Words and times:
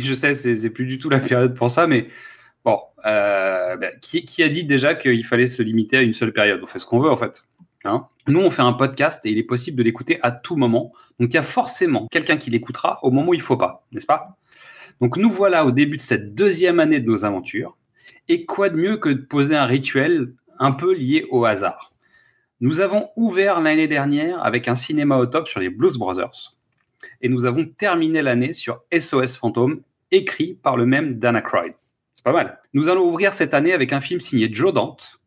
je 0.00 0.14
sais, 0.14 0.34
c'est 0.34 0.70
plus 0.70 0.86
du 0.86 0.98
tout 0.98 1.08
la 1.08 1.20
période 1.20 1.54
pour 1.54 1.70
ça, 1.70 1.86
mais 1.86 2.08
bon, 2.64 2.78
euh, 3.06 3.76
ben, 3.76 3.92
qui, 4.00 4.42
a 4.42 4.48
dit 4.48 4.64
déjà 4.64 4.94
qu'il 4.94 5.24
fallait 5.24 5.46
se 5.46 5.62
limiter 5.62 5.98
à 5.98 6.02
une 6.02 6.14
seule 6.14 6.32
période? 6.32 6.60
On 6.62 6.66
fait 6.66 6.78
ce 6.78 6.86
qu'on 6.86 7.00
veut 7.00 7.10
en 7.10 7.16
fait. 7.16 7.44
Hein 7.84 8.06
Nous, 8.26 8.40
on 8.40 8.50
fait 8.50 8.62
un 8.62 8.72
podcast 8.72 9.24
et 9.26 9.30
il 9.30 9.38
est 9.38 9.42
possible 9.42 9.76
de 9.76 9.82
l'écouter 9.82 10.18
à 10.22 10.30
tout 10.30 10.56
moment. 10.56 10.92
Donc, 11.20 11.30
il 11.32 11.34
y 11.34 11.38
a 11.38 11.42
forcément 11.42 12.08
quelqu'un 12.10 12.38
qui 12.38 12.50
l'écoutera 12.50 12.98
au 13.02 13.10
moment 13.10 13.30
où 13.30 13.34
il 13.34 13.42
faut 13.42 13.58
pas, 13.58 13.86
n'est-ce 13.92 14.06
pas? 14.06 14.38
Donc, 15.00 15.18
nous 15.18 15.30
voilà 15.30 15.66
au 15.66 15.70
début 15.70 15.98
de 15.98 16.02
cette 16.02 16.34
deuxième 16.34 16.80
année 16.80 17.00
de 17.00 17.06
nos 17.06 17.26
aventures. 17.26 17.76
Et 18.28 18.46
quoi 18.46 18.70
de 18.70 18.76
mieux 18.76 18.96
que 18.96 19.10
de 19.10 19.20
poser 19.20 19.54
un 19.54 19.66
rituel 19.66 20.32
un 20.58 20.72
peu 20.72 20.94
lié 20.94 21.26
au 21.30 21.44
hasard? 21.44 21.92
Nous 22.60 22.80
avons 22.80 23.10
ouvert 23.16 23.60
l'année 23.60 23.88
dernière 23.88 24.42
avec 24.42 24.68
un 24.68 24.76
cinéma 24.76 25.18
au 25.18 25.26
top 25.26 25.48
sur 25.48 25.60
les 25.60 25.68
Blues 25.68 25.98
Brothers. 25.98 26.54
Et 27.24 27.30
nous 27.30 27.46
avons 27.46 27.64
terminé 27.64 28.20
l'année 28.20 28.52
sur 28.52 28.82
SOS 28.92 29.38
Fantôme, 29.38 29.80
écrit 30.10 30.58
par 30.62 30.76
le 30.76 30.84
même 30.84 31.18
Dana 31.18 31.38
Aykroyd. 31.38 31.72
C'est 32.12 32.22
pas 32.22 32.34
mal. 32.34 32.60
Nous 32.74 32.88
allons 32.88 33.08
ouvrir 33.08 33.32
cette 33.32 33.54
année 33.54 33.72
avec 33.72 33.94
un 33.94 34.00
film 34.02 34.20
signé 34.20 34.52
Joe 34.52 34.74
Dante, 34.74 35.20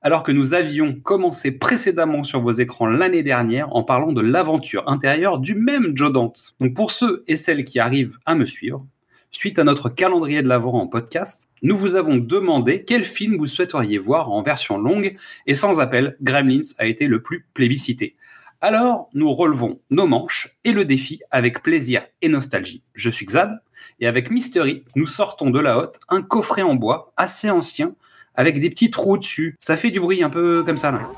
alors 0.00 0.22
que 0.22 0.32
nous 0.32 0.54
avions 0.54 0.94
commencé 0.94 1.52
précédemment 1.52 2.24
sur 2.24 2.40
vos 2.40 2.52
écrans 2.52 2.86
l'année 2.86 3.22
dernière 3.22 3.76
en 3.76 3.82
parlant 3.82 4.14
de 4.14 4.22
l'aventure 4.22 4.88
intérieure 4.88 5.38
du 5.40 5.54
même 5.54 5.94
Joe 5.94 6.10
Dante. 6.10 6.54
Donc 6.58 6.72
pour 6.72 6.90
ceux 6.90 7.22
et 7.28 7.36
celles 7.36 7.64
qui 7.64 7.80
arrivent 7.80 8.16
à 8.24 8.34
me 8.34 8.46
suivre, 8.46 8.86
suite 9.30 9.58
à 9.58 9.64
notre 9.64 9.90
calendrier 9.90 10.40
de 10.40 10.48
l'avant 10.48 10.80
en 10.80 10.86
podcast, 10.86 11.50
nous 11.60 11.76
vous 11.76 11.96
avons 11.96 12.16
demandé 12.16 12.82
quel 12.84 13.04
film 13.04 13.36
vous 13.36 13.46
souhaiteriez 13.46 13.98
voir 13.98 14.30
en 14.30 14.42
version 14.42 14.78
longue 14.78 15.18
et 15.46 15.54
sans 15.54 15.80
appel, 15.80 16.16
Gremlins 16.22 16.72
a 16.78 16.86
été 16.86 17.06
le 17.06 17.20
plus 17.20 17.44
plébiscité. 17.52 18.16
Alors, 18.64 19.10
nous 19.12 19.34
relevons 19.34 19.80
nos 19.90 20.06
manches 20.06 20.56
et 20.62 20.70
le 20.70 20.84
défi 20.84 21.20
avec 21.32 21.64
plaisir 21.64 22.06
et 22.22 22.28
nostalgie. 22.28 22.84
Je 22.94 23.10
suis 23.10 23.26
Xad, 23.26 23.60
et 23.98 24.06
avec 24.06 24.30
Mystery, 24.30 24.84
nous 24.94 25.08
sortons 25.08 25.50
de 25.50 25.58
la 25.58 25.78
hotte 25.78 25.98
un 26.08 26.22
coffret 26.22 26.62
en 26.62 26.76
bois 26.76 27.12
assez 27.16 27.50
ancien 27.50 27.96
avec 28.36 28.60
des 28.60 28.70
petits 28.70 28.92
trous 28.92 29.18
dessus. 29.18 29.56
Ça 29.58 29.76
fait 29.76 29.90
du 29.90 29.98
bruit 29.98 30.22
un 30.22 30.30
peu 30.30 30.62
comme 30.62 30.76
ça 30.76 30.92
là. 30.92 31.10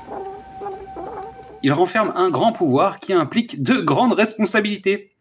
Il 1.61 1.71
renferme 1.71 2.13
un 2.15 2.31
grand 2.31 2.51
pouvoir 2.51 2.99
qui 2.99 3.13
implique 3.13 3.61
de 3.61 3.75
grandes 3.75 4.13
responsabilités. 4.13 5.11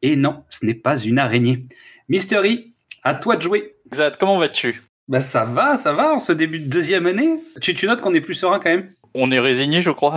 Et 0.00 0.14
non, 0.14 0.44
ce 0.50 0.64
n'est 0.64 0.74
pas 0.74 0.96
une 0.96 1.18
araignée. 1.18 1.66
Mystery, 2.08 2.72
à 3.02 3.16
toi 3.16 3.34
de 3.34 3.42
jouer. 3.42 3.74
Zad, 3.92 4.16
comment 4.16 4.38
vas-tu? 4.38 4.84
Bah 5.08 5.20
ça 5.20 5.44
va, 5.44 5.76
ça 5.76 5.92
va 5.92 6.14
en 6.14 6.20
ce 6.20 6.30
début 6.30 6.60
de 6.60 6.70
deuxième 6.70 7.06
année. 7.06 7.34
Tu, 7.60 7.74
tu 7.74 7.88
notes 7.88 8.00
qu'on 8.00 8.14
est 8.14 8.20
plus 8.20 8.34
serein 8.34 8.60
quand 8.60 8.70
même? 8.70 8.88
On 9.12 9.32
est 9.32 9.40
résigné, 9.40 9.82
je 9.82 9.90
crois. 9.90 10.14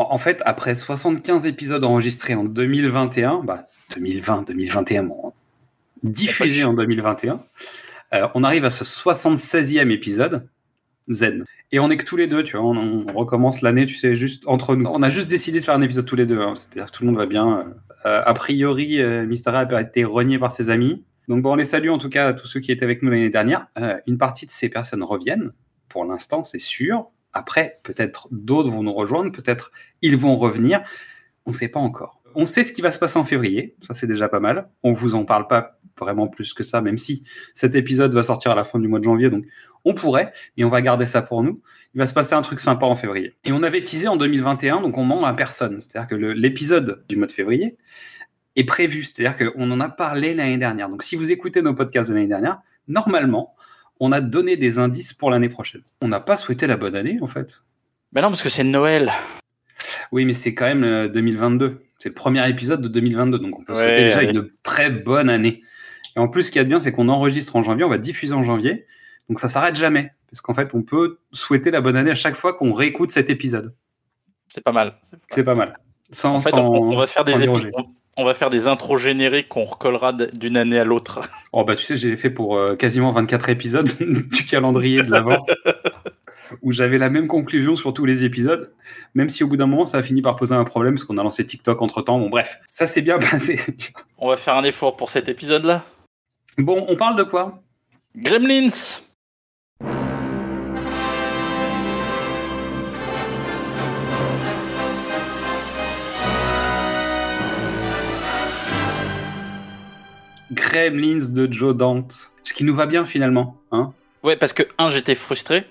En, 0.00 0.16
fait, 0.16 0.40
après 0.44 0.76
75 0.76 1.48
épisodes 1.48 1.82
enregistrés 1.82 2.36
en 2.36 2.44
2021, 2.44 3.42
bah 3.42 3.66
2020, 3.96 4.46
2021, 4.46 5.02
bon, 5.02 5.32
diffusés 6.04 6.62
en 6.62 6.72
2021, 6.72 7.40
euh, 8.14 8.28
on 8.36 8.44
arrive 8.44 8.64
à 8.64 8.70
ce 8.70 8.84
76e 8.84 9.90
épisode 9.90 10.46
zen. 11.08 11.44
Et 11.72 11.80
on 11.80 11.90
est 11.90 11.96
que 11.96 12.04
tous 12.04 12.16
les 12.16 12.28
deux, 12.28 12.44
tu 12.44 12.56
vois. 12.56 12.64
On, 12.64 13.06
recommence 13.12 13.60
l'année, 13.60 13.86
tu 13.86 13.96
sais, 13.96 14.14
juste 14.14 14.44
entre 14.46 14.76
nous. 14.76 14.88
On 14.88 15.02
a 15.02 15.10
juste 15.10 15.26
décidé 15.26 15.58
de 15.58 15.64
faire 15.64 15.74
un 15.74 15.82
épisode 15.82 16.06
tous 16.06 16.16
les 16.16 16.26
deux. 16.26 16.40
hein. 16.40 16.54
C'est-à-dire 16.54 16.92
tout 16.92 17.02
le 17.02 17.08
monde 17.08 17.18
va 17.18 17.26
bien. 17.26 17.74
Euh, 18.06 18.22
a 18.24 18.34
priori, 18.34 19.02
euh, 19.02 19.26
Mister 19.26 19.50
A 19.50 19.80
été 19.80 20.04
renié 20.04 20.38
par 20.38 20.52
ses 20.52 20.70
amis. 20.70 21.04
Donc 21.26 21.42
bon, 21.42 21.52
on 21.52 21.56
les 21.56 21.66
salue 21.66 21.90
en 21.90 21.98
tout 21.98 22.08
cas 22.08 22.28
à 22.28 22.32
tous 22.32 22.46
ceux 22.46 22.60
qui 22.60 22.72
étaient 22.72 22.84
avec 22.84 23.02
nous 23.02 23.10
l'année 23.10 23.30
dernière. 23.30 23.66
Euh, 23.78 23.98
une 24.06 24.16
partie 24.16 24.46
de 24.46 24.50
ces 24.50 24.68
personnes 24.68 25.02
reviennent. 25.02 25.52
Pour 25.88 26.04
l'instant, 26.04 26.44
c'est 26.44 26.60
sûr. 26.60 27.10
Après, 27.32 27.80
peut-être 27.82 28.28
d'autres 28.30 28.70
vont 28.70 28.82
nous 28.82 28.94
rejoindre. 28.94 29.32
Peut-être 29.32 29.70
ils 30.02 30.16
vont 30.16 30.36
revenir. 30.36 30.82
On 31.46 31.50
ne 31.50 31.54
sait 31.54 31.68
pas 31.68 31.80
encore. 31.80 32.22
On 32.34 32.46
sait 32.46 32.64
ce 32.64 32.72
qui 32.72 32.82
va 32.82 32.90
se 32.90 32.98
passer 32.98 33.18
en 33.18 33.24
février. 33.24 33.74
Ça, 33.80 33.94
c'est 33.94 34.06
déjà 34.06 34.28
pas 34.28 34.40
mal. 34.40 34.68
On 34.82 34.92
vous 34.92 35.14
en 35.14 35.24
parle 35.24 35.48
pas 35.48 35.78
vraiment 35.98 36.28
plus 36.28 36.54
que 36.54 36.62
ça, 36.62 36.80
même 36.80 36.96
si 36.96 37.24
cet 37.54 37.74
épisode 37.74 38.12
va 38.14 38.22
sortir 38.22 38.52
à 38.52 38.54
la 38.54 38.64
fin 38.64 38.78
du 38.78 38.88
mois 38.88 38.98
de 38.98 39.04
janvier. 39.04 39.30
Donc 39.30 39.44
on 39.84 39.94
pourrait, 39.94 40.32
mais 40.56 40.64
on 40.64 40.68
va 40.68 40.80
garder 40.82 41.06
ça 41.06 41.22
pour 41.22 41.42
nous. 41.42 41.60
Il 41.94 41.98
va 41.98 42.06
se 42.06 42.14
passer 42.14 42.34
un 42.34 42.42
truc 42.42 42.60
sympa 42.60 42.86
en 42.86 42.94
février. 42.94 43.34
Et 43.44 43.52
on 43.52 43.62
avait 43.62 43.82
teasé 43.82 44.08
en 44.08 44.16
2021, 44.16 44.80
donc 44.80 44.96
on 44.98 45.04
ment 45.04 45.24
à 45.24 45.34
personne. 45.34 45.80
C'est-à-dire 45.80 46.08
que 46.08 46.14
l'épisode 46.14 47.04
du 47.08 47.16
mois 47.16 47.26
de 47.26 47.32
février 47.32 47.76
est 48.56 48.64
prévu. 48.64 49.04
C'est-à-dire 49.04 49.52
qu'on 49.52 49.70
en 49.70 49.80
a 49.80 49.88
parlé 49.88 50.34
l'année 50.34 50.58
dernière. 50.58 50.88
Donc 50.88 51.02
si 51.02 51.16
vous 51.16 51.32
écoutez 51.32 51.62
nos 51.62 51.74
podcasts 51.74 52.08
de 52.08 52.14
l'année 52.14 52.28
dernière, 52.28 52.60
normalement, 52.86 53.54
on 54.00 54.12
a 54.12 54.20
donné 54.20 54.56
des 54.56 54.78
indices 54.78 55.12
pour 55.12 55.30
l'année 55.30 55.48
prochaine. 55.48 55.82
On 56.02 56.08
n'a 56.08 56.20
pas 56.20 56.36
souhaité 56.36 56.66
la 56.66 56.76
bonne 56.76 56.94
année, 56.96 57.18
en 57.20 57.26
fait. 57.26 57.62
Ben 58.12 58.22
non, 58.22 58.28
parce 58.28 58.42
que 58.42 58.48
c'est 58.48 58.64
Noël. 58.64 59.12
Oui, 60.12 60.24
mais 60.24 60.32
c'est 60.34 60.54
quand 60.54 60.66
même 60.66 60.84
euh, 60.84 61.08
2022. 61.08 61.82
C'est 61.98 62.08
le 62.10 62.14
premier 62.14 62.48
épisode 62.48 62.80
de 62.80 62.88
2022, 62.88 63.38
donc 63.38 63.58
on 63.58 63.64
peut 63.64 63.74
souhaiter 63.74 63.90
Ouais, 63.90 64.04
déjà 64.04 64.18
ouais. 64.18 64.30
une 64.30 64.50
très 64.62 64.90
bonne 64.90 65.28
année. 65.28 65.62
Et 66.16 66.20
en 66.20 66.28
plus, 66.28 66.44
ce 66.44 66.50
qu'il 66.50 66.58
y 66.58 66.62
a 66.62 66.64
de 66.64 66.68
bien, 66.68 66.80
c'est 66.80 66.92
qu'on 66.92 67.08
enregistre 67.08 67.56
en 67.56 67.62
janvier, 67.62 67.84
on 67.84 67.88
va 67.88 67.98
diffuser 67.98 68.32
en 68.34 68.42
janvier, 68.42 68.86
donc 69.28 69.38
ça 69.38 69.48
s'arrête 69.48 69.76
jamais. 69.76 70.12
Parce 70.30 70.40
qu'en 70.40 70.54
fait, 70.54 70.70
on 70.74 70.82
peut 70.82 71.18
souhaiter 71.32 71.70
la 71.70 71.80
bonne 71.80 71.96
année 71.96 72.10
à 72.10 72.14
chaque 72.14 72.34
fois 72.34 72.52
qu'on 72.54 72.72
réécoute 72.72 73.10
cet 73.12 73.30
épisode. 73.30 73.74
C'est 74.46 74.62
pas 74.62 74.72
mal. 74.72 74.96
C'est 75.30 75.44
pas 75.44 75.54
mal. 75.54 75.78
Sans, 76.12 76.34
En 76.34 76.40
fait, 76.40 76.50
sans- 76.50 76.66
on, 76.66 76.92
on 76.92 76.96
va 76.96 77.06
faire 77.06 77.24
des 77.24 77.32
sans 77.32 77.38
épi- 77.40 77.44
déroger. 77.44 77.70
On, 78.18 78.24
va 78.24 78.34
faire 78.34 78.50
des 78.50 78.66
intros 78.66 79.00
génériques 79.00 79.48
qu'on 79.48 79.64
recollera 79.64 80.12
d'une 80.12 80.56
année 80.56 80.78
à 80.78 80.84
l'autre. 80.84 81.20
Oh 81.52 81.64
bah 81.64 81.76
tu 81.76 81.82
sais, 81.82 81.96
j'ai 81.96 82.14
fait 82.18 82.28
pour 82.28 82.58
euh, 82.58 82.76
quasiment 82.76 83.10
24 83.10 83.48
épisodes 83.48 83.88
du 84.00 84.44
calendrier 84.44 85.02
de 85.02 85.10
l'avant, 85.10 85.46
où 86.62 86.72
j'avais 86.72 86.98
la 86.98 87.08
même 87.08 87.26
conclusion 87.26 87.74
sur 87.74 87.94
tous 87.94 88.04
les 88.04 88.22
épisodes, 88.24 88.70
même 89.14 89.30
si 89.30 89.44
au 89.44 89.46
bout 89.46 89.56
d'un 89.56 89.66
moment, 89.66 89.86
ça 89.86 89.96
a 89.96 90.02
fini 90.02 90.20
par 90.20 90.36
poser 90.36 90.54
un 90.54 90.64
problème, 90.64 90.94
parce 90.94 91.04
qu'on 91.04 91.16
a 91.16 91.22
lancé 91.22 91.46
TikTok 91.46 91.80
entre-temps. 91.80 92.18
Bon 92.18 92.28
bref, 92.28 92.60
ça 92.66 92.86
s'est 92.86 93.00
bien 93.00 93.18
passé. 93.18 93.58
On 94.18 94.28
va 94.28 94.36
faire 94.36 94.56
un 94.56 94.64
effort 94.64 94.94
pour 94.94 95.08
cet 95.08 95.30
épisode-là? 95.30 95.86
Bon, 96.58 96.84
on 96.86 96.96
parle 96.96 97.16
de 97.16 97.22
quoi? 97.22 97.62
Gremlins 98.14 99.00
Gremlins 110.52 111.28
de 111.28 111.52
Joe 111.52 111.74
Dante. 111.76 112.30
Ce 112.44 112.52
qui 112.52 112.64
nous 112.64 112.74
va 112.74 112.86
bien 112.86 113.04
finalement, 113.04 113.56
hein 113.72 113.92
Ouais, 114.22 114.36
parce 114.36 114.52
que, 114.52 114.62
un, 114.78 114.90
j'étais 114.90 115.14
frustré. 115.14 115.66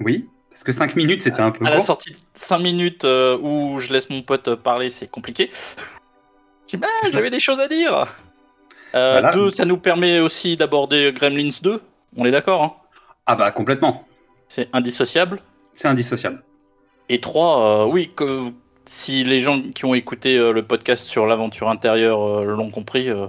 Oui, 0.00 0.28
parce 0.50 0.62
que 0.62 0.72
5 0.72 0.94
minutes 0.96 1.22
c'était 1.22 1.40
un 1.40 1.50
peu 1.50 1.66
À 1.66 1.70
la 1.70 1.80
sortie 1.80 2.12
de 2.12 2.18
5 2.34 2.58
minutes 2.58 3.04
euh, 3.04 3.36
où 3.38 3.80
je 3.80 3.92
laisse 3.92 4.08
mon 4.10 4.22
pote 4.22 4.54
parler, 4.56 4.90
c'est 4.90 5.10
compliqué. 5.10 5.50
J'ai 6.68 6.76
bah, 6.76 6.86
j'avais 7.12 7.30
des 7.30 7.40
choses 7.40 7.60
à 7.60 7.68
dire. 7.68 8.06
Euh, 8.94 9.20
Voilà. 9.20 9.30
Deux, 9.30 9.50
ça 9.50 9.64
nous 9.64 9.78
permet 9.78 10.20
aussi 10.20 10.56
d'aborder 10.56 11.12
Gremlins 11.12 11.58
2. 11.62 11.80
On 12.16 12.24
est 12.26 12.30
d'accord, 12.30 12.62
hein 12.62 12.74
Ah 13.26 13.34
bah 13.36 13.50
complètement, 13.50 14.06
C'est 14.48 14.68
indissociable. 14.74 15.40
c'est 15.74 15.88
indissociable. 15.88 16.42
Et 17.08 17.20
trois, 17.20 17.84
euh, 17.84 17.90
oui, 17.90 18.10
que, 18.14 18.52
si 18.84 19.24
les 19.24 19.38
gens 19.40 19.60
qui 19.62 19.84
ont 19.84 19.94
écouté 19.94 20.36
euh, 20.36 20.52
le 20.52 20.62
podcast 20.62 21.04
sur 21.04 21.26
l'aventure 21.26 21.68
intérieure 21.68 22.22
euh, 22.22 22.44
l'ont 22.44 22.70
compris, 22.70 23.08
euh, 23.08 23.26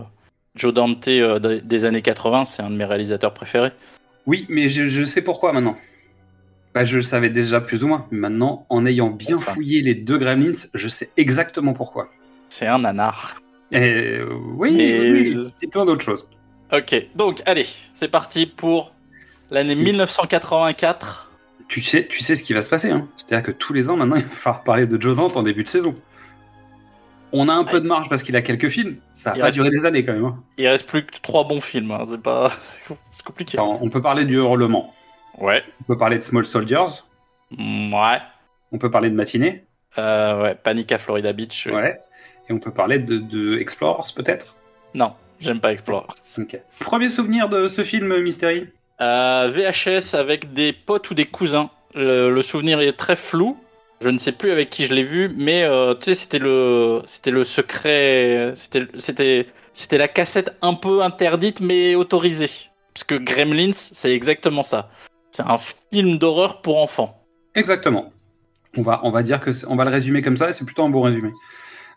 Joe 0.59 0.74
Dante 0.74 1.08
euh, 1.08 1.40
des- 1.64 1.86
années 1.86 2.02
80, 2.02 2.46
c'est 2.46 2.62
un 2.62 2.70
de 2.70 2.75
mes 2.75 2.86
réalisateurs 2.86 3.34
préférés. 3.34 3.72
Oui, 4.25 4.46
mais 4.50 4.70
je, 4.70 4.86
je 4.88 5.06
sais 5.06 5.22
pourquoi 5.24 5.53
maintenant. 5.53 5.78
Bah, 6.75 6.86
je 6.86 6.98
le 6.98 7.01
savais 7.04 7.30
déjà 7.30 7.62
plus 7.62 7.84
ou 7.84 7.88
moins. 7.88 8.06
mais 8.12 8.19
Maintenant, 8.19 8.66
en 8.69 8.86
ayant 8.86 9.10
bien 9.10 9.38
Enfin. 9.38 9.54
fouillé 9.54 9.81
les 9.81 9.95
deux 9.95 10.18
Gremlins, 10.19 10.51
je 10.74 10.88
sais 10.88 11.10
exactement 11.18 11.74
pourquoi. 11.74 12.10
C'est 12.50 12.68
un 12.68 12.80
nanar. 12.80 13.36
Et, 13.72 14.19
oui, 14.56 14.80
Et- 14.80 15.12
oui, 15.12 15.51
c'est 15.60 15.68
plein 15.68 15.86
d'autres 15.86 16.04
choses. 16.06 16.28
Ok, 16.72 17.07
donc 17.16 17.42
allez, 17.48 17.66
c'est 17.94 18.10
parti 18.10 18.45
pour 18.45 18.94
l'année 19.50 19.75
1984. 19.75 21.31
Tu 21.68 21.81
sais, 21.81 22.06
tu 22.07 22.22
sais 22.24 22.36
ce 22.36 22.44
qui 22.44 22.54
va 22.54 22.62
se 22.62 22.69
passer. 22.69 22.89
Hein 22.92 23.07
C'est-à-dire 23.16 23.45
que 23.45 23.51
tous 23.51 23.74
les 23.74 23.89
ans, 23.89 23.95
maintenant, 23.98 24.16
il 24.16 24.24
va 24.24 24.30
falloir 24.30 24.63
parler 24.63 24.86
de 24.88 25.00
Joe 25.01 25.16
Dante 25.16 25.38
en 25.38 25.44
début 25.44 25.63
de 25.63 25.69
saison. 25.69 25.95
On 27.31 27.48
a 27.50 27.54
un 27.54 27.64
peu 27.64 27.80
de 27.81 27.88
marge 27.88 28.10
parce 28.10 28.24
qu'il 28.24 28.36
a 28.36 28.42
quelques 28.42 28.70
films. 28.70 28.98
Ça 29.14 29.34
va 29.34 29.40
pas 29.40 29.52
durer 29.52 29.70
des 29.70 29.86
années 29.86 30.04
quand 30.04 30.14
même. 30.14 30.26
hein. 30.26 30.44
Il 30.58 30.68
reste 30.68 30.88
plus 30.88 31.06
que 31.06 31.12
trois 31.22 31.44
bons 31.44 31.62
films, 31.62 31.92
hein, 31.92 32.02
c'est 32.10 32.22
pas. 32.22 32.52
c'est 33.12 33.24
compliqué. 33.24 33.58
Alors, 33.58 33.81
on 33.84 33.90
peut 33.90 34.02
parler 34.02 34.26
du 34.26 34.36
Hurlement. 34.36 34.94
Ouais. 35.38 35.64
On 35.81 35.84
peut 35.84 35.98
parler 35.98 36.18
de 36.18 36.24
Small 36.24 36.46
Soldiers. 36.46 37.04
Mm, 37.52 37.94
Ouais. 37.94 38.18
On 38.72 38.78
peut 38.78 38.92
parler 38.92 39.10
de 39.10 39.16
Matinée. 39.16 39.66
Euh, 39.98 40.44
ouais, 40.44 40.56
Panic 40.56 40.92
à 40.92 40.98
Florida 41.00 41.34
Beach. 41.34 41.68
oui. 41.68 41.74
Ouais. 41.76 42.00
Et 42.50 42.54
on 42.54 42.60
peut 42.60 42.72
parler 42.72 43.00
de, 43.00 43.18
de 43.18 43.58
Explorers 43.60 44.12
peut-être? 44.16 44.56
Non, 44.96 45.14
j'aime 45.40 45.60
pas 45.60 45.72
Explorer. 45.72 46.08
Ok. 46.40 46.60
Premier 46.80 47.10
souvenir 47.12 47.48
de 47.50 47.68
ce 47.70 47.84
film 47.84 48.20
Mystery? 48.22 48.68
Euh, 49.02 49.52
VHS 49.54 50.16
avec 50.16 50.52
des 50.54 50.74
potes 50.74 51.10
ou 51.12 51.14
des 51.14 51.25
cousins. 51.25 51.70
Le, 51.96 52.30
le 52.32 52.42
souvenir 52.42 52.80
est 52.82 52.94
très 52.94 53.16
flou. 53.16 53.58
Je 54.01 54.07
ne 54.07 54.18
sais 54.18 54.31
plus 54.31 54.51
avec 54.51 54.69
qui 54.69 54.86
je 54.86 54.94
l'ai 54.94 55.04
vu, 55.04 55.30
mais 55.36 55.63
euh, 55.63 55.94
tu 55.94 56.06
sais, 56.06 56.13
c'était 56.13 56.40
le, 56.40 57.01
c'était 57.06 57.31
le 57.31 57.44
secret, 57.44 58.54
c'était, 58.56 58.88
c'était, 58.98 59.46
c'était 59.74 59.98
la 59.98 60.07
cassette 60.07 60.56
un 60.62 60.74
peu 60.74 61.04
interdite 61.04 61.60
mais 61.60 61.96
autorisée. 61.96 62.50
Parce 62.94 63.04
que 63.04 63.16
Gremlins, 63.16 63.74
c'est 63.74 64.13
exactement 64.16 64.63
ça. 64.63 64.90
C'est 65.31 65.44
un 65.44 65.57
film 65.57 66.18
d'horreur 66.18 66.62
pour 66.62 66.81
enfants. 66.81 67.22
Exactement. 67.56 68.13
On 68.78 68.81
va, 68.81 69.01
on 69.04 69.12
va 69.12 69.22
dire 69.22 69.40
que 69.40 69.51
on 69.68 69.75
va 69.75 69.84
le 69.84 69.92
résumer 69.92 70.22
comme 70.22 70.38
ça 70.38 70.50
et 70.50 70.54
c'est 70.54 70.66
plutôt 70.66 70.84
un 70.84 70.90
bon 70.90 71.01
résumé. 71.01 71.31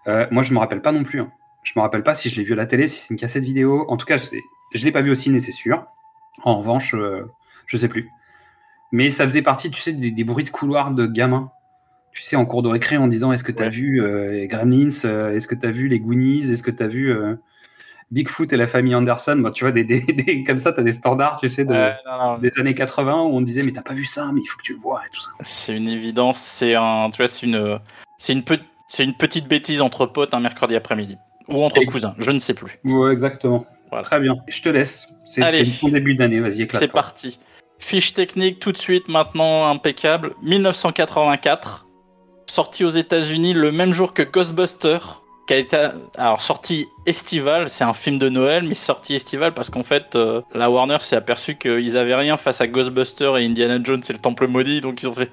Euh, 0.09 0.27
moi, 0.31 0.43
je 0.43 0.53
me 0.53 0.59
rappelle 0.59 0.83
pas 0.83 0.93
non 0.93 1.05
plus. 1.05 1.21
hein. 1.21 1.31
Je 1.63 1.73
me 1.77 1.83
rappelle 1.83 2.03
pas 2.03 2.17
si 2.17 2.29
je 2.29 2.37
l'ai 2.37 2.43
vu 2.43 2.55
à 2.55 2.57
la 2.57 2.67
télé, 2.67 2.89
si 2.89 2.99
c'est 3.01 3.11
une 3.15 3.21
cassette 3.21 3.45
vidéo. 3.45 3.85
En 3.89 3.97
tout 3.97 4.07
cas, 4.07 4.19
je, 4.19 4.37
je 4.75 4.85
l'ai 4.85 4.91
pas 4.91 5.03
vu 5.03 5.13
au 5.13 5.15
ciné, 5.15 5.39
c'est 5.39 5.53
sûr. 5.53 5.85
En 6.43 6.57
revanche, 6.59 6.95
euh, 6.95 7.25
je 7.67 7.77
sais 7.77 7.89
plus. 7.89 8.11
Mais 8.91 9.11
ça 9.11 9.25
faisait 9.25 9.43
partie, 9.43 9.71
tu 9.71 9.81
sais, 9.81 9.93
des, 9.93 10.11
des 10.11 10.25
bruits 10.25 10.45
de 10.45 10.51
couloir 10.51 10.91
de 10.91 11.07
gamins. 11.07 11.53
Tu 12.13 12.23
sais, 12.23 12.37
en 12.37 12.45
cours 12.45 12.63
de 12.63 12.69
récré, 12.69 12.97
en 12.99 13.09
disant 13.09 13.33
est-ce 13.33 13.43
que 13.45 13.53
tu 13.53 13.63
as 13.63 13.67
Ouais. 13.67 13.71
vu 13.71 14.03
euh, 14.03 14.33
les 14.33 14.47
Gremlins 14.49 14.89
euh, 15.05 15.35
Est-ce 15.35 15.49
que 15.49 15.55
tu 15.55 15.67
as 15.67 15.71
vu 15.71 15.89
les 15.89 15.99
Goonies 15.99 16.51
Est-ce 16.53 16.63
que 16.63 16.71
tu 16.71 16.83
as 16.83 16.87
vu 16.89 17.11
euh, 17.11 17.37
Bigfoot 18.11 18.53
et 18.53 18.57
la 18.59 18.67
famille 18.67 18.95
Anderson? 18.95 19.37
Bon, 19.39 19.51
Tu 19.51 19.65
vois, 19.65 19.73
des, 19.73 19.85
des, 19.85 20.01
des- 20.01 20.45
comme 20.45 20.59
ça, 20.59 20.73
tu 20.73 20.81
as 20.81 20.83
des 20.83 20.93
standards, 20.93 21.39
tu 21.41 21.49
sais, 21.49 21.65
de, 21.65 21.73
Ouais, 21.73 21.95
non, 22.07 22.33
non, 22.33 22.39
des 22.39 22.51
années 22.59 22.75
80 22.75 23.15
où 23.23 23.29
on 23.37 23.41
disait 23.41 23.63
mais 23.65 23.73
t'as 23.73 23.81
pas 23.83 23.95
vu 23.95 24.05
ça, 24.05 24.31
mais 24.35 24.43
il 24.43 24.47
faut 24.47 24.59
que 24.59 24.63
tu 24.63 24.75
le 24.75 24.79
vois 24.79 25.01
et 25.07 25.11
tout 25.15 25.23
ça. 25.23 25.31
C'est 25.41 25.75
une 25.75 25.89
évidence, 25.89 26.39
c'est 26.39 26.75
un, 26.75 27.09
tu 27.11 27.17
vois, 27.17 27.29
c'est 27.29 27.47
une, 27.47 27.79
c'est 28.19 28.35
une, 28.35 28.43
pe- 28.45 28.59
c'est 28.87 29.05
une 29.05 29.15
petite 29.15 29.49
bêtise 29.49 29.81
entre 29.81 30.05
potes 30.05 30.35
un 30.35 30.41
mercredi 30.41 30.75
après-midi 30.77 31.17
ou 31.49 31.63
entre 31.63 31.81
Et- 31.81 31.87
cousins, 31.87 32.15
je 32.19 32.31
ne 32.31 32.39
sais 32.39 32.53
plus. 32.55 32.79
Ouais, 32.85 33.11
exactement. 33.13 33.65
Voilà. 33.89 34.05
Très 34.05 34.21
bien. 34.21 34.37
Je 34.49 34.61
te 34.63 34.69
laisse. 34.69 35.09
C'est 35.25 35.43
ton 35.81 35.89
début 35.89 36.15
d'année. 36.15 36.41
Vas-y, 36.41 36.63
éclate. 36.63 36.81
C'est 36.83 36.89
parti. 36.93 37.39
Fiche 37.79 38.15
technique 38.15 38.59
tout 38.61 38.73
de 38.73 38.79
suite, 38.79 39.09
maintenant 39.09 39.69
impeccable. 39.69 40.35
1984, 40.43 41.87
sorti 42.53 42.85
aux 42.85 42.91
États-Unis 42.91 43.55
le 43.55 43.73
même 43.73 43.95
jour 43.95 44.13
que 44.13 44.21
Ghostbusters, 44.23 45.23
qui 45.47 45.55
a 45.55 45.57
été 45.57 45.89
alors 46.19 46.43
sorti 46.43 46.87
estival. 47.07 47.71
C'est 47.71 47.85
un 47.85 47.95
film 47.95 48.19
de 48.19 48.29
Noël, 48.29 48.63
mais 48.65 48.75
sorti 48.75 49.15
estival 49.15 49.55
parce 49.55 49.71
qu'en 49.71 49.85
fait, 49.85 50.15
euh, 50.17 50.43
la 50.53 50.69
Warner 50.69 50.99
s'est 51.01 51.17
aperçu 51.17 51.57
qu'ils 51.57 51.97
avaient 51.97 52.15
rien 52.15 52.37
face 52.37 52.61
à 52.61 52.67
Ghostbusters 52.67 53.39
et 53.39 53.47
Indiana 53.47 53.79
Jones 53.83 54.03
et 54.07 54.13
le 54.13 54.19
Temple 54.19 54.49
maudit, 54.49 54.83
donc 54.83 55.03
ils 55.03 55.09
ont 55.09 55.15
fait, 55.15 55.31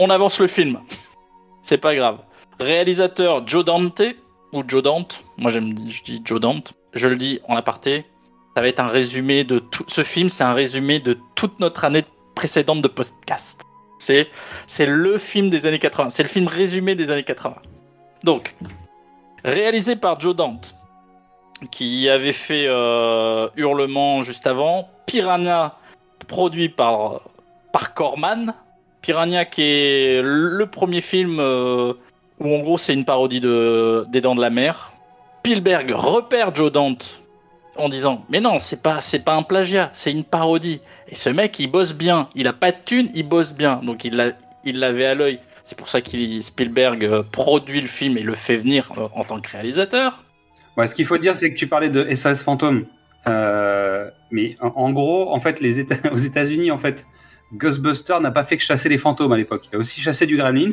on 0.00 0.10
avance 0.10 0.40
le 0.40 0.48
film. 0.48 0.80
C'est 1.62 1.78
pas 1.78 1.94
grave. 1.94 2.18
Réalisateur 2.58 3.46
Joe 3.46 3.64
Dante 3.64 4.02
ou 4.52 4.64
Joe 4.66 4.82
Dante. 4.82 5.22
Moi 5.36 5.52
j'aime, 5.52 5.72
je 5.88 6.02
dis 6.02 6.20
Joe 6.24 6.40
Dante. 6.40 6.74
Je 6.94 7.06
le 7.06 7.16
dis 7.16 7.38
en 7.46 7.54
aparté. 7.54 8.06
Ça 8.56 8.62
va 8.62 8.66
être 8.66 8.80
un 8.80 8.88
résumé 8.88 9.44
de 9.44 9.60
tout. 9.60 9.84
Ce 9.86 10.02
film, 10.02 10.30
c'est 10.30 10.42
un 10.42 10.54
résumé 10.54 10.98
de 10.98 11.16
toute 11.36 11.60
notre 11.60 11.84
année 11.84 12.02
précédente 12.34 12.82
de 12.82 12.88
podcast. 12.88 13.65
C'est, 13.98 14.28
c'est 14.66 14.86
le 14.86 15.18
film 15.18 15.50
des 15.50 15.66
années 15.66 15.78
80. 15.78 16.10
C'est 16.10 16.22
le 16.22 16.28
film 16.28 16.48
résumé 16.48 16.94
des 16.94 17.10
années 17.10 17.22
80. 17.22 17.56
Donc, 18.24 18.54
réalisé 19.44 19.96
par 19.96 20.20
Joe 20.20 20.34
Dante, 20.34 20.74
qui 21.70 22.08
avait 22.08 22.32
fait 22.32 22.66
euh, 22.66 23.48
Hurlement 23.56 24.24
juste 24.24 24.46
avant. 24.46 24.88
Piranha, 25.06 25.78
produit 26.26 26.68
par, 26.68 27.22
par 27.72 27.94
Corman. 27.94 28.52
Piranha, 29.00 29.44
qui 29.44 29.62
est 29.62 30.20
le 30.22 30.66
premier 30.66 31.00
film 31.00 31.38
euh, 31.38 31.94
où 32.40 32.54
en 32.54 32.58
gros 32.58 32.76
c'est 32.76 32.92
une 32.92 33.04
parodie 33.04 33.40
de, 33.40 34.02
des 34.08 34.20
Dents 34.20 34.34
de 34.34 34.40
la 34.40 34.50
Mer. 34.50 34.92
Spielberg 35.40 35.92
repère 35.92 36.52
Joe 36.52 36.72
Dante 36.72 37.22
en 37.78 37.88
disant 37.88 38.24
mais 38.28 38.40
non 38.40 38.58
c'est 38.58 38.82
pas 38.82 39.00
c'est 39.00 39.18
pas 39.20 39.34
un 39.34 39.42
plagiat 39.42 39.90
c'est 39.92 40.12
une 40.12 40.24
parodie 40.24 40.80
et 41.08 41.14
ce 41.14 41.28
mec 41.30 41.58
il 41.58 41.68
bosse 41.68 41.94
bien 41.94 42.28
il 42.34 42.46
a 42.48 42.52
pas 42.52 42.72
de 42.72 42.76
thune 42.84 43.08
il 43.14 43.28
bosse 43.28 43.52
bien 43.54 43.76
donc 43.84 44.04
il 44.04 44.14
l'a 44.16 44.32
il 44.64 44.78
l'avait 44.78 45.06
à 45.06 45.14
l'œil 45.14 45.38
c'est 45.64 45.76
pour 45.76 45.88
ça 45.88 46.00
qu'il 46.00 46.42
Spielberg 46.42 47.04
euh, 47.04 47.22
produit 47.22 47.80
le 47.80 47.86
film 47.88 48.16
et 48.18 48.22
le 48.22 48.34
fait 48.34 48.56
venir 48.56 48.92
euh, 48.98 49.08
en 49.14 49.24
tant 49.24 49.40
que 49.40 49.50
réalisateur 49.50 50.22
Ouais, 50.76 50.86
ce 50.88 50.94
qu'il 50.94 51.06
faut 51.06 51.16
dire, 51.16 51.34
c'est 51.34 51.50
que 51.54 51.58
tu 51.58 51.66
parlais 51.68 51.88
de 51.88 52.14
SAS 52.14 52.42
Phantom. 52.42 52.84
Euh, 53.28 54.10
mais 54.30 54.58
en, 54.60 54.68
en 54.76 54.90
gros, 54.92 55.32
en 55.32 55.40
fait, 55.40 55.60
les 55.60 55.82
Éta- 55.82 56.06
aux 56.12 56.18
États-Unis, 56.18 56.70
en 56.70 56.76
fait, 56.76 57.06
Ghostbusters 57.54 58.20
n'a 58.20 58.30
pas 58.30 58.44
fait 58.44 58.58
que 58.58 58.62
chasser 58.62 58.90
les 58.90 58.98
fantômes 58.98 59.32
à 59.32 59.38
l'époque. 59.38 59.64
Il 59.72 59.76
a 59.76 59.78
aussi 59.78 60.02
chassé 60.02 60.26
du 60.26 60.36
Gremlins, 60.36 60.68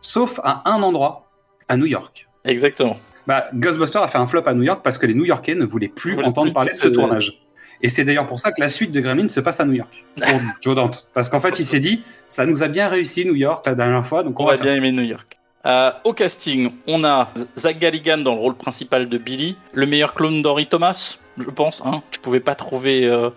sauf 0.00 0.38
à 0.44 0.62
un 0.70 0.80
endroit, 0.84 1.28
à 1.68 1.76
New 1.76 1.86
York. 1.86 2.28
exactement 2.44 2.96
Bah, 3.26 3.46
Ghostbusters 3.54 4.02
a 4.02 4.08
fait 4.08 4.18
un 4.18 4.26
flop 4.26 4.42
à 4.46 4.54
New 4.54 4.62
York 4.62 4.80
parce 4.82 4.98
que 4.98 5.06
les 5.06 5.14
New-Yorkais 5.14 5.54
ne 5.54 5.64
voulaient 5.64 5.88
plus 5.88 6.18
entendre 6.18 6.44
plus 6.44 6.52
parler 6.52 6.72
de 6.72 6.76
ce 6.76 6.88
tournage. 6.88 7.40
Et 7.82 7.88
c'est 7.88 8.04
d'ailleurs 8.04 8.26
pour 8.26 8.40
ça 8.40 8.52
que 8.52 8.60
la 8.60 8.68
suite 8.68 8.92
de 8.92 9.00
Gremlins 9.00 9.28
se 9.28 9.40
passe 9.40 9.60
à 9.60 9.64
New 9.64 9.74
York. 9.74 10.04
Pour 10.16 10.40
Joe 10.60 10.74
Dante. 10.74 11.10
Parce 11.12 11.28
qu'en 11.28 11.40
fait, 11.40 11.58
il 11.58 11.66
s'est 11.66 11.80
dit, 11.80 12.02
ça 12.28 12.46
nous 12.46 12.62
a 12.62 12.68
bien 12.68 12.88
réussi 12.88 13.26
New 13.26 13.34
York 13.34 13.66
la 13.66 13.74
dernière 13.74 14.06
fois, 14.06 14.22
donc 14.22 14.38
on, 14.40 14.44
on 14.44 14.46
va 14.46 14.56
bien 14.56 14.74
aimer 14.74 14.92
New 14.92 15.02
York 15.02 15.36
Euh, 15.66 15.90
au 16.04 16.12
casting 16.12 16.70
on 16.86 17.04
a 17.04 17.30
Zach 17.56 17.78
Galligan 17.78 18.18
dans 18.18 18.34
le 18.34 18.40
rôle 18.40 18.54
principal 18.54 19.08
de 19.08 19.16
Billy 19.16 19.56
le 19.72 19.86
meilleur 19.86 20.12
clone 20.12 20.42
d'Henry 20.42 20.66
Thomas 20.66 21.16
je 21.38 21.48
pense 21.48 21.82
hein. 21.86 22.02
tu 22.10 22.20
pouvais 22.20 22.40
pas 22.40 22.54
trouver 22.54 23.06
euh, 23.06 23.30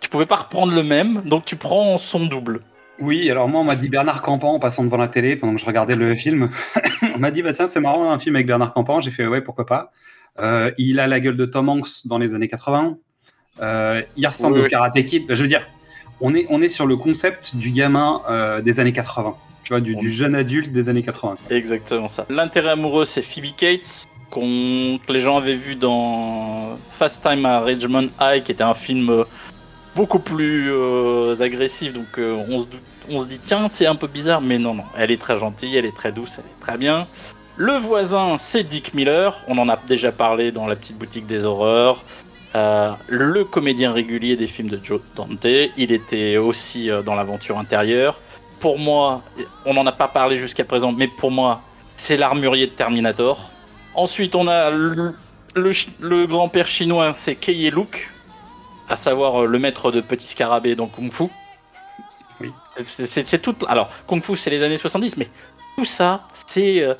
tu 0.00 0.08
pouvais 0.08 0.26
pas 0.26 0.36
reprendre 0.36 0.72
le 0.72 0.84
même 0.84 1.22
donc 1.24 1.44
tu 1.44 1.56
prends 1.56 1.98
son 1.98 2.26
double 2.26 2.60
Oui, 3.00 3.28
alors 3.30 3.48
moi, 3.48 3.60
on 3.62 3.64
m'a 3.64 3.74
dit 3.74 3.88
Bernard 3.88 4.22
Campan 4.22 4.54
en 4.54 4.58
passant 4.60 4.84
devant 4.84 4.96
la 4.96 5.08
télé 5.08 5.34
pendant 5.34 5.54
que 5.54 5.60
je 5.60 5.66
regardais 5.66 5.96
le 5.96 6.14
film. 6.14 6.50
on 7.14 7.18
m'a 7.18 7.30
dit, 7.30 7.42
bah 7.42 7.52
tiens, 7.52 7.66
c'est 7.66 7.80
marrant, 7.80 8.10
un 8.12 8.18
film 8.18 8.36
avec 8.36 8.46
Bernard 8.46 8.72
Campan. 8.72 9.00
J'ai 9.00 9.10
fait, 9.10 9.26
ouais, 9.26 9.40
pourquoi 9.40 9.66
pas. 9.66 9.92
Euh, 10.38 10.70
il 10.78 10.98
a 11.00 11.06
la 11.06 11.20
gueule 11.20 11.36
de 11.36 11.44
Tom 11.44 11.68
Hanks 11.68 12.06
dans 12.06 12.18
les 12.18 12.34
années 12.34 12.48
80. 12.48 12.96
Euh, 13.60 14.02
il 14.16 14.26
ressemble 14.26 14.58
Oui, 14.58 14.64
au. 14.64 14.68
Karate 14.68 15.02
Kid. 15.04 15.26
Bah, 15.26 15.34
je 15.34 15.42
veux 15.42 15.48
dire, 15.48 15.62
on 16.20 16.34
est, 16.34 16.46
on 16.48 16.62
est 16.62 16.68
sur 16.68 16.86
le 16.86 16.96
concept 16.96 17.56
du 17.56 17.70
gamin 17.70 18.22
euh, 18.30 18.60
des 18.62 18.80
années 18.80 18.92
80. 18.92 19.34
Tu 19.64 19.72
vois, 19.72 19.80
du, 19.80 19.94
du 19.94 20.10
jeune 20.10 20.34
adulte 20.34 20.72
des 20.72 20.88
années 20.88 21.02
80. 21.02 21.34
Exactement 21.50 22.08
ça. 22.08 22.26
L'intérêt 22.30 22.70
amoureux, 22.70 23.04
c'est 23.04 23.22
Phoebe 23.22 23.54
Cates, 23.56 24.04
qu'on- 24.30 24.98
que 25.06 25.12
les 25.12 25.20
gens 25.20 25.36
avaient 25.36 25.54
vu 25.54 25.76
dans 25.76 26.78
Fast 26.90 27.22
Time 27.22 27.44
à 27.46 27.60
Ridgemont 27.60 28.08
High, 28.20 28.42
qui 28.42 28.52
était 28.52 28.64
un 28.64 28.74
film 28.74 29.24
beaucoup 29.94 30.18
plus 30.18 30.72
agressif. 31.40 31.92
Donc 31.92 32.06
on, 32.18 32.62
se, 32.62 32.68
dou- 32.68 32.78
on 33.10 33.20
se 33.20 33.26
dit, 33.26 33.38
tiens, 33.38 33.68
c'est 33.70 33.86
un 33.86 33.94
peu 33.94 34.06
bizarre, 34.06 34.40
mais 34.40 34.58
non, 34.58 34.74
non. 34.74 34.84
Elle 34.96 35.10
est 35.10 35.20
très 35.20 35.38
gentille, 35.38 35.76
elle 35.76 35.84
est 35.84 35.96
très 35.96 36.12
douce, 36.12 36.38
elle 36.38 36.44
est 36.44 36.60
très 36.60 36.78
bien. 36.78 37.06
Le 37.56 37.72
voisin, 37.72 38.38
c'est 38.38 38.64
Dick 38.64 38.94
Miller. 38.94 39.44
On 39.46 39.58
en 39.58 39.68
a 39.68 39.76
déjà 39.76 40.10
parlé 40.10 40.52
dans 40.52 40.66
la 40.66 40.74
petite 40.74 40.96
boutique 40.96 41.26
des 41.26 41.44
horreurs. 41.44 42.02
Euh, 42.54 42.90
le 43.08 43.44
comédien 43.44 43.92
régulier 43.92 44.36
des 44.36 44.46
films 44.46 44.68
de 44.68 44.78
Joe 44.82 45.00
Dante. 45.16 45.46
Il 45.76 45.92
était 45.92 46.36
aussi 46.36 46.90
euh, 46.90 47.02
dans 47.02 47.14
l'aventure 47.14 47.58
intérieure. 47.58 48.20
Pour 48.60 48.78
moi, 48.78 49.22
on 49.64 49.74
n'en 49.74 49.86
a 49.86 49.92
pas 49.92 50.08
parlé 50.08 50.36
jusqu'à 50.36 50.64
présent, 50.64 50.92
mais 50.92 51.08
pour 51.08 51.30
moi, 51.30 51.62
c'est 51.96 52.16
l'armurier 52.16 52.66
de 52.66 52.72
Terminator. 52.72 53.50
Ensuite, 53.94 54.34
on 54.34 54.48
a 54.48 54.70
le, 54.70 56.26
grand-père 56.26 56.66
chinois, 56.66 57.12
c'est 57.16 57.34
Kei 57.34 57.70
Luke, 57.70 58.10
à 58.88 58.96
savoir 58.96 59.42
euh, 59.42 59.46
le 59.46 59.58
maître 59.58 59.90
de 59.90 60.00
Petit 60.00 60.26
Scarabée 60.26 60.74
dans 60.74 60.86
Kung 60.86 61.12
Fu. 61.12 61.24
Oui. 62.42 62.52
C'est- 62.76 63.38
tout. 63.40 63.54
Alors, 63.68 63.88
Kung 64.06 64.22
Fu, 64.22 64.36
c'est 64.36 64.50
les 64.50 64.62
années 64.62 64.76
70, 64.76 65.16
mais 65.16 65.28
tout 65.76 65.84
ça, 65.84 66.22
c'est 66.46 66.82
euh, 66.82 66.94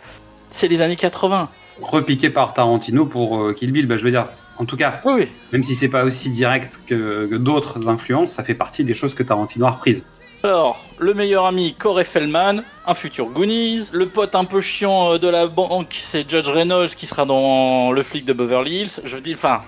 c'est 0.48 0.68
les 0.68 0.80
années 0.82 0.96
80. 0.96 1.48
Repiqué 1.80 2.30
par 2.30 2.52
Tarantino 2.54 3.06
pour 3.06 3.42
euh, 3.42 3.52
Kill 3.54 3.72
Bill, 3.72 3.86
bah, 3.86 3.96
je 3.96 4.04
veux 4.04 4.10
dire, 4.10 4.26
en 4.58 4.64
tout 4.66 4.76
cas, 4.76 5.00
Oui, 5.04 5.12
oui. 5.16 5.28
même 5.52 5.62
si 5.62 5.74
c'est 5.74 5.88
pas 5.88 6.04
aussi 6.04 6.30
direct 6.30 6.78
que, 6.86 7.26
que 7.30 7.34
d'autres 7.36 7.88
influences, 7.88 8.32
ça 8.32 8.44
fait 8.44 8.54
partie 8.54 8.84
des 8.84 8.94
choses 8.94 9.14
que 9.14 9.22
Tarantino 9.22 9.66
a 9.66 9.70
reprises. 9.72 10.02
Alors, 10.44 10.84
le 10.98 11.14
meilleur 11.14 11.46
ami, 11.46 11.74
Corey 11.74 12.04
Feldman, 12.04 12.62
un 12.86 12.94
futur 12.94 13.26
Goonies. 13.26 13.88
Le 13.92 14.06
pote 14.08 14.34
un 14.34 14.44
peu 14.44 14.60
chiant 14.60 15.12
euh, 15.14 15.18
de 15.18 15.28
la 15.28 15.46
banque, 15.46 15.96
c'est 16.02 16.28
Judge 16.28 16.48
Reynolds 16.48 16.90
qui 16.90 17.06
sera 17.06 17.24
dans 17.24 17.90
Le 17.92 18.02
flic 18.02 18.24
de 18.24 18.32
Beverly 18.32 18.80
Hills. 18.82 19.00
Je 19.04 19.16
dis, 19.18 19.34
enfin, 19.34 19.62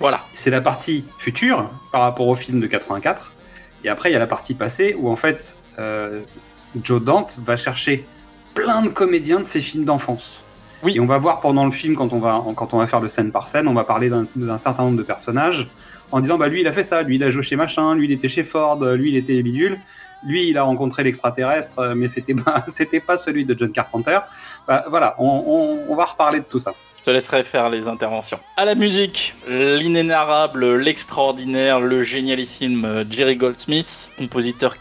voilà. 0.00 0.20
c'est 0.32 0.50
la 0.50 0.60
partie 0.60 1.04
future 1.18 1.68
par 1.92 2.02
rapport 2.02 2.28
au 2.28 2.36
film 2.36 2.60
de 2.60 2.66
84. 2.66 3.31
Et 3.84 3.88
après, 3.88 4.10
il 4.10 4.12
y 4.12 4.16
a 4.16 4.18
la 4.18 4.26
partie 4.26 4.54
passée 4.54 4.94
où 4.98 5.08
en 5.10 5.16
fait, 5.16 5.56
euh, 5.78 6.20
Joe 6.82 7.02
Dante 7.02 7.38
va 7.44 7.56
chercher 7.56 8.06
plein 8.54 8.82
de 8.82 8.88
comédiens 8.88 9.40
de 9.40 9.44
ses 9.44 9.60
films 9.60 9.84
d'enfance. 9.84 10.44
Oui. 10.82 10.94
Et 10.96 11.00
on 11.00 11.06
va 11.06 11.18
voir 11.18 11.40
pendant 11.40 11.64
le 11.64 11.70
film, 11.72 11.94
quand 11.96 12.12
on 12.12 12.18
va, 12.18 12.42
quand 12.56 12.74
on 12.74 12.78
va 12.78 12.86
faire 12.86 13.00
le 13.00 13.08
scène 13.08 13.30
par 13.30 13.48
scène, 13.48 13.68
on 13.68 13.74
va 13.74 13.84
parler 13.84 14.10
d'un 14.10 14.58
certain 14.58 14.82
nombre 14.84 14.98
de 14.98 15.02
personnages 15.02 15.68
en 16.10 16.20
disant 16.20 16.36
bah 16.36 16.48
lui 16.48 16.60
il 16.60 16.66
a 16.68 16.72
fait 16.72 16.84
ça, 16.84 17.02
lui 17.02 17.16
il 17.16 17.24
a 17.24 17.30
joué 17.30 17.42
chez 17.42 17.56
machin, 17.56 17.94
lui 17.94 18.06
il 18.06 18.12
était 18.12 18.28
chez 18.28 18.44
Ford, 18.44 18.84
lui 18.84 19.10
il 19.10 19.16
était 19.16 19.40
bidule, 19.42 19.78
lui 20.26 20.48
il 20.48 20.58
a 20.58 20.62
rencontré 20.64 21.02
l'extraterrestre, 21.04 21.94
mais 21.96 22.06
c'était 22.08 22.34
pas 22.44 22.64
c'était 22.68 23.00
pas 23.00 23.16
celui 23.16 23.44
de 23.46 23.56
John 23.58 23.70
Carpenter. 23.72 24.18
Bah, 24.68 24.84
voilà, 24.90 25.14
on, 25.18 25.24
on- 25.46 25.92
on 25.92 25.94
va 25.96 26.04
reparler 26.04 26.40
de 26.40 26.44
tout 26.44 26.58
ça. 26.60 26.72
Je 27.02 27.06
te 27.06 27.10
laisserai 27.10 27.42
faire 27.42 27.68
les 27.68 27.88
interventions. 27.88 28.38
À 28.56 28.64
la 28.64 28.76
musique, 28.76 29.34
l'inénarrable, 29.48 30.76
l'extraordinaire, 30.76 31.80
le 31.80 32.04
génialissime 32.04 32.84
euh, 32.84 33.04
Jerry 33.10 33.34
Goldsmith, 33.34 34.12
compositeur 34.16 34.76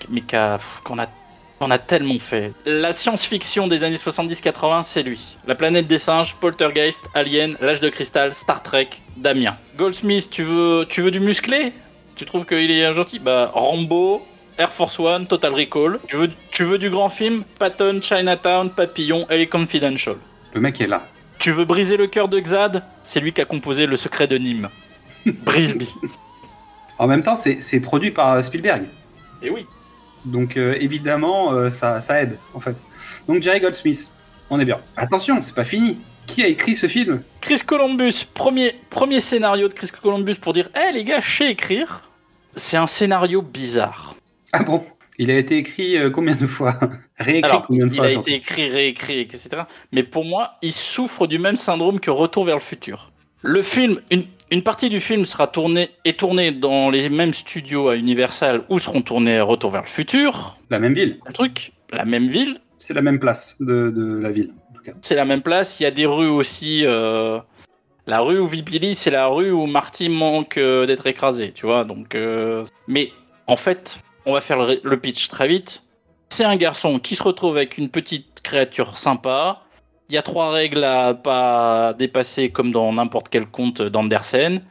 qu'on 0.84 1.00
a 1.00 1.78
tellement 1.80 2.20
fait. 2.20 2.54
La 2.68 2.94
science-fiction 2.94 3.68
des 3.68 3.84
années 3.84 3.96
70-80, 3.96 4.84
c'est 4.84 5.02
lui. 5.02 5.36
La 5.48 5.56
planète 5.56 5.88
des 5.88 5.98
singes, 5.98 6.36
Poltergeist, 6.36 7.08
Alien, 7.16 7.58
L'âge 7.60 7.80
de 7.80 7.90
cristal, 7.90 8.36
Star 8.36 8.62
Trek, 8.62 8.90
Damien. 9.18 9.58
Goldsmith, 9.76 10.30
tu 10.30 10.44
veux, 10.44 10.86
tu 10.88 11.02
veux 11.02 11.10
du 11.10 11.22
musclé? 11.22 11.74
Tu 12.16 12.26
trouves 12.26 12.46
qu'il 12.46 12.70
est 12.70 12.94
gentil? 12.94 13.18
Bah, 13.18 13.50
Rambo, 13.52 14.22
Air 14.60 14.72
Force 14.72 15.00
One, 15.00 15.26
Total 15.26 15.56
Recall. 15.56 16.00
Tu 16.08 16.18
veux, 16.18 16.30
tu 16.52 16.66
veux 16.66 16.78
du 16.78 16.92
grand 16.92 17.10
film? 17.10 17.44
Patton, 17.58 18.00
Chinatown, 18.00 18.70
Papillon, 18.70 19.26
Elle 19.28 19.42
est 19.42 19.48
Confidential. 19.48 20.18
Le 20.54 20.62
mec 20.62 20.80
est 20.82 20.88
là. 20.88 21.02
Tu 21.42 21.52
veux 21.52 21.66
briser 21.66 21.98
le 21.98 22.06
cœur 22.06 22.28
de 22.28 22.40
Xad? 22.40 22.84
C'est 23.02 23.20
lui 23.20 23.34
qui 23.34 23.42
a 23.42 23.46
composé 23.46 23.88
Le 23.88 23.96
secret 23.96 24.28
de 24.28 24.38
Nîmes. 24.38 24.70
Brisby. 25.26 25.92
En 27.00 27.08
même 27.08 27.24
temps, 27.24 27.36
c'est 27.36 27.80
produit 27.80 28.12
par 28.12 28.34
euh, 28.34 28.42
Spielberg. 28.44 28.84
Et 29.42 29.50
oui. 29.50 29.66
Donc 30.24 30.56
euh, 30.56 30.78
évidemment, 30.80 31.52
euh, 31.52 31.72
ça, 31.72 32.00
ça 32.00 32.22
aide 32.22 32.38
en 32.54 32.60
fait. 32.60 32.76
Donc 33.28 33.42
Jerry 33.42 33.60
Goldsmith, 33.60 34.08
on 34.52 34.60
est 34.60 34.66
bien. 34.66 34.78
Attention, 34.96 35.42
c'est 35.42 35.56
pas 35.56 35.64
fini. 35.64 35.98
Qui 36.28 36.44
a 36.44 36.48
écrit 36.48 36.76
ce 36.76 36.86
film? 36.86 37.24
Chris 37.42 37.62
Columbus, 37.66 38.28
premier, 38.36 38.76
premier 38.92 39.20
scénario 39.20 39.68
de 39.68 39.74
Chris 39.74 39.90
Columbus 40.00 40.36
pour 40.36 40.54
dire 40.54 40.70
Eh 40.76 40.94
les 40.94 41.04
gars, 41.04 41.22
je 41.22 41.38
sais 41.38 41.50
écrire. 41.50 42.08
C'est 42.56 42.78
un 42.78 42.86
scénario 42.86 43.42
bizarre. 43.42 44.16
Ah 44.54 44.62
bon? 44.62 44.86
Il 45.20 45.30
a 45.30 45.38
été 45.38 45.58
écrit 45.58 45.98
euh, 45.98 46.10
combien 46.10 46.36
de 46.36 46.48
fois 46.48 46.80
Réécrit 47.20 47.50
Alors, 47.50 47.68
combien 47.68 47.86
de 47.86 47.92
il 47.92 47.96
fois 47.98 48.06
a 48.06 48.10
genre 48.10 48.22
été 48.22 48.36
écrit, 48.36 48.70
réécrit, 48.70 49.20
etc. 49.20 49.50
Mais 49.92 50.04
pour 50.04 50.26
moi, 50.26 50.54
il 50.62 50.72
souffre 50.74 51.28
du 51.28 51.38
même 51.40 51.56
syndrome 51.58 52.00
que 52.00 52.10
Retour 52.12 52.46
vers 52.46 52.56
le 52.56 52.62
futur. 52.62 53.12
Le 53.44 53.62
film, 53.62 54.00
une, 54.12 54.24
une 54.52 54.64
partie 54.64 54.90
du 54.90 55.00
film 55.00 55.26
sera 55.26 55.48
tournée 55.48 55.90
est 56.06 56.20
tournée 56.20 56.52
dans 56.52 56.90
les 56.90 57.10
mêmes 57.10 57.34
studios 57.34 57.90
à 57.90 57.96
Universal 57.96 58.64
où 58.70 58.80
seront 58.80 59.02
tournés 59.02 59.42
Retour 59.42 59.72
vers 59.72 59.82
le 59.82 59.88
futur. 59.88 60.58
La 60.70 60.80
même 60.80 60.94
ville. 60.94 61.20
Le 61.26 61.34
truc, 61.34 61.72
la 61.92 62.06
même 62.06 62.28
ville, 62.28 62.60
C'est 62.80 62.94
la 62.94 63.02
même 63.02 63.20
place 63.20 63.58
de, 63.60 63.90
de 63.90 64.18
la 64.20 64.32
ville. 64.32 64.52
C'est 65.02 65.16
la 65.16 65.26
même 65.26 65.42
place. 65.44 65.80
Il 65.80 65.84
y 65.84 65.86
a 65.86 65.92
des 65.92 66.06
rues 66.08 66.28
aussi. 66.30 66.82
euh, 66.86 67.40
La 68.08 68.20
rue 68.22 68.40
où 68.40 68.48
vit 68.48 68.64
Billy, 68.64 68.96
c'est 68.96 69.12
la 69.12 69.28
rue 69.28 69.52
où 69.52 69.68
Marty 69.68 70.10
manque 70.10 70.58
euh, 70.58 70.86
d'être 70.88 71.06
écrasé, 71.06 71.52
tu 71.52 71.66
vois. 71.68 71.84
Donc, 71.84 72.16
euh, 72.16 72.64
mais 72.88 73.12
en 73.48 73.56
fait, 73.56 74.00
on 74.26 74.34
va 74.34 74.42
faire 74.42 74.60
le, 74.84 74.98
pitch 74.98 75.28
très 75.30 75.48
vite. 75.48 75.84
C'est 76.30 76.44
un 76.44 76.56
garçon 76.56 77.00
qui 77.00 77.16
se 77.16 77.24
retrouve 77.24 77.58
avec 77.58 77.78
une 77.78 77.90
petite 77.90 78.42
créature 78.42 78.98
sympa. 78.98 79.64
Il 80.10 80.16
y 80.16 80.18
a 80.18 80.22
trois 80.22 80.52
règles 80.52 80.84
à 80.84 81.14
pas 81.14 81.94
dépasser 81.94 82.50
comme 82.50 82.72
dans 82.72 82.92
n'importe 82.94 83.30
quel 83.30 83.46
conte 83.46 83.82
d'Andersen. 83.82 84.62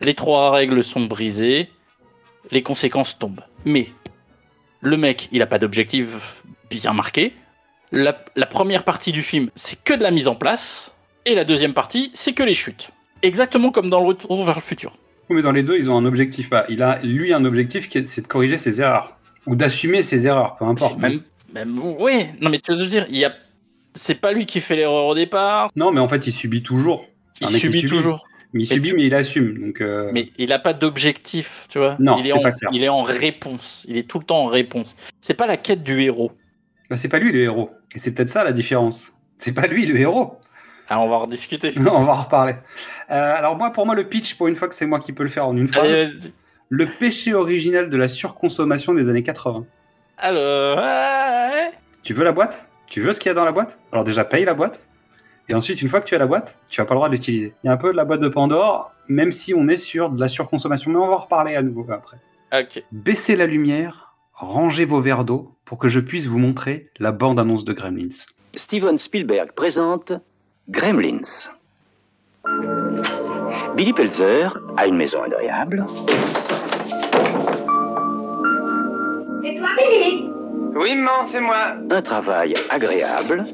Les 0.00 0.14
trois 0.14 0.50
règles 0.50 0.82
sont 0.82 1.04
brisées. 1.04 1.70
Les 2.50 2.62
conséquences 2.62 3.18
tombent. 3.18 3.44
Mais 3.64 3.88
le 4.80 4.96
mec, 4.96 5.28
il 5.32 5.42
a 5.42 5.46
pas 5.46 5.58
d'objectif 5.58 6.42
bien 6.70 6.92
marqué. 6.92 7.34
La 7.92 8.12
première 8.46 8.84
partie 8.84 9.12
du 9.12 9.22
film, 9.22 9.50
c'est 9.54 9.82
que 9.82 9.94
de 9.94 10.02
la 10.02 10.10
mise 10.10 10.28
en 10.28 10.34
place. 10.34 10.92
Et 11.26 11.34
la 11.34 11.44
deuxième 11.44 11.74
partie, 11.74 12.10
c'est 12.14 12.32
que 12.32 12.42
les 12.42 12.54
chutes. 12.54 12.90
Exactement 13.22 13.70
comme 13.70 13.90
dans 13.90 14.00
le 14.00 14.06
Retour 14.06 14.42
vers 14.44 14.54
le 14.54 14.60
futur. 14.62 14.92
Oui, 15.30 15.36
mais 15.36 15.42
dans 15.42 15.52
les 15.52 15.62
deux, 15.62 15.78
ils 15.78 15.88
ont 15.90 15.96
un 15.96 16.04
objectif. 16.04 16.50
Bah, 16.50 16.66
il 16.68 16.82
a, 16.82 16.98
lui, 17.02 17.32
un 17.32 17.44
objectif 17.44 17.88
qui 17.88 17.98
est- 17.98 18.04
c'est 18.04 18.22
de 18.22 18.26
corriger 18.26 18.58
ses 18.58 18.80
erreurs. 18.80 19.16
Ou 19.46 19.54
d'assumer 19.54 20.02
ses 20.02 20.26
erreurs, 20.26 20.56
peu 20.56 20.64
importe. 20.64 20.98
Même, 20.98 21.20
même, 21.54 21.78
ouais. 21.78 22.34
Non, 22.40 22.50
mais 22.50 22.58
tu 22.58 22.72
veux 22.74 22.86
dire, 22.86 23.06
il 23.08 23.16
y 23.16 23.24
a, 23.24 23.32
c'est 23.94 24.20
pas 24.20 24.32
lui 24.32 24.44
qui 24.44 24.60
fait 24.60 24.76
l'erreur 24.76 25.06
au 25.06 25.14
départ. 25.14 25.70
Non, 25.76 25.92
mais 25.92 26.00
en 26.00 26.08
fait, 26.08 26.26
il 26.26 26.32
subit 26.32 26.62
toujours. 26.62 27.06
Il 27.40 27.48
subit 27.48 27.86
toujours. 27.86 28.26
Mais 28.52 28.64
il 28.64 28.66
subit, 28.66 28.88
tu- 28.90 28.96
mais 28.96 29.06
il 29.06 29.14
assume. 29.14 29.66
Donc, 29.66 29.80
euh, 29.80 30.10
Mais 30.12 30.30
il 30.36 30.52
a 30.52 30.58
pas 30.58 30.72
d'objectif, 30.72 31.66
tu 31.70 31.78
vois. 31.78 31.96
Non, 32.00 32.18
il 32.18 32.26
est, 32.26 32.30
c'est 32.30 32.38
en, 32.38 32.42
pas 32.42 32.50
clair. 32.52 32.70
il 32.72 32.82
est 32.82 32.88
en 32.88 33.02
réponse. 33.02 33.86
Il 33.88 33.96
est 33.96 34.02
tout 34.10 34.18
le 34.18 34.24
temps 34.24 34.40
en 34.42 34.46
réponse. 34.46 34.96
C'est 35.20 35.34
pas 35.34 35.46
la 35.46 35.56
quête 35.56 35.84
du 35.84 36.00
héros. 36.00 36.32
bah, 36.90 36.96
c'est 36.96 37.08
pas 37.08 37.20
lui 37.20 37.30
le 37.32 37.40
héros. 37.40 37.70
Et 37.94 38.00
c'est 38.00 38.12
peut-être 38.12 38.28
ça 38.28 38.42
la 38.42 38.52
différence. 38.52 39.12
C'est 39.38 39.54
pas 39.54 39.68
lui 39.68 39.86
le 39.86 39.96
héros. 39.98 40.34
Ah, 40.90 41.00
on 41.00 41.08
va 41.08 41.16
en 41.16 41.18
rediscuter. 41.20 41.72
on 41.78 42.02
va 42.02 42.12
en 42.12 42.22
reparler. 42.22 42.54
Euh, 43.10 43.34
alors 43.36 43.56
moi, 43.56 43.70
pour 43.70 43.86
moi, 43.86 43.94
le 43.94 44.04
pitch, 44.04 44.34
pour 44.36 44.48
une 44.48 44.56
fois 44.56 44.68
que 44.68 44.74
c'est 44.74 44.86
moi 44.86 44.98
qui 45.00 45.12
peux 45.12 45.22
le 45.22 45.28
faire 45.28 45.46
en 45.46 45.56
une 45.56 45.68
phrase, 45.68 45.84
Allez, 45.84 46.04
vas-y. 46.04 46.32
le 46.68 46.86
péché 46.86 47.32
original 47.32 47.88
de 47.88 47.96
la 47.96 48.08
surconsommation 48.08 48.92
des 48.92 49.08
années 49.08 49.22
80. 49.22 49.64
Alors, 50.18 50.78
ouais. 50.78 51.70
Tu 52.02 52.12
veux 52.14 52.24
la 52.24 52.32
boîte? 52.32 52.68
Tu 52.86 53.00
veux 53.00 53.12
ce 53.12 53.20
qu'il 53.20 53.28
y 53.28 53.32
a 53.32 53.34
dans 53.34 53.44
la 53.44 53.52
boîte? 53.52 53.78
Alors 53.92 54.04
déjà, 54.04 54.24
paye 54.24 54.44
la 54.44 54.54
boîte. 54.54 54.80
Et 55.48 55.54
ensuite, 55.54 55.80
une 55.82 55.88
fois 55.88 56.00
que 56.00 56.06
tu 56.06 56.14
as 56.14 56.18
la 56.18 56.26
boîte, 56.26 56.58
tu 56.68 56.80
n'as 56.80 56.84
pas 56.84 56.94
le 56.94 56.98
droit 56.98 57.08
de 57.08 57.14
l'utiliser. 57.14 57.54
Il 57.62 57.66
y 57.68 57.70
a 57.70 57.72
un 57.72 57.76
peu 57.76 57.90
de 57.92 57.96
la 57.96 58.04
boîte 58.04 58.20
de 58.20 58.28
Pandore, 58.28 58.92
même 59.08 59.32
si 59.32 59.54
on 59.54 59.68
est 59.68 59.76
sur 59.76 60.10
de 60.10 60.20
la 60.20 60.28
surconsommation. 60.28 60.90
Mais 60.90 60.98
on 60.98 61.06
va 61.08 61.14
en 61.14 61.18
reparler 61.18 61.56
à 61.56 61.62
nouveau 61.62 61.86
après. 61.90 62.18
ok. 62.52 62.82
Baissez 62.92 63.34
la 63.36 63.46
lumière, 63.46 64.14
rangez 64.32 64.84
vos 64.84 65.00
verres 65.00 65.24
d'eau 65.24 65.56
pour 65.64 65.78
que 65.78 65.88
je 65.88 65.98
puisse 66.00 66.26
vous 66.26 66.38
montrer 66.38 66.90
la 66.98 67.10
bande-annonce 67.12 67.64
de 67.64 67.72
Gremlins. 67.72 68.08
Steven 68.54 68.98
Spielberg 68.98 69.52
présente 69.52 70.12
Gremlins. 70.70 71.48
Billy 73.76 73.92
Pelzer 73.92 74.56
a 74.76 74.86
une 74.86 74.96
maison 74.96 75.22
agréable, 75.22 75.84
C'est 79.42 79.54
toi, 79.54 79.68
Billy? 79.76 80.30
Oui, 80.74 80.94
maman, 80.94 81.24
c'est 81.24 81.40
moi. 81.40 81.72
un 81.90 82.02
travail 82.02 82.54
agréable, 82.68 83.44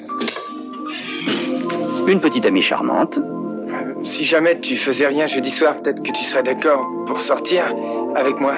une 2.07 2.21
petite 2.21 2.47
amie 2.47 2.63
charmante, 2.63 3.19
Euh, 3.19 3.95
Si 4.05 4.25
jamais 4.25 4.61
tu 4.61 4.77
faisais 4.77 5.07
rien 5.09 5.27
jeudi 5.27 5.51
soir, 5.51 5.77
peut-être 5.83 6.03
que 6.03 6.13
tu 6.13 6.25
serais 6.25 6.43
d'accord 6.43 6.87
pour 7.07 7.21
sortir 7.21 7.65
avec 8.15 8.39
moi. 8.39 8.55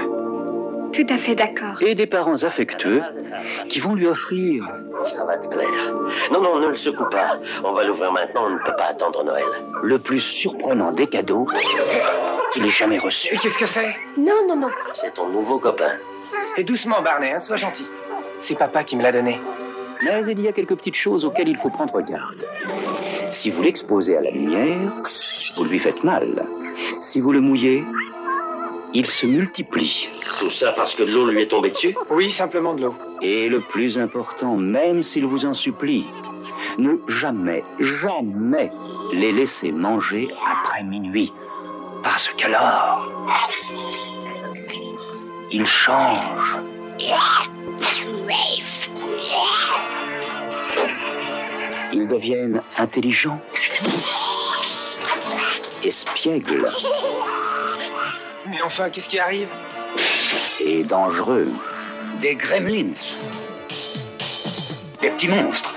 Tout 0.93 1.07
à 1.09 1.19
fait 1.19 1.35
d'accord. 1.35 1.81
et 1.83 1.95
des 1.95 2.07
parents 2.07 2.43
affectueux 2.43 3.03
qui 3.69 3.79
vont 3.81 3.95
lui 3.95 4.07
offrir 4.07 4.65
Ça 5.05 5.25
va 5.25 5.37
te 5.37 5.49
plaire. 5.49 5.93
Non, 6.33 6.41
non, 6.41 6.59
ne 6.59 6.69
le 6.69 6.77
secoue 6.77 7.09
pas. 7.11 7.39
On 7.65 7.73
va 7.73 7.85
l'ouvrir 7.85 8.13
maintenant, 8.13 8.47
on 8.47 8.51
ne 8.51 8.59
peut 8.59 8.75
pas 8.77 8.87
attendre 8.87 9.23
Noël. 9.25 9.45
le 9.83 9.99
plus 9.99 10.21
surprenant 10.21 10.93
des 10.93 11.07
cadeaux 11.07 11.47
qu'il 12.53 12.65
ait 12.67 12.71
jamais 12.71 12.99
reçu. 12.99 13.35
Et 13.35 13.39
qu'est-ce 13.39 13.59
que 13.59 13.67
c'est? 13.67 13.95
Non, 14.17 14.47
non, 14.49 14.57
non. 14.57 14.71
C'est 14.93 15.15
ton 15.15 15.29
nouveau 15.29 15.59
copain. 15.59 15.93
Et 16.57 16.65
doucement, 16.65 17.03
Barney, 17.03 17.33
hein, 17.33 17.39
sois 17.39 17.57
gentil. 17.57 17.87
C'est 18.41 18.57
papa 18.57 18.85
qui 18.85 18.97
me 18.97 19.03
l'a 19.03 19.13
donné. 19.13 19.41
Mais 20.03 20.23
il 20.27 20.41
y 20.41 20.49
a 20.49 20.53
quelques 20.53 20.77
petites 20.77 20.95
choses 20.95 21.25
auxquelles 21.25 21.49
il 21.49 21.57
faut 21.57 21.71
prendre 21.71 22.01
garde. 22.01 22.45
Si 23.31 23.51
vous 23.51 23.63
l'exposez 23.63 24.17
à 24.17 24.21
la 24.21 24.31
lumière, 24.31 24.93
vous 25.57 25.65
lui 25.65 25.79
faites 25.79 26.03
mal. 26.05 26.47
Si 27.01 27.21
vous 27.21 27.33
le 27.33 27.41
mouillez, 27.41 27.85
il 28.95 29.07
se 29.07 29.27
multiplie. 29.27 30.09
Tout 30.39 30.51
ça 30.51 30.73
parce 30.73 30.95
que 30.95 31.03
l'eau 31.03 31.27
lui 31.27 31.43
est 31.43 31.49
tombée 31.49 31.71
dessus 31.71 31.97
Oui, 32.11 32.31
simplement 32.31 32.75
de 32.75 32.83
l'eau. 32.83 32.95
Et 33.21 33.49
le 33.49 33.61
plus 33.61 33.99
important, 33.99 34.57
même 34.57 35.03
s'il 35.03 35.27
vous 35.27 35.45
en 35.45 35.55
supplie, 35.55 36.07
ne 36.79 36.97
jamais, 37.09 37.65
jamais 37.81 38.71
les 39.13 39.33
laisser 39.33 39.73
manger 39.73 40.29
après 40.51 40.83
minuit. 40.83 41.33
Parce 42.03 42.29
qu'alors, 42.37 43.11
ils 45.51 45.67
changent. 45.67 46.59
Ils 51.93 52.07
deviennent 52.07 52.63
intelligents, 52.77 53.41
espiègles 55.83 56.69
Mais 58.51 58.63
enfin, 58.63 58.89
qu'est-ce 58.91 59.09
qui 59.09 59.19
arrive? 59.19 59.49
Et 60.61 60.85
dangereux. 60.85 61.53
Des 62.21 62.35
gremlins. 62.35 62.95
Des 65.01 65.11
petits 65.11 65.29
monstres. 65.29 65.75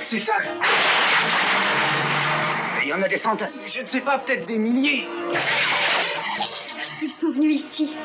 C'est 0.00 0.18
ça. 0.18 0.34
Il 2.82 2.88
y 2.88 2.92
en 2.92 3.02
a 3.02 3.08
des 3.08 3.16
centaines. 3.16 3.52
Je 3.66 3.82
ne 3.82 3.86
sais 3.86 4.00
pas, 4.00 4.18
peut-être 4.18 4.44
des 4.44 4.58
milliers. 4.58 5.06
Ils 7.02 7.12
sont 7.12 7.30
venus 7.30 7.56
ici. 7.56 7.96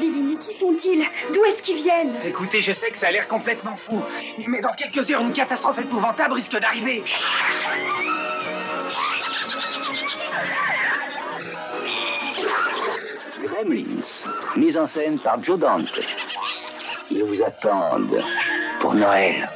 Billy, 0.00 0.22
mais 0.22 0.36
qui 0.36 0.54
sont-ils? 0.54 1.06
D'où 1.34 1.44
est-ce 1.44 1.62
qu'ils 1.62 1.76
viennent? 1.76 2.14
Écoutez, 2.24 2.62
je 2.62 2.72
sais 2.72 2.90
que 2.90 2.98
ça 2.98 3.08
a 3.08 3.10
l'air 3.10 3.28
complètement 3.28 3.76
fou, 3.76 4.02
mais 4.46 4.60
dans 4.60 4.72
quelques 4.72 5.10
heures, 5.10 5.20
une 5.20 5.32
catastrophe 5.32 5.78
épouvantable 5.78 6.34
risque 6.34 6.58
d'arriver. 6.58 7.02
Gremlins, 13.62 14.26
mise 14.56 14.76
en 14.76 14.86
scène 14.86 15.18
par 15.18 15.42
Joe 15.42 15.58
Dante. 15.58 16.00
Ils 17.10 17.22
vous 17.22 17.42
attendent 17.42 18.20
pour 18.80 18.94
Noël. 18.94 19.48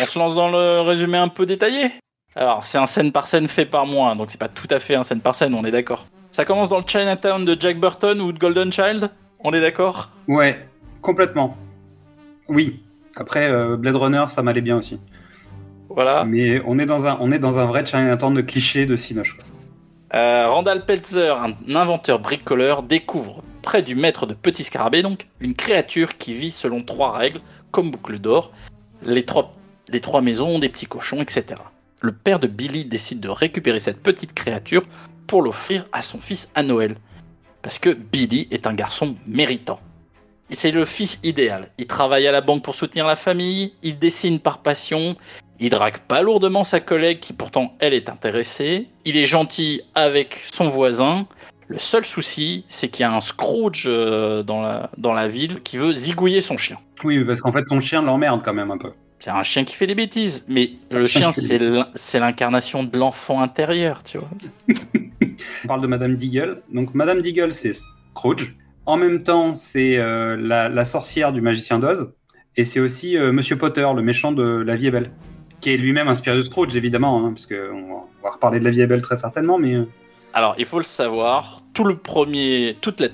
On 0.00 0.06
se 0.06 0.18
lance 0.18 0.34
dans 0.34 0.50
le 0.50 0.80
résumé 0.80 1.18
un 1.18 1.28
peu 1.28 1.46
détaillé? 1.46 1.90
Alors, 2.34 2.64
c'est 2.64 2.78
un 2.78 2.86
scène 2.86 3.12
par 3.12 3.26
scène 3.26 3.46
fait 3.48 3.66
par 3.66 3.86
moi, 3.86 4.10
hein, 4.10 4.16
donc 4.16 4.30
c'est 4.30 4.40
pas 4.40 4.48
tout 4.48 4.66
à 4.70 4.78
fait 4.78 4.94
un 4.94 5.02
scène 5.02 5.20
par 5.20 5.34
scène, 5.34 5.54
on 5.54 5.64
est 5.64 5.70
d'accord. 5.70 6.06
Ça 6.30 6.44
commence 6.44 6.70
dans 6.70 6.78
le 6.78 6.84
Chinatown 6.86 7.44
de 7.44 7.56
Jack 7.58 7.78
Burton 7.78 8.20
ou 8.20 8.32
de 8.32 8.38
Golden 8.38 8.72
Child? 8.72 9.10
On 9.40 9.52
est 9.52 9.60
d'accord? 9.60 10.10
Ouais, 10.26 10.66
complètement. 11.00 11.56
Oui. 12.48 12.82
Après, 13.16 13.48
euh, 13.48 13.76
Blade 13.76 13.96
Runner, 13.96 14.24
ça 14.28 14.42
m'allait 14.42 14.60
bien 14.60 14.76
aussi. 14.76 14.98
Voilà. 15.88 16.24
Mais 16.24 16.60
on 16.66 16.78
est 16.78 16.86
dans 16.86 17.06
un, 17.06 17.16
on 17.20 17.30
est 17.30 17.38
dans 17.38 17.58
un 17.58 17.66
vrai 17.66 17.86
Chinatown 17.86 18.34
de 18.34 18.40
clichés 18.40 18.86
de 18.86 18.96
Cinoche. 18.96 19.36
quoi. 19.36 19.44
Euh, 20.14 20.48
Randall 20.48 20.86
Peltzer, 20.86 21.36
un 21.36 21.74
inventeur 21.74 22.20
bricoleur, 22.20 22.84
découvre 22.84 23.42
près 23.62 23.82
du 23.82 23.96
maître 23.96 24.26
de 24.26 24.34
Petit 24.34 24.62
Scarabée, 24.62 25.02
donc, 25.02 25.26
une 25.40 25.54
créature 25.54 26.16
qui 26.18 26.34
vit 26.34 26.52
selon 26.52 26.84
trois 26.84 27.12
règles, 27.12 27.40
comme 27.72 27.90
boucle 27.90 28.20
d'or. 28.20 28.52
Les 29.02 29.24
trois, 29.24 29.56
les 29.88 30.00
trois 30.00 30.20
maisons 30.20 30.50
ont 30.50 30.58
des 30.60 30.68
petits 30.68 30.86
cochons, 30.86 31.20
etc. 31.20 31.60
Le 32.00 32.12
père 32.12 32.38
de 32.38 32.46
Billy 32.46 32.84
décide 32.84 33.18
de 33.18 33.28
récupérer 33.28 33.80
cette 33.80 34.02
petite 34.02 34.34
créature 34.34 34.84
pour 35.26 35.42
l'offrir 35.42 35.86
à 35.90 36.00
son 36.00 36.20
fils 36.20 36.48
à 36.54 36.62
Noël. 36.62 36.96
Parce 37.62 37.80
que 37.80 37.90
Billy 37.90 38.46
est 38.52 38.68
un 38.68 38.74
garçon 38.74 39.16
méritant. 39.26 39.80
C'est 40.50 40.70
le 40.70 40.84
fils 40.84 41.18
idéal. 41.24 41.70
Il 41.78 41.86
travaille 41.86 42.28
à 42.28 42.32
la 42.32 42.40
banque 42.40 42.62
pour 42.62 42.76
soutenir 42.76 43.06
la 43.06 43.16
famille, 43.16 43.72
il 43.82 43.98
dessine 43.98 44.38
par 44.38 44.58
passion, 44.58 45.16
il 45.60 45.70
drague 45.70 45.98
pas 45.98 46.20
lourdement 46.22 46.64
sa 46.64 46.80
collègue 46.80 47.20
qui 47.20 47.32
pourtant 47.32 47.74
elle 47.80 47.94
est 47.94 48.08
intéressée. 48.08 48.88
Il 49.04 49.16
est 49.16 49.26
gentil 49.26 49.82
avec 49.94 50.40
son 50.52 50.68
voisin. 50.68 51.26
Le 51.68 51.78
seul 51.78 52.04
souci, 52.04 52.64
c'est 52.68 52.88
qu'il 52.88 53.02
y 53.02 53.06
a 53.06 53.12
un 53.14 53.20
Scrooge 53.22 53.84
euh, 53.86 54.42
dans 54.42 54.60
la, 54.60 54.90
dans 54.98 55.12
la 55.14 55.28
ville 55.28 55.62
qui 55.62 55.78
veut 55.78 55.92
zigouiller 55.92 56.40
son 56.42 56.56
chien. 56.58 56.78
Oui, 57.04 57.24
parce 57.24 57.40
qu'en 57.40 57.52
fait, 57.52 57.66
son 57.66 57.80
chien 57.80 58.02
l'emmerde 58.02 58.42
quand 58.44 58.52
même 58.52 58.70
un 58.70 58.76
peu. 58.78 58.90
c'est 59.18 59.30
un 59.30 59.42
chien 59.42 59.64
qui 59.64 59.74
fait 59.74 59.86
des 59.86 59.94
bêtises. 59.94 60.44
Mais 60.48 60.72
le 60.92 61.06
chien, 61.06 61.32
c'est 61.32 61.58
l'in- 61.58 61.88
c'est 61.94 62.18
l'incarnation 62.20 62.84
de 62.84 62.98
l'enfant 62.98 63.40
intérieur, 63.40 64.02
tu 64.02 64.18
vois. 64.18 64.28
On 65.64 65.68
parle 65.68 65.80
de 65.80 65.86
Madame 65.86 66.16
Deagle. 66.16 66.62
Donc 66.72 66.94
Madame 66.94 67.22
Deagle, 67.22 67.52
c'est 67.52 67.72
Scrooge. 68.12 68.56
En 68.86 68.98
même 68.98 69.22
temps, 69.22 69.54
c'est 69.54 69.96
euh, 69.96 70.36
la, 70.36 70.68
la 70.68 70.84
sorcière 70.84 71.32
du 71.32 71.40
magicien 71.40 71.78
d'Oz. 71.78 72.12
Et 72.56 72.64
c'est 72.64 72.80
aussi 72.80 73.16
euh, 73.16 73.32
Monsieur 73.32 73.56
Potter, 73.56 73.86
le 73.96 74.02
méchant 74.02 74.32
de 74.32 74.44
La 74.60 74.76
vie 74.76 74.88
est 74.88 74.90
belle. 74.90 75.10
Qui 75.64 75.72
est 75.72 75.76
lui-même 75.78 76.08
inspiré 76.08 76.36
de 76.36 76.42
Scrooge, 76.42 76.76
évidemment. 76.76 77.24
Hein, 77.24 77.30
parce 77.34 77.46
qu'on 77.46 77.54
va, 77.88 77.94
on 78.20 78.22
va 78.22 78.30
reparler 78.32 78.58
de 78.60 78.64
La 78.64 78.70
vie 78.70 78.82
est 78.82 78.86
belle 78.86 79.00
très 79.00 79.16
certainement. 79.16 79.56
Mais 79.58 79.74
euh, 79.74 79.84
Alors, 80.34 80.54
il 80.58 80.66
faut 80.66 80.76
le 80.78 80.84
savoir, 80.84 81.60
tout 81.72 81.84
le 81.84 81.96
premier, 81.96 82.76
toute, 82.82 83.00
la- 83.00 83.08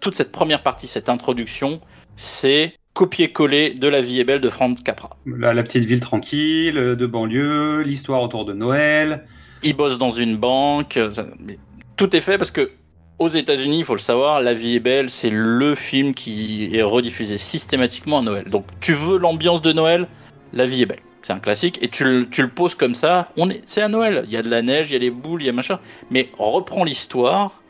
toute 0.00 0.14
cette 0.14 0.30
première 0.30 0.62
partie, 0.62 0.88
cette 0.88 1.08
introduction, 1.08 1.80
c'est 2.14 2.74
copier-coller 2.92 3.70
de 3.74 3.88
La 3.88 4.02
vie 4.02 4.20
est 4.20 4.24
belle 4.24 4.40
de 4.42 4.48
Frank 4.50 4.82
Capra. 4.82 5.10
la, 5.24 5.54
la 5.54 5.62
petite 5.62 5.84
ville 5.84 6.00
tranquille, 6.00 6.76
euh, 6.76 6.94
de 6.96 7.06
banlieue, 7.06 7.80
l'histoire 7.80 8.20
autour 8.22 8.44
de 8.44 8.52
Noël. 8.52 9.24
Il 9.62 9.74
bosse 9.74 9.96
dans 9.98 10.10
une 10.10 10.36
banque. 10.36 10.98
ça- 11.10 11.26
mais 11.40 11.58
tout 11.96 12.14
est 12.14 12.20
fait 12.20 12.36
parce 12.36 12.50
que 12.50 12.72
aux 13.18 13.28
États-Unis, 13.28 13.78
il 13.78 13.84
faut 13.86 13.94
le 13.94 14.00
savoir, 14.00 14.42
La 14.42 14.52
vie 14.52 14.76
est 14.76 14.80
belle, 14.80 15.08
c'est 15.08 15.30
le 15.30 15.74
film 15.74 16.12
qui 16.12 16.68
est 16.76 16.82
rediffusé 16.82 17.38
systématiquement 17.38 18.18
à 18.18 18.22
Noël. 18.22 18.44
Donc, 18.50 18.66
tu 18.80 18.92
veux 18.92 19.16
l'ambiance 19.18 19.62
de 19.62 19.72
Noël, 19.72 20.06
La 20.52 20.66
vie 20.66 20.82
est 20.82 20.86
belle. 20.86 21.00
C'est 21.26 21.32
un 21.32 21.40
classique 21.40 21.80
et 21.82 21.88
tu 21.88 22.04
le, 22.04 22.28
tu 22.28 22.40
le 22.40 22.46
poses 22.46 22.76
comme 22.76 22.94
ça. 22.94 23.30
On 23.36 23.50
est, 23.50 23.60
c'est 23.66 23.82
à 23.82 23.88
Noël. 23.88 24.22
Il 24.28 24.32
y 24.32 24.36
a 24.36 24.42
de 24.42 24.48
la 24.48 24.62
neige, 24.62 24.90
il 24.90 24.92
y 24.92 24.96
a 24.96 25.00
les 25.00 25.10
boules, 25.10 25.42
il 25.42 25.46
y 25.46 25.48
a 25.48 25.52
machin. 25.52 25.80
Mais 26.08 26.30
reprends 26.38 26.84
l'histoire 26.84 27.62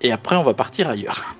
et 0.00 0.12
après 0.12 0.34
on 0.36 0.42
va 0.42 0.54
partir 0.54 0.88
ailleurs. 0.88 1.36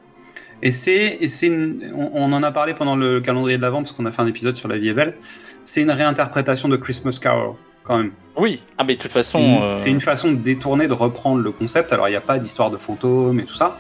Et 0.61 0.71
c'est, 0.71 1.17
et 1.19 1.29
c'est 1.29 1.47
une- 1.47 1.91
on, 1.97 2.11
on 2.12 2.33
en 2.35 2.43
a 2.43 2.52
parlé 2.52 2.75
pendant 2.75 2.95
le 2.95 3.23
calendrier 3.23 3.57
de 3.57 3.62
l'Avent, 3.62 3.79
parce 3.79 3.93
qu'on 3.93 4.05
a 4.05 4.12
fait 4.12 4.21
un 4.21 4.26
épisode 4.26 4.55
sur 4.55 4.69
La 4.69 4.76
vie 4.76 4.88
est 4.88 4.93
belle. 4.93 5.17
C'est 5.64 5.81
une 5.81 5.91
réinterprétation 5.91 6.69
de 6.69 6.76
Christmas 6.76 7.19
Carol, 7.23 7.55
quand 7.85 7.97
même. 7.97 8.12
Oui. 8.37 8.62
Ah 8.76 8.85
mais 8.85 8.97
de 8.97 9.00
toute 9.00 9.11
façon. 9.12 9.38
Une- 9.41 9.62
euh, 9.62 9.76
C'est 9.79 9.91
une 9.91 10.02
façon 10.02 10.31
de 10.31 10.37
détourner, 10.37 10.88
de 10.88 10.93
reprendre 10.93 11.41
le 11.41 11.52
concept. 11.52 11.91
Alors, 11.95 12.07
il 12.07 12.11
n'y 12.11 12.17
a 12.19 12.21
pas 12.21 12.38
d'histoire 12.38 12.71
de 12.71 12.76
fantômes 12.76 13.41
et 13.41 13.45
tout 13.45 13.55
ça. 13.55 13.79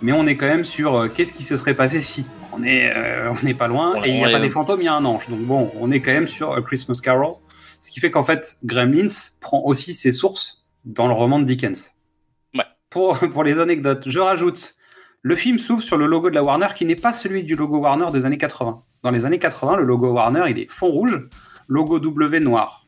Mais 0.00 0.12
on 0.12 0.28
est 0.28 0.36
quand 0.36 0.46
même 0.46 0.64
sur 0.64 0.94
euh, 0.94 1.08
qu'est-ce 1.08 1.32
qui 1.32 1.42
se 1.42 1.56
serait 1.56 1.74
passé 1.74 2.00
si. 2.00 2.24
On 2.58 2.62
est, 2.64 2.92
euh, 2.94 3.30
on 3.32 3.44
n'est 3.44 3.54
pas 3.54 3.68
loin. 3.68 3.94
On- 3.96 4.04
et 4.04 4.08
il 4.10 4.16
n'y 4.16 4.24
a 4.24 4.30
pas 4.30 4.40
des 4.40 4.50
fantômes, 4.50 4.80
il 4.80 4.84
y 4.84 4.88
a 4.88 4.94
un 4.94 5.04
ange. 5.04 5.28
Donc 5.28 5.40
bon, 5.40 5.70
on 5.80 5.90
est 5.90 6.00
quand 6.00 6.12
même 6.12 6.28
sur 6.28 6.52
A 6.54 6.62
Christmas 6.62 7.00
Carol. 7.02 7.34
Ce 7.80 7.90
qui 7.90 8.00
fait 8.00 8.10
qu'en 8.10 8.24
fait, 8.24 8.56
Gremlins 8.64 9.08
prend 9.40 9.60
aussi 9.64 9.92
ses 9.92 10.10
sources 10.12 10.66
dans 10.84 11.06
le 11.06 11.12
roman 11.12 11.38
de 11.38 11.44
Dickens. 11.44 11.92
Ouais. 12.54 12.64
Pour, 12.90 13.18
pour 13.32 13.44
les 13.44 13.58
anecdotes, 13.60 14.04
je 14.08 14.18
rajoute, 14.18 14.74
le 15.22 15.36
film 15.36 15.58
s'ouvre 15.58 15.82
sur 15.82 15.96
le 15.96 16.06
logo 16.06 16.30
de 16.30 16.34
la 16.34 16.42
Warner 16.42 16.68
qui 16.74 16.84
n'est 16.86 16.96
pas 16.96 17.12
celui 17.12 17.42
du 17.44 17.54
logo 17.56 17.78
Warner 17.78 18.06
des 18.12 18.24
années 18.24 18.38
80. 18.38 18.82
Dans 19.02 19.10
les 19.10 19.24
années 19.26 19.38
80, 19.38 19.76
le 19.76 19.84
logo 19.84 20.12
Warner, 20.12 20.44
il 20.48 20.58
est 20.58 20.70
fond 20.70 20.88
rouge, 20.88 21.28
logo 21.68 21.98
W 22.00 22.40
noir. 22.40 22.86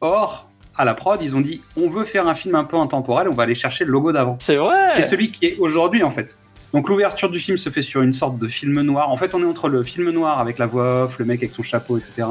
Or, 0.00 0.50
à 0.76 0.84
la 0.84 0.94
prod, 0.94 1.22
ils 1.22 1.36
ont 1.36 1.40
dit, 1.40 1.62
on 1.76 1.88
veut 1.88 2.04
faire 2.04 2.26
un 2.26 2.34
film 2.34 2.54
un 2.56 2.64
peu 2.64 2.76
intemporel, 2.76 3.28
on 3.28 3.34
va 3.34 3.44
aller 3.44 3.54
chercher 3.54 3.84
le 3.84 3.92
logo 3.92 4.12
d'avant 4.12 4.36
C'est 4.40 4.56
vrai. 4.56 4.94
qui 4.96 5.00
est 5.02 5.04
celui 5.04 5.30
qui 5.30 5.46
est 5.46 5.56
aujourd'hui 5.58 6.02
en 6.02 6.10
fait. 6.10 6.36
Donc 6.74 6.88
l'ouverture 6.88 7.30
du 7.30 7.38
film 7.38 7.56
se 7.56 7.70
fait 7.70 7.82
sur 7.82 8.02
une 8.02 8.12
sorte 8.12 8.36
de 8.36 8.48
film 8.48 8.80
noir. 8.80 9.08
En 9.08 9.16
fait, 9.16 9.32
on 9.32 9.40
est 9.40 9.46
entre 9.46 9.68
le 9.68 9.84
film 9.84 10.10
noir 10.10 10.40
avec 10.40 10.58
la 10.58 10.66
voix 10.66 11.04
off, 11.04 11.20
le 11.20 11.24
mec 11.24 11.38
avec 11.38 11.52
son 11.52 11.62
chapeau, 11.62 11.96
etc. 11.96 12.26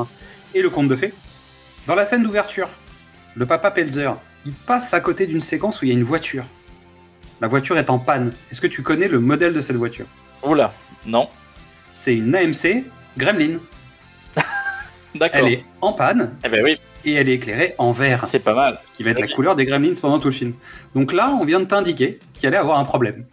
et 0.54 0.62
le 0.62 0.70
conte 0.70 0.90
de 0.90 0.98
fées. 0.98 1.14
Dans 1.88 1.96
la 1.96 2.06
scène 2.06 2.24
d'ouverture, 2.24 2.68
le 3.36 3.46
papa 3.46 3.72
Pelzer, 3.72 4.18
il 4.46 4.52
passe 4.52 4.94
à 4.94 5.00
côté 5.00 5.28
d'une 5.28 5.40
séquence 5.40 5.82
où 5.82 5.86
il 5.86 5.88
y 5.88 5.92
a 5.92 5.94
une 5.94 6.04
voiture. 6.04 6.44
La 7.40 7.48
voiture 7.48 7.78
est 7.78 7.90
en 7.90 8.00
panne. 8.00 8.34
Est-ce 8.52 8.60
que 8.60 8.68
tu 8.68 8.84
connais 8.84 9.08
le 9.08 9.22
modèle 9.22 9.54
de 9.54 9.62
cette 9.62 9.78
voiture? 9.78 10.08
Oula. 10.44 10.74
Non. 11.06 11.30
C'est 11.94 12.14
une 12.14 12.36
AMC 12.36 12.84
Gremlin. 13.18 13.60
D'accord. 15.16 15.40
Elle 15.40 15.54
est 15.54 15.66
en 15.80 15.94
panne 15.94 16.34
Eh 16.44 16.50
ben 16.50 16.66
oui, 16.66 16.78
et 17.06 17.14
elle 17.14 17.30
est 17.30 17.36
éclairée 17.36 17.76
en 17.78 17.94
vert, 17.94 18.26
c'est 18.26 18.40
pas 18.40 18.54
mal. 18.54 18.78
ce 18.84 18.92
qui 18.92 19.04
va 19.04 19.12
être 19.12 19.22
la 19.22 19.28
couleur 19.28 19.56
des 19.56 19.64
Gremlins 19.64 19.94
pendant 20.02 20.20
tout 20.20 20.28
le 20.28 20.34
film. 20.34 20.54
Donc 20.96 21.14
là, 21.14 21.34
on 21.40 21.46
vient 21.46 21.62
de 21.62 21.66
t'indiquer 21.66 22.20
qu'il 22.34 22.48
allait 22.48 22.58
avoir 22.58 22.78
un 22.78 22.84
problème. 22.84 23.24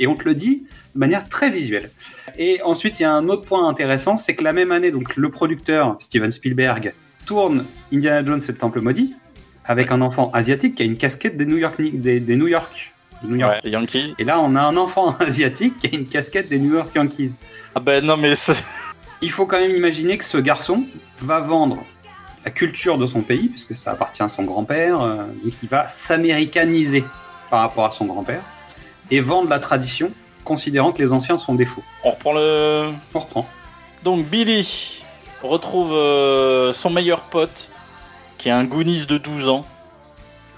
Et 0.00 0.06
on 0.06 0.16
te 0.16 0.24
le 0.24 0.34
dit 0.34 0.64
de 0.94 0.98
manière 0.98 1.28
très 1.28 1.50
visuelle. 1.50 1.90
Et 2.38 2.60
ensuite, 2.62 2.98
il 3.00 3.02
y 3.04 3.06
a 3.06 3.12
un 3.12 3.28
autre 3.28 3.44
point 3.44 3.68
intéressant, 3.68 4.16
c'est 4.16 4.34
que 4.34 4.42
la 4.44 4.52
même 4.52 4.72
année, 4.72 4.90
donc 4.90 5.16
le 5.16 5.30
producteur 5.30 5.96
Steven 6.00 6.30
Spielberg 6.30 6.92
tourne 7.26 7.64
Indiana 7.92 8.24
Jones 8.24 8.40
et 8.42 8.52
le 8.52 8.58
Temple 8.58 8.80
maudit 8.80 9.14
avec 9.64 9.90
un 9.92 10.00
enfant 10.02 10.30
asiatique 10.32 10.74
qui 10.74 10.82
a 10.82 10.86
une 10.86 10.96
casquette 10.96 11.36
des 11.36 11.46
New 11.46 11.56
York, 11.56 11.76
des, 11.80 12.20
des 12.20 12.36
New 12.36 12.48
York, 12.48 12.92
des 13.22 13.28
New 13.28 13.36
York. 13.36 13.60
Ouais, 13.64 13.70
Yankee. 13.70 14.14
Et 14.18 14.24
là, 14.24 14.40
on 14.40 14.54
a 14.56 14.62
un 14.62 14.76
enfant 14.76 15.16
asiatique 15.20 15.78
qui 15.78 15.86
a 15.86 15.90
une 15.98 16.06
casquette 16.06 16.48
des 16.48 16.58
New 16.58 16.74
York 16.74 16.90
Yankees. 16.94 17.36
Ah 17.74 17.80
ben 17.80 18.04
non 18.04 18.16
mais 18.16 18.34
c'est- 18.34 18.62
Il 19.22 19.30
faut 19.30 19.46
quand 19.46 19.58
même 19.58 19.70
imaginer 19.74 20.18
que 20.18 20.24
ce 20.24 20.36
garçon 20.38 20.84
va 21.20 21.40
vendre 21.40 21.78
la 22.44 22.50
culture 22.50 22.98
de 22.98 23.06
son 23.06 23.22
pays, 23.22 23.48
puisque 23.48 23.74
ça 23.74 23.92
appartient 23.92 24.22
à 24.22 24.28
son 24.28 24.42
grand-père, 24.44 25.00
euh, 25.00 25.16
donc 25.42 25.52
il 25.62 25.68
va 25.70 25.88
s'américaniser 25.88 27.04
par 27.48 27.60
rapport 27.60 27.86
à 27.86 27.90
son 27.90 28.04
grand-père, 28.04 28.42
et 29.10 29.20
vendre 29.20 29.48
la 29.48 29.58
tradition, 29.58 30.10
considérant 30.44 30.92
que 30.92 31.02
les 31.02 31.12
anciens 31.12 31.38
sont 31.38 31.54
des 31.54 31.64
fous. 31.64 31.84
on 32.04 32.10
reprend 32.10 32.32
le. 32.32 32.90
On 33.14 33.18
reprend. 33.18 33.48
Donc 34.02 34.26
Billy 34.26 35.02
retrouve 35.42 35.92
euh, 35.92 36.72
son 36.72 36.90
meilleur 36.90 37.22
pote, 37.22 37.68
qui 38.38 38.48
est 38.48 38.52
un 38.52 38.64
Goonies 38.64 39.06
de 39.06 39.18
12 39.18 39.48
ans. 39.48 39.64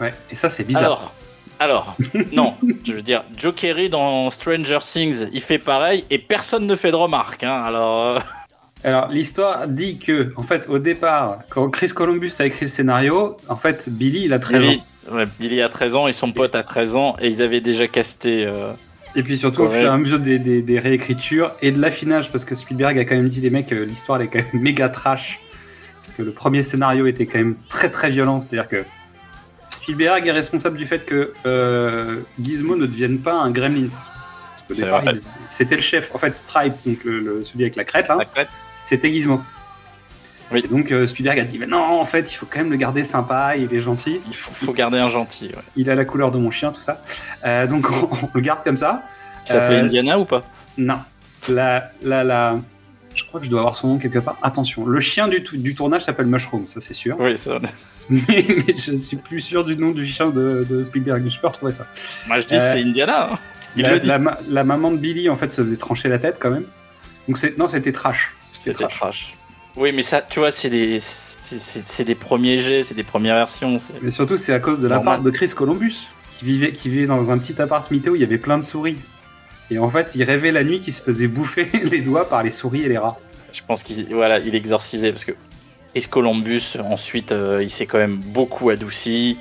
Ouais, 0.00 0.14
et 0.30 0.35
ça 0.35 0.50
c'est 0.50 0.64
bizarre. 0.64 0.85
Alors, 0.85 1.12
alors, 1.59 1.96
non, 2.32 2.54
je 2.85 2.92
veux 2.92 3.02
dire, 3.02 3.24
Joe 3.37 3.54
Kerry 3.54 3.88
dans 3.88 4.30
Stranger 4.30 4.78
Things, 4.80 5.28
il 5.32 5.40
fait 5.40 5.59
pareil 5.59 6.04
et 6.11 6.18
personne 6.18 6.66
ne 6.66 6.76
fait 6.76 6.90
de 6.90 6.96
remarques. 6.96 7.44
Hein, 7.44 7.62
alors, 7.64 8.00
euh, 8.02 8.18
Alors, 8.85 9.09
l'histoire 9.09 9.66
dit 9.66 9.98
que, 9.98 10.32
en 10.37 10.42
fait, 10.42 10.68
au 10.68 10.78
départ, 10.78 11.38
quand 11.48 11.70
Chris 11.70 11.88
Columbus 11.88 12.32
a 12.38 12.46
écrit 12.46 12.66
le 12.66 12.70
scénario, 12.70 13.37
en 13.48 13.56
fait, 13.56 13.88
Billy, 13.88 14.24
il 14.24 14.32
a 14.32 14.38
13 14.38 14.61
Billy, 14.61 14.76
ans. 14.76 14.85
Ouais, 15.10 15.24
Billy 15.38 15.60
a 15.62 15.68
13 15.68 15.94
ans 15.96 16.06
et 16.08 16.12
son 16.12 16.32
pote 16.32 16.54
a 16.54 16.62
13 16.62 16.96
ans 16.96 17.16
et 17.20 17.28
ils 17.28 17.42
avaient 17.42 17.60
déjà 17.60 17.86
casté. 17.88 18.44
euh, 18.46 18.72
Et 19.14 19.22
puis 19.22 19.36
surtout, 19.36 19.62
au 19.62 19.70
fur 19.70 19.82
et 19.82 19.86
à 19.86 19.96
mesure 19.96 20.18
des, 20.20 20.38
des- 20.38 20.62
des 20.62 20.78
réécritures 20.78 21.52
et 21.62 21.70
de 21.72 21.80
l'affinage, 21.80 22.30
parce 22.30 22.44
que 22.44 22.54
Spielberg 22.54 22.98
a 22.98 23.04
quand 23.04 23.14
même 23.16 23.28
dit, 23.28 23.40
les 23.40 23.50
mecs, 23.50 23.72
euh, 23.72 23.84
l'histoire 23.84 24.20
elle 24.20 24.26
est 24.26 24.30
quand 24.30 24.38
même 24.52 24.62
méga 24.62 24.88
trash. 24.88 25.40
Parce 26.02 26.10
que 26.16 26.22
le 26.22 26.32
premier 26.32 26.62
scénario 26.62 27.06
était 27.06 27.26
quand 27.26 27.38
même 27.38 27.56
très 27.68 27.90
très 27.90 28.10
violent. 28.10 28.40
C'est-à-dire 28.40 28.66
que 28.68 28.84
Spielberg 29.70 30.26
est 30.26 30.32
responsable 30.32 30.76
du 30.78 30.86
fait 30.86 31.04
que 31.04 31.32
euh, 31.46 32.20
Gizmo 32.40 32.76
ne 32.76 32.86
devienne 32.86 33.18
pas 33.18 33.34
un 33.34 33.50
Gremlins. 33.50 33.88
C'était 35.48 35.76
le 35.76 35.82
chef. 35.82 36.10
En 36.14 36.18
fait, 36.18 36.34
Stripe, 36.34 36.74
donc 36.84 36.98
le, 37.04 37.20
le- 37.20 37.44
celui 37.44 37.64
avec 37.64 37.76
la 37.76 37.84
crête, 37.84 38.08
là, 38.08 38.16
la 38.16 38.24
crête. 38.24 38.48
c'était 38.74 39.10
Gizmo. 39.12 39.40
Oui. 40.52 40.62
Et 40.64 40.68
donc 40.68 40.92
euh, 40.92 41.06
Spielberg 41.06 41.38
a 41.40 41.44
dit, 41.44 41.59
mais 41.59 41.66
non, 41.66 41.82
en 42.00 42.04
fait, 42.04 42.32
il 42.32 42.35
faut 42.37 42.46
quand 42.48 42.59
même 42.61 42.70
le 42.70 42.76
garder 42.76 43.02
sympa, 43.04 43.56
il 43.56 43.74
est 43.74 43.80
gentil. 43.80 44.20
Il 44.28 44.35
faut, 44.37 44.52
faut 44.52 44.72
garder 44.72 44.98
un 44.98 45.09
gentil. 45.09 45.46
Ouais. 45.48 45.62
Il 45.76 45.90
a 45.90 45.94
la 45.94 46.04
couleur 46.04 46.30
de 46.30 46.38
mon 46.38 46.50
chien, 46.50 46.70
tout 46.72 46.80
ça. 46.82 47.02
Euh, 47.44 47.66
donc 47.66 47.88
on, 47.90 48.09
on 48.12 48.28
le 48.32 48.40
garde 48.40 48.62
comme 48.64 48.76
ça. 48.76 49.02
Il 49.44 49.48
s'appelait 49.52 49.78
Euh, 49.78 49.85
Indiana 49.85 50.18
ou 50.18 50.24
pas? 50.24 50.44
Non. 50.78 50.98
La, 51.48 51.90
la, 52.02 52.22
la... 52.24 52.56
Je 53.14 53.24
crois 53.24 53.40
que 53.40 53.46
je 53.46 53.50
dois 53.50 53.61
avoir 53.61 53.74
son 53.74 53.88
nom 53.88 53.98
quelque 53.98 54.18
part. 54.18 54.37
Attention, 54.42 54.85
le 54.87 55.00
chien 55.00 55.26
du, 55.26 55.40
du 55.40 55.74
tournage 55.74 56.04
s'appelle 56.04 56.26
Mushroom, 56.26 56.66
ça 56.68 56.80
c'est 56.80 56.92
sûr. 56.94 57.16
Oui, 57.18 57.37
ça. 57.37 57.59
mais, 58.11 58.20
mais 58.28 58.74
je 58.76 58.96
suis 58.96 59.16
plus 59.16 59.40
sûr 59.40 59.64
du 59.64 59.76
nom 59.76 59.90
du 59.92 60.06
chien 60.06 60.28
de, 60.28 60.66
de 60.68 60.82
Spielberg. 60.85 61.26
Je 61.28 61.40
peux 61.40 61.46
retrouver 61.46 61.72
ça. 61.72 61.87
Moi 62.28 62.40
je 62.40 62.46
dis 62.46 62.56
Euh, 62.56 62.61
c'est 62.61 62.82
Indiana. 62.82 63.30
hein. 63.32 63.38
Il 63.76 63.82
la, 63.82 63.92
le 63.94 64.00
dit. 64.00 64.06
la 64.06 64.18
ma- 64.18 64.38
la 64.48 64.64
maman 64.64 64.90
de 64.90 64.96
Billy, 64.96 65.28
en 65.30 65.37
fait, 65.37 65.50
se 65.50 65.62
faisait 65.62 65.76
trancher 65.76 66.09
la 66.09 66.18
tête 66.18 66.37
quand 66.38 66.50
même. 66.50 66.64
Donc 67.26 67.37
c'est 67.38 67.56
non, 67.59 67.68
c'était 67.68 67.92
trash. 67.92 68.35
C'était 68.59 68.87
trash. 68.87 69.35
Oui, 69.76 69.92
mais 69.92 70.02
ça, 70.02 70.22
tu 70.22 70.38
vois, 70.38 70.50
c'est 70.50 70.70
des, 70.70 70.98
c'est- 71.00 72.04
des 72.04 72.14
premiers 72.14 72.58
jets, 72.58 72.82
c'est 72.82 72.94
des 72.94 73.02
premières 73.02 73.34
versions. 73.36 73.76
Mais 74.02 74.10
surtout, 74.10 74.36
c'est 74.36 74.52
à 74.52 74.60
cause 74.60 74.80
de 74.80 74.88
l'appart 74.88 75.22
de 75.22 75.30
Chris 75.30 75.50
Columbus, 75.54 76.08
qui 76.38 76.44
vivait, 76.46 76.72
qui 76.72 76.88
vivait 76.88 77.06
dans 77.06 77.30
un 77.30 77.38
petit 77.38 77.60
appart 77.60 77.90
mytho 77.90 78.12
où 78.12 78.14
il 78.14 78.20
y 78.22 78.24
avait 78.24 78.38
plein 78.38 78.58
de 78.58 78.64
souris. 78.64 78.96
Et 79.70 79.78
en 79.78 79.90
fait, 79.90 80.12
il 80.14 80.22
rêvait 80.24 80.52
la 80.52 80.64
nuit 80.64 80.80
qu'il 80.80 80.92
se 80.92 81.02
faisait 81.02 81.26
bouffer 81.28 81.68
les 81.90 82.00
doigts 82.00 82.28
par 82.28 82.42
les 82.42 82.50
souris 82.50 82.82
et 82.82 82.88
les 82.88 82.98
rats. 82.98 83.18
Je 83.52 83.60
pense 83.66 83.82
qu'il 83.82 84.06
voilà, 84.14 84.38
il 84.38 84.54
exorcisait 84.54 85.12
parce 85.12 85.24
que 85.24 85.32
Chris 85.94 86.06
Columbus, 86.08 86.76
ensuite, 86.82 87.32
euh, 87.32 87.62
il 87.62 87.70
s'est 87.70 87.86
quand 87.86 87.98
même 87.98 88.16
beaucoup 88.16 88.70
adouci. 88.70 89.38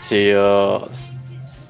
C'est 0.00 0.32
euh, 0.32 0.78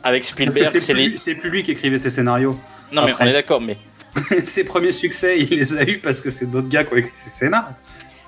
avec 0.03 0.25
Spielberg, 0.25 0.69
c'est 0.79 0.93
plus, 0.93 1.27
les. 1.27 1.35
plus 1.35 1.51
lui 1.51 1.63
qui 1.63 1.73
écrivait 1.73 1.99
ses 1.99 2.11
scénarios. 2.11 2.59
Non, 2.93 3.05
mais 3.05 3.13
on 3.19 3.25
est 3.25 3.33
d'accord, 3.33 3.61
mais 3.61 3.77
ses 4.47 4.65
premiers 4.65 4.93
succès, 4.93 5.39
il 5.41 5.49
les 5.49 5.77
a 5.77 5.83
eus 5.85 5.99
parce 5.99 6.21
que 6.21 6.31
c'est 6.31 6.47
d'autres 6.47 6.69
gars 6.69 6.85
qui 6.85 6.95
ont 6.95 6.97
écrit 6.97 7.11
ses 7.15 7.31
scénarios. 7.31 7.75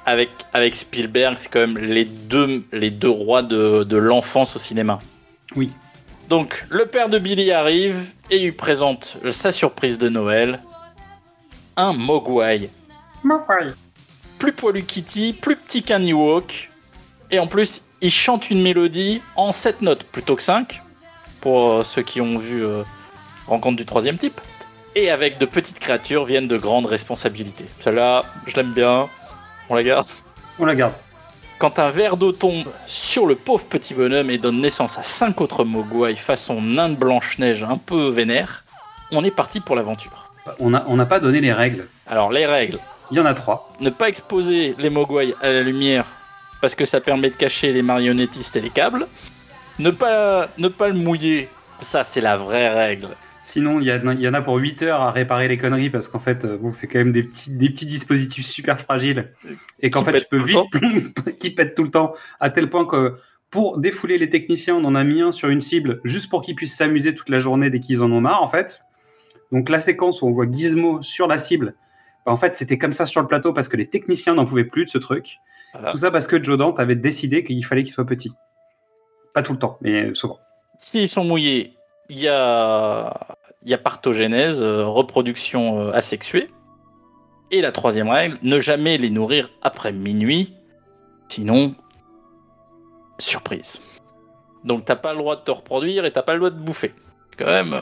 Avec 0.08 0.30
avec 0.52 0.74
Spielberg, 0.74 1.36
c'est 1.36 1.50
quand 1.50 1.60
même 1.60 1.78
les 1.78 2.04
deux 2.04 2.64
les 2.72 2.90
deux 2.90 3.10
rois 3.10 3.42
de, 3.42 3.84
de 3.84 3.96
l'enfance 3.96 4.56
au 4.56 4.58
cinéma. 4.58 4.98
Oui. 5.54 5.70
Donc, 6.28 6.66
le 6.68 6.86
père 6.86 7.08
de 7.08 7.18
Billy 7.18 7.52
arrive 7.52 8.12
et 8.30 8.38
lui 8.38 8.52
présente 8.52 9.18
sa 9.30 9.50
surprise 9.52 9.98
de 9.98 10.08
Noël 10.08 10.60
un 11.76 11.92
Mogwai. 11.92 12.68
Plus 14.38 14.52
poilu 14.52 14.82
Kitty, 14.84 15.32
plus 15.32 15.56
petit 15.56 15.82
qu'un 15.82 16.02
Ewok. 16.02 16.70
Et 17.30 17.38
en 17.38 17.46
plus, 17.46 17.82
il 18.00 18.10
chante 18.10 18.50
une 18.50 18.60
mélodie 18.60 19.22
en 19.36 19.52
7 19.52 19.82
notes 19.82 20.04
plutôt 20.04 20.36
que 20.36 20.42
5. 20.42 20.82
Pour 21.40 21.70
euh, 21.70 21.82
ceux 21.84 22.02
qui 22.02 22.20
ont 22.20 22.38
vu 22.38 22.64
euh, 22.64 22.82
Rencontre 23.46 23.76
du 23.76 23.86
troisième 23.86 24.18
type. 24.18 24.40
Et 24.94 25.10
avec 25.10 25.38
de 25.38 25.46
petites 25.46 25.78
créatures 25.78 26.24
viennent 26.24 26.48
de 26.48 26.58
grandes 26.58 26.86
responsabilités. 26.86 27.66
Celle-là, 27.80 28.24
je 28.46 28.56
l'aime 28.56 28.72
bien. 28.72 29.08
On 29.68 29.74
la 29.74 29.82
garde. 29.82 30.06
On 30.58 30.64
la 30.64 30.74
garde. 30.74 30.94
quand 31.58 31.78
un 31.78 31.90
verre 31.90 32.16
d'eau 32.16 32.32
tombe 32.32 32.66
sur 32.86 33.26
le 33.26 33.34
pauvre 33.34 33.64
petit 33.64 33.92
bonhomme 33.94 34.30
et 34.30 34.38
donne 34.38 34.60
naissance 34.60 34.96
à 34.96 35.02
cinq 35.02 35.40
autres 35.40 35.64
mogwai 35.64 36.14
façon 36.16 36.62
nain 36.62 36.88
de 36.88 36.94
Blanche-Neige 36.94 37.64
un 37.64 37.76
peu 37.76 38.08
vénère, 38.08 38.64
on 39.10 39.24
est 39.24 39.30
parti 39.30 39.60
pour 39.60 39.74
l'aventure. 39.76 40.32
On 40.60 40.70
n'a 40.70 40.84
on 40.86 41.04
pas 41.04 41.20
donné 41.20 41.40
les 41.40 41.52
règles. 41.52 41.86
Alors 42.06 42.30
les 42.32 42.46
règles, 42.46 42.78
Il 43.10 43.18
y 43.18 43.20
en 43.20 43.26
a 43.26 43.34
trois. 43.34 43.72
ne 43.80 43.90
pas 43.90 44.08
exposer 44.08 44.74
les 44.78 44.88
mogwai 44.90 45.34
à 45.42 45.48
la 45.48 45.62
lumière 45.62 46.04
parce 46.60 46.74
que 46.74 46.84
ça 46.84 47.00
permet 47.00 47.30
de 47.30 47.34
cacher 47.34 47.72
les 47.72 47.82
marionnettistes 47.82 48.56
et 48.56 48.60
les 48.60 48.70
câbles. 48.70 49.06
Ne 49.78 49.90
pas, 49.90 50.48
ne 50.58 50.68
pas 50.68 50.88
le 50.88 50.94
mouiller, 50.94 51.48
ça 51.80 52.04
c'est 52.04 52.20
la 52.20 52.36
vraie 52.36 52.68
règle. 52.68 53.10
Sinon, 53.50 53.80
il 53.80 53.86
y, 53.86 53.90
a- 53.90 53.96
il 53.96 54.20
y 54.20 54.28
en 54.28 54.34
a 54.34 54.42
pour 54.42 54.56
8 54.56 54.82
heures 54.82 55.00
à 55.00 55.10
réparer 55.10 55.48
les 55.48 55.56
conneries 55.56 55.88
parce 55.88 56.06
qu'en 56.06 56.18
fait, 56.18 56.44
euh, 56.44 56.58
bon, 56.58 56.70
c'est 56.70 56.86
quand 56.86 56.98
même 56.98 57.12
des 57.12 57.22
petits, 57.22 57.50
des 57.50 57.70
petits 57.70 57.86
dispositifs 57.86 58.44
super 58.44 58.78
fragiles 58.78 59.32
et 59.80 59.88
qu'en 59.88 60.04
fait, 60.04 60.20
tu 60.20 60.26
peux 60.30 60.42
vite 60.42 60.58
qui 61.40 61.50
pètent 61.50 61.74
tout 61.74 61.82
le 61.84 61.90
temps 61.90 62.12
à 62.40 62.50
tel 62.50 62.68
point 62.68 62.84
que 62.84 63.14
pour 63.50 63.78
défouler 63.78 64.18
les 64.18 64.28
techniciens, 64.28 64.74
on 64.76 64.84
en 64.84 64.94
a 64.94 65.02
mis 65.02 65.22
un 65.22 65.32
sur 65.32 65.48
une 65.48 65.62
cible 65.62 66.00
juste 66.04 66.28
pour 66.28 66.42
qu'ils 66.42 66.56
puissent 66.56 66.76
s'amuser 66.76 67.14
toute 67.14 67.30
la 67.30 67.38
journée 67.38 67.70
dès 67.70 67.80
qu'ils 67.80 68.02
en 68.02 68.12
ont 68.12 68.20
marre 68.20 68.42
en 68.42 68.48
fait. 68.48 68.82
Donc 69.50 69.70
la 69.70 69.80
séquence 69.80 70.20
où 70.20 70.26
on 70.26 70.30
voit 70.30 70.44
Gizmo 70.50 71.00
sur 71.00 71.26
la 71.26 71.38
cible, 71.38 71.74
bah, 72.26 72.32
en 72.32 72.36
fait, 72.36 72.54
c'était 72.54 72.76
comme 72.76 72.92
ça 72.92 73.06
sur 73.06 73.22
le 73.22 73.26
plateau 73.28 73.54
parce 73.54 73.68
que 73.68 73.78
les 73.78 73.86
techniciens 73.86 74.34
n'en 74.34 74.44
pouvaient 74.44 74.64
plus 74.64 74.84
de 74.84 74.90
ce 74.90 74.98
truc. 74.98 75.38
Voilà. 75.72 75.90
Tout 75.90 75.96
ça 75.96 76.10
parce 76.10 76.26
que 76.26 76.42
Joe 76.44 76.58
Dante 76.58 76.78
avait 76.80 76.96
décidé 76.96 77.42
qu'il 77.44 77.64
fallait 77.64 77.82
qu'il 77.84 77.94
soit 77.94 78.04
petit. 78.04 78.30
Pas 79.32 79.42
tout 79.42 79.54
le 79.54 79.58
temps, 79.58 79.78
mais 79.80 80.14
souvent. 80.14 80.38
S'ils 80.76 81.08
sont 81.08 81.24
mouillés, 81.24 81.78
il 82.10 82.18
y 82.18 82.28
a, 82.28 83.36
il 83.64 83.70
y 83.70 83.74
a 83.74 83.78
partogénèse, 83.78 84.62
euh, 84.62 84.84
reproduction 84.84 85.80
euh, 85.80 85.92
asexuée. 85.92 86.50
Et 87.50 87.60
la 87.60 87.72
troisième 87.72 88.08
règle, 88.08 88.38
ne 88.42 88.60
jamais 88.60 88.98
les 88.98 89.10
nourrir 89.10 89.50
après 89.62 89.92
minuit, 89.92 90.54
sinon, 91.28 91.74
surprise. 93.18 93.80
Donc 94.64 94.84
t'as 94.84 94.96
pas 94.96 95.12
le 95.12 95.18
droit 95.18 95.36
de 95.36 95.42
te 95.42 95.50
reproduire 95.50 96.04
et 96.04 96.12
t'as 96.12 96.22
pas 96.22 96.34
le 96.34 96.40
droit 96.40 96.50
de 96.50 96.58
bouffer. 96.58 96.94
Quand 97.38 97.46
même, 97.46 97.80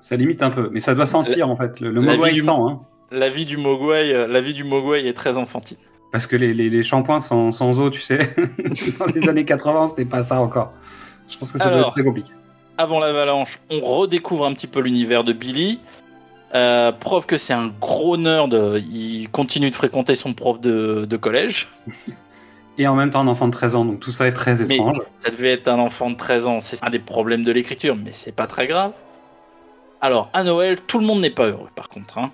Ça 0.00 0.16
limite 0.16 0.42
un 0.42 0.50
peu, 0.50 0.70
mais 0.72 0.80
ça 0.80 0.94
doit 0.94 1.06
sentir 1.06 1.48
en 1.48 1.56
fait. 1.56 1.78
Le, 1.80 1.90
le 1.90 2.00
la 2.00 2.12
mogwai 2.12 2.30
vie 2.30 2.36
du 2.36 2.42
sent, 2.42 2.50
hein. 2.50 2.80
la 3.12 3.28
vie 3.28 3.44
du 3.44 3.58
mogwai, 3.58 4.12
euh, 4.12 4.26
la 4.26 4.40
vie 4.40 4.54
du 4.54 4.64
mogwai 4.64 5.06
est 5.06 5.12
très 5.12 5.36
enfantine. 5.36 5.76
Parce 6.10 6.26
que 6.26 6.34
les, 6.34 6.52
les, 6.52 6.68
les 6.70 6.82
shampoings 6.82 7.20
sans, 7.20 7.52
sans 7.52 7.78
eau, 7.78 7.90
tu 7.90 8.00
sais, 8.00 8.34
dans 8.98 9.06
les 9.06 9.28
années 9.28 9.44
80, 9.44 9.88
c'était 9.90 10.04
pas 10.04 10.24
ça 10.24 10.40
encore. 10.40 10.74
Je 11.28 11.38
pense 11.38 11.52
que 11.52 11.58
ça 11.58 11.70
doit 11.70 11.80
être 11.82 11.90
très 11.92 12.02
compliqué. 12.02 12.32
Avant 12.80 12.98
l'avalanche, 12.98 13.60
on 13.70 13.80
redécouvre 13.80 14.46
un 14.46 14.54
petit 14.54 14.66
peu 14.66 14.80
l'univers 14.80 15.22
de 15.22 15.34
Billy. 15.34 15.80
Euh, 16.54 16.92
preuve 16.92 17.26
que 17.26 17.36
c'est 17.36 17.52
un 17.52 17.70
gros 17.78 18.16
nerd, 18.16 18.54
il 18.90 19.28
continue 19.30 19.68
de 19.68 19.74
fréquenter 19.74 20.14
son 20.14 20.32
prof 20.32 20.58
de, 20.58 21.04
de 21.04 21.16
collège. 21.18 21.68
Et 22.78 22.86
en 22.86 22.94
même 22.94 23.10
temps, 23.10 23.20
un 23.20 23.28
enfant 23.28 23.48
de 23.48 23.52
13 23.52 23.74
ans, 23.74 23.84
donc 23.84 24.00
tout 24.00 24.12
ça 24.12 24.26
est 24.26 24.32
très 24.32 24.54
Mais- 24.64 24.76
étrange. 24.76 25.02
Ça 25.22 25.30
devait 25.30 25.52
être 25.52 25.68
un 25.68 25.78
enfant 25.78 26.08
de 26.08 26.16
13 26.16 26.46
ans, 26.46 26.60
c'est 26.60 26.82
un 26.82 26.88
des 26.88 26.98
problèmes 26.98 27.42
de 27.42 27.52
l'écriture, 27.52 27.94
mais 28.02 28.12
c'est 28.14 28.34
pas 28.34 28.46
très 28.46 28.66
grave. 28.66 28.92
Alors, 30.00 30.30
à 30.32 30.42
Noël, 30.42 30.80
tout 30.86 30.98
le 30.98 31.04
monde 31.04 31.20
n'est 31.20 31.28
pas 31.28 31.48
heureux, 31.48 31.68
par 31.76 31.90
contre. 31.90 32.16
hein. 32.16 32.30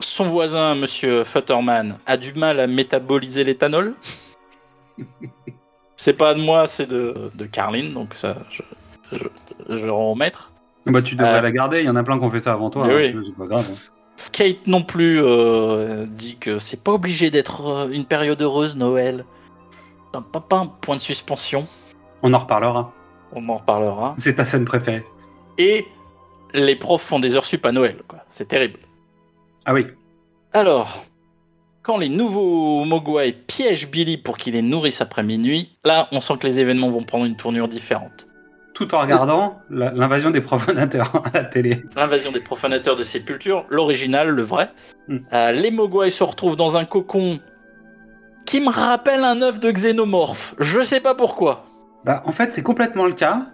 Son 0.00 0.24
voisin, 0.24 0.74
monsieur 0.76 1.24
Futterman, 1.24 1.98
a 2.06 2.16
du 2.16 2.32
mal 2.32 2.58
à 2.58 2.66
métaboliser 2.66 3.44
l'éthanol. 3.44 3.92
c'est 5.96 6.14
pas 6.14 6.32
de 6.32 6.40
moi, 6.40 6.66
c'est 6.66 6.86
de, 6.86 7.30
de 7.34 7.44
Carline, 7.44 7.92
donc 7.92 8.14
ça, 8.14 8.36
je, 8.50 8.62
je, 9.12 9.76
je 9.76 9.84
le 9.84 9.92
rends 9.92 10.12
au 10.12 10.14
maître. 10.14 10.52
Bah, 10.86 11.00
tu 11.02 11.14
devrais 11.14 11.38
Euh, 11.38 11.40
la 11.42 11.50
garder, 11.52 11.80
il 11.80 11.86
y 11.86 11.88
en 11.88 11.96
a 11.96 12.02
plein 12.02 12.18
qui 12.18 12.24
ont 12.24 12.30
fait 12.30 12.40
ça 12.40 12.52
avant 12.52 12.70
toi. 12.70 12.86
Hein, 12.86 12.96
oui. 12.96 13.14
c'est- 13.26 13.36
pas 13.36 13.46
grave. 13.46 13.70
hein. 13.72 13.76
Kate 14.32 14.66
non 14.66 14.82
plus 14.82 15.20
euh, 15.22 16.06
dit 16.08 16.36
que 16.36 16.58
c'est 16.58 16.82
pas 16.82 16.92
obligé 16.92 17.30
d'être 17.30 17.66
euh, 17.66 17.88
une 17.90 18.04
période 18.04 18.40
heureuse, 18.42 18.76
Noël. 18.76 19.24
Pam, 20.12 20.24
pam, 20.48 20.68
point 20.80 20.96
de 20.96 21.00
suspension, 21.00 21.66
On 22.22 22.34
en 22.34 22.38
reparlera. 22.38 22.92
on 23.32 23.48
en 23.48 23.56
reparlera. 23.56 24.14
C'est 24.18 24.34
ta 24.34 24.44
scène 24.44 24.64
préférée. 24.66 25.04
Et 25.56 25.86
les 26.52 26.76
profs 26.76 27.02
font 27.02 27.18
des 27.20 27.34
heures 27.36 27.44
sup 27.46 27.64
à 27.64 27.72
Noël, 27.72 28.02
quoi. 28.06 28.18
C'est 28.28 28.46
terrible. 28.48 28.80
Ah 29.64 29.72
oui. 29.72 29.86
Alors, 30.52 31.04
quand 31.82 31.96
les 31.96 32.10
nouveaux 32.10 32.84
Mogwai 32.84 33.32
piègent 33.32 33.90
Billy 33.90 34.18
pour 34.18 34.36
qu'il 34.36 34.52
les 34.52 34.62
nourrisse 34.62 35.00
après 35.00 35.22
minuit, 35.22 35.76
là, 35.84 36.08
on 36.12 36.20
sent 36.20 36.34
que 36.38 36.46
les 36.46 36.60
événements 36.60 36.90
vont 36.90 37.02
prendre 37.04 37.24
une 37.24 37.36
tournure 37.36 37.68
différente. 37.68 38.26
Tout 38.74 38.94
en 38.94 39.00
regardant 39.00 39.60
l'invasion 39.70 40.30
des 40.30 40.40
profanateurs 40.40 41.22
à 41.34 41.38
la 41.38 41.44
télé. 41.44 41.82
L'invasion 41.96 42.32
des 42.32 42.40
profanateurs 42.40 42.96
de 42.96 43.02
sépulture, 43.02 43.66
l'original, 43.68 44.28
le 44.30 44.42
vrai. 44.42 44.70
Hmm. 45.08 45.18
Euh, 45.32 45.52
les 45.52 45.70
Mogwai 45.70 46.10
se 46.10 46.24
retrouvent 46.24 46.56
dans 46.56 46.76
un 46.76 46.84
cocon 46.84 47.38
qui 48.46 48.60
me 48.60 48.70
rappelle 48.70 49.24
un 49.24 49.42
œuf 49.42 49.60
de 49.60 49.70
xénomorphe. 49.70 50.54
Je 50.58 50.82
sais 50.82 51.00
pas 51.00 51.14
pourquoi. 51.14 51.66
Bah, 52.04 52.22
en 52.26 52.32
fait, 52.32 52.52
c'est 52.52 52.62
complètement 52.62 53.06
le 53.06 53.12
cas. 53.12 53.46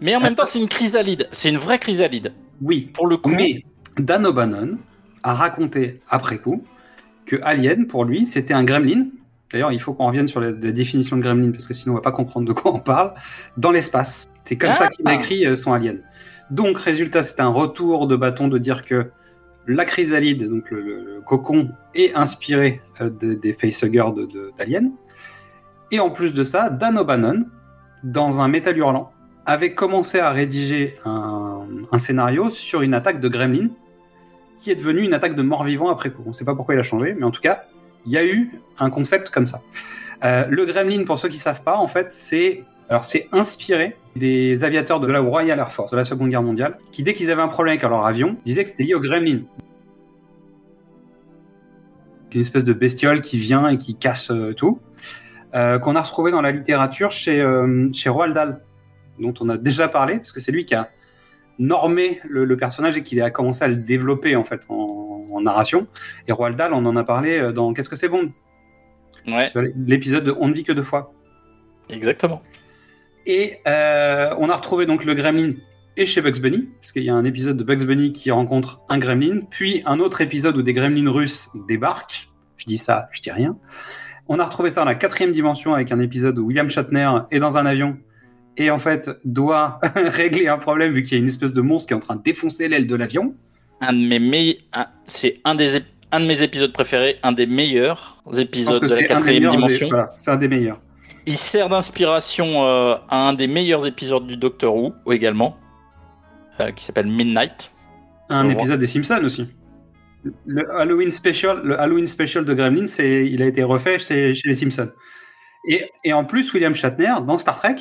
Mais 0.00 0.14
en 0.14 0.20
Ah, 0.20 0.24
même 0.24 0.34
temps, 0.34 0.44
c'est 0.44 0.58
une 0.60 0.68
chrysalide. 0.68 1.28
C'est 1.32 1.48
une 1.48 1.56
vraie 1.58 1.78
chrysalide. 1.78 2.32
Oui. 2.60 2.90
Pour 2.94 3.06
le 3.06 3.16
coup, 3.16 3.30
Mais 3.30 3.62
Dan 3.98 4.26
O'Bannon 4.26 4.78
a 5.22 5.34
raconté 5.34 6.00
après 6.08 6.38
coup 6.38 6.62
que 7.24 7.36
Alien, 7.42 7.86
pour 7.86 8.04
lui, 8.04 8.26
c'était 8.26 8.54
un 8.54 8.64
gremlin. 8.64 9.06
D'ailleurs, 9.52 9.72
il 9.72 9.80
faut 9.80 9.94
qu'on 9.94 10.06
revienne 10.06 10.28
sur 10.28 10.40
la, 10.40 10.50
la 10.50 10.72
définition 10.72 11.16
de 11.16 11.22
gremlin 11.22 11.52
parce 11.52 11.66
que 11.66 11.74
sinon 11.74 11.92
on 11.94 11.96
va 11.96 12.02
pas 12.02 12.12
comprendre 12.12 12.46
de 12.46 12.52
quoi 12.52 12.74
on 12.74 12.80
parle. 12.80 13.14
Dans 13.56 13.70
l'espace. 13.70 14.28
C'est 14.44 14.56
comme 14.58 14.70
Ah. 14.72 14.76
ça 14.76 14.88
qu'il 14.88 15.06
a 15.08 15.14
écrit 15.14 15.46
euh, 15.46 15.54
son 15.54 15.72
Alien. 15.72 16.00
Donc, 16.50 16.78
résultat, 16.78 17.22
c'est 17.22 17.40
un 17.40 17.48
retour 17.48 18.06
de 18.06 18.14
bâton 18.16 18.48
de 18.48 18.58
dire 18.58 18.84
que 18.84 19.10
la 19.66 19.84
chrysalide, 19.84 20.48
donc 20.48 20.70
le, 20.70 21.20
cocon, 21.26 21.70
est 21.94 22.14
inspiré 22.14 22.80
euh, 23.00 23.10
de- 23.10 23.34
des 23.34 23.52
facehuggers 23.52 24.10
d'Alien. 24.56 24.92
Et 25.90 25.98
en 26.00 26.10
plus 26.10 26.34
de 26.34 26.42
ça, 26.44 26.68
Dan 26.70 26.98
O'Bannon, 26.98 27.46
dans 28.04 28.40
un 28.40 28.48
métal 28.48 28.76
hurlant, 28.78 29.12
avait 29.44 29.74
commencé 29.74 30.18
à 30.18 30.30
rédiger 30.30 30.96
un, 31.04 31.62
un 31.92 31.98
scénario 31.98 32.50
sur 32.50 32.82
une 32.82 32.94
attaque 32.94 33.20
de 33.20 33.28
gremlin 33.28 33.68
qui 34.58 34.70
est 34.70 34.74
devenue 34.76 35.02
une 35.02 35.14
attaque 35.14 35.36
de 35.36 35.42
mort-vivant 35.42 35.88
après 35.88 36.10
coup. 36.10 36.22
On 36.24 36.28
ne 36.30 36.34
sait 36.34 36.44
pas 36.44 36.54
pourquoi 36.54 36.74
il 36.74 36.78
a 36.78 36.82
changé, 36.84 37.14
mais 37.18 37.24
en 37.24 37.30
tout 37.30 37.40
cas, 37.42 37.64
il 38.06 38.12
y 38.12 38.16
a 38.16 38.24
eu 38.24 38.52
un 38.78 38.90
concept 38.90 39.30
comme 39.30 39.46
ça. 39.46 39.60
Euh, 40.24 40.46
le 40.48 40.64
gremlin, 40.64 41.04
pour 41.04 41.18
ceux 41.18 41.28
qui 41.28 41.38
savent 41.38 41.62
pas, 41.62 41.76
en 41.76 41.88
fait, 41.88 42.12
c'est 42.12 42.64
alors 42.88 43.04
c'est 43.04 43.28
inspiré 43.32 43.96
des 44.14 44.62
aviateurs 44.62 45.00
de 45.00 45.08
la 45.08 45.18
Royal 45.20 45.58
Air 45.58 45.72
Force 45.72 45.90
de 45.90 45.96
la 45.96 46.04
Seconde 46.04 46.30
Guerre 46.30 46.42
mondiale, 46.42 46.78
qui 46.92 47.02
dès 47.02 47.14
qu'ils 47.14 47.30
avaient 47.30 47.42
un 47.42 47.48
problème 47.48 47.72
avec 47.72 47.82
leur 47.82 48.06
avion, 48.06 48.36
disaient 48.44 48.62
que 48.62 48.70
c'était 48.70 48.84
lié 48.84 48.94
au 48.94 49.00
gremlin. 49.00 49.40
Une 52.32 52.40
espèce 52.40 52.64
de 52.64 52.74
bestiole 52.74 53.22
qui 53.22 53.38
vient 53.38 53.68
et 53.68 53.78
qui 53.78 53.96
casse 53.96 54.30
euh, 54.30 54.52
tout, 54.52 54.78
euh, 55.54 55.78
qu'on 55.78 55.96
a 55.96 56.02
retrouvé 56.02 56.30
dans 56.30 56.42
la 56.42 56.52
littérature 56.52 57.10
chez, 57.10 57.44
chez 57.92 58.08
Roald 58.08 58.34
Dahl, 58.34 58.60
dont 59.18 59.34
on 59.40 59.48
a 59.48 59.56
déjà 59.56 59.88
parlé, 59.88 60.18
parce 60.18 60.32
que 60.32 60.40
c'est 60.40 60.52
lui 60.52 60.66
qui 60.66 60.74
a 60.74 60.90
normé 61.58 62.20
le, 62.28 62.56
personnage 62.56 62.96
et 62.96 63.02
qui 63.02 63.20
a 63.20 63.30
commencé 63.30 63.64
à 63.64 63.68
le 63.68 63.76
développer 63.76 64.36
en 64.36 64.44
fait 64.44 64.60
en 65.36 65.42
narration. 65.42 65.86
Et 66.28 66.32
Roald 66.32 66.56
Dahl, 66.56 66.72
on 66.72 66.84
en 66.86 66.96
a 66.96 67.04
parlé 67.04 67.38
euh, 67.38 67.52
dans 67.52 67.72
Qu'est-ce 67.72 67.88
que 67.88 67.96
c'est 67.96 68.08
bon 68.08 68.32
ouais, 69.26 69.50
L'épisode 69.76 70.24
de 70.24 70.36
On 70.38 70.48
ne 70.48 70.54
vit 70.54 70.64
que 70.64 70.72
deux 70.72 70.82
fois. 70.82 71.12
exactement. 71.88 72.42
Et 73.26 73.58
euh, 73.66 74.34
on 74.38 74.48
a 74.48 74.54
retrouvé 74.54 74.86
donc 74.86 75.04
le 75.04 75.14
gremlin 75.14 75.54
et 75.96 76.06
chez 76.06 76.20
Bugs 76.20 76.40
Bunny, 76.40 76.68
parce 76.80 76.92
qu'il 76.92 77.02
y 77.02 77.10
a 77.10 77.14
un 77.14 77.24
épisode 77.24 77.56
de 77.56 77.64
Bugs 77.64 77.84
Bunny 77.84 78.12
qui 78.12 78.30
rencontre 78.30 78.82
un 78.88 78.98
gremlin, 78.98 79.40
puis 79.50 79.82
un 79.86 79.98
autre 79.98 80.20
épisode 80.20 80.56
où 80.56 80.62
des 80.62 80.74
gremlins 80.74 81.10
russes 81.10 81.48
débarquent. 81.68 82.28
Je 82.56 82.66
dis 82.66 82.78
ça, 82.78 83.08
je 83.12 83.22
dis 83.22 83.30
rien. 83.30 83.56
On 84.28 84.38
a 84.38 84.44
retrouvé 84.44 84.70
ça 84.70 84.82
dans 84.82 84.86
la 84.86 84.94
quatrième 84.94 85.32
dimension 85.32 85.74
avec 85.74 85.92
un 85.92 86.00
épisode 86.00 86.38
où 86.38 86.46
William 86.46 86.68
Shatner 86.68 87.10
est 87.30 87.38
dans 87.38 87.56
un 87.56 87.64
avion 87.64 87.96
et 88.56 88.70
en 88.70 88.78
fait 88.78 89.10
doit 89.24 89.80
régler 89.94 90.48
un 90.48 90.58
problème 90.58 90.92
vu 90.92 91.02
qu'il 91.02 91.12
y 91.12 91.14
a 91.16 91.18
une 91.20 91.28
espèce 91.28 91.54
de 91.54 91.60
monstre 91.60 91.88
qui 91.88 91.94
est 91.94 91.96
en 91.96 92.00
train 92.00 92.16
de 92.16 92.22
défoncer 92.22 92.68
l'aile 92.68 92.86
de 92.86 92.94
l'avion. 92.94 93.34
Un 93.80 93.92
de 93.92 94.06
mes 94.06 94.18
meilleurs, 94.18 94.56
c'est 95.06 95.40
un 95.44 95.54
des 95.54 95.82
un 96.12 96.20
de 96.20 96.26
mes 96.26 96.42
épisodes 96.42 96.72
préférés, 96.72 97.16
un 97.22 97.32
des 97.32 97.46
meilleurs 97.46 98.22
épisodes 98.38 98.82
de 98.82 98.94
la 98.94 99.02
quatrième 99.02 99.50
dimension. 99.50 99.88
voilà, 99.88 100.12
c'est 100.16 100.30
un 100.30 100.36
des 100.36 100.48
meilleurs. 100.48 100.80
Il 101.26 101.36
sert 101.36 101.68
d'inspiration 101.68 102.64
euh, 102.64 102.94
à 103.08 103.28
un 103.28 103.32
des 103.32 103.48
meilleurs 103.48 103.86
épisodes 103.86 104.26
du 104.26 104.36
Doctor 104.36 104.74
Who 104.74 104.94
également, 105.10 105.56
euh, 106.60 106.70
qui 106.70 106.84
s'appelle 106.84 107.08
Midnight. 107.08 107.72
Un 108.28 108.48
épisode 108.48 108.78
des 108.78 108.86
Simpsons 108.86 109.24
aussi. 109.24 109.48
Le 110.46 110.68
Halloween 110.76 111.10
Special, 111.10 111.60
le 111.62 111.78
Halloween 111.78 112.06
Special 112.06 112.44
de 112.44 112.54
Gremlin, 112.54 112.86
c'est, 112.86 113.26
il 113.26 113.42
a 113.42 113.46
été 113.46 113.62
refait 113.62 113.98
chez, 113.98 114.34
chez 114.34 114.48
les 114.48 114.54
Simpsons. 114.54 114.90
Et, 115.68 115.84
et 116.04 116.12
en 116.12 116.24
plus, 116.24 116.52
William 116.52 116.74
Shatner, 116.74 117.14
dans 117.26 117.38
Star 117.38 117.58
Trek, 117.58 117.76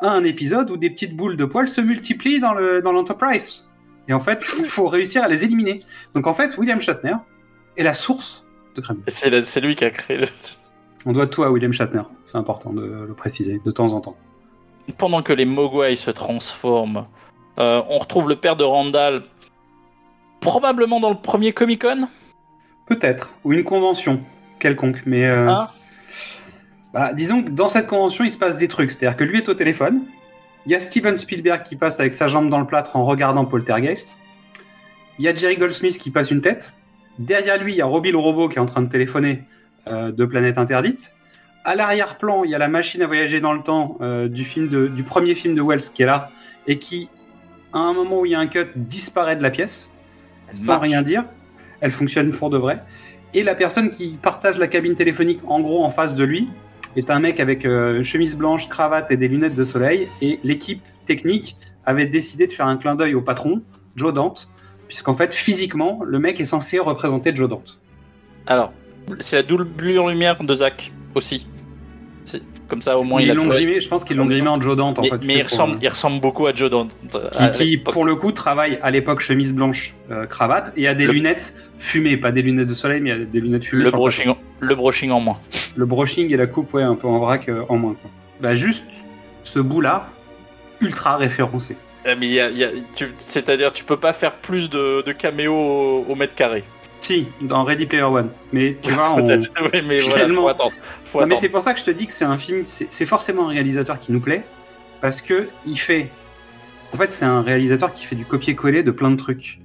a 0.00 0.10
un 0.10 0.24
épisode 0.24 0.70
où 0.70 0.76
des 0.76 0.90
petites 0.90 1.16
boules 1.16 1.36
de 1.36 1.44
poils 1.44 1.68
se 1.68 1.80
multiplient 1.80 2.40
dans, 2.40 2.54
le, 2.54 2.82
dans 2.82 2.92
l'Enterprise. 2.92 3.64
Et 4.08 4.12
en 4.12 4.20
fait, 4.20 4.44
il 4.58 4.68
faut 4.68 4.86
réussir 4.86 5.22
à 5.22 5.28
les 5.28 5.44
éliminer. 5.44 5.80
Donc 6.14 6.26
en 6.26 6.34
fait, 6.34 6.56
William 6.58 6.80
Shatner 6.80 7.14
est 7.76 7.82
la 7.82 7.94
source 7.94 8.44
de 8.74 8.80
Gremlin. 8.80 9.02
C'est 9.08 9.60
lui 9.60 9.76
qui 9.76 9.84
a 9.84 9.90
créé 9.90 10.16
le... 10.16 10.26
On 11.04 11.12
doit 11.12 11.26
tout 11.26 11.42
à 11.42 11.50
William 11.50 11.72
Shatner. 11.72 12.02
C'est 12.26 12.36
important 12.36 12.72
de 12.72 12.82
le 12.82 13.14
préciser 13.14 13.60
de 13.64 13.70
temps 13.70 13.92
en 13.92 14.00
temps. 14.00 14.16
Pendant 14.98 15.22
que 15.22 15.32
les 15.32 15.44
Mogwai 15.44 15.96
se 15.96 16.10
transforment, 16.10 17.04
euh, 17.58 17.82
on 17.88 17.98
retrouve 17.98 18.28
le 18.28 18.36
père 18.36 18.56
de 18.56 18.64
Randall, 18.64 19.22
probablement 20.40 21.00
dans 21.00 21.10
le 21.10 21.16
premier 21.16 21.52
Comic 21.52 21.82
Con? 21.82 22.08
Peut-être. 22.86 23.34
Ou 23.44 23.52
une 23.52 23.64
convention 23.64 24.20
quelconque. 24.58 25.02
Mais 25.06 25.26
euh, 25.26 25.50
Bah, 26.92 27.12
disons 27.12 27.42
que 27.42 27.50
dans 27.50 27.68
cette 27.68 27.88
convention, 27.88 28.24
il 28.24 28.32
se 28.32 28.38
passe 28.38 28.56
des 28.56 28.68
trucs. 28.68 28.90
C'est-à-dire 28.90 29.16
que 29.16 29.24
lui 29.24 29.38
est 29.38 29.48
au 29.48 29.54
téléphone. 29.54 30.02
Il 30.66 30.72
y 30.72 30.74
a 30.74 30.80
Steven 30.80 31.16
Spielberg 31.16 31.62
qui 31.62 31.76
passe 31.76 32.00
avec 32.00 32.12
sa 32.12 32.26
jambe 32.26 32.50
dans 32.50 32.58
le 32.58 32.66
plâtre 32.66 32.96
en 32.96 33.04
regardant 33.04 33.44
Poltergeist. 33.44 34.18
Il 35.18 35.24
y 35.24 35.28
a 35.28 35.34
Jerry 35.34 35.56
Goldsmith 35.56 35.96
qui 35.96 36.10
passe 36.10 36.32
une 36.32 36.40
tête. 36.40 36.74
Derrière 37.20 37.62
lui, 37.62 37.72
il 37.72 37.76
y 37.76 37.80
a 37.80 37.86
Robbie 37.86 38.10
le 38.10 38.18
robot 38.18 38.48
qui 38.48 38.56
est 38.56 38.60
en 38.60 38.66
train 38.66 38.82
de 38.82 38.88
téléphoner 38.88 39.44
euh, 39.86 40.10
de 40.10 40.24
Planète 40.24 40.58
Interdite. 40.58 41.14
À 41.64 41.76
l'arrière-plan, 41.76 42.42
il 42.44 42.50
y 42.50 42.54
a 42.54 42.58
la 42.58 42.68
machine 42.68 43.00
à 43.02 43.06
voyager 43.06 43.40
dans 43.40 43.52
le 43.52 43.62
temps 43.62 43.96
euh, 44.00 44.28
du, 44.28 44.44
film 44.44 44.68
de, 44.68 44.88
du 44.88 45.04
premier 45.04 45.36
film 45.36 45.54
de 45.54 45.62
Wells 45.62 45.92
qui 45.94 46.02
est 46.02 46.06
là 46.06 46.30
et 46.66 46.78
qui, 46.78 47.08
à 47.72 47.78
un 47.78 47.92
moment 47.92 48.20
où 48.20 48.26
il 48.26 48.32
y 48.32 48.34
a 48.34 48.40
un 48.40 48.48
cut, 48.48 48.66
disparaît 48.74 49.36
de 49.36 49.42
la 49.42 49.50
pièce 49.50 49.88
sans 50.52 50.72
marche. 50.72 50.82
rien 50.82 51.02
dire. 51.02 51.24
Elle 51.80 51.92
fonctionne 51.92 52.32
pour 52.32 52.50
de 52.50 52.58
vrai. 52.58 52.82
Et 53.34 53.44
la 53.44 53.54
personne 53.54 53.90
qui 53.90 54.18
partage 54.20 54.58
la 54.58 54.66
cabine 54.66 54.96
téléphonique 54.96 55.40
en 55.46 55.60
gros 55.60 55.84
en 55.84 55.90
face 55.90 56.16
de 56.16 56.24
lui 56.24 56.48
est 56.96 57.10
un 57.10 57.20
mec 57.20 57.40
avec 57.40 57.64
euh, 57.64 57.98
une 57.98 58.04
chemise 58.04 58.36
blanche, 58.36 58.68
cravate 58.68 59.10
et 59.10 59.16
des 59.16 59.28
lunettes 59.28 59.54
de 59.54 59.64
soleil. 59.64 60.08
Et 60.22 60.40
l'équipe 60.44 60.82
technique 61.06 61.56
avait 61.84 62.06
décidé 62.06 62.46
de 62.46 62.52
faire 62.52 62.66
un 62.66 62.76
clin 62.76 62.94
d'œil 62.94 63.14
au 63.14 63.20
patron, 63.22 63.62
Joe 63.94 64.12
Dante, 64.12 64.48
puisqu'en 64.88 65.14
fait, 65.14 65.34
physiquement, 65.34 66.00
le 66.04 66.18
mec 66.18 66.40
est 66.40 66.44
censé 66.46 66.78
représenter 66.78 67.34
Joe 67.34 67.48
Dante. 67.48 67.80
Alors, 68.46 68.72
c'est 69.20 69.36
la 69.36 69.42
doublure 69.42 70.08
lumière 70.08 70.42
de 70.42 70.54
Zach 70.54 70.92
aussi. 71.14 71.46
C'est- 72.24 72.42
Comme 72.68 72.82
ça, 72.82 72.98
au 72.98 73.04
moins, 73.04 73.20
il 73.20 73.26
ils 73.26 73.30
a 73.30 73.34
l'ont 73.34 73.46
grimé, 73.46 73.80
je 73.80 73.88
pense 73.88 74.02
qu'ils 74.02 74.16
l'ont 74.16 74.26
grimé 74.26 74.48
en 74.48 74.60
Joe 74.60 74.76
Dante. 74.76 74.98
En 74.98 75.02
Mais, 75.02 75.08
fait, 75.10 75.24
mais 75.24 75.34
il, 75.36 75.42
ressemble, 75.44 75.74
euh, 75.74 75.78
il 75.82 75.88
ressemble 75.88 76.20
beaucoup 76.20 76.48
à 76.48 76.52
Joe 76.54 76.68
Dante. 76.68 76.96
qui, 77.32 77.50
qui, 77.52 77.76
pour 77.78 78.04
le 78.04 78.16
coup, 78.16 78.32
travaille 78.32 78.80
à 78.82 78.90
l'époque 78.90 79.20
chemise 79.20 79.54
blanche, 79.54 79.94
euh, 80.10 80.26
cravate, 80.26 80.72
et 80.76 80.88
a 80.88 80.94
des 80.94 81.06
Le- 81.06 81.12
lunettes 81.12 81.54
fumées, 81.78 82.16
pas 82.16 82.32
des 82.32 82.42
lunettes 82.42 82.66
de 82.66 82.74
soleil, 82.74 83.00
mais 83.00 83.10
il 83.10 83.12
a 83.12 83.24
des 83.24 83.40
lunettes 83.40 83.64
fumées. 83.66 83.84
le, 83.84 83.90
brushing, 83.92 84.34
le 84.60 84.74
brushing 84.74 85.10
en 85.10 85.20
moins. 85.20 85.40
le 85.76 85.86
brushing 85.86 86.32
et 86.32 86.36
la 86.36 86.46
coupe, 86.46 86.72
ouais, 86.74 86.82
un 86.82 86.94
peu 86.94 87.06
en 87.08 87.18
vrac 87.18 87.48
euh, 87.48 87.62
en 87.68 87.76
moins. 87.78 87.94
Quoi. 88.00 88.10
Bah, 88.40 88.54
juste 88.54 88.84
ce 89.44 89.58
bout-là, 89.58 90.08
ultra 90.80 91.16
référencé. 91.16 91.76
Euh, 92.06 92.14
Mais 92.18 92.28
y 92.28 92.40
a- 92.40 92.50
y 92.50 92.64
a- 92.64 92.70
tu- 92.94 93.12
c'est-à-dire, 93.18 93.72
tu 93.72 93.84
peux 93.84 93.96
pas 93.98 94.12
faire 94.12 94.32
plus 94.34 94.70
de, 94.70 95.02
de 95.02 95.12
caméos 95.12 95.54
au, 95.54 96.06
au 96.08 96.14
mètre 96.14 96.34
carré. 96.34 96.64
Si, 97.02 97.26
dans 97.40 97.62
Ready 97.64 97.86
Player 97.86 98.02
One. 98.04 98.30
Mais 98.52 98.76
tu 98.82 98.92
vois, 98.92 99.10
on... 99.16 99.22
Peut-être, 99.24 99.50
oui, 99.72 99.82
mais 99.86 99.98
voilà, 99.98 100.14
Finalement. 100.24 100.42
faut 100.42 100.48
attendre. 100.48 100.72
Faut 101.04 101.20
Non, 101.20 101.26
mais 101.28 101.36
c'est 101.36 101.48
pour 101.48 101.62
ça 101.62 101.72
que 101.72 101.78
je 101.80 101.84
te 101.84 101.90
dis 101.90 102.06
que 102.06 102.12
c'est 102.12 102.24
un 102.24 102.38
film, 102.38 102.62
c'est 102.66 102.86
c'est 102.92 103.06
forcément 103.06 103.46
un 103.48 103.52
réalisateur 103.52 104.00
qui 104.00 104.12
nous 104.12 104.20
plaît, 104.20 104.42
parce 105.00 105.22
que 105.22 105.48
il 105.66 105.76
fait. 105.78 106.08
En 106.94 106.96
fait, 106.96 107.12
c'est 107.12 107.24
un 107.24 107.42
réalisateur 107.42 107.92
qui 107.92 108.04
fait 108.06 108.16
du 108.16 108.24
copier-coller 108.24 108.82
de 108.82 108.90
plein 108.90 109.10
de 109.10 109.16
trucs. 109.16 109.60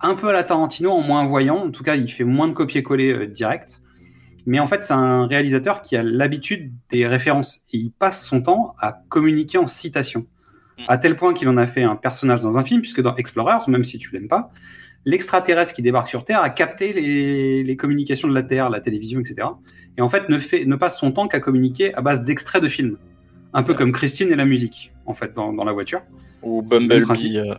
Un 0.00 0.14
peu 0.14 0.28
à 0.30 0.32
la 0.32 0.42
Tarantino, 0.44 0.90
en 0.90 1.00
moins 1.02 1.26
voyant. 1.26 1.56
En 1.66 1.70
tout 1.70 1.82
cas, 1.84 1.94
il 1.94 2.08
fait 2.10 2.24
moins 2.24 2.48
de 2.48 2.54
copier-coller 2.54 3.12
euh, 3.12 3.26
direct. 3.26 3.80
Mais 4.46 4.58
en 4.60 4.66
fait, 4.66 4.82
c'est 4.82 4.92
un 4.94 5.26
réalisateur 5.26 5.82
qui 5.82 5.96
a 5.96 6.02
l'habitude 6.02 6.72
des 6.90 7.06
références. 7.06 7.62
Et 7.72 7.78
il 7.78 7.90
passe 7.90 8.26
son 8.26 8.40
temps 8.42 8.74
à 8.78 9.02
communiquer 9.08 9.58
en 9.58 9.66
citation. 9.66 10.26
Mm. 10.78 10.82
À 10.88 10.98
tel 10.98 11.16
point 11.16 11.34
qu'il 11.34 11.48
en 11.48 11.56
a 11.56 11.66
fait 11.66 11.82
un 11.82 11.96
personnage 11.96 12.40
dans 12.40 12.58
un 12.58 12.64
film, 12.64 12.80
puisque 12.80 13.02
dans 13.02 13.14
Explorers, 13.16 13.68
même 13.68 13.84
si 13.84 13.98
tu 13.98 14.10
l'aimes 14.12 14.28
pas, 14.28 14.50
l'extraterrestre 15.04 15.74
qui 15.74 15.82
débarque 15.82 16.08
sur 16.08 16.24
Terre 16.24 16.42
a 16.42 16.50
capté 16.50 16.92
les, 16.92 17.62
les 17.64 17.76
communications 17.76 18.28
de 18.28 18.34
la 18.34 18.42
Terre, 18.42 18.70
la 18.70 18.80
télévision, 18.80 19.20
etc. 19.20 19.48
Et 19.98 20.02
en 20.02 20.08
fait, 20.08 20.28
ne, 20.28 20.38
fait, 20.38 20.64
ne 20.64 20.76
passe 20.76 20.98
son 20.98 21.12
temps 21.12 21.28
qu'à 21.28 21.40
communiquer 21.40 21.94
à 21.94 22.00
base 22.02 22.22
d'extraits 22.24 22.62
de 22.62 22.68
films. 22.68 22.96
Un 23.52 23.62
peu 23.62 23.72
Ouais. 23.72 23.78
comme 23.78 23.92
Christine 23.92 24.30
et 24.30 24.36
la 24.36 24.44
musique, 24.44 24.92
en 25.06 25.12
fait, 25.14 25.32
dans, 25.34 25.52
dans 25.52 25.64
la 25.64 25.72
voiture. 25.72 26.02
Ou 26.42 26.62
Bumblebee. 26.62 27.36
euh. 27.38 27.54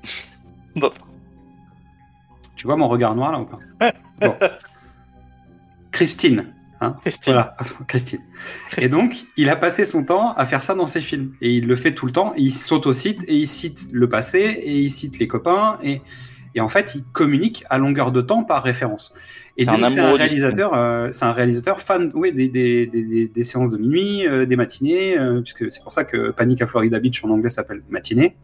Tu 2.55 2.67
vois 2.67 2.77
mon 2.77 2.87
regard 2.87 3.15
noir 3.15 3.31
là 3.31 3.39
ou 3.39 3.45
pas? 3.45 3.59
Bon. 4.21 4.35
Christine. 5.91 6.53
Hein 6.81 6.95
Christine. 7.01 7.33
Voilà, 7.33 7.55
Christine. 7.87 8.19
Et 8.79 8.89
donc, 8.89 9.25
il 9.37 9.49
a 9.49 9.55
passé 9.55 9.85
son 9.85 10.03
temps 10.03 10.33
à 10.33 10.45
faire 10.45 10.63
ça 10.63 10.73
dans 10.75 10.87
ses 10.87 11.01
films. 11.01 11.33
Et 11.41 11.51
il 11.53 11.67
le 11.67 11.75
fait 11.75 11.93
tout 11.93 12.05
le 12.07 12.11
temps. 12.11 12.33
Il 12.37 12.53
s'autocite 12.53 13.21
et 13.27 13.35
il 13.35 13.47
cite 13.47 13.87
le 13.91 14.09
passé 14.09 14.39
et 14.39 14.79
il 14.79 14.89
cite 14.89 15.19
les 15.19 15.27
copains. 15.27 15.77
Et, 15.83 16.01
et 16.55 16.59
en 16.61 16.69
fait, 16.69 16.93
il 16.95 17.03
communique 17.03 17.63
à 17.69 17.77
longueur 17.77 18.11
de 18.11 18.21
temps 18.21 18.43
par 18.43 18.63
référence. 18.63 19.13
Et 19.57 19.65
C'est 19.65 19.69
un 19.69 19.75
réalisateur, 20.17 20.73
euh, 20.73 21.09
c'est 21.11 21.25
un 21.25 21.33
réalisateur 21.33 21.81
fan, 21.81 22.09
oui, 22.15 22.33
des, 22.33 22.47
des, 22.47 22.87
des, 22.87 23.03
des- 23.03 23.27
des 23.27 23.43
séances 23.43 23.69
de 23.69 23.77
minuit, 23.77 24.25
euh, 24.25 24.45
des 24.45 24.55
matinées, 24.55 25.19
euh, 25.19 25.41
puisque 25.41 25.69
c'est 25.71 25.83
pour 25.83 25.91
ça 25.91 26.03
que 26.05 26.31
Panic 26.31 26.61
à 26.61 26.67
Florida 26.67 26.99
Beach 26.99 27.23
en 27.23 27.29
anglais 27.29 27.49
s'appelle 27.49 27.83
matinée. 27.89 28.37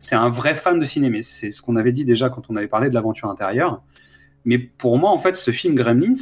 C'est 0.00 0.14
un 0.16 0.30
vrai 0.30 0.54
fan 0.54 0.80
de 0.80 0.84
cinéma. 0.84 1.18
C'est 1.22 1.50
ce 1.50 1.62
qu'on 1.62 1.76
avait 1.76 1.92
dit 1.92 2.04
déjà 2.04 2.30
quand 2.30 2.42
on 2.48 2.56
avait 2.56 2.68
parlé 2.68 2.88
de 2.88 2.94
l'aventure 2.94 3.28
intérieure. 3.28 3.82
Mais 4.44 4.58
pour 4.58 4.98
moi, 4.98 5.10
en 5.10 5.18
fait, 5.18 5.36
ce 5.36 5.50
film 5.50 5.74
Gremlins, 5.74 6.14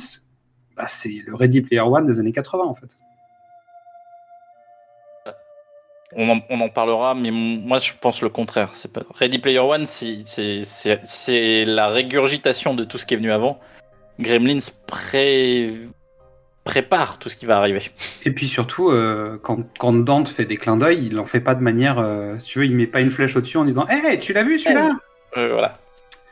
bah, 0.79 0.87
c'est 0.89 1.23
le 1.27 1.35
Ready 1.35 1.61
Player 1.61 1.81
One 1.83 2.07
des 2.07 2.21
années 2.21 2.33
80, 2.33 2.65
en 2.65 2.75
fait. 2.75 2.87
On 6.17 6.31
en, 6.31 6.41
on 6.49 6.59
en 6.63 6.71
parlera, 6.71 7.15
mais 7.15 7.31
moi 7.31 7.77
je 7.79 7.93
pense 8.01 8.23
le 8.23 8.31
contraire. 8.31 8.71
C'est 8.73 8.91
pas 8.91 9.03
Ready 9.15 9.41
Player 9.41 9.59
One, 9.59 9.85
c'est- 9.85 11.65
la 11.67 11.89
régurgitation 11.89 12.73
de 12.73 12.85
tout 12.85 12.97
ce 12.97 13.05
qui 13.05 13.13
est 13.13 13.19
venu 13.19 13.31
avant. 13.31 13.61
Gremlins 14.19 14.59
pré... 14.87 15.71
prépare 16.65 17.19
tout 17.19 17.29
ce 17.29 17.37
qui 17.37 17.45
va 17.45 17.59
arriver. 17.59 17.83
Et 18.25 18.31
puis 18.31 18.49
surtout, 18.49 18.89
euh, 18.91 19.39
quand, 19.43 19.59
quand 19.79 19.93
Dante 19.93 20.29
fait 20.29 20.47
des 20.47 20.57
clins 20.57 20.77
d'œil, 20.79 21.05
il 21.07 21.19
en 21.21 21.27
fait 21.27 21.41
pas 21.41 21.55
de 21.55 21.63
manière, 21.63 21.99
euh, 21.99 22.39
si 22.39 22.47
tu 22.47 22.59
veux, 22.61 22.65
il 22.65 22.75
met 22.75 22.87
pas 22.87 23.01
une 23.01 23.11
flèche 23.11 23.37
au-dessus 23.37 23.59
en 23.59 23.65
disant 23.67 23.87
Hé, 23.89 24.19
tu 24.19 24.33
l'as 24.33 24.45
vu 24.45 24.59
celui-là? 24.59 24.93
Euh, 25.37 25.53
voilà. 25.53 25.75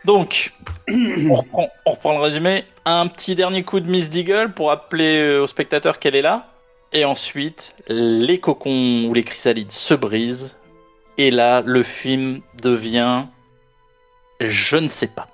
Donc, 0.07 0.53
on 0.89 1.35
reprend, 1.35 2.13
le 2.13 2.21
résumé. 2.21 2.65
Un 2.85 3.09
petit 3.09 3.35
dernier 3.35 3.65
coup 3.65 3.81
de 3.81 3.91
Miss 3.91 4.09
Deagle 4.09 4.53
pour 4.55 4.69
rappeler 4.69 5.19
euh, 5.19 5.43
aux 5.43 5.49
spectateurs 5.49 5.99
qu'elle 5.99 6.15
est 6.15 6.23
là. 6.23 6.53
Et 6.93 7.05
ensuite, 7.05 7.75
les 7.89 8.39
cocons 8.39 9.07
ou 9.09 9.15
les 9.15 9.25
chrysalides 9.25 9.73
se 9.73 9.95
brisent. 9.95 10.55
Et 11.19 11.33
là, 11.33 11.61
le 11.67 11.83
film 11.83 12.41
devient. 12.63 13.25
Je 14.41 14.77
ne 14.77 14.87
sais 14.87 15.09
pas. 15.09 15.27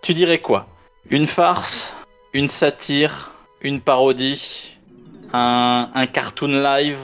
Tu 0.00 0.14
dirais 0.14 0.38
quoi? 0.38 0.68
Une 1.10 1.26
farce? 1.26 1.92
Une 2.32 2.46
satire? 2.46 3.32
Une 3.62 3.80
parodie? 3.80 4.76
Un, 5.32 6.06
cartoon 6.12 6.62
live? 6.62 6.98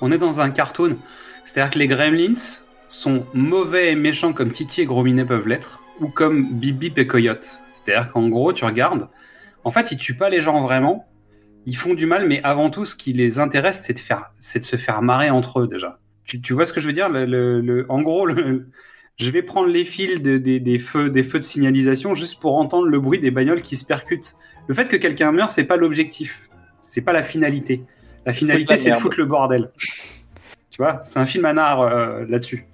On 0.00 0.12
est 0.12 0.18
dans 0.18 0.40
un 0.40 0.50
cartoon. 0.50 0.96
C'est-à-dire 1.44 1.72
que 1.72 1.78
les 1.80 1.88
Gremlins 1.88 2.60
sont 2.86 3.26
mauvais 3.34 3.90
et 3.90 3.94
méchants 3.96 4.32
comme 4.32 4.52
Titi 4.52 4.82
et 4.82 4.86
Gros 4.86 5.02
Minet 5.02 5.24
peuvent 5.24 5.48
l'être, 5.48 5.81
ou 6.00 6.08
comme 6.08 6.46
Bip 6.58 6.78
Bip 6.78 6.98
et 6.98 7.06
Coyote. 7.06 7.58
C'est-à-dire 7.74 8.12
qu'en 8.12 8.28
gros, 8.28 8.52
tu 8.52 8.64
regardes, 8.64 9.08
en 9.64 9.70
fait, 9.70 9.92
ils 9.92 9.96
tuent 9.98 10.16
pas 10.16 10.30
les 10.30 10.40
gens 10.40 10.60
vraiment, 10.62 11.08
ils 11.66 11.76
font 11.76 11.94
du 11.94 12.06
mal, 12.06 12.26
mais 12.26 12.40
avant 12.42 12.70
tout, 12.70 12.84
ce 12.84 12.96
qui 12.96 13.12
les 13.12 13.38
intéresse, 13.38 13.82
c'est 13.84 13.94
de, 13.94 13.98
faire, 14.00 14.32
c'est 14.40 14.58
de 14.60 14.64
se 14.64 14.76
faire 14.76 15.02
marrer 15.02 15.30
entre 15.30 15.60
eux 15.60 15.68
déjà. 15.68 15.98
Tu, 16.24 16.40
tu 16.40 16.52
vois 16.54 16.66
ce 16.66 16.72
que 16.72 16.80
je 16.80 16.86
veux 16.86 16.92
dire? 16.92 17.08
Le, 17.08 17.24
le- 17.26 17.60
le- 17.60 17.86
En 17.88 18.02
gros, 18.02 18.26
le- 18.26 18.68
je 19.18 19.30
vais 19.30 19.42
prendre 19.42 19.68
les 19.68 19.84
fils 19.84 20.20
de- 20.22 20.38
des- 20.38 20.60
des, 20.60 20.78
feux, 20.78 21.10
des 21.10 21.22
feux 21.22 21.38
de 21.38 21.44
signalisation 21.44 22.14
juste 22.14 22.40
pour 22.40 22.56
entendre 22.58 22.86
le 22.88 22.98
bruit 23.00 23.18
des 23.20 23.30
bagnoles 23.30 23.62
qui 23.62 23.76
se 23.76 23.84
percutent. 23.84 24.34
Le 24.68 24.74
fait 24.74 24.86
que 24.88 24.96
quelqu'un 24.96 25.32
meurt, 25.32 25.50
c'est 25.50 25.64
pas 25.64 25.76
l'objectif, 25.76 26.48
c'est 26.82 27.00
pas 27.00 27.12
la 27.12 27.22
finalité. 27.22 27.84
La 28.24 28.32
finalité, 28.32 28.76
c'est 28.78 28.90
de 28.90 28.94
foutre 29.00 29.18
le 29.18 29.26
bordel. 29.26 29.70
Tu 30.70 30.78
vois, 30.78 31.00
c'est 31.04 31.18
un 31.18 31.26
film 31.26 31.44
à 31.44 31.52
nard 31.52 31.80
euh, 31.80 32.24
là-dessus. 32.28 32.66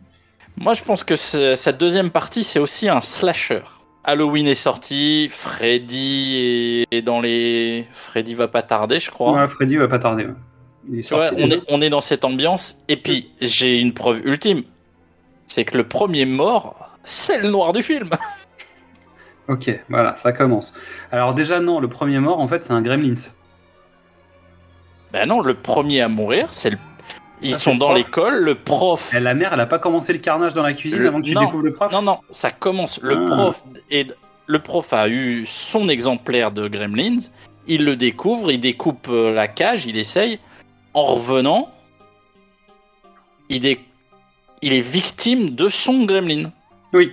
Moi, 0.60 0.74
je 0.74 0.82
pense 0.82 1.04
que 1.04 1.16
cette 1.16 1.78
deuxième 1.78 2.10
partie, 2.10 2.42
c'est 2.44 2.58
aussi 2.58 2.88
un 2.88 3.00
slasher. 3.00 3.62
Halloween 4.04 4.46
est 4.46 4.54
sorti, 4.54 5.28
Freddy 5.30 6.84
est 6.90 7.02
dans 7.02 7.20
les. 7.20 7.86
Freddy 7.92 8.34
va 8.34 8.48
pas 8.48 8.62
tarder, 8.62 9.00
je 9.00 9.10
crois. 9.10 9.32
Ouais, 9.32 9.48
Freddy 9.48 9.76
va 9.76 9.88
pas 9.88 9.98
tarder. 9.98 10.24
ouais. 10.24 10.32
Il 10.90 11.00
est 11.00 11.12
on, 11.12 11.50
est, 11.50 11.60
on 11.68 11.82
est 11.82 11.90
dans 11.90 12.00
cette 12.00 12.24
ambiance. 12.24 12.76
Et 12.88 12.96
puis, 12.96 13.30
j'ai 13.42 13.78
une 13.78 13.92
preuve 13.92 14.26
ultime. 14.26 14.62
C'est 15.46 15.64
que 15.64 15.76
le 15.76 15.86
premier 15.86 16.24
mort, 16.24 16.90
c'est 17.04 17.38
le 17.38 17.50
noir 17.50 17.72
du 17.72 17.82
film. 17.82 18.08
Ok, 19.48 19.70
voilà, 19.88 20.14
ça 20.18 20.32
commence. 20.32 20.74
Alors 21.10 21.32
déjà, 21.32 21.58
non, 21.58 21.80
le 21.80 21.88
premier 21.88 22.18
mort, 22.18 22.38
en 22.38 22.46
fait, 22.46 22.66
c'est 22.66 22.74
un 22.74 22.82
Gremlins. 22.82 23.14
Ben 25.10 25.26
non, 25.26 25.40
le 25.40 25.54
premier 25.54 26.02
à 26.02 26.08
mourir, 26.08 26.48
c'est 26.52 26.68
le. 26.68 26.76
Ils 27.42 27.54
Ça, 27.54 27.60
sont 27.60 27.76
dans 27.76 27.86
prof. 27.90 27.98
l'école, 27.98 28.34
le 28.42 28.54
prof. 28.56 29.14
Et 29.14 29.20
la 29.20 29.34
mère, 29.34 29.52
elle 29.52 29.60
a 29.60 29.66
pas 29.66 29.78
commencé 29.78 30.12
le 30.12 30.18
carnage 30.18 30.54
dans 30.54 30.62
la 30.62 30.72
cuisine 30.74 30.98
Le- 30.98 31.08
avant 31.08 31.20
que 31.20 31.26
tu 31.26 31.34
non, 31.34 31.42
découvres 31.42 31.62
le 31.64 31.72
prof 31.72 31.92
Non, 31.92 32.02
non, 32.02 32.18
ça 32.30 32.50
commence. 32.50 32.98
Le 33.02 33.16
Ah. 33.16 33.30
prof 33.30 33.64
et 33.90 34.06
le 34.46 34.58
prof 34.58 34.92
a 34.92 35.08
eu 35.08 35.44
son 35.46 35.88
exemplaire 35.88 36.50
de 36.50 36.66
Gremlins. 36.68 37.18
Il 37.66 37.84
le 37.84 37.96
découvre, 37.96 38.50
il 38.50 38.58
découpe 38.60 39.08
euh, 39.08 39.32
la 39.32 39.46
cage, 39.46 39.86
il 39.86 39.96
essaye. 39.96 40.38
En 40.94 41.04
revenant, 41.04 41.70
il 43.48 43.66
est, 43.66 43.80
il 44.62 44.72
est 44.72 44.80
victime 44.80 45.50
de 45.50 45.68
son 45.68 46.04
Gremlin. 46.06 46.50
Oui. 46.92 47.12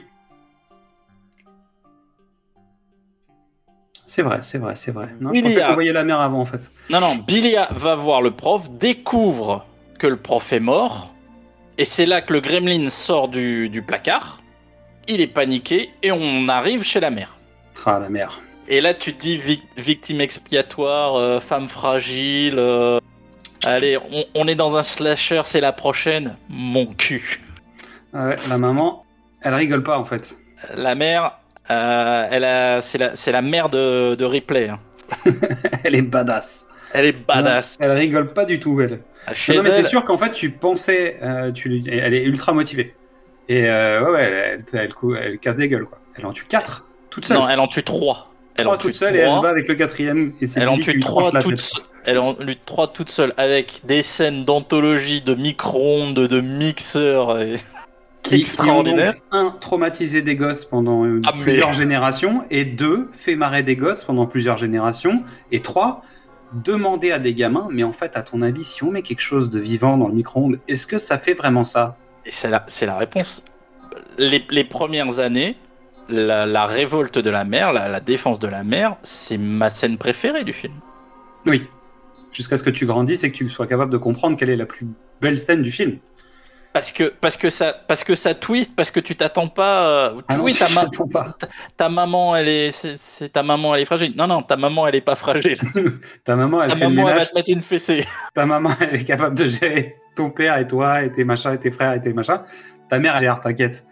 C'est 4.07 4.21
vrai, 4.21 4.39
c'est 4.41 4.59
vrai, 4.59 4.75
c'est 4.75 4.91
vrai. 4.91 5.09
Non, 5.19 5.31
je 5.33 5.37
Il 5.39 5.43
pensais 5.43 5.55
y 5.55 5.61
a- 5.61 5.67
qu'on 5.67 5.73
voyait 5.73 5.93
la 5.93 6.03
mère 6.03 6.21
avant, 6.21 6.39
en 6.41 6.45
fait. 6.45 6.69
Non, 6.89 6.99
non, 7.01 7.15
Billy 7.15 7.55
a- 7.57 7.69
va 7.75 7.95
voir 7.95 8.21
le 8.21 8.31
prof, 8.31 8.69
découvre 8.71 9.65
que 9.99 10.07
le 10.07 10.17
prof 10.17 10.51
est 10.53 10.59
mort. 10.59 11.13
Et 11.77 11.85
c'est 11.85 12.05
là 12.05 12.21
que 12.21 12.33
le 12.33 12.39
Gremlin 12.41 12.89
sort 12.89 13.27
du, 13.27 13.69
du 13.69 13.81
placard. 13.81 14.41
Il 15.07 15.21
est 15.21 15.27
paniqué 15.27 15.91
et 16.03 16.11
on 16.11 16.47
arrive 16.49 16.83
chez 16.83 16.99
la 16.99 17.09
mère. 17.09 17.37
Ah, 17.85 17.99
la 17.99 18.09
mère. 18.09 18.41
Et 18.67 18.81
là, 18.81 18.93
tu 18.93 19.13
te 19.13 19.19
dis 19.19 19.37
vic- 19.37 19.63
victime 19.77 20.21
expiatoire, 20.21 21.15
euh, 21.15 21.39
femme 21.39 21.67
fragile. 21.67 22.55
euh, 22.57 22.99
Allez, 23.63 23.97
on, 23.97 24.23
on 24.35 24.47
est 24.47 24.55
dans 24.55 24.77
un 24.77 24.83
slasher, 24.83 25.41
c'est 25.45 25.61
la 25.61 25.71
prochaine. 25.71 26.35
Mon 26.49 26.85
cul. 26.87 27.41
Ouais, 28.13 28.35
la 28.49 28.57
maman, 28.57 29.05
elle 29.41 29.53
rigole 29.53 29.83
pas 29.83 29.97
en 29.99 30.05
fait. 30.05 30.35
La 30.75 30.95
mère, 30.95 31.37
euh, 31.69 32.27
elle 32.31 32.43
a, 32.45 32.81
c'est 32.81 32.97
la, 32.97 33.13
la 33.31 33.41
mère 33.41 33.69
de, 33.69 34.15
de 34.15 34.25
Ripley. 34.25 34.69
hein. 34.69 34.79
elle 35.83 35.95
est 35.95 36.01
badass. 36.01 36.65
Elle 36.93 37.05
est 37.05 37.25
badass. 37.27 37.77
Elle 37.79 37.91
rigole 37.91 38.33
pas 38.33 38.45
du 38.45 38.59
tout, 38.59 38.79
elle. 38.81 39.01
Chez 39.33 39.55
non, 39.55 39.63
mais 39.63 39.69
elle, 39.71 39.83
c'est 39.83 39.89
sûr 39.89 40.05
qu'en 40.05 40.17
fait, 40.17 40.31
tu 40.31 40.49
pensais, 40.51 41.17
euh, 41.23 41.51
tu, 41.51 41.83
elle 41.91 42.13
est 42.13 42.23
ultra 42.23 42.53
motivée. 42.53 42.93
Et 43.49 43.67
euh, 43.69 44.03
ouais, 44.05 44.11
ouais, 44.11 44.23
elle, 44.23 44.65
elle, 44.73 44.79
elle, 44.79 44.93
cou- 44.93 45.15
elle 45.15 45.37
casse 45.39 45.57
des 45.57 45.67
gueules, 45.69 45.85
quoi. 45.85 45.99
Elle 46.17 46.25
en 46.25 46.31
tue 46.31 46.45
4 46.45 46.85
toute 47.09 47.25
seule. 47.25 47.37
non, 47.37 47.47
elle 47.49 47.59
en 47.59 47.67
tue 47.67 47.83
trois. 47.83 48.31
Elle 48.57 48.63
Trois 48.65 48.75
en 48.75 48.77
tue 48.77 48.87
toute 48.87 48.95
seule 48.95 49.15
et 49.15 49.19
elle 49.19 49.31
se 49.31 49.39
bat 49.41 49.49
avec 49.49 49.67
le 49.67 49.75
quatrième. 49.75 50.33
Et 50.41 50.45
Elle 50.55 50.69
en 50.69 50.77
tue 50.77 50.93
lui 50.93 51.01
trois 51.01 51.23
tranche 51.23 51.33
la 51.33 51.41
toutes, 51.41 51.51
tête. 51.55 51.59
se- 51.59 51.79
elle 52.05 52.19
en 52.19 52.33
tue 52.33 52.55
trois 52.65 52.87
toutes 52.87 53.09
seules 53.09 53.33
avec 53.37 53.81
des 53.83 54.01
scènes 54.01 54.45
d'anthologie, 54.45 55.21
de 55.21 55.35
micro-ondes, 55.35 56.13
de 56.15 56.41
mixeurs. 56.41 57.39
et- 57.41 57.55
qui, 58.23 58.35
extraordinaire. 58.35 59.13
Qui 59.15 59.19
ont 59.33 59.43
donc, 59.43 59.53
un, 59.55 59.57
traumatisé 59.59 60.21
des 60.21 60.35
gosses 60.35 60.65
pendant 60.65 61.03
Ah, 61.25 61.33
mais- 61.35 61.43
plusieurs 61.43 61.73
générations, 61.73 62.43
et 62.49 62.65
deux, 62.65 63.09
fait 63.13 63.35
marrer 63.35 63.61
des 63.63 63.75
gosses 63.75 64.03
pendant 64.03 64.25
plusieurs 64.25 64.57
générations, 64.57 65.23
et 65.51 65.61
trois, 65.61 66.01
demander 66.63 67.11
à 67.11 67.19
des 67.19 67.33
gamins, 67.33 67.67
mais 67.71 67.83
en 67.83 67.93
fait, 67.93 68.15
à 68.15 68.21
ton 68.21 68.41
avis, 68.41 68.63
si 68.63 68.83
on 68.83 68.91
met 68.91 69.01
quelque 69.01 69.21
chose 69.21 69.49
de 69.49 69.59
vivant 69.59 69.97
dans 69.97 70.07
le 70.07 70.13
micro-ondes, 70.13 70.59
est-ce 70.67 70.87
que 70.87 70.97
ça 70.97 71.17
fait 71.17 71.33
vraiment 71.33 71.63
ça? 71.63 71.97
Et 72.25 72.31
c'est 72.31 72.49
la, 72.49 72.63
c'est 72.67 72.85
la 72.85 72.97
réponse. 72.97 73.43
Les, 74.17 74.43
les 74.49 74.63
premières 74.63 75.19
années, 75.19 75.57
la, 76.09 76.45
la 76.45 76.65
révolte 76.65 77.19
de 77.19 77.29
la 77.29 77.43
mer, 77.43 77.73
la, 77.73 77.87
la 77.87 77.99
défense 77.99 78.39
de 78.39 78.47
la 78.47 78.63
mer, 78.63 78.97
c'est 79.03 79.37
ma 79.37 79.69
scène 79.69 79.97
préférée 79.97 80.43
du 80.43 80.53
film. 80.53 80.73
Oui. 81.45 81.67
Jusqu'à 82.31 82.57
ce 82.57 82.63
que 82.63 82.69
tu 82.69 82.85
grandisses 82.85 83.23
et 83.23 83.31
que 83.31 83.37
tu 83.37 83.49
sois 83.49 83.67
capable 83.67 83.91
de 83.91 83.97
comprendre 83.97 84.37
quelle 84.37 84.49
est 84.49 84.57
la 84.57 84.65
plus 84.65 84.87
belle 85.21 85.37
scène 85.37 85.61
du 85.61 85.71
film. 85.71 85.97
Parce 86.75 86.91
que, 86.91 87.05
parce 87.21 87.37
que, 87.37 87.49
ça, 87.49 87.73
parce 87.87 88.03
que 88.03 88.15
ça 88.15 88.33
twist, 88.33 88.75
parce 88.75 88.91
que 88.91 88.99
tu 88.99 89.15
t'attends 89.15 89.47
pas. 89.47 89.87
euh, 89.87 90.21
Ah 90.27 90.35
non, 90.35 90.43
oui, 90.43 90.53
ta, 90.53 90.65
je 90.65 90.75
ma- 90.75 90.81
t'attends 90.83 91.07
pas. 91.07 91.37
ta 91.77 91.87
maman, 91.87 92.35
elle 92.35 92.49
est, 92.49 92.71
c'est, 92.71 93.29
ta 93.29 93.43
maman, 93.43 93.73
elle 93.75 93.83
est 93.83 93.85
fragile. 93.85 94.13
Non, 94.17 94.27
non, 94.27 94.41
ta 94.41 94.57
maman, 94.57 94.85
elle 94.85 94.95
est 94.95 95.01
pas 95.01 95.15
fragile. 95.15 95.57
Ta 96.25 96.35
maman, 96.35 96.63
elle 96.63 96.71
Ta 96.71 96.75
fait 96.75 96.89
le 96.89 96.89
maman, 96.89 97.07
elle 97.11 97.17
va 97.17 97.25
te 97.27 97.33
mettre 97.33 97.49
une 97.49 97.61
fessée. 97.61 98.05
Ta 98.33 98.45
maman, 98.45 98.71
elle 98.81 98.93
est 98.99 99.03
capable 99.05 99.35
de 99.37 99.47
gérer 99.47 99.95
ton 100.17 100.29
père 100.29 100.57
et 100.57 100.67
toi 100.67 101.01
et 101.03 101.13
tes 101.13 101.23
machins 101.23 101.53
et 101.53 101.57
tes 101.59 101.71
frères 101.71 101.93
et 101.93 102.01
tes 102.01 102.11
machins. 102.11 102.41
Ta 102.89 102.99
mère, 102.99 103.15
elle 103.15 103.21
gère, 103.21 103.39
t'inquiète. 103.39 103.85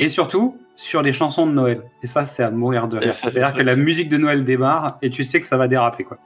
Et 0.00 0.08
surtout, 0.08 0.58
sur 0.74 1.02
les 1.02 1.12
chansons 1.12 1.46
de 1.46 1.52
Noël. 1.52 1.82
Et 2.02 2.08
ça, 2.08 2.26
c'est 2.26 2.42
à 2.42 2.50
mourir 2.50 2.88
de 2.88 2.98
rire. 2.98 3.12
c'est 3.12 3.30
C'est-à-dire 3.30 3.50
que 3.50 3.62
très- 3.62 3.62
la 3.62 3.76
musique 3.76 4.08
de 4.08 4.16
Noël 4.16 4.44
démarre 4.44 4.98
et 5.02 5.08
tu 5.10 5.22
sais 5.22 5.38
que 5.38 5.46
ça 5.46 5.56
va 5.56 5.68
déraper, 5.68 6.02
quoi. 6.02 6.18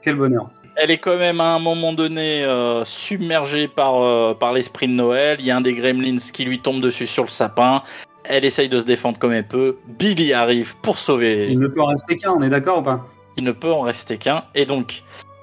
Quel 0.00 0.14
bonheur. 0.14 0.48
Elle 0.76 0.90
est 0.90 0.98
quand 0.98 1.16
même 1.16 1.40
à 1.40 1.54
un 1.54 1.58
moment 1.58 1.92
donné 1.92 2.42
euh, 2.44 2.84
submergée 2.84 3.68
par, 3.68 4.00
euh, 4.02 4.34
par 4.34 4.52
l'esprit 4.52 4.88
de 4.88 4.92
Noël. 4.92 5.36
Il 5.40 5.46
y 5.46 5.50
a 5.50 5.56
un 5.56 5.60
des 5.60 5.74
gremlins 5.74 6.16
qui 6.32 6.44
lui 6.44 6.58
tombe 6.60 6.80
dessus 6.80 7.06
sur 7.06 7.22
le 7.24 7.28
sapin. 7.28 7.82
Elle 8.24 8.44
essaye 8.44 8.68
de 8.68 8.78
se 8.78 8.84
défendre 8.84 9.18
comme 9.18 9.32
elle 9.32 9.46
peut. 9.46 9.76
Billy 9.86 10.32
arrive 10.32 10.76
pour 10.82 10.98
sauver. 10.98 11.48
Il 11.50 11.58
ne 11.58 11.66
peut 11.68 11.82
en 11.82 11.86
rester 11.86 12.16
qu'un, 12.16 12.30
on 12.32 12.42
est 12.42 12.48
d'accord 12.50 12.78
ou 12.78 12.82
pas? 12.82 13.06
Il 13.36 13.44
ne 13.44 13.52
peut 13.52 13.72
en 13.72 13.80
rester 13.82 14.16
qu'un. 14.18 14.44
Et 14.54 14.64
donc, 14.66 15.02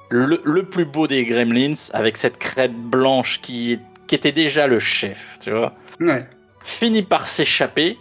le, 0.09 0.41
le 0.43 0.63
plus 0.63 0.85
beau 0.85 1.07
des 1.07 1.25
gremlins, 1.25 1.73
avec 1.93 2.17
cette 2.17 2.37
crête 2.37 2.73
blanche 2.73 3.39
qui, 3.41 3.73
est- 3.73 3.81
qui 4.07 4.15
était 4.15 4.31
déjà 4.31 4.67
le 4.67 4.79
chef, 4.79 5.37
tu 5.43 5.51
vois, 5.51 5.73
Ouais. 5.99 6.25
finit 6.63 7.01
par 7.03 7.27
s'échapper, 7.27 7.97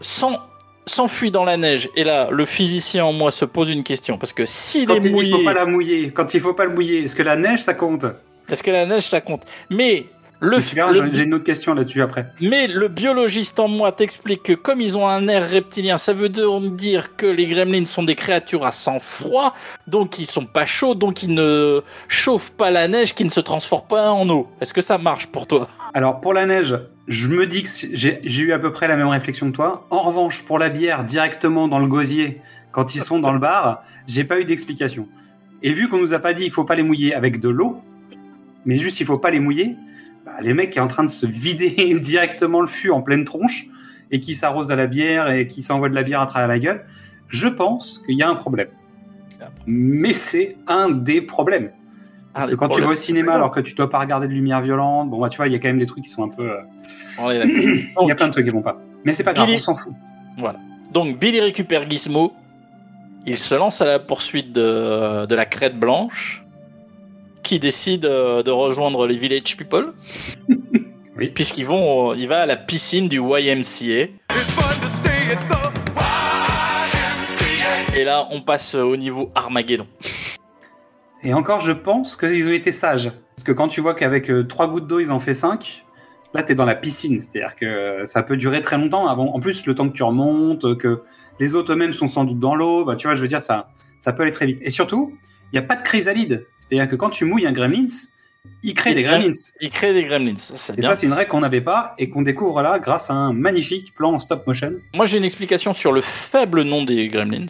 s'en- 0.00 0.38
s'enfuit 0.86 1.30
dans 1.30 1.44
la 1.44 1.56
neige. 1.56 1.88
Et 1.96 2.04
là, 2.04 2.28
le 2.30 2.44
physicien 2.44 3.04
en 3.04 3.12
moi 3.12 3.30
se 3.30 3.44
pose 3.44 3.70
une 3.70 3.82
question. 3.84 4.18
Parce 4.18 4.32
que 4.32 4.44
s'il 4.46 4.86
Quand 4.86 4.94
est 4.94 4.98
il 5.04 5.12
mouillé... 5.12 5.32
faut 5.32 5.44
pas 5.44 5.54
la 5.54 5.66
mouiller, 5.66 6.10
quand 6.12 6.34
il 6.34 6.40
faut 6.40 6.54
pas 6.54 6.64
le 6.64 6.74
mouiller, 6.74 7.04
est-ce 7.04 7.14
que 7.14 7.22
la 7.22 7.36
neige, 7.36 7.60
ça 7.60 7.74
compte? 7.74 8.04
Est-ce 8.48 8.62
que 8.62 8.70
la 8.70 8.86
neige, 8.86 9.04
ça 9.04 9.20
compte? 9.20 9.42
Mais 9.70 10.06
le, 10.42 10.56
le- 10.56 11.12
j'ai 11.12 11.22
une 11.24 11.34
autre 11.34 11.44
question 11.44 11.74
là-dessus 11.74 12.00
après. 12.00 12.26
mais 12.40 12.66
le 12.66 12.88
biologiste 12.88 13.60
en 13.60 13.68
moi 13.68 13.92
t'explique 13.92 14.42
que 14.42 14.54
comme 14.54 14.80
ils 14.80 14.96
ont 14.96 15.06
un 15.06 15.28
air 15.28 15.46
reptilien, 15.48 15.98
ça 15.98 16.14
veut 16.14 16.30
dire 16.30 17.14
que 17.14 17.26
les 17.26 17.46
gremlins 17.46 17.84
sont 17.84 18.02
des 18.02 18.14
créatures 18.14 18.64
à 18.64 18.72
sang 18.72 18.98
froid, 18.98 19.54
donc 19.86 20.18
ils 20.18 20.24
sont 20.26 20.46
pas 20.46 20.64
chauds, 20.64 20.94
donc 20.94 21.22
ils 21.22 21.34
ne 21.34 21.82
chauffent 22.08 22.52
pas 22.52 22.70
la 22.70 22.88
neige, 22.88 23.14
qui 23.14 23.24
ne 23.26 23.28
se 23.30 23.40
transforme 23.40 23.86
pas 23.86 24.10
en 24.10 24.26
eau. 24.30 24.48
Est-ce 24.62 24.72
que 24.72 24.80
ça 24.80 24.96
marche 24.96 25.26
pour 25.26 25.46
toi? 25.46 25.68
Alors, 25.92 26.20
pour 26.22 26.32
la 26.32 26.46
neige, 26.46 26.74
je 27.10 27.26
me 27.26 27.44
dis 27.48 27.64
que 27.64 27.68
j'ai 27.92 28.40
eu 28.40 28.52
à 28.52 28.60
peu 28.60 28.72
près 28.72 28.86
la 28.86 28.96
même 28.96 29.08
réflexion 29.08 29.50
que 29.50 29.56
toi. 29.56 29.84
En 29.90 30.00
revanche, 30.00 30.44
pour 30.44 30.60
la 30.60 30.68
bière, 30.68 31.04
directement 31.04 31.66
dans 31.66 31.80
le 31.80 31.88
gosier, 31.88 32.40
quand 32.70 32.94
ils 32.94 33.02
sont 33.02 33.18
dans 33.18 33.32
le 33.32 33.40
bar, 33.40 33.82
j'ai 34.06 34.22
pas 34.22 34.38
eu 34.38 34.44
d'explication. 34.44 35.08
Et 35.64 35.72
vu 35.72 35.88
qu'on 35.88 35.98
nous 35.98 36.14
a 36.14 36.20
pas 36.20 36.34
dit 36.34 36.44
il 36.44 36.52
faut 36.52 36.62
pas 36.62 36.76
les 36.76 36.84
mouiller 36.84 37.12
avec 37.12 37.40
de 37.40 37.48
l'eau, 37.48 37.82
mais 38.64 38.78
juste 38.78 39.00
il 39.00 39.06
faut 39.06 39.18
pas 39.18 39.32
les 39.32 39.40
mouiller, 39.40 39.74
bah, 40.24 40.34
les 40.40 40.54
mecs 40.54 40.70
qui 40.70 40.78
est 40.78 40.82
en 40.82 40.86
train 40.86 41.02
de 41.02 41.10
se 41.10 41.26
vider 41.26 41.98
directement 42.00 42.60
le 42.60 42.68
fût 42.68 42.90
en 42.90 43.02
pleine 43.02 43.24
tronche 43.24 43.66
et 44.12 44.20
qui 44.20 44.36
s'arrosent 44.36 44.70
à 44.70 44.76
la 44.76 44.86
bière 44.86 45.28
et 45.32 45.48
qui 45.48 45.62
s'envoient 45.62 45.88
de 45.88 45.96
la 45.96 46.04
bière 46.04 46.20
à 46.20 46.28
travers 46.28 46.46
la 46.46 46.60
gueule, 46.60 46.84
je 47.26 47.48
pense 47.48 48.04
qu'il 48.06 48.18
y 48.18 48.22
a 48.22 48.28
un 48.28 48.36
problème. 48.36 48.68
Mais 49.66 50.12
c'est 50.12 50.56
un 50.68 50.88
des 50.88 51.22
problèmes. 51.22 51.72
Parce 52.32 52.46
que 52.48 52.54
quand 52.54 52.68
tu 52.68 52.80
vas 52.80 52.88
au 52.92 52.94
cinéma 52.96 53.34
alors 53.34 53.50
que 53.50 53.60
tu 53.60 53.74
dois 53.74 53.90
pas 53.90 53.98
regarder 53.98 54.28
de 54.28 54.32
lumière 54.32 54.60
violente, 54.62 55.10
bon 55.10 55.20
bah 55.20 55.28
tu 55.28 55.36
vois, 55.36 55.46
il 55.48 55.52
y 55.52 55.56
a 55.56 55.58
quand 55.58 55.68
même 55.68 55.78
des 55.78 55.86
trucs 55.86 56.04
qui 56.04 56.10
sont 56.10 56.22
un 56.24 56.28
peu. 56.28 56.48
euh. 56.50 56.60
Il 58.02 58.08
y 58.08 58.12
a 58.12 58.14
plein 58.14 58.28
de 58.28 58.32
trucs 58.32 58.46
qui 58.46 58.52
vont 58.52 58.62
pas. 58.62 58.80
Mais 59.04 59.12
c'est 59.14 59.24
pas 59.24 59.32
grave, 59.32 59.46
Billy- 59.46 59.56
on 59.58 59.60
s'en 59.60 59.74
fout. 59.76 59.92
Donc 60.92 61.18
Billy 61.18 61.40
récupère 61.40 61.88
Gizmo, 61.90 62.32
il 63.26 63.36
se 63.38 63.54
lance 63.54 63.80
à 63.80 63.84
la 63.84 63.98
poursuite 63.98 64.52
de, 64.52 65.26
de 65.26 65.34
la 65.34 65.44
crête 65.44 65.78
blanche, 65.78 66.44
qui 67.42 67.58
décide 67.58 68.04
euh, 68.06 68.42
de 68.42 68.50
rejoindre 68.50 69.06
les 69.06 69.16
Village 69.16 69.56
People. 69.56 69.92
Oui. 71.18 71.28
Puisqu'ils 71.34 71.66
vont, 71.66 72.12
euh, 72.12 72.16
il 72.16 72.28
va 72.28 72.42
à 72.42 72.46
la 72.46 72.56
piscine 72.56 73.06
du 73.08 73.18
YMCA. 73.20 74.08
Et 77.96 78.04
là, 78.04 78.26
on 78.30 78.40
passe 78.40 78.74
au 78.74 78.96
niveau 78.96 79.30
Armageddon. 79.34 79.86
Et 81.22 81.34
encore, 81.34 81.60
je 81.60 81.72
pense 81.72 82.16
qu'ils 82.16 82.48
ont 82.48 82.52
été 82.52 82.72
sages. 82.72 83.12
Parce 83.36 83.44
que 83.44 83.52
quand 83.52 83.68
tu 83.68 83.80
vois 83.80 83.94
qu'avec 83.94 84.30
euh, 84.30 84.44
trois 84.44 84.68
gouttes 84.68 84.86
d'eau, 84.86 85.00
ils 85.00 85.10
en 85.12 85.20
fait 85.20 85.34
cinq, 85.34 85.84
là, 86.34 86.42
t'es 86.42 86.54
dans 86.54 86.64
la 86.64 86.74
piscine. 86.74 87.20
C'est-à-dire 87.20 87.56
que 87.56 87.64
euh, 87.66 88.06
ça 88.06 88.22
peut 88.22 88.36
durer 88.36 88.62
très 88.62 88.78
longtemps. 88.78 89.06
Avant, 89.06 89.34
en 89.34 89.40
plus, 89.40 89.66
le 89.66 89.74
temps 89.74 89.88
que 89.88 89.94
tu 89.94 90.02
remontes, 90.02 90.64
euh, 90.64 90.74
que 90.74 91.02
les 91.38 91.54
autres 91.54 91.72
eux-mêmes 91.72 91.92
sont 91.92 92.06
sans 92.08 92.24
doute 92.24 92.38
dans 92.38 92.54
l'eau, 92.54 92.84
bah, 92.84 92.96
tu 92.96 93.06
vois, 93.06 93.14
je 93.16 93.22
veux 93.22 93.28
dire, 93.28 93.40
ça, 93.40 93.68
ça 94.00 94.12
peut 94.12 94.22
aller 94.22 94.32
très 94.32 94.46
vite. 94.46 94.58
Et 94.62 94.70
surtout, 94.70 95.16
il 95.52 95.58
n'y 95.58 95.64
a 95.64 95.66
pas 95.66 95.76
de 95.76 95.82
chrysalide. 95.82 96.46
C'est-à-dire 96.60 96.88
que 96.88 96.96
quand 96.96 97.10
tu 97.10 97.24
mouilles 97.24 97.46
un 97.46 97.52
gremlins, 97.52 97.86
il 98.62 98.72
crée 98.72 98.90
Il 98.90 98.96
des 98.96 99.02
crée- 99.02 99.18
gremlins. 99.18 99.32
Il 99.60 99.70
crée 99.70 99.92
des 99.92 100.04
gremlins, 100.04 100.36
ça 100.36 100.54
c'est 100.56 100.72
Et 100.78 100.80
bien. 100.80 100.90
ça, 100.90 100.96
c'est 100.96 101.06
une 101.06 101.12
règle 101.12 101.28
qu'on 101.30 101.40
n'avait 101.40 101.60
pas 101.60 101.94
et 101.98 102.08
qu'on 102.08 102.22
découvre 102.22 102.62
là 102.62 102.78
grâce 102.78 103.10
à 103.10 103.14
un 103.14 103.32
magnifique 103.34 103.94
plan 103.94 104.12
en 104.14 104.18
stop 104.18 104.46
motion. 104.46 104.72
Moi, 104.94 105.04
j'ai 105.04 105.18
une 105.18 105.24
explication 105.24 105.72
sur 105.74 105.92
le 105.92 106.00
faible 106.00 106.62
nom 106.62 106.84
des 106.84 107.08
gremlins. 107.08 107.46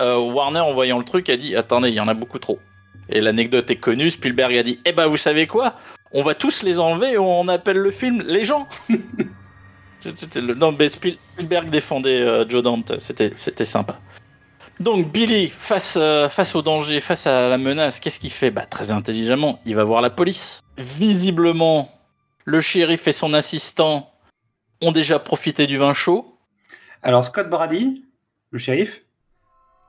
Euh, 0.00 0.18
Warner, 0.18 0.60
en 0.60 0.74
voyant 0.74 0.98
le 0.98 1.04
truc, 1.04 1.28
a 1.30 1.36
dit 1.38 1.54
Attendez, 1.56 1.88
il 1.90 1.94
y 1.94 2.00
en 2.00 2.08
a 2.08 2.14
beaucoup 2.14 2.38
trop. 2.38 2.58
Et 3.08 3.20
l'anecdote 3.20 3.70
est 3.70 3.76
connue 3.76 4.10
Spielberg 4.10 4.56
a 4.56 4.62
dit 4.62 4.80
Eh 4.84 4.92
ben, 4.92 5.06
vous 5.06 5.16
savez 5.16 5.46
quoi? 5.46 5.74
On 6.12 6.22
va 6.22 6.34
tous 6.34 6.62
les 6.62 6.78
enlever 6.78 7.12
et 7.12 7.18
on 7.18 7.48
appelle 7.48 7.78
le 7.78 7.90
film 7.90 8.22
Les 8.26 8.44
gens. 8.44 8.68
Non, 10.58 10.72
mais 10.78 10.88
Spiel- 10.88 11.16
Spielberg 11.32 11.70
défendait 11.70 12.20
euh, 12.20 12.46
Joe 12.46 12.62
Dante, 12.62 12.98
c'était 13.00 13.32
c'était 13.36 13.64
sympa. 13.64 13.98
Donc, 14.80 15.10
Billy, 15.10 15.48
face, 15.48 15.96
euh, 15.98 16.28
face 16.28 16.54
au 16.54 16.60
danger, 16.60 17.00
face 17.00 17.26
à 17.26 17.48
la 17.48 17.56
menace, 17.58 18.00
qu'est-ce 18.00 18.20
qu'il 18.20 18.32
fait? 18.32 18.50
Bah, 18.50 18.66
Très 18.66 18.90
intelligemment, 18.90 19.60
il 19.64 19.74
va 19.76 19.84
voir 19.84 20.02
la 20.02 20.10
police. 20.10 20.60
Visiblement, 20.76 21.90
le 22.44 22.60
shérif 22.60 23.06
et 23.08 23.12
son 23.12 23.32
assistant 23.32 24.10
ont 24.82 24.92
déjà 24.92 25.18
profité 25.18 25.66
du 25.66 25.78
vin 25.78 25.94
chaud. 25.94 26.36
Alors, 27.02 27.24
Scott 27.24 27.48
Brady, 27.48 28.04
le 28.50 28.58
shérif, 28.58 29.03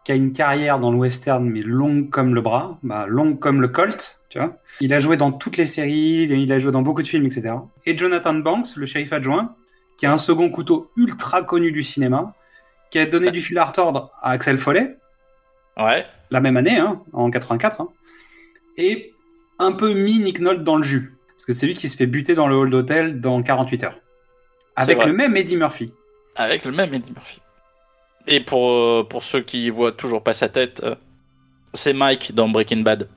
qui 0.06 0.12
a 0.12 0.16
une 0.16 0.32
carrière 0.32 0.80
dans 0.80 0.92
le 0.92 0.98
western, 0.98 1.44
mais 1.50 1.62
longue 1.62 2.10
comme 2.10 2.34
le 2.36 2.42
bras, 2.42 2.80
bah, 2.84 3.06
longue 3.08 3.40
comme 3.40 3.60
le 3.60 3.68
Colt, 3.68 4.20
tu 4.30 4.38
vois. 4.40 4.58
Il 4.80 4.94
a 4.94 5.00
joué 5.00 5.18
dans 5.18 5.32
toutes 5.32 5.58
les 5.58 5.66
séries, 5.66 6.24
il 6.30 6.52
a 6.54 6.60
joué 6.60 6.72
dans 6.72 6.84
beaucoup 6.84 7.02
de 7.02 7.08
films, 7.08 7.26
etc. 7.26 7.56
Et 7.86 7.98
Jonathan 7.98 8.36
Banks, 8.36 8.76
le 8.78 8.86
shérif 8.86 9.12
adjoint, 9.12 9.56
qui 9.98 10.06
a 10.06 10.14
un 10.14 10.18
second 10.18 10.50
couteau 10.50 10.92
ultra 10.96 11.42
connu 11.42 11.72
du 11.72 11.84
cinéma, 11.84 12.34
qui 12.92 13.00
a 13.00 13.06
donné 13.06 13.32
du 13.32 13.42
fil 13.42 13.58
à 13.58 13.66
retordre 13.66 14.12
à 14.22 14.32
Axel 14.32 14.58
Follet, 14.58 14.98
Ouais. 15.78 16.06
la 16.32 16.40
même 16.40 16.56
année, 16.56 16.78
hein, 16.78 17.02
en 17.12 17.30
84, 17.32 17.82
hein, 17.82 17.90
et 18.78 19.12
un 19.60 19.72
peu 19.72 19.94
mis 19.94 20.20
Nick 20.20 20.40
Nolte 20.40 20.64
dans 20.64 20.76
le 20.78 20.84
jus. 20.84 21.14
Parce 21.30 21.46
que 21.46 21.54
c'est 21.54 21.66
lui 21.66 21.74
qui 21.74 21.90
se 21.90 21.98
fait 21.98 22.08
buter 22.08 22.36
dans 22.36 22.48
le 22.48 22.56
hall 22.56 22.70
d'hôtel 22.70 23.20
dans 23.22 23.42
48 23.42 23.84
heures. 23.84 24.00
Avec 24.76 25.04
le 25.04 25.14
même 25.14 25.36
Eddie 25.36 25.58
Murphy. 25.58 25.94
Avec 26.36 26.66
le 26.66 26.72
même 26.72 26.94
Eddie 26.94 27.12
Murphy. 27.12 27.42
Et 28.28 28.40
pour, 28.40 28.70
euh, 28.70 29.06
pour 29.08 29.24
ceux 29.24 29.42
qui 29.42 29.70
voient 29.70 29.92
toujours 29.92 30.24
pas 30.24 30.34
sa 30.34 30.50
tête, 30.50 30.82
euh, 30.84 30.96
c'est 31.74 31.94
Mike 31.94 32.34
dans 32.34 32.50
Breaking 32.50 32.82
Bad 32.82 33.08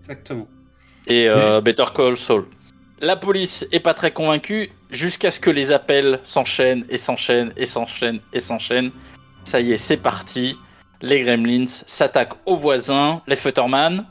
Exactement. 0.00 0.48
et 1.06 1.28
euh, 1.28 1.60
Better 1.60 1.84
Call 1.94 2.16
Saul. 2.16 2.46
La 3.00 3.16
police 3.16 3.66
est 3.72 3.80
pas 3.80 3.94
très 3.94 4.12
convaincue 4.12 4.70
jusqu'à 4.90 5.30
ce 5.30 5.40
que 5.40 5.50
les 5.50 5.72
appels 5.72 6.20
s'enchaînent 6.22 6.84
et 6.88 6.98
s'enchaînent 6.98 7.52
et 7.56 7.66
s'enchaînent 7.66 8.20
et 8.32 8.40
s'enchaînent. 8.40 8.92
Ça 9.44 9.60
y 9.60 9.72
est, 9.72 9.76
c'est 9.76 9.96
parti. 9.96 10.56
Les 11.00 11.20
Gremlins 11.20 11.66
s'attaquent 11.66 12.36
aux 12.46 12.56
voisins, 12.56 13.22
les 13.26 13.36
Futterman. 13.36 14.06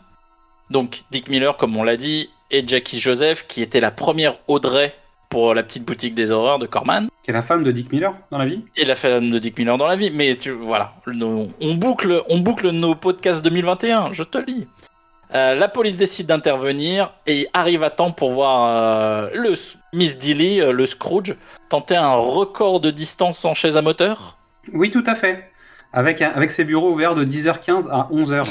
Donc 0.70 1.04
Dick 1.12 1.30
Miller, 1.30 1.56
comme 1.56 1.78
on 1.78 1.84
l'a 1.84 1.96
dit, 1.96 2.30
et 2.52 2.68
Jackie 2.68 3.00
Joseph, 3.00 3.48
qui 3.48 3.62
était 3.62 3.80
la 3.80 3.92
première 3.92 4.38
Audrey 4.48 4.94
pour 5.32 5.56
la 5.56 5.64
petite 5.64 5.86
boutique 5.86 6.14
des 6.14 6.32
horreurs 6.32 6.60
de 6.60 6.68
Corman, 6.68 7.08
Qui 7.24 7.32
est 7.32 7.34
la 7.34 7.42
femme 7.42 7.64
de 7.64 7.72
Dick 7.72 7.92
Miller 7.92 8.14
dans 8.32 8.38
la 8.38 8.46
vie 8.46 8.64
et 8.76 8.86
la 8.86 8.98
femme 8.98 9.32
de 9.32 9.40
Dick 9.40 9.58
Miller 9.58 9.78
dans 9.78 9.88
la 9.88 9.96
vie. 9.96 10.12
Mais 10.12 10.36
tu, 10.36 10.52
voilà, 10.52 10.94
on 11.08 11.74
boucle, 11.76 12.22
on 12.30 12.40
boucle 12.40 12.70
nos 12.70 12.94
podcasts 12.96 13.44
2021, 13.44 14.12
je 14.12 14.24
te 14.24 14.38
le 14.38 14.46
dis. 14.46 14.68
Euh, 15.34 15.56
la 15.56 15.70
police 15.70 15.98
décide 15.98 16.28
d'intervenir 16.28 17.14
et 17.26 17.48
arrive 17.54 17.82
à 17.84 17.90
temps 17.90 18.12
pour 18.12 18.32
voir 18.32 18.68
euh, 18.68 19.30
le 19.34 19.56
Miss 19.94 20.18
Dilly, 20.18 20.60
euh, 20.60 20.74
le 20.74 20.86
Scrooge, 20.86 21.36
tenter 21.70 21.96
un 21.96 22.14
record 22.14 22.82
de 22.82 22.92
distance 22.92 23.46
en 23.46 23.54
chaise 23.54 23.78
à 23.78 23.82
moteur. 23.82 24.38
Oui, 24.74 24.92
tout 24.92 25.06
à 25.08 25.16
fait. 25.16 25.50
Avec, 25.94 26.22
avec 26.22 26.52
ses 26.52 26.66
bureaux 26.66 26.92
ouverts 26.92 27.16
de 27.16 27.24
10h15 27.24 27.90
à 27.90 28.10
11h. 28.12 28.48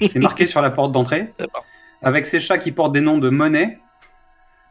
C'est 0.00 0.18
marqué 0.18 0.46
sur 0.46 0.60
la 0.60 0.70
porte 0.70 0.90
d'entrée. 0.90 1.32
Avec 2.04 2.26
ses 2.26 2.40
chats 2.40 2.58
qui 2.58 2.72
portent 2.72 2.92
des 2.92 3.00
noms 3.00 3.18
de 3.18 3.28
monnaie. 3.28 3.78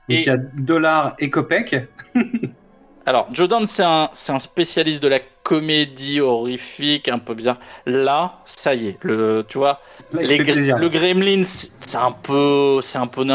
Donc 0.10 0.18
Et- 0.18 0.22
il 0.22 0.26
y 0.26 0.30
a 0.30 0.38
dollar 0.38 1.16
et 1.20 1.30
copec. 1.30 1.76
Alors, 3.06 3.28
Joe 3.34 3.50
Dante, 3.50 3.68
c'est 3.68 3.84
un, 3.84 4.10
spécialiste 4.40 5.02
de 5.02 5.08
la 5.08 5.20
comédie 5.42 6.20
horrifique, 6.22 7.08
un 7.08 7.18
peu 7.18 7.34
bizarre. 7.34 7.58
Là, 7.88 8.40
ça 8.46 8.76
y 8.76 8.90
est, 8.90 9.04
le, 9.04 9.44
tu 9.48 9.58
vois, 9.58 9.82
Là, 10.14 10.22
les 10.22 10.38
le 10.38 10.88
Gremlins, 10.90 11.42
c'est 11.44 11.98
un 11.98 12.12
peu, 12.12 12.80
c'est 12.84 13.00
un 13.00 13.08
peu, 13.08 13.26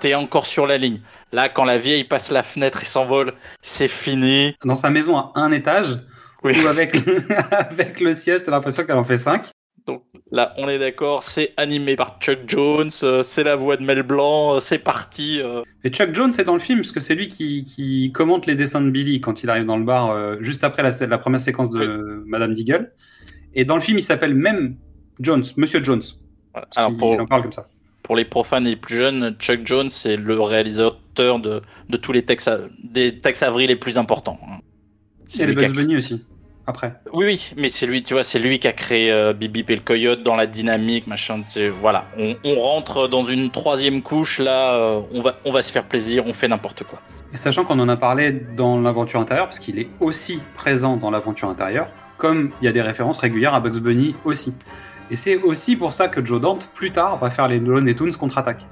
t'es 0.00 0.14
encore 0.14 0.46
sur 0.46 0.66
la 0.66 0.78
ligne. 0.78 1.00
Là, 1.32 1.50
quand 1.50 1.64
la 1.64 1.76
vieille 1.76 2.04
passe 2.04 2.30
la 2.30 2.42
fenêtre 2.42 2.82
et 2.82 2.86
s'envole, 2.86 3.34
c'est 3.60 3.88
fini. 3.88 4.56
Dans 4.64 4.74
sa 4.74 4.88
maison 4.88 5.18
à 5.18 5.32
un 5.34 5.52
étage, 5.52 5.98
Oui. 6.42 6.56
où 6.64 6.66
avec, 6.66 6.96
avec 7.50 8.00
le 8.00 8.14
siège, 8.14 8.42
t'as 8.42 8.50
l'impression 8.52 8.84
qu'elle 8.84 8.96
en 8.96 9.04
fait 9.04 9.18
5. 9.18 9.50
Donc 9.90 10.02
là, 10.30 10.54
on 10.58 10.68
est 10.68 10.78
d'accord, 10.78 11.22
c'est 11.22 11.52
animé 11.56 11.96
par 11.96 12.18
Chuck 12.20 12.40
Jones, 12.46 12.90
euh, 13.02 13.22
c'est 13.22 13.44
la 13.44 13.56
voix 13.56 13.76
de 13.76 13.82
Mel 13.82 14.02
Blanc, 14.02 14.54
euh, 14.56 14.60
c'est 14.60 14.78
parti. 14.78 15.40
euh. 15.42 15.62
Et 15.84 15.90
Chuck 15.90 16.14
Jones 16.14 16.32
est 16.38 16.44
dans 16.44 16.54
le 16.54 16.60
film, 16.60 16.80
parce 16.80 16.92
que 16.92 17.00
c'est 17.00 17.14
lui 17.14 17.28
qui, 17.28 17.64
qui 17.64 18.12
commente 18.12 18.46
les 18.46 18.54
dessins 18.54 18.80
de 18.80 18.90
Billy 18.90 19.20
quand 19.20 19.42
il 19.42 19.50
arrive 19.50 19.66
dans 19.66 19.76
le 19.76 19.84
bar, 19.84 20.42
juste 20.42 20.64
après 20.64 20.82
la, 20.82 20.90
la 21.06 21.18
première 21.18 21.40
séquence 21.40 21.70
de 21.70 22.22
Madame 22.26 22.54
Deagle. 22.54 22.92
Et 23.54 23.64
dans 23.64 23.74
le 23.74 23.80
film, 23.80 23.98
il 23.98 24.02
s'appelle 24.04 24.34
même 24.34 24.76
Jones, 25.18 25.44
Monsieur 25.56 25.82
Jones. 25.82 26.02
Voilà. 26.52 26.68
Alors 26.76 26.96
pour, 26.96 27.18
en 27.20 27.26
parle 27.26 27.42
comme 27.42 27.52
ça. 27.52 27.68
pour 28.02 28.16
les 28.16 28.24
profanes 28.24 28.66
et 28.66 28.70
les 28.70 28.76
plus 28.76 28.96
jeunes, 28.96 29.36
Chuck 29.38 29.60
Jones 29.64 29.88
c'est 29.88 30.16
le 30.16 30.40
réalisateur 30.40 31.38
de, 31.40 31.60
de 31.88 31.96
tous 31.96 32.12
les 32.12 32.24
Tex, 32.24 32.48
des 32.82 33.18
Tex 33.18 33.42
Avery 33.42 33.66
les 33.66 33.76
plus 33.76 33.98
importants. 33.98 34.38
hein. 34.48 34.58
C'est 35.26 35.44
a 35.44 35.46
Bugs 35.54 35.72
Bunny 35.72 35.96
aussi, 35.96 36.24
après. 36.70 36.94
Oui, 37.12 37.26
oui, 37.26 37.52
mais 37.56 37.68
c'est 37.68 37.86
lui, 37.86 38.02
tu 38.02 38.14
vois, 38.14 38.24
c'est 38.24 38.38
lui 38.38 38.58
qui 38.58 38.66
a 38.66 38.72
créé 38.72 39.12
euh, 39.12 39.34
Bibi 39.34 39.64
et 39.68 39.74
le 39.74 39.82
Coyote 39.82 40.22
dans 40.22 40.36
la 40.36 40.46
dynamique, 40.46 41.06
machin. 41.06 41.42
Voilà, 41.80 42.06
on, 42.18 42.34
on 42.44 42.58
rentre 42.58 43.08
dans 43.08 43.24
une 43.24 43.50
troisième 43.50 44.00
couche 44.00 44.38
là, 44.38 44.74
euh, 44.74 45.00
on 45.12 45.20
va, 45.20 45.36
on 45.44 45.52
va 45.52 45.62
se 45.62 45.70
faire 45.70 45.84
plaisir, 45.84 46.24
on 46.26 46.32
fait 46.32 46.48
n'importe 46.48 46.84
quoi. 46.84 47.00
Et 47.32 47.36
sachant 47.36 47.64
qu'on 47.64 47.78
en 47.78 47.88
a 47.88 47.96
parlé 47.96 48.32
dans 48.32 48.80
l'aventure 48.80 49.20
intérieure, 49.20 49.46
parce 49.46 49.58
qu'il 49.58 49.78
est 49.78 49.88
aussi 50.00 50.40
présent 50.56 50.96
dans 50.96 51.10
l'aventure 51.10 51.48
intérieure, 51.48 51.88
comme 52.16 52.50
il 52.60 52.64
y 52.64 52.68
a 52.68 52.72
des 52.72 52.82
références 52.82 53.18
régulières 53.18 53.54
à 53.54 53.60
Bugs 53.60 53.80
Bunny 53.80 54.14
aussi. 54.24 54.54
Et 55.10 55.16
c'est 55.16 55.36
aussi 55.36 55.76
pour 55.76 55.92
ça 55.92 56.08
que 56.08 56.24
Joe 56.24 56.40
Dante, 56.40 56.68
plus 56.74 56.92
tard, 56.92 57.18
va 57.18 57.30
faire 57.30 57.48
les 57.48 57.58
Looney 57.58 57.94
Tunes 57.94 58.14
contre-attaque. 58.14 58.64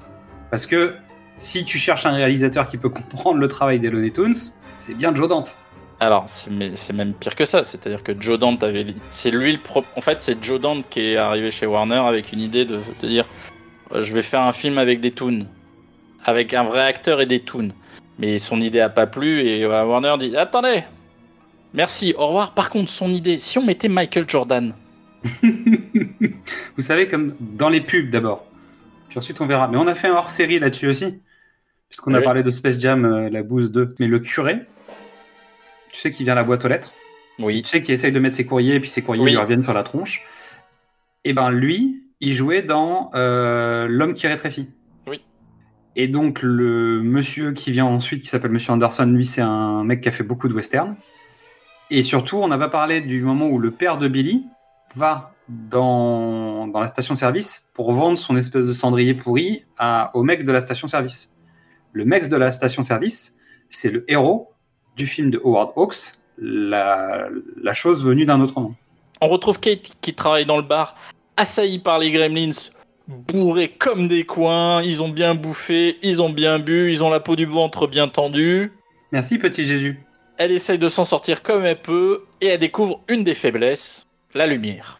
Parce 0.51 0.65
que 0.65 0.95
si 1.37 1.63
tu 1.63 1.77
cherches 1.77 2.05
un 2.05 2.11
réalisateur 2.11 2.67
qui 2.67 2.77
peut 2.77 2.89
comprendre 2.89 3.39
le 3.39 3.47
travail 3.47 3.79
des 3.79 3.89
Looney 3.89 4.11
Tunes, 4.11 4.35
c'est 4.79 4.93
bien 4.93 5.13
Joe 5.15 5.27
Dante. 5.29 5.55
Alors, 6.01 6.25
c'est 6.27 6.49
mais 6.51 6.71
c'est 6.75 6.93
même 6.93 7.13
pire 7.13 7.35
que 7.35 7.43
ça, 7.45 7.63
c'est-à-dire 7.63 8.03
que 8.03 8.13
Joe 8.19 8.39
Dante 8.39 8.63
avait, 8.63 8.85
c'est 9.09 9.31
lui 9.31 9.51
le 9.51 9.59
pro... 9.59 9.83
En 9.97 10.01
fait, 10.01 10.21
c'est 10.21 10.41
Joe 10.43 10.59
Dante 10.59 10.85
qui 10.89 11.01
est 11.01 11.17
arrivé 11.17 11.51
chez 11.51 11.65
Warner 11.65 11.95
avec 11.97 12.31
une 12.31 12.39
idée 12.39 12.63
de, 12.63 12.79
de 13.01 13.07
dire, 13.07 13.25
euh, 13.91 14.01
je 14.01 14.13
vais 14.13 14.21
faire 14.21 14.41
un 14.43 14.53
film 14.53 14.77
avec 14.77 15.01
des 15.01 15.11
toons, 15.11 15.45
avec 16.23 16.53
un 16.53 16.63
vrai 16.63 16.81
acteur 16.81 17.19
et 17.19 17.25
des 17.25 17.41
toons. 17.41 17.71
Mais 18.17 18.39
son 18.39 18.61
idée 18.61 18.79
a 18.79 18.89
pas 18.89 19.07
plu 19.07 19.39
et 19.41 19.65
voilà, 19.65 19.85
Warner 19.85 20.15
dit, 20.19 20.35
attendez, 20.37 20.83
merci, 21.73 22.13
au 22.17 22.27
revoir. 22.27 22.53
Par 22.53 22.69
contre, 22.69 22.89
son 22.89 23.11
idée, 23.11 23.37
si 23.39 23.57
on 23.57 23.65
mettait 23.65 23.89
Michael 23.89 24.23
Jordan? 24.27 24.73
Vous 26.77 26.81
savez, 26.81 27.07
comme 27.07 27.35
dans 27.39 27.69
les 27.69 27.81
pubs 27.81 28.09
d'abord. 28.09 28.45
Puis 29.09 29.17
ensuite, 29.19 29.41
on 29.41 29.45
verra. 29.47 29.67
Mais 29.67 29.77
on 29.77 29.87
a 29.87 29.95
fait 29.95 30.07
un 30.07 30.13
hors-série 30.13 30.59
là-dessus 30.59 30.87
aussi. 30.87 31.19
Puisqu'on 31.89 32.13
a 32.13 32.19
Oui. 32.19 32.23
parlé 32.23 32.43
de 32.43 32.51
Space 32.51 32.79
Jam, 32.79 33.03
euh, 33.05 33.29
la 33.29 33.43
bouse 33.43 33.71
2. 33.71 33.95
Mais 33.99 34.07
le 34.07 34.19
curé, 34.19 34.59
tu 35.91 35.99
sais, 35.99 36.11
qui 36.11 36.23
vient 36.23 36.33
à 36.33 36.35
la 36.35 36.43
boîte 36.43 36.63
aux 36.65 36.67
lettres. 36.67 36.93
Oui. 37.39 37.61
Tu 37.61 37.69
sais, 37.69 37.81
qui 37.81 37.91
essaye 37.91 38.11
de 38.11 38.19
mettre 38.19 38.35
ses 38.35 38.45
courriers, 38.45 38.75
et 38.75 38.79
puis 38.79 38.89
ses 38.89 39.01
courriers 39.01 39.23
Oui. 39.23 39.31
lui 39.31 39.37
reviennent 39.37 39.61
sur 39.61 39.73
la 39.73 39.83
tronche. 39.83 40.23
Et 41.23 41.33
ben 41.33 41.49
lui, 41.49 42.03
il 42.19 42.33
jouait 42.33 42.61
dans 42.61 43.09
euh, 43.15 43.87
L'homme 43.89 44.13
qui 44.13 44.27
rétrécit. 44.27 44.69
Oui. 45.07 45.21
Et 45.95 46.07
donc, 46.07 46.41
le 46.41 47.01
monsieur 47.01 47.53
qui 47.53 47.71
vient 47.71 47.85
ensuite, 47.85 48.21
qui 48.21 48.27
s'appelle 48.27 48.51
Monsieur 48.51 48.73
Anderson, 48.73 49.05
lui, 49.05 49.25
c'est 49.25 49.41
un 49.41 49.83
mec 49.83 50.01
qui 50.01 50.09
a 50.09 50.11
fait 50.11 50.23
beaucoup 50.23 50.47
de 50.47 50.53
western. 50.53 50.95
Et 51.89 52.03
surtout, 52.03 52.37
on 52.37 52.47
n'a 52.47 52.57
pas 52.57 52.69
parlé 52.69 53.01
du 53.01 53.21
moment 53.21 53.47
où 53.47 53.57
le 53.57 53.71
père 53.71 53.97
de 53.97 54.07
Billy 54.07 54.45
va 54.95 55.33
dans, 55.47 56.67
dans 56.67 56.79
la 56.79 56.87
station-service 56.87 57.69
pour 57.73 57.91
vendre 57.91 58.17
son 58.17 58.37
espèce 58.37 58.67
de 58.67 58.73
cendrier 58.73 59.15
pourri 59.15 59.65
à, 59.77 60.11
au 60.13 60.23
mec 60.23 60.45
de 60.45 60.51
la 60.51 60.61
station-service. 60.61 61.33
Le 61.91 62.05
mec 62.05 62.29
de 62.29 62.35
la 62.35 62.51
station-service, 62.51 63.35
c'est 63.69 63.89
le 63.89 64.05
héros 64.07 64.51
du 64.99 65.07
film 65.07 65.31
de 65.31 65.41
Howard 65.43 65.71
Hawks, 65.75 66.13
la, 66.37 67.29
la 67.63 67.73
chose 67.73 68.03
venue 68.03 68.25
d'un 68.25 68.39
autre 68.41 68.59
monde. 68.59 68.73
On 69.21 69.29
retrouve 69.29 69.59
Kate 69.59 69.93
qui 70.01 70.13
travaille 70.13 70.45
dans 70.45 70.57
le 70.57 70.63
bar, 70.63 70.95
assaillie 71.37 71.79
par 71.79 71.99
les 71.99 72.11
gremlins, 72.11 72.69
bourrés 73.07 73.69
comme 73.69 74.07
des 74.07 74.25
coins, 74.25 74.83
ils 74.83 75.01
ont 75.01 75.09
bien 75.09 75.35
bouffé, 75.35 75.97
ils 76.03 76.21
ont 76.21 76.29
bien 76.29 76.59
bu, 76.59 76.91
ils 76.91 77.03
ont 77.03 77.09
la 77.09 77.19
peau 77.19 77.35
du 77.35 77.45
ventre 77.45 77.87
bien 77.87 78.07
tendue. 78.07 78.73
Merci, 79.11 79.39
petit 79.39 79.65
Jésus. 79.65 79.99
Elle 80.37 80.51
essaye 80.51 80.77
de 80.77 80.89
s'en 80.89 81.05
sortir 81.05 81.41
comme 81.41 81.65
elle 81.65 81.81
peut 81.81 82.25
et 82.41 82.47
elle 82.47 82.59
découvre 82.59 83.01
une 83.07 83.23
des 83.23 83.33
faiblesses, 83.33 84.05
la 84.33 84.47
lumière. 84.47 84.99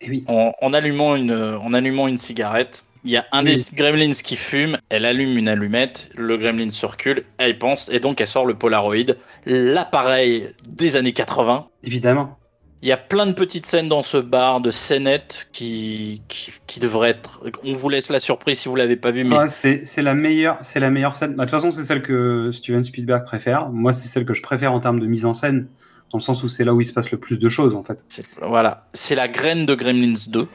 Et 0.00 0.10
oui. 0.10 0.24
En, 0.28 0.52
en 0.62 0.72
allumant, 0.72 1.16
une, 1.16 1.32
en 1.32 1.74
allumant 1.74 2.08
une 2.08 2.18
cigarette, 2.18 2.84
il 3.04 3.10
y 3.10 3.16
a 3.16 3.26
un 3.32 3.44
Oui. 3.44 3.54
des 3.56 3.76
gremlins 3.76 4.12
qui 4.12 4.36
fume, 4.36 4.78
elle 4.88 5.04
allume 5.04 5.36
une 5.36 5.48
allumette, 5.48 6.10
le 6.16 6.36
gremlin 6.36 6.70
se 6.70 6.86
recule, 6.86 7.24
elle 7.38 7.58
pense 7.58 7.88
et 7.90 8.00
donc 8.00 8.20
elle 8.20 8.26
sort 8.28 8.46
le 8.46 8.54
Polaroid, 8.54 9.14
l'appareil 9.46 10.48
des 10.68 10.96
années 10.96 11.12
80. 11.12 11.66
Évidemment. 11.82 12.38
Il 12.82 12.88
y 12.88 12.92
a 12.92 12.98
plein 12.98 13.24
de 13.26 13.32
petites 13.32 13.64
scènes 13.64 13.88
dans 13.88 14.02
ce 14.02 14.18
bar 14.18 14.60
de 14.60 14.70
scénettes 14.70 15.48
qui, 15.52 16.20
qui, 16.28 16.52
qui 16.66 16.80
devraient 16.80 17.10
être. 17.10 17.40
On 17.64 17.72
vous 17.72 17.88
laisse 17.88 18.10
la 18.10 18.20
surprise 18.20 18.58
si 18.58 18.68
vous 18.68 18.76
l'avez 18.76 18.96
pas 18.96 19.10
vu, 19.10 19.24
mais 19.24 19.36
Ah, 19.38 19.48
c'est 19.48 19.82
la 20.02 20.14
meilleure, 20.14 20.58
c'est 20.60 20.80
la 20.80 20.90
meilleure 20.90 21.16
scène. 21.16 21.34
Bah, 21.34 21.46
De 21.46 21.50
toute 21.50 21.58
façon, 21.58 21.70
c'est 21.70 21.84
celle 21.84 22.02
que 22.02 22.50
Steven 22.52 22.84
Spielberg 22.84 23.24
préfère. 23.24 23.70
Moi, 23.70 23.94
c'est 23.94 24.08
celle 24.08 24.26
que 24.26 24.34
je 24.34 24.42
préfère 24.42 24.74
en 24.74 24.80
termes 24.80 25.00
de 25.00 25.06
mise 25.06 25.24
en 25.24 25.32
scène, 25.32 25.66
dans 26.12 26.18
le 26.18 26.22
sens 26.22 26.42
où 26.42 26.48
c'est 26.50 26.64
là 26.64 26.74
où 26.74 26.80
il 26.82 26.86
se 26.86 26.92
passe 26.92 27.10
le 27.10 27.16
plus 27.16 27.38
de 27.38 27.48
choses, 27.48 27.74
en 27.74 27.82
fait. 27.82 27.98
voilà, 28.42 28.86
c'est 28.92 29.14
la 29.14 29.28
graine 29.28 29.64
de 29.64 29.74
Gremlins 29.74 30.12
2. 30.28 30.46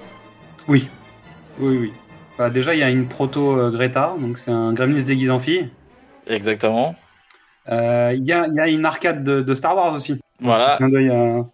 Oui, 0.68 0.88
oui, 1.60 1.78
oui. 1.82 1.92
Bah, 2.40 2.50
déjà, 2.50 2.74
il 2.74 2.80
y 2.80 2.84
a 2.84 2.90
une 2.90 3.08
proto 3.08 3.60
euh, 3.60 3.70
Greta, 3.70 4.16
donc 4.18 4.40
c'est 4.40 4.50
un 4.50 4.74
Gremlins 4.74 5.04
déguisé 5.04 5.30
en 5.30 5.40
fille. 5.40 5.70
Exactement. 6.26 6.96
Euh, 7.68 8.14
Il 8.16 8.26
y, 8.26 8.32
a, 8.32 8.48
il 8.48 8.56
y 8.56 8.60
a 8.62 8.68
une 8.68 8.86
arcade 8.86 9.24
de, 9.24 9.42
de 9.42 9.54
Star 9.54 9.76
Wars 9.76 9.94
aussi. 9.94 10.14
Un 10.14 10.18
Voilà. 10.46 10.66
petit 10.70 10.78
clin 10.78 10.90
d'œil 10.90 11.10
à, 11.10 11.46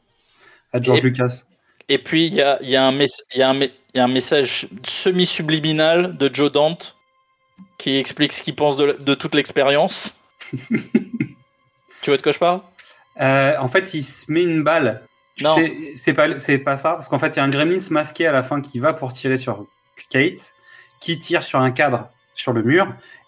à 0.78 0.82
George 0.82 1.00
Et- 1.00 1.02
Lucas. 1.02 1.42
Et 1.90 1.98
puis, 1.98 2.28
il 2.28 2.36
y 2.36 2.42
a, 2.42 2.62
y, 2.64 2.76
a 2.76 2.86
un 2.88 2.94
y, 3.36 3.42
a 3.42 3.50
un 3.50 3.60
un 3.98 4.08
message 4.08 4.68
semi-subliminal 4.84 6.18
de 6.18 6.30
Joe 6.34 6.52
Dante 6.52 6.96
qui 7.78 7.98
explique 7.98 8.34
ce 8.34 8.44
qu'il 8.44 8.56
pense 8.56 8.76
de, 8.78 8.98
de 9.00 9.14
toute 9.16 9.34
l'expérience. 9.36 10.20
tu 12.02 12.10
vois 12.12 12.18
de 12.18 12.22
quoi 12.22 12.32
je 12.32 12.40
parle? 12.40 12.62
Euh, 13.22 13.56
en 13.60 13.68
fait, 13.68 13.94
il 13.94 14.04
se 14.04 14.32
met 14.32 14.44
une 14.44 14.64
balle. 14.64 15.02
Non. 15.42 15.56
C'est 15.96 16.14
pas, 16.14 16.40
c'est 16.40 16.58
pas 16.58 16.78
ça, 16.78 16.94
parce 16.94 17.08
qu'en 17.08 17.20
fait, 17.20 17.30
il 17.30 17.38
y 17.38 17.40
a 17.40 17.44
un 17.44 17.50
Gremlins 17.50 17.78
masqué 17.92 18.26
à 18.28 18.32
la 18.32 18.44
fin 18.44 18.62
qui 18.62 18.80
va 18.80 18.94
pour 18.94 19.14
tirer 19.14 19.38
sur 19.38 19.66
Kate, 20.10 20.54
qui 21.06 21.20
tire 21.20 21.44
sur 21.44 21.60
un 21.60 21.70
cadre 21.72 22.10
sur 22.34 22.52
le 22.52 22.64
mur, 22.64 22.88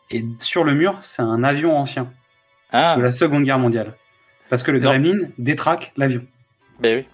et 0.10 0.26
sur 0.40 0.64
le 0.64 0.74
mur, 0.74 0.98
c'est 1.02 1.22
un 1.22 1.44
avion 1.44 1.78
ancien 1.78 2.12
Ah, 2.72 2.96
de 2.98 3.02
la 3.04 3.12
Seconde 3.12 3.44
Guerre 3.44 3.60
mondiale. 3.60 3.94
Parce 4.50 4.64
que 4.64 4.72
le 4.72 4.80
Non. 4.80 4.90
Gremlin 4.90 5.28
détraque 5.38 5.92
l'avion. 5.96 6.24
ben 6.80 6.98
oui. 6.98 7.06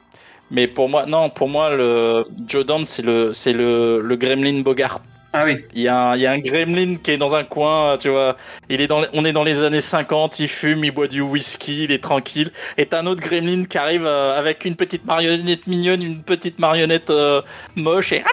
Mais 0.52 0.68
pour 0.68 0.88
moi, 0.88 1.06
non, 1.06 1.30
pour 1.30 1.50
moi, 1.50 1.76
le 1.76 2.26
Joe 2.48 2.66
Dante, 2.66 2.86
c'est 2.86 3.02
le, 3.02 3.34
c'est 3.34 3.54
le, 3.54 4.02
le 4.02 4.16
Gremlin 4.16 4.62
Bogart. 4.62 5.02
Ah 5.36 5.46
oui, 5.46 5.66
Il 5.74 5.82
y, 5.82 5.88
a 5.88 6.12
un, 6.12 6.16
il 6.16 6.22
y 6.22 6.28
a 6.28 6.32
un 6.32 6.38
gremlin 6.40 6.98
qui 7.02 7.10
est 7.12 7.18
dans 7.18 7.34
un 7.34 7.44
coin, 7.44 7.98
tu 7.98 8.10
vois. 8.10 8.38
Il 8.70 8.80
est 8.82 8.88
dans, 8.88 9.02
on 9.14 9.26
est 9.26 9.34
dans 9.34 9.44
les 9.44 9.64
années 9.64 9.82
50, 9.82 10.40
il 10.40 10.48
fume, 10.48 10.84
il 10.86 10.92
boit 10.92 11.08
du 11.08 11.22
whisky, 11.22 11.86
il 11.86 11.92
est 11.92 12.04
tranquille. 12.04 12.52
Et 12.78 12.86
t'as 12.86 13.02
un 13.02 13.08
autre 13.08 13.22
gremlin 13.22 13.64
qui 13.66 13.78
arrive 13.80 14.06
euh, 14.06 14.38
avec 14.40 14.64
une 14.64 14.76
petite 14.76 15.06
marionnette 15.06 15.66
mignonne, 15.66 16.04
une 16.04 16.22
petite 16.22 16.60
marionnette 16.60 17.10
euh, 17.10 17.42
moche, 17.76 18.14
et 18.14 18.24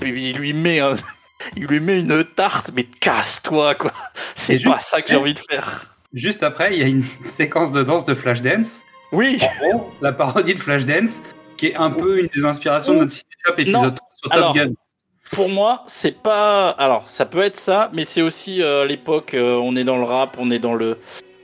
Puis 0.00 0.30
il 0.30 0.36
lui 0.38 0.54
met 0.54 0.80
un- 0.80 0.94
il 1.56 1.64
lui 1.66 1.80
met 1.80 2.00
une 2.00 2.24
tarte, 2.24 2.70
mais 2.74 2.84
casse-toi, 2.84 3.74
quoi. 3.74 3.92
C'est 4.34 4.54
pas 4.62 4.74
juste- 4.78 4.88
ça 4.88 5.02
que 5.02 5.08
j'ai 5.08 5.16
envie 5.16 5.34
de 5.34 5.40
faire. 5.50 5.86
juste 6.12 6.42
après, 6.42 6.74
il 6.74 6.80
y 6.80 6.84
a 6.84 6.86
une 6.88 7.04
séquence 7.26 7.72
de 7.72 7.82
danse 7.82 8.04
de 8.04 8.14
Flashdance. 8.14 8.80
Oui, 9.12 9.38
En 9.42 9.68
gros, 9.78 9.92
la 10.00 10.12
parodie 10.12 10.54
de 10.54 10.58
Flashdance, 10.58 11.20
qui 11.56 11.66
est 11.68 11.76
un 11.76 11.90
peu 11.90 12.18
une 12.20 12.28
des 12.34 12.44
inspirations 12.44 12.94
de 12.94 12.98
notre 13.00 13.12
ciné-top 13.12 13.58
épisode 13.58 13.82
Non. 13.82 13.90
3 13.90 14.08
sur 14.14 14.22
Top 14.30 14.32
Alors, 14.32 14.54
Gun. 14.54 14.72
pour 15.32 15.48
moi, 15.50 15.84
c'est 15.86 16.16
pas. 16.22 16.70
Alors, 16.70 17.08
ça 17.08 17.26
peut 17.26 17.42
être 17.42 17.56
ça, 17.58 17.90
mais 17.92 18.04
c'est 18.04 18.22
aussi 18.22 18.62
euh, 18.62 18.86
l'époque. 18.86 19.34
euh, 19.34 19.54
on 19.62 19.76
est 19.76 19.84
dans 19.84 19.98
le 19.98 20.04
rap, 20.04 20.36
on 20.38 20.50
est 20.50 20.58
dans 20.58 20.74
le 20.74 20.98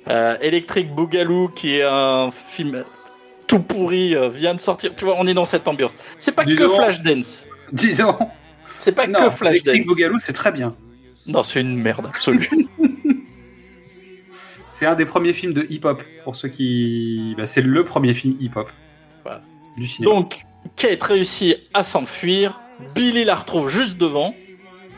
euh, 0.09 0.37
Electric 0.41 0.95
Boogaloo, 0.95 1.49
qui 1.49 1.77
est 1.77 1.83
un 1.85 2.31
film 2.31 2.85
tout 3.47 3.61
pourri, 3.61 4.15
euh, 4.17 4.29
vient 4.31 4.55
de 4.55 4.61
sortir. 4.61 4.95
Tu 4.97 5.05
vois, 5.05 5.17
on 5.19 5.27
est 5.27 5.35
dans 5.35 5.45
cette 5.45 5.69
ambiance. 5.69 5.95
C'est 6.19 6.33
pas 6.33 6.45
Dis 6.45 6.55
que. 6.57 6.69
Flashdance. 6.71 7.47
Dis 7.73 7.93
donc. 7.95 8.19
C'est 8.79 8.93
pas 8.93 9.07
Non, 9.07 9.25
que 9.25 9.31
Flashdance. 9.31 9.87
Boogaloo, 9.87 10.19
c'est 10.21 10.33
très 10.33 10.53
bien. 10.53 10.75
Non, 11.27 11.43
c'est 11.43 11.61
une 11.61 11.79
merde 11.81 12.07
absolue. 12.07 12.49
C'est 14.71 14.87
un 14.87 14.95
des 14.95 15.07
premiers 15.07 15.33
films 15.33 15.53
de 15.55 15.67
hip-hop. 15.69 16.03
Pour 16.25 16.37
ceux 16.37 16.49
qui. 16.49 17.35
Bah, 17.37 17.47
c'est 17.47 17.63
le 17.63 17.85
premier 17.85 18.15
film 18.15 18.37
hip-hop 18.41 18.71
Voilà. 19.25 19.43
du 19.77 19.87
cinéma. 19.89 20.15
Donc, 20.15 20.43
Kate 20.77 21.03
réussit 21.03 21.57
à 21.75 21.83
s'enfuir. 21.83 22.61
Billy 22.95 23.25
la 23.25 23.35
retrouve 23.35 23.69
juste 23.69 23.97
devant. 23.99 24.35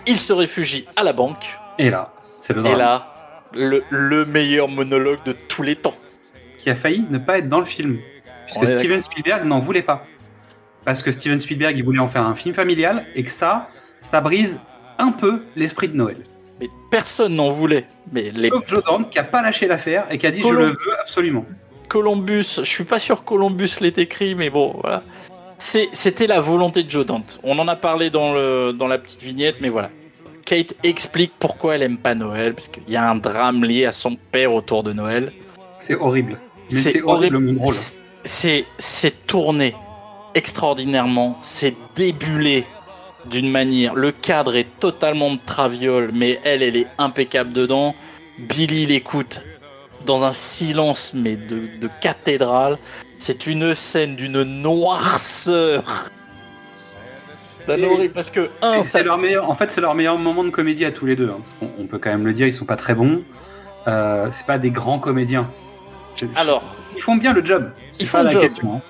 Il 0.06 0.18
se 0.18 0.32
réfugie 0.34 0.84
à 0.96 1.02
la 1.02 1.14
banque. 1.14 1.46
Et 1.78 1.88
là, 1.88 2.12
c'est 2.40 2.52
le 2.52 2.60
Et 2.60 2.64
drame. 2.64 2.78
là, 2.78 3.42
le, 3.54 3.82
le 3.88 4.26
meilleur 4.26 4.68
monologue 4.68 5.22
de 5.24 5.32
tous 5.32 5.62
les 5.62 5.76
temps. 5.76 5.96
Qui 6.58 6.68
a 6.68 6.74
failli 6.74 7.06
ne 7.08 7.16
pas 7.18 7.38
être 7.38 7.48
dans 7.48 7.60
le 7.60 7.64
film. 7.64 7.98
Puisque 8.46 8.66
Steven 8.78 9.00
Spielberg 9.00 9.46
n'en 9.46 9.60
voulait 9.60 9.82
pas. 9.82 10.04
Parce 10.84 11.02
que 11.02 11.12
Steven 11.12 11.38
Spielberg, 11.38 11.76
il 11.76 11.84
voulait 11.84 12.00
en 12.00 12.08
faire 12.08 12.22
un 12.22 12.34
film 12.34 12.54
familial 12.54 13.04
et 13.14 13.22
que 13.22 13.30
ça, 13.30 13.68
ça 14.00 14.20
brise 14.20 14.60
un 14.98 15.12
peu 15.12 15.42
l'esprit 15.56 15.88
de 15.88 15.96
Noël. 15.96 16.18
Mais 16.60 16.68
personne 16.90 17.34
n'en 17.34 17.50
voulait. 17.50 17.86
Mais 18.12 18.30
les 18.30 18.48
Sauf 18.48 18.66
Joe 18.66 18.84
Dante 18.84 19.10
qui 19.10 19.18
a 19.18 19.24
pas 19.24 19.42
lâché 19.42 19.66
l'affaire 19.66 20.06
et 20.10 20.18
qui 20.18 20.26
a 20.26 20.30
dit 20.30 20.42
je 20.42 20.48
le 20.48 20.66
veux 20.66 21.00
absolument. 21.00 21.44
Columbus, 21.88 22.58
je 22.58 22.62
suis 22.62 22.84
pas 22.84 23.00
sûr 23.00 23.20
que 23.20 23.28
Columbus 23.28 23.70
l'ait 23.80 23.88
écrit, 23.96 24.34
mais 24.34 24.48
bon, 24.48 24.78
voilà. 24.80 25.02
C'était 25.58 26.26
la 26.26 26.40
volonté 26.40 26.82
de 26.82 26.90
Joe 26.90 27.04
Dante. 27.04 27.40
On 27.42 27.58
en 27.58 27.68
a 27.68 27.76
parlé 27.76 28.10
dans, 28.10 28.32
le, 28.32 28.72
dans 28.72 28.86
la 28.86 28.96
petite 28.98 29.22
vignette, 29.22 29.56
mais 29.60 29.68
voilà. 29.68 29.90
Kate 30.46 30.74
explique 30.82 31.32
pourquoi 31.38 31.74
elle 31.74 31.82
aime 31.82 31.98
pas 31.98 32.14
Noël, 32.14 32.54
parce 32.54 32.68
qu'il 32.68 32.88
y 32.88 32.96
a 32.96 33.10
un 33.10 33.16
drame 33.16 33.64
lié 33.64 33.84
à 33.84 33.92
son 33.92 34.16
père 34.16 34.54
autour 34.54 34.82
de 34.82 34.92
Noël. 34.92 35.32
C'est 35.80 35.96
horrible. 35.96 36.38
Mais 36.70 36.78
c'est 36.78 36.98
drôle. 37.00 37.58
C'est 38.22 38.66
c'est 38.78 39.26
tourné 39.26 39.74
extraordinairement, 40.34 41.38
c'est 41.42 41.74
débulé 41.94 42.64
d'une 43.26 43.50
manière. 43.50 43.94
Le 43.94 44.12
cadre 44.12 44.56
est 44.56 44.68
totalement 44.80 45.32
de 45.32 45.38
traviole, 45.44 46.10
mais 46.14 46.40
elle, 46.44 46.62
elle 46.62 46.76
est 46.76 46.86
impeccable 46.98 47.52
dedans. 47.52 47.94
Billy 48.38 48.86
l'écoute 48.86 49.42
dans 50.06 50.24
un 50.24 50.32
silence, 50.32 51.12
mais 51.14 51.36
de, 51.36 51.60
de 51.80 51.88
cathédrale. 52.00 52.78
C'est 53.18 53.46
une 53.46 53.74
scène 53.74 54.16
d'une 54.16 54.42
noirceur. 54.42 55.82
Et- 57.68 58.08
parce 58.08 58.30
que, 58.30 58.50
un, 58.62 58.82
ça 58.82 58.98
C'est 58.98 59.04
leur 59.04 59.18
meilleur, 59.18 59.48
en 59.48 59.54
fait, 59.54 59.70
c'est 59.70 59.80
leur 59.82 59.94
meilleur 59.94 60.18
moment 60.18 60.42
de 60.42 60.50
comédie 60.50 60.84
à 60.84 60.90
tous 60.90 61.06
les 61.06 61.14
deux. 61.14 61.28
hein, 61.28 61.38
parce 61.60 61.72
on 61.78 61.86
peut 61.86 61.98
quand 61.98 62.10
même 62.10 62.26
le 62.26 62.32
dire, 62.32 62.46
ils 62.46 62.52
sont 62.54 62.64
pas 62.64 62.76
très 62.76 62.94
bons. 62.94 63.22
Euh, 63.86 64.28
c'est 64.32 64.46
pas 64.46 64.58
des 64.58 64.70
grands 64.70 64.98
comédiens. 64.98 65.48
Alors, 66.36 66.76
ils 66.96 67.02
font 67.02 67.16
bien 67.16 67.32
le 67.32 67.44
job. 67.44 67.70
Ils 67.98 68.06
font 68.06 68.18
la 68.18 68.24
le 68.24 68.30
job. 68.30 68.40
question. 68.40 68.74
hein. 68.76 68.80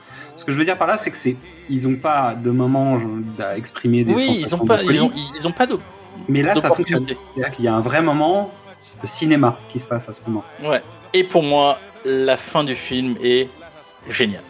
Ce 0.40 0.44
que 0.46 0.52
je 0.52 0.58
veux 0.58 0.64
dire 0.64 0.78
par 0.78 0.86
là, 0.88 0.96
c'est 0.96 1.10
que 1.10 1.18
c'est, 1.18 1.36
ils 1.68 1.86
ont 1.86 1.96
pas 1.96 2.34
de 2.34 2.50
moment 2.50 2.98
à 3.38 3.58
exprimer 3.58 4.04
des 4.04 4.14
oui, 4.14 4.24
ils 4.26 4.36
sensations 4.46 4.62
ont 4.62 4.66
pas, 4.66 4.82
ils 4.82 5.02
ont, 5.02 5.12
ils 5.38 5.46
ont 5.46 5.52
pas 5.52 5.66
de- 5.66 5.78
Mais 6.30 6.42
là, 6.42 6.54
ça 6.54 6.70
fonctionne. 6.70 7.06
C'est-à-dire 7.06 7.54
qu'il 7.54 7.66
y 7.66 7.68
a 7.68 7.74
un 7.74 7.82
vrai 7.82 8.00
moment 8.00 8.50
de 9.02 9.06
cinéma 9.06 9.58
qui 9.70 9.78
se 9.78 9.86
passe 9.86 10.08
à 10.08 10.14
ce 10.14 10.22
moment. 10.26 10.42
Ouais. 10.64 10.82
Et 11.12 11.24
pour 11.24 11.42
moi, 11.42 11.78
la 12.06 12.38
fin 12.38 12.64
du 12.64 12.74
film 12.74 13.16
est 13.22 13.50
géniale. 14.08 14.42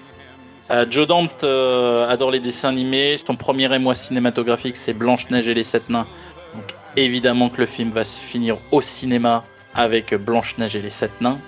Euh, 0.70 0.86
Joe 0.88 1.08
Dante 1.08 1.42
euh, 1.42 2.08
adore 2.08 2.30
les 2.30 2.38
dessins 2.38 2.68
animés. 2.68 3.16
Son 3.26 3.34
premier 3.34 3.74
émoi 3.74 3.94
cinématographique, 3.94 4.76
c'est 4.76 4.92
Blanche-Neige 4.92 5.48
et 5.48 5.54
les 5.54 5.64
Sept 5.64 5.88
Nains. 5.90 6.06
Donc, 6.54 6.62
évidemment 6.96 7.48
que 7.48 7.60
le 7.60 7.66
film 7.66 7.90
va 7.90 8.04
se 8.04 8.20
finir 8.20 8.58
au 8.70 8.80
cinéma 8.80 9.42
avec 9.74 10.14
Blanche-Neige 10.14 10.76
et 10.76 10.82
les 10.82 10.90
Sept 10.90 11.20
Nains. 11.20 11.40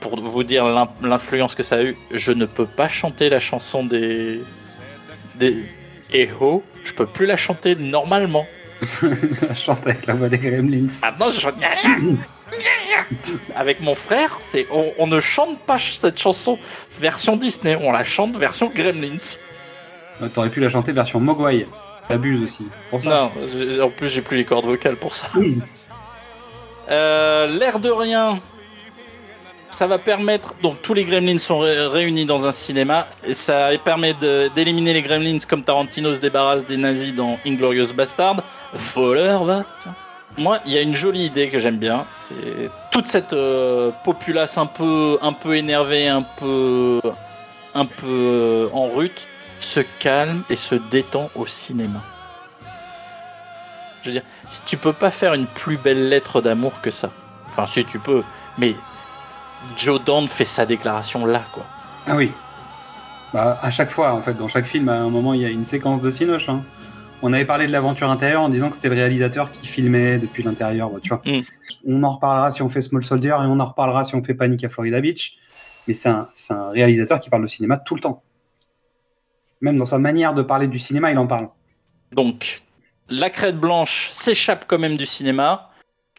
Pour 0.00 0.16
vous 0.20 0.44
dire 0.44 0.64
l'in- 0.64 0.88
l'influence 1.02 1.54
que 1.54 1.62
ça 1.62 1.76
a 1.76 1.82
eu, 1.82 1.96
je 2.12 2.32
ne 2.32 2.46
peux 2.46 2.66
pas 2.66 2.88
chanter 2.88 3.28
la 3.30 3.38
chanson 3.40 3.84
des. 3.84 4.40
des. 5.36 5.64
Eho. 6.14 6.62
Je 6.84 6.92
peux 6.92 7.06
plus 7.06 7.26
la 7.26 7.36
chanter 7.36 7.74
normalement. 7.76 8.46
je 9.02 9.54
chante 9.54 9.86
avec 9.86 10.06
la 10.06 10.14
voix 10.14 10.28
des 10.28 10.38
Gremlins. 10.38 10.86
Maintenant, 11.02 11.30
je 11.30 11.40
chante. 11.40 11.54
Avec 13.54 13.80
mon 13.80 13.94
frère, 13.94 14.38
c'est 14.40 14.66
on, 14.70 14.92
on 14.98 15.06
ne 15.06 15.20
chante 15.20 15.58
pas 15.60 15.78
cette 15.78 16.18
chanson 16.18 16.58
version 16.98 17.36
Disney, 17.36 17.76
on 17.80 17.92
la 17.92 18.04
chante 18.04 18.36
version 18.36 18.70
Gremlins. 18.74 19.36
T'aurais 20.34 20.48
pu 20.50 20.60
la 20.60 20.70
chanter 20.70 20.92
version 20.92 21.20
Mogwai. 21.20 21.66
T'abuses 22.08 22.42
aussi. 22.42 22.66
Pour 22.90 23.02
ça. 23.02 23.08
Non, 23.08 23.82
en 23.84 23.90
plus 23.90 24.08
j'ai 24.08 24.22
plus 24.22 24.36
les 24.38 24.44
cordes 24.44 24.64
vocales 24.66 24.96
pour 24.96 25.14
ça. 25.14 25.28
Oui. 25.36 25.58
Euh, 26.90 27.46
L'air 27.58 27.78
de 27.80 27.90
rien, 27.90 28.38
ça 29.78 29.86
va 29.86 29.98
permettre. 29.98 30.54
Donc 30.60 30.82
tous 30.82 30.92
les 30.92 31.04
Gremlins 31.04 31.38
sont 31.38 31.60
ré- 31.60 31.86
réunis 31.86 32.24
dans 32.26 32.48
un 32.48 32.50
cinéma. 32.50 33.06
Et 33.22 33.32
ça 33.32 33.70
permet 33.84 34.12
d'éliminer 34.56 34.92
les 34.92 35.02
Gremlins 35.02 35.38
comme 35.48 35.62
Tarantino 35.62 36.12
se 36.14 36.20
débarrasse 36.20 36.66
des 36.66 36.76
nazis 36.76 37.14
dans 37.14 37.38
Inglorious 37.46 37.92
Bastard. 37.94 38.42
Voleur, 38.72 39.44
va. 39.44 39.64
Moi, 40.36 40.58
il 40.66 40.72
y 40.72 40.78
a 40.78 40.82
une 40.82 40.96
jolie 40.96 41.26
idée 41.26 41.48
que 41.48 41.60
j'aime 41.60 41.78
bien. 41.78 42.06
C'est 42.16 42.70
toute 42.90 43.06
cette 43.06 43.32
euh, 43.32 43.92
populace 44.02 44.58
un 44.58 44.66
peu, 44.66 45.16
un 45.22 45.32
peu 45.32 45.54
énervée, 45.56 46.08
un 46.08 46.22
peu, 46.22 47.00
un 47.74 47.86
peu 47.86 48.06
euh, 48.06 48.68
en 48.72 48.88
rute, 48.88 49.28
se 49.60 49.80
calme 50.00 50.42
et 50.50 50.56
se 50.56 50.74
détend 50.74 51.30
au 51.36 51.46
cinéma. 51.46 52.00
Je 54.02 54.08
veux 54.08 54.12
dire, 54.12 54.22
tu 54.66 54.76
peux 54.76 54.92
pas 54.92 55.12
faire 55.12 55.34
une 55.34 55.46
plus 55.46 55.76
belle 55.76 56.08
lettre 56.08 56.40
d'amour 56.40 56.80
que 56.80 56.90
ça. 56.90 57.10
Enfin, 57.46 57.66
si 57.66 57.84
tu 57.84 58.00
peux, 58.00 58.22
mais 58.58 58.74
Joe 59.76 60.02
Dante 60.04 60.28
fait 60.28 60.44
sa 60.44 60.66
déclaration 60.66 61.26
là, 61.26 61.42
quoi. 61.52 61.64
Ah 62.06 62.16
oui. 62.16 62.32
Bah, 63.32 63.58
à 63.60 63.70
chaque 63.70 63.90
fois, 63.90 64.12
en 64.12 64.22
fait, 64.22 64.34
dans 64.34 64.48
chaque 64.48 64.66
film, 64.66 64.88
à 64.88 64.94
un 64.94 65.10
moment, 65.10 65.34
il 65.34 65.42
y 65.42 65.44
a 65.44 65.50
une 65.50 65.64
séquence 65.64 66.00
de 66.00 66.10
Cinoche. 66.10 66.48
hein. 66.48 66.62
On 67.20 67.32
avait 67.32 67.44
parlé 67.44 67.66
de 67.66 67.72
l'aventure 67.72 68.10
intérieure 68.10 68.42
en 68.42 68.48
disant 68.48 68.68
que 68.68 68.76
c'était 68.76 68.88
le 68.88 68.94
réalisateur 68.94 69.50
qui 69.50 69.66
filmait 69.66 70.18
depuis 70.18 70.42
l'intérieur. 70.42 70.90
bah, 70.90 71.00
tu 71.02 71.08
vois. 71.08 71.22
Mm. 71.26 71.40
On 71.86 72.02
en 72.04 72.12
reparlera 72.12 72.50
si 72.52 72.62
on 72.62 72.68
fait 72.68 72.80
Small 72.80 73.04
Soldier 73.04 73.30
et 73.30 73.46
on 73.46 73.58
en 73.58 73.66
reparlera 73.66 74.04
si 74.04 74.14
on 74.14 74.22
fait 74.22 74.34
Panic 74.34 74.64
à 74.64 74.68
Florida 74.68 75.00
Beach. 75.00 75.36
Mais 75.86 75.94
c'est 75.94 76.08
un, 76.08 76.28
réalisateur 76.70 77.18
qui 77.18 77.28
parle 77.28 77.42
de 77.42 77.48
cinéma 77.48 77.76
tout 77.76 77.94
le 77.94 78.00
temps. 78.00 78.22
Même 79.60 79.78
dans 79.78 79.86
sa 79.86 79.98
manière 79.98 80.34
de 80.34 80.42
parler 80.42 80.68
du 80.68 80.78
cinéma, 80.78 81.10
il 81.10 81.18
en 81.18 81.26
parle. 81.26 81.48
Donc, 82.12 82.62
la 83.08 83.30
crête 83.30 83.58
blanche 83.58 84.08
s'échappe 84.12 84.66
quand 84.68 84.78
même 84.78 84.96
du 84.96 85.06
cinéma 85.06 85.70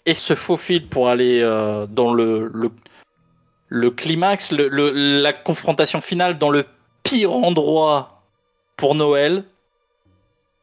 et 0.06 0.14
se 0.14 0.36
faufile 0.36 0.88
pour 0.88 1.08
aller 1.08 1.40
euh, 1.42 1.86
dans 1.86 2.14
le, 2.14 2.52
le, 2.54 2.72
le 3.70 3.92
climax, 3.92 4.52
le- 4.52 4.68
le- 4.68 5.22
la 5.22 5.32
confrontation 5.34 6.02
finale 6.02 6.38
dans 6.38 6.50
le 6.50 6.66
pire 7.04 7.32
endroit 7.34 8.24
pour 8.76 8.96
Noël, 8.96 9.46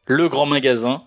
le 0.07 0.27
grand 0.29 0.45
magasin. 0.45 1.03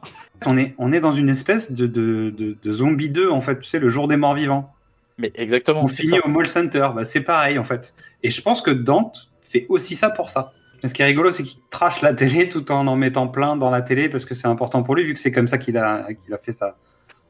On 0.47 0.57
est, 0.57 0.75
on 0.79 0.93
est 0.93 1.01
dans 1.01 1.13
une 1.13 1.29
espèce 1.29 1.73
de, 1.73 1.87
de, 1.87 2.31
de, 2.31 2.57
de 2.63 2.73
zombie 2.73 3.11
2, 3.11 3.31
en 3.31 3.41
fait, 3.41 3.61
tu 3.61 3.69
sais, 3.69 3.79
le 3.79 3.89
jour 3.91 4.09
des 4.09 4.17
morts 4.17 4.35
vivants. 4.35 4.73
Mais 5.19 5.31
exactement, 5.35 5.85
On 5.85 5.89
finit 5.89 6.09
ça. 6.09 6.17
au 6.25 6.29
Mall 6.29 6.47
Center, 6.47 6.89
bah, 6.95 7.05
c'est 7.05 7.21
pareil 7.21 7.59
en 7.59 7.65
fait. 7.65 7.93
Et 8.23 8.31
je 8.31 8.41
pense 8.41 8.63
que 8.63 8.71
Dante 8.71 9.31
fait 9.43 9.67
aussi 9.69 9.95
ça 9.97 10.09
pour 10.09 10.31
ça. 10.31 10.53
Mais 10.83 10.89
Ce 10.89 10.95
qui 10.95 11.03
est 11.03 11.05
rigolo, 11.05 11.31
c'est 11.31 11.43
qu'il 11.43 11.61
trash 11.69 12.01
la 12.01 12.15
télé 12.15 12.49
tout 12.49 12.73
en 12.73 12.87
en 12.87 12.97
mettant 12.97 13.29
plein 13.29 13.57
dans 13.57 13.69
la 13.69 13.83
télé 13.83 14.09
parce 14.09 14.25
que 14.25 14.35
c'est 14.35 14.47
important 14.47 14.83
pour 14.83 14.95
lui, 14.95 15.05
vu 15.05 15.13
que 15.13 15.21
c'est 15.21 15.31
comme 15.33 15.47
ça 15.47 15.59
qu'il 15.59 15.77
a, 15.77 16.07
qu'il 16.25 16.33
a 16.33 16.39
fait 16.39 16.53
ça. 16.53 16.77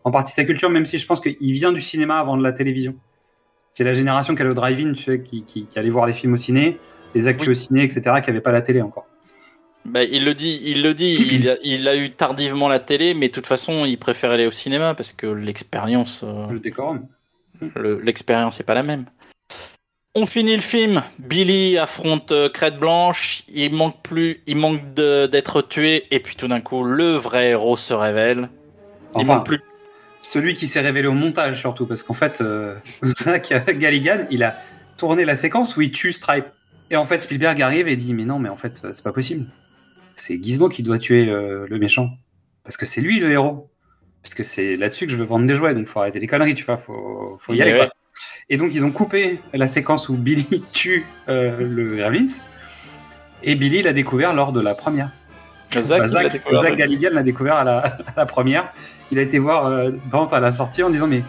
En 0.05 0.13
partie 0.13 0.33
sa 0.33 0.45
culture, 0.45 0.71
même 0.71 0.85
si 0.85 0.99
je 0.99 1.07
pense 1.07 1.21
qu'il 1.21 1.37
vient 1.53 1.73
du 1.73 1.81
cinéma 1.81 2.21
avant 2.21 2.37
de 2.37 2.45
la 2.45 2.53
télévision. 2.53 2.95
C'est 3.73 3.85
la 3.85 3.95
génération 3.95 4.35
qui 4.35 4.43
allait 4.43 4.51
au 4.51 4.55
drive-in, 4.55 4.93
tu 4.95 5.05
sais, 5.05 5.23
qui, 5.23 5.43
qui, 5.45 5.67
qui 5.67 5.79
allait 5.79 5.91
voir 5.91 6.07
les 6.07 6.13
films 6.15 6.35
au 6.35 6.37
ciné, 6.37 6.79
les 7.15 7.29
actus 7.29 7.47
Oui. 7.49 7.53
au 7.53 7.55
ciné, 7.55 7.83
etc., 7.85 8.01
qui 8.23 8.31
n'avaient 8.31 8.41
pas 8.41 8.53
la 8.53 8.63
télé 8.63 8.83
encore. 8.83 9.07
Bah, 9.87 10.03
il 10.05 10.25
le 10.25 10.35
dit, 10.35 10.61
il 10.65 10.83
le 10.83 10.93
dit, 10.93 11.17
il 11.33 11.49
a, 11.49 11.57
il 11.63 11.89
a 11.89 11.97
eu 11.97 12.11
tardivement 12.11 12.69
la 12.69 12.81
télé, 12.81 13.15
mais 13.15 13.29
de 13.29 13.33
toute 13.33 13.47
façon, 13.47 13.87
il 13.87 13.97
préfère 13.99 14.31
aller 14.31 14.47
au 14.47 14.51
cinéma 14.51 14.95
parce 14.95 15.13
que 15.13 15.27
l'expérience, 15.27 16.23
euh, 16.25 16.49
Le 16.51 16.61
décorum. 16.61 17.07
le- 17.77 18.01
l'expérience 18.01 18.59
n'est 18.59 18.67
pas 18.67 18.75
la 18.75 18.83
même. 18.83 19.07
On 20.17 20.27
finit 20.27 20.57
le 20.57 20.61
film. 20.61 21.03
Billy 21.21 21.79
affronte 21.79 22.33
euh, 22.33 22.49
Crête 22.49 22.79
Blanche. 22.79 23.45
Il 23.49 23.73
manque 23.73 24.03
plus, 24.03 24.43
il 24.49 24.57
manque 24.57 24.93
d'être 24.95 25.63
tué, 25.63 26.05
et 26.11 26.19
puis 26.21 26.35
tout 26.37 26.49
d'un 26.49 26.61
coup, 26.61 26.83
le 26.85 27.13
vrai 27.13 27.51
héros 27.51 27.77
se 27.77 27.95
révèle. 27.95 28.51
Il 29.15 29.23
Enfin, 29.23 29.37
manque 29.37 29.47
plus. 29.47 29.61
Celui 30.21 30.55
qui 30.55 30.67
s'est 30.67 30.81
révélé 30.81 31.09
au 31.09 31.13
montage 31.13 31.59
surtout, 31.61 31.87
parce 31.87 32.03
qu'en 32.03 32.15
fait, 32.15 32.41
euh, 32.41 32.75
Zach 33.23 33.53
Galligan, 33.79 34.27
il 34.31 34.43
a 34.43 34.57
tourné 34.97 35.25
la 35.25 35.37
séquence 35.37 35.77
où 35.77 35.81
il 35.81 35.91
tue 35.91 36.13
Stripe. 36.13 36.47
Et 36.91 36.97
en 36.97 37.05
fait, 37.05 37.21
Spielberg 37.21 37.61
arrive 37.63 37.89
et 37.89 37.97
dit, 37.97 38.15
mais 38.15 38.25
non, 38.25 38.39
mais 38.39 38.49
en 38.49 38.57
fait, 38.57 38.81
euh, 38.85 38.91
c'est 38.93 39.05
pas 39.05 39.13
possible. 39.13 39.47
C'est 40.17 40.43
Gizmo 40.43 40.69
qui 40.69 40.83
doit 40.83 40.99
tuer 40.99 41.29
euh, 41.29 41.67
le 41.69 41.79
méchant. 41.79 42.11
Parce 42.65 42.77
que 42.77 42.85
c'est 42.85 43.01
lui 43.01 43.21
le 43.21 43.31
héros. 43.31 43.71
Parce 44.23 44.35
que 44.35 44.43
c'est 44.43 44.77
là-dessus 44.77 45.07
que 45.07 45.13
je 45.13 45.17
veux 45.17 45.25
vendre 45.25 45.47
des 45.47 45.55
jouets, 45.55 45.75
donc 45.75 45.87
faut 45.87 46.01
arrêter 46.01 46.19
les 46.21 46.27
conneries, 46.27 46.55
tu 46.55 46.65
vois, 46.65 46.77
faut, 46.77 47.39
faut 47.41 47.55
y 47.55 47.63
aller. 47.63 47.75
quoi. 47.75 47.89
Et 48.51 48.57
donc, 48.57 48.75
ils 48.75 48.85
ont 48.85 48.91
coupé 48.91 49.41
la 49.55 49.69
séquence 49.69 50.09
où 50.09 50.15
Billy 50.15 50.63
tue 50.73 51.07
euh, 51.29 51.57
le 51.61 51.97
Gremlins. 51.97 52.27
Et 53.43 53.55
Billy 53.55 53.83
l'a 53.83 53.93
découvert 53.95 54.35
lors 54.35 54.53
de 54.53 54.61
la 54.61 54.75
première. 54.75 55.11
Zach, 55.73 56.01
Bah, 56.01 56.09
Zach. 56.09 56.43
Zach 56.53 56.77
Galligan 56.77 57.11
l'a 57.13 57.23
découvert 57.23 57.55
à 57.57 57.65
la, 57.65 57.79
à 57.79 57.99
la 58.17 58.27
première. 58.27 58.73
Il 59.13 59.19
a 59.19 59.23
été 59.23 59.39
voir 59.39 59.67
euh, 59.67 59.91
Dante 60.11 60.33
à 60.33 60.41
la 60.41 60.53
sortie 60.53 60.83
en 60.83 60.91
disant 60.91 61.07
mais 61.07 61.23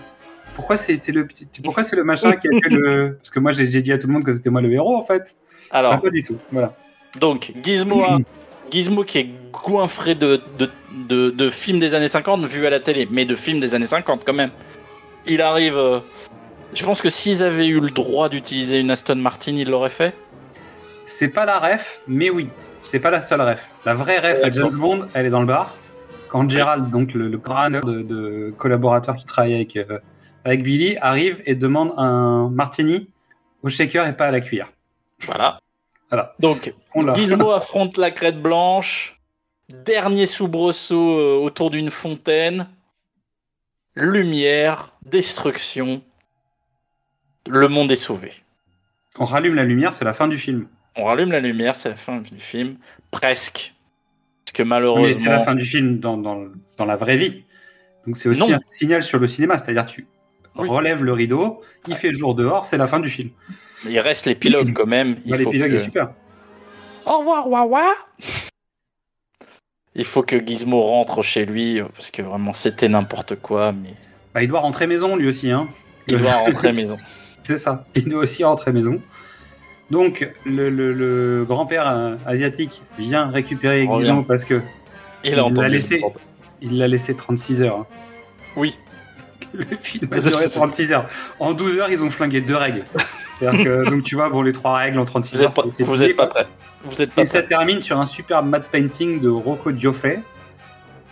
pourquoi 0.56 0.78
c'est 0.78 0.94
le 1.12 1.26
petit- 1.26 1.48
pourquoi 1.64 1.84
c'est 1.84 1.96
le 1.96 2.04
machin 2.04 2.34
qui 2.34 2.48
a 2.48 2.52
fait 2.52 2.70
le 2.70 3.14
parce 3.18 3.30
que 3.30 3.40
moi 3.40 3.52
j'ai 3.52 3.66
dit 3.68 3.92
à 3.92 3.98
tout 3.98 4.08
le 4.08 4.14
monde 4.14 4.24
que 4.24 4.32
c'était 4.32 4.50
moi 4.50 4.62
le 4.62 4.72
héros 4.72 4.96
en 4.96 5.04
fait. 5.04 5.36
Alors, 5.72 5.94
Ah, 5.94 5.98
pas 5.98 6.10
du 6.10 6.22
tout. 6.22 6.38
Voilà. 6.52 6.74
donc, 7.20 7.54
Gizmo, 7.64 8.04
a- 8.04 8.20
Gizmo 8.70 9.04
qui 9.04 9.20
est 9.20 9.30
goinfré 9.54 10.16
de, 10.16 10.42
de, 10.60 10.70
de, 11.08 11.30
de 11.30 11.50
films 11.50 11.80
des 11.80 11.96
années 11.96 12.08
50 12.10 12.44
vus 12.46 12.66
à 12.66 12.70
la 12.70 12.80
télé, 12.82 13.08
mais 13.10 13.24
de 13.26 13.36
films 13.36 13.60
des 13.62 13.74
années 13.76 13.86
50 13.86 14.24
quand 14.26 14.34
même. 14.34 14.52
Il 15.26 15.42
arrive. 15.42 15.78
euh, 15.78 16.00
je 16.74 16.84
pense 16.84 17.02
que 17.02 17.10
s'ils 17.10 17.42
avaient 17.44 17.68
eu 17.68 17.80
le 17.80 17.90
droit 17.90 18.28
d'utiliser 18.28 18.80
une 18.80 18.92
Aston 18.92 19.16
Martin, 19.16 19.56
ils 19.56 19.70
l'auraient 19.70 19.90
fait. 19.90 20.14
C'est 21.06 21.28
pas 21.30 21.46
la 21.46 21.58
ref, 21.60 22.02
mais 22.08 22.30
oui, 22.30 22.48
c'est 22.84 23.00
pas 23.00 23.12
la 23.12 23.22
seule 23.22 23.42
ref. 23.42 23.70
La 23.86 23.94
vraie 23.94 24.20
ref 24.20 24.44
à. 24.44 24.52
James 24.52 24.70
Bond, 24.78 25.08
elle 25.14 25.26
est 25.26 25.30
dans 25.30 25.42
le 25.42 25.48
bar. 25.48 25.76
Quand 26.32 26.50
Gerald, 26.50 26.90
donc 26.90 27.14
le, 27.14 27.28
le 27.28 27.38
crâneur 27.38 27.84
de, 27.84 28.02
de 28.02 28.54
collaborateur 28.58 29.18
qui 29.18 29.26
travaille 29.26 29.54
avec, 29.54 29.76
euh, 29.76 30.00
avec 30.46 30.64
Billy, 30.64 30.96
arrive 31.02 31.42
et 31.46 31.56
demande 31.56 31.94
un 31.98 32.50
martini 32.50 33.10
au 33.64 33.70
shaker 33.70 34.08
et 34.08 34.16
pas 34.16 34.28
à 34.28 34.32
la 34.32 34.40
cuillère. 34.40 34.72
Voilà. 35.20 35.60
Voilà. 36.10 36.34
Donc, 36.40 36.74
On 36.96 37.04
l'a. 37.04 37.14
Gizmo 37.16 37.52
affronte 37.62 37.98
la 37.98 38.12
crête 38.12 38.42
blanche. 38.42 39.20
Dernier 39.68 40.26
soubresaut 40.26 41.20
euh, 41.20 41.36
autour 41.36 41.70
d'une 41.70 41.90
fontaine. 41.90 42.70
Lumière, 43.96 44.94
destruction. 45.06 46.02
Le 47.46 47.68
monde 47.68 47.92
est 47.92 47.96
sauvé. 47.96 48.32
On 49.20 49.26
rallume 49.26 49.56
la 49.56 49.66
lumière, 49.66 49.92
c'est 49.92 50.06
la 50.06 50.14
fin 50.14 50.30
du 50.30 50.38
film. 50.38 50.68
On 50.96 51.04
rallume 51.04 51.34
la 51.34 51.42
lumière, 51.42 51.76
c'est 51.76 51.90
la 51.90 51.96
fin 51.96 52.22
du 52.22 52.40
film. 52.40 52.78
Presque. 53.12 53.74
Parce 54.46 54.54
que 54.54 54.64
Mais 54.64 55.12
c'est 55.12 55.30
la 55.30 55.40
fin 55.42 55.56
du 55.56 55.64
film 55.66 56.00
dans, 56.00 56.18
dans, 56.18 56.46
dans 56.78 56.86
la 56.86 56.96
vraie 56.98 57.18
vie. 57.18 57.44
Donc 58.06 58.18
c'est 58.18 58.30
aussi 58.30 58.42
Non. 58.42 58.54
un 58.56 58.60
signal 58.72 59.04
sur 59.04 59.20
le 59.20 59.28
cinéma, 59.28 59.58
c'est-à-dire 59.58 59.86
tu 59.86 60.08
Oui. 60.58 60.68
relèves 60.68 61.04
le 61.04 61.14
rideau, 61.14 61.62
il 61.88 61.96
fait 61.96 62.12
jour 62.14 62.36
dehors, 62.36 62.66
c'est 62.66 62.78
la 62.78 62.88
fin 62.88 63.00
du 63.00 63.10
film. 63.10 63.30
Il 63.88 64.00
reste 64.00 64.26
l'épilogue 64.26 64.74
quand 64.74 64.86
même. 64.88 65.18
Il 65.26 65.32
Bah, 65.32 65.38
faut 65.38 65.44
L'épilogue 65.46 65.72
que- 65.72 65.76
est 65.76 65.80
super. 65.80 66.10
Au 67.06 67.20
revoir, 67.20 67.48
Wawa. 67.50 67.94
Il 69.96 70.06
faut 70.06 70.24
que 70.24 70.38
Gizmo 70.46 70.82
rentre 70.82 71.22
chez 71.22 71.46
lui 71.46 71.82
parce 71.96 72.12
que 72.12 72.22
vraiment 72.22 72.54
c'était 72.54 72.88
n'importe 72.88 73.36
quoi, 73.36 73.72
mais 73.74 73.94
Bah, 74.34 74.42
il 74.42 74.48
doit 74.48 74.62
rentrer 74.62 74.88
maison 74.88 75.16
lui 75.18 75.28
aussi. 75.28 75.52
Hein. 75.52 75.68
il 76.08 76.18
doit 76.18 76.34
rentrer 76.36 76.70
à 76.70 76.74
maison. 76.74 76.98
C'est 77.44 77.58
ça. 77.58 77.86
Il 77.96 78.08
doit 78.08 78.22
aussi 78.22 78.44
rentrer 78.44 78.72
maison. 78.72 79.02
Donc, 79.92 80.28
le, 80.46 80.70
le- 80.70 80.94
le 80.94 81.46
grand-père 81.46 81.88
euh, 81.88 82.16
asiatique 82.26 82.82
vient 82.98 83.28
récupérer 83.30 83.86
Revient. 83.86 84.08
Gizmo 84.08 84.24
parce 84.24 84.46
que 84.46 84.62
Il 85.24 85.36
l'a 85.36 85.68
laissé. 85.68 86.02
il 86.62 86.78
l'a 86.80 86.88
laissé 86.88 87.14
36 87.14 87.62
heures. 87.62 87.78
hein. 87.80 87.86
Oui. 88.56 88.78
Le 89.54 89.66
film 89.66 90.08
a 90.12 90.20
duré 90.20 90.46
36 90.50 90.94
heures. 90.94 91.06
En 91.40 91.52
12 91.54 91.78
heures, 91.78 91.90
ils 91.90 92.02
ont 92.04 92.10
flingué 92.10 92.40
deux 92.42 92.56
règles. 92.56 92.86
Que, 93.42 93.90
donc 93.90 94.04
tu 94.04 94.16
vois, 94.16 94.30
bon, 94.30 94.42
les 94.44 94.54
trois 94.54 94.78
règles 94.78 94.98
en 94.98 95.06
36 95.06 95.36
Vous 95.36 95.44
heures, 95.44 95.50
êtes 95.50 95.56
pas, 95.56 95.62
vous 95.64 95.72
fini, 95.96 96.10
êtes 96.12 96.16
pas 96.16 96.28
prêt. 96.28 96.48
Vous 96.86 97.02
êtes 97.02 97.12
pas 97.12 97.22
Et 97.24 97.26
ça 97.26 97.44
termine 97.44 97.82
sur 97.82 98.00
un 98.00 98.06
superbe 98.06 98.48
matte 98.48 98.70
painting 98.72 99.20
de 99.20 99.28
Rocco 99.30 99.72
Gioffe, 99.78 100.06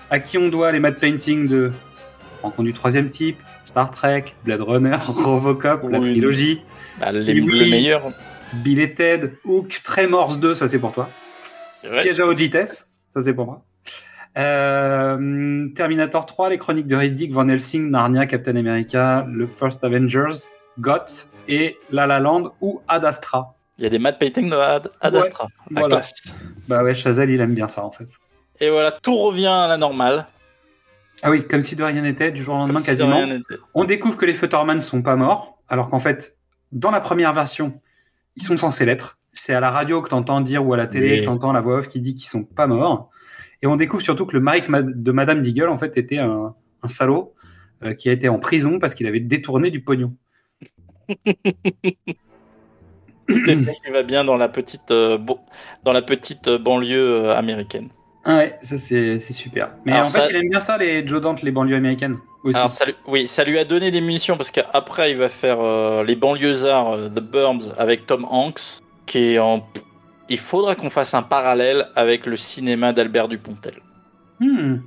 à 0.09 0.19
qui 0.19 0.38
on 0.38 0.47
doit 0.47 0.71
les 0.71 0.80
matte 0.80 0.99
paintings 0.99 1.47
de 1.47 1.71
Rencontre 2.41 2.63
du 2.67 2.73
troisième 2.73 3.09
type, 3.09 3.38
Star 3.65 3.91
Trek, 3.91 4.23
Blade 4.45 4.61
Runner, 4.61 4.95
Robocop, 5.07 5.84
la 5.91 5.99
trilogie, 5.99 6.61
Bah, 7.01 7.11
les- 7.11 7.41
Oui. 7.41 7.59
Le 7.59 7.69
meilleur. 7.69 8.03
Bill 8.54 8.80
et 8.80 8.93
Ted, 8.93 9.34
Hook, 9.45 9.82
Tremors 9.84 10.38
2, 10.38 10.56
ça 10.56 10.68
c'est 10.68 10.80
pour 10.80 10.91
toi. 10.91 11.10
Ouais. 11.84 12.02
Piège 12.02 12.20
à 12.20 12.26
haute 12.28 12.38
vitesse, 12.38 12.89
ça 13.14 13.22
c'est 13.22 13.34
pour 13.34 13.45
moi. 13.45 13.64
Euh, 14.38 15.68
Terminator 15.76 16.26
3, 16.26 16.50
les 16.50 16.58
chroniques 16.58 16.88
de 16.88 16.95
Riddick, 16.95 17.32
Van 17.34 17.47
Helsing, 17.47 17.89
Narnia, 17.89 18.26
Captain 18.26 18.56
America, 18.56 19.26
le 19.30 19.47
First 19.47 19.84
Avengers, 19.84 20.47
GOT 20.80 21.28
et 21.47 21.78
La 21.91 22.08
La 22.08 22.20
Land 22.20 22.54
ou 22.62 22.82
Ad 22.88 23.06
Astra. 23.06 23.56
Il 23.78 23.84
y 23.84 23.88
a 23.88 23.89
des 23.89 24.00
matte 24.00 24.20
paintings 24.20 24.50
de 24.50 24.56
Ad, 24.56 24.91
Ad 25.02 25.14
Ouais. 25.14 25.20
Astra. 25.22 25.47
La 25.72 25.82
Voilà. 25.82 25.95
classe. 25.97 26.14
Bah 26.68 26.84
ouais, 26.84 26.93
Chazelle, 26.95 27.30
il 27.30 27.39
aime 27.41 27.54
bien 27.54 27.68
ça 27.68 27.84
en 27.84 27.91
fait. 27.91 28.08
Et 28.60 28.70
voilà, 28.70 28.91
tout 28.91 29.16
revient 29.18 29.47
à 29.47 29.68
la 29.68 29.78
normale. 29.78 30.28
Ah 31.22 31.30
oui, 31.32 31.45
comme 31.45 31.64
si 31.64 31.76
de 31.76 31.84
rien 31.84 32.02
n'était, 32.02 32.32
du 32.32 32.43
jour 32.43 32.56
au 32.56 32.58
lendemain 32.60 32.80
Comme 32.80 32.86
quasiment. 32.86 33.22
On 33.74 33.84
découvre 33.84 34.18
que 34.18 34.26
les 34.26 34.34
Futterman 34.34 34.80
sont 34.80 35.02
pas 35.02 35.16
morts, 35.16 35.60
alors 35.68 35.89
qu'en 35.89 36.00
fait, 36.00 36.38
dans 36.72 36.91
la 36.91 37.02
première 37.02 37.34
version, 37.34 37.82
ils 38.39 38.43
sont 38.43 38.57
censés 38.57 38.85
l'être. 38.85 39.17
C'est 39.33 39.53
à 39.53 39.59
la 39.59 39.69
radio 39.71 40.01
que 40.01 40.09
t'entends 40.09 40.41
dire 40.41 40.65
ou 40.65 40.73
à 40.73 40.77
la 40.77 40.87
télé 40.87 41.11
Oui. 41.11 41.19
que 41.21 41.25
t'entends 41.25 41.51
la 41.53 41.61
voix 41.61 41.79
off 41.79 41.87
qui 41.87 41.99
dit 42.01 42.15
qu'ils 42.15 42.27
sont 42.29 42.43
pas 42.43 42.67
morts. 42.67 43.09
Et 43.61 43.67
on 43.67 43.75
découvre 43.75 44.01
surtout 44.01 44.25
que 44.25 44.33
le 44.33 44.39
mari 44.39 44.61
de 44.61 45.11
Madame 45.11 45.41
Deagle, 45.41 45.67
en 45.69 45.77
fait, 45.77 45.97
était 45.97 46.17
un, 46.17 46.55
un 46.81 46.87
salaud 46.87 47.33
euh, 47.83 47.93
qui 47.93 48.09
a 48.09 48.13
été 48.13 48.29
en 48.29 48.39
prison 48.39 48.79
parce 48.79 48.95
qu'il 48.95 49.05
avait 49.07 49.19
détourné 49.19 49.69
du 49.69 49.81
pognon. 49.81 50.15
Il 53.29 53.67
va 53.91 54.03
bien 54.03 54.23
dans 54.23 54.37
la 54.37 54.49
petite, 54.49 54.91
euh, 54.91 55.17
bo- 55.17 55.39
dans 55.83 55.91
la 55.93 56.01
petite 56.01 56.47
euh, 56.47 56.57
banlieue 56.57 57.29
américaine. 57.31 57.89
Ah 58.26 58.38
ouais, 58.38 58.57
ça 58.61 58.78
c'est 58.78 59.17
c'est 59.20 59.34
super. 59.34 59.72
Mais 59.86 59.93
Alors 59.93 60.05
en 60.05 60.09
fait, 60.09 60.20
ça- 60.20 60.28
il 60.30 60.36
aime 60.36 60.49
bien 60.49 60.59
ça, 60.59 60.78
les 60.78 61.07
Joe 61.07 61.22
Dante, 61.22 61.41
les 61.41 61.51
banlieues 61.51 61.78
américaines 61.78 62.17
aussi. 62.43 62.57
Alors 62.57 62.70
ça, 62.70 62.86
lui- 62.86 62.95
oui, 63.07 63.28
ça 63.28 63.43
lui 63.43 63.57
a 63.57 63.63
donné 63.63 63.91
des 63.91 64.01
munitions 64.01 64.36
parce 64.38 64.51
qu'après 64.51 65.11
il 65.11 65.17
va 65.17 65.30
faire 65.30 65.57
euh, 65.61 66.03
les 66.03 66.15
banlieusards 66.15 66.91
euh, 66.93 67.07
The 67.09 67.22
Burbs 67.22 67.74
avec 67.78 68.05
Tom 68.07 68.26
Hanks, 68.30 68.80
qui 69.05 69.34
est 69.36 69.39
en. 69.39 69.65
Il 70.28 70.38
faudra 70.38 70.76
qu'on 70.76 70.89
fasse 70.89 71.13
un 71.13 71.22
parallèle 71.24 71.88
avec 71.95 72.26
le 72.26 72.36
cinéma 72.38 72.93
d'Albert 72.93 73.30
Dupontel. 73.30 73.76
Hmm. 74.39 74.78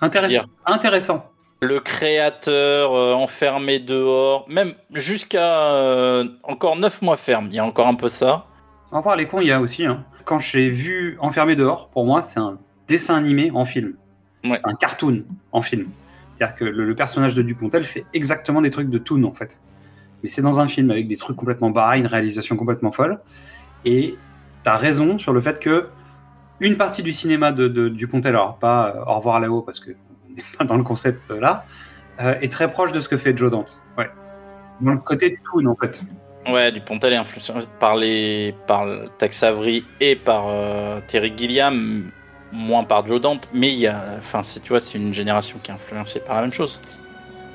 Intéressant. 0.00 0.44
Intéressant. 0.66 1.30
Le 1.60 1.80
créateur 1.80 2.94
euh, 2.94 3.14
enfermé 3.14 3.80
dehors, 3.80 4.44
même 4.48 4.74
jusqu'à 4.94 5.72
euh, 5.72 6.24
encore 6.44 6.76
9 6.76 7.02
mois 7.02 7.16
ferme, 7.16 7.48
il 7.50 7.54
y 7.56 7.58
a 7.58 7.64
encore 7.64 7.88
un 7.88 7.94
peu 7.96 8.08
ça. 8.08 8.44
Revoir 8.92 9.16
les 9.16 9.26
cons, 9.26 9.40
il 9.40 9.48
y 9.48 9.52
a 9.52 9.60
aussi. 9.60 9.84
Hein. 9.84 10.04
Quand 10.28 10.40
j'ai 10.40 10.68
vu 10.68 11.16
Enfermé 11.20 11.56
dehors, 11.56 11.88
pour 11.88 12.04
moi, 12.04 12.20
c'est 12.20 12.38
un 12.38 12.58
dessin 12.86 13.14
animé 13.14 13.50
en 13.54 13.64
film. 13.64 13.94
Ouais. 14.44 14.58
C'est 14.58 14.68
un 14.68 14.74
cartoon 14.74 15.24
en 15.52 15.62
film. 15.62 15.86
C'est-à-dire 16.36 16.54
que 16.54 16.64
le, 16.66 16.84
le 16.84 16.94
personnage 16.94 17.34
de 17.34 17.40
Dupontel 17.40 17.82
fait 17.82 18.04
exactement 18.12 18.60
des 18.60 18.70
trucs 18.70 18.90
de 18.90 18.98
Toon, 18.98 19.24
en 19.24 19.32
fait. 19.32 19.58
Mais 20.22 20.28
c'est 20.28 20.42
dans 20.42 20.60
un 20.60 20.68
film 20.68 20.90
avec 20.90 21.08
des 21.08 21.16
trucs 21.16 21.34
complètement 21.34 21.70
barrés, 21.70 21.98
une 21.98 22.06
réalisation 22.06 22.56
complètement 22.56 22.92
folle. 22.92 23.20
Et 23.86 24.18
t'as 24.64 24.76
raison 24.76 25.18
sur 25.18 25.32
le 25.32 25.40
fait 25.40 25.60
que 25.60 25.88
une 26.60 26.76
partie 26.76 27.02
du 27.02 27.12
cinéma 27.12 27.50
de, 27.50 27.66
de 27.66 27.88
Dupontel, 27.88 28.34
alors 28.34 28.58
pas 28.58 28.96
euh, 28.96 29.04
Au 29.06 29.14
revoir 29.16 29.40
là-haut, 29.40 29.62
parce 29.62 29.80
que 29.80 29.92
on 30.28 30.34
n'est 30.34 30.44
pas 30.58 30.64
dans 30.64 30.76
le 30.76 30.84
concept 30.84 31.30
euh, 31.30 31.40
là, 31.40 31.64
euh, 32.20 32.38
est 32.42 32.52
très 32.52 32.70
proche 32.70 32.92
de 32.92 33.00
ce 33.00 33.08
que 33.08 33.16
fait 33.16 33.34
Joe 33.34 33.50
Dante. 33.50 33.80
Ouais. 33.96 34.10
Dans 34.82 34.92
le 34.92 34.98
côté 34.98 35.38
Toon, 35.50 35.64
en 35.64 35.76
fait. 35.76 36.02
Ouais, 36.48 36.72
Dupontel 36.72 37.12
est 37.12 37.16
influencé 37.16 37.52
par 37.78 37.94
les 37.96 38.54
par 38.66 38.86
Tex 39.18 39.42
Avery 39.42 39.84
et 40.00 40.16
par 40.16 40.46
euh, 40.48 40.98
Terry 41.06 41.32
Gilliam, 41.36 42.10
moins 42.52 42.84
par 42.84 43.06
Joe 43.06 43.20
Dante, 43.20 43.46
mais 43.52 43.68
il 43.68 43.78
y 43.78 43.86
a, 43.86 44.02
enfin, 44.16 44.40
tu 44.40 44.70
vois, 44.70 44.80
c'est 44.80 44.96
une 44.96 45.12
génération 45.12 45.58
qui 45.62 45.70
est 45.70 45.74
influencée 45.74 46.20
par 46.20 46.36
la 46.36 46.42
même 46.42 46.52
chose. 46.52 46.80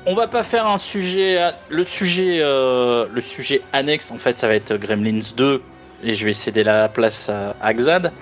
On 0.06 0.14
va 0.14 0.28
pas 0.28 0.44
faire 0.44 0.68
un 0.68 0.78
sujet, 0.78 1.40
le 1.70 1.82
sujet, 1.82 2.38
euh, 2.40 3.06
le 3.12 3.20
sujet 3.20 3.62
annexe. 3.72 4.12
En 4.12 4.18
fait, 4.18 4.38
ça 4.38 4.46
va 4.46 4.54
être 4.54 4.76
Gremlins 4.76 5.32
2 5.36 5.62
et 6.04 6.14
je 6.14 6.24
vais 6.24 6.34
céder 6.34 6.62
la 6.62 6.88
place 6.88 7.28
à, 7.28 7.56
à 7.60 7.74
Xad. 7.74 8.12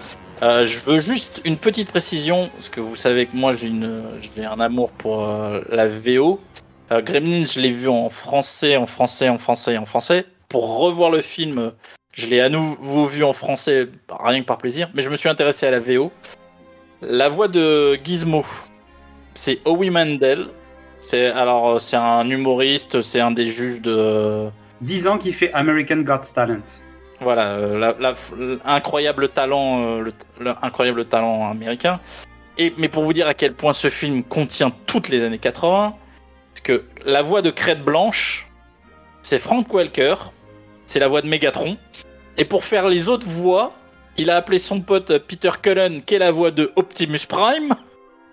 Euh, 0.43 0.65
je 0.65 0.79
veux 0.79 1.01
juste 1.01 1.43
une 1.45 1.59
petite 1.59 1.91
précision 1.91 2.49
parce 2.55 2.71
que 2.71 2.81
vous 2.81 2.97
savez 2.97 3.27
que 3.27 3.37
moi 3.37 3.55
j'ai 3.57 3.71
j'ai 4.35 4.45
un 4.45 4.59
amour 4.59 4.91
pour 4.93 5.29
la 5.69 5.87
VO. 5.87 6.41
Gremlins, 6.91 7.45
je 7.45 7.61
l'ai 7.61 7.71
vu 7.71 7.89
en 7.89 8.09
français, 8.09 8.77
en 8.77 8.87
français, 8.87 9.29
en 9.29 9.39
français, 9.39 9.77
en 9.77 9.85
français. 9.85 10.27
Pour 10.53 10.81
revoir 10.81 11.11
le 11.11 11.23
film, 11.23 11.73
je 12.13 12.27
l'ai 12.27 12.43
à 12.43 12.51
nouveau 12.51 13.07
vu 13.07 13.25
en 13.25 13.33
français, 13.33 13.89
rien 14.11 14.43
que 14.43 14.47
par 14.47 14.59
plaisir, 14.59 14.91
mais 14.93 15.01
je 15.01 15.09
me 15.09 15.17
suis 15.17 15.31
intéressé 15.31 15.67
à 15.67 15.71
la 15.71 15.81
VO. 15.81 16.13
La 17.01 17.31
voix 17.31 17.49
de 17.49 17.95
Gizmo, 17.95 18.45
c'est 19.33 19.61
Howie 19.65 19.89
Mandel. 19.89 20.49
C'est 21.01 21.29
alors 21.29 21.81
c'est 21.81 21.97
un 21.97 22.29
humoriste, 22.29 23.01
c'est 23.01 23.21
un 23.21 23.31
des 23.31 23.51
juges 23.51 23.81
de 23.81 24.51
10 24.83 25.07
ans 25.07 25.17
qu'il 25.17 25.33
fait 25.33 25.51
American 25.55 26.03
Got 26.03 26.19
Talent. 26.35 26.61
voilà 27.23 27.53
euh, 27.53 28.59
l'incroyable 28.67 29.31
talent, 29.31 29.81
euh, 29.81 30.01
le, 30.03 30.13
le 30.39 30.55
incroyable 30.61 31.07
talent 31.07 31.51
américain. 31.51 31.99
Et 32.59 32.75
mais 32.77 32.91
pour 32.91 33.05
vous 33.05 33.15
dire 33.15 33.27
à 33.27 33.33
quel 33.33 33.55
point 33.55 33.73
ce 33.73 33.89
film 33.89 34.23
contient 34.23 34.71
toutes 34.85 35.09
les 35.09 35.25
années 35.25 35.39
80, 35.39 35.95
parce 36.53 36.61
que 36.61 36.85
la 37.07 37.23
voix 37.23 37.41
de 37.41 37.49
Crête 37.49 37.83
Blanche, 37.83 38.51
c'est 39.23 39.39
Frank 39.39 39.73
Welker, 39.73 40.17
c'est 40.93 40.99
la 41.01 41.09
voix 41.09 41.23
de 41.23 41.27
Megatron. 41.27 41.79
Et 42.37 42.45
pour 42.45 42.65
faire 42.65 42.87
les 42.87 43.09
autres 43.09 43.27
voix, 43.27 43.73
il 44.19 44.29
a 44.29 44.37
appelé 44.37 44.59
son 44.59 44.83
pote 44.83 45.17
Peter 45.27 45.51
Cullen, 45.63 46.03
qui 46.03 46.17
est 46.17 46.19
la 46.19 46.31
voix 46.33 46.51
de 46.51 46.71
Optimus 46.77 47.21
Prime. 47.27 47.75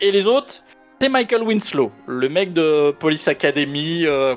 Et 0.01 0.11
les 0.11 0.27
autres, 0.27 0.55
c'est 1.01 1.07
Michael 1.07 1.43
Winslow, 1.43 1.89
le 2.05 2.27
mec 2.27 2.51
de 2.51 2.91
Police 2.99 3.29
Academy. 3.29 4.03
euh, 4.05 4.35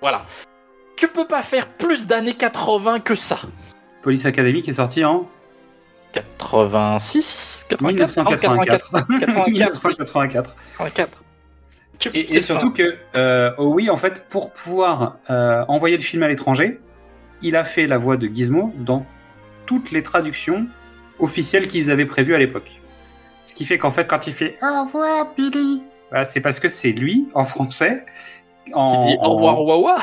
voilà. 0.00 0.24
Tu 0.96 1.08
peux 1.08 1.26
pas 1.26 1.42
faire 1.42 1.66
plus 1.66 2.06
d'années 2.06 2.34
80 2.34 3.00
que 3.00 3.16
ça. 3.16 3.38
Police 4.02 4.26
Academy 4.26 4.62
qui 4.62 4.70
est 4.70 4.74
sorti 4.74 5.04
en 5.04 5.28
86 6.12 7.66
84 7.68 7.92
1984. 7.96 8.90
84. 9.18 9.48
1984. 9.48 10.54
84. 10.78 11.22
Tu- 11.98 12.08
Et, 12.14 12.20
et 12.20 12.42
surtout 12.42 12.72
que 12.72 12.96
euh, 13.16 13.52
oui, 13.58 13.90
en 13.90 13.96
fait, 13.96 14.24
pour 14.28 14.52
pouvoir 14.52 15.16
euh, 15.30 15.64
envoyer 15.68 15.96
le 15.96 16.02
film 16.02 16.22
à 16.22 16.28
l'étranger, 16.28 16.80
il 17.42 17.56
a 17.56 17.64
fait 17.64 17.86
la 17.86 17.98
voix 17.98 18.16
de 18.16 18.26
Gizmo 18.26 18.72
dans 18.78 19.06
toutes 19.66 19.90
les 19.90 20.02
traductions 20.02 20.66
officielles 21.18 21.68
qu'ils 21.68 21.90
avaient 21.90 22.06
prévues 22.06 22.34
à 22.34 22.38
l'époque. 22.38 22.80
Ce 23.44 23.54
qui 23.54 23.64
fait 23.64 23.78
qu'en 23.78 23.90
fait, 23.90 24.06
quand 24.06 24.26
il 24.26 24.32
fait 24.32 24.56
Au 24.62 24.84
revoir, 24.84 25.28
Billy, 25.36 25.82
bah, 26.12 26.24
c'est 26.24 26.40
parce 26.40 26.60
que 26.60 26.68
c'est 26.68 26.92
lui, 26.92 27.28
en 27.34 27.44
français. 27.44 28.04
En, 28.72 28.98
Qui 29.00 29.08
dit 29.08 29.16
en- 29.20 29.28
au 29.28 29.34
revoir 29.36 29.62
Wawa. 29.64 29.96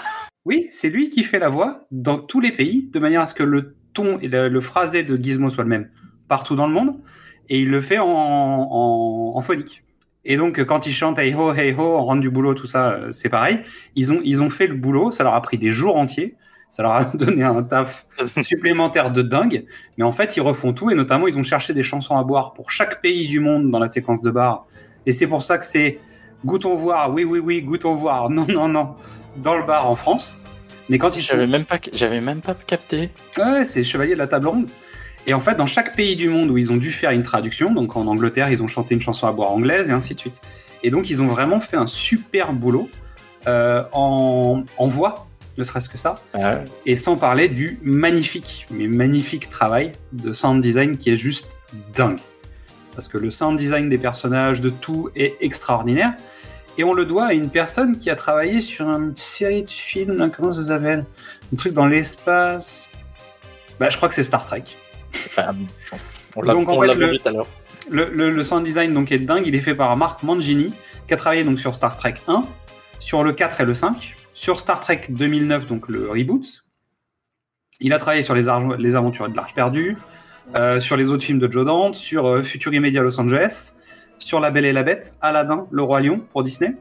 Oui, 0.45 0.67
c'est 0.71 0.89
lui 0.89 1.09
qui 1.09 1.23
fait 1.23 1.39
la 1.39 1.49
voix 1.49 1.85
dans 1.91 2.17
tous 2.17 2.39
les 2.39 2.51
pays, 2.51 2.89
de 2.91 2.99
manière 2.99 3.21
à 3.21 3.27
ce 3.27 3.33
que 3.33 3.43
le 3.43 3.75
ton 3.93 4.17
et 4.19 4.27
le, 4.27 4.47
le 4.47 4.61
phrasé 4.61 5.03
de 5.03 5.15
Gizmo 5.17 5.49
soit 5.49 5.63
le 5.63 5.69
même 5.69 5.89
partout 6.27 6.55
dans 6.55 6.67
le 6.67 6.73
monde, 6.73 6.95
et 7.49 7.59
il 7.59 7.69
le 7.69 7.79
fait 7.81 7.99
en, 7.99 8.07
en, 8.07 9.31
en 9.35 9.41
phonique. 9.41 9.83
Et 10.25 10.35
donc, 10.35 10.61
quand 10.65 10.85
ils 10.87 10.91
chantent 10.93 11.19
Hey 11.19 11.33
ho, 11.33 11.53
hey 11.53 11.73
ho, 11.73 11.81
on 11.81 12.03
rentre 12.05 12.21
du 12.21 12.29
boulot, 12.29 12.53
tout 12.53 12.67
ça, 12.67 12.89
euh, 12.91 13.11
c'est 13.11 13.29
pareil. 13.29 13.59
Ils 13.95 14.11
ont, 14.11 14.19
ils 14.23 14.41
ont 14.41 14.49
fait 14.49 14.67
le 14.67 14.75
boulot, 14.75 15.11
ça 15.11 15.23
leur 15.23 15.33
a 15.33 15.41
pris 15.41 15.57
des 15.57 15.71
jours 15.71 15.95
entiers, 15.95 16.35
ça 16.69 16.83
leur 16.83 16.91
a 16.91 17.03
donné 17.13 17.43
un 17.43 17.63
taf 17.63 18.05
supplémentaire 18.41 19.11
de 19.11 19.21
dingue, 19.21 19.65
mais 19.97 20.03
en 20.03 20.11
fait, 20.11 20.37
ils 20.37 20.41
refont 20.41 20.73
tout, 20.73 20.91
et 20.91 20.95
notamment, 20.95 21.27
ils 21.27 21.37
ont 21.37 21.43
cherché 21.43 21.73
des 21.73 21.83
chansons 21.83 22.17
à 22.17 22.23
boire 22.23 22.53
pour 22.53 22.71
chaque 22.71 23.01
pays 23.01 23.27
du 23.27 23.39
monde 23.39 23.69
dans 23.71 23.79
la 23.79 23.89
séquence 23.89 24.21
de 24.21 24.31
bar. 24.31 24.65
Et 25.05 25.11
c'est 25.11 25.27
pour 25.27 25.41
ça 25.41 25.57
que 25.57 25.65
c'est 25.65 25.99
goûtons 26.45 26.75
voir, 26.75 27.13
oui, 27.13 27.23
oui, 27.23 27.39
oui, 27.39 27.61
goûtons 27.61 27.95
voir, 27.95 28.29
non, 28.29 28.45
non, 28.47 28.67
non, 28.67 28.95
dans 29.37 29.55
le 29.55 29.63
bar 29.63 29.89
en 29.89 29.95
France. 29.95 30.35
Mais 30.89 30.97
quand 30.97 31.15
ils 31.17 31.21
sont 31.21 31.35
J'avais 31.35 31.47
même 31.47 31.65
pas, 31.65 31.79
j'avais 31.91 32.21
même 32.21 32.41
pas 32.41 32.53
capté. 32.53 33.09
Ouais, 33.37 33.65
c'est 33.65 33.83
Chevalier 33.83 34.13
de 34.13 34.19
la 34.19 34.27
Table 34.27 34.47
Ronde. 34.47 34.69
Et 35.25 35.33
en 35.33 35.41
fait, 35.41 35.55
dans 35.55 35.65
chaque 35.65 35.93
pays 35.95 36.15
du 36.15 36.29
monde 36.29 36.49
où 36.49 36.57
ils 36.57 36.71
ont 36.71 36.77
dû 36.77 36.91
faire 36.91 37.11
une 37.11 37.23
traduction, 37.23 37.73
donc 37.73 37.97
en 37.97 38.07
Angleterre, 38.07 38.49
ils 38.49 38.63
ont 38.63 38.67
chanté 38.67 38.95
une 38.95 39.01
chanson 39.01 39.27
à 39.27 39.33
boire 39.33 39.51
anglaise 39.51 39.89
et 39.89 39.93
ainsi 39.93 40.15
de 40.15 40.19
suite. 40.19 40.39
Et 40.83 40.89
donc, 40.89 41.09
ils 41.09 41.21
ont 41.21 41.27
vraiment 41.27 41.59
fait 41.59 41.75
un 41.75 41.87
super 41.87 42.53
boulot 42.53 42.89
euh, 43.45 43.83
en, 43.91 44.63
en 44.77 44.87
voix, 44.87 45.26
ne 45.57 45.63
serait-ce 45.63 45.89
que 45.89 45.97
ça, 45.97 46.21
Ah 46.33 46.59
et 46.85 46.95
sans 46.95 47.17
parler 47.17 47.49
du 47.49 47.79
magnifique, 47.83 48.65
mais 48.71 48.87
magnifique 48.87 49.49
travail 49.49 49.91
de 50.13 50.33
sound 50.33 50.61
design 50.61 50.97
qui 50.97 51.09
est 51.09 51.17
juste 51.17 51.57
dingue. 51.95 52.19
Parce 52.93 53.07
que 53.07 53.17
le 53.17 53.31
sound 53.31 53.57
design 53.57 53.89
des 53.89 53.97
personnages, 53.97 54.61
de 54.61 54.69
tout, 54.69 55.09
est 55.15 55.35
extraordinaire. 55.41 56.13
Et 56.77 56.83
on 56.83 56.93
le 56.93 57.05
doit 57.05 57.27
à 57.27 57.33
une 57.33 57.49
personne 57.49 57.97
qui 57.97 58.09
a 58.09 58.15
travaillé 58.15 58.61
sur 58.61 58.87
une 58.87 59.15
série 59.15 59.63
de 59.63 59.69
films, 59.69 60.31
comment 60.35 60.51
ça 60.51 60.63
s'appelle? 60.63 61.05
Un 61.51 61.55
truc 61.55 61.73
dans 61.73 61.87
l'espace. 61.87 62.89
Bah, 63.79 63.89
je 63.89 63.97
crois 63.97 64.09
que 64.09 64.15
c'est 64.15 64.23
Star 64.23 64.45
Trek. 64.45 64.63
Bah, 65.35 65.53
on 66.35 66.41
l'a 66.41 66.93
vu 66.93 67.17
tout 67.17 67.27
à 67.27 67.31
l'heure. 67.31 67.47
Le 67.89 68.43
sound 68.43 68.63
design 68.63 68.91
donc 68.93 69.11
est 69.11 69.19
dingue, 69.19 69.47
il 69.47 69.55
est 69.55 69.59
fait 69.59 69.75
par 69.75 69.95
Marc 69.97 70.21
Mangini, 70.23 70.73
qui 71.07 71.13
a 71.13 71.17
travaillé 71.17 71.43
donc 71.43 71.59
sur 71.59 71.73
Star 71.73 71.97
Trek 71.97 72.15
1, 72.27 72.43
sur 72.99 73.23
le 73.23 73.33
4 73.33 73.61
et 73.61 73.65
le 73.65 73.75
5, 73.75 74.15
sur 74.37 74.59
Star 74.59 74.79
Trek 74.81 75.01
2009, 75.09 75.65
donc 75.65 75.89
le 75.89 76.11
reboot. 76.11 76.63
Il 77.79 77.91
a 77.91 77.97
travaillé 77.97 78.21
sur 78.21 78.35
les, 78.35 78.45
les 78.77 78.95
aventures 78.95 79.27
de 79.27 79.35
l'Arche 79.35 79.55
perdue, 79.55 79.97
euh, 80.55 80.79
sur 80.79 80.95
les 80.95 81.09
autres 81.09 81.23
films 81.23 81.39
de 81.39 81.51
Joe 81.51 81.65
Dante, 81.65 81.95
sur 81.95 82.27
euh, 82.27 82.43
Future 82.43 82.71
Immédiat 82.71 83.01
Los 83.01 83.19
Angeles, 83.19 83.73
sur 84.19 84.39
La 84.39 84.51
Belle 84.51 84.65
et 84.65 84.73
la 84.73 84.83
Bête, 84.83 85.15
Aladdin, 85.21 85.65
Le 85.71 85.81
Roi 85.81 86.01
Lion 86.01 86.19
pour 86.31 86.43
Disney, 86.43 86.75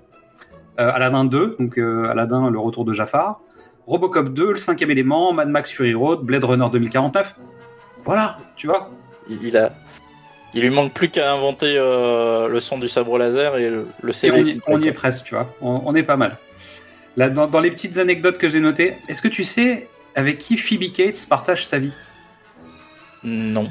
euh, 0.79 0.91
Aladdin 0.93 1.25
2, 1.25 1.57
donc 1.59 1.79
euh, 1.79 2.11
Aladdin, 2.11 2.51
le 2.51 2.59
retour 2.59 2.85
de 2.85 2.93
Jafar, 2.93 3.41
Robocop 3.87 4.35
2, 4.35 4.53
Le 4.53 4.59
cinquième 4.59 4.91
élément, 4.91 5.33
Mad 5.33 5.49
Max 5.49 5.71
Fury 5.71 5.95
Road, 5.95 6.25
Blade 6.25 6.45
Runner 6.45 6.67
2049. 6.71 7.37
Voilà, 8.05 8.37
tu 8.57 8.67
vois. 8.67 8.91
Il, 9.31 9.57
a, 9.57 9.73
il 10.53 10.61
lui 10.61 10.71
manque 10.71 10.93
plus 10.93 11.09
qu'à 11.09 11.33
inventer 11.33 11.75
euh, 11.79 12.49
le 12.49 12.61
son 12.61 12.79
du 12.79 12.87
sabre 12.87 13.17
laser 13.17 13.57
et 13.57 13.71
le, 13.71 13.87
le 14.03 14.13
CV. 14.13 14.43
on 14.43 14.47
y, 14.47 14.61
on 14.67 14.83
y 14.83 14.89
est 14.89 14.93
presque, 14.93 15.25
tu 15.25 15.35
vois. 15.35 15.49
On, 15.63 15.81
on 15.87 15.95
est 15.95 16.03
pas 16.03 16.19
mal. 16.19 16.37
Là, 17.17 17.29
dans, 17.31 17.47
dans 17.47 17.61
les 17.61 17.71
petites 17.71 17.99
anecdotes 17.99 18.39
que 18.39 18.49
j'ai 18.49 18.61
notées, 18.61 18.95
est-ce 19.09 19.23
que 19.23 19.29
tu 19.29 19.45
sais 19.45 19.89
avec 20.14 20.39
qui 20.39 20.57
Phoebe 20.57 20.93
Cates 20.93 21.27
partage 21.29 21.67
sa 21.67 21.79
vie? 21.79 21.93
Non. 23.25 23.71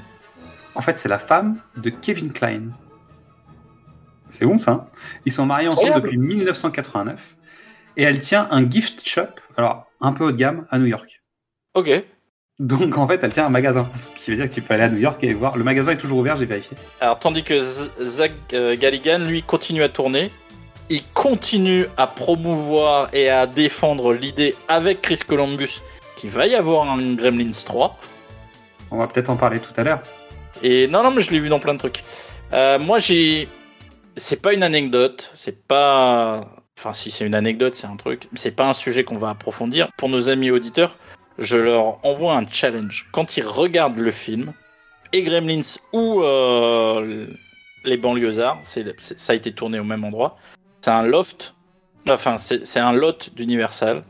En 0.74 0.82
fait, 0.82 1.00
c'est 1.00 1.10
la 1.10 1.20
femme 1.20 1.58
de 1.78 1.90
Kevin 1.90 2.34
Klein. 2.34 2.64
C'est 4.30 4.46
bon 4.46 4.58
ça 4.58 4.72
hein? 4.72 4.86
Ils 5.26 5.32
sont 5.32 5.46
mariés 5.46 5.68
ensemble 5.68 6.02
depuis 6.02 6.18
1989 6.18 7.38
et 7.98 8.04
elle 8.04 8.20
tient 8.20 8.48
un 8.52 8.70
gift 8.70 9.08
shop, 9.08 9.28
alors 9.56 9.86
un 10.02 10.12
peu 10.12 10.26
haut 10.26 10.32
de 10.32 10.38
gamme, 10.38 10.66
à 10.72 10.78
New 10.80 10.88
York. 10.88 11.22
Ok. 11.76 11.90
Donc 12.60 12.98
en 12.98 13.08
fait, 13.08 13.20
elle 13.22 13.32
tient 13.32 13.46
un 13.46 13.50
magasin, 13.50 13.88
ce 14.16 14.26
qui 14.26 14.32
veut 14.32 14.38
dire 14.38 14.50
que 14.50 14.56
tu 14.56 14.62
peux 14.62 14.74
aller 14.74 14.84
à 14.84 14.90
New 14.90 14.98
York 15.00 15.24
et 15.24 15.34
voir. 15.34 15.58
Le 15.58 15.64
magasin 15.64 15.92
est 15.92 15.98
toujours 15.98 16.18
ouvert, 16.18 16.36
j'ai 16.36 16.46
vérifié. 16.46 16.76
Alors, 17.00 17.20
tandis 17.20 17.44
que 17.44 17.60
Z- 17.60 17.92
Zach 18.02 18.32
euh, 18.54 18.76
Galligan, 18.78 19.20
lui, 19.20 19.44
continue 19.44 19.84
à 19.84 19.90
tourner. 19.90 20.32
Il 20.90 21.02
continue 21.14 21.88
à 21.98 22.06
promouvoir 22.06 23.10
et 23.14 23.30
à 23.30 23.48
défendre 23.48 24.14
l'idée 24.14 24.56
avec 24.68 25.02
Chris 25.02 25.20
Columbus 25.26 25.82
qu'il 26.16 26.30
va 26.30 26.46
y 26.46 26.56
avoir 26.56 26.88
un 26.90 27.14
Gremlins 27.16 27.52
3. 27.66 27.98
On 28.92 28.98
va 28.98 29.08
peut-être 29.08 29.30
en 29.30 29.36
parler 29.36 29.60
tout 29.60 29.74
à 29.78 29.84
l'heure. 29.84 30.02
Et 30.62 30.88
non, 30.88 31.04
non, 31.04 31.12
mais 31.12 31.22
je 31.22 31.32
l'ai 31.32 31.40
vu 31.40 31.50
dans 31.50 31.60
plein 31.60 31.74
de 31.74 31.80
trucs. 31.80 32.04
Euh, 32.54 32.80
moi, 32.80 33.00
j'ai. 33.00 33.48
C'est 34.16 34.42
pas 34.42 34.54
une 34.54 34.64
anecdote, 34.64 35.32
c'est 35.34 35.68
pas. 35.68 36.48
Enfin, 36.78 36.94
si 36.94 37.12
c'est 37.12 37.26
une 37.26 37.36
anecdote, 37.36 37.76
c'est 37.76 37.88
un 37.88 37.98
truc. 37.98 38.28
C'est 38.36 38.56
pas 38.56 38.70
un 38.70 38.74
sujet 38.74 39.04
qu'on 39.04 39.18
va 39.18 39.30
approfondir. 39.30 39.90
Pour 39.98 40.10
nos 40.10 40.30
amis 40.30 40.52
auditeurs, 40.52 40.98
je 41.40 41.58
leur 41.58 42.06
envoie 42.06 42.36
un 42.36 42.46
challenge. 42.48 43.08
Quand 43.12 43.38
ils 43.38 43.46
regardent 43.46 43.98
le 43.98 44.12
film, 44.12 44.54
et 45.14 45.24
Gremlins 45.24 45.78
ou 45.94 46.22
euh, 46.22 47.28
les 47.84 47.98
banlieusards, 47.98 48.60
c'est, 48.62 48.86
ça 49.00 49.34
a 49.34 49.36
été 49.36 49.52
tourné 49.52 49.80
au 49.80 49.84
même 49.84 50.04
endroit. 50.04 50.38
C'est 50.86 50.92
un 50.92 51.02
loft. 51.02 51.56
Enfin, 52.08 52.38
c'est, 52.38 52.80
un 52.80 52.94
lot 52.94 53.32
d'Universal. 53.36 54.04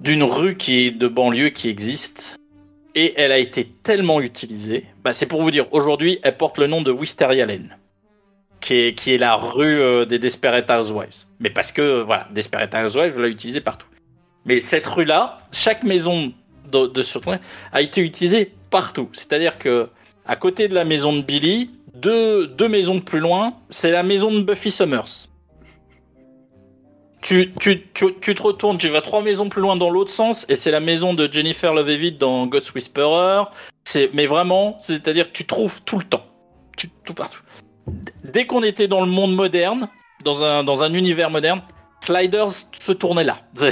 D'une 0.00 0.22
rue 0.22 0.56
qui 0.56 0.86
est 0.86 0.90
de 0.92 1.08
banlieue 1.08 1.50
qui 1.50 1.68
existe 1.68 2.38
et 2.94 3.12
elle 3.20 3.32
a 3.32 3.36
été 3.36 3.66
tellement 3.82 4.22
utilisée. 4.22 4.86
Bah, 5.04 5.12
c'est 5.12 5.26
pour 5.26 5.42
vous 5.42 5.50
dire, 5.50 5.66
aujourd'hui, 5.74 6.18
elle 6.22 6.38
porte 6.38 6.56
le 6.56 6.68
nom 6.68 6.80
de 6.80 6.90
Wisteria 6.90 7.44
Lane, 7.44 7.76
qui 8.62 8.76
est, 8.76 8.94
qui 8.94 9.12
est 9.12 9.18
la 9.18 9.36
rue 9.36 9.78
euh, 9.78 10.06
des 10.06 10.18
Desperate 10.18 10.70
Housewives. 10.70 11.26
Mais 11.38 11.50
parce 11.50 11.70
que, 11.70 11.82
euh, 11.82 12.02
voilà, 12.02 12.28
Desperate 12.30 12.74
Housewives 12.74 13.20
l'a 13.20 13.28
utilisée 13.28 13.60
partout. 13.60 13.88
Mais 14.46 14.62
cette 14.62 14.86
rue-là, 14.86 15.40
chaque 15.52 15.82
maison 15.82 16.32
de, 16.72 16.86
de 16.86 17.02
ce 17.02 17.18
a 17.72 17.82
été 17.82 18.00
utilisée 18.00 18.54
partout. 18.70 19.10
C'est-à-dire 19.12 19.58
que, 19.58 19.90
à 20.24 20.36
côté 20.36 20.66
de 20.66 20.74
la 20.74 20.86
maison 20.86 21.12
de 21.12 21.20
Billy, 21.20 21.72
deux, 22.00 22.46
deux 22.46 22.68
maisons 22.68 23.00
plus 23.00 23.20
loin, 23.20 23.54
c'est 23.70 23.90
la 23.90 24.02
maison 24.02 24.32
de 24.32 24.42
Buffy 24.42 24.70
Summers. 24.70 25.28
Tu, 27.22 27.52
tu, 27.58 27.88
tu, 27.92 28.14
tu 28.20 28.34
te 28.34 28.42
retournes, 28.42 28.78
tu 28.78 28.88
vas 28.88 29.00
trois 29.00 29.22
maisons 29.22 29.48
plus 29.48 29.62
loin 29.62 29.76
dans 29.76 29.90
l'autre 29.90 30.12
sens, 30.12 30.46
et 30.48 30.54
c'est 30.54 30.70
la 30.70 30.80
maison 30.80 31.14
de 31.14 31.30
Jennifer 31.30 31.72
Love 31.72 31.90
Hewitt 31.90 32.18
dans 32.18 32.46
Ghost 32.46 32.74
Whisperer. 32.74 33.44
Mais 34.12 34.26
vraiment, 34.26 34.76
c'est-à-dire 34.78 35.32
tu 35.32 35.46
trouves 35.46 35.80
tout 35.82 35.98
le 35.98 36.04
temps, 36.04 36.26
tu, 36.76 36.88
tout 37.04 37.14
partout. 37.14 37.40
Dès 38.24 38.46
qu'on 38.46 38.62
était 38.62 38.88
dans 38.88 39.00
le 39.00 39.10
monde 39.10 39.34
moderne, 39.34 39.88
dans 40.24 40.44
un, 40.44 40.64
dans 40.64 40.82
un 40.82 40.92
univers 40.92 41.30
moderne, 41.30 41.62
Sliders 42.00 42.50
se 42.78 42.92
tournait 42.92 43.24
là. 43.24 43.38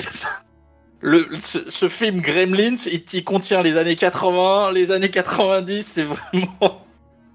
Le, 1.01 1.29
ce, 1.39 1.69
ce 1.69 1.87
film 1.87 2.23
Gremlins, 2.23 2.77
il, 2.87 3.05
il 3.13 3.25
contient 3.25 3.61
les 3.61 3.77
années 3.77 3.97
80, 3.97 4.73
les 4.73 4.91
années 4.91 5.11
90, 5.11 5.83
c'est 5.87 6.03
vraiment... 6.03 6.84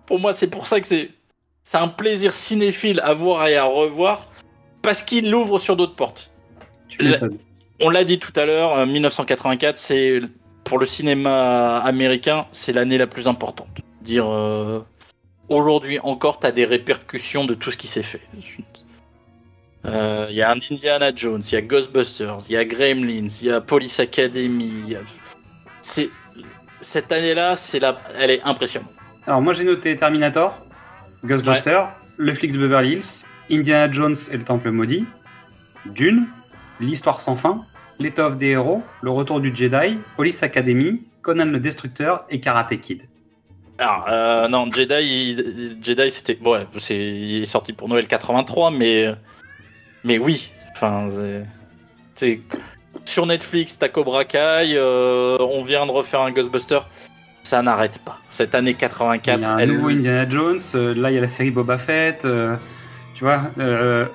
Pour 0.10 0.20
moi, 0.20 0.34
c'est 0.34 0.47
pour 0.47 0.66
ça 0.66 0.82
que 0.82 0.88
c'est, 0.88 1.12
c'est 1.62 1.78
un 1.78 1.88
plaisir 1.88 2.34
cinéphile 2.34 2.99
à 3.03 3.14
voir 3.14 3.47
et 3.47 3.55
à 3.55 3.64
revoir, 3.66 4.28
parce 4.82 5.03
qu'il 5.03 5.30
l'ouvre 5.30 5.60
sur 5.60 5.76
d'autres 5.78 5.95
portes. 5.95 6.32
On 7.80 7.89
l'a 7.91 8.03
dit 8.03 8.18
tout 8.18 8.34
à 8.36 8.45
l'heure, 8.45 8.74
euh, 8.80 8.86
1984, 8.88 9.78
c'est 9.78 10.20
pour 10.64 10.80
le 10.80 10.88
cinéma 10.88 11.78
américain, 11.78 12.47
c'est 12.51 12.74
l'année 12.74 12.97
la 12.97 13.05
plus 13.05 13.28
importante. 13.28 13.70
Dire 14.01 14.26
euh, 14.28 14.80
aujourd'hui 15.47 15.99
encore, 15.99 16.39
t'as 16.39 16.51
des 16.51 16.66
répercussions 16.66 17.45
de 17.45 17.53
tout 17.53 17.70
ce 17.70 17.78
qui 17.78 17.86
s'est 17.88 18.01
fait. 18.01 18.22
Euh, 19.86 20.26
Il 20.32 20.36
y 20.36 20.41
a 20.41 20.49
un 20.51 20.57
Indiana 20.57 21.12
Jones, 21.16 21.41
il 21.51 21.53
y 21.53 21.55
a 21.57 21.62
Ghostbusters, 21.62 22.38
il 22.49 22.53
y 22.53 22.57
a 22.57 22.66
Gremlins, 22.66 23.28
il 23.41 23.47
y 23.47 23.51
a 23.51 23.62
Police 23.62 23.99
Academy. 23.99 24.95
a- 24.95 24.99
C'est 25.82 26.10
cette 26.82 27.12
année-là, 27.12 27.55
c'est 27.55 27.80
la, 27.80 28.01
elle 28.20 28.32
est 28.32 28.43
impressionnante. 28.43 28.89
Alors 29.30 29.44
moi 29.44 29.54
j'ai 29.54 29.64
noté 29.64 29.96
Terminator, 29.96 30.58
Ghostbusters, 31.24 31.88
Le 32.18 32.34
flic 32.34 32.52
de 32.52 32.58
Beverly 32.58 32.94
Hills, 32.94 33.26
Indiana 33.52 33.92
Jones 33.94 34.16
et 34.32 34.38
le 34.38 34.44
Temple 34.44 34.72
maudit, 34.72 35.06
Dune, 35.86 36.26
L'histoire 36.80 37.22
sans 37.22 37.36
fin, 37.36 37.64
L'étoffe 38.00 38.38
des 38.38 38.48
héros, 38.48 38.82
Le 39.04 39.12
retour 39.12 39.40
du 39.40 39.56
Jedi, 39.56 40.00
Police 40.18 40.42
Academy, 40.42 41.04
Conan 41.22 41.46
le 41.46 41.60
Destructeur 41.60 42.26
et 42.32 42.40
Karate 42.40 42.76
Kid. 42.82 43.04
Alors, 43.78 44.08
euh, 44.10 44.48
non, 44.48 44.72
Jedi, 44.72 44.96
il- 45.04 45.78
Jedi, 45.80 46.10
c'était, 46.10 46.34
bon, 46.34 46.54
ouais, 46.54 46.66
c'est, 46.78 46.98
il 46.98 47.44
est 47.44 47.46
sorti 47.46 47.72
pour 47.72 47.88
Noël 47.88 48.08
83, 48.08 48.72
mais, 48.72 49.14
mais 50.04 50.18
oui, 50.18 50.52
enfin, 50.72 51.08
c'est, 51.08 51.44
c'est- 52.16 52.42
sur 53.06 53.28
Netflix, 53.28 53.78
t'as 53.78 53.90
Cobra 53.90 54.26
Kai, 54.26 54.74
euh, 54.74 55.38
on 55.40 55.64
vient 55.64 55.86
de 55.86 55.92
refaire 55.92 56.22
un 56.22 56.32
Ghostbuster. 56.32 56.80
Ça 57.44 57.62
n'arrête 57.62 58.00
pas. 58.00 58.18
Cette 58.28 58.54
année 58.54 58.74
84, 58.74 59.38
Il 59.40 59.42
y 59.42 59.46
a 59.46 59.54
un 59.54 59.58
elle. 59.58 59.72
nouveau 59.72 59.90
Indiana 59.90 60.28
Jones. 60.30 60.60
euh, 60.76 60.94
là, 60.94 61.10
il 61.12 61.16
y 61.16 61.18
a 61.18 61.22
la 61.22 61.28
série 61.28 61.52
Boba 61.52 61.78
Fett. 61.78 62.26
euh, 62.26 62.56
tu 63.16 63.24
vois, 63.24 63.42
euh, 63.60 64.06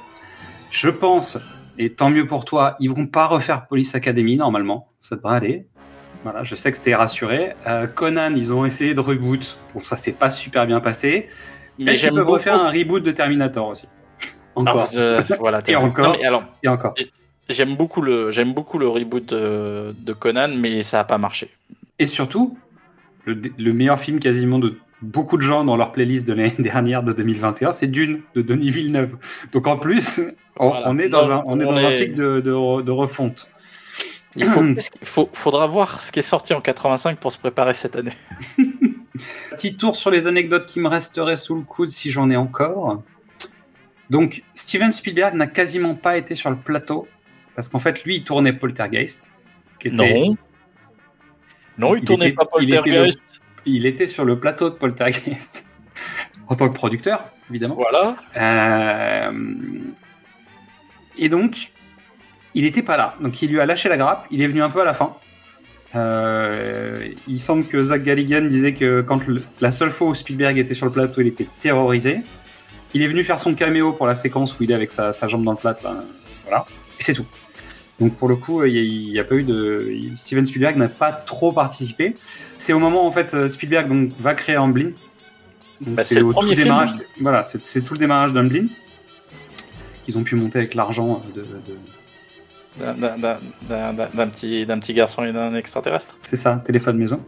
je 0.70 0.88
pense, 0.88 1.38
et 1.78 1.90
tant 1.90 2.10
mieux 2.10 2.26
pour 2.26 2.44
toi, 2.44 2.76
ils 2.80 2.90
vont 2.90 3.06
pas 3.06 3.26
refaire 3.26 3.66
Police 3.66 3.94
Academy 3.94 4.36
normalement. 4.36 4.88
Ça 5.02 5.16
devrait 5.16 5.36
aller. 5.36 5.66
Voilà, 6.22 6.42
je 6.44 6.54
sais 6.54 6.72
que 6.72 6.78
t'es 6.78 6.94
rassuré. 6.94 7.52
Euh, 7.66 7.86
Conan, 7.86 8.32
ils 8.34 8.52
ont 8.54 8.64
essayé 8.64 8.94
de 8.94 9.00
reboot. 9.00 9.58
Bon, 9.74 9.80
ça 9.80 9.96
s'est 9.96 10.12
pas 10.12 10.30
super 10.30 10.66
bien 10.66 10.80
passé. 10.80 11.28
Mais 11.78 11.98
ils 11.98 12.10
peuvent 12.10 12.26
refaire 12.28 12.54
un 12.60 12.70
reboot 12.70 13.02
de 13.02 13.10
Terminator 13.10 13.68
aussi. 13.68 13.86
Encore. 14.54 14.88
Alors, 14.94 15.20
je- 15.22 15.34
voilà, 15.38 15.60
t'as 15.60 15.72
Et 15.72 15.76
encore. 15.76 16.16
Non, 16.16 16.24
alors, 16.24 16.44
Et 16.62 16.68
encore. 16.68 16.94
j'aime 17.50 17.74
beaucoup 17.76 18.00
le, 18.00 18.30
j'aime 18.30 18.54
beaucoup 18.54 18.78
le 18.78 18.88
reboot 18.88 19.26
de, 19.26 19.94
de 19.98 20.12
Conan, 20.14 20.48
mais 20.56 20.82
ça 20.82 21.00
a 21.00 21.04
pas 21.04 21.18
marché. 21.18 21.50
Et 21.98 22.06
surtout, 22.06 22.56
le, 23.26 23.40
le 23.58 23.72
meilleur 23.72 23.98
film 23.98 24.18
quasiment 24.18 24.58
de 24.58 24.76
beaucoup 25.02 25.36
de 25.36 25.42
gens 25.42 25.64
dans 25.64 25.76
leur 25.76 25.92
playlist 25.92 26.26
de 26.26 26.32
l'année 26.32 26.54
dernière 26.58 27.02
de 27.02 27.12
2021, 27.12 27.72
c'est 27.72 27.86
Dune 27.86 28.22
de 28.34 28.42
Denis 28.42 28.70
Villeneuve. 28.70 29.16
Donc 29.52 29.66
en 29.66 29.76
plus, 29.78 30.20
on, 30.56 30.68
Voilà. 30.68 30.88
on 30.90 30.98
est 30.98 31.08
dans, 31.08 31.26
Non, 31.26 31.34
un, 31.62 31.66
on 31.66 31.76
est 31.76 31.96
cycle 31.98 32.14
de, 32.16 32.40
de- 32.40 32.82
de 32.82 32.90
refonte. 32.90 33.48
Il 34.36 34.44
faut, 35.02 35.28
faudra 35.32 35.66
voir 35.66 36.00
ce 36.00 36.10
qui 36.10 36.18
est 36.20 36.22
sorti 36.22 36.54
en 36.54 36.60
85 36.60 37.18
pour 37.18 37.30
se 37.32 37.38
préparer 37.38 37.74
cette 37.74 37.96
année. 37.96 38.12
Petit 39.52 39.76
tour 39.76 39.94
sur 39.94 40.10
les 40.10 40.26
anecdotes 40.26 40.66
qui 40.66 40.80
me 40.80 40.88
resteraient 40.88 41.36
sous 41.36 41.54
le 41.54 41.62
coude 41.62 41.88
si 41.88 42.10
j'en 42.10 42.30
ai 42.30 42.36
encore. 42.36 43.02
Donc, 44.10 44.42
Steven 44.54 44.90
Spielberg 44.90 45.34
n'a 45.34 45.46
quasiment 45.46 45.94
pas 45.94 46.16
été 46.16 46.34
sur 46.34 46.50
le 46.50 46.56
plateau 46.56 47.06
parce 47.54 47.68
qu'en 47.68 47.78
fait, 47.78 48.02
lui, 48.04 48.16
il 48.16 48.24
tournait 48.24 48.52
Poltergeist. 48.52 49.30
Qui 49.78 49.88
était- 49.88 49.96
Non. 49.96 50.36
Non, 51.78 51.94
il, 51.94 52.00
Il 52.00 52.04
tournait 52.04 52.26
était- 52.28 52.36
pas 52.36 52.46
il 52.60 52.68
était 52.68 52.76
Poltergeist. 52.82 53.20
Il 53.66 53.86
était 53.86 54.06
sur 54.08 54.24
le 54.24 54.38
plateau 54.38 54.70
de 54.70 54.74
Poltergeist 54.74 55.66
en 56.48 56.54
tant 56.54 56.68
que 56.68 56.74
producteur, 56.74 57.24
évidemment. 57.50 57.74
Voilà. 57.76 58.16
Euh, 58.36 59.32
Et 61.16 61.28
donc, 61.28 61.70
il 62.54 62.64
n'était 62.64 62.82
pas 62.82 62.96
là. 62.96 63.14
Donc, 63.20 63.40
il 63.42 63.50
lui 63.50 63.60
a 63.60 63.66
lâché 63.66 63.88
la 63.88 63.96
grappe. 63.96 64.26
Il 64.30 64.42
est 64.42 64.46
venu 64.46 64.62
un 64.62 64.70
peu 64.70 64.80
à 64.82 64.84
la 64.84 64.94
fin. 64.94 65.14
Euh, 65.94 67.08
il 67.28 67.40
semble 67.40 67.64
que 67.66 67.82
Zach 67.84 68.02
Galligan 68.02 68.42
disait 68.42 68.74
que 68.74 69.00
quand 69.00 69.26
le- 69.28 69.42
la 69.60 69.70
seule 69.70 69.90
fois 69.92 70.08
où 70.08 70.14
Spielberg 70.14 70.58
était 70.58 70.74
sur 70.74 70.86
le 70.86 70.92
plateau, 70.92 71.20
il 71.20 71.28
était 71.28 71.46
terrorisé. 71.62 72.20
Il 72.94 73.02
est 73.02 73.06
venu 73.06 73.22
faire 73.24 73.38
son 73.38 73.54
caméo 73.54 73.92
pour 73.92 74.06
la 74.06 74.16
séquence 74.16 74.58
où 74.58 74.62
il 74.64 74.70
est 74.70 74.74
avec 74.74 74.90
sa, 74.92 75.12
sa 75.12 75.28
jambe 75.28 75.44
dans 75.44 75.52
le 75.52 75.56
plat. 75.56 75.76
Là. 75.82 76.02
Voilà. 76.44 76.66
Et 76.98 77.02
c'est 77.02 77.14
tout. 77.14 77.26
Donc 78.00 78.16
pour 78.16 78.28
le 78.28 78.36
coup, 78.36 78.64
il 78.64 79.10
n'y 79.10 79.18
a, 79.18 79.24
pas 79.24 79.36
eu 79.36 79.44
de. 79.44 79.92
Steven 80.16 80.46
Spielberg 80.46 80.76
n'a 80.76 80.88
pas 80.88 81.12
trop 81.12 81.52
participé. 81.52 82.16
C'est 82.58 82.72
au 82.72 82.78
moment 82.78 83.04
où 83.04 83.06
en 83.06 83.12
fait 83.12 83.34
euh, 83.34 83.48
Spielberg 83.48 83.88
donc, 83.88 84.10
va 84.18 84.34
créer 84.34 84.56
Amblin. 84.56 84.90
Bah, 85.80 86.02
c'est 86.04 86.20
le 86.20 86.30
premier 86.30 86.54
film. 86.54 86.64
démarrage. 86.64 86.90
Voilà, 87.20 87.44
c'est 87.44 87.80
tout 87.82 87.94
le 87.94 87.98
démarrage 87.98 88.32
d'Amblin 88.32 88.66
qu'ils 90.04 90.18
ont 90.18 90.22
pu 90.22 90.34
monter 90.34 90.58
avec 90.58 90.74
l'argent 90.74 91.22
de, 91.34 91.42
de- 91.42 91.46
D'un- 92.76 94.26
petit, 94.26 94.66
d'un 94.66 94.78
petit 94.80 94.94
garçon 94.94 95.24
et 95.24 95.32
d'un 95.32 95.54
extraterrestre. 95.54 96.18
C'est 96.22 96.36
ça, 96.36 96.62
téléphone 96.66 96.98
maison. 96.98 97.20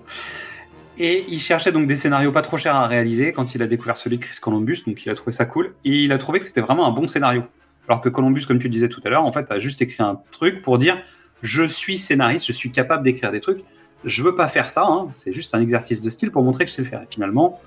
Et 0.99 1.25
il 1.29 1.41
cherchait 1.41 1.73
donc 1.73 1.87
des 1.87 1.97
scénarios 1.97 2.33
pas 2.33 2.43
trop 2.43 2.59
chers 2.59 2.75
à 2.75 2.87
réaliser 2.87 3.33
quand 3.33 3.55
il 3.55 3.63
a 3.63 3.67
découvert 3.67 3.97
celui 3.97 4.19
de 4.19 4.25
Chris 4.25 4.39
Columbus, 4.41 4.83
donc 4.87 5.05
il 5.05 5.11
a 5.11 5.15
trouvé 5.15 5.33
ça 5.33 5.45
cool. 5.45 5.75
Et 5.85 5.91
il 5.91 6.13
a 6.13 6.19
trouvé 6.19 6.39
que 6.41 6.45
c'était 6.45 6.63
vraiment 6.63 6.87
un 6.87 6.91
bon 6.91 7.07
scénario. 7.07 7.45
Alors 7.89 8.01
que 8.01 8.09
Columbus, 8.09 8.47
comme 8.47 8.59
tu 8.59 8.69
disais 8.69 8.89
tout 8.89 9.01
à 9.05 9.09
l'heure, 9.09 9.25
en 9.25 9.33
fait, 9.33 9.51
a 9.51 9.59
juste 9.59 9.81
écrit 9.83 10.03
un 10.03 10.21
truc 10.33 10.63
pour 10.63 10.79
dire 10.79 10.99
je 11.43 11.65
suis 11.65 11.99
scénariste, 11.99 12.47
je 12.47 12.53
suis 12.53 12.71
capable 12.71 13.05
d'écrire 13.05 13.31
des 13.33 13.41
trucs. 13.41 13.63
Je 14.05 14.23
veux 14.23 14.35
pas 14.35 14.49
faire 14.49 14.71
ça, 14.71 14.87
hein, 14.87 15.09
c'est 15.13 15.33
juste 15.33 15.55
un 15.55 15.61
exercice 15.61 16.03
de 16.03 16.11
style 16.11 16.31
pour 16.31 16.43
montrer 16.43 16.65
que 16.65 16.71
je 16.71 16.77
sais 16.77 16.83
le 16.83 16.89
faire. 16.89 17.03
Et 17.03 17.07
finalement, 17.09 17.61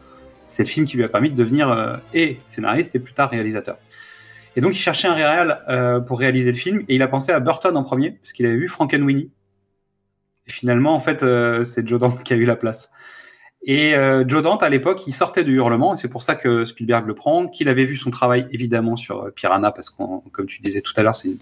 c'est 0.45 0.63
le 0.63 0.69
film 0.69 0.85
qui 0.85 0.97
lui 0.97 1.03
a 1.03 1.09
permis 1.09 1.29
de 1.29 1.35
devenir 1.35 1.69
euh, 1.69 1.97
et 2.13 2.39
scénariste 2.45 2.95
et 2.95 2.99
plus 2.99 3.13
tard 3.13 3.29
réalisateur. 3.29 3.77
Et 4.55 4.61
donc 4.61 4.73
il 4.73 4.79
cherchait 4.79 5.07
un 5.07 5.13
réal 5.13 5.63
euh, 5.69 5.99
pour 5.99 6.19
réaliser 6.19 6.51
le 6.51 6.57
film 6.57 6.79
et 6.87 6.95
il 6.95 7.01
a 7.03 7.07
pensé 7.07 7.31
à 7.31 7.39
Burton 7.39 7.77
en 7.77 7.83
premier 7.83 8.11
parce 8.11 8.33
qu'il 8.33 8.45
avait 8.45 8.57
vu 8.57 8.67
Frankenweenie. 8.67 9.31
Et 10.47 10.51
finalement, 10.51 10.93
en 10.93 10.99
fait, 10.99 11.21
euh, 11.21 11.63
c'est 11.63 11.87
Joe 11.87 11.99
Dante 11.99 12.23
qui 12.23 12.33
a 12.33 12.35
eu 12.35 12.45
la 12.45 12.55
place. 12.55 12.91
Et 13.63 13.93
euh, 13.93 14.23
Joe 14.27 14.41
Dante, 14.41 14.63
à 14.63 14.69
l'époque, 14.69 15.05
il 15.05 15.13
sortait 15.13 15.43
de 15.43 15.51
Hurlement, 15.51 15.93
et 15.93 15.97
c'est 15.97 16.07
pour 16.07 16.21
ça 16.21 16.35
que 16.35 16.63
Spielberg 16.63 17.05
le 17.05 17.13
prend, 17.13 17.47
qu'il 17.47 17.67
avait 17.67 17.85
vu 17.85 17.97
son 17.97 18.09
travail 18.09 18.47
évidemment 18.51 18.95
sur 18.95 19.23
euh, 19.23 19.31
Piranha, 19.31 19.71
parce 19.71 19.89
que, 19.89 20.01
comme 20.31 20.45
tu 20.45 20.61
disais 20.61 20.81
tout 20.81 20.93
à 20.95 21.03
l'heure, 21.03 21.15
c'est 21.15 21.29
une, 21.29 21.37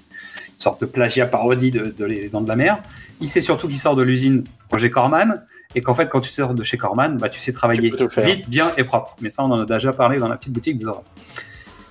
sorte 0.57 0.81
de 0.81 0.87
plagiat 0.87 1.27
parodie 1.27 1.69
de, 1.69 1.93
de 1.95 2.05
Les 2.05 2.29
Dents 2.29 2.41
de 2.41 2.47
la 2.47 2.55
Mer. 2.55 2.79
Il 3.21 3.29
sait 3.29 3.41
surtout 3.41 3.67
qu'il 3.67 3.77
sort 3.77 3.95
de 3.95 4.01
l'usine 4.01 4.43
Roger 4.71 4.89
Corman, 4.89 5.43
et 5.75 5.81
qu'en 5.81 5.93
fait, 5.93 6.09
quand 6.09 6.21
tu 6.21 6.31
sors 6.31 6.55
de 6.55 6.63
chez 6.63 6.77
Corman, 6.77 7.17
bah, 7.17 7.29
tu 7.29 7.39
sais 7.39 7.53
travailler 7.53 7.91
Tu 7.91 8.21
vite, 8.21 8.49
bien 8.49 8.71
et 8.77 8.83
propre. 8.83 9.15
Mais 9.21 9.29
ça, 9.29 9.43
on 9.43 9.51
en 9.51 9.61
a 9.61 9.65
déjà 9.65 9.93
parlé 9.93 10.17
dans 10.17 10.27
la 10.27 10.37
petite 10.37 10.53
boutique 10.53 10.79
Zora. 10.79 11.03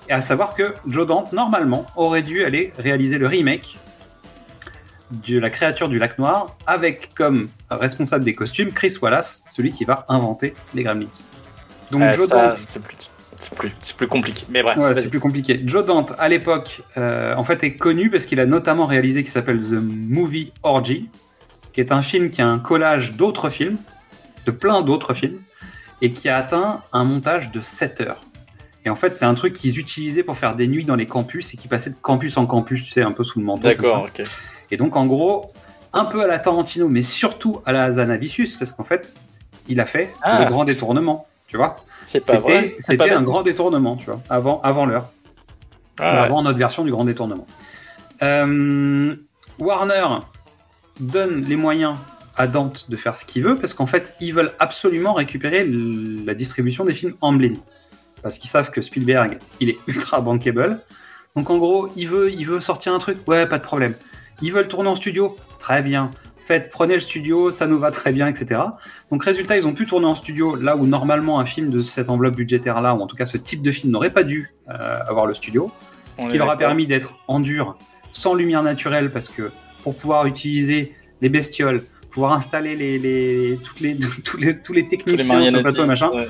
Et 0.09 0.13
à 0.13 0.21
savoir 0.21 0.55
que 0.55 0.73
Joe 0.87 1.07
Dante, 1.07 1.31
normalement, 1.31 1.85
aurait 1.95 2.21
dû 2.21 2.43
aller 2.43 2.73
réaliser 2.77 3.17
le 3.17 3.27
remake 3.27 3.77
de 5.11 5.39
la 5.39 5.49
créature 5.49 5.89
du 5.89 5.99
lac 5.99 6.19
noir 6.19 6.55
avec 6.65 7.13
comme 7.15 7.49
responsable 7.69 8.25
des 8.25 8.33
costumes 8.33 8.71
Chris 8.71 8.95
Wallace, 9.01 9.43
celui 9.49 9.71
qui 9.71 9.85
va 9.85 10.05
inventer 10.09 10.53
les 10.73 10.83
Gremlins. 10.83 11.07
Donc 11.91 12.01
Euh, 12.01 12.15
Joe 12.15 12.27
Dante, 12.27 12.57
c'est 12.57 12.81
plus, 12.83 12.97
c'est 13.37 13.53
plus, 13.53 13.71
c'est 13.79 13.95
plus 13.95 14.07
compliqué. 14.07 14.45
Mais 14.49 14.61
bref, 14.61 14.77
Ouais, 14.77 14.99
c'est 14.99 15.09
plus 15.09 15.19
compliqué. 15.19 15.61
Joe 15.65 15.85
Dante, 15.85 16.13
à 16.17 16.27
l'époque, 16.27 16.81
euh, 16.97 17.35
en 17.35 17.43
fait, 17.43 17.63
est 17.63 17.75
connu 17.75 18.09
parce 18.09 18.25
qu'il 18.25 18.39
a 18.39 18.45
notamment 18.45 18.85
réalisé 18.85 19.23
qui 19.23 19.31
s'appelle 19.31 19.59
The 19.59 19.79
Movie 19.81 20.51
Orgy, 20.63 21.09
qui 21.73 21.79
est 21.79 21.91
un 21.91 22.01
film 22.01 22.29
qui 22.29 22.41
a 22.41 22.47
un 22.47 22.59
collage 22.59 23.13
d'autres 23.13 23.49
films, 23.49 23.77
de 24.45 24.51
plein 24.51 24.81
d'autres 24.81 25.13
films, 25.13 25.39
et 26.01 26.11
qui 26.11 26.29
a 26.29 26.37
atteint 26.37 26.83
un 26.93 27.05
montage 27.05 27.51
de 27.51 27.61
7 27.61 28.01
heures. 28.01 28.21
Et 28.85 28.89
en 28.89 28.95
fait, 28.95 29.15
c'est 29.15 29.25
un 29.25 29.33
truc 29.33 29.53
qu'ils 29.53 29.79
utilisaient 29.79 30.23
pour 30.23 30.37
faire 30.37 30.55
des 30.55 30.67
nuits 30.67 30.85
dans 30.85 30.95
les 30.95 31.05
campus 31.05 31.53
et 31.53 31.57
qui 31.57 31.67
passait 31.67 31.89
de 31.89 31.95
campus 32.01 32.37
en 32.37 32.45
campus, 32.45 32.85
tu 32.85 32.91
sais, 32.91 33.01
un 33.01 33.11
peu 33.11 33.23
sous 33.23 33.39
le 33.39 33.45
manteau. 33.45 33.67
D'accord, 33.67 34.07
ok. 34.07 34.25
Et 34.71 34.77
donc, 34.77 34.95
en 34.95 35.05
gros, 35.05 35.51
un 35.93 36.05
peu 36.05 36.21
à 36.23 36.27
la 36.27 36.39
Tarantino, 36.39 36.87
mais 36.87 37.03
surtout 37.03 37.61
à 37.65 37.71
la 37.71 37.93
Zanavicius, 37.93 38.55
parce 38.57 38.71
qu'en 38.71 38.83
fait, 38.83 39.13
il 39.67 39.79
a 39.79 39.85
fait 39.85 40.13
Ah. 40.21 40.43
le 40.43 40.49
grand 40.49 40.63
détournement, 40.63 41.27
tu 41.47 41.57
vois. 41.57 41.77
C'est 42.05 42.25
pas 42.25 42.37
vrai. 42.37 42.75
C'était 42.79 43.09
un 43.11 43.21
grand 43.21 43.43
détournement, 43.43 43.97
tu 43.97 44.05
vois, 44.05 44.21
avant, 44.29 44.61
avant 44.61 44.85
l'heure. 44.85 45.09
Ah 45.99 46.13
ouais. 46.13 46.19
avant 46.19 46.43
notre 46.43 46.59
version 46.59 46.83
du 46.83 46.91
grand 46.91 47.05
détournement. 47.05 47.47
Euh, 48.21 49.15
Warner 49.59 50.05
donne 50.99 51.41
les 51.43 51.55
moyens 51.55 51.97
à 52.35 52.45
Dante 52.45 52.85
de 52.89 52.95
faire 52.95 53.17
ce 53.17 53.25
qu'il 53.25 53.43
veut 53.43 53.55
parce 53.55 53.73
qu'en 53.73 53.87
fait, 53.87 54.13
ils 54.19 54.31
veulent 54.33 54.53
absolument 54.59 55.13
récupérer 55.13 55.65
la 55.65 56.35
distribution 56.35 56.85
des 56.85 56.93
films 56.93 57.15
Amblin. 57.21 57.55
Parce 58.21 58.37
qu'ils 58.37 58.49
savent 58.49 58.69
que 58.69 58.81
Spielberg, 58.81 59.39
il 59.59 59.69
est 59.69 59.77
ultra 59.87 60.21
bankable. 60.21 60.79
Donc 61.35 61.49
en 61.49 61.57
gros, 61.57 61.89
il 61.95 62.07
veut, 62.07 62.31
il 62.31 62.45
veut 62.45 62.59
sortir 62.59 62.93
un 62.93 62.99
truc, 62.99 63.27
ouais, 63.27 63.47
pas 63.47 63.57
de 63.57 63.63
problème. 63.63 63.95
Ils 64.41 64.51
veulent 64.53 64.67
tourner 64.67 64.89
en 64.89 64.95
studio, 64.95 65.35
très 65.59 65.81
bien. 65.81 66.11
Faites, 66.47 66.71
prenez 66.71 66.93
le 66.93 67.01
studio, 67.01 67.51
ça 67.51 67.67
nous 67.67 67.77
va 67.77 67.91
très 67.91 68.11
bien, 68.13 68.27
etc. 68.27 68.61
Donc 69.11 69.23
résultat, 69.23 69.57
ils 69.57 69.67
ont 69.67 69.73
pu 69.73 69.85
tourner 69.85 70.05
en 70.05 70.15
studio 70.15 70.55
là 70.55 70.77
où 70.77 70.85
normalement 70.85 71.39
un 71.39 71.45
film 71.45 71.69
de 71.69 71.79
cette 71.81 72.09
enveloppe 72.09 72.35
budgétaire 72.37 72.79
là, 72.79 72.95
ou 72.95 73.01
en 73.01 73.07
tout 73.07 73.17
cas 73.17 73.25
ce 73.25 73.37
type 73.37 73.61
de 73.61 73.71
film 73.71 73.91
n'aurait 73.91 74.13
pas 74.13 74.23
dû 74.23 74.51
euh, 74.69 74.99
avoir 75.07 75.25
le 75.25 75.33
studio. 75.33 75.71
Ce 76.19 76.27
qui 76.27 76.37
leur 76.37 76.49
a 76.49 76.57
permis 76.57 76.87
d'être 76.87 77.17
en 77.27 77.39
dur, 77.39 77.77
sans 78.11 78.33
lumière 78.33 78.63
naturelle, 78.63 79.11
parce 79.11 79.29
que 79.29 79.51
pour 79.83 79.95
pouvoir 79.95 80.25
utiliser 80.25 80.95
les 81.21 81.29
bestioles, 81.29 81.83
pouvoir 82.09 82.33
installer 82.33 82.75
les, 82.75 82.97
les, 82.97 83.59
toutes 83.63 83.81
les, 83.81 83.97
toutes 84.23 84.39
les, 84.41 84.57
tous 84.57 84.57
les 84.57 84.61
Tous 84.61 84.73
les 84.73 84.87
techniciens 84.87 85.43
sur 85.45 85.51
le 85.55 85.61
plateau, 85.61 85.85
machin. 85.85 86.09
ouais. 86.13 86.29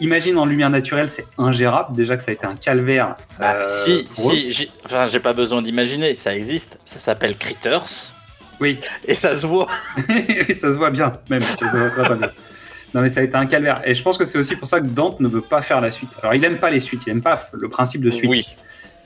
Imagine 0.00 0.38
en 0.38 0.44
lumière 0.44 0.70
naturelle, 0.70 1.10
c'est 1.10 1.26
ingérable. 1.38 1.96
Déjà 1.96 2.16
que 2.16 2.22
ça 2.22 2.30
a 2.30 2.34
été 2.34 2.46
un 2.46 2.54
calvaire. 2.54 3.16
Bah, 3.38 3.54
euh, 3.56 3.60
si, 3.64 4.06
si, 4.12 4.50
j'ai- 4.50 4.70
enfin, 4.84 5.06
j'ai 5.06 5.18
pas 5.20 5.32
besoin 5.32 5.60
d'imaginer, 5.62 6.14
ça 6.14 6.34
existe, 6.36 6.78
ça 6.84 6.98
s'appelle 7.00 7.36
Critters, 7.36 8.14
Oui, 8.60 8.78
et 9.06 9.14
ça 9.14 9.34
se 9.36 9.46
voit. 9.46 9.66
Et 10.08 10.54
ça 10.54 10.72
se 10.72 10.76
voit 10.76 10.90
bien, 10.90 11.12
même. 11.30 11.40
ça 11.40 11.56
se 11.56 11.64
voit 11.76 11.90
très, 11.90 12.02
très 12.04 12.14
bien. 12.16 12.28
Non, 12.94 13.02
mais 13.02 13.08
ça 13.10 13.20
a 13.20 13.22
été 13.22 13.34
un 13.34 13.46
calvaire. 13.46 13.82
Et 13.84 13.94
je 13.94 14.02
pense 14.02 14.16
que 14.18 14.24
c'est 14.24 14.38
aussi 14.38 14.56
pour 14.56 14.66
ça 14.68 14.80
que 14.80 14.86
Dante 14.86 15.20
ne 15.20 15.28
veut 15.28 15.42
pas 15.42 15.62
faire 15.62 15.80
la 15.80 15.90
suite. 15.90 16.10
Alors, 16.22 16.34
il 16.34 16.44
aime 16.44 16.58
pas 16.58 16.70
les 16.70 16.80
suites, 16.80 17.02
il 17.06 17.10
aime 17.10 17.22
pas 17.22 17.40
le 17.52 17.68
principe 17.68 18.02
de 18.02 18.10
suite. 18.10 18.30
Oui. 18.30 18.46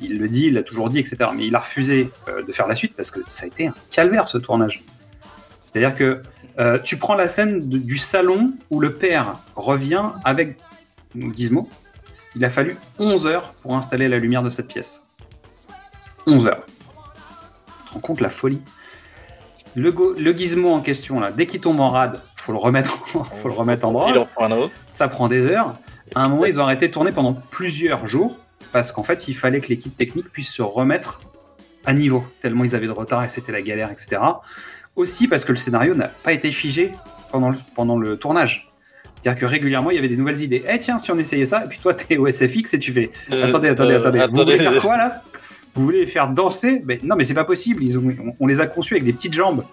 Il 0.01 0.19
le 0.19 0.29
dit, 0.29 0.47
il 0.47 0.55
l'a 0.55 0.63
toujours 0.63 0.89
dit, 0.91 0.99
etc. 0.99 1.17
Mais 1.35 1.47
il 1.47 1.55
a 1.55 1.59
refusé 1.61 2.11
euh, 2.29 2.43
de 2.43 2.53
faire 2.53 2.67
la 2.69 2.75
suite 2.77 2.95
parce 2.97 3.11
que 3.11 3.21
ça 3.29 3.45
a 3.45 3.47
été 3.49 3.67
un 3.69 3.75
calvaire 3.91 4.27
ce 4.29 4.39
tournage. 4.39 4.83
C'est-à-dire 5.65 5.95
que 5.95 6.23
euh, 6.59 6.79
tu 6.79 6.97
prends 6.97 7.15
la 7.15 7.29
scène 7.29 7.69
de- 7.69 7.79
du 7.79 7.99
salon 7.99 8.53
où 8.71 8.79
le 8.81 8.93
père 8.95 9.35
revient 9.57 10.03
avec 10.25 10.59
Gizmo. 11.15 11.69
Il 12.35 12.45
a 12.45 12.51
fallu 12.51 12.77
11 12.99 13.27
heures 13.27 13.53
pour 13.63 13.75
installer 13.77 14.09
la 14.09 14.19
lumière 14.19 14.43
de 14.43 14.51
cette 14.51 14.69
pièce. 14.69 15.03
11 16.27 16.47
heures. 16.47 16.65
Tu 16.67 17.89
te 17.89 17.93
rends 17.95 18.01
compte 18.01 18.21
la 18.21 18.31
folie 18.31 18.61
le, 19.75 19.91
go- 19.91 20.15
le 20.19 20.33
gizmo 20.33 20.71
en 20.73 20.81
question, 20.81 21.19
là, 21.19 21.33
dès 21.33 21.47
qu'il 21.47 21.61
tombe 21.61 21.81
en 21.81 21.89
rade, 21.89 22.21
faut 22.37 22.53
le 22.53 22.59
remettre, 22.59 23.03
en- 23.17 23.25
faut 23.25 23.49
le 23.49 23.55
remettre 23.55 23.87
en 23.87 23.95
autre. 23.95 24.31
Ça 24.91 25.09
prend 25.09 25.29
des 25.29 25.47
heures. 25.47 25.75
À 26.15 26.25
un 26.25 26.29
moment, 26.29 26.45
ils 26.45 26.61
ont 26.61 26.63
arrêté 26.65 26.89
de 26.89 26.93
tourner 26.93 27.11
pendant 27.13 27.33
plusieurs 27.33 28.07
jours 28.07 28.37
parce 28.73 28.93
qu'en 28.93 29.03
fait, 29.03 29.29
il 29.29 29.35
fallait 29.35 29.61
que 29.61 29.69
l'équipe 29.69 29.97
technique 29.97 30.29
puisse 30.31 30.51
se 30.53 30.61
remettre 30.63 31.21
à 31.87 31.95
niveau, 31.95 32.23
tellement 32.43 32.65
ils 32.65 32.77
avaient 32.77 32.87
de 32.87 32.93
retard 32.93 33.25
et 33.25 33.29
c'était 33.31 33.51
la 33.53 33.63
galère, 33.63 33.91
etc. 33.91 34.21
Aussi 34.95 35.27
parce 35.27 35.45
que 35.45 35.53
le 35.53 35.57
scénario 35.57 35.95
n'a 35.95 36.09
pas 36.09 36.33
été 36.33 36.53
figé 36.53 36.93
pendant 37.31 37.49
le, 37.51 37.57
pendant 37.75 37.97
le 37.97 38.19
tournage. 38.19 38.72
C'est-à-dire 39.23 39.41
que 39.41 39.47
régulièrement, 39.47 39.91
il 39.91 39.97
y 39.97 39.99
avait 39.99 40.09
des 40.09 40.17
nouvelles 40.17 40.43
idées. 40.43 40.65
Eh 40.69 40.79
tiens, 40.81 40.99
si 40.99 41.13
on 41.13 41.19
essayait 41.19 41.45
ça, 41.45 41.65
et 41.65 41.69
puis 41.69 41.79
toi, 41.81 41.95
t'es 41.95 42.17
au 42.17 42.27
SFX 42.27 42.75
et 42.75 42.79
tu 42.79 42.93
fais. 42.93 43.11
Euh, 43.33 43.47
Attendez, 43.47 43.69
attendez, 43.69 43.95
euh, 43.95 44.01
attendez. 44.01 44.19
Vous 44.19 44.25
attendez. 44.25 44.57
voulez 44.57 44.59
faire 44.59 44.83
quoi 44.83 44.97
là? 44.97 45.23
Vous 45.75 45.85
voulez 45.85 46.01
les 46.01 46.07
faire 46.07 46.29
danser? 46.29 46.83
Mais 46.85 46.99
Non, 47.03 47.15
mais 47.17 47.25
c'est 47.25 47.33
pas 47.35 47.45
possible. 47.45 47.83
Ils 47.85 47.99
ont, 47.99 48.03
on, 48.23 48.35
on 48.41 48.47
les 48.47 48.61
a 48.61 48.67
conçus 48.67 48.95
avec 48.95 49.05
des 49.05 49.13
petites 49.13 49.33
jambes. 49.35 49.65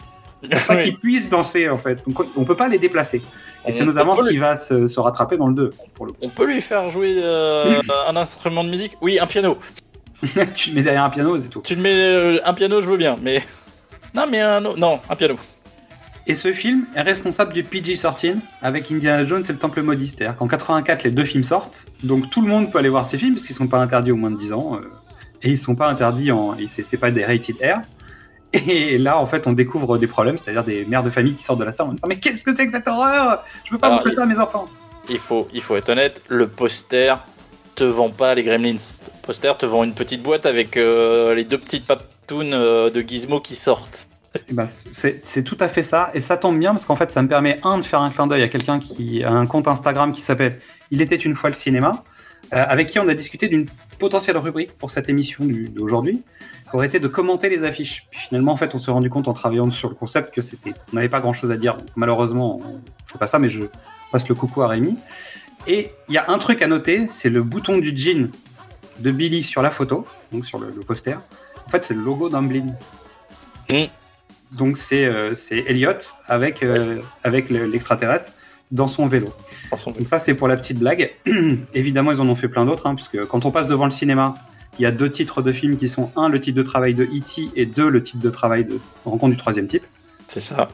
Pas 0.67 0.75
Oui. 0.75 0.83
qu'ils 0.83 0.97
puissent 0.97 1.29
danser 1.29 1.67
en 1.67 1.77
fait. 1.77 1.99
Donc 2.07 2.25
on 2.37 2.45
peut 2.45 2.55
pas 2.55 2.69
les 2.69 2.77
déplacer. 2.77 3.21
Et 3.67 3.73
c'est 3.73 3.83
notamment 3.83 4.15
ce 4.15 4.21
qui 4.23 4.29
lui- 4.35 4.37
va 4.37 4.55
se, 4.55 4.87
se 4.87 4.99
rattraper 5.01 5.35
dans 5.35 5.47
le 5.47 5.53
2 5.53 5.69
pour 5.95 6.05
le 6.05 6.13
coup. 6.13 6.17
On 6.21 6.29
peut 6.29 6.45
lui 6.45 6.61
faire 6.61 6.89
jouer 6.89 7.15
euh, 7.17 7.81
un 8.07 8.15
instrument 8.15 8.63
de 8.63 8.69
musique? 8.69 8.95
Oui, 9.01 9.19
un 9.19 9.25
piano. 9.25 9.57
tu 10.55 10.69
te 10.69 10.75
mets 10.75 10.81
derrière 10.83 11.03
un 11.03 11.09
piano, 11.09 11.37
c'est 11.41 11.49
tout. 11.49 11.61
Tu 11.65 11.75
te 11.75 11.81
mets 11.81 11.93
euh, 11.93 12.37
un 12.45 12.53
piano, 12.53 12.79
je 12.79 12.87
veux 12.87 12.95
bien, 12.97 13.17
mais. 13.21 13.41
Non, 14.13 14.25
mais 14.29 14.39
un. 14.39 14.61
Non, 14.61 14.99
un 15.09 15.15
piano. 15.17 15.35
Et 16.29 16.35
ce 16.35 16.53
film 16.53 16.85
est 16.95 17.01
responsable 17.01 17.53
du 17.53 17.63
PG-13 17.63 18.35
avec 18.61 18.91
Indiana 18.91 19.25
Jones 19.25 19.43
et 19.43 19.51
le 19.51 19.57
Temple 19.57 19.81
Maudit. 19.81 20.09
C'est-à-dire 20.09 20.35
qu'en 20.37 20.47
84, 20.47 21.03
les 21.03 21.09
deux 21.11 21.25
films 21.25 21.43
sortent. 21.43 21.85
Donc 22.03 22.29
tout 22.29 22.41
le 22.41 22.47
monde 22.47 22.71
peut 22.71 22.77
aller 22.77 22.87
voir 22.89 23.07
ces 23.07 23.17
films 23.17 23.33
parce 23.33 23.45
qu'ils 23.47 23.55
sont 23.55 23.67
pas 23.67 23.79
interdits 23.79 24.11
au 24.11 24.15
moins 24.15 24.29
de 24.31 24.37
10 24.37 24.53
ans. 24.53 24.75
euh, 24.75 24.87
et 25.41 25.49
ils 25.49 25.57
sont 25.57 25.73
pas 25.75 25.87
interdits 25.87 26.31
en. 26.31 26.55
C'est 26.67 26.83
c'est 26.83 26.97
pas 26.97 27.09
des 27.11 27.25
rated 27.25 27.55
R. 27.61 27.81
Et 28.53 28.97
là, 28.97 29.17
en 29.19 29.25
fait, 29.27 29.45
on 29.47 29.53
découvre 29.53 29.97
des 29.97 30.07
problèmes, 30.07 30.37
c'est-à-dire 30.37 30.63
des 30.63 30.83
mères 30.85 31.03
de 31.03 31.09
famille 31.11 31.35
qui 31.35 31.43
sortent 31.43 31.59
de 31.59 31.65
la 31.65 31.71
salle 31.71 31.87
en 31.87 31.93
disant 31.93 32.07
Mais 32.07 32.17
qu'est-ce 32.19 32.43
que 32.43 32.55
c'est 32.55 32.65
que 32.65 32.71
cette 32.71 32.87
horreur? 32.87 33.43
Je 33.63 33.69
peux 33.71 33.77
pas 33.77 33.87
Alors, 33.87 33.97
montrer 33.99 34.11
il- 34.11 34.15
ça 34.15 34.23
à 34.23 34.25
mes 34.25 34.39
enfants. 34.39 34.67
Il 35.09 35.17
faut, 35.17 35.47
il 35.53 35.61
faut 35.61 35.75
être 35.77 35.89
honnête, 35.89 36.21
le 36.27 36.47
poster 36.47 37.15
te 37.75 37.83
vend 37.85 38.09
pas 38.09 38.35
les 38.35 38.43
Gremlins. 38.43 38.73
Le 38.73 39.25
poster 39.25 39.57
te 39.57 39.65
vend 39.65 39.83
une 39.83 39.93
petite 39.93 40.21
boîte 40.21 40.45
avec 40.45 40.77
euh, 40.77 41.33
les 41.33 41.43
deux 41.45 41.57
petites 41.57 41.87
paptounes 41.87 42.53
euh, 42.53 42.89
de 42.91 43.01
Gizmo 43.01 43.39
qui 43.39 43.55
sortent. 43.55 44.08
Eh 44.35 44.53
ben, 44.53 44.67
c'est 44.67 45.43
tout 45.43 45.57
à 45.59 45.67
fait 45.67 45.81
ça, 45.83 46.11
et 46.13 46.21
ça 46.21 46.37
tombe 46.37 46.59
bien 46.59 46.71
parce 46.71 46.85
qu'en 46.85 46.95
fait, 46.95 47.11
ça 47.11 47.21
me 47.21 47.27
permet 47.27 47.59
un 47.63 47.79
de 47.79 47.85
faire 47.85 48.01
un 48.01 48.11
clin 48.11 48.27
d'œil 48.27 48.43
à 48.43 48.47
quelqu'un 48.47 48.79
qui 48.79 49.23
a 49.23 49.31
un 49.31 49.47
compte 49.47 49.67
Instagram 49.67 50.11
qui 50.11 50.21
s'appelle 50.21 50.59
Il 50.91 51.01
était 51.01 51.15
une 51.15 51.33
fois 51.33 51.49
le 51.49 51.55
cinéma, 51.55 52.03
euh, 52.53 52.63
avec 52.67 52.89
qui 52.89 52.99
on 52.99 53.07
a 53.07 53.15
discuté 53.15 53.47
d'une 53.47 53.65
potentielle 53.97 54.37
rubrique 54.37 54.77
pour 54.77 54.91
cette 54.91 55.09
émission 55.09 55.45
d'aujourd'hui, 55.45 56.21
qui 56.69 56.75
aurait 56.75 56.87
été 56.87 56.99
de 56.99 57.07
commenter 57.07 57.49
les 57.49 57.63
affiches. 57.63 58.07
Puis 58.11 58.21
finalement, 58.21 58.51
en 58.51 58.57
fait, 58.57 58.73
on 58.75 58.79
s'est 58.79 58.91
rendu 58.91 59.09
compte 59.09 59.27
en 59.27 59.33
travaillant 59.33 59.69
sur 59.71 59.89
le 59.89 59.95
concept 59.95 60.33
que 60.33 60.43
c'était, 60.43 60.73
on 60.91 60.95
n'avait 60.95 61.09
pas 61.09 61.19
grand 61.19 61.33
chose 61.33 61.51
à 61.51 61.57
dire. 61.57 61.77
Malheureusement, 61.95 62.61
on 62.63 62.79
fait 63.11 63.17
pas 63.17 63.27
ça, 63.27 63.39
mais 63.39 63.49
je 63.49 63.63
passe 64.11 64.27
le 64.29 64.35
coucou 64.35 64.61
à 64.61 64.67
Rémi. 64.67 64.95
Et 65.67 65.91
il 66.07 66.15
y 66.15 66.17
a 66.17 66.29
un 66.29 66.37
truc 66.37 66.61
à 66.61 66.67
noter, 66.67 67.07
c'est 67.09 67.29
le 67.29 67.41
bouton 67.43 67.77
du 67.77 67.95
jean 67.95 68.29
de 68.99 69.11
Billy 69.11 69.43
sur 69.43 69.61
la 69.61 69.71
photo, 69.71 70.05
donc 70.31 70.45
sur 70.45 70.59
le, 70.59 70.71
poster. 70.71 71.15
En 71.65 71.69
fait, 71.69 71.83
c'est 71.83 71.93
le 71.93 72.01
logo 72.01 72.29
d'Amblin. 72.29 72.75
Mm. 73.69 73.85
Donc 74.51 74.77
c'est 74.77 75.05
euh, 75.05 75.33
Elliot 75.51 75.93
avec, 76.27 76.63
euh, 76.63 76.97
avec 77.23 77.49
l'extraterrestre 77.49 78.33
dans 78.71 78.87
son 78.87 79.07
vélo. 79.07 79.27
Donc 79.71 80.07
ça 80.07 80.19
c'est 80.19 80.33
pour 80.33 80.47
la 80.47 80.57
petite 80.57 80.79
blague. 80.79 81.11
Évidemment 81.73 82.11
ils 82.11 82.21
en 82.21 82.27
ont 82.27 82.35
fait 82.35 82.47
plein 82.47 82.65
d'autres, 82.65 82.87
hein, 82.87 82.95
puisque 82.95 83.23
quand 83.25 83.45
on 83.45 83.51
passe 83.51 83.67
devant 83.67 83.85
le 83.85 83.91
cinéma, 83.91 84.35
il 84.79 84.83
y 84.83 84.85
a 84.85 84.91
deux 84.91 85.11
titres 85.11 85.41
de 85.41 85.51
films 85.51 85.75
qui 85.75 85.87
sont 85.87 86.11
un 86.15 86.29
le 86.29 86.39
titre 86.39 86.57
de 86.57 86.63
travail 86.63 86.93
de 86.93 87.03
E.T. 87.03 87.49
et 87.55 87.65
deux 87.65 87.89
le 87.89 88.01
titre 88.03 88.23
de 88.23 88.29
travail 88.29 88.65
de 88.65 88.79
Rencontre 89.05 89.31
du 89.31 89.37
troisième 89.37 89.67
type. 89.67 89.83
C'est 90.27 90.41
ça. 90.41 90.69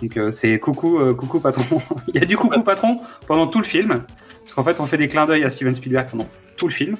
Donc 0.00 0.16
euh, 0.16 0.30
c'est 0.30 0.58
coucou 0.58 0.98
coucou 1.14 1.40
patron. 1.40 1.80
il 2.08 2.14
y 2.16 2.22
a 2.22 2.26
du 2.26 2.36
coucou 2.36 2.62
patron 2.62 3.00
pendant 3.26 3.46
tout 3.46 3.58
le 3.58 3.64
film, 3.64 4.02
parce 4.40 4.54
qu'en 4.54 4.64
fait 4.64 4.80
on 4.80 4.86
fait 4.86 4.98
des 4.98 5.08
clins 5.08 5.26
d'œil 5.26 5.44
à 5.44 5.50
Steven 5.50 5.74
Spielberg 5.74 6.08
pendant 6.10 6.28
tout 6.56 6.68
le 6.68 6.72
film. 6.72 6.96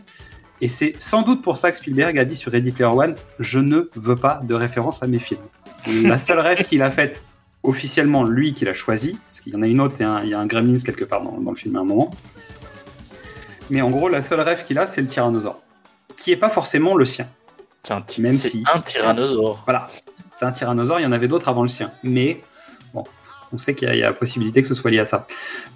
Et 0.60 0.68
c'est 0.68 0.94
sans 0.98 1.22
doute 1.22 1.42
pour 1.42 1.56
ça 1.56 1.70
que 1.70 1.76
Spielberg 1.76 2.18
a 2.18 2.24
dit 2.24 2.36
sur 2.36 2.52
Ready 2.52 2.72
Player 2.72 2.90
One, 2.90 3.16
je 3.38 3.58
ne 3.58 3.90
veux 3.96 4.16
pas 4.16 4.40
de 4.44 4.54
référence 4.54 5.02
à 5.02 5.06
mes 5.06 5.18
films. 5.18 5.40
La 6.04 6.18
seule 6.18 6.40
rêve 6.40 6.64
qu'il 6.64 6.82
a 6.82 6.90
faite 6.90 7.22
officiellement, 7.62 8.24
lui 8.24 8.52
qui 8.52 8.64
l'a 8.64 8.74
choisi, 8.74 9.18
parce 9.28 9.40
qu'il 9.40 9.52
y 9.52 9.56
en 9.56 9.62
a 9.62 9.66
une 9.66 9.80
autre, 9.80 10.00
et 10.00 10.04
un- 10.04 10.22
il 10.22 10.28
y 10.30 10.34
a 10.34 10.38
un 10.38 10.46
Gremlins 10.46 10.78
quelque 10.84 11.04
part 11.04 11.22
dans, 11.22 11.38
dans 11.40 11.50
le 11.50 11.56
film 11.56 11.76
à 11.76 11.80
un 11.80 11.84
moment. 11.84 12.10
Mais 13.70 13.80
en 13.80 13.90
gros, 13.90 14.08
la 14.08 14.20
seule 14.22 14.40
rêve 14.40 14.64
qu'il 14.64 14.78
a, 14.78 14.86
c'est 14.86 15.00
le 15.00 15.08
tyrannosaure, 15.08 15.60
qui 16.16 16.32
est 16.32 16.36
pas 16.36 16.50
forcément 16.50 16.94
le 16.96 17.04
sien. 17.04 17.26
C'est 17.82 17.94
un, 17.94 18.00
ty- 18.02 18.20
Même 18.22 18.32
si- 18.32 18.62
un 18.74 18.80
tyrannosaure. 18.80 19.62
Voilà, 19.64 19.90
c'est 20.34 20.44
un 20.44 20.52
tyrannosaure, 20.52 21.00
il 21.00 21.04
y 21.04 21.06
en 21.06 21.12
avait 21.12 21.28
d'autres 21.28 21.48
avant 21.48 21.62
le 21.62 21.68
sien. 21.70 21.90
Mais 22.02 22.40
bon, 22.92 23.04
on 23.52 23.58
sait 23.58 23.74
qu'il 23.74 23.88
y, 23.88 23.90
a- 23.90 23.94
y 23.94 24.02
a 24.02 24.08
la 24.08 24.12
possibilité 24.12 24.60
que 24.60 24.68
ce 24.68 24.74
soit 24.74 24.90
lié 24.90 24.98
à 24.98 25.06
ça. 25.06 25.26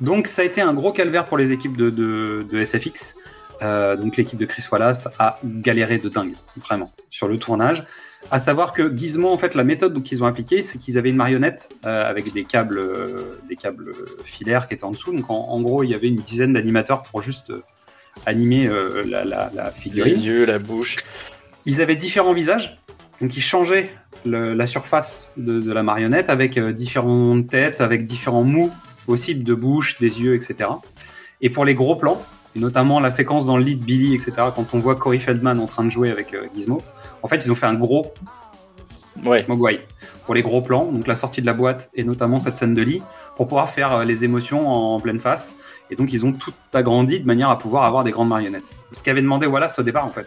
Donc 0.02 0.26
ça 0.28 0.42
a 0.42 0.44
été 0.44 0.60
un 0.60 0.74
gros 0.74 0.92
calvaire 0.92 1.24
pour 1.26 1.38
les 1.38 1.52
équipes 1.52 1.76
de, 1.76 1.88
de- 1.90 2.46
de 2.50 2.58
SFX. 2.64 3.14
Euh, 3.62 3.96
donc 3.96 4.16
l'équipe 4.16 4.38
de 4.38 4.44
Chris 4.46 4.64
Wallace 4.70 5.08
a 5.18 5.38
galéré 5.44 5.98
de 5.98 6.08
dingue, 6.08 6.34
vraiment, 6.56 6.92
sur 7.10 7.26
le 7.28 7.38
tournage. 7.38 7.84
À 8.30 8.40
savoir 8.40 8.72
que 8.74 8.94
Gizmo, 8.94 9.30
en 9.32 9.38
fait, 9.38 9.54
la 9.54 9.64
méthode 9.64 10.02
qu'ils 10.02 10.22
ont 10.22 10.26
appliquée, 10.26 10.62
c'est 10.62 10.78
qu'ils 10.78 10.98
avaient 10.98 11.08
une 11.08 11.16
marionnette 11.16 11.70
euh, 11.86 12.04
avec 12.08 12.32
des 12.34 12.44
câbles, 12.44 12.78
euh, 12.78 13.30
des 13.48 13.56
câbles 13.56 13.92
filaires 14.24 14.68
qui 14.68 14.74
étaient 14.74 14.84
en 14.84 14.90
dessous. 14.90 15.12
Donc 15.12 15.30
en, 15.30 15.34
en 15.48 15.60
gros, 15.62 15.82
il 15.82 15.90
y 15.90 15.94
avait 15.94 16.08
une 16.08 16.16
dizaine 16.16 16.52
d'animateurs 16.52 17.02
pour 17.04 17.22
juste 17.22 17.50
euh, 17.50 17.62
animer 18.26 18.68
la, 19.06 19.24
la, 19.24 19.50
la 19.54 19.70
figurine. 19.70 20.12
Les 20.12 20.26
yeux, 20.26 20.44
la 20.44 20.58
bouche. 20.58 20.96
Ils 21.66 21.80
avaient 21.80 21.96
différents 21.96 22.32
visages, 22.34 22.78
donc 23.20 23.36
ils 23.36 23.40
changeaient 23.42 23.90
le- 24.26 24.52
la 24.54 24.66
surface 24.66 25.30
de, 25.36 25.60
de 25.60 25.72
la 25.72 25.82
marionnette 25.82 26.28
avec 26.28 26.58
différentes 26.58 27.46
têtes, 27.46 27.80
avec 27.80 28.06
différents 28.06 28.42
mous 28.44 28.70
possibles 29.06 29.44
de 29.44 29.54
bouche, 29.54 29.98
des 30.00 30.20
yeux, 30.20 30.34
etc. 30.34 30.68
Et 31.40 31.48
pour 31.48 31.64
les 31.64 31.74
gros 31.74 31.94
plans, 31.96 32.20
et 32.56 32.58
notamment 32.60 32.98
la 33.00 33.10
séquence 33.10 33.46
dans 33.46 33.56
le 33.56 33.62
lit 33.62 33.76
de 33.76 33.84
Billy, 33.84 34.14
etc., 34.14 34.32
quand 34.54 34.66
on 34.74 34.80
voit 34.80 34.96
Corey 34.96 35.18
Feldman 35.18 35.58
en 35.60 35.66
train 35.66 35.84
de 35.84 35.90
jouer 35.90 36.10
avec 36.10 36.34
Gizmo, 36.54 36.82
en 37.22 37.28
fait, 37.28 37.44
ils 37.44 37.52
ont 37.52 37.54
fait 37.54 37.66
un 37.66 37.74
gros 37.74 38.12
Ouais. 39.24 39.44
Mogwai 39.48 39.80
pour 40.26 40.34
les 40.34 40.42
gros 40.42 40.60
plans, 40.60 40.84
donc 40.92 41.06
la 41.06 41.16
sortie 41.16 41.40
de 41.40 41.46
la 41.46 41.54
boîte 41.54 41.90
et 41.94 42.04
notamment 42.04 42.38
cette 42.38 42.56
scène 42.58 42.74
de 42.74 42.82
lit, 42.82 43.02
pour 43.36 43.46
pouvoir 43.48 43.70
faire 43.70 43.92
euh, 43.94 44.04
les 44.04 44.24
émotions 44.24 44.68
en 44.68 45.00
pleine 45.00 45.20
face. 45.20 45.56
Et 45.90 45.96
donc, 45.96 46.12
ils 46.12 46.26
ont 46.26 46.32
tout 46.32 46.52
agrandi 46.74 47.18
de 47.18 47.26
manière 47.26 47.48
à 47.48 47.58
pouvoir 47.58 47.84
avoir 47.84 48.04
des 48.04 48.10
grandes 48.10 48.28
marionnettes. 48.28 48.84
Ce 48.92 49.02
qu'avait 49.02 49.22
demandé 49.22 49.46
Wallace 49.46 49.78
au 49.78 49.82
départ, 49.82 50.04
en 50.04 50.10
fait. 50.10 50.26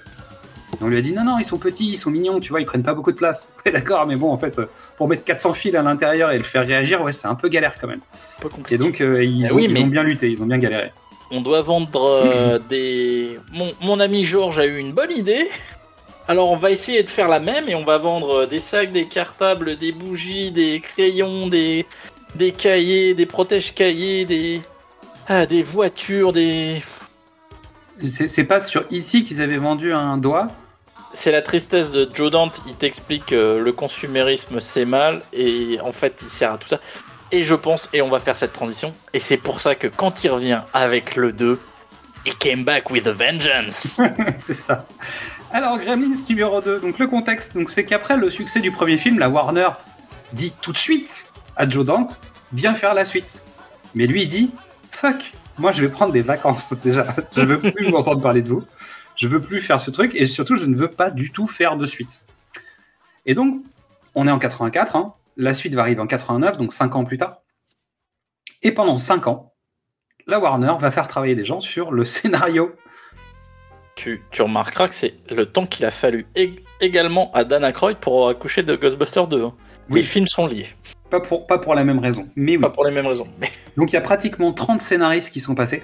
Et 0.74 0.84
on 0.84 0.88
lui 0.88 0.98
a 0.98 1.02
dit 1.02 1.14
non, 1.14 1.24
non, 1.24 1.38
ils 1.38 1.46
sont 1.46 1.60
petits, 1.60 1.88
ils 1.92 1.98
sont 1.98 2.10
mignons, 2.10 2.40
tu 2.40 2.50
vois, 2.50 2.62
ils 2.62 2.66
prennent 2.66 2.82
pas 2.82 2.96
beaucoup 2.96 3.12
de 3.12 3.18
place. 3.18 3.48
Ouais, 3.66 3.72
d'accord, 3.72 4.08
mais 4.08 4.16
bon, 4.16 4.32
en 4.32 4.38
fait, 4.40 4.58
euh, 4.58 4.66
pour 4.98 5.08
mettre 5.08 5.24
400 5.24 5.54
fils 5.54 5.76
à 5.76 5.84
l'intérieur 5.84 6.32
et 6.32 6.38
le 6.40 6.44
faire 6.44 6.66
réagir, 6.66 7.02
ouais, 7.04 7.14
c'est 7.14 7.28
un 7.28 7.36
peu 7.36 7.48
galère 7.48 7.76
quand 7.80 7.88
même. 7.88 8.00
Peu 8.40 8.50
compliqué. 8.50 8.74
Et 8.76 8.78
donc, 8.80 9.00
euh, 9.02 9.24
ils, 9.24 9.46
Eh 9.46 9.52
ont, 9.52 9.56
oui, 9.56 9.66
ils 9.66 9.74
mais- 9.74 9.84
ont 9.84 9.88
bien 9.88 10.02
lutté, 10.04 10.32
ils 10.32 10.42
ont 10.42 10.48
bien 10.48 10.58
galéré. 10.58 10.92
On 11.30 11.42
doit 11.42 11.62
vendre 11.62 12.02
euh, 12.26 12.58
des. 12.70 13.38
Mon, 13.54 13.72
mon 13.82 14.00
ami 14.00 14.24
Georges 14.26 14.58
a 14.58 14.66
eu 14.66 14.78
une 14.80 14.94
bonne 14.94 15.12
idée. 15.12 15.48
Alors 16.32 16.50
on 16.50 16.56
va 16.56 16.72
essayer 16.72 17.04
de 17.04 17.10
faire 17.10 17.28
la 17.28 17.42
même 17.42 17.68
et 17.68 17.76
on 17.76 17.84
va 17.84 17.98
vendre 17.98 18.44
euh, 18.44 18.48
des 18.48 18.58
sacs, 18.58 18.94
des 18.94 19.04
cartables, 19.04 19.76
des 19.76 19.92
bougies, 19.92 20.50
des 20.50 20.80
crayons, 20.80 21.48
des, 21.48 21.86
des 22.36 22.54
cahiers, 22.54 23.14
des 23.14 23.26
protèges 23.26 23.74
cahiers, 23.74 24.24
des, 24.24 24.62
ah, 25.28 25.46
des 25.46 25.62
voitures, 25.62 26.32
des. 26.32 26.82
C'est 28.10 28.46
pas 28.46 28.64
sur 28.64 28.84
E.T. 28.84 29.24
qu'ils 29.24 29.42
avaient 29.42 29.58
vendu 29.58 29.92
un 29.92 30.16
doigt 30.16 30.48
C'est 31.12 31.34
la 31.34 31.42
tristesse 31.42 31.92
de 31.92 32.10
Joe 32.14 32.32
Dante. 32.32 32.62
Il 32.66 32.76
t'explique 32.76 33.34
euh, 33.34 33.60
le 33.60 33.74
consumérisme 33.74 34.62
c'est 34.62 34.86
mal 34.86 35.24
et 35.34 35.80
en 35.84 35.92
fait 35.92 36.22
il 36.24 36.30
sert 36.30 36.54
à 36.54 36.58
tout 36.58 36.70
ça. 36.70 36.80
Et 37.34 37.44
je 37.44 37.56
pense, 37.56 37.90
et 37.92 38.02
on 38.02 38.08
va 38.10 38.22
faire 38.22 38.38
cette 38.38 38.54
transition, 38.54 38.94
et 39.14 39.20
c'est 39.20 39.36
pour 39.36 39.60
ça 39.60 39.76
que 39.76 39.88
quand 39.88 40.24
il 40.24 40.30
revient 40.30 40.62
avec 40.72 41.18
le 41.18 41.34
2, 41.34 41.60
he 42.26 42.32
came 42.32 42.64
back 42.64 42.90
with 42.90 43.08
a 43.08 43.12
vengeance. 43.12 44.00
c'est 44.42 44.54
ça. 44.54 44.86
Alors, 45.54 45.78
Gremlins 45.80 46.16
numéro 46.30 46.62
2. 46.62 46.80
Donc, 46.80 46.98
le 46.98 47.08
contexte, 47.08 47.58
c'est 47.68 47.84
qu'après 47.84 48.16
le 48.18 48.30
succès 48.30 48.62
du 48.62 48.72
premier 48.72 48.98
film, 48.98 49.20
la 49.20 49.30
Warner 49.30 49.68
dit 50.34 50.54
tout 50.62 50.72
de 50.72 50.78
suite 50.78 51.26
à 51.58 51.68
Joe 51.70 51.86
Dante, 51.86 52.20
viens 52.54 52.74
faire 52.74 52.94
la 52.94 53.04
suite. 53.04 53.42
Mais 53.94 54.08
lui, 54.08 54.24
il 54.24 54.28
dit, 54.30 54.52
fuck, 54.92 55.34
moi, 55.58 55.74
je 55.74 55.82
vais 55.82 55.90
prendre 55.90 56.14
des 56.14 56.22
vacances 56.22 56.74
déjà. 56.84 57.06
Je 57.36 57.42
veux 57.42 57.60
plus 57.60 57.90
vous 57.90 57.96
entendre 57.98 58.22
parler 58.22 58.42
de 58.42 58.48
vous. 58.48 58.64
Je 59.18 59.28
veux 59.28 59.42
plus 59.42 59.60
faire 59.60 59.82
ce 59.82 59.92
truc. 59.92 60.16
Et 60.16 60.26
surtout, 60.26 60.56
je 60.56 60.66
ne 60.66 60.76
veux 60.76 60.90
pas 60.90 61.12
du 61.12 61.32
tout 61.32 61.48
faire 61.48 61.76
de 61.76 61.86
suite. 61.86 62.22
Et 63.26 63.36
donc, 63.36 63.62
on 64.16 64.28
est 64.28 64.32
en 64.32 64.40
84. 64.40 64.96
hein. 64.96 65.16
La 65.38 65.54
suite 65.54 65.76
va 65.76 65.82
arriver 65.82 66.02
en 66.02 66.08
89, 66.08 66.58
donc 66.58 66.72
5 66.74 66.96
ans 66.96 67.04
plus 67.04 67.18
tard. 67.18 67.38
Et 68.64 68.72
pendant 68.72 68.98
5 68.98 69.28
ans, 69.28 69.54
la 70.28 70.40
Warner 70.40 70.74
va 70.80 70.92
faire 70.92 71.08
travailler 71.08 71.36
des 71.36 71.46
gens 71.46 71.60
sur 71.60 71.92
le 71.92 72.06
scénario 72.06 72.74
tu, 74.02 74.22
tu 74.32 74.42
remarqueras 74.42 74.88
que 74.88 74.96
c'est 74.96 75.14
le 75.32 75.46
temps 75.46 75.66
qu'il 75.68 75.86
a 75.86 75.92
fallu 75.92 76.26
ég- 76.36 76.60
également 76.80 77.32
à 77.34 77.44
Dan 77.44 77.64
Aykroyd 77.64 77.98
pour 77.98 78.30
accoucher 78.30 78.64
de 78.64 78.76
Ghostbusters 78.76 79.28
2. 79.28 79.44
hein. 79.44 79.54
Oui. 79.90 80.00
Les 80.00 80.04
films 80.04 80.28
sont 80.28 80.48
liés, 80.48 80.68
Pas 81.10 81.20
pour, 81.20 81.46
pas 81.46 81.58
pour 81.60 81.76
la 81.76 81.84
même 81.84 82.00
raison, 82.00 82.28
mais 82.36 82.54
oui. 82.56 82.62
pas 82.62 82.70
pour 82.70 82.86
les 82.86 82.92
mêmes 82.92 83.06
raisons. 83.08 83.28
Mais 83.40 83.50
Donc 83.78 83.92
il 83.92 83.96
y 83.96 83.98
a 83.98 84.02
pratiquement 84.02 84.54
30 84.54 84.82
scénaristes 84.82 85.32
qui 85.32 85.40
sont 85.40 85.54
passés. 85.56 85.84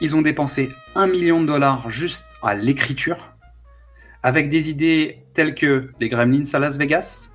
Ils 0.00 0.14
ont 0.16 0.22
dépensé 0.22 0.70
1 0.94 1.06
million 1.06 1.40
de 1.40 1.46
dollars 1.46 1.90
juste 1.90 2.24
à 2.42 2.54
l'écriture, 2.54 3.34
avec 4.22 4.48
des 4.48 4.70
idées 4.70 5.18
telles 5.34 5.54
que 5.54 5.90
les 6.00 6.08
Gremlins 6.08 6.44
à 6.52 6.58
Las 6.58 6.76
Vegas, 6.76 7.28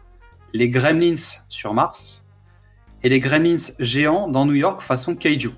les 0.54 0.70
Gremlins 0.70 1.16
sur 1.50 1.74
Mars, 1.74 2.24
et 3.04 3.10
les 3.10 3.20
Gremlins 3.20 3.72
géants 3.80 4.28
dans 4.30 4.46
New 4.46 4.56
York 4.56 4.82
façon 4.82 5.16
Kaiju. 5.16 5.52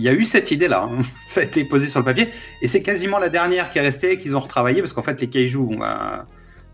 Il 0.00 0.04
y 0.04 0.08
a 0.08 0.14
eu 0.14 0.24
cette 0.24 0.50
idée-là, 0.50 0.86
hein. 0.90 1.02
ça 1.26 1.40
a 1.40 1.44
été 1.44 1.62
posé 1.64 1.86
sur 1.86 2.00
le 2.00 2.04
papier, 2.06 2.28
et 2.62 2.66
c'est 2.66 2.80
quasiment 2.82 3.18
la 3.18 3.28
dernière 3.28 3.70
qui 3.70 3.78
est 3.78 3.82
restée, 3.82 4.16
qu'ils 4.16 4.34
ont 4.34 4.40
retravaillé, 4.40 4.80
parce 4.80 4.94
qu'en 4.94 5.02
fait 5.02 5.20
les 5.20 5.28
Kaiju, 5.28 5.58
on 5.58 5.78
va- 5.78 6.24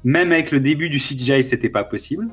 même 0.05 0.31
avec 0.31 0.53
le 0.53 0.61
début 0.61 0.89
du 0.89 0.99
CGI, 1.01 1.43
c'était 1.43 1.69
pas 1.69 1.83
possible. 1.83 2.29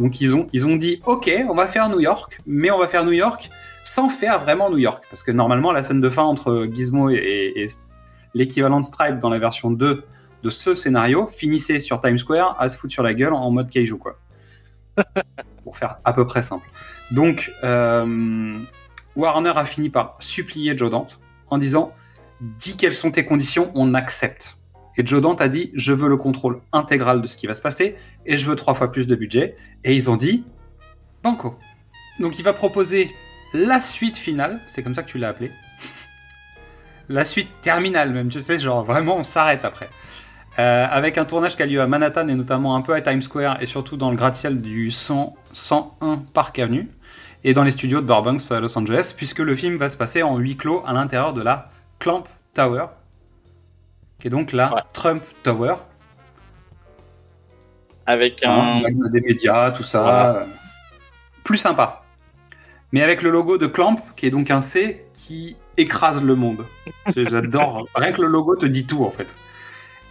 Donc 0.00 0.20
ils 0.20 0.34
ont, 0.34 0.48
ils 0.52 0.66
ont 0.66 0.74
dit 0.74 1.00
ok, 1.06 1.30
on 1.48 1.54
va 1.54 1.68
faire 1.68 1.88
New 1.88 2.00
York, 2.00 2.40
mais 2.46 2.72
on 2.72 2.78
va 2.78 2.88
faire 2.88 3.04
New 3.04 3.12
York 3.12 3.48
sans 3.84 4.08
faire 4.08 4.40
vraiment 4.40 4.68
New 4.70 4.78
York. 4.78 5.04
Parce 5.08 5.22
que 5.22 5.30
normalement, 5.30 5.70
la 5.70 5.84
scène 5.84 6.00
de 6.00 6.08
fin 6.10 6.24
entre 6.24 6.68
Gizmo 6.72 7.10
et 7.10 7.66
l'équivalent 8.34 8.80
de 8.80 8.84
Stripe 8.84 9.20
dans 9.20 9.30
la 9.30 9.38
version 9.38 9.70
2 9.70 10.02
de 10.42 10.50
ce 10.50 10.74
scénario 10.74 11.28
finissait 11.28 11.78
sur 11.78 12.00
Times 12.00 12.18
Square 12.18 12.56
à 12.58 12.68
se 12.68 12.76
foutre 12.76 12.92
sur 12.92 13.04
la 13.04 13.14
gueule 13.14 13.32
en 13.32 13.50
mode 13.52 13.70
kaiju, 13.70 13.96
quoi. 13.96 14.18
Pour 15.62 15.76
faire 15.76 15.96
à 16.04 16.12
peu 16.12 16.26
près 16.26 16.42
simple. 16.42 16.68
Donc, 17.12 17.52
euh, 17.62 18.56
Warner 19.16 19.52
a 19.56 19.64
fini 19.64 19.90
par 19.90 20.16
supplier 20.20 20.76
Joe 20.76 20.90
Dante 20.90 21.20
en 21.48 21.58
disant 21.58 21.92
Dis 22.40 22.76
quelles 22.76 22.94
sont 22.94 23.10
tes 23.10 23.24
conditions, 23.24 23.70
on 23.74 23.94
accepte. 23.94 24.58
Et 24.96 25.06
Joe 25.06 25.20
Dante 25.20 25.40
a 25.40 25.48
dit 25.48 25.70
Je 25.74 25.92
veux 25.92 26.08
le 26.08 26.16
contrôle 26.16 26.60
intégral 26.72 27.22
de 27.22 27.26
ce 27.26 27.36
qui 27.36 27.46
va 27.46 27.54
se 27.54 27.62
passer 27.62 27.96
et 28.26 28.36
je 28.36 28.48
veux 28.48 28.56
trois 28.56 28.74
fois 28.74 28.90
plus 28.90 29.06
de 29.06 29.14
budget. 29.14 29.56
Et 29.84 29.94
ils 29.94 30.10
ont 30.10 30.16
dit 30.16 30.44
Banco. 31.22 31.58
Donc, 32.20 32.38
il 32.38 32.44
va 32.44 32.52
proposer 32.52 33.10
la 33.54 33.80
suite 33.80 34.16
finale, 34.16 34.60
c'est 34.68 34.82
comme 34.82 34.94
ça 34.94 35.02
que 35.02 35.08
tu 35.08 35.18
l'as 35.18 35.28
appelé. 35.28 35.50
la 37.08 37.24
suite 37.24 37.48
terminale, 37.62 38.12
même, 38.12 38.28
tu 38.28 38.40
sais, 38.40 38.58
genre 38.58 38.84
vraiment, 38.84 39.16
on 39.16 39.22
s'arrête 39.22 39.64
après. 39.64 39.88
Euh, 40.58 40.86
avec 40.88 41.18
un 41.18 41.24
tournage 41.24 41.56
qui 41.56 41.62
a 41.62 41.66
lieu 41.66 41.80
à 41.80 41.88
Manhattan 41.88 42.28
et 42.28 42.34
notamment 42.34 42.76
un 42.76 42.80
peu 42.80 42.94
à 42.94 43.00
Times 43.00 43.22
Square 43.22 43.60
et 43.60 43.66
surtout 43.66 43.96
dans 43.96 44.10
le 44.10 44.16
gratte-ciel 44.16 44.60
du 44.62 44.92
100 44.92 45.34
101 45.52 46.22
Park 46.32 46.60
Avenue 46.60 46.88
et 47.44 47.52
dans 47.54 47.62
les 47.64 47.70
studios 47.70 48.00
de 48.00 48.06
Burbanks 48.06 48.50
à 48.50 48.60
Los 48.60 48.76
Angeles, 48.78 49.12
puisque 49.16 49.38
le 49.40 49.54
film 49.54 49.76
va 49.76 49.88
se 49.88 49.96
passer 49.96 50.22
en 50.22 50.36
huis 50.38 50.56
clos 50.56 50.82
à 50.86 50.92
l'intérieur 50.92 51.32
de 51.34 51.42
la 51.42 51.70
Clamp 51.98 52.24
Tower, 52.54 52.86
qui 54.18 54.28
est 54.28 54.30
donc 54.30 54.52
la 54.52 54.74
Ouais. 54.74 54.80
Trump 54.92 55.22
Tower, 55.42 55.74
Avec 58.06 58.42
hein, 58.44 58.82
un. 58.86 59.08
des 59.10 59.20
médias, 59.20 59.70
tout 59.72 59.82
ça. 59.82 60.02
Voilà. 60.02 60.36
euh, 60.36 60.44
Plus 61.42 61.58
sympa. 61.58 62.02
Mais 62.92 63.02
avec 63.02 63.22
le 63.22 63.30
logo 63.30 63.58
de 63.58 63.66
Clamp, 63.66 63.96
qui 64.16 64.26
est 64.26 64.30
donc 64.30 64.50
un 64.50 64.60
C 64.60 65.04
qui 65.14 65.56
écrase 65.76 66.22
le 66.22 66.34
monde. 66.34 66.64
J'adore. 67.16 67.88
Rien 67.94 68.12
que 68.12 68.22
le 68.22 68.28
logo 68.28 68.56
te 68.56 68.66
dit 68.66 68.86
tout, 68.86 69.04
en 69.04 69.10
fait. 69.10 69.26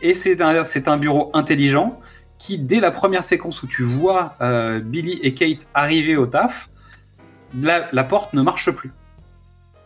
Et 0.01 0.15
c'est 0.15 0.41
un, 0.41 0.63
c'est 0.65 0.87
un 0.87 0.97
bureau 0.97 1.31
intelligent 1.33 1.99
qui, 2.39 2.57
dès 2.59 2.79
la 2.81 2.91
première 2.91 3.23
séquence 3.23 3.63
où 3.63 3.67
tu 3.67 3.83
vois 3.83 4.35
euh, 4.41 4.81
Billy 4.81 5.19
et 5.23 5.33
Kate 5.33 5.65
arriver 5.73 6.17
au 6.17 6.25
taf, 6.27 6.69
la, 7.59 7.89
la 7.91 8.03
porte 8.03 8.33
ne 8.33 8.41
marche 8.41 8.71
plus. 8.71 8.91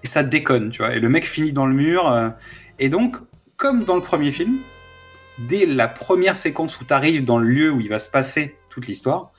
Et 0.04 0.08
ça 0.08 0.24
déconne, 0.24 0.70
tu 0.70 0.80
vois. 0.80 0.94
Et 0.96 1.00
le 1.00 1.10
mec 1.10 1.26
finit 1.26 1.54
dans 1.54 1.66
le 1.66 1.74
mur. 1.74 2.08
euh, 2.08 2.30
et 2.80 2.90
donc, 2.90 3.18
comme 3.56 3.84
dans 3.84 3.96
le 3.96 4.02
premier 4.02 4.32
film, 4.32 4.58
dès 5.40 5.66
la 5.66 5.88
première 5.88 6.38
séquence 6.38 6.80
où 6.80 6.86
tu 6.86 6.94
arrives 6.94 7.26
dans 7.26 7.38
le 7.40 7.48
lieu 7.48 7.72
où 7.72 7.80
il 7.82 7.90
va 7.90 8.00
se 8.00 8.10
passer 8.10 8.56
toute 8.70 8.88
l'histoire, 8.88 9.32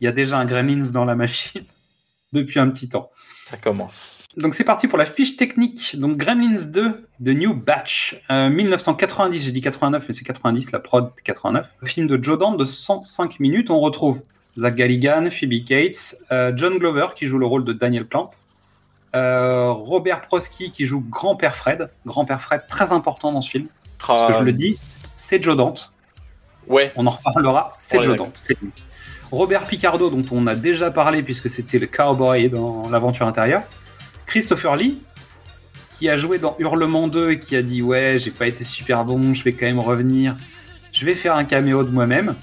il 0.00 0.04
y 0.04 0.08
a 0.08 0.12
déjà 0.12 0.38
un 0.38 0.44
Gremlins 0.44 0.90
dans 0.92 1.04
la 1.04 1.14
machine 1.14 1.64
depuis 2.32 2.58
un 2.58 2.68
petit 2.70 2.88
temps. 2.88 3.10
Ça 3.44 3.58
commence. 3.58 4.26
Donc 4.38 4.54
c'est 4.54 4.64
parti 4.64 4.88
pour 4.88 4.96
la 4.96 5.04
fiche 5.04 5.36
technique. 5.36 5.96
Donc 5.98 6.16
Gremlins 6.16 6.64
2 6.64 7.06
de 7.20 7.32
New 7.32 7.54
Batch, 7.54 8.20
euh, 8.30 8.48
1990, 8.48 9.44
j'ai 9.44 9.52
dit 9.52 9.60
89, 9.60 10.06
mais 10.08 10.14
c'est 10.14 10.24
90, 10.24 10.72
la 10.72 10.78
prod 10.78 11.12
89. 11.22 11.70
Film 11.84 12.06
de 12.06 12.22
Joe 12.22 12.38
Dante 12.38 12.58
de 12.58 12.64
105 12.64 13.38
minutes. 13.40 13.70
On 13.70 13.80
retrouve 13.80 14.22
Zach 14.58 14.74
Galligan, 14.76 15.28
Phoebe 15.30 15.64
Cates, 15.64 16.16
euh, 16.32 16.52
John 16.56 16.78
Glover 16.78 17.08
qui 17.16 17.26
joue 17.26 17.38
le 17.38 17.46
rôle 17.46 17.64
de 17.64 17.72
Daniel 17.72 18.06
Clamp, 18.06 18.30
euh, 19.16 19.70
Robert 19.72 20.20
Prosky 20.22 20.70
qui 20.70 20.86
joue 20.86 21.04
Grand-Père 21.08 21.56
Fred. 21.56 21.90
Grand-Père 22.06 22.40
Fred 22.40 22.62
très 22.68 22.92
important 22.92 23.32
dans 23.32 23.42
ce 23.42 23.50
film. 23.50 23.66
Parce 24.06 24.26
que 24.28 24.32
je 24.34 24.38
Ah, 24.38 24.42
le 24.42 24.52
dis, 24.52 24.78
c'est 25.16 25.42
Joe 25.42 25.56
Dante. 25.56 25.92
Ouais, 26.66 26.92
On 26.96 27.06
en 27.06 27.10
reparlera, 27.10 27.76
c'est 27.78 27.98
Ouais, 27.98 28.04
Joe. 28.04 28.16
Dante, 28.16 28.32
c'est 28.36 28.60
lui. 28.60 28.70
Robert 29.30 29.66
Picardo, 29.66 30.10
dont 30.10 30.22
on 30.30 30.46
a 30.46 30.54
déjà 30.54 30.90
parlé 30.90 31.22
puisque 31.22 31.50
c'était 31.50 31.78
le 31.78 31.86
cowboy 31.86 32.48
dans 32.50 32.88
l'aventure 32.88 33.26
intérieure. 33.26 33.62
Christopher 34.26 34.76
Lee, 34.76 34.98
qui 35.92 36.08
a 36.08 36.16
joué 36.16 36.38
dans 36.38 36.56
Hurlement 36.58 37.08
2 37.08 37.32
et 37.32 37.38
qui 37.40 37.56
a 37.56 37.62
dit 37.62 37.82
Ouais, 37.82 38.18
j'ai 38.18 38.30
pas 38.30 38.46
été 38.46 38.64
super 38.64 39.04
bon, 39.04 39.34
je 39.34 39.42
vais 39.42 39.52
quand 39.52 39.66
même 39.66 39.80
revenir. 39.80 40.36
Je 40.92 41.04
vais 41.06 41.14
faire 41.14 41.36
un 41.36 41.44
caméo 41.44 41.82
de 41.84 41.90
moi-même, 41.90 42.36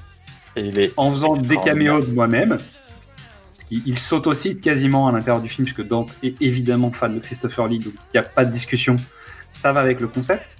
et 0.56 0.62
il 0.62 0.80
est. 0.80 0.94
en 0.98 1.12
faisant 1.12 1.34
des 1.34 1.58
caméos 1.58 2.02
de 2.02 2.12
moi-même. 2.12 2.58
Parce 2.58 3.64
qu'il 3.68 3.82
il 3.86 4.00
s'autocite 4.00 4.62
quasiment 4.62 5.08
à 5.08 5.12
l'intérieur 5.12 5.42
du 5.42 5.50
film, 5.50 5.66
puisque 5.66 5.88
Dante 5.88 6.12
est 6.24 6.42
évidemment 6.42 6.92
fan 6.92 7.16
de 7.16 7.20
Christopher 7.20 7.68
Lee, 7.68 7.80
donc 7.80 7.94
il 7.94 8.20
n'y 8.20 8.20
a 8.20 8.24
pas 8.24 8.46
de 8.46 8.52
discussion. 8.52 8.96
Ça 9.52 9.74
va 9.74 9.82
avec 9.82 10.00
le 10.00 10.08
concept. 10.08 10.58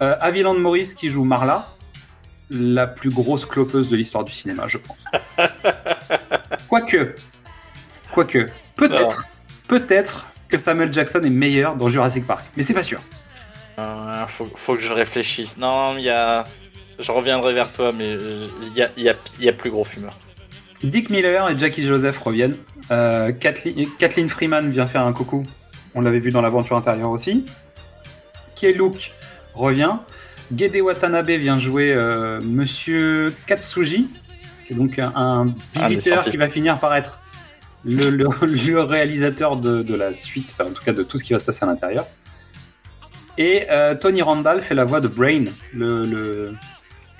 Euh, 0.00 0.16
Aviland 0.20 0.54
Morris 0.54 0.94
qui 0.96 1.08
joue 1.08 1.24
Marla, 1.24 1.68
la 2.50 2.86
plus 2.86 3.10
grosse 3.10 3.46
clopeuse 3.46 3.88
de 3.88 3.96
l'histoire 3.96 4.24
du 4.24 4.32
cinéma, 4.32 4.66
je 4.68 4.78
pense. 4.78 5.04
Quoique, 6.68 7.14
quoique, 8.12 8.46
peut-être, 8.76 9.26
peut-être 9.68 10.26
que 10.48 10.56
Samuel 10.56 10.90
Jackson 10.92 11.20
est 11.22 11.30
meilleur 11.30 11.76
dans 11.76 11.90
Jurassic 11.90 12.26
Park, 12.26 12.46
mais 12.56 12.62
c'est 12.62 12.72
pas 12.72 12.82
sûr. 12.82 13.00
Euh, 13.78 14.26
faut, 14.26 14.48
faut 14.54 14.74
que 14.74 14.80
je 14.80 14.92
réfléchisse. 14.92 15.56
Non, 15.58 15.96
il 15.98 16.04
y 16.04 16.10
a. 16.10 16.44
Je 17.02 17.12
reviendrai 17.12 17.52
vers 17.52 17.72
toi, 17.72 17.92
mais 17.92 18.16
il 18.16 18.74
y 18.76 18.82
a, 18.82 18.90
il 18.96 19.02
y, 19.02 19.08
a, 19.08 19.14
il 19.38 19.44
y 19.44 19.48
a 19.48 19.52
plus 19.52 19.70
gros 19.70 19.84
fumeur. 19.84 20.16
Dick 20.82 21.10
Miller 21.10 21.48
et 21.50 21.58
Jackie 21.58 21.84
Joseph 21.84 22.18
reviennent. 22.18 22.56
Euh, 22.90 23.32
Kathleen, 23.32 23.88
Kathleen 23.98 24.28
Freeman 24.28 24.70
vient 24.70 24.86
faire 24.86 25.02
un 25.06 25.12
coucou. 25.12 25.42
On 25.94 26.00
l'avait 26.00 26.18
vu 26.20 26.30
dans 26.30 26.40
l'aventure 26.42 26.76
intérieure 26.76 27.10
aussi. 27.10 27.44
Luke 28.62 29.12
revient. 29.54 29.96
Gede 30.56 30.76
Watanabe 30.76 31.30
vient 31.32 31.58
jouer 31.58 31.92
euh, 31.92 32.40
Monsieur 32.44 33.34
Katsuji, 33.46 34.08
qui 34.66 34.72
est 34.72 34.76
donc 34.76 34.98
un, 35.00 35.46
des 35.74 35.86
visiteur 35.96 36.22
qui 36.24 36.36
va 36.36 36.48
finir 36.48 36.78
par 36.78 36.94
être 36.94 37.18
le, 37.84 38.10
le- 38.10 38.28
le 38.42 38.80
réalisateur 38.82 39.56
de, 39.56 39.82
de 39.82 39.94
la 39.96 40.14
suite, 40.14 40.54
enfin, 40.56 40.70
en 40.70 40.72
tout 40.72 40.82
cas 40.84 40.92
de 40.92 41.02
tout 41.02 41.18
ce 41.18 41.24
qui 41.24 41.32
va 41.32 41.40
se 41.40 41.44
passer 41.44 41.64
à 41.64 41.66
l'intérieur. 41.66 42.06
Et 43.38 43.66
euh, 43.70 43.94
Tony 43.96 44.22
Randall 44.22 44.60
fait 44.60 44.74
la 44.74 44.84
voix 44.84 45.00
de 45.00 45.08
Brain, 45.08 45.44
le 45.74 46.54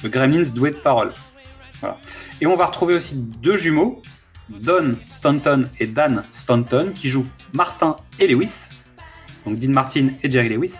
Gremlins 0.08 0.50
doué 0.54 0.70
de 0.70 0.76
parole. 0.76 1.12
Voilà. 1.80 1.98
Et 2.40 2.46
on 2.46 2.56
va 2.56 2.66
retrouver 2.66 2.94
aussi 2.94 3.14
deux 3.16 3.56
jumeaux, 3.56 4.02
Don 4.48 4.92
Stanton 5.08 5.64
et 5.80 5.86
Dan 5.86 6.24
Stanton, 6.30 6.92
qui 6.94 7.08
jouent 7.08 7.26
Martin 7.52 7.96
et 8.18 8.26
Lewis, 8.26 8.66
donc 9.46 9.58
Dean 9.58 9.70
Martin 9.70 10.08
et 10.22 10.30
Jerry 10.30 10.48
Lewis, 10.48 10.76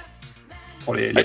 pour 0.85 0.95
les, 0.95 1.13
les 1.13 1.25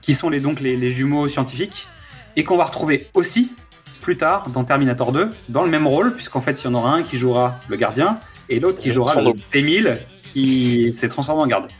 qui 0.00 0.14
sont 0.14 0.30
les, 0.30 0.40
donc 0.40 0.60
les, 0.60 0.76
les 0.76 0.90
jumeaux 0.90 1.28
scientifiques, 1.28 1.88
et 2.36 2.44
qu'on 2.44 2.56
va 2.56 2.64
retrouver 2.64 3.08
aussi 3.14 3.52
plus 4.00 4.16
tard 4.16 4.50
dans 4.50 4.62
Terminator 4.62 5.10
2, 5.10 5.30
dans 5.48 5.64
le 5.64 5.70
même 5.70 5.86
rôle, 5.86 6.14
puisqu'en 6.14 6.40
fait, 6.40 6.62
il 6.62 6.64
y 6.64 6.68
en 6.68 6.74
aura 6.74 6.92
un 6.92 7.02
qui 7.02 7.18
jouera 7.18 7.60
le 7.68 7.76
gardien, 7.76 8.20
et 8.48 8.60
l'autre 8.60 8.78
qui 8.78 8.92
jouera 8.92 9.14
Son 9.14 9.20
le 9.20 9.26
double. 9.26 9.40
T-1000, 9.50 9.98
qui 10.32 10.94
s'est 10.94 11.08
transformé 11.08 11.42
en 11.42 11.46
gardien. 11.46 11.76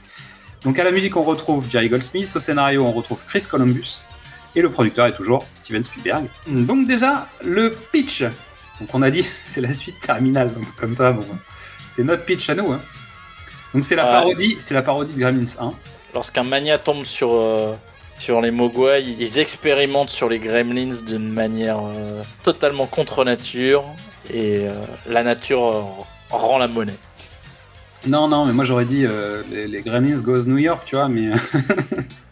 Donc 0.64 0.78
à 0.80 0.84
la 0.84 0.90
musique, 0.90 1.16
on 1.16 1.22
retrouve 1.22 1.70
Jerry 1.70 1.88
Goldsmith, 1.88 2.32
au 2.34 2.40
scénario, 2.40 2.84
on 2.84 2.90
retrouve 2.90 3.20
Chris 3.28 3.44
Columbus, 3.48 4.00
et 4.56 4.62
le 4.62 4.70
producteur 4.70 5.06
est 5.06 5.12
toujours 5.14 5.44
Steven 5.54 5.82
Spielberg. 5.84 6.26
Donc 6.48 6.88
déjà, 6.88 7.28
le 7.44 7.70
pitch. 7.92 8.22
Donc 8.80 8.88
on 8.94 9.02
a 9.02 9.10
dit, 9.10 9.22
c'est 9.44 9.60
la 9.60 9.72
suite 9.72 10.00
terminale, 10.00 10.52
donc 10.52 10.64
comme 10.76 10.96
ça, 10.96 11.12
bon, 11.12 11.24
c'est 11.90 12.02
notre 12.02 12.24
pitch 12.24 12.50
à 12.50 12.54
nous. 12.56 12.72
hein. 12.72 12.80
Donc 13.74 13.84
c'est 13.84 13.94
la 13.96 14.06
parodie, 14.06 14.56
c'est 14.58 14.74
la 14.74 14.82
parodie 14.82 15.14
de 15.14 15.20
Gremlins 15.20 15.46
1. 15.60 15.70
Lorsqu'un 16.14 16.44
mania 16.44 16.78
tombe 16.78 17.04
sur, 17.04 17.34
euh, 17.34 17.74
sur 18.18 18.40
les 18.40 18.50
Mogwai, 18.50 19.02
ils 19.04 19.38
expérimentent 19.38 20.08
sur 20.08 20.28
les 20.30 20.38
Gremlins 20.38 21.02
d'une 21.06 21.30
manière 21.30 21.78
euh, 21.84 22.22
totalement 22.42 22.86
contre 22.86 23.24
nature 23.24 23.84
et 24.32 24.66
euh, 24.66 24.72
la 25.08 25.22
nature 25.22 26.06
rend 26.30 26.56
la 26.58 26.68
monnaie. 26.68 26.94
Non, 28.06 28.28
non, 28.28 28.46
mais 28.46 28.52
moi 28.54 28.64
j'aurais 28.64 28.84
dit 28.86 29.04
les, 29.52 29.66
les 29.66 29.80
Gremlins 29.82 30.20
goes 30.22 30.44
New 30.46 30.58
York, 30.58 30.82
tu 30.86 30.94
vois, 30.96 31.08
mais 31.08 31.30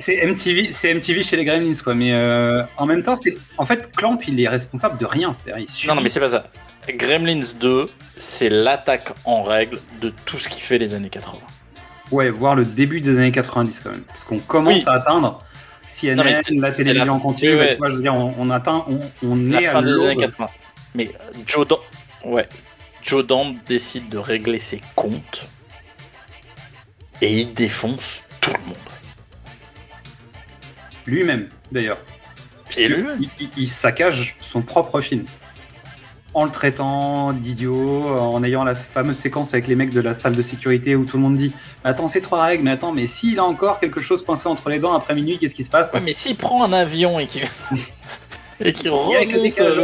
c'est 0.00 0.24
MTV, 0.26 0.72
c'est 0.72 0.92
MTV 0.94 1.22
chez 1.22 1.36
les 1.36 1.44
Gremlins, 1.44 1.72
quoi. 1.82 1.94
Mais 1.94 2.12
euh, 2.12 2.62
en 2.76 2.86
même 2.86 3.02
temps, 3.02 3.16
c'est 3.16 3.36
en 3.58 3.66
fait 3.66 3.90
Clamp, 3.94 4.18
il 4.26 4.40
est 4.40 4.48
responsable 4.48 4.98
de 4.98 5.06
rien. 5.06 5.34
C'est-à-dire, 5.34 5.64
il 5.66 5.70
subit- 5.70 5.88
Non, 5.88 5.94
non, 5.96 6.00
mais 6.02 6.08
c'est 6.08 6.20
pas 6.20 6.28
ça. 6.30 6.44
Gremlins 6.88 7.40
2, 7.60 7.88
c'est 8.16 8.48
l'attaque 8.48 9.08
en 9.24 9.42
règle 9.42 9.80
de 10.00 10.12
tout 10.24 10.38
ce 10.38 10.48
qui 10.48 10.60
fait 10.60 10.78
les 10.78 10.94
années 10.94 11.10
80. 11.10 11.38
ouais, 12.12 12.30
voir 12.30 12.54
le 12.54 12.64
début 12.64 13.00
des 13.00 13.18
années 13.18 13.32
90 13.32 13.80
quand 13.80 13.90
même, 13.90 14.02
parce 14.02 14.22
qu'on 14.22 14.38
commence 14.38 14.74
Oui. 14.74 14.84
à 14.86 14.92
atteindre 14.92 15.38
CNN, 15.88 16.16
Non, 16.16 16.60
la 16.60 16.70
télévision 16.72 17.14
en 17.14 17.18
continu. 17.20 17.50
oui, 17.52 17.56
bah, 17.56 17.62
ouais. 17.64 17.70
tu 17.72 17.78
vois, 17.78 17.90
je 17.90 17.94
veux 17.96 18.02
dire, 18.02 18.14
on, 18.14 18.34
on 18.38 18.50
atteint, 18.50 18.84
on, 18.88 19.00
on 19.28 19.36
La 19.36 19.60
est 19.60 19.64
fin 19.66 19.78
à 19.78 19.82
des 19.82 19.88
années 19.92 20.14
l'aube. 20.14 20.20
80. 20.20 20.48
Mais 20.94 21.08
euh, 21.08 21.32
Joe 21.46 21.66
Dante, 21.66 21.80
ouais, 22.24 22.48
Joe 23.02 23.26
Dante 23.26 23.56
décide 23.66 24.08
de 24.08 24.18
régler 24.18 24.60
ses 24.60 24.80
comptes 24.94 25.46
et 27.20 27.40
il 27.40 27.54
défonce 27.54 28.22
tout 28.40 28.52
le 28.52 28.66
monde. 28.66 28.76
Lui-même, 31.06 31.48
d'ailleurs. 31.72 31.98
Et 32.76 32.88
lui 32.88 33.04
il, 33.20 33.28
il- 33.40 33.48
il 33.56 33.68
saccage 33.68 34.36
son 34.40 34.60
propre 34.62 35.00
film. 35.00 35.24
En 36.34 36.44
le 36.44 36.50
traitant 36.50 37.32
d'idiot, 37.32 38.04
en 38.18 38.44
ayant 38.44 38.62
la 38.62 38.74
fameuse 38.74 39.16
séquence 39.16 39.54
avec 39.54 39.68
les 39.68 39.74
mecs 39.74 39.90
de 39.94 40.02
la 40.02 40.12
salle 40.12 40.36
de 40.36 40.42
sécurité 40.42 40.94
où 40.94 41.06
tout 41.06 41.16
le 41.16 41.22
monde 41.22 41.36
dit 41.36 41.52
Attends, 41.82 42.08
c'est 42.08 42.20
trois 42.20 42.44
règles, 42.44 42.62
mais 42.64 42.72
attends, 42.72 42.92
mais 42.92 43.06
s'il 43.06 43.38
a 43.38 43.44
encore 43.44 43.80
quelque 43.80 44.00
chose 44.02 44.22
coincé 44.22 44.46
entre 44.46 44.68
les 44.68 44.78
dents 44.78 44.92
après 44.92 45.14
minuit, 45.14 45.38
qu'est-ce 45.38 45.54
qui 45.54 45.64
se 45.64 45.70
passe? 45.70 45.90
Ouais, 45.94 46.00
mais 46.00 46.12
s'il 46.12 46.36
prend 46.36 46.62
un 46.62 46.72
avion 46.74 47.18
et 47.18 47.26
qu'il 47.26 47.44
Et 48.60 48.72
qui 48.72 48.88
remonte 48.88 49.12
le. 49.76 49.82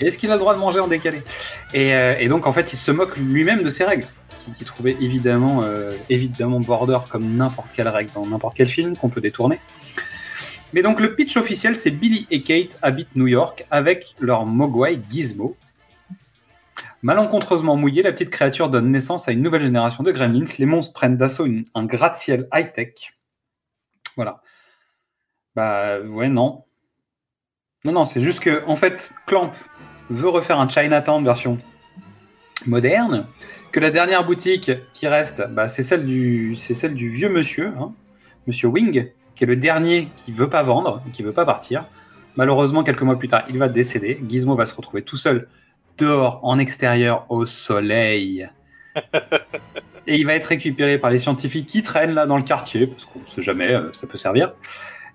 Et 0.00 0.06
Est-ce 0.06 0.18
qu'il 0.18 0.30
a 0.30 0.34
le 0.34 0.40
droit 0.40 0.54
de 0.54 0.60
manger 0.60 0.80
en 0.80 0.88
décalé? 0.88 1.22
Et, 1.74 1.92
euh, 1.94 2.14
et 2.18 2.26
donc 2.28 2.46
en 2.46 2.52
fait, 2.52 2.72
il 2.72 2.76
se 2.78 2.90
moque 2.90 3.16
lui-même 3.16 3.62
de 3.62 3.70
ses 3.70 3.84
règles, 3.84 4.06
qu'il 4.56 4.66
trouvait 4.66 4.96
évidemment, 5.00 5.60
euh, 5.62 5.92
évidemment 6.08 6.58
border 6.60 6.98
comme 7.10 7.36
n'importe 7.36 7.68
quelle 7.74 7.88
règle 7.88 8.10
dans 8.14 8.26
n'importe 8.26 8.56
quel 8.56 8.68
film 8.68 8.96
qu'on 8.96 9.08
peut 9.08 9.20
détourner. 9.20 9.58
Mais 10.72 10.82
donc 10.82 11.00
le 11.00 11.14
pitch 11.14 11.36
officiel, 11.36 11.76
c'est 11.76 11.90
Billy 11.90 12.26
et 12.30 12.42
Kate 12.42 12.78
habitent 12.82 13.16
New 13.16 13.26
York 13.26 13.66
avec 13.70 14.14
leur 14.18 14.44
mogwai 14.44 15.00
Gizmo. 15.08 15.56
Malencontreusement 17.02 17.76
mouillée, 17.76 18.02
la 18.02 18.12
petite 18.12 18.30
créature 18.30 18.68
donne 18.68 18.90
naissance 18.90 19.28
à 19.28 19.32
une 19.32 19.42
nouvelle 19.42 19.62
génération 19.62 20.02
de 20.02 20.10
gremlins. 20.10 20.44
Les 20.58 20.66
monstres 20.66 20.92
prennent 20.92 21.16
d'assaut 21.16 21.46
un 21.74 21.84
gratte-ciel 21.84 22.48
high-tech. 22.52 23.14
Voilà. 24.16 24.42
Bah 25.54 26.00
ouais, 26.00 26.28
non. 26.28 26.64
Non, 27.84 27.92
non, 27.92 28.04
c'est 28.04 28.20
juste 28.20 28.40
que, 28.40 28.64
en 28.66 28.74
fait, 28.74 29.12
Clamp 29.26 29.52
veut 30.10 30.28
refaire 30.28 30.58
un 30.58 30.68
Chinatown 30.68 31.24
version 31.24 31.58
moderne, 32.66 33.28
que 33.70 33.78
la 33.78 33.90
dernière 33.90 34.26
boutique 34.26 34.72
qui 34.92 35.06
reste, 35.06 35.46
bah, 35.50 35.68
c'est 35.68 35.84
celle 35.84 36.04
du, 36.04 36.56
c'est 36.56 36.74
celle 36.74 36.94
du 36.94 37.08
vieux 37.08 37.28
monsieur, 37.28 37.68
hein, 37.78 37.94
Monsieur 38.48 38.68
Wing, 38.68 39.12
qui 39.38 39.44
est 39.44 39.46
le 39.46 39.56
dernier 39.56 40.08
qui 40.16 40.32
veut 40.32 40.50
pas 40.50 40.64
vendre, 40.64 41.00
qui 41.12 41.22
veut 41.22 41.32
pas 41.32 41.44
partir. 41.44 41.84
Malheureusement, 42.34 42.82
quelques 42.82 43.02
mois 43.02 43.16
plus 43.16 43.28
tard, 43.28 43.44
il 43.48 43.56
va 43.56 43.68
décéder. 43.68 44.20
Gizmo 44.28 44.56
va 44.56 44.66
se 44.66 44.74
retrouver 44.74 45.02
tout 45.02 45.16
seul 45.16 45.46
dehors, 45.96 46.40
en 46.42 46.58
extérieur, 46.58 47.24
au 47.28 47.46
soleil. 47.46 48.48
Et 50.08 50.16
il 50.16 50.26
va 50.26 50.34
être 50.34 50.46
récupéré 50.46 50.98
par 50.98 51.10
les 51.10 51.20
scientifiques 51.20 51.68
qui 51.68 51.84
traînent 51.84 52.14
là 52.14 52.26
dans 52.26 52.36
le 52.36 52.42
quartier, 52.42 52.88
parce 52.88 53.04
qu'on 53.04 53.20
ne 53.20 53.26
sait 53.26 53.42
jamais, 53.42 53.72
euh, 53.72 53.92
ça 53.92 54.08
peut 54.08 54.18
servir. 54.18 54.54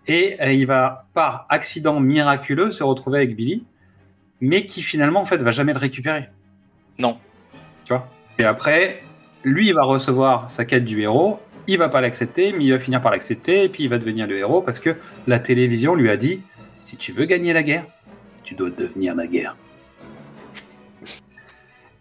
Et 0.07 0.37
euh, 0.41 0.53
il 0.53 0.67
va, 0.67 1.05
par 1.13 1.45
accident 1.49 1.99
miraculeux, 1.99 2.71
se 2.71 2.83
retrouver 2.83 3.17
avec 3.17 3.35
Billy, 3.35 3.65
mais 4.39 4.65
qui 4.65 4.81
finalement, 4.81 5.19
en 5.19 5.25
fait, 5.25 5.37
va 5.37 5.51
jamais 5.51 5.73
le 5.73 5.79
récupérer. 5.79 6.29
Non. 6.97 7.17
Tu 7.83 7.93
vois? 7.93 8.07
Et 8.39 8.45
après, 8.45 9.03
lui, 9.43 9.67
il 9.67 9.73
va 9.73 9.83
recevoir 9.83 10.49
sa 10.49 10.63
quête 10.63 10.85
du 10.85 11.01
héros, 11.01 11.41
il 11.67 11.77
va 11.77 11.89
pas 11.89 12.01
l'accepter, 12.01 12.53
mais 12.53 12.65
il 12.65 12.71
va 12.71 12.79
finir 12.79 13.01
par 13.01 13.11
l'accepter, 13.11 13.63
et 13.63 13.69
puis 13.69 13.83
il 13.83 13.89
va 13.89 13.97
devenir 13.97 14.27
le 14.27 14.37
héros 14.37 14.61
parce 14.61 14.79
que 14.79 14.95
la 15.27 15.39
télévision 15.39 15.95
lui 15.95 16.09
a 16.09 16.17
dit 16.17 16.41
si 16.79 16.97
tu 16.97 17.11
veux 17.11 17.25
gagner 17.25 17.53
la 17.53 17.63
guerre, 17.63 17.85
tu 18.43 18.55
dois 18.55 18.69
devenir 18.69 19.15
la 19.15 19.27
guerre. 19.27 19.55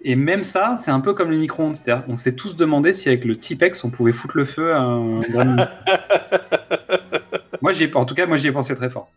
Et 0.04 0.16
même 0.16 0.42
ça, 0.42 0.76
c'est 0.78 0.90
un 0.90 0.98
peu 0.98 1.14
comme 1.14 1.30
le 1.30 1.36
micro-ondes. 1.36 1.76
C'est-à-dire, 1.76 2.04
on 2.08 2.16
s'est 2.16 2.34
tous 2.34 2.56
demandé 2.56 2.92
si 2.92 3.08
avec 3.08 3.24
le 3.24 3.36
Tipex, 3.38 3.84
on 3.84 3.90
pouvait 3.90 4.12
foutre 4.12 4.36
le 4.36 4.44
feu 4.44 4.72
à 4.74 4.80
un 4.80 5.20
Gremlins. 5.30 5.68
moi, 7.60 7.70
j'y 7.72 7.84
ai- 7.84 7.94
en 7.96 8.04
tout 8.04 8.14
cas, 8.16 8.26
moi, 8.26 8.36
j'y 8.36 8.48
ai 8.48 8.52
pensé 8.52 8.74
très 8.74 8.90
fort. 8.90 9.08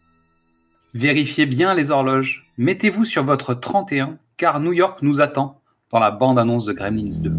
Vérifiez 0.94 1.48
bien 1.48 1.74
les 1.74 1.90
horloges. 1.90 2.48
Mettez-vous 2.60 3.04
sur 3.04 3.24
votre 3.24 3.56
31, 3.56 4.18
car 4.38 4.60
New 4.60 4.74
York 4.74 5.00
nous 5.02 5.22
attend 5.22 5.60
dans 5.92 6.00
la 6.00 6.12
bande-annonce 6.12 6.66
de 6.66 6.74
Gremlins 6.74 7.20
2. 7.20 7.34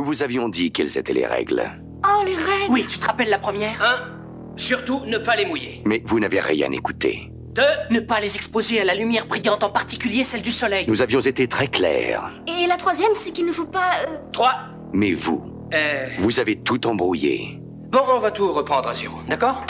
Nous 0.00 0.06
vous 0.06 0.22
avions 0.22 0.48
dit 0.48 0.72
quelles 0.72 0.96
étaient 0.96 1.12
les 1.12 1.26
règles. 1.26 1.62
Oh, 2.06 2.22
les 2.24 2.34
règles 2.34 2.70
Oui, 2.72 2.86
tu 2.88 2.98
te 2.98 3.04
rappelles 3.04 3.28
la 3.28 3.38
première? 3.38 3.82
Un, 3.82 4.56
surtout 4.56 5.02
ne 5.04 5.18
pas 5.18 5.36
les 5.36 5.44
mouiller. 5.44 5.82
Mais 5.84 6.02
vous 6.06 6.18
n'avez 6.18 6.40
rien 6.40 6.72
écouté. 6.72 7.30
Deux, 7.54 7.62
ne 7.90 8.00
pas 8.00 8.18
les 8.18 8.34
exposer 8.34 8.80
à 8.80 8.84
la 8.84 8.94
lumière 8.94 9.26
brillante, 9.26 9.62
en 9.62 9.68
particulier 9.68 10.24
celle 10.24 10.40
du 10.40 10.50
soleil. 10.52 10.86
Nous 10.88 11.02
avions 11.02 11.20
été 11.20 11.46
très 11.48 11.66
clairs. 11.66 12.32
Et 12.48 12.66
la 12.66 12.78
troisième, 12.78 13.10
c'est 13.12 13.30
qu'il 13.30 13.44
ne 13.44 13.52
faut 13.52 13.66
pas... 13.66 13.90
euh, 14.08 14.16
Trois, 14.32 14.54
Mais 14.94 15.12
vous, 15.12 15.44
euh... 15.74 16.08
vous 16.20 16.40
avez 16.40 16.56
tout 16.56 16.86
embrouillé. 16.86 17.60
Bon, 17.90 18.00
on 18.08 18.20
va 18.20 18.30
tout 18.30 18.50
reprendre 18.52 18.88
à 18.88 18.94
zéro, 18.94 19.18
d'accord? 19.28 19.66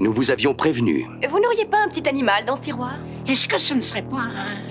Nous 0.00 0.14
vous 0.14 0.30
avions 0.30 0.54
prévenu. 0.54 1.06
Vous 1.28 1.40
n'auriez 1.40 1.66
pas 1.66 1.80
un 1.84 1.88
petit 1.88 2.08
animal 2.08 2.46
dans 2.46 2.56
ce 2.56 2.62
tiroir? 2.62 2.94
Est-ce 3.26 3.46
que 3.46 3.58
ce 3.58 3.74
ne 3.74 3.82
serait 3.82 4.00
pas 4.00 4.16
un, 4.16 4.62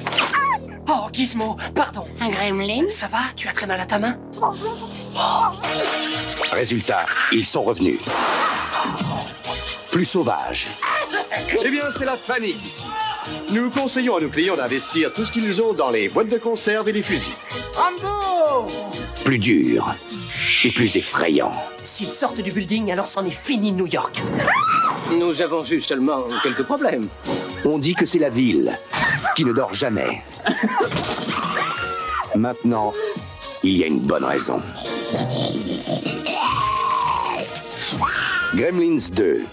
Oh, 0.89 1.07
Gizmo, 1.11 1.55
pardon. 1.75 2.05
un 2.21 2.29
gremlin? 2.29 2.89
Ça 2.89 3.07
va? 3.07 3.19
Tu 3.35 3.47
as 3.47 3.53
très 3.53 3.67
mal 3.67 3.79
à 3.79 3.85
ta 3.85 3.99
main? 3.99 4.17
Résultat, 6.51 7.05
ils 7.31 7.45
sont 7.45 7.63
revenus. 7.63 7.99
Plus 9.91 10.05
sauvages, 10.05 10.67
Eh 11.63 11.69
bien, 11.69 11.83
c'est 11.89 12.05
la 12.05 12.15
panique 12.17 12.63
ici. 12.65 12.85
Nous 13.51 13.69
conseillons 13.69 14.17
à 14.17 14.21
nos 14.21 14.29
clients 14.29 14.55
d'investir 14.55 15.11
tout 15.11 15.25
ce 15.25 15.31
qu'ils 15.31 15.61
ont 15.61 15.73
dans 15.73 15.89
les 15.89 16.07
boîtes 16.09 16.29
de 16.29 16.37
conserve 16.37 16.87
et 16.89 16.91
les 16.91 17.01
fusils. 17.01 17.33
plus 19.25 19.39
durs 19.39 19.93
et 20.63 20.71
plus 20.71 20.95
effrayants. 20.97 21.51
S'ils 21.83 22.07
sortent 22.07 22.41
du 22.41 22.51
building, 22.51 22.91
alors 22.91 23.07
c'en 23.07 23.25
est 23.25 23.31
fini 23.31 23.71
New 23.71 23.87
York. 23.87 24.21
Nous 25.11 25.41
avons 25.41 25.63
eu 25.63 25.79
seulement 25.79 26.23
quelques 26.43 26.63
problèmes. 26.63 27.07
On 27.65 27.77
dit 27.77 27.95
que 27.95 28.05
c'est 28.05 28.19
la 28.19 28.29
ville 28.29 28.77
qui 29.35 29.45
ne 29.45 29.53
dort 29.53 29.73
jamais. 29.73 30.21
Maintenant, 32.35 32.93
il 33.63 33.77
y 33.77 33.83
a 33.83 33.87
une 33.87 33.99
bonne 33.99 34.25
raison. 34.25 34.61
Gremlins 38.53 39.09
2, 39.13 39.43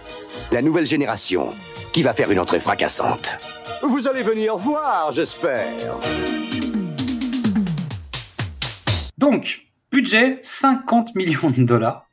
la 0.53 0.63
nouvelle 0.63 0.87
génération, 0.87 1.51
qui 1.93 2.03
va 2.03 2.13
faire 2.13 2.31
une 2.31 2.41
entrée 2.41 2.61
fracassante. 2.61 3.35
Vous 3.83 4.09
allez 4.09 4.23
venir 4.23 4.57
voir, 4.57 5.13
j'espère. 5.13 5.69
Donc, 9.19 9.64
budget 9.95 10.41
50 10.43 11.15
millions 11.15 11.51
de 11.51 11.63
dollars. 11.63 12.09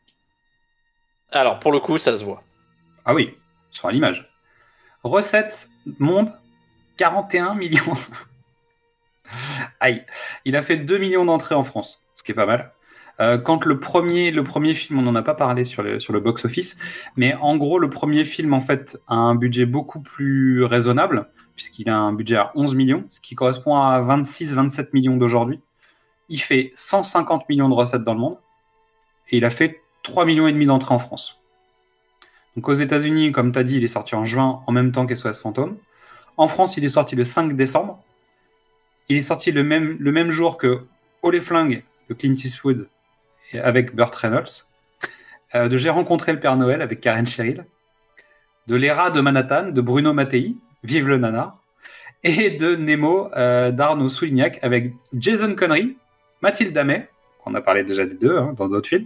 Alors, 1.32 1.58
pour 1.58 1.72
le 1.72 1.80
coup, 1.80 1.98
ça 1.98 2.16
se 2.16 2.24
voit. 2.24 2.44
Ah 3.06 3.16
oui, 3.16 3.36
sur 3.72 3.90
l'image. 3.90 4.32
Recettes 5.02 5.68
monde 5.98 6.30
41 6.98 7.56
millions. 7.56 7.98
Aïe, 9.80 10.06
il 10.46 10.56
a 10.56 10.62
fait 10.62 10.78
2 10.78 11.00
millions 11.00 11.26
d'entrées 11.26 11.56
en 11.56 11.64
France, 11.64 12.04
ce 12.14 12.22
qui 12.22 12.32
est 12.32 12.36
pas 12.36 12.46
mal. 12.46 12.72
Euh, 13.20 13.40
quand 13.40 13.66
le 13.66 13.80
premier, 13.80 14.30
le 14.30 14.44
premier 14.44 14.76
film, 14.76 15.00
on 15.00 15.02
n'en 15.02 15.16
a 15.16 15.24
pas 15.24 15.34
parlé 15.34 15.66
sur 15.66 15.82
le, 15.82 16.00
sur 16.00 16.14
le 16.14 16.20
box-office, 16.20 16.78
mais 17.16 17.34
en 17.34 17.58
gros, 17.58 17.80
le 17.80 17.90
premier 17.90 18.26
film, 18.26 18.54
en 18.54 18.62
fait, 18.62 19.00
a 19.08 19.16
un 19.16 19.34
budget 19.34 19.66
beaucoup 19.66 20.02
plus 20.02 20.64
raisonnable, 20.66 21.30
puisqu'il 21.56 21.90
a 21.90 21.98
un 21.98 22.14
budget 22.14 22.36
à 22.36 22.52
11 22.54 22.76
millions, 22.76 23.06
ce 23.10 23.22
qui 23.22 23.34
correspond 23.34 23.76
à 23.76 24.00
26-27 24.02 24.90
millions 24.94 25.18
d'aujourd'hui. 25.18 25.62
Il 26.32 26.40
fait 26.40 26.72
150 26.76 27.48
millions 27.50 27.70
de 27.70 27.76
recettes 27.76 28.04
dans 28.04 28.16
le 28.16 28.20
monde, 28.20 28.38
et 29.30 29.38
il 29.38 29.46
a 29.46 29.52
fait 29.52 29.82
3 30.04 30.26
millions 30.26 30.48
et 30.48 30.52
demi 30.52 30.66
d'entrées 30.66 30.96
en 30.96 31.00
France. 31.00 31.38
Donc 32.56 32.68
aux 32.68 32.74
États-Unis, 32.74 33.32
comme 33.32 33.52
tu 33.52 33.60
as 33.60 33.64
dit, 33.64 33.78
il 33.78 33.84
est 33.84 33.88
sorti 33.88 34.16
en 34.16 34.26
juin 34.26 34.64
en 34.66 34.72
même 34.72 34.92
temps 34.92 35.06
qu'SOS 35.06 35.40
Fantôme. 35.40 35.78
En 36.38 36.48
France, 36.48 36.78
il 36.78 36.84
est 36.84 36.90
sorti 36.90 37.16
le 37.16 37.24
5 37.24 37.54
décembre. 37.54 38.04
Il 39.10 39.18
est 39.18 39.22
sorti 39.22 39.52
le 39.52 39.64
même, 39.64 39.98
le 40.00 40.12
même 40.12 40.32
jour 40.32 40.58
que 40.58 40.86
Oh 41.22 41.30
les 41.30 41.42
flingues 41.42 41.84
de 42.10 42.14
Clint 42.14 42.34
Eastwood 42.34 42.88
avec 43.54 43.96
Burt 43.96 44.16
Reynolds. 44.16 44.66
Euh, 45.56 45.68
de 45.68 45.78
J'ai 45.78 45.90
rencontré 45.90 46.32
le 46.32 46.40
Père 46.40 46.56
Noël 46.56 46.82
avec 46.82 47.02
Karen 47.02 47.26
Cheryl. 47.26 47.66
De 48.68 48.76
Les 48.76 48.90
de 48.90 49.22
Manhattan 49.22 49.70
de 49.70 49.82
Bruno 49.82 50.14
Mattei, 50.14 50.56
Vive 50.84 51.08
le 51.08 51.18
nanar. 51.18 51.58
Et 52.24 52.52
de 52.52 52.76
Nemo 52.76 53.30
euh, 53.36 53.72
d'Arnaud 53.72 54.10
Soulignac 54.10 54.60
avec 54.62 54.94
Jason 55.14 55.56
Connery, 55.56 55.98
Mathilde 56.42 56.78
Amet, 56.78 57.10
qu'on 57.44 57.54
a 57.56 57.62
parlé 57.62 57.84
déjà 57.84 58.06
des 58.06 58.16
deux 58.16 58.38
hein, 58.38 58.54
dans 58.58 58.68
d'autres 58.68 58.88
films 58.90 59.06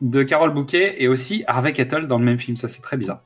de 0.00 0.22
Carole 0.24 0.50
Bouquet 0.50 0.96
et 0.98 1.06
aussi 1.08 1.44
Harvey 1.46 1.72
Kettle 1.72 2.06
dans 2.08 2.18
le 2.18 2.24
même 2.24 2.38
film. 2.38 2.56
Ça, 2.56 2.68
c'est 2.68 2.82
très 2.82 2.96
bizarre. 2.96 3.20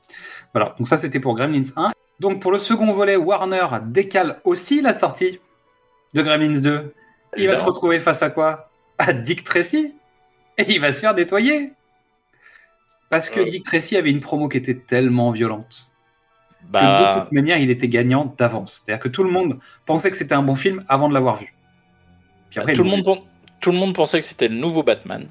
Voilà, 0.53 0.75
donc 0.77 0.87
ça, 0.87 0.97
c'était 0.97 1.19
pour 1.19 1.35
Gremlins 1.35 1.63
1. 1.75 1.91
Donc 2.19 2.39
pour 2.41 2.51
le 2.51 2.59
second 2.59 2.91
volet, 2.93 3.15
Warner 3.15 3.65
décale 3.85 4.39
aussi 4.43 4.81
la 4.81 4.93
sortie 4.93 5.39
de 6.13 6.21
Gremlins 6.21 6.59
2. 6.61 6.93
Il 7.37 7.47
va 7.47 7.53
Non. 7.53 7.59
se 7.59 7.63
retrouver 7.65 7.99
face 7.99 8.21
à 8.21 8.29
quoi? 8.29 8.69
À 8.99 9.11
Dick 9.13 9.43
Tracy. 9.43 9.93
Et 10.59 10.71
il 10.71 10.79
va 10.79 10.91
se 10.91 10.99
faire 10.99 11.13
nettoyer. 11.15 11.71
Parce 13.09 13.29
que 13.29 13.39
Euh. 13.41 13.45
Dick 13.49 13.63
Tracy 13.65 13.95
avait 13.97 14.09
une 14.11 14.21
promo 14.21 14.47
qui 14.47 14.57
était 14.57 14.75
tellement 14.75 15.31
violente 15.31 15.87
que 16.61 16.65
de 16.67 16.71
Bah, 16.73 17.19
toute 17.21 17.31
manière, 17.31 17.57
il 17.57 17.69
était 17.71 17.87
gagnant 17.87 18.35
d'avance. 18.37 18.83
C'est-à-dire 18.85 19.01
que 19.01 19.07
tout 19.09 19.23
le 19.23 19.29
monde 19.31 19.59
pensait 19.85 20.11
que 20.11 20.17
c'était 20.17 20.33
un 20.35 20.41
bon 20.43 20.55
film 20.55 20.83
avant 20.89 21.07
de 21.09 21.13
l'avoir 21.13 21.37
vu. 21.37 21.53
Puis 22.49 22.59
après, 22.59 22.73
tout, 22.73 22.83
le 22.83 22.89
monde, 22.89 23.03
pen- 23.05 23.21
tout 23.61 23.71
le 23.71 23.77
monde 23.77 23.93
pensait 23.93 24.19
que 24.19 24.25
c'était 24.25 24.47
le 24.47 24.55
nouveau 24.55 24.83
Batman. 24.83 25.27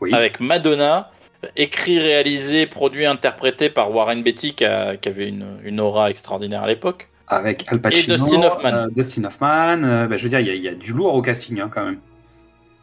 Oui. 0.00 0.12
Avec 0.14 0.40
Madonna, 0.40 1.10
écrit, 1.56 1.98
réalisé, 1.98 2.66
produit, 2.66 3.06
interprété 3.06 3.70
par 3.70 3.90
Warren 3.94 4.22
Beatty, 4.22 4.54
qui, 4.54 4.64
a- 4.64 4.96
qui 4.96 5.08
avait 5.08 5.28
une, 5.28 5.58
une 5.64 5.80
aura 5.80 6.10
extraordinaire 6.10 6.62
à 6.62 6.66
l'époque. 6.66 7.08
avec 7.28 7.64
Al 7.68 7.80
Pacino, 7.80 8.14
Et 8.14 8.18
Dustin 8.18 8.42
Hoffman. 8.42 8.72
euh, 8.74 8.86
Dustin 8.88 9.24
Hoffman, 9.24 9.82
euh, 9.84 10.06
bah, 10.06 10.16
je 10.16 10.22
veux 10.24 10.28
dire, 10.28 10.40
il 10.40 10.46
y, 10.46 10.50
a- 10.50 10.54
il 10.54 10.62
y 10.62 10.68
a 10.68 10.74
du 10.74 10.92
lourd 10.92 11.14
au 11.14 11.22
casting 11.22 11.60
hein, 11.60 11.70
quand 11.72 11.84
même. 11.84 11.98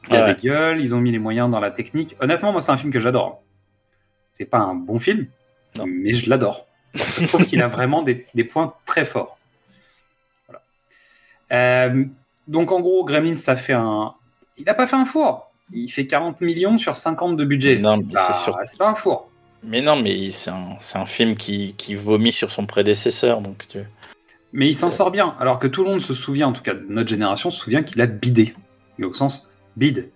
Il 0.08 0.14
y 0.14 0.18
a 0.18 0.26
Ouais. 0.26 0.34
des 0.36 0.42
gueules, 0.48 0.82
ils 0.82 0.96
ont 0.96 1.00
mis 1.02 1.12
les 1.12 1.20
moyens 1.20 1.52
dans 1.52 1.60
la 1.60 1.70
technique. 1.72 2.16
Honnêtement, 2.20 2.52
moi, 2.52 2.62
c'est 2.62 2.72
un 2.72 2.78
film 2.78 2.92
que 2.92 3.00
j'adore. 3.00 3.44
C'est 4.32 4.46
pas 4.46 4.58
un 4.60 4.74
bon 4.74 4.98
film, 4.98 5.28
Non. 5.78 5.86
mais 5.86 6.14
je 6.14 6.30
l'adore. 6.30 6.66
Je 6.96 7.28
trouve 7.28 7.46
qu'il 7.46 7.62
a 7.62 7.68
vraiment 7.78 8.02
des, 8.02 8.26
des 8.34 8.44
points 8.46 8.74
très 8.86 9.06
forts. 9.06 9.38
Voilà. 10.48 10.62
Euh, 11.52 12.06
donc, 12.50 12.72
en 12.72 12.82
gros, 12.82 13.06
Gremlins, 13.06 13.38
ça 13.38 13.56
fait 13.56 13.74
un. 13.74 14.14
Il 14.58 14.66
n'a 14.66 14.74
pas 14.74 14.88
fait 14.88 14.96
un 14.96 15.06
four. 15.06 15.52
Il 15.72 15.88
fait 15.88 16.08
40 16.08 16.42
millions 16.42 16.80
sur 16.80 16.96
50 16.96 17.38
de 17.38 17.46
budget. 17.46 17.78
Non, 17.78 17.96
C'est 17.96 18.04
mais 18.08 18.14
pas, 18.14 18.20
c'est 18.34 18.44
sûr. 18.44 18.60
c'est 18.66 18.78
pas 18.80 18.90
un 18.90 18.96
four. 18.96 19.30
Mais 19.64 19.84
non, 19.84 19.96
mais 20.02 20.32
c'est 20.32 20.50
un, 20.50 20.78
un 20.96 21.06
film 21.06 21.36
qui, 21.36 21.76
qui 21.78 21.94
vomit 21.94 22.32
sur 22.32 22.50
son 22.50 22.66
prédécesseur, 22.66 23.42
donc 23.42 23.68
tu... 23.68 23.80
Mais 24.52 24.68
il 24.68 24.76
s'en 24.76 24.92
sort 24.92 25.12
bien, 25.12 25.36
alors 25.40 25.60
que 25.60 25.68
tout 25.68 25.84
le 25.84 25.92
monde 25.92 26.02
se 26.02 26.16
souvient, 26.16 26.48
en 26.48 26.54
tout 26.54 26.64
cas 26.64 26.74
notre 26.88 27.10
génération, 27.10 27.52
se 27.52 27.60
souvient 27.60 27.84
qu'il 27.84 28.02
a 28.02 28.08
bidé. 28.08 28.56
Mais 28.98 29.06
au 29.06 29.14
sens 29.14 29.48
bide. 29.76 30.10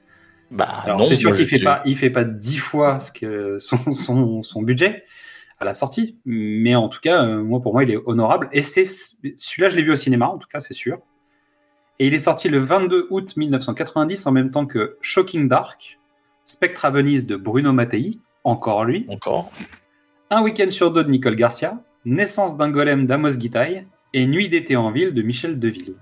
Bah 0.49 0.69
Alors 0.85 1.05
c'est 1.05 1.15
sûr 1.15 1.33
qu'il 1.33 1.45
je 1.45 1.55
fait 1.55 1.63
pas, 1.63 1.83
il 1.85 1.95
fait 1.95 2.09
pas 2.09 2.23
dix 2.23 2.57
fois 2.57 2.99
ce 2.99 3.11
que 3.11 3.59
son, 3.59 3.91
son, 3.91 4.41
son 4.41 4.61
budget 4.63 5.03
à 5.59 5.65
la 5.65 5.75
sortie, 5.75 6.17
mais 6.25 6.73
en 6.73 6.89
tout 6.89 6.99
cas, 6.99 7.23
euh, 7.23 7.43
moi 7.43 7.61
pour 7.61 7.73
moi, 7.73 7.83
il 7.83 7.91
est 7.91 7.99
honorable. 8.05 8.49
Et 8.53 8.63
c'est 8.63 8.85
celui-là, 8.85 9.69
je 9.69 9.75
l'ai 9.75 9.83
vu 9.83 9.91
au 9.91 9.95
cinéma, 9.95 10.27
en 10.27 10.39
tout 10.39 10.47
cas, 10.51 10.61
c'est 10.61 10.73
sûr. 10.73 10.99
Et 11.99 12.07
il 12.07 12.13
est 12.13 12.19
sorti 12.19 12.49
le 12.49 12.59
22 12.59 13.07
août 13.11 13.35
1990, 13.37 14.25
en 14.25 14.31
même 14.31 14.51
temps 14.51 14.65
que 14.65 14.97
Shocking 15.01 15.47
Dark, 15.47 15.99
Spectre 16.45 16.85
à 16.85 16.89
Venise 16.89 17.25
de 17.27 17.35
Bruno 17.35 17.71
Mattei, 17.73 18.19
encore 18.43 18.83
lui, 18.85 19.05
Encore. 19.09 19.51
Un 20.29 20.41
week-end 20.41 20.69
sur 20.71 20.91
deux 20.91 21.03
de 21.03 21.09
Nicole 21.09 21.35
Garcia, 21.35 21.79
Naissance 22.05 22.57
d'un 22.57 22.69
golem 22.69 23.05
d'Amos 23.05 23.35
Guitaille 23.37 23.87
et 24.13 24.25
Nuit 24.25 24.49
d'été 24.49 24.75
en 24.75 24.91
ville 24.91 25.13
de 25.13 25.21
Michel 25.21 25.59
Deville. 25.59 25.95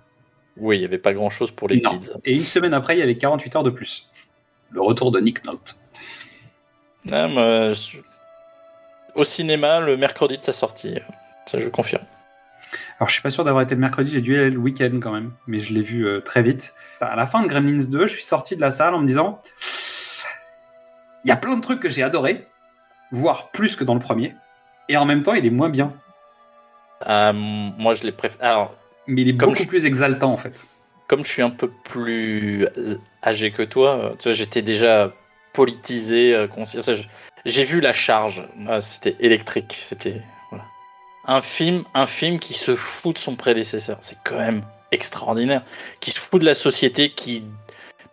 Oui, 0.57 0.77
il 0.77 0.79
n'y 0.79 0.85
avait 0.85 0.97
pas 0.97 1.13
grand-chose 1.13 1.51
pour 1.51 1.67
les 1.67 1.79
Non. 1.81 1.91
kids. 1.91 2.09
Et 2.25 2.33
une 2.33 2.43
semaine 2.43 2.73
après, 2.73 2.95
il 2.95 2.99
y 2.99 3.03
avait 3.03 3.17
48 3.17 3.55
heures 3.57 3.63
de 3.63 3.69
plus. 3.69 4.09
Le 4.71 4.81
retour 4.81 5.11
de 5.11 5.19
Nick 5.19 5.43
Nolte. 5.45 5.79
Non, 7.05 7.29
mais, 7.29 7.73
je- 7.75 7.97
Au 9.15 9.23
cinéma, 9.25 9.79
le 9.81 9.97
mercredi 9.97 10.37
de 10.37 10.43
sa 10.43 10.53
sortie. 10.53 10.95
Ça, 11.45 11.57
je 11.59 11.67
confirme. 11.67 12.03
Alors, 13.01 13.09
je 13.09 13.13
suis 13.13 13.23
pas 13.23 13.31
sûr 13.31 13.43
d'avoir 13.43 13.63
été 13.63 13.73
le 13.73 13.81
mercredi, 13.81 14.11
j'ai 14.11 14.21
dû 14.21 14.33
y 14.35 14.37
aller 14.37 14.51
le 14.51 14.59
week-end 14.59 14.91
quand 15.01 15.11
même, 15.11 15.31
mais 15.47 15.59
je 15.59 15.73
l'ai 15.73 15.81
vu 15.81 16.05
euh, 16.07 16.19
très 16.19 16.43
vite. 16.43 16.75
À 17.01 17.15
la 17.15 17.25
fin 17.25 17.41
de 17.41 17.47
Gremlins 17.47 17.83
2, 17.89 18.05
je 18.05 18.13
suis 18.13 18.23
sorti 18.23 18.55
de 18.55 18.61
la 18.61 18.69
salle 18.69 18.93
en 18.93 18.99
me 18.99 19.07
disant 19.07 19.41
il 21.25 21.29
y 21.29 21.31
a 21.31 21.35
plein 21.35 21.55
de 21.57 21.61
trucs 21.61 21.79
que 21.79 21.89
j'ai 21.89 22.03
adoré, 22.03 22.45
voire 23.11 23.49
plus 23.49 23.75
que 23.75 23.83
dans 23.83 23.95
le 23.95 23.99
premier, 23.99 24.35
et 24.87 24.97
en 24.97 25.05
même 25.05 25.23
temps, 25.23 25.33
il 25.33 25.43
est 25.47 25.49
moins 25.49 25.69
bien. 25.69 25.93
Euh, 27.07 27.33
moi, 27.33 27.95
je 27.95 28.07
préfère. 28.11 28.43
Alors, 28.47 28.75
Mais 29.07 29.23
il 29.23 29.29
est 29.29 29.33
beaucoup 29.33 29.55
je- 29.55 29.67
plus 29.67 29.87
exaltant 29.87 30.31
en 30.31 30.37
fait. 30.37 30.53
comme 31.07 31.23
je 31.25 31.29
suis 31.31 31.41
un 31.41 31.49
peu 31.49 31.71
plus 31.83 32.67
âgé 33.23 33.49
que 33.49 33.63
toi, 33.63 33.95
euh, 33.97 34.09
tu 34.19 34.25
vois, 34.29 34.33
j'étais 34.33 34.61
déjà 34.61 35.11
politisé, 35.53 36.45
conscient. 36.53 36.81
J'ai 37.45 37.63
vu 37.63 37.81
la 37.81 37.93
charge. 37.93 38.47
Ah, 38.67 38.79
C'était 38.79 39.15
électrique. 39.19 39.75
C'était. 39.81 40.21
Un 41.25 41.41
film, 41.41 41.83
un 41.93 42.07
film 42.07 42.39
qui 42.39 42.53
se 42.53 42.75
fout 42.75 43.15
de 43.15 43.19
son 43.19 43.35
prédécesseur. 43.35 43.97
C'est 44.01 44.17
quand 44.23 44.37
même 44.37 44.63
extraordinaire. 44.91 45.63
Qui 45.99 46.11
se 46.11 46.19
fout 46.19 46.41
de 46.41 46.45
la 46.45 46.55
société, 46.55 47.11
qui 47.11 47.45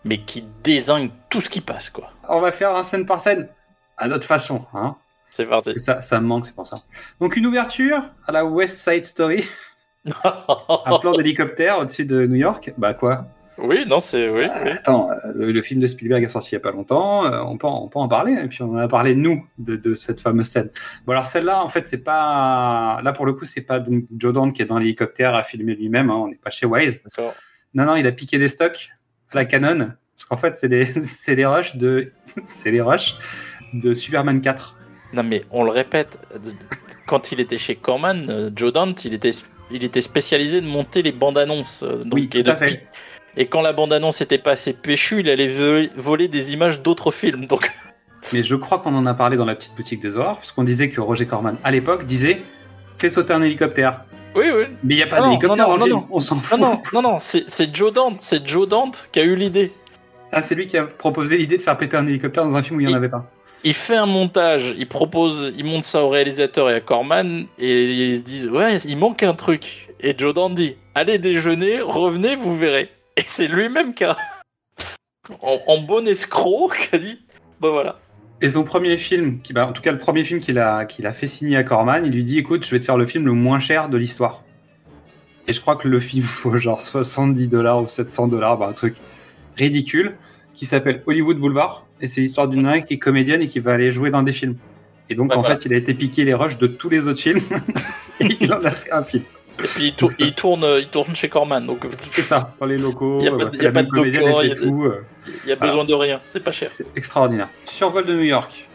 mais 0.04 0.18
qui 0.18 0.44
désigne 0.62 1.10
tout 1.28 1.40
ce 1.40 1.50
qui 1.50 1.60
passe, 1.60 1.90
quoi. 1.90 2.10
On 2.28 2.40
va 2.40 2.52
faire 2.52 2.74
un 2.74 2.84
scène 2.84 3.04
par 3.04 3.20
scène, 3.20 3.48
à 3.96 4.08
notre 4.08 4.26
façon. 4.26 4.64
Hein. 4.74 4.96
C'est 5.30 5.46
parti. 5.46 5.78
Ça, 5.78 6.00
ça 6.00 6.20
me 6.20 6.26
manque, 6.26 6.46
c'est 6.46 6.54
pour 6.54 6.66
ça. 6.66 6.76
Donc 7.20 7.36
une 7.36 7.46
ouverture 7.46 8.02
à 8.26 8.32
la 8.32 8.44
West 8.44 8.78
Side 8.78 9.04
Story, 9.04 9.44
un 10.04 10.98
plan 10.98 11.12
d'hélicoptère 11.12 11.78
au-dessus 11.78 12.06
de 12.06 12.26
New 12.26 12.36
York. 12.36 12.72
Bah 12.78 12.94
quoi? 12.94 13.26
Oui, 13.58 13.84
non, 13.88 14.00
c'est 14.00 14.28
oui. 14.28 14.46
oui. 14.64 14.70
Attends, 14.70 15.10
euh, 15.10 15.14
le, 15.34 15.52
le 15.52 15.62
film 15.62 15.80
de 15.80 15.86
Spielberg 15.86 16.22
est 16.24 16.28
sorti 16.28 16.50
il 16.50 16.54
y 16.54 16.56
a 16.56 16.60
pas 16.60 16.70
longtemps, 16.72 17.24
euh, 17.26 17.40
on, 17.42 17.56
peut 17.58 17.66
en, 17.66 17.84
on 17.84 17.88
peut 17.88 17.98
en 17.98 18.08
parler, 18.08 18.32
et 18.32 18.48
puis 18.48 18.62
on 18.62 18.72
en 18.72 18.76
a 18.78 18.88
parlé 18.88 19.14
nous 19.14 19.46
de, 19.58 19.76
de 19.76 19.94
cette 19.94 20.20
fameuse 20.20 20.48
scène. 20.48 20.70
Bon 21.06 21.12
alors 21.12 21.26
celle-là, 21.26 21.62
en 21.62 21.68
fait, 21.68 21.86
c'est 21.88 21.98
pas... 22.04 23.00
Là 23.02 23.12
pour 23.12 23.26
le 23.26 23.32
coup, 23.34 23.44
c'est 23.44 23.60
pas 23.62 23.80
donc 23.80 24.04
Joe 24.16 24.32
Dante 24.32 24.52
qui 24.54 24.62
est 24.62 24.66
dans 24.66 24.78
l'hélicoptère 24.78 25.34
à 25.34 25.42
filmer 25.42 25.74
lui-même, 25.74 26.10
hein, 26.10 26.16
on 26.16 26.28
n'est 26.28 26.36
pas 26.36 26.50
chez 26.50 26.66
Wise. 26.66 27.02
Non, 27.74 27.84
non, 27.84 27.96
il 27.96 28.06
a 28.06 28.12
piqué 28.12 28.38
des 28.38 28.48
stocks 28.48 28.90
à 29.32 29.36
la 29.36 29.44
Canon, 29.44 29.90
parce 30.16 30.24
qu'en 30.28 30.36
fait, 30.36 30.56
c'est 30.56 30.68
des, 30.68 30.84
c'est 31.02 31.36
des 31.36 31.46
rushs 31.46 31.76
de... 31.76 32.12
c'est 32.44 32.70
les 32.70 32.80
rushs 32.80 33.16
de 33.74 33.92
Superman 33.94 34.40
4. 34.40 34.76
Non, 35.12 35.22
mais 35.22 35.42
on 35.50 35.64
le 35.64 35.70
répète, 35.70 36.18
euh, 36.34 36.38
quand 37.06 37.32
il 37.32 37.40
était 37.40 37.58
chez 37.58 37.74
Corman, 37.76 38.26
euh, 38.30 38.50
Joe 38.54 38.72
Dante, 38.72 39.04
il 39.04 39.14
était, 39.14 39.30
il 39.70 39.84
était 39.84 40.00
spécialisé 40.00 40.60
de 40.60 40.66
monter 40.66 41.02
les 41.02 41.12
bandes 41.12 41.38
annonces. 41.38 41.82
euh, 41.82 42.04
donc, 42.04 42.14
Oui, 42.14 42.30
et, 42.34 42.42
tout 42.42 42.50
à 42.50 42.54
de 42.54 42.58
fait. 42.58 42.66
pi- 42.66 42.78
et 43.38 43.46
quand 43.46 43.62
la 43.62 43.72
bande 43.72 43.92
annonce 43.92 44.20
était 44.20 44.36
pas 44.36 44.50
assez 44.50 44.72
péchue, 44.74 45.20
il 45.20 45.30
allait 45.30 45.48
voler, 45.96 46.28
des 46.28 46.52
images 46.52 46.82
d'autres 46.82 47.10
films. 47.12 47.46
Donc, 47.46 47.70
Mais 48.32 48.42
je 48.42 48.56
crois 48.56 48.80
qu'on 48.80 48.94
en 48.94 49.06
a 49.06 49.14
parlé 49.14 49.36
dans 49.36 49.44
la 49.46 49.54
petite 49.54 49.74
boutique 49.76 50.00
des 50.02 50.16
horreurs, 50.16 50.36
parce 50.38 50.52
qu'on 50.52 50.64
disait 50.64 50.88
que 50.90 51.00
Roger 51.00 51.24
Corman, 51.26 51.56
à 51.64 51.70
l'époque, 51.70 52.04
disait 52.04 52.42
fais 52.96 53.10
sauter 53.10 53.32
un 53.32 53.42
hélicoptère. 53.42 54.02
oui, 54.34 54.46
oui. 54.54 54.64
Mais 54.82 54.94
il 54.94 54.96
n'y 54.96 55.02
a 55.04 55.06
pas 55.06 55.22
d'hélicoptère 55.22 55.68
dans 55.68 55.74
le 55.74 55.78
non, 55.78 55.86
film, 55.86 55.96
non. 55.98 56.06
on 56.10 56.20
s'en 56.20 56.34
Non, 56.34 56.40
fout. 56.42 56.60
non, 56.60 56.80
non, 56.92 57.02
non, 57.12 57.16
c'est 57.20 57.74
Joe 57.74 57.92
Dante, 57.92 58.16
c'est 58.20 58.46
Joe 58.46 58.66
Dante 58.68 59.08
qui 59.12 59.20
a 59.20 59.24
eu 59.24 59.36
l'idée. 59.36 59.72
Ah, 60.32 60.42
c'est 60.42 60.54
lui 60.56 60.66
qui 60.66 60.76
a 60.76 60.82
proposé 60.84 61.38
l'idée 61.38 61.56
de 61.56 61.62
faire 61.62 61.78
péter 61.78 61.96
un 61.96 62.06
hélicoptère 62.06 62.44
dans 62.44 62.54
un 62.56 62.62
film 62.62 62.76
où 62.78 62.80
il 62.80 62.86
n'y 62.88 62.92
en 62.92 62.96
avait 62.96 63.08
pas. 63.08 63.30
Il 63.64 63.74
fait 63.74 63.96
un 63.96 64.06
montage, 64.06 64.74
il 64.76 64.86
propose, 64.88 65.52
il 65.56 65.64
monte 65.64 65.84
ça 65.84 66.02
au 66.04 66.08
réalisateur 66.08 66.68
et 66.70 66.74
à 66.74 66.80
Corman, 66.80 67.46
et 67.58 67.84
ils 68.10 68.18
se 68.18 68.22
disent 68.22 68.48
ouais, 68.48 68.76
il 68.78 68.96
manque 68.98 69.22
un 69.22 69.34
truc. 69.34 69.88
Et 70.00 70.14
Joe 70.18 70.34
Dante 70.34 70.54
dit 70.56 70.76
allez 70.94 71.18
déjeuner, 71.18 71.80
revenez, 71.80 72.34
vous 72.36 72.56
verrez. 72.56 72.90
Et 73.18 73.24
c'est 73.26 73.48
lui-même 73.48 73.94
qui 73.94 74.04
a, 74.04 74.16
en, 75.42 75.60
en 75.66 75.78
bon 75.78 76.06
escroc, 76.06 76.70
qui 76.76 76.94
a 76.94 76.98
dit 76.98 77.18
bah 77.60 77.70
voilà. 77.70 77.98
Et 78.40 78.50
son 78.50 78.62
premier 78.62 78.96
film, 78.96 79.40
qui, 79.40 79.52
bah, 79.52 79.66
en 79.66 79.72
tout 79.72 79.82
cas 79.82 79.90
le 79.90 79.98
premier 79.98 80.22
film 80.22 80.38
qu'il 80.38 80.60
a, 80.60 80.84
qu'il 80.84 81.04
a 81.04 81.12
fait 81.12 81.26
signer 81.26 81.56
à 81.56 81.64
Corman, 81.64 82.06
il 82.06 82.12
lui 82.12 82.22
dit 82.22 82.38
écoute, 82.38 82.64
je 82.64 82.70
vais 82.70 82.78
te 82.78 82.84
faire 82.84 82.96
le 82.96 83.06
film 83.06 83.26
le 83.26 83.32
moins 83.32 83.58
cher 83.58 83.88
de 83.88 83.96
l'histoire. 83.96 84.44
Et 85.48 85.52
je 85.52 85.60
crois 85.60 85.74
que 85.74 85.88
le 85.88 85.98
film 85.98 86.24
vaut 86.44 86.56
genre 86.58 86.80
70 86.80 87.48
dollars 87.48 87.82
ou 87.82 87.88
700 87.88 88.28
dollars, 88.28 88.58
bah, 88.58 88.68
un 88.68 88.72
truc 88.72 88.94
ridicule, 89.56 90.14
qui 90.54 90.66
s'appelle 90.66 91.02
Hollywood 91.06 91.38
Boulevard. 91.38 91.86
Et 92.00 92.06
c'est 92.06 92.20
l'histoire 92.20 92.46
d'une 92.46 92.62
nana 92.62 92.80
qui 92.82 92.94
est 92.94 92.98
comédienne 92.98 93.42
et 93.42 93.48
qui 93.48 93.58
va 93.58 93.72
aller 93.72 93.90
jouer 93.90 94.10
dans 94.10 94.22
des 94.22 94.32
films. 94.32 94.56
Et 95.10 95.16
donc 95.16 95.34
en 95.34 95.40
voilà. 95.40 95.56
fait, 95.56 95.64
il 95.64 95.72
a 95.72 95.76
été 95.76 95.92
piqué 95.94 96.24
les 96.24 96.34
rushs 96.34 96.58
de 96.58 96.68
tous 96.68 96.88
les 96.88 97.08
autres 97.08 97.18
films. 97.18 97.40
et 98.20 98.36
il 98.40 98.52
en 98.52 98.62
a 98.62 98.70
fait 98.70 98.92
un 98.92 99.02
film. 99.02 99.24
Et 99.62 99.66
puis 99.66 99.86
il, 99.88 99.94
tour- 99.94 100.10
il 100.18 100.34
tourne, 100.34 100.64
il 100.78 100.88
tourne 100.88 101.14
chez 101.14 101.28
Corman, 101.28 101.60
donc 101.66 101.84
C'est 102.10 102.22
ça, 102.22 102.54
dans 102.60 102.66
les 102.66 102.78
locaux. 102.78 103.18
Il 103.20 103.24
y 103.24 103.28
a 103.28 103.32
pas 103.32 103.44
de- 103.46 103.56
euh, 103.56 103.62
y 103.62 103.66
a 103.66 103.72
pas 103.72 103.82
de 103.82 103.88
il 104.06 104.48
y 104.48 104.52
a 104.52 104.54
de- 104.54 104.60
tout, 104.60 104.84
euh, 104.84 105.04
il 105.44 105.48
y 105.50 105.52
a 105.52 105.56
besoin 105.56 105.84
de 105.84 105.94
rien, 105.94 106.20
c'est 106.26 106.40
pas 106.42 106.52
cher. 106.52 106.70
C'est 106.72 106.86
extraordinaire. 106.96 107.48
Survol 107.66 108.06
de 108.06 108.14
New 108.14 108.22
York. 108.22 108.66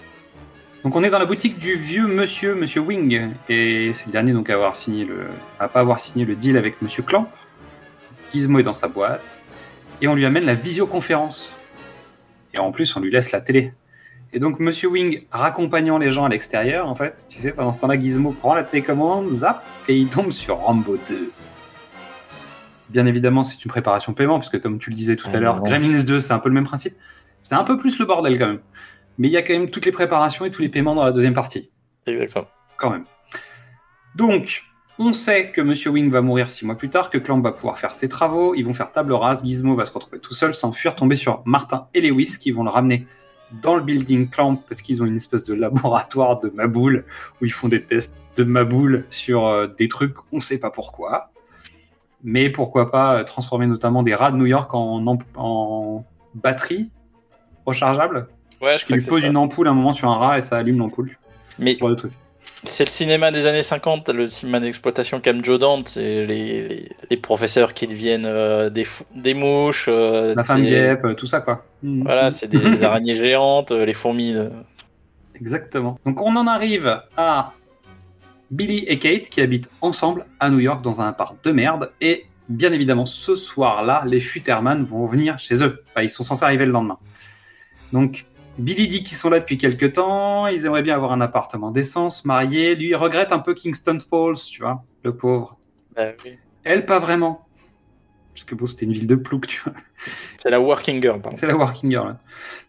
Donc 0.83 0.95
on 0.97 1.03
est 1.03 1.09
dans 1.09 1.19
la 1.19 1.25
boutique 1.25 1.57
du 1.57 1.75
vieux 1.75 2.07
monsieur, 2.07 2.55
monsieur 2.55 2.81
Wing, 2.81 3.31
et 3.47 3.91
c'est 3.93 4.07
le 4.07 4.11
dernier 4.11 4.33
donc 4.33 4.49
à 4.49 4.55
avoir 4.55 4.75
signé 4.75 5.05
le, 5.05 5.27
à 5.57 5.69
pas 5.69 5.79
avoir 5.79 6.01
signé 6.01 6.25
le 6.25 6.35
deal 6.35 6.57
avec 6.57 6.81
monsieur 6.81 7.03
Clamp. 7.03 7.29
Gizmo 8.33 8.59
est 8.59 8.63
dans 8.63 8.73
sa 8.73 8.89
boîte, 8.89 9.41
et 10.01 10.07
on 10.09 10.15
lui 10.15 10.25
amène 10.25 10.43
la 10.45 10.55
visioconférence. 10.55 11.53
Et 12.53 12.57
en 12.59 12.71
plus 12.73 12.93
on 12.97 12.99
lui 12.99 13.11
laisse 13.11 13.31
la 13.31 13.39
télé. 13.39 13.71
Et 14.33 14.39
donc 14.39 14.59
monsieur 14.59 14.89
Wing 14.89 15.25
raccompagnant 15.31 15.99
les 15.99 16.11
gens 16.11 16.25
à 16.25 16.29
l'extérieur, 16.29 16.87
en 16.87 16.95
fait, 16.95 17.27
tu 17.29 17.39
sais, 17.39 17.51
pendant 17.51 17.71
ce 17.71 17.79
temps-là, 17.81 17.99
Gizmo 17.99 18.31
prend 18.31 18.55
la 18.55 18.63
télécommande, 18.63 19.29
zap, 19.29 19.63
et 19.87 19.95
il 19.95 20.07
tombe 20.07 20.31
sur 20.31 20.57
Rambo 20.57 20.97
2. 21.07 21.31
Bien 22.89 23.05
évidemment, 23.05 23.43
c'est 23.43 23.63
une 23.63 23.69
préparation 23.69 24.13
paiement, 24.13 24.39
puisque 24.39 24.59
comme 24.59 24.79
tu 24.79 24.89
le 24.89 24.95
disais 24.95 25.15
tout 25.15 25.29
à 25.31 25.39
l'heure. 25.39 25.61
Gremlins 25.61 26.03
2, 26.03 26.19
c'est 26.19 26.33
un 26.33 26.39
peu 26.39 26.49
le 26.49 26.55
même 26.55 26.65
principe. 26.65 26.95
C'est 27.41 27.53
un 27.53 27.63
peu 27.63 27.77
plus 27.77 27.99
le 27.99 28.05
bordel 28.05 28.39
quand 28.39 28.47
même. 28.47 28.59
Mais 29.19 29.27
il 29.27 29.31
y 29.31 29.37
a 29.37 29.43
quand 29.43 29.53
même 29.53 29.69
toutes 29.69 29.85
les 29.85 29.91
préparations 29.91 30.45
et 30.45 30.51
tous 30.51 30.63
les 30.63 30.69
paiements 30.69 30.95
dans 30.95 31.05
la 31.05 31.11
deuxième 31.11 31.35
partie, 31.35 31.69
Exactement. 32.07 32.47
quand 32.77 32.89
même. 32.89 33.03
Donc, 34.15 34.63
on 34.97 35.13
sait 35.13 35.51
que 35.51 35.61
Monsieur 35.61 35.91
Wing 35.91 36.09
va 36.09 36.21
mourir 36.21 36.49
six 36.49 36.65
mois 36.65 36.75
plus 36.75 36.89
tard, 36.89 37.11
que 37.11 37.19
Clamp 37.19 37.41
va 37.41 37.51
pouvoir 37.51 37.77
faire 37.77 37.93
ses 37.93 38.09
travaux, 38.09 38.55
ils 38.55 38.63
vont 38.63 38.73
faire 38.73 38.91
table 38.91 39.13
rase, 39.13 39.43
Gizmo 39.43 39.75
va 39.75 39.85
se 39.85 39.93
retrouver 39.93 40.19
tout 40.19 40.33
seul, 40.33 40.55
s'enfuir, 40.55 40.95
tomber 40.95 41.15
sur 41.15 41.43
Martin 41.45 41.87
et 41.93 42.01
Lewis 42.01 42.37
qui 42.39 42.51
vont 42.51 42.63
le 42.63 42.71
ramener 42.71 43.05
dans 43.61 43.75
le 43.75 43.81
building 43.81 44.29
Clamp 44.29 44.55
parce 44.67 44.81
qu'ils 44.81 45.03
ont 45.03 45.05
une 45.05 45.17
espèce 45.17 45.43
de 45.43 45.53
laboratoire 45.53 46.39
de 46.39 46.49
Maboule 46.49 47.05
où 47.41 47.45
ils 47.45 47.51
font 47.51 47.67
des 47.67 47.81
tests 47.83 48.15
de 48.35 48.43
Maboule 48.43 49.05
sur 49.09 49.45
euh, 49.45 49.67
des 49.77 49.87
trucs, 49.87 50.15
on 50.31 50.39
sait 50.39 50.59
pas 50.59 50.71
pourquoi. 50.71 51.29
Mais 52.23 52.49
pourquoi 52.49 52.89
pas 52.89 53.19
euh, 53.19 53.23
transformer 53.23 53.67
notamment 53.67 54.01
des 54.01 54.15
rats 54.15 54.31
de 54.31 54.37
New 54.37 54.45
York 54.45 54.73
en, 54.73 55.05
amp- 55.05 55.23
en 55.35 56.05
batterie 56.33 56.89
rechargeable? 57.65 58.27
Ouais, 58.61 58.77
je 58.77 58.85
crois 58.85 58.95
lui 58.95 58.99
que 58.99 59.03
c'est 59.03 59.09
pose 59.09 59.21
ça. 59.21 59.27
une 59.27 59.37
ampoule 59.37 59.67
à 59.67 59.71
un 59.71 59.73
moment 59.75 59.93
sur 59.93 60.09
un 60.09 60.15
rat 60.17 60.39
et 60.39 60.41
ça 60.41 60.57
allume 60.57 60.79
l'ampoule. 60.79 61.17
Mais 61.59 61.77
C'est 62.65 62.85
le 62.85 62.89
cinéma 62.89 63.29
des 63.31 63.45
années 63.45 63.61
50, 63.63 64.07
le 64.09 64.27
cinéma 64.27 64.59
d'exploitation 64.61 65.19
comme 65.21 65.43
Joe 65.43 65.59
Dante, 65.59 65.89
c'est 65.89 66.23
les, 66.25 66.67
les, 66.67 66.89
les 67.09 67.17
professeurs 67.17 67.73
qui 67.73 67.87
deviennent 67.87 68.25
euh, 68.25 68.69
des, 68.69 68.85
fou- 68.85 69.03
des 69.13 69.33
mouches. 69.33 69.87
euh, 69.89 70.33
La 70.35 70.43
femme 70.43 70.63
guêpe, 70.63 71.03
euh, 71.03 71.13
tout 71.13 71.27
ça 71.27 71.41
quoi. 71.41 71.65
Mhm. 71.81 72.03
Voilà, 72.03 72.31
c'est 72.31 72.47
des 72.47 72.83
araignées 72.83 73.15
géantes, 73.17 73.71
euh, 73.71 73.85
les 73.85 73.91
fourmis. 73.93 74.35
euh. 74.37 74.49
Exactement. 75.35 75.99
Donc 76.05 76.21
on 76.21 76.35
en 76.37 76.47
arrive 76.47 77.01
à 77.17 77.51
Billy 78.49 78.85
et 78.87 78.97
Kate 78.97 79.23
qui 79.29 79.41
habitent 79.41 79.69
ensemble 79.81 80.25
à 80.39 80.49
New 80.49 80.59
York 80.59 80.81
dans 80.81 81.01
un 81.01 81.07
appart 81.09 81.35
de 81.43 81.51
merde. 81.51 81.91
Et 81.99 82.25
bien 82.47 82.71
évidemment, 82.71 83.05
ce 83.05 83.35
soir-là, 83.35 84.03
les 84.05 84.21
Futterman 84.21 84.83
vont 84.85 85.05
venir 85.05 85.37
chez 85.37 85.63
eux. 85.63 85.83
Enfin, 85.89 86.03
ils 86.03 86.09
sont 86.09 86.23
censés 86.23 86.43
arriver 86.45 86.65
le 86.65 86.71
lendemain. 86.71 86.97
Donc 87.91 88.25
Billy 88.57 88.87
dit 88.87 89.03
qu'ils 89.03 89.17
sont 89.17 89.29
là 89.29 89.39
depuis 89.39 89.57
quelques 89.57 89.93
temps, 89.93 90.47
ils 90.47 90.65
aimeraient 90.65 90.83
bien 90.83 90.95
avoir 90.95 91.11
un 91.11 91.21
appartement 91.21 91.71
décent, 91.71 92.09
se 92.09 92.27
marier. 92.27 92.75
Lui, 92.75 92.89
il 92.89 92.95
regrette 92.95 93.31
un 93.31 93.39
peu 93.39 93.53
Kingston 93.53 93.97
Falls, 93.99 94.35
tu 94.51 94.61
vois, 94.61 94.83
le 95.03 95.15
pauvre. 95.15 95.57
Bah 95.95 96.11
oui. 96.23 96.37
Elle, 96.63 96.85
pas 96.85 96.99
vraiment. 96.99 97.47
Parce 98.33 98.45
que 98.45 98.55
bon, 98.55 98.67
c'était 98.67 98.85
une 98.85 98.93
ville 98.93 99.07
de 99.07 99.15
plouc, 99.15 99.47
tu 99.47 99.61
vois. 99.63 99.73
C'est 100.37 100.49
la 100.49 100.59
working 100.59 101.01
girl, 101.01 101.21
pardon. 101.21 101.37
C'est 101.37 101.47
la 101.47 101.55
working 101.55 101.89
girl. 101.91 102.15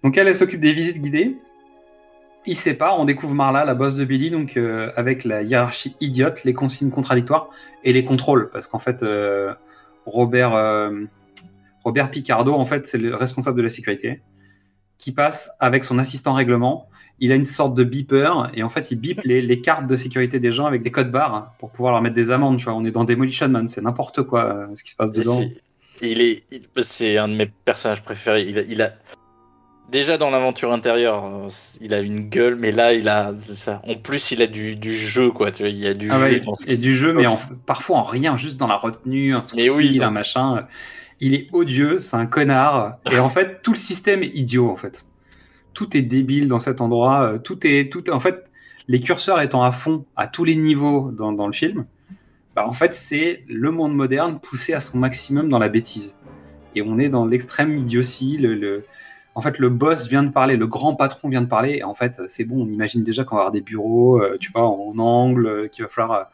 Donc 0.02 0.16
elle, 0.16 0.28
elle 0.28 0.35
s'occupe 0.35 0.61
des 0.61 0.73
visites 0.73 1.01
guidées. 1.01 1.36
il 2.47 2.56
sépare, 2.56 2.98
on 2.98 3.05
découvre 3.05 3.35
Marla, 3.35 3.65
la 3.65 3.74
boss 3.74 3.97
de 3.97 4.05
Billy, 4.05 4.31
donc 4.31 4.56
euh, 4.56 4.90
avec 4.97 5.24
la 5.24 5.43
hiérarchie 5.43 5.97
idiote, 6.01 6.44
les 6.44 6.55
consignes 6.55 6.90
contradictoires 6.90 7.51
et 7.82 7.93
les 7.93 8.05
contrôles, 8.05 8.51
parce 8.51 8.66
qu'en 8.66 8.78
fait, 8.78 9.02
euh, 9.02 9.55
Robert, 10.06 10.55
euh, 10.55 11.05
Robert 11.82 12.11
Picardo, 12.11 12.55
en 12.55 12.65
fait, 12.65 12.86
c'est 12.86 12.98
le 12.98 13.15
responsable 13.15 13.56
de 13.56 13.62
la 13.62 13.70
sécurité, 13.70 14.23
qui 15.05 15.12
passe 15.12 15.51
avec 15.60 15.85
son 15.85 15.98
assistant 15.98 16.32
règlement. 16.32 16.89
Il 17.20 17.31
a 17.31 17.36
une 17.36 17.44
sorte 17.44 17.74
de 17.74 17.85
beeper 17.85 18.51
et 18.55 18.62
en 18.62 18.68
fait, 18.68 18.90
il 18.90 18.97
bip 18.97 19.20
les, 19.24 19.40
les 19.43 19.60
cartes 19.60 19.86
de 19.86 19.94
sécurité 19.97 20.40
des 20.40 20.51
gens 20.51 20.66
avec 20.66 20.82
des 20.82 20.90
codes 20.90 21.12
barres 21.12 21.52
pour 21.59 21.70
pouvoir 21.70 21.93
leur 21.93 22.02
mettre 22.02 22.16
des 22.16 22.31
amendes. 22.31 22.56
Tu 22.59 22.64
vois, 22.64 22.74
on 22.74 22.85
est 22.85 22.90
dans 22.90 23.05
Demolition 23.05 23.48
Man, 23.48 23.68
c'est 23.68 23.82
n'importe 23.82 24.22
quoi 24.22 24.44
euh, 24.44 24.66
ce 24.74 24.82
qui 24.82 24.90
se 24.90 24.97
passe 24.97 25.12
dedans. 25.12 25.40
Il 26.02 26.20
est, 26.20 26.43
il- 26.51 26.62
c'est 26.82 27.18
un 27.18 27.28
de 27.28 27.35
mes 27.35 27.47
personnages 27.47 28.02
préférés. 28.02 28.43
Il 28.48 28.59
a, 28.59 28.62
il 28.62 28.82
a- 28.82 28.94
déjà 29.93 30.18
dans 30.18 30.31
l'aventure 30.31 30.72
intérieure, 30.72 31.24
euh, 31.24 31.48
il 31.81 31.94
a 31.94 32.01
une 32.01 32.28
gueule, 32.28 32.56
mais 32.56 32.72
là, 32.72 32.94
il 32.94 33.09
a, 33.09 33.32
ça. 33.35 33.81
En 33.86 33.94
plus, 33.94 34.32
il 34.32 34.43
a 34.43 34.47
du, 34.48 34.74
du 34.74 34.93
jeu, 34.93 35.31
quoi. 35.31 35.52
Tu 35.52 35.62
vois, 35.62 35.70
il 35.70 35.78
y 35.78 35.86
a 35.86 35.94
du 35.94 36.10
Ah 36.10 36.16
jeu 36.18 36.22
ouais, 36.24 36.43
et 36.66 36.76
du 36.76 36.97
jeu, 36.97 37.12
mais 37.12 37.26
en- 37.28 37.39
parfois 37.66 37.98
en 37.98 38.02
rien, 38.02 38.36
juste 38.36 38.56
dans 38.56 38.66
la 38.66 38.76
retenue, 38.76 39.35
un 39.36 39.40
sourcil, 39.40 39.70
oui, 39.76 39.98
un 40.01 40.06
donc. 40.06 40.14
machin. 40.14 40.66
Il 41.20 41.35
est 41.35 41.49
odieux, 41.53 42.01
c'est 42.01 42.16
un 42.16 42.27
connard. 42.27 42.99
Et 43.12 43.19
en 43.19 43.28
fait, 43.28 43.62
tout 43.62 43.73
le 43.73 43.77
système 43.78 44.23
est 44.23 44.28
idiot, 44.35 44.70
en 44.70 44.77
fait. 44.77 45.05
Tout 45.73 45.97
est 45.97 46.03
débile 46.03 46.49
dans 46.49 46.59
cet 46.61 46.81
endroit. 46.81 47.23
euh, 47.23 47.39
Tout 47.39 47.66
est, 47.66 47.91
tout, 47.93 48.09
en 48.11 48.20
fait, 48.20 48.45
les 48.89 49.01
curseurs 49.01 49.41
étant 49.41 49.62
à 49.62 49.73
fond 49.73 50.05
à 50.16 50.27
tous 50.27 50.45
les 50.45 50.57
niveaux 50.57 51.11
dans, 51.12 51.47
le 51.47 51.53
film, 51.53 51.86
bah, 52.55 52.66
en 52.66 52.73
fait, 52.73 52.95
c'est 52.95 53.45
le 53.49 53.70
monde 53.70 53.95
moderne 53.95 54.39
poussé 54.41 54.73
à 54.74 54.81
son 54.81 54.99
maximum 54.99 55.49
dans 55.49 55.59
la 55.59 55.69
bêtise. 55.69 56.16
Et 56.74 56.82
on 56.82 56.99
est 56.99 57.09
dans 57.09 57.27
l'extrême 57.27 57.78
idiotie. 57.78 58.36
Le, 58.39 58.55
le- 58.55 58.85
En 59.36 59.41
fait, 59.43 59.59
le 59.59 59.69
boss 59.69 60.09
vient 60.09 60.23
de 60.23 60.31
parler, 60.31 60.57
le 60.57 60.66
grand 60.66 60.95
patron 60.97 61.28
vient 61.28 61.43
de 61.43 61.49
parler. 61.49 61.77
Et 61.78 61.85
en 61.85 61.95
fait, 61.95 62.23
c'est 62.28 62.45
bon, 62.45 62.62
on 62.65 62.69
imagine 62.69 63.03
déjà 63.03 63.24
qu'on 63.24 63.36
va 63.36 63.43
avoir 63.43 63.53
des 63.53 63.61
bureaux, 63.62 64.20
euh, 64.23 64.36
tu 64.41 64.53
vois, 64.53 64.69
en 64.69 64.97
angle, 64.99 65.47
euh, 65.47 65.69
qu'il 65.69 65.85
va 65.85 65.89
falloir 65.91 66.31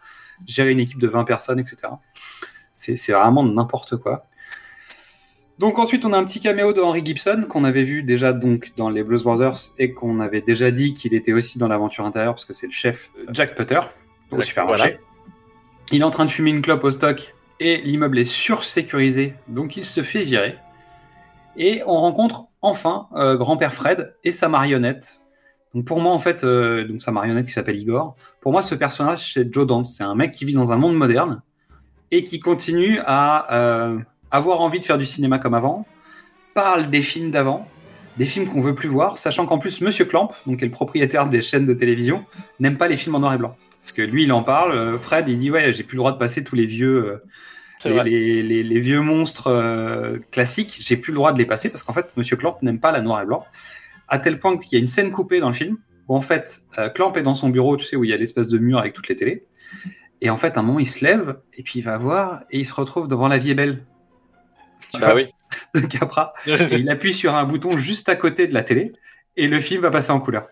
gérer 0.46 0.72
une 0.72 0.80
équipe 0.80 0.98
de 0.98 1.08
20 1.08 1.24
personnes, 1.24 1.58
etc. 1.60 1.76
C'est 2.74 3.12
vraiment 3.12 3.42
n'importe 3.44 3.96
quoi. 3.98 4.26
Donc 5.60 5.78
ensuite, 5.78 6.06
on 6.06 6.14
a 6.14 6.16
un 6.16 6.24
petit 6.24 6.40
caméo 6.40 6.72
de 6.72 6.80
Henry 6.80 7.04
Gibson 7.04 7.44
qu'on 7.46 7.64
avait 7.64 7.84
vu 7.84 8.02
déjà 8.02 8.32
donc 8.32 8.72
dans 8.78 8.88
les 8.88 9.02
Blues 9.02 9.22
Brothers 9.22 9.58
et 9.76 9.92
qu'on 9.92 10.18
avait 10.18 10.40
déjà 10.40 10.70
dit 10.70 10.94
qu'il 10.94 11.12
était 11.12 11.34
aussi 11.34 11.58
dans 11.58 11.68
l'aventure 11.68 12.06
intérieure 12.06 12.32
parce 12.32 12.46
que 12.46 12.54
c'est 12.54 12.66
le 12.66 12.72
chef 12.72 13.10
euh, 13.18 13.26
Jack 13.34 13.54
Putter 13.54 13.80
au 14.30 14.40
supermarché. 14.40 14.82
voilà. 14.84 14.96
Il 15.92 16.00
est 16.00 16.04
en 16.04 16.10
train 16.10 16.24
de 16.24 16.30
fumer 16.30 16.48
une 16.48 16.62
clope 16.62 16.82
au 16.82 16.90
stock 16.90 17.34
et 17.60 17.82
l'immeuble 17.82 18.18
est 18.18 18.24
sursécurisé, 18.24 19.34
donc 19.48 19.76
il 19.76 19.84
se 19.84 20.02
fait 20.02 20.22
virer. 20.22 20.56
Et 21.58 21.82
on 21.84 22.00
rencontre 22.00 22.46
enfin 22.62 23.08
euh, 23.14 23.36
grand-père 23.36 23.74
Fred 23.74 24.14
et 24.24 24.32
sa 24.32 24.48
marionnette. 24.48 25.20
Donc 25.74 25.84
pour 25.84 26.00
moi, 26.00 26.14
en 26.14 26.20
fait, 26.20 26.42
euh, 26.42 26.88
donc 26.88 27.02
sa 27.02 27.12
marionnette 27.12 27.44
qui 27.44 27.52
s'appelle 27.52 27.78
Igor. 27.78 28.16
Pour 28.40 28.52
moi, 28.52 28.62
ce 28.62 28.74
personnage, 28.74 29.34
c'est 29.34 29.52
Joe 29.52 29.66
Dante. 29.66 29.84
C'est 29.84 30.04
un 30.04 30.14
mec 30.14 30.32
qui 30.32 30.46
vit 30.46 30.54
dans 30.54 30.72
un 30.72 30.78
monde 30.78 30.96
moderne 30.96 31.42
et 32.10 32.24
qui 32.24 32.40
continue 32.40 32.98
à 33.04 33.54
euh, 33.54 33.98
avoir 34.30 34.60
envie 34.60 34.80
de 34.80 34.84
faire 34.84 34.98
du 34.98 35.06
cinéma 35.06 35.38
comme 35.38 35.54
avant, 35.54 35.86
parle 36.54 36.90
des 36.90 37.02
films 37.02 37.30
d'avant, 37.30 37.66
des 38.16 38.26
films 38.26 38.46
qu'on 38.46 38.60
veut 38.60 38.74
plus 38.74 38.88
voir, 38.88 39.18
sachant 39.18 39.46
qu'en 39.46 39.58
plus, 39.58 39.80
Monsieur 39.80 40.04
Clamp, 40.04 40.32
donc 40.46 40.58
qui 40.58 40.64
est 40.64 40.68
le 40.68 40.72
propriétaire 40.72 41.28
des 41.28 41.42
chaînes 41.42 41.66
de 41.66 41.74
télévision, 41.74 42.24
n'aime 42.58 42.76
pas 42.76 42.88
les 42.88 42.96
films 42.96 43.14
en 43.14 43.20
noir 43.20 43.34
et 43.34 43.38
blanc. 43.38 43.56
Parce 43.80 43.92
que 43.92 44.02
lui, 44.02 44.24
il 44.24 44.32
en 44.32 44.42
parle. 44.42 44.72
euh, 44.72 44.98
Fred, 44.98 45.28
il 45.28 45.38
dit 45.38 45.50
ouais, 45.50 45.72
j'ai 45.72 45.84
plus 45.84 45.96
le 45.96 46.00
droit 46.00 46.12
de 46.12 46.18
passer 46.18 46.44
tous 46.44 46.54
les 46.56 46.66
vieux, 46.66 47.04
euh, 47.06 47.24
C'est 47.78 47.88
les, 47.88 47.94
vrai. 47.94 48.04
les- 48.10 48.42
les- 48.42 48.62
les 48.62 48.80
vieux 48.80 49.00
monstres 49.00 49.46
euh, 49.46 50.18
classiques. 50.30 50.76
J'ai 50.80 50.96
plus 50.98 51.12
le 51.12 51.16
droit 51.16 51.32
de 51.32 51.38
les 51.38 51.46
passer 51.46 51.70
parce 51.70 51.82
qu'en 51.82 51.94
fait, 51.94 52.06
Monsieur 52.16 52.36
Clamp 52.36 52.58
n'aime 52.62 52.78
pas 52.78 52.92
la 52.92 53.00
noir 53.00 53.22
et 53.22 53.26
blanc. 53.26 53.46
À 54.08 54.18
tel 54.18 54.38
point 54.38 54.58
qu'il 54.58 54.72
y 54.72 54.76
a 54.76 54.80
une 54.80 54.88
scène 54.88 55.12
coupée 55.12 55.40
dans 55.40 55.48
le 55.48 55.54
film 55.54 55.78
où 56.08 56.14
en 56.16 56.20
fait, 56.20 56.60
euh, 56.78 56.90
Clamp 56.90 57.14
est 57.14 57.22
dans 57.22 57.34
son 57.34 57.48
bureau, 57.48 57.76
tu 57.78 57.86
sais, 57.86 57.96
où 57.96 58.04
il 58.04 58.10
y 58.10 58.12
a 58.12 58.16
l'espèce 58.18 58.48
de 58.48 58.58
mur 58.58 58.78
avec 58.78 58.92
toutes 58.92 59.08
les 59.08 59.16
télés. 59.16 59.46
Et 60.20 60.28
en 60.28 60.36
fait, 60.36 60.56
à 60.58 60.60
un 60.60 60.62
moment, 60.62 60.78
il 60.80 60.90
se 60.90 61.02
lève 61.02 61.38
et 61.54 61.62
puis 61.62 61.78
il 61.78 61.82
va 61.82 61.96
voir 61.96 62.40
et 62.50 62.58
il 62.58 62.66
se 62.66 62.74
retrouve 62.74 63.08
devant 63.08 63.28
La 63.28 63.38
Vie 63.38 63.52
est 63.52 63.54
belle. 63.54 63.82
Tu 64.92 65.00
Bah 65.00 65.12
vois, 65.12 65.14
oui. 65.16 65.28
Capra. 65.88 66.34
Et 66.46 66.52
il 66.78 66.90
appuie 66.90 67.12
sur 67.12 67.34
un 67.34 67.44
bouton 67.44 67.76
juste 67.78 68.08
à 68.08 68.16
côté 68.16 68.46
de 68.46 68.54
la 68.54 68.62
télé 68.62 68.92
et 69.36 69.48
le 69.48 69.60
film 69.60 69.82
va 69.82 69.90
passer 69.90 70.10
en 70.10 70.20
couleur. 70.20 70.46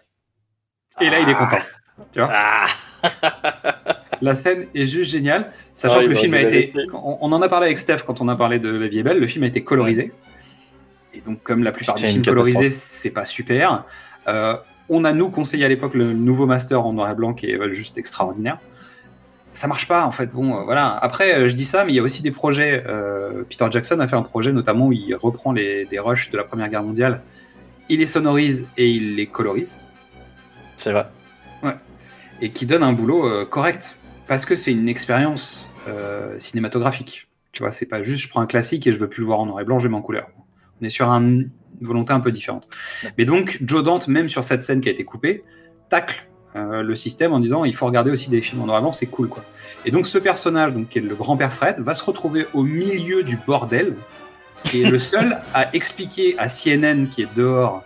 Et 1.00 1.10
là, 1.10 1.20
il 1.20 1.28
est 1.28 1.34
content. 1.34 1.58
Tu 2.12 2.20
vois 2.20 2.30
Ah. 2.32 2.66
La 4.20 4.34
scène 4.34 4.66
est 4.74 4.86
juste 4.86 5.12
géniale, 5.12 5.52
sachant 5.74 5.98
Ah, 6.00 6.04
que 6.04 6.08
le 6.08 6.16
film 6.16 6.34
a 6.34 6.40
été. 6.40 6.72
On, 6.92 7.18
on 7.20 7.32
en 7.32 7.40
a 7.40 7.48
parlé 7.48 7.66
avec 7.66 7.78
Steph 7.78 7.98
quand 8.04 8.20
on 8.20 8.28
a 8.28 8.34
parlé 8.34 8.58
de 8.58 8.68
La 8.70 8.88
vie 8.88 8.98
est 8.98 9.02
belle. 9.04 9.20
Le 9.20 9.26
film 9.28 9.44
a 9.44 9.46
été 9.46 9.62
colorisé. 9.62 10.12
Et 11.14 11.20
donc, 11.20 11.42
comme 11.42 11.62
la 11.62 11.72
plupart 11.72 11.94
des 11.94 12.08
films 12.08 12.24
colorisés, 12.24 12.70
c'est 12.70 13.10
pas 13.10 13.24
super. 13.24 13.84
Euh, 14.26 14.56
on 14.88 15.04
a 15.04 15.12
nous 15.12 15.30
conseillé 15.30 15.64
à 15.64 15.68
l'époque 15.68 15.94
le 15.94 16.12
nouveau 16.12 16.46
master 16.46 16.84
en 16.84 16.92
noir 16.92 17.10
et 17.10 17.14
blanc 17.14 17.32
qui 17.34 17.46
est 17.50 17.74
juste 17.74 17.98
extraordinaire. 17.98 18.58
Ça 19.58 19.66
marche 19.66 19.88
pas 19.88 20.04
en 20.06 20.12
fait. 20.12 20.26
Bon, 20.32 20.56
euh, 20.60 20.62
voilà. 20.62 20.96
Après, 21.02 21.34
euh, 21.34 21.48
je 21.48 21.56
dis 21.56 21.64
ça, 21.64 21.84
mais 21.84 21.92
il 21.92 21.96
y 21.96 21.98
a 21.98 22.02
aussi 22.04 22.22
des 22.22 22.30
projets. 22.30 22.84
euh, 22.86 23.42
Peter 23.48 23.66
Jackson 23.72 23.98
a 23.98 24.06
fait 24.06 24.14
un 24.14 24.22
projet 24.22 24.52
notamment 24.52 24.86
où 24.86 24.92
il 24.92 25.12
reprend 25.16 25.50
les, 25.52 25.84
des 25.86 25.98
rushs 25.98 26.30
de 26.30 26.36
la 26.36 26.44
Première 26.44 26.68
Guerre 26.68 26.84
mondiale, 26.84 27.22
il 27.88 27.98
les 27.98 28.06
sonorise 28.06 28.68
et 28.76 28.88
il 28.88 29.16
les 29.16 29.26
colorise 29.26 29.80
C'est 30.76 30.92
vrai. 30.92 31.06
et 32.40 32.50
qui 32.52 32.66
donne 32.66 32.84
un 32.84 32.92
boulot 32.92 33.26
euh, 33.26 33.44
correct 33.44 33.96
parce 34.28 34.46
que 34.46 34.54
c'est 34.54 34.70
une 34.72 34.88
expérience 34.88 35.66
cinématographique. 36.38 37.28
Tu 37.52 37.62
vois, 37.62 37.72
c'est 37.72 37.86
pas 37.86 38.02
juste 38.02 38.22
je 38.22 38.28
prends 38.28 38.42
un 38.42 38.46
classique 38.46 38.86
et 38.86 38.92
je 38.92 38.98
veux 38.98 39.08
plus 39.08 39.22
le 39.22 39.26
voir 39.26 39.40
en 39.40 39.46
noir 39.46 39.60
et 39.60 39.64
blanc, 39.64 39.78
je 39.80 39.88
mets 39.88 39.96
en 39.96 40.02
couleur. 40.02 40.28
On 40.80 40.84
est 40.84 40.90
sur 40.90 41.08
un- 41.10 41.20
une 41.22 41.50
volonté 41.80 42.12
un 42.12 42.20
peu 42.20 42.30
différente. 42.30 42.68
Mais 43.16 43.24
donc, 43.24 43.58
Joe 43.64 43.82
Dante, 43.82 44.06
même 44.06 44.28
sur 44.28 44.44
cette 44.44 44.62
scène 44.62 44.80
qui 44.82 44.88
a 44.88 44.92
été 44.92 45.02
coupée, 45.04 45.42
tacle 45.88 46.27
euh, 46.56 46.82
le 46.82 46.96
système 46.96 47.32
en 47.32 47.40
disant 47.40 47.64
il 47.64 47.76
faut 47.76 47.86
regarder 47.86 48.10
aussi 48.10 48.30
des 48.30 48.40
films 48.40 48.62
en 48.62 48.66
noir 48.66 48.78
et 48.78 48.82
blanc, 48.82 48.92
c'est 48.92 49.06
cool 49.06 49.28
quoi. 49.28 49.44
Et 49.84 49.90
donc, 49.90 50.06
ce 50.06 50.18
personnage, 50.18 50.72
donc, 50.72 50.88
qui 50.88 50.98
est 50.98 51.02
le 51.02 51.14
grand-père 51.14 51.52
Fred, 51.52 51.76
va 51.78 51.94
se 51.94 52.04
retrouver 52.04 52.46
au 52.52 52.62
milieu 52.62 53.22
du 53.22 53.36
bordel 53.36 53.94
et 54.72 54.82
est 54.82 54.90
le 54.90 54.98
seul 54.98 55.40
à 55.54 55.72
expliquer 55.74 56.36
à 56.38 56.48
CNN 56.48 57.06
qui 57.06 57.22
est 57.22 57.34
dehors 57.36 57.84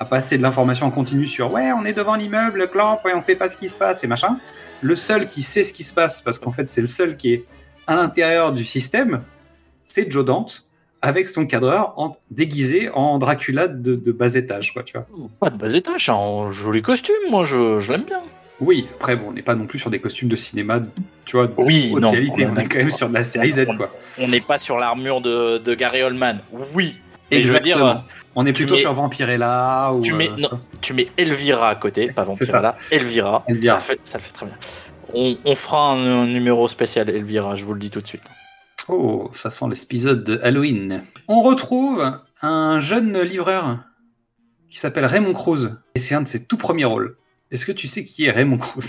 à 0.00 0.04
passer 0.04 0.36
de 0.36 0.42
l'information 0.42 0.86
en 0.86 0.90
continu 0.90 1.26
sur 1.26 1.52
ouais, 1.52 1.70
on 1.72 1.84
est 1.84 1.92
devant 1.92 2.16
l'immeuble, 2.16 2.68
clamp, 2.68 3.00
ouais, 3.04 3.12
on 3.14 3.20
sait 3.20 3.36
pas 3.36 3.48
ce 3.48 3.56
qui 3.56 3.68
se 3.68 3.78
passe 3.78 4.02
et 4.02 4.06
machin. 4.06 4.38
Le 4.80 4.96
seul 4.96 5.28
qui 5.28 5.42
sait 5.42 5.62
ce 5.62 5.72
qui 5.72 5.84
se 5.84 5.94
passe, 5.94 6.22
parce 6.22 6.38
qu'en 6.38 6.50
fait, 6.50 6.68
c'est 6.68 6.80
le 6.80 6.86
seul 6.86 7.16
qui 7.16 7.34
est 7.34 7.44
à 7.86 7.94
l'intérieur 7.94 8.52
du 8.52 8.64
système, 8.64 9.22
c'est 9.84 10.10
Joe 10.10 10.24
Dante 10.24 10.66
avec 11.04 11.28
son 11.28 11.46
cadreur 11.46 11.92
en, 11.98 12.16
déguisé 12.30 12.88
en 12.90 13.18
Dracula 13.18 13.68
de, 13.68 13.94
de 13.94 14.12
bas 14.12 14.34
étage, 14.34 14.72
quoi, 14.72 14.82
tu 14.82 14.94
vois. 14.94 15.06
Pas 15.38 15.50
de 15.50 15.56
bas 15.58 15.72
étage, 15.72 16.08
en 16.08 16.50
joli 16.50 16.80
costume, 16.82 17.14
moi 17.30 17.44
je, 17.44 17.78
je 17.78 17.92
l'aime 17.92 18.04
bien. 18.04 18.22
Oui, 18.60 18.86
après, 18.94 19.16
bon, 19.16 19.26
on 19.28 19.32
n'est 19.32 19.42
pas 19.42 19.54
non 19.56 19.66
plus 19.66 19.78
sur 19.80 19.90
des 19.90 20.00
costumes 20.00 20.28
de 20.28 20.36
cinéma, 20.36 20.80
tu 21.26 21.36
vois, 21.36 21.48
de 21.48 21.54
Oui, 21.58 21.90
haute 21.92 22.00
non, 22.02 22.12
qualité, 22.12 22.32
on 22.36 22.38
est 22.38 22.46
on 22.46 22.56
est 22.56 22.68
quand 22.68 22.78
même 22.78 22.90
sur 22.90 23.08
de 23.08 23.14
la 23.14 23.22
série 23.24 23.52
Z, 23.52 23.66
On- 23.68 23.76
quoi. 23.76 23.90
On 24.18 24.28
n'est 24.28 24.40
pas 24.40 24.58
sur 24.58 24.78
l'armure 24.78 25.20
de, 25.20 25.58
de 25.58 25.74
Gary 25.74 26.02
Oldman. 26.02 26.38
Oui. 26.74 26.98
Et 27.30 27.42
je 27.42 27.52
veux 27.52 27.60
dire, 27.60 28.02
on 28.36 28.46
est 28.46 28.52
plutôt 28.52 28.74
mets- 28.74 28.80
sur 28.80 28.92
Vampirella 28.92 29.92
ou. 29.92 30.00
tu 30.00 30.12
mets, 30.14 30.30
euh, 30.30 30.36
non, 30.38 30.50
tu 30.80 30.92
mets 30.94 31.08
Elvira 31.16 31.68
à 31.70 31.74
côté, 31.74 32.08
pas 32.12 32.22
Vampirella, 32.24 32.76
Elvira. 32.90 33.44
Elvira. 33.48 33.74
Ça, 33.74 33.80
fait, 33.80 34.00
ça 34.04 34.18
le 34.18 34.22
fait 34.24 34.32
très 34.32 34.46
bien. 34.46 34.56
On, 35.12 35.36
on 35.44 35.54
fera 35.54 35.92
un, 35.92 36.22
un 36.22 36.26
numéro 36.26 36.66
spécial 36.68 37.10
Elvira, 37.10 37.56
je 37.56 37.64
vous 37.64 37.74
le 37.74 37.80
dis 37.80 37.90
tout 37.90 38.00
de 38.00 38.06
suite. 38.06 38.22
Oh, 38.88 39.30
ça 39.32 39.50
sent 39.50 39.64
l'épisode 39.70 40.24
de 40.24 40.38
Halloween. 40.42 41.02
On 41.28 41.42
retrouve 41.42 42.18
un 42.42 42.80
jeune 42.80 43.20
livreur 43.22 43.78
qui 44.68 44.78
s'appelle 44.78 45.06
Raymond 45.06 45.32
Cruz. 45.32 45.70
Et 45.94 45.98
c'est 45.98 46.14
un 46.14 46.22
de 46.22 46.28
ses 46.28 46.44
tout 46.44 46.56
premiers 46.56 46.84
rôles. 46.84 47.16
Est-ce 47.50 47.64
que 47.64 47.72
tu 47.72 47.88
sais 47.88 48.04
qui 48.04 48.24
est 48.24 48.30
Raymond 48.30 48.58
Cruz 48.58 48.84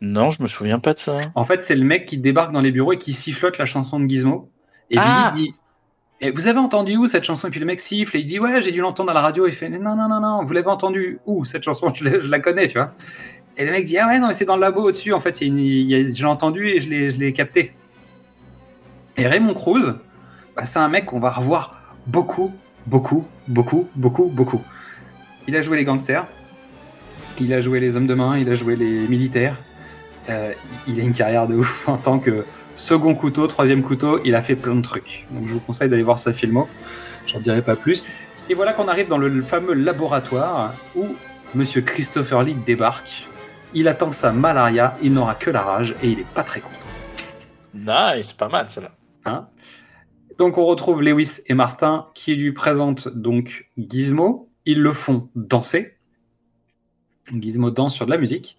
Non, 0.00 0.30
je 0.30 0.42
me 0.42 0.48
souviens 0.48 0.78
pas 0.80 0.92
de 0.92 0.98
ça. 0.98 1.16
En 1.34 1.44
fait, 1.44 1.62
c'est 1.62 1.74
le 1.76 1.84
mec 1.84 2.06
qui 2.06 2.18
débarque 2.18 2.52
dans 2.52 2.60
les 2.60 2.72
bureaux 2.72 2.92
et 2.92 2.98
qui 2.98 3.12
sifflote 3.12 3.58
la 3.58 3.64
chanson 3.66 4.00
de 4.00 4.06
Gizmo. 4.08 4.50
Et 4.90 4.96
Ah 4.98 5.30
Billy 5.34 5.46
dit 5.48 5.54
et 6.20 6.30
Vous 6.30 6.46
avez 6.48 6.58
entendu 6.58 6.96
où 6.96 7.06
cette 7.06 7.24
chanson? 7.24 7.48
Et 7.48 7.50
puis 7.50 7.60
le 7.60 7.66
mec 7.66 7.80
siffle 7.80 8.16
et 8.16 8.20
il 8.20 8.26
dit 8.26 8.38
Ouais, 8.38 8.60
j'ai 8.62 8.72
dû 8.72 8.80
l'entendre 8.80 9.10
à 9.10 9.14
la 9.14 9.20
radio. 9.22 9.46
Il 9.46 9.52
fait 9.54 9.68
Non, 9.68 9.96
non, 9.96 10.08
non, 10.08 10.20
non, 10.20 10.44
vous 10.44 10.52
l'avez 10.52 10.68
entendu 10.68 11.18
où 11.26 11.44
cette 11.44 11.62
chanson? 11.62 11.92
Je, 11.94 12.04
la 12.28 12.38
connais, 12.40 12.66
tu 12.66 12.76
vois. 12.78 12.92
Et 13.56 13.64
le 13.64 13.70
mec 13.70 13.84
dit 13.86 13.96
Ah 13.98 14.08
ouais, 14.08 14.18
non, 14.18 14.28
mais 14.28 14.34
c'est 14.34 14.44
dans 14.44 14.56
le 14.56 14.60
labo 14.62 14.82
au-dessus. 14.82 15.12
En 15.14 15.20
fait, 15.20 15.40
il 15.40 15.46
y 15.46 15.50
a 15.50 15.52
une- 15.52 15.58
il 15.60 15.82
y 15.90 15.94
a- 15.94 16.14
je 16.14 16.22
l'ai 16.22 16.28
entendu 16.28 16.68
et 16.68 16.80
je 16.80 16.88
l'ai 16.90 17.10
je 17.10 17.18
l'ai 17.18 17.32
capté. 17.32 17.72
Et 19.16 19.26
Raymond 19.26 19.54
Cruz, 19.54 19.94
bah, 20.56 20.64
c'est 20.64 20.78
un 20.78 20.88
mec 20.88 21.06
qu'on 21.06 21.20
va 21.20 21.30
revoir 21.30 21.82
beaucoup, 22.06 22.52
beaucoup, 22.86 23.26
beaucoup, 23.48 23.88
beaucoup, 23.94 24.28
beaucoup. 24.28 24.62
Il 25.46 25.56
a 25.56 25.62
joué 25.62 25.76
les 25.76 25.84
gangsters, 25.84 26.26
il 27.40 27.52
a 27.52 27.60
joué 27.60 27.80
les 27.80 27.96
hommes 27.96 28.06
de 28.06 28.14
main, 28.14 28.38
il 28.38 28.48
a 28.48 28.54
joué 28.54 28.76
les 28.76 29.06
militaires. 29.08 29.56
Euh, 30.28 30.52
il 30.86 31.00
a 31.00 31.02
une 31.02 31.12
carrière 31.12 31.46
de 31.46 31.56
ouf 31.56 31.88
en 31.88 31.96
tant 31.96 32.18
que 32.18 32.44
second 32.74 33.14
couteau, 33.14 33.46
troisième 33.48 33.82
couteau, 33.82 34.20
il 34.24 34.34
a 34.34 34.42
fait 34.42 34.54
plein 34.54 34.74
de 34.74 34.82
trucs. 34.82 35.26
Donc 35.30 35.48
je 35.48 35.54
vous 35.54 35.60
conseille 35.60 35.88
d'aller 35.88 36.04
voir 36.04 36.18
sa 36.18 36.32
filmo, 36.32 36.68
j'en 37.26 37.40
dirai 37.40 37.60
pas 37.60 37.76
plus. 37.76 38.06
Et 38.48 38.54
voilà 38.54 38.72
qu'on 38.72 38.88
arrive 38.88 39.08
dans 39.08 39.18
le 39.18 39.42
fameux 39.42 39.74
laboratoire 39.74 40.72
où 40.94 41.06
Monsieur 41.54 41.82
Christopher 41.82 42.44
Lee 42.44 42.54
débarque. 42.54 43.28
Il 43.74 43.88
attend 43.88 44.10
sa 44.12 44.32
malaria, 44.32 44.96
il 45.02 45.12
n'aura 45.12 45.34
que 45.34 45.50
la 45.50 45.60
rage 45.60 45.94
et 46.02 46.08
il 46.08 46.20
est 46.20 46.26
pas 46.34 46.42
très 46.42 46.60
content. 46.60 46.76
Nice, 47.74 48.32
pas 48.32 48.48
mal 48.48 48.68
celle-là. 48.68 48.90
Hein 49.24 49.48
donc 50.38 50.58
on 50.58 50.66
retrouve 50.66 51.02
Lewis 51.02 51.40
et 51.46 51.54
Martin 51.54 52.08
qui 52.14 52.34
lui 52.34 52.52
présentent 52.52 53.08
donc 53.08 53.68
Gizmo. 53.78 54.48
Ils 54.64 54.80
le 54.80 54.92
font 54.92 55.28
danser. 55.34 55.96
Gizmo 57.32 57.70
danse 57.70 57.94
sur 57.94 58.06
de 58.06 58.10
la 58.10 58.18
musique. 58.18 58.58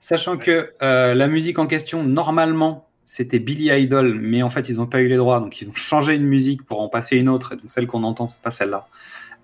Sachant 0.00 0.38
que 0.38 0.72
euh, 0.82 1.14
la 1.14 1.28
musique 1.28 1.58
en 1.58 1.66
question, 1.66 2.02
normalement, 2.02 2.88
c'était 3.04 3.38
Billy 3.38 3.70
Idol, 3.70 4.14
mais 4.14 4.42
en 4.42 4.48
fait, 4.50 4.68
ils 4.68 4.76
n'ont 4.76 4.86
pas 4.86 5.00
eu 5.00 5.08
les 5.08 5.16
droits, 5.16 5.40
donc 5.40 5.60
ils 5.60 5.68
ont 5.68 5.74
changé 5.74 6.14
une 6.14 6.24
musique 6.24 6.64
pour 6.64 6.80
en 6.80 6.88
passer 6.88 7.16
une 7.16 7.28
autre, 7.28 7.52
et 7.52 7.56
donc 7.56 7.70
celle 7.70 7.86
qu'on 7.86 8.02
entend, 8.02 8.28
c'est 8.28 8.40
pas 8.40 8.50
celle-là. 8.50 8.88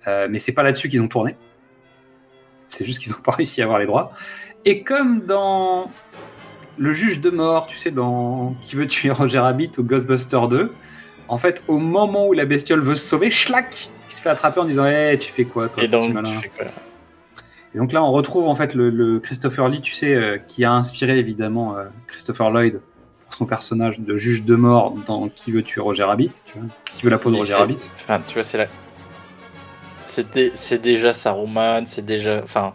Euh, 0.06 0.28
mais 0.30 0.38
c'est 0.38 0.52
pas 0.52 0.62
là-dessus 0.62 0.88
qu'ils 0.88 1.02
ont 1.02 1.08
tourné. 1.08 1.36
C'est 2.66 2.86
juste 2.86 3.00
qu'ils 3.00 3.12
n'ont 3.12 3.18
pas 3.24 3.32
réussi 3.32 3.60
à 3.60 3.64
avoir 3.64 3.78
les 3.78 3.86
droits. 3.86 4.12
Et 4.64 4.82
comme 4.82 5.26
dans 5.26 5.90
Le 6.78 6.92
juge 6.92 7.20
de 7.20 7.30
mort, 7.30 7.66
tu 7.66 7.76
sais, 7.76 7.90
dans 7.90 8.54
Qui 8.62 8.76
veut 8.76 8.86
tuer 8.86 9.10
Roger 9.10 9.38
Rabbit 9.40 9.70
ou 9.78 9.82
Ghostbuster 9.82 10.40
2, 10.48 10.72
en 11.28 11.38
fait, 11.38 11.62
au 11.68 11.78
moment 11.78 12.26
où 12.28 12.32
la 12.32 12.44
bestiole 12.44 12.80
veut 12.80 12.96
se 12.96 13.06
sauver, 13.06 13.30
schlac, 13.30 13.90
il 14.08 14.12
se 14.14 14.20
fait 14.22 14.30
attraper 14.30 14.60
en 14.60 14.64
disant 14.64 14.86
Hé, 14.86 15.16
tu 15.20 15.30
fais 15.32 15.44
quoi 15.44 15.68
toi, 15.68 15.82
Et 15.84 15.88
donc, 15.88 16.02
petit 16.02 16.12
malin 16.12 16.30
tu 16.30 16.36
fais 16.38 16.48
quoi 16.48 16.66
Et 17.74 17.78
donc 17.78 17.92
là, 17.92 18.02
on 18.02 18.10
retrouve 18.12 18.48
en 18.48 18.54
fait 18.56 18.74
le, 18.74 18.90
le 18.90 19.20
Christopher 19.20 19.68
Lee, 19.68 19.80
tu 19.80 19.92
sais, 19.92 20.14
euh, 20.14 20.38
qui 20.38 20.64
a 20.64 20.72
inspiré 20.72 21.18
évidemment 21.18 21.76
euh, 21.76 21.84
Christopher 22.08 22.50
Lloyd 22.50 22.80
pour 23.24 23.34
son 23.34 23.46
personnage 23.46 24.00
de 24.00 24.16
juge 24.16 24.44
de 24.44 24.56
mort 24.56 24.94
dans 25.06 25.28
Qui 25.28 25.52
veut 25.52 25.62
tuer 25.62 25.80
Roger 25.80 26.02
Rabbit, 26.04 26.32
tu 26.46 26.58
vois, 26.58 26.66
qui 26.84 27.02
veut 27.04 27.10
la 27.10 27.18
peau 27.18 27.30
de 27.30 27.36
Roger 27.36 27.54
Rabbit. 27.54 27.78
Enfin, 27.94 28.20
tu 28.26 28.34
vois, 28.34 28.42
c'est 28.42 28.58
la. 28.58 28.66
C'est 30.06 30.28
dé- 30.32 30.50
c'est 30.54 30.78
déjà 30.82 31.12
Saruman, 31.12 31.86
c'est 31.86 32.04
déjà. 32.04 32.40
Enfin, 32.42 32.72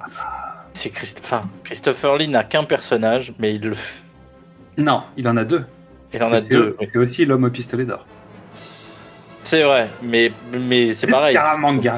c'est 0.75 0.89
Christ... 0.89 1.21
enfin, 1.23 1.49
Christopher 1.63 2.17
Lee 2.17 2.27
n'a 2.27 2.43
qu'un 2.43 2.63
personnage, 2.65 3.33
mais 3.39 3.55
il 3.55 3.61
le. 3.61 3.75
Non, 4.77 5.03
il 5.17 5.27
en 5.27 5.37
a 5.37 5.43
deux. 5.45 5.65
Il 6.13 6.21
en 6.21 6.31
a 6.31 6.39
c'est- 6.39 6.53
deux. 6.53 6.75
C'est 6.81 6.97
aussi 6.97 7.25
l'homme 7.25 7.45
au 7.45 7.49
pistolet 7.49 7.85
d'or. 7.85 8.05
C'est 9.43 9.61
vrai, 9.63 9.87
mais, 10.01 10.31
mais 10.51 10.91
c'est 10.93 11.07
pareil. 11.07 11.33
Scaramanga. 11.33 11.95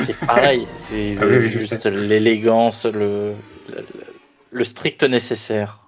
C'est 0.00 0.16
pareil. 0.18 0.66
C'est 0.76 1.16
Ah 1.20 1.24
oui, 1.26 1.42
juste 1.42 1.86
l'élégance, 1.86 2.84
le, 2.84 3.32
le, 3.68 3.86
le 4.50 4.64
strict 4.64 5.04
nécessaire. 5.04 5.86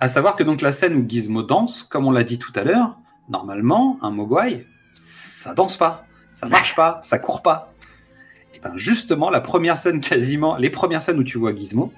À 0.00 0.08
savoir 0.08 0.34
que 0.34 0.42
donc 0.42 0.60
la 0.60 0.72
scène 0.72 0.96
où 0.96 1.08
Gizmo 1.08 1.42
danse, 1.42 1.82
comme 1.84 2.06
on 2.06 2.10
l'a 2.10 2.24
dit 2.24 2.38
tout 2.38 2.52
à 2.56 2.64
l'heure, 2.64 2.96
normalement, 3.28 3.98
un 4.02 4.10
Mogwai, 4.10 4.66
ça 4.92 5.54
danse 5.54 5.76
pas, 5.76 6.04
ça 6.34 6.46
marche 6.46 6.74
pas, 6.74 7.00
ça 7.04 7.18
court 7.18 7.42
pas. 7.42 7.69
Ben 8.62 8.72
justement, 8.76 9.30
la 9.30 9.40
première 9.40 9.78
scène 9.78 10.00
quasiment, 10.00 10.56
les 10.56 10.70
premières 10.70 11.02
scènes 11.02 11.18
où 11.18 11.24
tu 11.24 11.38
vois 11.38 11.54
Gizmo, 11.54 11.92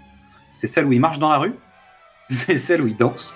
c'est 0.52 0.66
celle 0.66 0.86
où 0.86 0.92
il 0.92 1.00
marche 1.00 1.18
dans 1.18 1.28
la 1.30 1.38
rue, 1.38 1.54
c'est 2.28 2.58
celle 2.58 2.82
où 2.82 2.86
il 2.88 2.96
danse 2.96 3.34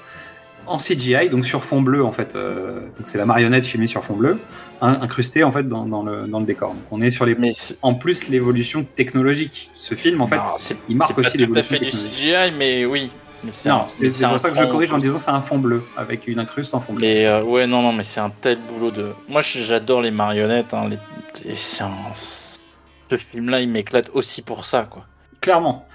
en 0.68 0.78
CGI, 0.78 1.28
donc 1.28 1.44
sur 1.44 1.62
fond 1.64 1.80
bleu 1.80 2.04
en 2.04 2.10
fait. 2.10 2.34
euh, 2.34 2.80
donc 2.98 3.06
c'est 3.06 3.18
la 3.18 3.26
marionnette 3.26 3.64
filmée 3.64 3.86
sur 3.86 4.02
fond 4.04 4.14
bleu, 4.16 4.40
in- 4.80 4.98
incrustée 5.00 5.44
en 5.44 5.52
fait 5.52 5.62
dans, 5.68 5.86
dans 5.86 6.02
le, 6.02 6.26
dans 6.26 6.40
le 6.40 6.46
décor. 6.46 6.70
Donc 6.74 6.82
on 6.90 7.00
est 7.02 7.10
sur 7.10 7.24
les. 7.24 7.36
Mais 7.36 7.52
c'est- 7.52 7.78
En 7.82 7.94
plus, 7.94 8.28
l'évolution 8.28 8.84
technologique. 8.96 9.70
Ce 9.76 9.94
film 9.94 10.20
en 10.22 10.26
fait, 10.26 10.36
non, 10.38 10.42
il 10.88 10.96
marque 10.96 11.08
c'est 11.08 11.14
pas 11.14 11.20
aussi 11.20 11.30
tout 11.32 11.36
à 11.36 11.40
l'évolution 11.40 11.68
fait 11.76 11.84
du 11.84 11.90
technologique. 11.90 12.12
CGI, 12.12 12.52
mais 12.58 12.84
oui. 12.84 13.10
Mais 13.44 13.50
Non, 13.66 13.84
c'est 13.90 14.26
pour 14.28 14.40
ça 14.40 14.50
que 14.50 14.56
je 14.56 14.64
corrige 14.64 14.92
en 14.92 14.98
disant 14.98 15.18
c'est 15.20 15.30
un 15.30 15.40
fond 15.40 15.58
bleu 15.58 15.84
avec 15.96 16.26
une 16.26 16.40
incruste 16.40 16.74
en 16.74 16.80
fond 16.80 16.94
bleu. 16.94 17.02
Mais 17.06 17.26
euh, 17.26 17.44
ouais, 17.44 17.68
non, 17.68 17.82
non, 17.82 17.92
mais 17.92 18.02
c'est 18.02 18.18
un 18.18 18.30
tel 18.30 18.58
boulot 18.58 18.90
de. 18.90 19.12
Moi, 19.28 19.42
j'adore 19.42 20.02
les 20.02 20.10
marionnettes. 20.10 20.74
Hein, 20.74 20.88
les... 20.90 21.54
c'est 21.54 21.84
un... 21.84 21.90
Ce 23.10 23.16
film-là, 23.16 23.60
il 23.60 23.68
m'éclate 23.68 24.08
aussi 24.10 24.42
pour 24.42 24.64
ça, 24.64 24.86
quoi. 24.90 25.06
Clairement. 25.40 25.86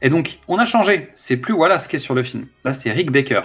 Et 0.00 0.10
donc, 0.10 0.38
on 0.48 0.58
a 0.58 0.64
changé. 0.66 1.10
C'est 1.14 1.36
plus 1.36 1.54
voilà 1.54 1.78
ce 1.78 1.88
qui 1.88 1.96
est 1.96 2.00
sur 2.00 2.14
le 2.14 2.22
film. 2.22 2.46
Là, 2.64 2.72
c'est 2.72 2.90
Rick 2.92 3.10
Baker. 3.10 3.42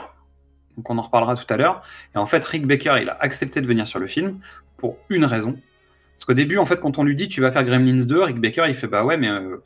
Donc, 0.75 0.89
on 0.89 0.97
en 0.97 1.01
reparlera 1.01 1.35
tout 1.35 1.51
à 1.51 1.57
l'heure. 1.57 1.81
Et 2.15 2.17
en 2.17 2.25
fait, 2.25 2.43
Rick 2.45 2.65
Baker, 2.67 2.97
il 3.01 3.09
a 3.09 3.17
accepté 3.19 3.61
de 3.61 3.67
venir 3.67 3.87
sur 3.87 3.99
le 3.99 4.07
film 4.07 4.39
pour 4.77 4.97
une 5.09 5.25
raison. 5.25 5.57
Parce 6.15 6.25
qu'au 6.25 6.33
début, 6.33 6.57
en 6.57 6.65
fait, 6.65 6.79
quand 6.79 6.97
on 6.97 7.03
lui 7.03 7.15
dit 7.15 7.27
tu 7.27 7.41
vas 7.41 7.51
faire 7.51 7.63
Gremlins 7.63 8.05
2, 8.05 8.23
Rick 8.23 8.37
Baker, 8.39 8.65
il 8.67 8.73
fait 8.73 8.87
bah 8.87 9.03
ouais, 9.03 9.17
mais 9.17 9.29
euh, 9.29 9.57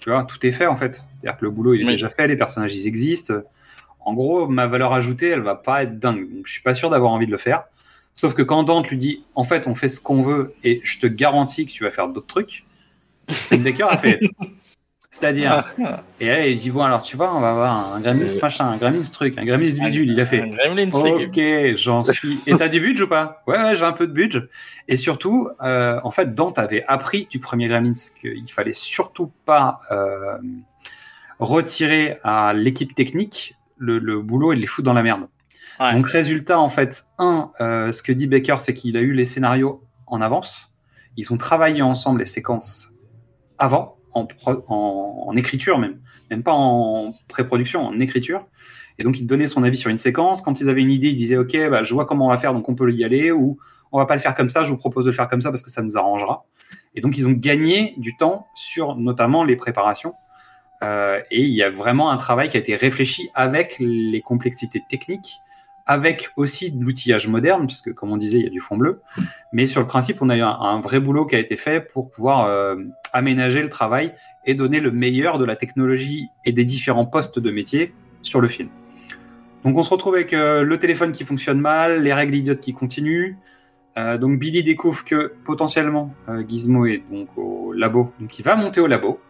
tu 0.00 0.10
vois, 0.10 0.24
tout 0.24 0.44
est 0.46 0.52
fait 0.52 0.66
en 0.66 0.76
fait. 0.76 1.02
C'est-à-dire 1.12 1.38
que 1.38 1.44
le 1.44 1.50
boulot, 1.50 1.74
il 1.74 1.82
est 1.82 1.84
Oui. 1.86 1.92
déjà 1.92 2.10
fait, 2.10 2.26
les 2.28 2.36
personnages, 2.36 2.74
ils 2.74 2.86
existent. 2.86 3.34
En 4.00 4.12
gros, 4.12 4.46
ma 4.46 4.66
valeur 4.66 4.92
ajoutée, 4.92 5.28
elle 5.28 5.40
va 5.40 5.54
pas 5.54 5.82
être 5.82 5.98
dingue. 5.98 6.30
Donc, 6.30 6.46
je 6.46 6.52
suis 6.52 6.62
pas 6.62 6.74
sûr 6.74 6.90
d'avoir 6.90 7.10
envie 7.12 7.26
de 7.26 7.30
le 7.30 7.38
faire. 7.38 7.64
Sauf 8.12 8.34
que 8.34 8.42
quand 8.42 8.62
Dante 8.64 8.88
lui 8.90 8.98
dit 8.98 9.24
en 9.34 9.44
fait, 9.44 9.66
on 9.66 9.74
fait 9.74 9.88
ce 9.88 10.00
qu'on 10.00 10.22
veut 10.22 10.54
et 10.62 10.80
je 10.84 11.00
te 11.00 11.06
garantis 11.06 11.64
que 11.66 11.72
tu 11.72 11.84
vas 11.84 11.90
faire 11.90 12.08
d'autres 12.08 12.26
trucs, 12.26 12.64
Baker 13.50 13.84
a 13.90 13.98
fait. 13.98 14.20
C'est-à-dire, 15.10 15.62
et 16.18 16.26
là, 16.26 16.46
il 16.48 16.58
dit 16.58 16.70
bon, 16.70 16.82
alors 16.82 17.00
tu 17.00 17.16
vois, 17.16 17.32
on 17.36 17.40
va 17.40 17.52
avoir 17.52 17.94
un 17.94 18.00
Gremlins 18.00 18.26
Euh, 18.26 18.40
machin, 18.42 18.66
un 18.66 18.76
Gremlins 18.76 19.08
truc, 19.12 19.38
un 19.38 19.44
Gremlins 19.44 19.74
bidule. 19.78 20.10
Il 20.10 20.20
a 20.20 20.26
fait. 20.26 20.42
Ok, 20.42 21.76
j'en 21.76 22.02
suis. 22.02 22.40
Et 22.48 22.54
t'as 22.54 22.66
du 22.66 22.80
budget 22.80 23.04
ou 23.04 23.08
pas? 23.08 23.42
Ouais, 23.46 23.56
ouais, 23.56 23.76
j'ai 23.76 23.84
un 23.84 23.92
peu 23.92 24.08
de 24.08 24.12
budget. 24.12 24.42
Et 24.88 24.96
surtout, 24.96 25.48
euh, 25.62 26.00
en 26.02 26.10
fait, 26.10 26.34
Dante 26.34 26.58
avait 26.58 26.84
appris 26.88 27.28
du 27.30 27.38
premier 27.38 27.68
Gremlins 27.68 27.94
qu'il 28.20 28.50
fallait 28.50 28.72
surtout 28.72 29.30
pas 29.44 29.78
euh, 29.92 30.36
retirer 31.38 32.18
à 32.24 32.52
l'équipe 32.52 32.92
technique 32.96 33.54
le, 33.78 34.00
le 34.00 34.20
boulot 34.20 34.52
et 34.52 34.56
de 34.56 34.60
les 34.60 34.66
foutre 34.66 34.86
dans 34.86 34.94
la 34.94 35.04
merde. 35.04 35.28
Ouais. 35.78 35.92
Donc, 35.92 36.08
résultat, 36.08 36.58
en 36.58 36.68
fait, 36.68 37.04
un, 37.18 37.52
euh, 37.60 37.92
ce 37.92 38.02
que 38.02 38.10
dit 38.10 38.26
Baker, 38.26 38.56
c'est 38.58 38.74
qu'il 38.74 38.96
a 38.96 39.00
eu 39.00 39.12
les 39.12 39.26
scénarios 39.26 39.80
en 40.08 40.20
avance. 40.20 40.76
Ils 41.16 41.32
ont 41.32 41.36
travaillé 41.36 41.82
ensemble 41.82 42.18
les 42.18 42.26
séquences 42.26 42.90
avant, 43.64 43.96
en, 44.14 45.36
écriture 45.36 45.78
même, 45.78 45.98
même 46.30 46.42
pas 46.42 46.52
en 46.52 47.12
pré-production, 47.28 47.84
en 47.84 47.98
écriture. 48.00 48.46
Et 48.98 49.02
donc, 49.02 49.18
il 49.18 49.26
donnait 49.26 49.48
son 49.48 49.64
avis 49.64 49.76
sur 49.76 49.90
une 49.90 49.98
séquence. 49.98 50.40
Quand 50.40 50.60
ils 50.60 50.68
avaient 50.68 50.82
une 50.82 50.92
idée, 50.92 51.08
ils 51.08 51.16
disaient 51.16 51.36
OK, 51.36 51.56
bah, 51.68 51.82
je 51.82 51.92
vois 51.94 52.06
comment 52.06 52.26
on 52.26 52.30
va 52.30 52.38
faire, 52.38 52.54
donc 52.54 52.68
on 52.68 52.74
peut 52.74 52.92
y 52.92 53.04
aller, 53.04 53.32
ou 53.32 53.58
on 53.90 53.98
va 53.98 54.06
pas 54.06 54.14
le 54.14 54.20
faire 54.20 54.34
comme 54.34 54.50
ça, 54.50 54.62
je 54.62 54.70
vous 54.70 54.76
propose 54.76 55.04
de 55.04 55.10
le 55.10 55.16
faire 55.16 55.28
comme 55.28 55.40
ça 55.40 55.50
parce 55.50 55.62
que 55.62 55.70
ça 55.70 55.82
nous 55.82 55.96
arrangera. 55.96 56.44
Et 56.94 57.00
donc, 57.00 57.18
ils 57.18 57.26
ont 57.26 57.32
gagné 57.32 57.94
du 57.96 58.16
temps 58.16 58.46
sur 58.54 58.96
notamment 58.96 59.44
les 59.44 59.56
préparations. 59.56 60.14
Euh, 60.82 61.20
et 61.30 61.42
il 61.42 61.54
y 61.54 61.62
a 61.62 61.70
vraiment 61.70 62.10
un 62.10 62.16
travail 62.16 62.50
qui 62.50 62.56
a 62.56 62.60
été 62.60 62.76
réfléchi 62.76 63.30
avec 63.34 63.76
les 63.80 64.20
complexités 64.20 64.82
techniques, 64.88 65.38
avec 65.86 66.30
aussi 66.36 66.70
de 66.70 66.82
l'outillage 66.82 67.28
moderne, 67.28 67.66
puisque 67.66 67.92
comme 67.92 68.10
on 68.10 68.16
disait, 68.16 68.38
il 68.38 68.44
y 68.44 68.46
a 68.46 68.50
du 68.50 68.60
fond 68.60 68.76
bleu. 68.76 69.02
Mais 69.52 69.66
sur 69.66 69.80
le 69.80 69.86
principe, 69.86 70.22
on 70.22 70.30
a 70.30 70.36
eu 70.36 70.40
un, 70.40 70.80
vrai 70.80 71.00
boulot 71.00 71.26
qui 71.26 71.36
a 71.36 71.38
été 71.38 71.56
fait 71.56 71.80
pour 71.80 72.10
pouvoir 72.10 72.46
euh, 72.46 72.76
aménager 73.12 73.62
le 73.62 73.68
travail 73.68 74.14
et 74.46 74.54
donner 74.54 74.80
le 74.80 74.90
meilleur 74.90 75.38
de 75.38 75.44
la 75.44 75.56
technologie 75.56 76.28
et 76.44 76.52
des 76.52 76.64
différents 76.64 77.06
postes 77.06 77.38
de 77.38 77.50
métier 77.50 77.94
sur 78.22 78.40
le 78.40 78.48
film. 78.48 78.68
Donc 79.64 79.76
on 79.76 79.82
se 79.82 79.90
retrouve 79.90 80.14
avec 80.14 80.32
euh, 80.32 80.62
le 80.62 80.78
téléphone 80.78 81.12
qui 81.12 81.24
fonctionne 81.24 81.60
mal, 81.60 82.02
les 82.02 82.12
règles 82.12 82.34
idiotes 82.34 82.60
qui 82.60 82.72
continuent. 82.72 83.36
Euh, 83.96 84.18
donc 84.18 84.38
Billy 84.38 84.62
découvre 84.62 85.04
que 85.04 85.34
potentiellement 85.44 86.14
Gizmo 86.48 86.86
est 86.86 87.02
donc 87.10 87.28
au 87.36 87.72
labo, 87.72 88.12
donc 88.18 88.38
il 88.38 88.42
va 88.42 88.56
monter 88.56 88.80
au 88.80 88.86
labo, 88.86 89.20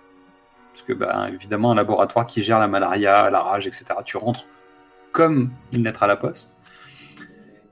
parce 0.73 0.85
que 0.85 0.93
bah, 0.95 1.29
évidemment 1.33 1.73
un 1.73 1.75
laboratoire 1.75 2.27
qui 2.27 2.43
gère 2.43 2.59
la 2.59 2.67
malaria, 2.67 3.29
la 3.29 3.41
rage, 3.43 3.67
etc. 3.67 3.85
Tu 4.05 4.17
rentres 4.17 4.47
comme 5.15 5.51
une 5.73 5.85
lettre 5.85 6.03
à 6.03 6.09
la 6.09 6.17
poste. 6.17 6.59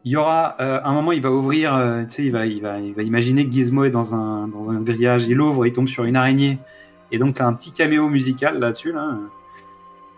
Il 0.05 0.13
y 0.13 0.17
aura 0.17 0.57
euh, 0.61 0.81
un 0.83 0.93
moment, 0.95 1.13
il 1.13 1.21
va 1.21 1.31
ouvrir, 1.31 1.75
euh, 1.75 2.05
tu 2.05 2.11
sais, 2.11 2.25
il 2.25 2.33
va, 2.33 2.47
il 2.47 2.63
va, 2.63 2.79
il 2.79 2.95
va 2.95 3.03
imaginer 3.03 3.47
que 3.47 3.53
Gizmo 3.53 3.85
est 3.85 3.91
dans 3.91 4.15
un, 4.15 4.49
dans 4.49 4.71
un 4.71 4.81
grillage, 4.81 5.27
il 5.27 5.41
ouvre, 5.41 5.67
il 5.67 5.73
tombe 5.73 5.89
sur 5.89 6.05
une 6.05 6.17
araignée, 6.17 6.59
et 7.11 7.19
donc 7.19 7.35
t'as 7.35 7.47
un 7.47 7.53
petit 7.53 7.73
caméo 7.73 8.09
musical 8.09 8.59
là-dessus 8.59 8.93
là. 8.93 9.19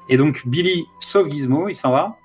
Et 0.08 0.18
donc 0.18 0.46
Billy 0.46 0.84
sauve 1.00 1.30
Gizmo, 1.30 1.68
il 1.68 1.74
s'en 1.74 1.90
va. 1.90 2.18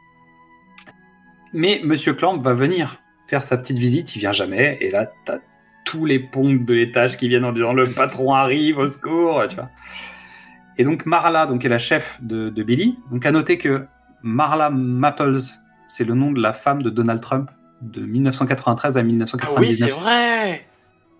Mais 1.54 1.82
Monsieur 1.84 2.14
Clamp 2.14 2.38
va 2.38 2.54
venir 2.54 3.02
faire 3.28 3.42
sa 3.42 3.58
petite 3.58 3.78
visite, 3.78 4.16
il 4.16 4.20
vient 4.20 4.34
jamais, 4.34 4.78
et 4.82 4.92
là 4.92 5.10
t'as 5.26 5.40
tous 5.86 6.06
les 6.06 6.20
ponts 6.20 6.54
de 6.54 6.74
l'étage 6.74 7.18
qui 7.18 7.30
viennent 7.30 7.46
en 7.46 7.54
disant 7.54 7.74
le 7.74 7.86
patron 7.88 8.34
arrive 8.34 8.78
au 8.78 8.88
secours, 8.88 9.44
tu 9.50 9.56
vois. 9.56 9.70
Et 10.78 10.84
donc 10.84 11.06
Marla, 11.06 11.46
donc 11.46 11.64
est 11.66 11.70
la 11.70 11.80
chef 11.80 12.20
de, 12.22 12.50
de 12.50 12.64
Billy. 12.64 12.98
Donc 13.12 13.26
à 13.26 13.32
noter 13.32 13.58
que 13.58 13.86
Marla 14.24 14.70
Maples, 14.70 15.40
c'est 15.88 16.04
le 16.04 16.14
nom 16.14 16.32
de 16.32 16.42
la 16.42 16.54
femme 16.54 16.82
de 16.84 16.90
Donald 16.90 17.22
Trump 17.22 17.50
de 17.82 18.02
1993 18.02 18.98
à 18.98 19.00
Ah 19.00 19.04
1999. 19.04 19.60
oui, 19.60 19.72
c'est 19.72 19.90
vrai. 19.92 20.66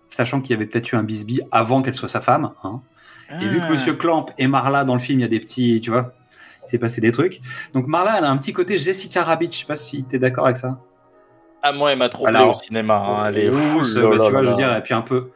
Sachant 0.08 0.40
qu'il 0.40 0.50
y 0.50 0.54
avait 0.54 0.66
peut-être 0.66 0.92
eu 0.92 0.96
un 0.96 1.02
bisbee 1.02 1.40
avant 1.52 1.82
qu'elle 1.82 1.94
soit 1.94 2.08
sa 2.08 2.20
femme. 2.20 2.50
Hein. 2.64 2.80
Et 3.40 3.46
vu 3.46 3.58
que 3.60 3.64
Ah. 3.66 3.70
Monsieur 3.70 3.94
Clamp 3.94 4.26
et 4.38 4.46
Marla 4.48 4.84
dans 4.84 4.94
le 4.94 5.00
film, 5.00 5.20
il 5.20 5.22
y 5.22 5.24
a 5.24 5.28
des 5.28 5.40
petits, 5.40 5.80
tu 5.80 5.90
vois, 5.90 6.12
il 6.66 6.68
s'est 6.68 6.78
passé 6.78 7.00
des 7.00 7.12
trucs. 7.12 7.40
Donc 7.74 7.86
Marla, 7.86 8.18
elle 8.18 8.24
a 8.24 8.30
un 8.30 8.36
petit 8.36 8.52
côté 8.52 8.76
Jessica 8.76 9.22
Rabbit. 9.24 9.50
Je 9.52 9.58
sais 9.58 9.66
pas 9.66 9.76
si 9.76 10.04
t'es 10.04 10.18
d'accord 10.18 10.44
avec 10.46 10.56
ça. 10.56 10.78
Ah, 11.62 11.72
moi, 11.72 11.92
elle 11.92 11.98
m'a 11.98 12.08
trop 12.08 12.26
plu 12.26 12.36
au 12.38 12.52
cinéma. 12.54 12.96
hein, 12.96 13.26
Elle 13.28 13.38
est 13.38 13.50
bah, 13.50 13.56
là 13.56 13.84
tu 13.84 14.00
vois, 14.00 14.16
là 14.16 14.44
je 14.44 14.50
veux 14.50 14.56
dire, 14.56 14.74
et 14.76 14.82
puis 14.82 14.94
un 14.94 15.02
peu, 15.02 15.30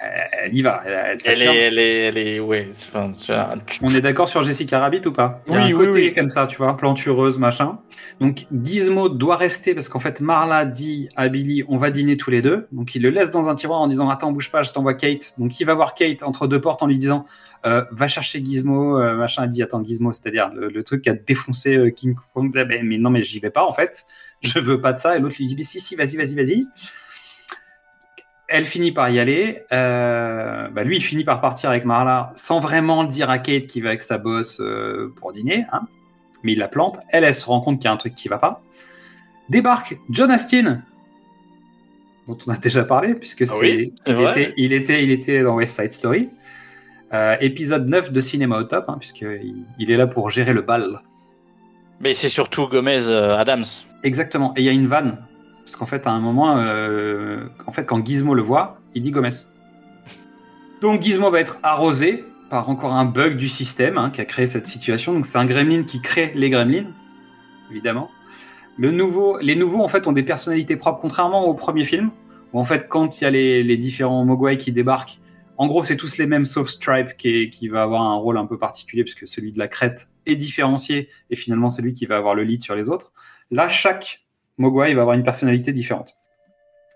elle 0.00 0.56
y 0.56 0.62
va. 0.62 0.82
Elle, 0.86 0.92
elle 0.92 1.18
Elle 1.24 1.42
est, 1.42 1.56
elle 1.66 1.78
est, 1.78 1.98
elle 2.06 2.18
est, 2.18 2.40
ouais. 2.40 2.68
Enfin, 2.70 3.12
tu 3.12 3.32
vois, 3.32 3.54
tu- 3.66 3.80
On 3.82 3.88
est 3.88 4.00
d'accord 4.00 4.28
sur 4.28 4.42
Jessica 4.42 4.78
Rabbit 4.80 5.02
ou 5.06 5.12
pas? 5.12 5.42
Oui, 5.46 5.56
un 5.58 5.66
oui, 5.66 5.72
côté 5.72 5.90
oui. 5.90 6.14
comme 6.14 6.30
ça, 6.30 6.46
tu 6.46 6.56
vois, 6.56 6.76
plantureuse, 6.76 7.38
machin. 7.38 7.78
Donc 8.18 8.46
Gizmo 8.62 9.08
doit 9.08 9.36
rester 9.36 9.74
parce 9.74 9.88
qu'en 9.88 10.00
fait 10.00 10.20
Marla 10.20 10.66
dit 10.66 11.08
à 11.16 11.28
Billy 11.28 11.64
on 11.68 11.78
va 11.78 11.90
dîner 11.90 12.18
tous 12.18 12.30
les 12.30 12.42
deux. 12.42 12.66
Donc 12.70 12.94
il 12.94 13.00
le 13.02 13.08
laisse 13.08 13.30
dans 13.30 13.48
un 13.48 13.54
tiroir 13.54 13.80
en 13.80 13.88
disant 13.88 14.10
attends 14.10 14.30
bouge 14.30 14.50
pas, 14.50 14.62
je 14.62 14.72
t'envoie 14.72 14.92
Kate. 14.92 15.32
Donc 15.38 15.58
il 15.58 15.64
va 15.64 15.74
voir 15.74 15.94
Kate 15.94 16.22
entre 16.22 16.46
deux 16.46 16.60
portes 16.60 16.82
en 16.82 16.86
lui 16.86 16.98
disant 16.98 17.24
euh, 17.64 17.82
va 17.92 18.08
chercher 18.08 18.44
Gizmo, 18.44 18.98
euh, 19.00 19.16
machin. 19.16 19.44
Elle 19.44 19.50
dit 19.50 19.62
attends 19.62 19.82
Gizmo, 19.82 20.12
c'est-à-dire 20.12 20.50
le, 20.54 20.68
le 20.68 20.84
truc 20.84 21.02
qui 21.02 21.08
a 21.08 21.14
défoncé 21.14 21.76
euh, 21.76 21.90
King 21.90 22.14
Kong. 22.34 22.52
Ben, 22.52 22.68
mais 22.84 22.98
non 22.98 23.08
mais 23.08 23.22
j'y 23.22 23.38
vais 23.40 23.50
pas 23.50 23.64
en 23.64 23.72
fait. 23.72 24.04
Je 24.42 24.58
veux 24.58 24.80
pas 24.82 24.92
de 24.92 24.98
ça. 24.98 25.16
Et 25.16 25.20
l'autre 25.20 25.36
lui 25.38 25.46
dit 25.46 25.56
mais 25.56 25.62
si 25.62 25.80
si 25.80 25.96
vas-y 25.96 26.16
vas-y 26.16 26.34
vas-y. 26.34 26.66
Elle 28.50 28.64
finit 28.64 28.90
par 28.90 29.08
y 29.08 29.20
aller. 29.20 29.62
Euh, 29.72 30.68
bah, 30.68 30.82
lui, 30.82 30.96
il 30.96 31.00
finit 31.00 31.24
par 31.24 31.40
partir 31.40 31.70
avec 31.70 31.84
Marla 31.84 32.32
sans 32.34 32.58
vraiment 32.58 33.04
dire 33.04 33.30
à 33.30 33.38
Kate 33.38 33.68
qu'il 33.68 33.84
va 33.84 33.90
avec 33.90 34.02
sa 34.02 34.18
boss 34.18 34.60
euh, 34.60 35.14
pour 35.16 35.32
dîner. 35.32 35.64
Hein. 35.72 35.82
Mais 36.42 36.52
il 36.52 36.58
la 36.58 36.66
plante. 36.66 36.98
Elle, 37.10 37.24
elle 37.24 37.34
se 37.34 37.46
rend 37.46 37.60
compte 37.60 37.78
qu'il 37.78 37.84
y 37.84 37.88
a 37.88 37.92
un 37.92 37.96
truc 37.96 38.14
qui 38.14 38.28
va 38.28 38.38
pas. 38.38 38.60
Débarque 39.48 39.96
John 40.10 40.32
Astin, 40.32 40.82
dont 42.26 42.38
on 42.46 42.50
a 42.50 42.56
déjà 42.56 42.84
parlé, 42.84 43.14
puisque 43.14 43.42
Ah 43.42 43.46
c'est, 43.46 43.60
oui, 43.60 43.94
il, 44.06 44.12
était, 44.12 44.54
il, 44.56 44.72
était, 44.72 45.04
il 45.04 45.10
était 45.12 45.42
dans 45.42 45.54
West 45.54 45.80
Side 45.80 45.92
Story. 45.92 46.28
Euh, 47.12 47.36
épisode 47.40 47.88
9 47.88 48.12
de 48.12 48.20
Cinéma 48.20 48.58
au 48.58 48.64
top, 48.64 48.86
hein, 48.88 48.96
puisqu'il 48.98 49.64
il 49.78 49.90
est 49.92 49.96
là 49.96 50.08
pour 50.08 50.30
gérer 50.30 50.52
le 50.52 50.62
bal. 50.62 51.02
Mais 52.00 52.14
c'est 52.14 52.28
surtout 52.28 52.66
Gomez 52.66 53.10
Adams. 53.10 53.64
Exactement. 54.02 54.52
Et 54.56 54.62
il 54.62 54.64
y 54.64 54.68
a 54.68 54.72
une 54.72 54.86
vanne. 54.88 55.18
Parce 55.70 55.78
qu'en 55.78 55.86
fait, 55.86 56.04
à 56.08 56.10
un 56.10 56.18
moment, 56.18 56.58
euh, 56.58 57.44
en 57.64 57.70
fait, 57.70 57.84
quand 57.86 58.04
Gizmo 58.04 58.34
le 58.34 58.42
voit, 58.42 58.80
il 58.96 59.02
dit 59.02 59.12
Gomez. 59.12 59.30
Donc 60.80 61.00
Gizmo 61.00 61.30
va 61.30 61.38
être 61.38 61.60
arrosé 61.62 62.24
par 62.50 62.68
encore 62.68 62.92
un 62.92 63.04
bug 63.04 63.36
du 63.36 63.48
système 63.48 63.96
hein, 63.96 64.10
qui 64.10 64.20
a 64.20 64.24
créé 64.24 64.48
cette 64.48 64.66
situation. 64.66 65.12
Donc 65.12 65.26
c'est 65.26 65.38
un 65.38 65.44
gremlin 65.44 65.84
qui 65.84 66.02
crée 66.02 66.32
les 66.34 66.50
gremlins, 66.50 66.88
évidemment. 67.70 68.10
Le 68.78 68.90
nouveau, 68.90 69.38
les 69.38 69.54
nouveaux, 69.54 69.80
en 69.80 69.86
fait, 69.86 70.08
ont 70.08 70.12
des 70.12 70.24
personnalités 70.24 70.74
propres, 70.74 70.98
contrairement 71.00 71.46
au 71.46 71.54
premier 71.54 71.84
film, 71.84 72.10
où 72.52 72.58
en 72.58 72.64
fait, 72.64 72.88
quand 72.88 73.20
il 73.20 73.24
y 73.24 73.26
a 73.28 73.30
les, 73.30 73.76
différents 73.76 74.24
Mogwai 74.24 74.58
qui 74.58 74.72
débarquent, 74.72 75.20
en 75.56 75.68
gros, 75.68 75.84
c'est 75.84 75.96
tous 75.96 76.18
les 76.18 76.26
mêmes, 76.26 76.46
sauf 76.46 76.68
Stripe 76.68 77.16
qui, 77.16 77.48
qui 77.48 77.68
va 77.68 77.82
avoir 77.82 78.02
un 78.02 78.16
rôle 78.16 78.38
un 78.38 78.46
peu 78.46 78.58
particulier, 78.58 79.04
puisque 79.04 79.28
celui 79.28 79.52
de 79.52 79.58
la 79.60 79.68
crête 79.68 80.08
est 80.26 80.34
différencié, 80.34 81.10
et 81.30 81.36
finalement, 81.36 81.68
c'est 81.68 81.82
lui 81.82 81.92
qui 81.92 82.06
va 82.06 82.16
avoir 82.16 82.34
le 82.34 82.42
lead 82.42 82.64
sur 82.64 82.74
les 82.74 82.88
autres. 82.88 83.12
Là, 83.52 83.68
chaque 83.68 84.19
Mogwai 84.60 84.94
va 84.94 85.00
avoir 85.02 85.16
une 85.16 85.22
personnalité 85.22 85.72
différente. 85.72 86.16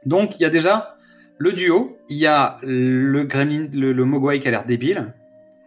Donc, 0.04 0.38
il 0.38 0.42
y 0.42 0.46
a 0.46 0.50
déjà 0.50 0.96
le 1.38 1.52
duo, 1.52 1.96
il 2.08 2.18
y 2.18 2.26
a 2.26 2.58
le 2.62 3.24
gremlin, 3.24 3.68
le, 3.72 3.92
le 3.92 4.04
Mogwai 4.04 4.38
qui 4.38 4.46
a 4.48 4.50
l'air 4.50 4.64
débile, 4.64 5.14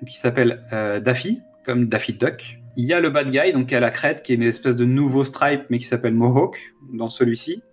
qui 0.05 0.17
s'appelle 0.17 0.63
euh, 0.71 0.99
Daffy, 0.99 1.41
comme 1.65 1.87
Daffy 1.87 2.13
Duck. 2.13 2.59
Il 2.75 2.85
y 2.85 2.93
a 2.93 2.99
le 2.99 3.09
bad 3.09 3.31
guy, 3.31 3.51
donc 3.51 3.69
qui 3.69 3.75
a 3.75 3.79
la 3.79 3.89
crête, 3.89 4.21
qui 4.21 4.31
est 4.31 4.35
une 4.35 4.43
espèce 4.43 4.75
de 4.75 4.85
nouveau 4.85 5.25
Stripe, 5.25 5.63
mais 5.71 5.79
qui 5.79 5.85
s'appelle 5.85 6.13
Mohawk, 6.13 6.57
dans 6.93 7.09
celui-ci. 7.09 7.63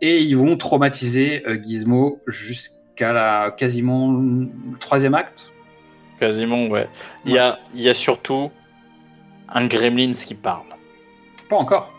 Et 0.00 0.20
ils 0.20 0.36
vont 0.36 0.56
traumatiser 0.56 1.46
euh, 1.46 1.62
Gizmo 1.62 2.20
jusqu'à 2.26 3.12
la 3.12 3.54
quasiment 3.56 4.12
le 4.12 4.48
troisième 4.80 5.14
acte. 5.14 5.52
Quasiment, 6.18 6.66
ouais. 6.66 6.88
Il 7.24 7.32
y 7.32 7.38
a, 7.38 7.60
il 7.74 7.80
y 7.80 7.88
a 7.88 7.94
surtout 7.94 8.50
un 9.48 9.66
Gremlins 9.66 10.12
qui 10.12 10.34
parle. 10.34 10.66
Pas 11.48 11.56
encore. 11.56 11.92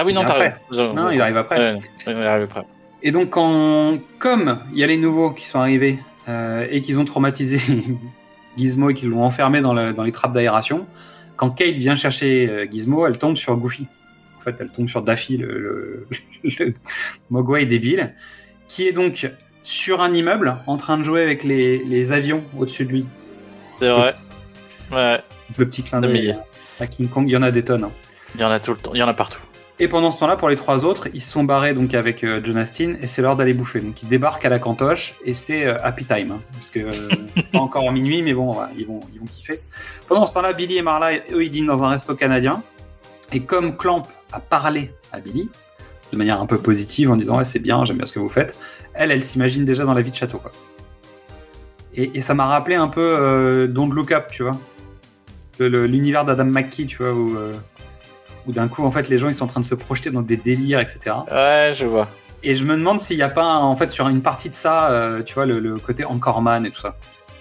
Ah 0.00 0.04
oui, 0.04 0.12
non, 0.12 0.20
Il 0.22 0.26
t'as 0.26 0.34
raison. 0.70 0.92
Non, 0.94 1.10
il 1.10 1.20
arrive 1.20 1.36
après. 1.36 1.58
Ouais, 1.74 1.80
il 2.06 2.12
arrive 2.12 2.44
après. 2.44 2.62
Et 3.02 3.10
donc, 3.10 3.30
quand, 3.30 3.98
comme 4.20 4.58
il 4.72 4.78
y 4.78 4.84
a 4.84 4.86
les 4.86 4.96
nouveaux 4.96 5.30
qui 5.32 5.46
sont 5.46 5.58
arrivés 5.58 5.98
euh, 6.28 6.66
et 6.70 6.80
qu'ils 6.80 6.98
ont 7.00 7.04
traumatisé 7.04 7.58
Gizmo 8.56 8.90
et 8.90 8.94
qu'ils 8.94 9.08
l'ont 9.10 9.24
enfermé 9.24 9.60
dans, 9.60 9.74
le- 9.74 9.92
dans 9.92 10.04
les 10.04 10.12
trappes 10.12 10.32
d'aération, 10.32 10.86
quand 11.36 11.50
Kate 11.50 11.74
vient 11.74 11.96
chercher 11.96 12.48
euh, 12.48 12.66
Gizmo, 12.70 13.06
elle 13.06 13.18
tombe 13.18 13.36
sur 13.36 13.56
Goofy. 13.56 13.86
En 14.38 14.40
fait, 14.40 14.54
elle 14.60 14.68
tombe 14.70 14.88
sur 14.88 15.02
Daffy, 15.02 15.36
le, 15.36 16.06
le, 16.42 16.50
le 16.66 16.74
Mogwai 17.30 17.66
débile, 17.66 18.14
qui 18.68 18.86
est 18.86 18.92
donc 18.92 19.28
sur 19.64 20.00
un 20.00 20.12
immeuble 20.14 20.56
en 20.66 20.76
train 20.76 20.96
de 20.96 21.02
jouer 21.02 21.22
avec 21.22 21.42
les, 21.44 21.78
les 21.84 22.12
avions 22.12 22.44
au-dessus 22.56 22.84
de 22.84 22.90
lui. 22.92 23.06
C'est 23.80 23.90
vrai. 23.90 24.14
Ouais. 24.92 25.18
Le 25.58 25.66
petit 25.66 25.82
clin 25.82 26.00
d'œil 26.00 26.36
à 26.80 26.86
King 26.86 27.08
Kong, 27.08 27.24
il 27.28 27.32
y 27.32 27.36
en 27.36 27.42
a 27.42 27.50
des 27.50 27.62
tonnes. 27.64 27.84
hein. 27.84 27.90
Il 28.34 28.40
y 28.40 28.44
en 28.44 28.50
a 28.50 28.58
tout 28.60 28.70
le 28.72 28.76
temps. 28.78 28.90
Il 28.94 28.98
y 28.98 29.02
en 29.02 29.08
a 29.08 29.14
partout. 29.14 29.40
Et 29.80 29.86
pendant 29.86 30.10
ce 30.10 30.20
temps-là, 30.20 30.36
pour 30.36 30.48
les 30.48 30.56
trois 30.56 30.84
autres, 30.84 31.08
ils 31.14 31.22
sont 31.22 31.44
barrés 31.44 31.72
donc 31.72 31.94
avec 31.94 32.24
euh, 32.24 32.40
et 33.00 33.06
c'est 33.06 33.22
l'heure 33.22 33.36
d'aller 33.36 33.52
bouffer. 33.52 33.80
Donc 33.80 34.02
ils 34.02 34.08
débarquent 34.08 34.44
à 34.44 34.48
la 34.48 34.58
cantoche 34.58 35.14
et 35.24 35.34
c'est 35.34 35.66
euh, 35.66 35.76
happy 35.82 36.04
time. 36.04 36.32
hein, 36.32 36.40
parce 36.52 36.70
que 36.70 36.80
euh, 36.80 37.08
pas 37.52 37.60
encore 37.60 37.84
en 37.84 37.92
minuit, 37.92 38.22
mais 38.22 38.34
bon, 38.34 38.56
ils, 38.76 38.86
vont, 38.86 39.00
ils 39.14 39.20
vont 39.20 39.26
kiffer. 39.26 39.60
Pendant 40.08 40.26
ce 40.26 40.34
temps-là, 40.34 40.52
Billy 40.52 40.78
et 40.78 40.82
Marla, 40.82 41.12
eux, 41.32 41.44
ils 41.44 41.50
dînent 41.50 41.66
dans 41.66 41.82
un 41.84 41.90
resto 41.90 42.14
canadien. 42.14 42.62
Et 43.32 43.40
comme 43.40 43.76
Clamp 43.76 44.02
a 44.32 44.40
parlé 44.40 44.92
à 45.12 45.20
Billy, 45.20 45.48
de 46.12 46.16
manière 46.16 46.40
un 46.40 46.46
peu 46.46 46.58
positive, 46.58 47.10
en 47.10 47.16
disant 47.16 47.38
ouais, 47.38 47.44
c'est 47.44 47.58
bien, 47.58 47.84
j'aime 47.84 47.98
bien 47.98 48.06
ce 48.06 48.12
que 48.12 48.18
vous 48.18 48.28
faites, 48.28 48.58
elle, 48.94 49.12
elle 49.12 49.24
s'imagine 49.24 49.64
déjà 49.64 49.84
dans 49.84 49.94
la 49.94 50.00
vie 50.00 50.10
de 50.10 50.16
château. 50.16 50.40
Et, 51.94 52.20
ça 52.20 52.34
m'a 52.34 52.46
rappelé 52.46 52.76
un 52.76 52.88
peu 52.88 53.00
euh, 53.02 53.66
Don't 53.66 53.92
Look 53.92 54.12
Up, 54.12 54.26
tu 54.30 54.42
vois. 54.42 54.56
L'univers 55.58 56.24
d'Adam 56.24 56.44
McKee, 56.44 56.86
tu 56.86 56.98
vois, 56.98 57.12
où, 57.12 57.36
euh, 57.36 57.52
où 58.48 58.52
d'un 58.52 58.66
coup, 58.66 58.84
en 58.84 58.90
fait, 58.90 59.08
les 59.08 59.18
gens 59.18 59.28
ils 59.28 59.34
sont 59.34 59.44
en 59.44 59.48
train 59.48 59.60
de 59.60 59.66
se 59.66 59.74
projeter 59.74 60.10
dans 60.10 60.22
des 60.22 60.36
délires, 60.36 60.80
etc. 60.80 61.16
Ouais, 61.30 61.72
je 61.74 61.86
vois. 61.86 62.08
Et 62.42 62.54
je 62.54 62.64
me 62.64 62.76
demande 62.76 63.00
s'il 63.00 63.16
n'y 63.16 63.22
a 63.22 63.28
pas, 63.28 63.56
en 63.58 63.76
fait, 63.76 63.92
sur 63.92 64.08
une 64.08 64.22
partie 64.22 64.48
de 64.50 64.54
ça, 64.54 64.90
euh, 64.90 65.22
tu 65.22 65.34
vois, 65.34 65.46
le, 65.46 65.58
le 65.58 65.76
côté 65.78 66.04
Anchorman 66.04 66.64
et 66.64 66.70
tout 66.70 66.80
ça. 66.80 66.96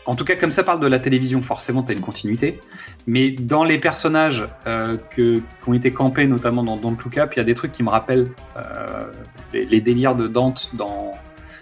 En 0.06 0.16
tout 0.16 0.24
cas, 0.24 0.36
comme 0.36 0.52
ça 0.52 0.64
parle 0.64 0.80
de 0.80 0.88
la 0.88 1.00
télévision, 1.00 1.42
forcément, 1.42 1.84
tu 1.84 1.92
as 1.92 1.94
une 1.94 2.02
continuité. 2.02 2.60
Mais 3.08 3.32
dans 3.32 3.64
les 3.64 3.78
personnages 3.78 4.46
euh, 4.66 4.98
que, 5.10 5.38
qui 5.38 5.44
ont 5.68 5.74
été 5.74 5.92
campés, 5.92 6.28
notamment 6.28 6.64
dans 6.64 6.78
Don't 6.78 6.98
Look 7.04 7.18
Up, 7.18 7.34
il 7.34 7.38
y 7.38 7.42
a 7.42 7.44
des 7.44 7.56
trucs 7.56 7.74
qui 7.74 7.84
me 7.84 7.90
rappellent 7.90 8.30
euh, 8.56 9.12
les, 9.54 9.66
les 9.66 9.82
délires 9.82 10.16
de 10.16 10.28
Dante 10.28 10.72
dans, 10.74 11.12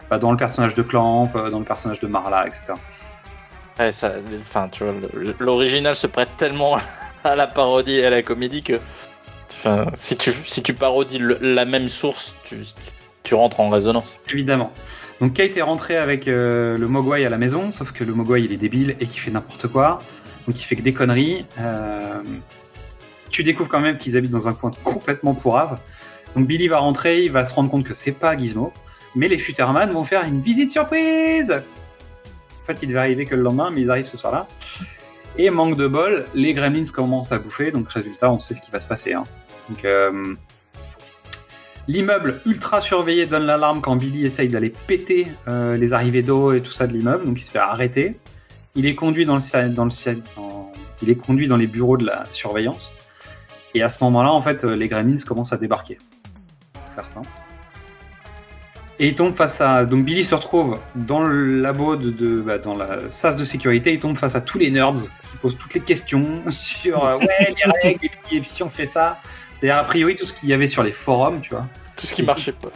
bah, 0.09 0.19
dans 0.19 0.31
le 0.31 0.37
personnage 0.37 0.75
de 0.75 0.83
Clamp, 0.83 1.31
dans 1.33 1.59
le 1.59 1.65
personnage 1.65 1.99
de 1.99 2.07
Marla, 2.07 2.47
etc. 2.47 2.73
Ouais, 3.79 3.91
ça, 3.91 4.13
enfin, 4.39 4.69
tu 4.69 4.83
vois, 4.83 4.93
l'original 5.39 5.95
se 5.95 6.07
prête 6.07 6.29
tellement 6.37 6.77
à 7.23 7.35
la 7.35 7.47
parodie 7.47 7.97
et 7.97 8.05
à 8.05 8.09
la 8.11 8.21
comédie 8.21 8.61
que, 8.61 8.79
si 9.95 10.17
tu, 10.17 10.73
parodies 10.73 11.19
la 11.41 11.65
même 11.65 11.89
source, 11.89 12.35
tu, 12.43 12.57
tu, 13.23 13.35
rentres 13.35 13.59
en 13.59 13.69
résonance. 13.69 14.19
Évidemment. 14.31 14.71
Donc 15.21 15.33
Kate 15.33 15.55
est 15.55 15.61
rentrée 15.61 15.97
avec 15.97 16.27
euh, 16.27 16.77
le 16.77 16.87
Mogwai 16.87 17.25
à 17.25 17.29
la 17.29 17.37
maison, 17.37 17.71
sauf 17.71 17.91
que 17.91 18.03
le 18.03 18.13
Mogwai 18.13 18.43
il 18.43 18.53
est 18.53 18.57
débile 18.57 18.95
et 18.99 19.05
qu'il 19.05 19.21
fait 19.21 19.31
n'importe 19.31 19.67
quoi. 19.67 19.99
Donc 20.47 20.59
il 20.59 20.63
fait 20.63 20.75
que 20.75 20.81
des 20.81 20.93
conneries. 20.93 21.45
Euh, 21.59 22.21
tu 23.31 23.43
découvres 23.43 23.69
quand 23.69 23.79
même 23.79 23.97
qu'ils 23.97 24.17
habitent 24.17 24.31
dans 24.31 24.47
un 24.47 24.53
coin 24.53 24.71
complètement 24.83 25.33
pourrave. 25.33 25.79
Donc 26.35 26.47
Billy 26.47 26.67
va 26.67 26.79
rentrer, 26.79 27.23
il 27.23 27.31
va 27.31 27.45
se 27.45 27.53
rendre 27.53 27.69
compte 27.71 27.85
que 27.85 27.93
c'est 27.93 28.11
pas 28.11 28.37
Gizmo, 28.37 28.73
mais 29.15 29.27
les 29.27 29.37
Futterman 29.37 29.91
vont 29.91 30.03
faire 30.03 30.25
une 30.25 30.41
visite 30.41 30.71
surprise. 30.71 31.51
En 31.51 32.65
fait, 32.65 32.77
il 32.81 32.89
devait 32.89 32.99
arriver 32.99 33.25
que 33.25 33.35
le 33.35 33.41
lendemain, 33.41 33.71
mais 33.71 33.81
ils 33.81 33.91
arrivent 33.91 34.07
ce 34.07 34.17
soir-là. 34.17 34.47
Et 35.37 35.49
manque 35.49 35.77
de 35.77 35.87
bol, 35.87 36.25
les 36.33 36.53
Gremlins 36.53 36.89
commencent 36.93 37.31
à 37.31 37.37
bouffer, 37.37 37.71
donc 37.71 37.89
résultat, 37.89 38.31
on 38.31 38.39
sait 38.39 38.53
ce 38.53 38.61
qui 38.61 38.71
va 38.71 38.79
se 38.79 38.87
passer. 38.87 39.13
hein. 39.13 39.25
Donc 39.69 39.83
euh, 39.85 40.35
L'immeuble 41.87 42.41
ultra 42.47 42.81
surveillé 42.81 43.27
donne 43.27 43.43
l'alarme 43.45 43.79
quand 43.79 43.95
Billy 43.95 44.25
essaye 44.25 44.47
d'aller 44.47 44.73
péter 44.87 45.27
euh, 45.47 45.77
les 45.77 45.93
arrivées 45.93 46.23
d'eau 46.23 46.51
et 46.51 46.61
tout 46.61 46.71
ça 46.71 46.87
de 46.87 46.93
l'immeuble, 46.93 47.25
donc 47.25 47.39
il 47.39 47.43
se 47.43 47.51
fait 47.51 47.59
arrêter. 47.59 48.17
Il 48.75 48.87
est 48.87 48.95
conduit 48.95 49.25
dans 49.25 49.35
le, 49.35 50.21
il 51.01 51.09
est 51.09 51.15
conduit 51.15 51.47
dans 51.47 51.57
les 51.57 51.67
bureaux 51.67 51.97
de 51.97 52.05
la 52.05 52.25
surveillance. 52.31 52.95
Et 53.75 53.83
à 53.83 53.89
ce 53.89 54.03
moment-là, 54.05 54.31
en 54.31 54.41
fait, 54.41 54.63
euh, 54.63 54.75
les 54.75 54.87
Gremlins 54.87 55.21
commencent 55.25 55.53
à 55.53 55.57
débarquer. 55.57 55.99
Pour 56.73 56.93
faire 56.95 57.09
simple. 57.09 57.29
Et 58.97 59.09
il 59.09 59.15
tombe 59.15 59.35
face 59.35 59.61
à. 59.61 59.85
Donc 59.85 60.05
Billy 60.05 60.23
se 60.23 60.33
retrouve 60.33 60.79
dans 60.95 61.19
le 61.19 61.59
labo 61.61 61.97
de, 61.97 62.39
bah, 62.39 62.57
dans 62.57 62.75
la 62.75 63.11
sas 63.11 63.35
de 63.35 63.43
sécurité. 63.43 63.93
Il 63.93 63.99
tombe 63.99 64.17
face 64.17 64.35
à 64.35 64.41
tous 64.41 64.57
les 64.57 64.71
nerds 64.71 64.93
qui 64.93 65.37
posent 65.41 65.57
toutes 65.57 65.73
les 65.73 65.81
questions 65.81 66.23
sur 66.49 67.03
ouais 67.03 67.53
les 67.55 67.71
règles 67.83 68.05
et 68.31 68.39
puis 68.39 68.43
si 68.43 68.63
on 68.63 68.69
fait 68.69 68.85
ça. 68.85 69.19
C'est-à-dire 69.59 69.77
a 69.77 69.83
priori 69.85 70.15
tout 70.15 70.25
ce 70.25 70.33
qu'il 70.33 70.49
y 70.49 70.53
avait 70.53 70.67
sur 70.67 70.83
les 70.83 70.91
forums, 70.91 71.39
tu 71.41 71.51
vois. 71.51 71.65
Tout 71.95 72.05
ce 72.07 72.13
qui 72.15 72.23
marchait 72.23 72.51
pas. 72.51 72.69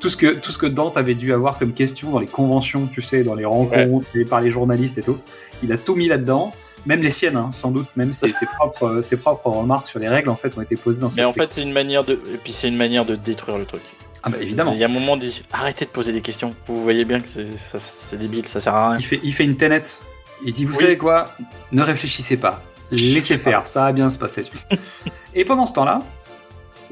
Tout 0.00 0.08
ce 0.08 0.16
que 0.16 0.28
tout 0.28 0.50
ce 0.50 0.58
que 0.58 0.66
Dante 0.66 0.96
avait 0.96 1.14
dû 1.14 1.32
avoir 1.32 1.58
comme 1.58 1.72
question 1.74 2.10
dans 2.10 2.18
les 2.18 2.26
conventions, 2.26 2.86
tu 2.92 3.02
sais, 3.02 3.22
dans 3.22 3.34
les 3.34 3.44
rencontres 3.44 4.06
par 4.28 4.40
les 4.40 4.50
journalistes 4.50 4.98
et 4.98 5.02
tout. 5.02 5.18
Il 5.62 5.70
a 5.72 5.78
tout 5.78 5.94
mis 5.94 6.08
là-dedans. 6.08 6.52
Même 6.84 7.00
les 7.00 7.10
siennes, 7.12 7.36
hein, 7.36 7.52
sans 7.54 7.70
doute, 7.70 7.86
même 7.94 8.12
ses, 8.12 8.26
ses 8.40 8.46
propres, 8.46 8.86
euh, 8.86 9.02
ses 9.02 9.16
propres 9.16 9.48
remarques 9.50 9.86
sur 9.86 10.00
les 10.00 10.08
règles 10.08 10.30
en 10.30 10.34
fait 10.34 10.58
ont 10.58 10.62
été 10.62 10.74
posées 10.74 11.00
dans 11.00 11.10
ce 11.10 11.14
Mais 11.14 11.22
en 11.24 11.32
fait, 11.32 11.52
c'est 11.52 11.62
une 11.62 11.70
manière 11.72 12.02
de, 12.02 12.14
et 12.14 12.38
puis 12.42 12.52
c'est 12.52 12.66
une 12.66 12.76
manière 12.76 13.04
de 13.04 13.14
détruire 13.14 13.56
le 13.56 13.64
truc. 13.66 13.82
Ah 14.24 14.30
bah, 14.30 14.38
évidemment. 14.40 14.72
Il 14.72 14.78
y 14.80 14.82
a 14.82 14.86
un 14.86 14.90
moment, 14.90 15.16
dit 15.16 15.42
arrêtez 15.52 15.84
de 15.84 15.90
poser 15.90 16.12
des 16.12 16.22
questions. 16.22 16.54
Vous 16.66 16.82
voyez 16.82 17.04
bien 17.04 17.20
que 17.20 17.28
c'est 17.28 18.16
débile, 18.16 18.48
ça 18.48 18.58
sert 18.58 18.74
à 18.74 18.90
rien. 18.90 18.98
il 18.98 19.04
fait, 19.04 19.20
il 19.22 19.32
fait 19.32 19.44
une 19.44 19.56
ténette. 19.56 19.98
Il 20.44 20.52
dit 20.54 20.64
Vous 20.64 20.74
Oui. 20.74 20.80
savez 20.82 20.96
quoi? 20.96 21.28
Ne 21.70 21.82
réfléchissez 21.82 22.36
pas. 22.36 22.60
Laissez 22.90 23.38
faire, 23.38 23.66
ça 23.68 23.82
va 23.82 23.92
bien 23.92 24.10
se 24.10 24.18
passer. 24.18 24.44
Et 25.34 25.44
pendant 25.44 25.66
ce 25.66 25.72
temps-là, 25.74 26.02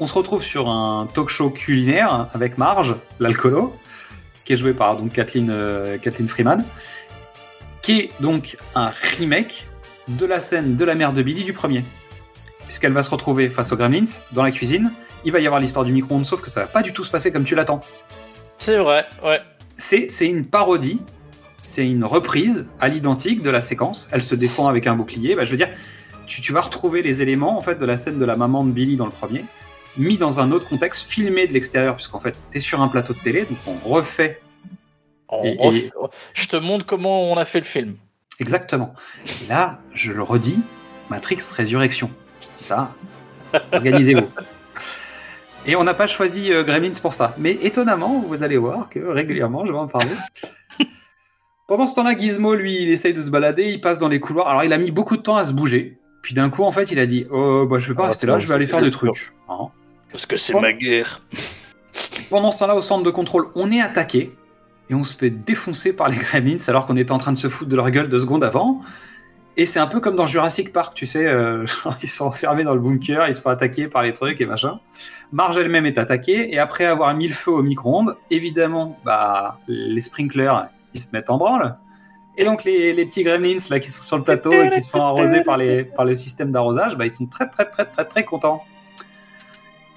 on 0.00 0.06
se 0.06 0.14
retrouve 0.14 0.42
sur 0.42 0.68
un 0.68 1.06
talk 1.14 1.28
show 1.28 1.50
culinaire 1.50 2.28
avec 2.32 2.56
Marge, 2.56 2.96
l'alcoolo, 3.20 3.76
qui 4.44 4.54
est 4.54 4.56
joué 4.56 4.72
par 4.72 4.96
donc, 4.96 5.12
Kathleen, 5.12 5.48
euh, 5.50 5.98
Kathleen 5.98 6.26
Freeman, 6.26 6.64
qui 7.82 8.00
est 8.00 8.10
donc 8.20 8.56
un 8.74 8.92
remake 9.18 9.66
de 10.08 10.24
la 10.24 10.40
scène 10.40 10.76
de 10.76 10.84
la 10.84 10.94
mère 10.94 11.12
de 11.12 11.22
Billy 11.22 11.44
du 11.44 11.52
premier. 11.52 11.84
Puisqu'elle 12.66 12.92
va 12.92 13.02
se 13.02 13.10
retrouver 13.10 13.50
face 13.50 13.72
aux 13.72 13.76
Gremlins 13.76 14.06
dans 14.32 14.42
la 14.42 14.50
cuisine. 14.50 14.90
Il 15.24 15.32
va 15.32 15.40
y 15.40 15.46
avoir 15.46 15.60
l'histoire 15.60 15.84
du 15.84 15.92
micro-ondes, 15.92 16.24
sauf 16.24 16.40
que 16.40 16.50
ça 16.50 16.62
va 16.62 16.66
pas 16.66 16.82
du 16.82 16.94
tout 16.94 17.04
se 17.04 17.10
passer 17.10 17.30
comme 17.30 17.44
tu 17.44 17.54
l'attends. 17.54 17.82
C'est 18.56 18.78
vrai, 18.78 19.06
ouais. 19.22 19.40
C'est 19.76 20.08
c'est 20.10 20.26
une 20.26 20.46
parodie, 20.46 21.00
c'est 21.58 21.86
une 21.86 22.04
reprise 22.04 22.66
à 22.80 22.88
l'identique 22.88 23.42
de 23.42 23.50
la 23.50 23.60
séquence. 23.60 24.08
Elle 24.12 24.22
se 24.22 24.34
défend 24.34 24.68
avec 24.68 24.86
un 24.86 24.94
bouclier. 24.94 25.34
Bah, 25.34 25.44
je 25.44 25.50
veux 25.50 25.56
dire, 25.56 25.70
tu, 26.26 26.40
tu 26.40 26.52
vas 26.52 26.60
retrouver 26.60 27.02
les 27.02 27.22
éléments 27.22 27.58
en 27.58 27.60
fait 27.60 27.78
de 27.78 27.84
la 27.84 27.96
scène 27.96 28.18
de 28.18 28.24
la 28.24 28.36
maman 28.36 28.64
de 28.64 28.70
Billy 28.70 28.96
dans 28.96 29.06
le 29.06 29.10
premier, 29.10 29.44
mis 29.96 30.16
dans 30.18 30.40
un 30.40 30.52
autre 30.52 30.68
contexte, 30.68 31.08
filmé 31.10 31.46
de 31.46 31.52
l'extérieur, 31.52 31.96
puisqu'en 31.96 32.20
fait, 32.20 32.36
tu 32.50 32.58
es 32.58 32.60
sur 32.60 32.80
un 32.80 32.88
plateau 32.88 33.12
de 33.12 33.18
télé, 33.18 33.42
donc 33.44 33.58
on 33.66 33.88
refait 33.88 34.40
On- 35.32 35.44
Et- 35.44 35.56
on- 35.60 35.72
et- 35.72 35.88
Je 36.34 36.48
te 36.48 36.56
montre 36.56 36.84
comment 36.84 37.30
on 37.30 37.36
a 37.36 37.44
fait 37.44 37.60
le 37.60 37.64
film. 37.64 37.94
Exactement. 38.40 38.94
Et 39.44 39.46
là, 39.48 39.78
je 39.94 40.12
le 40.12 40.22
redis, 40.24 40.58
Matrix 41.08 41.38
Résurrection. 41.54 42.10
Ça, 42.56 42.92
organisez-vous. 43.72 44.26
Et 45.66 45.76
on 45.76 45.84
n'a 45.84 45.94
pas 45.94 46.06
choisi 46.06 46.50
euh, 46.52 46.64
Gremlins 46.64 46.98
pour 47.02 47.12
ça. 47.12 47.34
Mais 47.38 47.52
étonnamment, 47.62 48.18
vous 48.26 48.42
allez 48.42 48.56
voir 48.56 48.88
que 48.88 48.98
régulièrement, 48.98 49.66
je 49.66 49.72
vais 49.72 49.78
en 49.78 49.86
parler. 49.88 50.08
Pendant 51.68 51.86
ce 51.86 51.94
temps-là, 51.94 52.16
Gizmo, 52.18 52.54
lui, 52.54 52.82
il 52.82 52.90
essaye 52.90 53.14
de 53.14 53.20
se 53.20 53.30
balader, 53.30 53.64
il 53.68 53.80
passe 53.80 53.98
dans 54.00 54.08
les 54.08 54.18
couloirs. 54.20 54.48
Alors, 54.48 54.64
il 54.64 54.72
a 54.72 54.78
mis 54.78 54.90
beaucoup 54.90 55.16
de 55.16 55.22
temps 55.22 55.36
à 55.36 55.44
se 55.46 55.52
bouger. 55.52 55.98
Puis 56.22 56.34
d'un 56.34 56.50
coup, 56.50 56.64
en 56.64 56.72
fait, 56.72 56.90
il 56.90 56.98
a 56.98 57.06
dit 57.06 57.26
Oh, 57.30 57.66
bah, 57.70 57.78
je 57.78 57.88
vais 57.88 57.94
pas 57.94 58.04
Ah, 58.04 58.08
rester 58.08 58.26
là, 58.26 58.38
je 58.38 58.48
vais 58.48 58.54
aller 58.54 58.66
faire 58.66 58.82
des 58.82 58.90
trucs. 58.90 59.32
Hein? 59.48 59.68
Parce 60.12 60.26
que 60.26 60.36
c'est 60.36 60.58
ma 60.58 60.72
guerre. 60.72 61.22
Pendant 62.30 62.50
ce 62.50 62.60
temps-là, 62.60 62.76
au 62.76 62.80
centre 62.80 63.04
de 63.04 63.10
contrôle, 63.10 63.48
on 63.54 63.70
est 63.70 63.80
attaqué 63.80 64.36
et 64.88 64.94
on 64.94 65.02
se 65.02 65.16
fait 65.16 65.30
défoncer 65.30 65.92
par 65.92 66.08
les 66.08 66.16
Gremlins 66.16 66.58
alors 66.68 66.86
qu'on 66.86 66.96
était 66.96 67.12
en 67.12 67.18
train 67.18 67.32
de 67.32 67.38
se 67.38 67.48
foutre 67.48 67.70
de 67.70 67.76
leur 67.76 67.90
gueule 67.90 68.08
deux 68.08 68.18
secondes 68.18 68.44
avant. 68.44 68.82
Et 69.56 69.66
c'est 69.66 69.80
un 69.80 69.86
peu 69.86 70.00
comme 70.00 70.16
dans 70.16 70.26
Jurassic 70.26 70.72
Park, 70.72 70.94
tu 70.94 71.06
sais, 71.06 71.26
euh, 71.26 71.66
ils 72.02 72.08
sont 72.08 72.26
enfermés 72.26 72.64
dans 72.64 72.74
le 72.74 72.80
bunker, 72.80 73.28
ils 73.28 73.34
se 73.34 73.40
font 73.40 73.50
attaquer 73.50 73.88
par 73.88 74.02
les 74.02 74.12
trucs 74.12 74.40
et 74.40 74.46
machin. 74.46 74.80
Marge 75.32 75.58
elle-même 75.58 75.86
est 75.86 75.98
attaquée 75.98 76.52
et 76.52 76.58
après 76.58 76.84
avoir 76.84 77.14
mis 77.14 77.28
le 77.28 77.34
feu 77.34 77.50
au 77.50 77.62
micro-ondes, 77.62 78.16
évidemment, 78.30 78.98
bah, 79.04 79.58
les 79.68 80.00
sprinklers, 80.00 80.68
ils 80.94 81.00
se 81.00 81.08
mettent 81.12 81.30
en 81.30 81.36
branle. 81.36 81.76
Et 82.36 82.44
donc 82.44 82.64
les, 82.64 82.92
les 82.94 83.04
petits 83.04 83.22
gremlins 83.22 83.58
là 83.68 83.80
qui 83.80 83.90
sont 83.90 84.02
sur 84.02 84.16
le 84.16 84.22
plateau 84.22 84.52
et 84.52 84.70
qui 84.70 84.82
se 84.82 84.88
font 84.88 85.02
arroser 85.02 85.42
par, 85.42 85.56
les, 85.56 85.84
par 85.84 86.04
le 86.04 86.14
système 86.14 86.52
d'arrosage, 86.52 86.96
bah, 86.96 87.04
ils 87.04 87.10
sont 87.10 87.26
très 87.26 87.48
très 87.48 87.68
très 87.68 87.84
très 87.84 88.04
très 88.04 88.24
contents. 88.24 88.64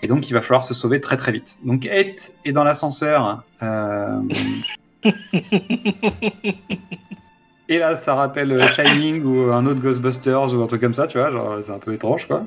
Et 0.04 0.08
donc, 0.08 0.30
il 0.30 0.34
va 0.34 0.42
falloir 0.42 0.64
se 0.64 0.74
sauver 0.74 1.00
très 1.02 1.18
très 1.18 1.32
vite. 1.32 1.56
Donc, 1.64 1.86
Ed 1.86 2.16
est 2.46 2.52
dans 2.52 2.64
l'ascenseur. 2.66 3.44
euh, 3.64 4.20
Et 7.70 7.80
là, 7.80 7.96
ça 7.96 8.14
rappelle 8.14 8.52
euh, 8.52 8.68
Shining 8.68 9.24
ou 9.24 9.52
un 9.52 9.66
autre 9.66 9.80
Ghostbusters 9.80 10.54
ou 10.54 10.62
un 10.62 10.68
truc 10.68 10.82
comme 10.82 10.94
ça, 10.94 11.08
tu 11.08 11.18
vois. 11.18 11.32
Genre, 11.32 11.60
c'est 11.64 11.72
un 11.72 11.80
peu 11.80 11.94
étrange, 11.94 12.28
quoi. 12.28 12.46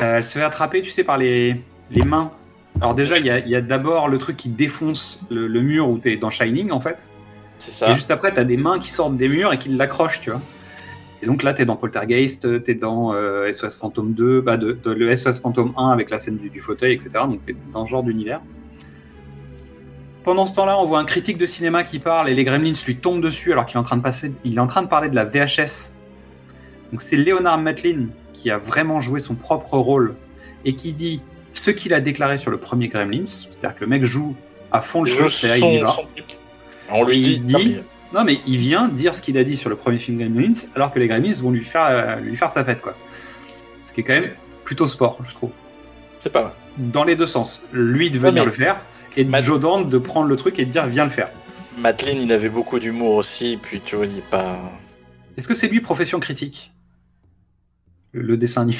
Euh, 0.00 0.16
elle 0.16 0.22
se 0.26 0.38
fait 0.38 0.44
attraper, 0.44 0.80
tu 0.82 0.90
sais, 0.90 1.02
par 1.04 1.18
les, 1.18 1.60
les 1.90 2.02
mains. 2.02 2.30
Alors, 2.80 2.94
déjà, 2.94 3.18
il 3.18 3.26
y 3.26 3.56
a, 3.56 3.60
d'abord 3.60 4.08
le 4.08 4.18
truc 4.18 4.36
qui 4.36 4.48
défonce 4.48 5.20
le, 5.30 5.46
le 5.48 5.60
mur 5.60 5.88
où 5.88 5.98
t'es 5.98 6.16
dans 6.16 6.30
Shining, 6.30 6.70
en 6.70 6.80
fait. 6.80 7.08
C'est 7.58 7.70
Et 7.70 7.72
ça. 7.72 7.94
juste 7.94 8.10
après, 8.12 8.32
t'as 8.32 8.44
des 8.44 8.56
mains 8.56 8.78
qui 8.78 8.90
sortent 8.90 9.16
des 9.16 9.28
murs 9.28 9.52
et 9.52 9.58
qui 9.58 9.68
l'accrochent, 9.70 10.20
tu 10.20 10.30
vois. 10.30 10.40
Et 11.24 11.26
donc 11.26 11.42
là, 11.42 11.54
t'es 11.54 11.64
dans 11.64 11.76
Poltergeist, 11.76 12.62
t'es 12.64 12.74
dans 12.74 13.14
euh, 13.14 13.50
SOS 13.50 13.76
Phantom 13.78 14.12
2, 14.12 14.42
bah 14.42 14.58
de, 14.58 14.72
de- 14.72 14.90
le 14.92 15.16
SOS 15.16 15.38
Phantom 15.40 15.72
1 15.74 15.88
avec 15.88 16.10
la 16.10 16.18
scène 16.18 16.36
du, 16.36 16.50
du 16.50 16.60
fauteuil, 16.60 16.92
etc. 16.92 17.10
Donc 17.26 17.42
t'es 17.46 17.56
dans 17.72 17.86
ce 17.86 17.90
genre 17.90 18.02
d'univers. 18.02 18.42
Pendant 20.22 20.44
ce 20.44 20.54
temps-là, 20.54 20.78
on 20.78 20.86
voit 20.86 20.98
un 20.98 21.04
critique 21.06 21.38
de 21.38 21.46
cinéma 21.46 21.82
qui 21.82 21.98
parle 21.98 22.28
et 22.28 22.34
les 22.34 22.44
Gremlins 22.44 22.74
lui 22.86 22.96
tombent 22.96 23.22
dessus 23.22 23.52
alors 23.52 23.64
qu'il 23.64 23.76
est 23.76 23.80
en 23.80 23.84
train 23.84 23.96
de 23.96 24.02
passer, 24.02 24.32
il 24.44 24.56
est 24.56 24.60
en 24.60 24.66
train 24.66 24.82
de 24.82 24.88
parler 24.88 25.08
de 25.08 25.14
la 25.14 25.24
VHS. 25.24 25.92
Donc 26.92 27.00
c'est 27.00 27.16
Leonard 27.16 27.58
Matlin 27.58 28.06
qui 28.34 28.50
a 28.50 28.58
vraiment 28.58 29.00
joué 29.00 29.18
son 29.20 29.34
propre 29.34 29.78
rôle 29.78 30.14
et 30.66 30.74
qui 30.74 30.92
dit 30.92 31.22
ce 31.54 31.70
qu'il 31.70 31.94
a 31.94 32.00
déclaré 32.00 32.36
sur 32.36 32.50
le 32.50 32.58
premier 32.58 32.88
Gremlins, 32.88 33.24
c'est-à-dire 33.26 33.74
que 33.76 33.80
le 33.82 33.86
mec 33.86 34.04
joue 34.04 34.34
à 34.72 34.80
fond 34.82 35.02
le 35.02 35.10
Je 35.10 35.20
jeu, 35.22 35.28
c'est-à-dire 35.28 35.66
il 35.68 35.74
y 35.76 35.78
son, 35.80 35.84
va. 35.84 35.90
son 35.90 36.02
truc. 36.14 36.38
On 36.90 37.04
lui 37.04 37.18
dit. 37.38 37.78
Non, 38.14 38.24
mais 38.24 38.38
il 38.46 38.56
vient 38.58 38.88
dire 38.88 39.14
ce 39.14 39.20
qu'il 39.20 39.36
a 39.38 39.44
dit 39.44 39.56
sur 39.56 39.68
le 39.68 39.76
premier 39.76 39.98
film 39.98 40.18
Gremlins, 40.18 40.52
alors 40.76 40.92
que 40.92 40.98
les 41.00 41.08
Gremlins 41.08 41.32
vont 41.42 41.50
lui 41.50 41.64
faire, 41.64 41.86
euh, 41.86 42.16
lui 42.20 42.36
faire 42.36 42.48
sa 42.50 42.64
fête, 42.64 42.80
quoi. 42.80 42.96
Ce 43.84 43.92
qui 43.92 44.00
est 44.00 44.04
quand 44.04 44.12
même 44.14 44.30
plutôt 44.64 44.86
sport, 44.86 45.18
je 45.24 45.32
trouve. 45.34 45.50
C'est 46.20 46.30
pas 46.32 46.42
mal. 46.44 46.52
Dans 46.78 47.04
les 47.04 47.16
deux 47.16 47.26
sens. 47.26 47.62
Lui 47.72 48.10
de 48.10 48.18
venir 48.18 48.42
Ouais, 48.42 48.46
le 48.46 48.52
faire, 48.52 48.76
et 49.16 49.24
Matt- 49.24 49.44
Joe 49.44 49.60
Dante 49.60 49.88
de 49.90 49.98
prendre 49.98 50.28
le 50.28 50.36
truc 50.36 50.58
et 50.58 50.64
de 50.64 50.70
dire 50.70 50.86
viens 50.86 51.04
le 51.04 51.10
faire. 51.10 51.28
Madeline, 51.76 52.20
il 52.22 52.32
avait 52.32 52.48
beaucoup 52.48 52.78
d'humour 52.78 53.14
aussi, 53.16 53.58
puis 53.60 53.80
tu 53.84 53.96
vois, 53.96 54.06
il 54.06 54.18
est 54.18 54.30
pas. 54.30 54.58
Est-ce 55.36 55.48
que 55.48 55.54
c'est 55.54 55.66
lui 55.68 55.80
profession 55.80 56.20
critique? 56.20 56.72
Le, 58.12 58.22
le 58.22 58.36
dessin 58.36 58.62
animé 58.62 58.78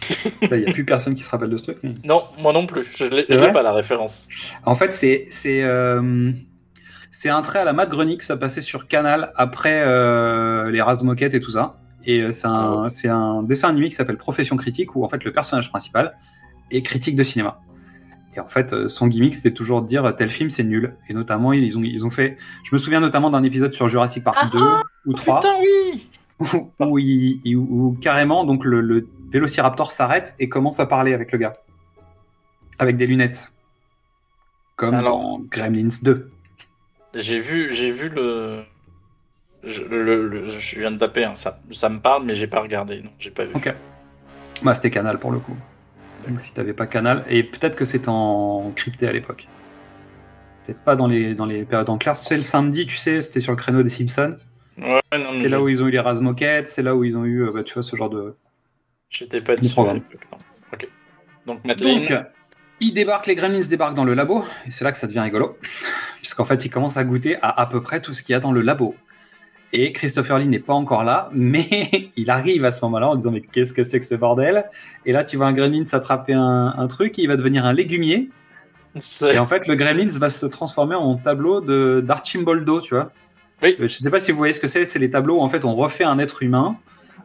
Il 0.50 0.56
n'y 0.58 0.66
a 0.66 0.72
plus 0.72 0.84
personne 0.84 1.14
qui 1.14 1.22
se 1.22 1.30
rappelle 1.30 1.50
de 1.50 1.56
ce 1.58 1.62
truc. 1.64 1.78
mais- 1.82 1.94
Non, 2.04 2.24
moi 2.38 2.52
non 2.54 2.66
plus. 2.66 2.84
Je 2.96 3.04
je 3.04 3.38
l'ai 3.38 3.52
pas 3.52 3.62
la 3.62 3.72
référence. 3.72 4.28
En 4.64 4.74
fait, 4.74 4.92
c'est 4.92 5.26
c'est 5.30 5.62
euh, 5.62 6.32
c'est 7.16 7.28
un 7.28 7.42
trait 7.42 7.60
à 7.60 7.64
la 7.64 7.72
Matt 7.72 7.90
Groening, 7.90 8.20
ça 8.20 8.36
passait 8.36 8.60
sur 8.60 8.88
Canal 8.88 9.32
après 9.36 9.82
euh, 9.84 10.68
les 10.70 10.82
races 10.82 10.98
de 10.98 11.04
moquette 11.04 11.32
et 11.34 11.40
tout 11.40 11.52
ça. 11.52 11.78
Et 12.06 12.20
euh, 12.20 12.32
c'est 12.32 12.48
un, 12.48 12.88
c'est 12.88 13.08
un 13.08 13.42
dessin 13.44 13.68
animé 13.68 13.88
qui 13.88 13.94
s'appelle 13.94 14.16
Profession 14.16 14.56
critique 14.56 14.96
où 14.96 15.04
en 15.04 15.08
fait 15.08 15.22
le 15.24 15.32
personnage 15.32 15.70
principal 15.70 16.16
est 16.72 16.82
critique 16.82 17.14
de 17.16 17.22
cinéma. 17.22 17.60
Et 18.36 18.40
en 18.40 18.48
fait, 18.48 18.72
euh, 18.72 18.88
son 18.88 19.06
gimmick 19.06 19.32
c'était 19.32 19.52
toujours 19.54 19.80
de 19.80 19.86
dire 19.86 20.12
tel 20.16 20.28
film 20.28 20.50
c'est 20.50 20.64
nul. 20.64 20.96
Et 21.08 21.14
notamment 21.14 21.52
ils 21.52 21.78
ont 21.78 21.82
ils 21.84 22.04
ont 22.04 22.10
fait. 22.10 22.36
Je 22.64 22.74
me 22.74 22.78
souviens 22.78 22.98
notamment 23.00 23.30
d'un 23.30 23.44
épisode 23.44 23.72
sur 23.74 23.88
Jurassic 23.88 24.24
Park 24.24 24.50
2 24.52 24.58
ou 25.06 25.12
3 25.12 25.40
Putain, 25.40 25.54
oui 25.60 26.08
où, 26.40 26.70
où 26.84 26.98
il- 26.98 27.40
il- 27.44 27.56
où 27.56 27.96
carrément 28.00 28.44
donc 28.44 28.64
le, 28.64 28.80
le 28.80 29.06
Vélociraptor 29.30 29.92
s'arrête 29.92 30.34
et 30.40 30.48
commence 30.48 30.80
à 30.80 30.86
parler 30.86 31.14
avec 31.14 31.30
le 31.30 31.38
gars 31.38 31.52
avec 32.80 32.96
des 32.96 33.06
lunettes 33.06 33.52
comme 34.76 34.94
Alors- 34.94 35.16
dans 35.20 35.38
Gremlins 35.48 35.88
2. 36.02 36.30
J'ai 37.14 37.38
vu, 37.38 37.70
j'ai 37.72 37.90
vu 37.90 38.08
le. 38.10 38.62
Je, 39.62 39.82
le- 39.82 40.28
le- 40.28 40.46
je 40.46 40.78
viens 40.78 40.90
de 40.90 40.98
taper, 40.98 41.24
hein. 41.24 41.36
ça, 41.36 41.58
ça 41.70 41.88
me 41.88 41.98
parle, 42.00 42.24
mais 42.24 42.34
j'ai 42.34 42.46
pas 42.46 42.60
regardé. 42.60 43.00
Non, 43.00 43.10
j'ai 43.18 43.30
pas 43.30 43.44
vu. 43.44 43.52
Ok. 43.54 43.72
Bah, 44.62 44.74
c'était 44.74 44.90
Canal 44.90 45.18
pour 45.18 45.32
le 45.32 45.38
coup. 45.38 45.56
Donc 46.28 46.40
si 46.40 46.52
t'avais 46.54 46.72
pas 46.74 46.86
Canal, 46.86 47.24
et 47.28 47.42
peut-être 47.44 47.76
que 47.76 47.84
c'était 47.84 48.08
en 48.08 48.72
crypté 48.76 49.06
à 49.08 49.12
l'époque. 49.12 49.46
Peut-être 50.66 50.80
pas 50.80 50.96
dans 50.96 51.06
les, 51.06 51.34
dans 51.34 51.44
les 51.46 51.64
périodes 51.64 51.90
en 51.90 51.98
clair. 51.98 52.16
C'est 52.16 52.36
le 52.36 52.42
samedi, 52.42 52.86
tu 52.86 52.96
sais, 52.96 53.20
c'était 53.22 53.40
sur 53.40 53.52
le 53.52 53.56
créneau 53.56 53.82
des 53.82 53.90
Simpsons. 53.90 54.38
Ouais, 54.78 55.00
non, 55.12 55.32
mais 55.32 55.38
C'est 55.38 55.48
là 55.48 55.60
où 55.62 55.68
ils 55.68 55.82
ont 55.82 55.86
eu 55.86 55.90
les 55.90 56.00
Razmoquettes, 56.00 56.68
c'est 56.68 56.82
là 56.82 56.96
où 56.96 57.04
ils 57.04 57.16
ont 57.16 57.24
eu, 57.24 57.42
euh, 57.46 57.52
bah, 57.52 57.62
tu 57.62 57.74
vois, 57.74 57.82
ce 57.82 57.94
genre 57.96 58.10
de. 58.10 58.34
j'étais 59.10 59.40
pas 59.40 59.56
dessus. 59.56 59.78
à 59.80 59.94
l'époque. 59.94 60.26
Ok. 60.72 60.88
Donc, 61.46 61.64
Madeline, 61.64 62.00
Donc, 62.02 62.24
ils 62.88 62.92
débarquent, 62.94 63.26
les 63.26 63.34
Gremlins 63.34 63.66
débarquent 63.68 63.94
dans 63.94 64.04
le 64.04 64.14
labo, 64.14 64.44
et 64.66 64.70
c'est 64.70 64.84
là 64.84 64.92
que 64.92 64.98
ça 64.98 65.06
devient 65.06 65.20
rigolo. 65.20 65.58
Puisqu'en 66.18 66.44
fait, 66.44 66.64
ils 66.64 66.70
commencent 66.70 66.96
à 66.96 67.04
goûter 67.04 67.36
à 67.42 67.60
à 67.60 67.66
peu 67.66 67.82
près 67.82 68.00
tout 68.00 68.12
ce 68.14 68.22
qu'il 68.22 68.32
y 68.32 68.36
a 68.36 68.40
dans 68.40 68.52
le 68.52 68.60
labo. 68.60 68.94
Et 69.72 69.92
Christopher 69.92 70.38
Lee 70.38 70.46
n'est 70.46 70.60
pas 70.60 70.74
encore 70.74 71.04
là, 71.04 71.30
mais 71.34 72.10
il 72.16 72.30
arrive 72.30 72.64
à 72.64 72.70
ce 72.70 72.84
moment-là 72.84 73.08
en 73.08 73.16
disant 73.16 73.30
Mais 73.30 73.40
qu'est-ce 73.40 73.72
que 73.72 73.82
c'est 73.82 73.98
que 73.98 74.04
ce 74.04 74.14
bordel? 74.14 74.64
Et 75.04 75.12
là, 75.12 75.24
tu 75.24 75.36
vois 75.36 75.46
un 75.46 75.52
Gremlin 75.52 75.84
s'attraper 75.86 76.32
un, 76.32 76.74
un 76.76 76.86
truc, 76.86 77.18
et 77.18 77.22
il 77.22 77.28
va 77.28 77.36
devenir 77.36 77.64
un 77.66 77.72
légumier. 77.72 78.30
Et 79.32 79.38
en 79.38 79.46
fait, 79.46 79.66
le 79.66 79.74
Gremlins 79.74 80.16
va 80.18 80.30
se 80.30 80.46
transformer 80.46 80.94
en 80.94 81.16
tableau 81.16 81.60
de 81.60 82.02
d'Archimboldo, 82.06 82.80
tu 82.80 82.94
vois. 82.94 83.10
Oui. 83.62 83.76
Euh, 83.80 83.88
Je 83.88 83.96
sais 83.98 84.10
pas 84.10 84.20
si 84.20 84.30
vous 84.30 84.38
voyez 84.38 84.52
ce 84.52 84.60
que 84.60 84.68
c'est. 84.68 84.86
C'est 84.86 85.00
les 85.00 85.10
tableaux 85.10 85.38
où 85.38 85.42
en 85.42 85.48
fait 85.48 85.64
on 85.64 85.74
refait 85.74 86.04
un 86.04 86.18
être 86.18 86.42
humain, 86.42 86.76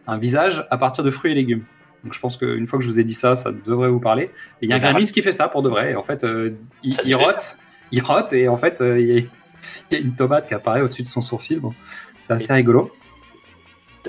un 0.07 0.17
visage 0.17 0.65
à 0.71 0.77
partir 0.77 1.03
de 1.03 1.11
fruits 1.11 1.31
et 1.31 1.35
légumes. 1.35 1.63
Donc 2.03 2.13
je 2.13 2.19
pense 2.19 2.37
qu'une 2.37 2.65
fois 2.67 2.79
que 2.79 2.85
je 2.85 2.89
vous 2.89 2.99
ai 2.99 3.03
dit 3.03 3.13
ça, 3.13 3.35
ça 3.35 3.51
devrait 3.51 3.89
vous 3.89 3.99
parler. 3.99 4.23
Et 4.61 4.65
il 4.65 4.69
y 4.69 4.73
a 4.73 4.75
un 4.75 4.79
Ah. 4.79 4.91
Gremlins 4.91 5.05
qui 5.05 5.21
fait 5.21 5.31
ça 5.31 5.47
pour 5.47 5.61
de 5.61 5.69
vrai. 5.69 5.91
Et 5.91 5.95
en 5.95 6.03
fait, 6.03 6.23
euh, 6.23 6.51
il, 6.83 7.15
rote, 7.15 7.57
il 7.91 8.01
rote 8.01 8.33
et 8.33 8.47
en 8.47 8.57
fait 8.57 8.81
euh, 8.81 8.99
il 8.99 9.07
y, 9.07 9.17
a, 9.17 9.21
il 9.21 9.27
y 9.91 9.95
a 9.95 9.99
une 9.99 10.13
tomate 10.15 10.47
qui 10.47 10.53
apparaît 10.53 10.81
au-dessus 10.81 11.03
de 11.03 11.07
son 11.07 11.21
sourcil. 11.21 11.59
Bon, 11.59 11.73
c'est 12.21 12.33
assez 12.33 12.53
rigolo. 12.53 12.91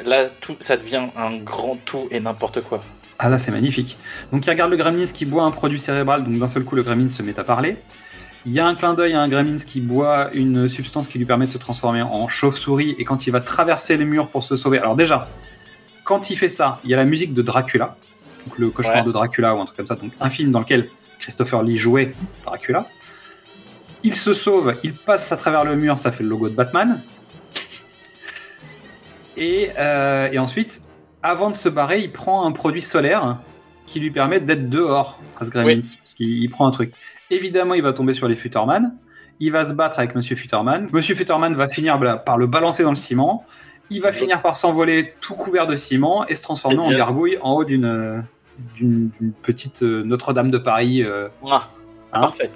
là, 0.05 0.29
tout, 0.41 0.57
ça 0.61 0.77
devient 0.77 1.09
un 1.17 1.37
grand 1.39 1.77
tout 1.85 2.07
et 2.11 2.21
n'importe 2.21 2.61
quoi. 2.63 2.81
Ah 3.19 3.29
là, 3.29 3.39
c'est 3.39 3.51
magnifique. 3.51 3.99
Donc 4.33 4.47
il 4.47 4.51
regarde 4.51 4.71
le 4.71 4.77
Gremlins 4.77 5.07
qui 5.13 5.27
boit 5.27 5.43
un 5.45 5.51
produit 5.51 5.79
cérébral, 5.79 6.25
donc 6.25 6.39
d'un 6.39 6.49
seul 6.49 6.65
coup 6.65 6.75
le 6.77 6.83
Gremlins 6.83 7.09
se 7.11 7.23
met 7.23 7.39
à 7.39 7.45
parler. 7.45 7.77
Il 8.47 8.53
y 8.53 8.61
a 8.61 8.67
un 8.67 8.75
clin 8.75 8.95
d'œil 8.95 9.13
à 9.13 9.21
un 9.21 9.29
Gremlins 9.29 9.57
qui 9.59 9.83
boit 9.83 10.31
une 10.33 10.67
substance 10.71 11.07
qui 11.09 11.19
lui 11.19 11.27
permet 11.27 11.45
de 11.45 11.51
se 11.51 11.59
transformer 11.59 12.01
en 12.01 12.27
chauve-souris 12.29 12.95
et 12.99 13.05
quand 13.05 13.27
il 13.27 13.31
va 13.31 13.41
traverser 13.41 13.99
les 13.99 14.07
murs 14.07 14.29
pour 14.29 14.43
se 14.43 14.57
sauver. 14.57 14.79
Alors 14.79 14.97
déjà, 14.97 15.29
quand 16.11 16.29
il 16.29 16.37
fait 16.37 16.49
ça, 16.49 16.81
il 16.83 16.91
y 16.91 16.95
a 16.95 16.97
la 16.97 17.05
musique 17.05 17.35
de 17.35 17.41
Dracula, 17.41 17.97
donc 18.45 18.59
le 18.59 18.69
cauchemar 18.71 18.97
Ouais. 18.99 19.05
de 19.05 19.13
Dracula 19.13 19.55
ou 19.55 19.61
un 19.61 19.65
truc 19.65 19.77
comme 19.77 19.87
ça, 19.87 19.95
donc 19.95 20.11
un 20.21 20.29
film 20.29 20.51
dans 20.51 20.59
lequel 20.59 20.89
Christopher 21.21 21.63
Lee 21.63 21.77
jouait 21.77 22.15
Dracula. 22.45 22.87
Il 24.03 24.17
se 24.17 24.33
sauve, 24.33 24.75
il 24.83 24.93
passe 24.95 25.31
à 25.31 25.37
travers 25.37 25.63
le 25.65 25.77
mur, 25.77 25.99
ça 26.01 26.11
fait 26.11 26.25
le 26.25 26.29
logo 26.31 26.49
de 26.49 26.55
Batman. 26.55 27.01
Et, 29.37 29.71
euh, 29.79 30.29
et 30.33 30.39
ensuite, 30.39 30.83
avant 31.23 31.51
de 31.51 31.55
se 31.55 31.69
barrer, 31.69 32.01
il 32.01 32.11
prend 32.13 32.45
un 32.47 32.53
produit 32.53 32.83
solaire 32.83 33.39
qui 33.87 34.01
lui 34.01 34.11
permet 34.11 34.41
d'être 34.41 34.69
dehors 34.69 35.19
à 35.41 35.45
ce 35.45 35.51
parce 35.51 36.15
qu'il 36.15 36.29
il 36.29 36.51
prend 36.51 36.67
un 36.67 36.71
truc. 36.73 36.93
Évidemment, 37.31 37.75
il 37.75 37.83
va 37.83 37.93
tomber 37.93 38.13
sur 38.13 38.29
les 38.29 38.35
Futterman. 38.35 38.95
Il 39.39 39.53
va 39.53 39.67
se 39.67 39.73
battre 39.73 39.99
avec 40.01 40.15
Monsieur 40.15 40.37
Futterman. 40.37 40.89
Monsieur 40.93 41.15
Futterman 41.15 41.55
va 41.55 41.69
finir 41.69 41.99
bla- 41.99 42.17
par 42.17 42.37
le 42.37 42.47
balancer 42.47 42.83
dans 42.83 42.91
le 42.91 42.97
ciment. 42.97 43.47
Il 43.91 44.01
va 44.01 44.13
finir 44.13 44.41
par 44.43 44.57
s'envoler 44.57 45.15
tout 45.21 45.35
couvert 45.35 45.67
de 45.67 45.77
ciment 45.77 46.27
et 46.29 46.35
se 46.35 46.43
transformer 46.43 46.79
en 46.79 46.91
gargouille 46.91 47.39
en 47.43 47.55
haut 47.55 47.65
d'une 47.65 48.23
petite 49.43 49.83
euh, 49.83 50.03
Notre-Dame 50.05 50.51
de 50.51 50.59
Paris. 50.59 51.03
euh, 51.03 51.29
Ah, 51.45 51.69
hein. 52.13 52.21
parfait. 52.21 52.51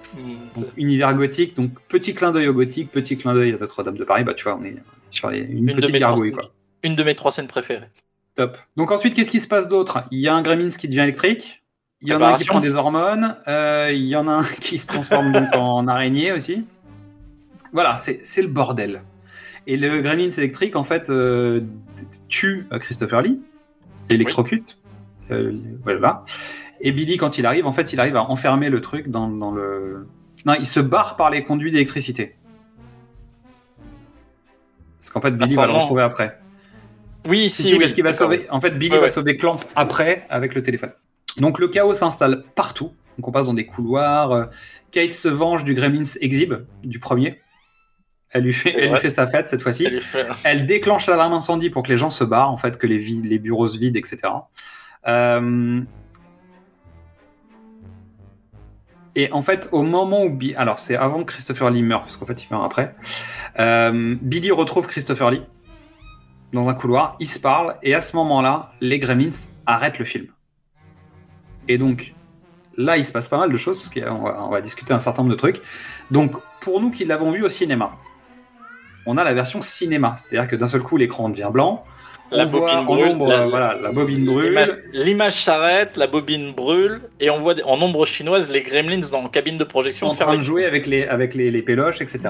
Donc, 0.54 0.66
univers 0.76 1.14
gothique, 1.14 1.56
donc 1.56 1.70
petit 1.88 2.14
clin 2.14 2.30
d'œil 2.32 2.48
au 2.48 2.54
gothique, 2.54 2.90
petit 2.92 3.16
clin 3.16 3.34
d'œil 3.34 3.52
à 3.54 3.58
Notre-Dame 3.58 3.96
de 3.96 4.04
Paris. 4.04 4.24
Bah, 4.24 4.34
tu 4.34 4.44
vois, 4.44 4.56
on 4.60 4.64
est 4.64 4.76
sur 5.10 5.30
les- 5.30 5.40
une, 5.40 5.66
petite 5.74 5.92
mes 5.92 5.98
gargouille, 5.98 6.32
quoi. 6.32 6.44
une 6.82 6.94
de 6.96 7.02
mes 7.02 7.14
trois 7.14 7.30
scènes 7.32 7.46
préférées. 7.48 7.88
Top. 8.36 8.56
Donc 8.76 8.90
ensuite, 8.90 9.14
qu'est-ce 9.14 9.30
qui 9.30 9.40
se 9.40 9.48
passe 9.48 9.68
d'autre? 9.68 10.04
Il 10.10 10.18
y 10.18 10.28
a 10.28 10.34
un 10.34 10.42
Gremlins 10.42 10.70
qui 10.70 10.88
devient 10.88 11.00
électrique. 11.02 11.62
Il 12.00 12.08
y 12.08 12.14
en 12.14 12.20
a 12.20 12.26
un 12.32 12.36
qui 12.36 12.44
prend 12.44 12.60
des 12.60 12.74
hormones. 12.74 13.36
euh, 13.48 13.90
il 13.92 14.02
y 14.06 14.16
en 14.16 14.26
a 14.28 14.32
un 14.32 14.42
qui 14.60 14.78
se 14.78 14.86
transforme 14.86 15.32
donc 15.32 15.54
en 15.54 15.86
araignée 15.88 16.32
aussi. 16.32 16.64
voilà, 17.72 17.96
c'est 17.96 18.42
le 18.42 18.48
bordel. 18.48 19.02
Et 19.66 19.76
le 19.76 20.02
Gremlins 20.02 20.30
électrique, 20.30 20.76
en 20.76 20.84
fait, 20.84 21.08
euh, 21.10 21.62
tue 22.28 22.66
euh, 22.72 22.78
Christopher 22.78 23.22
Lee, 23.22 23.40
électrocute. 24.10 24.78
Euh, 25.30 25.52
voilà. 25.84 26.24
Et 26.80 26.92
Billy, 26.92 27.16
quand 27.16 27.38
il 27.38 27.46
arrive, 27.46 27.66
en 27.66 27.72
fait, 27.72 27.92
il 27.92 28.00
arrive 28.00 28.16
à 28.16 28.28
enfermer 28.30 28.68
le 28.68 28.80
truc 28.80 29.08
dans, 29.08 29.28
dans 29.28 29.52
le. 29.52 30.06
Non, 30.44 30.54
il 30.58 30.66
se 30.66 30.80
barre 30.80 31.16
par 31.16 31.30
les 31.30 31.44
conduits 31.44 31.72
d'électricité. 31.72 32.36
Parce 35.00 35.10
qu'en 35.10 35.20
fait, 35.20 35.30
Billy 35.32 35.54
va 35.54 35.66
le 35.66 35.72
non. 35.72 35.80
retrouver 35.80 36.02
après. 36.02 36.38
Oui, 37.26 37.48
Si, 37.48 37.62
si, 37.62 37.72
oui. 37.74 37.80
parce 37.80 37.94
qu'il 37.94 38.04
va 38.04 38.12
sauver. 38.12 38.46
En 38.50 38.60
fait, 38.60 38.72
Billy 38.72 38.90
Ouais, 38.92 38.98
va 38.98 39.02
ouais. 39.04 39.08
sauver 39.08 39.36
Clamp 39.38 39.56
après 39.76 40.26
avec 40.28 40.54
le 40.54 40.62
téléphone. 40.62 40.92
Donc 41.38 41.58
le 41.58 41.68
chaos 41.68 41.94
s'installe 41.94 42.44
partout. 42.54 42.92
Donc 43.16 43.28
on 43.28 43.32
passe 43.32 43.46
dans 43.46 43.54
des 43.54 43.64
couloirs. 43.66 44.50
Kate 44.90 45.12
se 45.14 45.28
venge 45.28 45.64
du 45.64 45.74
Gremlins 45.74 46.04
Exhib, 46.20 46.54
du 46.84 46.98
premier. 46.98 47.40
Elle 48.34 48.42
lui 48.44 48.52
fait, 48.52 48.70
C'est 48.72 48.76
elle 48.76 48.82
lui 48.82 48.88
vrai. 48.90 49.00
fait 49.00 49.10
sa 49.10 49.26
fête 49.26 49.48
cette 49.48 49.62
fois-ci. 49.62 49.86
Elle 49.86 50.00
fait- 50.00 50.26
Elle 50.44 50.66
déclenche 50.66 51.06
l'alarme 51.06 51.32
incendie 51.32 51.70
pour 51.70 51.82
que 51.84 51.88
les 51.88 51.96
gens 51.96 52.10
se 52.10 52.24
barrent, 52.24 52.50
en 52.50 52.56
fait, 52.56 52.76
que 52.78 52.86
les, 52.86 53.38
bureaux 53.38 53.68
se 53.68 53.78
vident, 53.78 53.96
etc. 53.96 54.18
Euh, 55.06 55.80
Et 59.16 59.30
en 59.32 59.42
fait, 59.42 59.68
au 59.70 59.82
moment 59.82 60.24
où 60.24 60.30
Billy... 60.30 60.56
Alors, 60.56 60.80
c'est 60.80 60.96
avant 60.96 61.20
que 61.22 61.32
Christopher 61.32 61.70
Lee 61.70 61.82
meurt, 61.82 62.02
parce 62.02 62.16
qu'en 62.16 62.26
fait, 62.26 62.42
il 62.42 62.48
meurt 62.50 62.64
après. 62.64 62.94
Euh, 63.60 64.16
Billy 64.20 64.50
retrouve 64.50 64.88
Christopher 64.88 65.30
Lee 65.30 65.42
dans 66.52 66.68
un 66.68 66.74
couloir, 66.74 67.16
ils 67.20 67.28
se 67.28 67.38
parlent, 67.38 67.76
et 67.82 67.94
à 67.94 68.00
ce 68.00 68.16
moment-là, 68.16 68.72
les 68.80 68.98
Gremlins 68.98 69.30
arrêtent 69.66 69.98
le 70.00 70.04
film. 70.04 70.26
Et 71.68 71.78
donc, 71.78 72.14
là, 72.76 72.96
il 72.96 73.04
se 73.04 73.12
passe 73.12 73.28
pas 73.28 73.38
mal 73.38 73.52
de 73.52 73.56
choses, 73.56 73.78
parce 73.78 73.90
qu'on 73.90 74.22
va, 74.24 74.44
on 74.44 74.50
va 74.50 74.60
discuter 74.60 74.92
un 74.92 74.98
certain 75.00 75.22
nombre 75.22 75.34
de 75.34 75.38
trucs. 75.38 75.60
Donc, 76.10 76.32
pour 76.60 76.80
nous 76.80 76.90
qui 76.90 77.04
l'avons 77.04 77.30
vu 77.30 77.44
au 77.44 77.48
cinéma, 77.48 77.92
on 79.06 79.16
a 79.16 79.24
la 79.24 79.34
version 79.34 79.60
cinéma, 79.60 80.16
c'est-à-dire 80.28 80.48
que 80.50 80.56
d'un 80.56 80.68
seul 80.68 80.80
coup, 80.82 80.96
l'écran 80.96 81.28
devient 81.28 81.50
blanc. 81.52 81.84
La 82.30 82.46
bobine 82.46 82.84
brûle, 82.84 83.08
ombre, 83.10 83.28
la- 83.28 83.42
euh, 83.42 83.46
voilà, 83.48 83.74
la 83.80 83.92
bobine 83.92 84.24
brûle. 84.24 84.58
L'image- 84.92 85.34
s'arrête, 85.42 85.96
la 85.96 86.06
bobine 86.06 86.52
brûle, 86.52 87.02
et 87.20 87.30
on 87.30 87.38
voit 87.38 87.54
en 87.66 87.80
ombre 87.80 88.04
chinoise 88.06 88.50
les 88.50 88.62
gremlins 88.62 89.06
dans 89.12 89.22
la 89.22 89.28
cabine 89.28 89.58
de 89.58 89.62
projection 89.64 90.08
en 90.08 90.14
train 90.14 90.32
les- 90.32 90.38
de 90.38 90.42
jouer 90.42 90.64
avec 90.64 90.86
les, 90.86 91.04
avec 91.06 91.34
les, 91.34 91.50
les 91.50 91.62
péloches, 91.62 92.00
etc. 92.00 92.20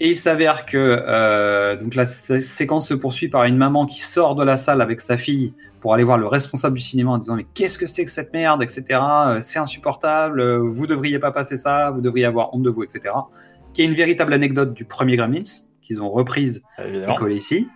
Et 0.00 0.10
il 0.10 0.16
s'avère 0.18 0.66
que 0.66 0.76
euh, 0.76 1.76
donc 1.76 1.94
la 1.94 2.04
sé- 2.04 2.42
séquence 2.42 2.88
se 2.88 2.94
poursuit 2.94 3.28
par 3.28 3.44
une 3.44 3.56
maman 3.56 3.86
qui 3.86 4.02
sort 4.02 4.34
de 4.34 4.44
la 4.44 4.58
salle 4.58 4.82
avec 4.82 5.00
sa 5.00 5.16
fille 5.16 5.54
pour 5.80 5.94
aller 5.94 6.04
voir 6.04 6.18
le 6.18 6.26
responsable 6.26 6.76
du 6.76 6.82
cinéma 6.82 7.12
en 7.12 7.18
disant 7.18 7.36
mais 7.36 7.46
qu'est-ce 7.54 7.78
que 7.78 7.86
c'est 7.86 8.04
que 8.04 8.10
cette 8.10 8.34
merde, 8.34 8.62
etc. 8.62 8.84
Euh, 8.90 9.38
C'est 9.40 9.58
insupportable, 9.60 10.44
vous 10.58 10.86
devriez 10.86 11.18
pas 11.18 11.30
passer 11.30 11.56
ça, 11.56 11.90
vous 11.92 12.02
devriez 12.02 12.26
avoir 12.26 12.52
honte 12.54 12.62
de 12.64 12.70
vous, 12.70 12.82
etc. 12.82 13.14
Qui 13.72 13.82
est 13.82 13.84
une 13.86 13.94
véritable 13.94 14.34
anecdote 14.34 14.74
du 14.74 14.84
premier 14.84 15.16
Gremlins 15.16 15.44
qu'ils 15.86 16.02
ont 16.02 16.10
reprise 16.10 16.62
et 16.78 16.88
Évidemment. 16.88 17.14
collée 17.14 17.36
ici. 17.36 17.68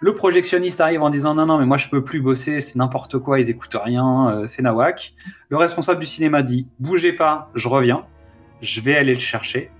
Le 0.00 0.14
projectionniste 0.14 0.80
arrive 0.80 1.02
en 1.02 1.10
disant 1.10 1.34
non 1.34 1.46
non 1.46 1.58
mais 1.58 1.64
moi 1.66 1.78
je 1.78 1.88
peux 1.88 2.04
plus 2.04 2.20
bosser, 2.20 2.60
c'est 2.60 2.76
n'importe 2.76 3.18
quoi, 3.18 3.40
ils 3.40 3.48
écoutent 3.48 3.76
rien, 3.82 4.28
euh, 4.30 4.46
c'est 4.46 4.62
nawak. 4.62 5.14
Le 5.48 5.56
responsable 5.56 6.00
du 6.00 6.06
cinéma 6.06 6.42
dit 6.42 6.68
bougez 6.78 7.12
pas, 7.14 7.50
je 7.54 7.68
reviens, 7.68 8.04
je 8.60 8.80
vais 8.82 8.96
aller 8.96 9.14
le 9.14 9.20
chercher. 9.20 9.70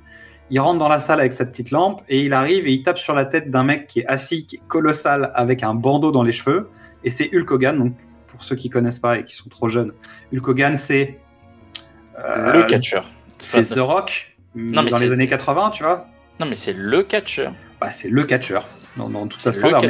Il 0.49 0.59
rentre 0.61 0.79
dans 0.79 0.89
la 0.89 1.01
salle 1.01 1.21
avec 1.21 1.33
sa 1.33 1.45
petite 1.45 1.71
lampe 1.71 2.03
et 2.09 2.25
il 2.25 2.33
arrive 2.33 2.67
et 2.67 2.73
il 2.73 2.83
tape 2.83 2.99
sur 2.99 3.15
la 3.15 3.25
tête 3.27 3.51
d'un 3.51 3.65
mec 3.65 3.89
qui 3.89 4.01
est 4.01 4.07
assis, 4.07 4.47
qui 4.47 4.57
est 4.57 4.63
colossal 4.69 5.33
avec 5.35 5.63
un 5.63 5.75
bandeau 5.75 6.13
dans 6.13 6.23
les 6.23 6.33
cheveux 6.33 6.71
et 7.05 7.11
c'est 7.11 7.29
Hulk 7.35 7.51
Hogan. 7.51 7.79
Donc 7.79 7.95
pour 8.29 8.43
ceux 8.43 8.57
qui 8.57 8.71
connaissent 8.71 8.99
pas 8.99 9.19
et 9.19 9.25
qui 9.25 9.35
sont 9.35 9.49
trop 9.51 9.69
jeunes, 9.69 9.93
Hulk 10.33 10.49
Hogan 10.49 10.77
c'est 10.77 11.19
euh, 12.19 12.53
Le 12.55 12.63
catcheur. 12.63 13.05
c'est 13.39 13.63
The 13.75 13.79
Rock 13.81 14.37
Non, 14.55 14.83
mais 14.83 14.91
dans 14.91 14.99
les 14.99 15.13
années 15.13 15.29
80, 15.29 15.71
tu 15.71 15.83
vois. 15.83 16.07
Non, 16.41 16.47
mais 16.47 16.55
c'est 16.55 16.73
le 16.73 17.03
catcheur. 17.03 17.53
Bah, 17.81 17.90
c'est 17.90 18.09
le 18.09 18.24
catcheur 18.24 18.66
dans, 18.97 19.09
dans 19.09 19.27
toute 19.27 19.40
sa 19.40 19.51
Le 19.51 19.57
splendeur. 19.57 19.82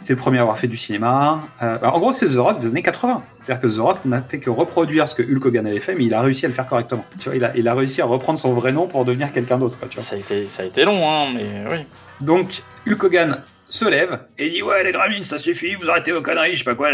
C'est 0.00 0.14
le 0.14 0.18
premier 0.18 0.38
à 0.38 0.40
avoir 0.40 0.58
fait 0.58 0.66
du 0.66 0.76
cinéma. 0.76 1.40
Euh, 1.62 1.78
en 1.80 1.98
gros, 2.00 2.12
c'est 2.12 2.26
The 2.26 2.38
Rock 2.38 2.58
des 2.58 2.68
années 2.68 2.82
80. 2.82 3.22
C'est-à-dire 3.42 3.62
que 3.62 3.72
The 3.72 3.78
Rock 3.78 3.98
n'a 4.04 4.20
fait 4.20 4.40
que 4.40 4.50
reproduire 4.50 5.08
ce 5.08 5.14
que 5.14 5.22
Hulk 5.22 5.46
Hogan 5.46 5.64
avait 5.64 5.78
fait, 5.78 5.94
mais 5.94 6.04
il 6.04 6.12
a 6.12 6.20
réussi 6.20 6.44
à 6.44 6.48
le 6.48 6.54
faire 6.54 6.66
correctement. 6.66 7.04
Tu 7.20 7.28
vois, 7.28 7.36
il 7.36 7.44
a, 7.44 7.56
il 7.56 7.68
a 7.68 7.74
réussi 7.74 8.02
à 8.02 8.04
reprendre 8.04 8.36
son 8.36 8.52
vrai 8.52 8.72
nom 8.72 8.88
pour 8.88 9.04
devenir 9.04 9.32
quelqu'un 9.32 9.58
d'autre. 9.58 9.78
Ça 9.98 10.16
a 10.16 10.18
été, 10.18 10.48
ça 10.48 10.64
a 10.64 10.66
été 10.66 10.84
long, 10.84 11.08
hein, 11.08 11.26
mais 11.32 11.64
oui. 11.70 11.86
Donc, 12.20 12.64
Hulk 12.84 13.04
Hogan 13.04 13.42
se 13.68 13.84
lève 13.84 14.20
et 14.38 14.50
dit 14.50 14.62
Ouais, 14.62 14.82
les 14.82 14.90
Gremlins, 14.90 15.22
ça 15.22 15.38
suffit, 15.38 15.76
vous 15.76 15.88
arrêtez 15.88 16.10
vos 16.10 16.20
conneries, 16.20 16.54
je 16.54 16.58
sais 16.58 16.64
pas 16.64 16.74
quoi. 16.74 16.90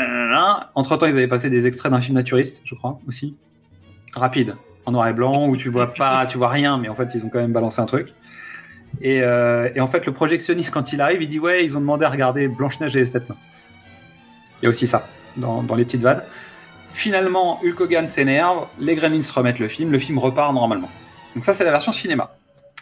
Entre 0.75 0.97
temps, 0.97 1.07
ils 1.07 1.17
avaient 1.17 1.29
passé 1.29 1.49
des 1.49 1.67
extraits 1.67 1.91
d'un 1.91 2.03
film 2.03 2.15
naturiste, 2.15 2.61
je 2.65 2.75
crois, 2.75 2.99
aussi. 3.09 3.37
Rapide, 4.15 4.55
en 4.85 4.93
noir 4.93 5.09
et 5.09 5.15
blanc, 5.15 5.49
où 5.49 5.57
tu 5.57 5.71
vois 5.71 5.95
pas, 5.95 6.27
tu 6.27 6.37
vois 6.37 6.51
rien, 6.51 6.77
mais 6.77 6.91
en 6.91 6.95
fait, 6.95 7.09
ils 7.15 7.25
ont 7.25 7.31
quand 7.31 7.41
même 7.41 7.53
balancé 7.53 7.81
un 7.81 7.87
truc. 7.87 8.13
Et, 9.01 9.23
euh, 9.23 9.71
et 9.75 9.81
en 9.81 9.87
fait, 9.87 10.07
le 10.07 10.13
projectionniste, 10.13 10.71
quand 10.71 10.93
il 10.93 11.01
arrive, 11.01 11.23
il 11.23 11.29
dit 11.29 11.39
Ouais, 11.39 11.65
ils 11.65 11.77
ont 11.77 11.81
demandé 11.81 12.05
à 12.05 12.11
regarder 12.11 12.49
Blanche-Neige 12.49 12.97
et 12.97 13.01
les 13.01 13.07
sept 13.07 13.29
nains. 13.29 13.37
Il 14.61 14.65
y 14.65 14.67
a 14.67 14.71
aussi 14.71 14.87
ça, 14.87 15.09
dans, 15.37 15.63
dans 15.63 15.75
les 15.75 15.85
petites 15.85 16.03
vannes. 16.03 16.23
Finalement, 16.93 17.61
Hulk 17.63 17.81
Hogan 17.81 18.09
s'énerve, 18.09 18.67
les 18.81 18.97
Gremlins 18.97 19.21
remettent 19.33 19.61
le 19.61 19.69
film, 19.69 19.93
le 19.93 19.99
film 19.99 20.19
repart 20.19 20.53
normalement. 20.53 20.91
Donc, 21.35 21.45
ça, 21.45 21.55
c'est 21.55 21.65
la 21.65 21.71
version 21.71 21.93
cinéma. 21.93 22.35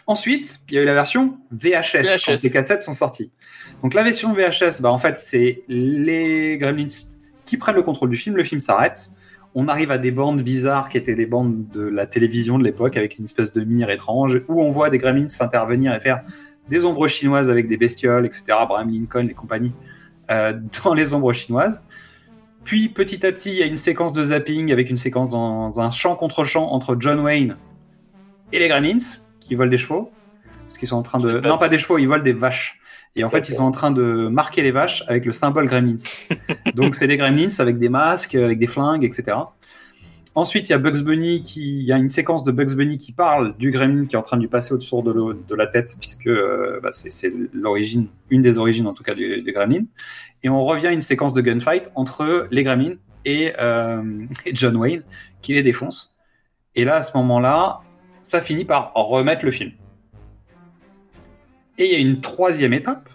Ensuite, 0.07 0.61
il 0.69 0.75
y 0.75 0.77
a 0.79 0.81
eu 0.81 0.85
la 0.85 0.93
version 0.93 1.37
VHS, 1.51 2.03
VHS. 2.03 2.25
quand 2.25 2.43
les 2.43 2.51
cassettes 2.51 2.83
sont 2.83 2.93
sorties. 2.93 3.29
Donc 3.83 3.93
la 3.93 4.03
version 4.03 4.33
VHS, 4.33 4.81
bah, 4.81 4.89
en 4.89 4.97
fait, 4.97 5.19
c'est 5.19 5.63
les 5.67 6.57
Gremlins 6.57 6.87
qui 7.45 7.57
prennent 7.57 7.75
le 7.75 7.83
contrôle 7.83 8.09
du 8.09 8.15
film, 8.15 8.37
le 8.37 8.43
film 8.43 8.59
s'arrête. 8.59 9.09
On 9.55 9.67
arrive 9.67 9.91
à 9.91 9.97
des 9.97 10.11
bandes 10.11 10.41
bizarres 10.41 10.89
qui 10.89 10.97
étaient 10.97 11.15
des 11.15 11.25
bandes 11.25 11.67
de 11.73 11.81
la 11.81 12.05
télévision 12.05 12.59
de 12.59 12.63
l'époque 12.63 12.97
avec 12.97 13.17
une 13.17 13.25
espèce 13.25 13.53
de 13.53 13.63
mire 13.63 13.89
étrange 13.89 14.41
où 14.47 14.61
on 14.61 14.69
voit 14.69 14.89
des 14.89 14.97
Gremlins 14.97 15.27
intervenir 15.39 15.93
et 15.93 15.99
faire 15.99 16.21
des 16.69 16.85
ombres 16.85 17.07
chinoises 17.07 17.49
avec 17.49 17.67
des 17.67 17.77
bestioles, 17.77 18.25
etc. 18.25 18.43
Abraham 18.49 18.89
Lincoln 18.89 19.27
et 19.27 19.33
compagnie 19.33 19.71
euh, 20.31 20.53
dans 20.83 20.93
les 20.93 21.13
ombres 21.13 21.33
chinoises. 21.33 21.81
Puis 22.63 22.89
petit 22.89 23.25
à 23.25 23.31
petit, 23.31 23.51
il 23.51 23.57
y 23.57 23.63
a 23.63 23.65
une 23.65 23.77
séquence 23.77 24.13
de 24.13 24.25
zapping 24.25 24.71
avec 24.73 24.89
une 24.89 24.97
séquence 24.97 25.29
dans 25.29 25.79
un 25.79 25.91
champ 25.91 26.15
contre 26.15 26.43
champ 26.43 26.71
entre 26.71 26.97
John 26.99 27.21
Wayne 27.21 27.55
et 28.51 28.59
les 28.59 28.67
Gremlins 28.67 28.97
qui 29.39 29.55
volent 29.55 29.71
des 29.71 29.77
chevaux. 29.77 30.11
Parce 30.67 30.77
qu'ils 30.77 30.89
sont 30.89 30.97
en 30.97 31.03
train 31.03 31.19
de. 31.19 31.39
Non, 31.39 31.57
pas 31.57 31.69
des 31.69 31.77
chevaux, 31.77 31.97
ils 31.97 32.07
volent 32.07 32.23
des 32.23 32.33
vaches. 32.33 32.81
Et 33.17 33.23
en 33.23 33.29
fait, 33.29 33.49
ils 33.49 33.55
sont 33.55 33.63
en 33.63 33.71
train 33.71 33.91
de 33.91 34.27
marquer 34.27 34.61
les 34.61 34.71
vaches 34.71 35.03
avec 35.07 35.25
le 35.25 35.31
symbole 35.31 35.67
Gremlins. 35.67 35.97
Donc, 36.75 36.95
c'est 36.95 37.07
des 37.07 37.17
Gremlins 37.17 37.49
avec 37.59 37.79
des 37.79 37.89
masques, 37.89 38.35
avec 38.35 38.59
des 38.59 38.67
flingues, 38.67 39.03
etc. 39.03 39.37
Ensuite, 40.35 40.69
il 40.69 40.71
y 40.71 40.75
a 40.75 40.77
Bugs 40.77 41.01
Bunny 41.01 41.41
qui. 41.41 41.79
Il 41.79 41.85
y 41.85 41.91
a 41.91 41.97
une 41.97 42.09
séquence 42.09 42.43
de 42.43 42.51
Bugs 42.51 42.75
Bunny 42.75 42.99
qui 42.99 43.11
parle 43.11 43.57
du 43.57 43.71
Gremlin 43.71 44.05
qui 44.05 44.15
est 44.15 44.19
en 44.19 44.21
train 44.21 44.37
de 44.37 44.43
lui 44.43 44.47
passer 44.47 44.71
au-dessus 44.71 45.01
de, 45.03 45.35
de 45.47 45.55
la 45.55 45.65
tête, 45.65 45.95
puisque 45.99 46.27
euh, 46.27 46.79
bah, 46.83 46.89
c'est 46.91 47.09
c'est 47.09 47.33
l'origine, 47.53 48.07
une 48.29 48.43
des 48.43 48.59
origines 48.59 48.85
en 48.85 48.93
tout 48.93 49.01
cas 49.01 49.15
du, 49.15 49.41
du 49.41 49.51
Gremlin. 49.51 49.85
Et 50.43 50.49
on 50.49 50.63
revient 50.63 50.87
à 50.87 50.91
une 50.91 51.01
séquence 51.01 51.33
de 51.33 51.41
gunfight 51.41 51.89
entre 51.95 52.47
les 52.51 52.63
Gremlins 52.63 52.97
et, 53.25 53.53
euh, 53.59 54.03
et 54.45 54.55
John 54.55 54.75
Wayne 54.75 55.01
qui 55.41 55.53
les 55.53 55.63
défonce. 55.63 56.19
Et 56.75 56.85
là, 56.85 56.97
à 56.97 57.01
ce 57.01 57.17
moment-là, 57.17 57.79
ça 58.21 58.39
finit 58.39 58.65
par 58.65 58.93
remettre 58.93 59.43
le 59.43 59.49
film. 59.49 59.71
Et 61.77 61.85
il 61.85 61.91
y 61.91 61.95
a 61.95 61.99
une 61.99 62.21
troisième 62.21 62.73
étape 62.73 63.09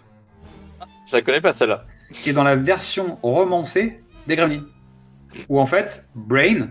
Je 1.09 1.15
la 1.15 1.21
connais 1.21 1.41
pas 1.41 1.53
celle-là. 1.53 1.85
qui 2.11 2.29
est 2.29 2.33
dans 2.33 2.43
la 2.43 2.55
version 2.55 3.17
romancée 3.23 4.01
des 4.27 4.35
Gremlins. 4.35 4.63
Où 5.49 5.59
en 5.59 5.65
fait, 5.65 6.07
Brain, 6.15 6.67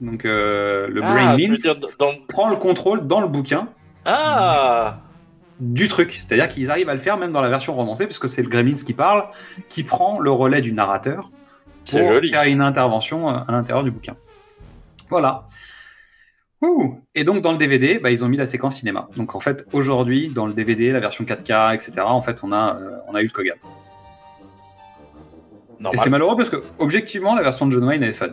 donc 0.00 0.24
euh, 0.24 0.86
le 0.88 1.02
Ah, 1.02 1.12
Brain 1.12 1.36
Mince, 1.36 1.66
dans- 1.98 2.12
prend 2.28 2.50
le 2.50 2.56
contrôle 2.56 3.06
dans 3.06 3.20
le 3.20 3.28
bouquin 3.28 3.68
Ah 4.04 4.98
du 5.60 5.88
truc. 5.88 6.12
C'est-à-dire 6.12 6.48
qu'ils 6.48 6.70
arrivent 6.70 6.88
à 6.88 6.94
le 6.94 7.00
faire 7.00 7.16
même 7.18 7.32
dans 7.32 7.40
la 7.40 7.48
version 7.48 7.74
romancée, 7.74 8.04
puisque 8.06 8.28
c'est 8.28 8.42
le 8.42 8.48
Gremlins 8.48 8.74
qui 8.76 8.92
parle, 8.92 9.24
qui 9.68 9.82
prend 9.82 10.20
le 10.20 10.30
relais 10.30 10.60
du 10.60 10.72
narrateur 10.72 11.30
pour 11.90 11.98
joli. 12.00 12.30
faire 12.30 12.44
une 12.44 12.60
intervention 12.62 13.28
euh, 13.28 13.38
à 13.48 13.50
l'intérieur 13.52 13.82
du 13.82 13.90
bouquin. 13.90 14.14
Voilà. 15.10 15.46
Ouh. 16.62 17.00
Et 17.14 17.24
donc 17.24 17.42
dans 17.42 17.52
le 17.52 17.58
DVD, 17.58 17.98
bah, 17.98 18.10
ils 18.10 18.24
ont 18.24 18.28
mis 18.28 18.36
la 18.36 18.46
séquence 18.46 18.76
cinéma. 18.76 19.08
Donc 19.16 19.34
en 19.34 19.40
fait, 19.40 19.64
aujourd'hui, 19.72 20.28
dans 20.28 20.46
le 20.46 20.52
DVD, 20.52 20.90
la 20.92 21.00
version 21.00 21.24
4K, 21.24 21.74
etc., 21.74 21.92
en 22.04 22.22
fait, 22.22 22.38
on 22.42 22.52
a, 22.52 22.76
euh, 22.76 22.98
on 23.06 23.14
a 23.14 23.22
Hulk 23.22 23.38
Hogan. 23.38 23.56
Et 25.78 25.82
Normal. 25.82 26.00
c'est 26.02 26.10
malheureux 26.10 26.36
parce 26.36 26.50
que, 26.50 26.62
objectivement, 26.78 27.36
la 27.36 27.42
version 27.42 27.66
de 27.66 27.72
John 27.72 27.84
Wayne 27.84 28.02
elle 28.02 28.10
est 28.10 28.12
fun. 28.12 28.30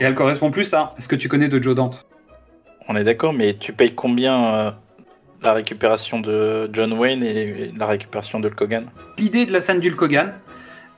Et 0.00 0.04
elle 0.04 0.14
correspond 0.14 0.50
plus 0.50 0.74
à 0.74 0.94
ce 0.98 1.06
que 1.06 1.16
tu 1.16 1.28
connais 1.28 1.48
de 1.48 1.62
Joe 1.62 1.74
Dante? 1.76 2.06
On 2.88 2.96
est 2.96 3.04
d'accord, 3.04 3.32
mais 3.32 3.54
tu 3.54 3.72
payes 3.72 3.94
combien 3.94 4.54
euh, 4.54 4.70
la 5.42 5.52
récupération 5.52 6.20
de 6.20 6.68
John 6.72 6.92
Wayne 6.92 7.22
et 7.22 7.72
la 7.76 7.86
récupération 7.86 8.40
de 8.40 8.48
Hulk 8.48 8.60
Hogan 8.60 8.86
L'idée 9.18 9.46
de 9.46 9.52
la 9.52 9.60
scène 9.60 9.78
d'Hulk 9.78 10.00
Hogan, 10.02 10.34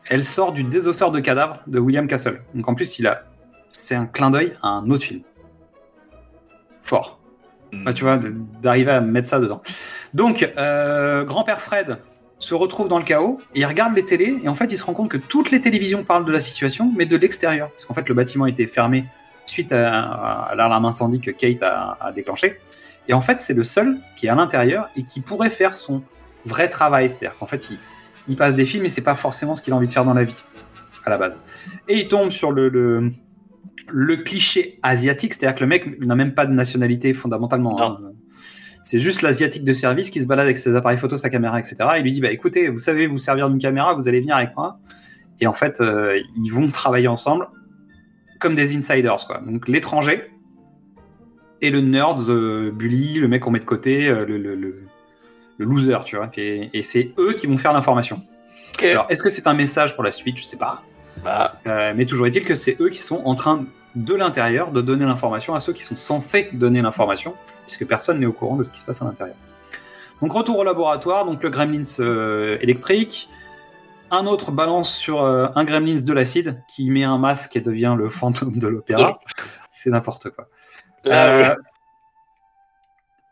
elle 0.08 0.24
sort 0.24 0.52
du 0.52 0.64
désosseur 0.64 1.12
de 1.12 1.20
cadavres 1.20 1.60
de 1.66 1.78
William 1.78 2.06
Castle. 2.08 2.40
Donc 2.54 2.66
en 2.66 2.74
plus, 2.74 2.98
il 2.98 3.06
a, 3.06 3.22
c'est 3.68 3.94
un 3.94 4.06
clin 4.06 4.30
d'œil 4.30 4.54
à 4.62 4.68
un 4.68 4.90
autre 4.90 5.04
film. 5.04 5.20
Fort. 6.88 7.20
Bah, 7.72 7.92
tu 7.92 8.04
vois, 8.04 8.18
d'arriver 8.62 8.92
à 8.92 9.00
mettre 9.00 9.28
ça 9.28 9.38
dedans. 9.38 9.60
Donc, 10.14 10.50
euh, 10.56 11.24
grand-père 11.24 11.60
Fred 11.60 11.98
se 12.38 12.54
retrouve 12.54 12.88
dans 12.88 12.98
le 12.98 13.04
chaos, 13.04 13.40
et 13.54 13.60
il 13.60 13.66
regarde 13.66 13.94
les 13.94 14.06
télés, 14.06 14.40
et 14.42 14.48
en 14.48 14.54
fait, 14.54 14.66
il 14.66 14.78
se 14.78 14.84
rend 14.84 14.94
compte 14.94 15.10
que 15.10 15.18
toutes 15.18 15.50
les 15.50 15.60
télévisions 15.60 16.02
parlent 16.02 16.24
de 16.24 16.32
la 16.32 16.40
situation, 16.40 16.90
mais 16.96 17.04
de 17.04 17.16
l'extérieur. 17.16 17.68
Parce 17.70 17.84
qu'en 17.84 17.94
fait, 17.94 18.08
le 18.08 18.14
bâtiment 18.14 18.46
était 18.46 18.66
fermé 18.66 19.04
suite 19.44 19.72
à, 19.72 20.48
à 20.50 20.54
l'alarme 20.54 20.86
incendie 20.86 21.20
que 21.20 21.30
Kate 21.30 21.62
a, 21.62 21.98
a 22.00 22.12
déclenché. 22.12 22.58
Et 23.08 23.12
en 23.12 23.20
fait, 23.20 23.40
c'est 23.40 23.54
le 23.54 23.64
seul 23.64 23.98
qui 24.16 24.26
est 24.26 24.30
à 24.30 24.34
l'intérieur 24.34 24.88
et 24.96 25.02
qui 25.02 25.20
pourrait 25.20 25.50
faire 25.50 25.76
son 25.76 26.02
vrai 26.46 26.70
travail. 26.70 27.10
C'est-à-dire 27.10 27.36
qu'en 27.38 27.46
fait, 27.46 27.68
il, 27.70 27.78
il 28.28 28.36
passe 28.36 28.54
des 28.54 28.64
films, 28.64 28.84
mais 28.84 28.88
c'est 28.88 29.02
pas 29.02 29.14
forcément 29.14 29.54
ce 29.54 29.62
qu'il 29.62 29.72
a 29.72 29.76
envie 29.76 29.88
de 29.88 29.92
faire 29.92 30.04
dans 30.04 30.14
la 30.14 30.24
vie, 30.24 30.44
à 31.04 31.10
la 31.10 31.18
base. 31.18 31.34
Et 31.88 31.98
il 31.98 32.08
tombe 32.08 32.30
sur 32.30 32.52
le, 32.52 32.68
le, 32.68 33.12
le 33.88 34.16
cliché 34.18 34.78
asiatique, 34.82 35.34
c'est-à-dire 35.34 35.54
que 35.56 35.60
le 35.60 35.66
mec 35.68 36.00
n'a 36.00 36.14
même 36.14 36.34
pas 36.34 36.46
de 36.46 36.52
nationalité 36.52 37.12
fondamentalement. 37.14 37.80
hein. 37.82 37.98
C'est 38.84 38.98
juste 38.98 39.20
l'asiatique 39.22 39.64
de 39.64 39.72
service 39.72 40.10
qui 40.10 40.20
se 40.20 40.26
balade 40.26 40.44
avec 40.46 40.56
ses 40.56 40.74
appareils 40.76 40.96
photo, 40.98 41.16
sa 41.16 41.28
caméra, 41.28 41.58
etc. 41.58 41.76
Il 41.98 42.02
lui 42.04 42.12
dit 42.12 42.20
bah 42.20 42.30
écoutez, 42.30 42.68
vous 42.68 42.78
savez 42.78 43.06
vous 43.06 43.18
servir 43.18 43.50
d'une 43.50 43.58
caméra, 43.58 43.92
vous 43.94 44.08
allez 44.08 44.20
venir 44.20 44.36
avec 44.36 44.56
moi. 44.56 44.78
Et 45.40 45.46
en 45.46 45.52
fait, 45.52 45.80
euh, 45.80 46.18
ils 46.36 46.50
vont 46.50 46.68
travailler 46.70 47.08
ensemble 47.08 47.48
comme 48.40 48.54
des 48.54 48.76
insiders, 48.76 49.16
quoi. 49.26 49.38
Donc 49.44 49.68
l'étranger 49.68 50.22
et 51.60 51.70
le 51.70 51.80
nerd, 51.80 52.28
euh, 52.30 52.70
bully, 52.70 53.14
le 53.14 53.28
mec 53.28 53.42
qu'on 53.42 53.50
met 53.50 53.58
de 53.58 53.64
côté, 53.64 54.08
euh, 54.08 54.24
le, 54.24 54.38
le, 54.38 54.54
le- 54.54 54.82
le 55.58 55.64
loser, 55.66 55.98
tu 56.04 56.14
vois. 56.16 56.30
Et, 56.36 56.70
et 56.72 56.82
c'est 56.84 57.12
eux 57.18 57.32
qui 57.34 57.48
vont 57.48 57.58
faire 57.58 57.72
l'information. 57.72 58.20
Alors, 58.92 59.06
est-ce 59.08 59.24
que 59.24 59.30
c'est 59.30 59.48
un 59.48 59.54
message 59.54 59.96
pour 59.96 60.04
la 60.04 60.12
suite? 60.12 60.38
Je 60.38 60.44
sais 60.44 60.56
pas. 60.56 60.84
Bah, 61.24 61.58
Euh, 61.66 61.92
mais 61.96 62.06
toujours 62.06 62.28
est-il 62.28 62.44
que 62.44 62.54
c'est 62.54 62.76
eux 62.80 62.90
qui 62.90 63.00
sont 63.00 63.20
en 63.24 63.34
train 63.34 63.66
de 64.04 64.14
l'intérieur 64.14 64.70
de 64.70 64.80
donner 64.80 65.04
l'information 65.04 65.54
à 65.54 65.60
ceux 65.60 65.72
qui 65.72 65.82
sont 65.82 65.96
censés 65.96 66.48
donner 66.52 66.82
l'information, 66.82 67.34
puisque 67.66 67.86
personne 67.86 68.20
n'est 68.20 68.26
au 68.26 68.32
courant 68.32 68.56
de 68.56 68.64
ce 68.64 68.72
qui 68.72 68.78
se 68.78 68.84
passe 68.84 69.02
à 69.02 69.04
l'intérieur. 69.04 69.36
Donc 70.22 70.32
retour 70.32 70.58
au 70.58 70.64
laboratoire, 70.64 71.24
donc 71.24 71.42
le 71.42 71.50
gremlins 71.50 71.82
euh, 72.00 72.58
électrique, 72.60 73.28
un 74.10 74.26
autre 74.26 74.52
balance 74.52 74.94
sur 74.94 75.22
euh, 75.22 75.48
un 75.54 75.64
gremlins 75.64 76.00
de 76.00 76.12
l'acide 76.12 76.62
qui 76.68 76.90
met 76.90 77.04
un 77.04 77.18
masque 77.18 77.56
et 77.56 77.60
devient 77.60 77.94
le 77.98 78.08
fantôme 78.08 78.58
de 78.58 78.68
l'opéra. 78.68 79.18
C'est 79.68 79.90
n'importe 79.90 80.30
quoi. 80.30 80.48
Là, 81.04 81.50
Euh. 81.50 81.56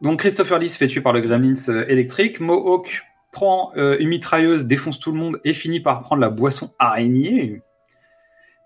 Donc 0.03 0.19
Christopher 0.21 0.59
Lee 0.59 0.69
se 0.69 0.77
fait 0.77 0.89
tuer 0.89 1.01
par 1.01 1.15
le 1.15 1.21
gremlins 1.21 1.55
électrique. 1.89 2.39
Mohawk 2.41 3.03
prend 3.33 3.73
une 3.75 4.09
mitrailleuse, 4.09 4.67
défonce 4.67 4.99
tout 4.99 5.11
le 5.11 5.19
monde 5.19 5.41
et 5.43 5.55
finit 5.55 5.81
par 5.81 6.03
prendre 6.03 6.21
la 6.21 6.29
boisson 6.29 6.75
araignée. 6.79 7.63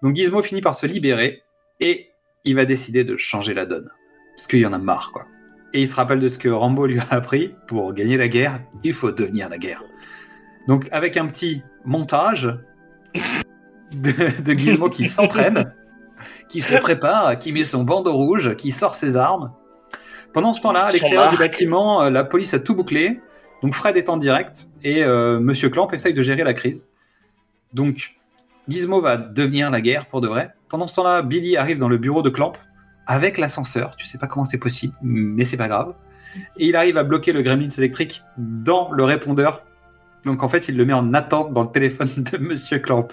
Donc 0.03 0.17
Gizmo 0.17 0.43
finit 0.43 0.61
par 0.61 0.75
se 0.75 0.87
libérer 0.87 1.45
et 1.81 2.11
il 2.45 2.57
va 2.57 2.65
décider 2.65 3.05
de 3.05 3.17
changer 3.17 3.55
la 3.55 3.67
donne. 3.67 3.91
Parce 4.37 4.47
qu'il 4.47 4.61
y 4.61 4.67
en 4.67 4.73
a 4.73 4.79
marre, 4.79 5.13
quoi. 5.13 5.27
Et 5.73 5.83
il 5.83 5.89
se 5.89 5.95
rappelle 5.95 6.21
de 6.21 6.29
ce 6.29 6.39
que 6.39 6.49
Rambo 6.49 6.87
lui 6.87 6.99
a 6.99 7.07
appris. 7.11 7.55
Pour 7.67 7.93
gagner 7.93 8.17
la 8.17 8.29
guerre, 8.29 8.61
il 8.83 8.93
faut 8.93 9.13
devenir 9.13 9.49
la 9.49 9.59
guerre. 9.59 9.83
Donc 10.67 10.89
avec 10.91 11.17
un 11.17 11.27
petit 11.27 11.63
montage 11.85 12.59
de, 13.97 14.43
de 14.43 14.53
Gizmo 14.53 14.89
qui 14.89 15.07
s'entraîne, 15.07 15.73
qui 16.49 16.61
se 16.61 16.77
prépare, 16.77 17.39
qui 17.39 17.53
met 17.53 17.65
son 17.65 17.85
bandeau 17.85 18.15
rouge, 18.15 18.57
qui 18.57 18.73
sort 18.73 18.95
ses 18.95 19.17
armes. 19.17 19.53
Pendant 20.33 20.53
ce 20.53 20.61
temps-là, 20.61 20.85
à 20.85 20.93
l'extérieur 20.93 21.31
du 21.31 21.37
bâtiment, 21.37 22.03
euh, 22.03 22.11
la 22.11 22.25
police 22.25 22.55
a 22.55 22.61
tout 22.61 22.75
bouclé. 22.75 23.21
Donc 23.63 23.75
Fred 23.75 23.97
est 23.97 24.09
en 24.09 24.17
direct 24.17 24.67
et 24.83 25.03
euh, 25.03 25.39
Monsieur 25.39 25.69
Clamp 25.69 25.91
essaye 25.93 26.15
de 26.15 26.23
gérer 26.23 26.45
la 26.45 26.55
crise. 26.55 26.89
Donc 27.75 28.15
Gizmo 28.69 29.01
va 29.01 29.17
devenir 29.17 29.71
la 29.71 29.81
guerre 29.81 30.07
pour 30.07 30.21
de 30.21 30.29
vrai. 30.29 30.55
Pendant 30.71 30.87
ce 30.87 30.95
temps-là, 30.95 31.23
Billy 31.23 31.57
arrive 31.57 31.79
dans 31.79 31.89
le 31.89 31.99
bureau 31.99 32.23
de 32.23 32.31
Clamp 32.31 32.53
avec 33.09 33.39
l'ascenseur. 33.39 33.97
Tu 33.97 34.07
sais 34.07 34.19
pas 34.19 34.29
comment 34.29 34.45
c'est 34.45 34.61
possible, 34.61 34.95
mais 35.03 35.45
c'est 35.45 35.57
pas 35.57 35.67
grave. 35.67 35.95
Et 36.57 36.69
il 36.69 36.77
arrive 36.77 36.97
à 36.97 37.03
bloquer 37.03 37.33
le 37.33 37.43
gremlins 37.43 37.69
électrique 37.69 38.23
dans 38.39 38.93
le 38.93 39.03
répondeur. 39.03 39.65
Donc 40.25 40.45
en 40.45 40.49
fait, 40.49 40.69
il 40.69 40.77
le 40.77 40.85
met 40.85 40.93
en 40.93 41.13
attente 41.13 41.53
dans 41.53 41.63
le 41.63 41.71
téléphone 41.71 42.09
de 42.17 42.39
Monsieur 42.41 42.79
Clamp. 42.79 43.09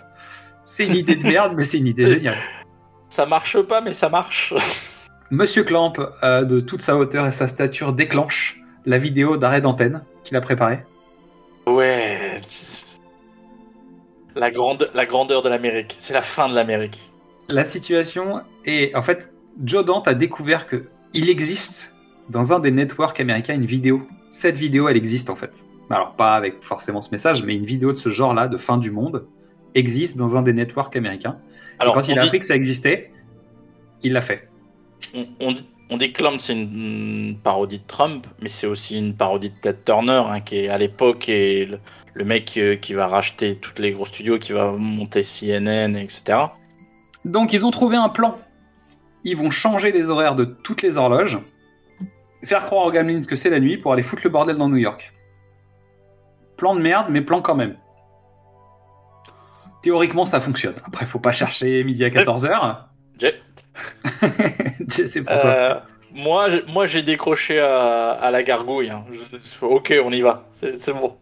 C'est 0.65 0.85
une 0.85 0.95
idée 0.95 1.15
de 1.15 1.23
merde, 1.23 1.53
mais 1.57 1.63
c'est 1.63 1.79
une 1.79 1.87
idée 1.87 2.03
géniale. 2.03 2.35
Ça 3.09 3.25
marche 3.25 3.59
pas, 3.63 3.81
mais 3.81 3.93
ça 3.93 4.07
marche. 4.07 4.53
Monsieur 5.31 5.63
Clamp, 5.63 5.93
euh, 6.23 6.43
de 6.43 6.59
toute 6.59 6.83
sa 6.83 6.95
hauteur 6.95 7.25
et 7.25 7.31
sa 7.31 7.47
stature, 7.47 7.91
déclenche 7.91 8.61
la 8.85 8.99
vidéo 8.99 9.35
d'arrêt 9.37 9.61
d'antenne 9.61 10.03
qu'il 10.23 10.37
a 10.37 10.41
préparée. 10.41 10.83
Ouais. 11.65 12.37
La, 14.35 14.51
grande, 14.51 14.91
la 14.93 15.05
grandeur 15.07 15.41
de 15.41 15.49
l'Amérique. 15.49 15.95
C'est 15.97 16.13
la 16.13 16.21
fin 16.21 16.47
de 16.47 16.53
l'Amérique. 16.53 17.11
La 17.49 17.63
situation 17.63 18.41
est, 18.65 18.95
en 18.95 19.01
fait, 19.01 19.31
Joe 19.63 19.85
Dante 19.85 20.07
a 20.07 20.13
découvert 20.13 20.67
que 20.67 20.89
il 21.13 21.29
existe 21.29 21.95
dans 22.29 22.53
un 22.53 22.59
des 22.59 22.71
networks 22.71 23.19
américains 23.19 23.55
une 23.55 23.65
vidéo. 23.65 24.01
Cette 24.31 24.57
vidéo, 24.57 24.89
elle 24.89 24.97
existe 24.97 25.29
en 25.29 25.35
fait. 25.35 25.65
Alors 25.89 26.15
pas 26.15 26.35
avec 26.35 26.61
forcément 26.61 27.01
ce 27.01 27.11
message, 27.11 27.43
mais 27.43 27.55
une 27.55 27.65
vidéo 27.65 27.93
de 27.93 27.97
ce 27.97 28.09
genre-là, 28.09 28.47
de 28.47 28.57
fin 28.57 28.77
du 28.77 28.91
monde, 28.91 29.25
existe 29.73 30.17
dans 30.17 30.35
un 30.35 30.41
des 30.41 30.53
networks 30.53 30.95
américains. 30.95 31.37
Et 31.81 31.85
quand 31.85 32.07
il 32.07 32.19
a 32.19 32.23
appris 32.23 32.39
que 32.39 32.45
ça 32.45 32.55
existait, 32.55 33.11
il 34.03 34.13
l'a 34.13 34.21
fait. 34.21 34.49
On, 35.13 35.27
on, 35.39 35.53
on 35.89 35.97
Clamp, 35.97 36.37
c'est 36.39 36.53
une, 36.53 37.37
parodie 37.41 37.79
de 37.79 37.87
Trump, 37.87 38.27
mais 38.41 38.49
c'est 38.49 38.67
aussi 38.67 38.97
une 38.97 39.13
parodie 39.13 39.49
de 39.49 39.55
Ted 39.55 39.79
Turner, 39.85 40.23
hein, 40.27 40.41
qui 40.41 40.57
est 40.57 40.69
à 40.69 40.77
l'époque 40.77 41.29
est 41.29 41.69
le, 41.69 41.79
le 42.13 42.25
mec 42.25 42.57
euh, 42.57 42.75
qui 42.75 42.93
va 42.93 43.07
racheter 43.07 43.55
toutes 43.55 43.79
les 43.79 43.91
gros 43.91 44.05
studios, 44.05 44.37
qui 44.37 44.51
va 44.51 44.71
monter 44.73 45.21
CNN, 45.21 45.95
etc. 45.95 46.39
Donc 47.27 47.53
ils 47.53 47.65
ont 47.65 47.71
trouvé 47.71 47.97
un 47.97 48.09
plan. 48.09 48.37
Ils 49.23 49.35
vont 49.37 49.51
changer 49.51 49.91
les 49.91 50.09
horaires 50.09 50.35
de 50.35 50.45
toutes 50.45 50.81
les 50.81 50.97
horloges, 50.97 51.37
faire 52.43 52.65
croire 52.65 52.85
aux 52.85 52.91
Gremlins 52.91 53.21
que 53.23 53.35
c'est 53.35 53.49
la 53.49 53.59
nuit 53.59 53.77
pour 53.77 53.91
aller 53.93 54.03
foutre 54.03 54.21
le 54.23 54.29
bordel 54.29 54.57
dans 54.57 54.69
New 54.69 54.77
York. 54.77 55.13
Plan 56.55 56.75
de 56.75 56.81
merde, 56.81 57.07
mais 57.09 57.21
plan 57.21 57.41
quand 57.41 57.55
même. 57.55 57.75
Théoriquement, 59.81 60.25
ça 60.25 60.41
fonctionne. 60.41 60.75
Après, 60.85 61.05
faut 61.05 61.19
pas 61.19 61.31
chercher 61.31 61.83
midi 61.83 62.03
à 62.03 62.09
14h. 62.09 62.77
J'ai- 63.19 63.41
c'est 64.89 65.21
pour 65.23 65.39
toi. 65.39 65.49
Euh, 65.49 65.75
moi, 66.13 66.49
j'ai- 66.49 66.63
moi, 66.71 66.85
j'ai 66.87 67.01
décroché 67.03 67.59
à, 67.59 68.11
à 68.11 68.31
la 68.31 68.43
gargouille. 68.43 68.89
hein. 68.89 69.05
Je- 69.11 69.65
ok, 69.65 69.93
on 70.03 70.11
y 70.11 70.21
va. 70.21 70.45
C'est 70.51 70.75
c'est 70.77 70.93
bon. 70.93 71.17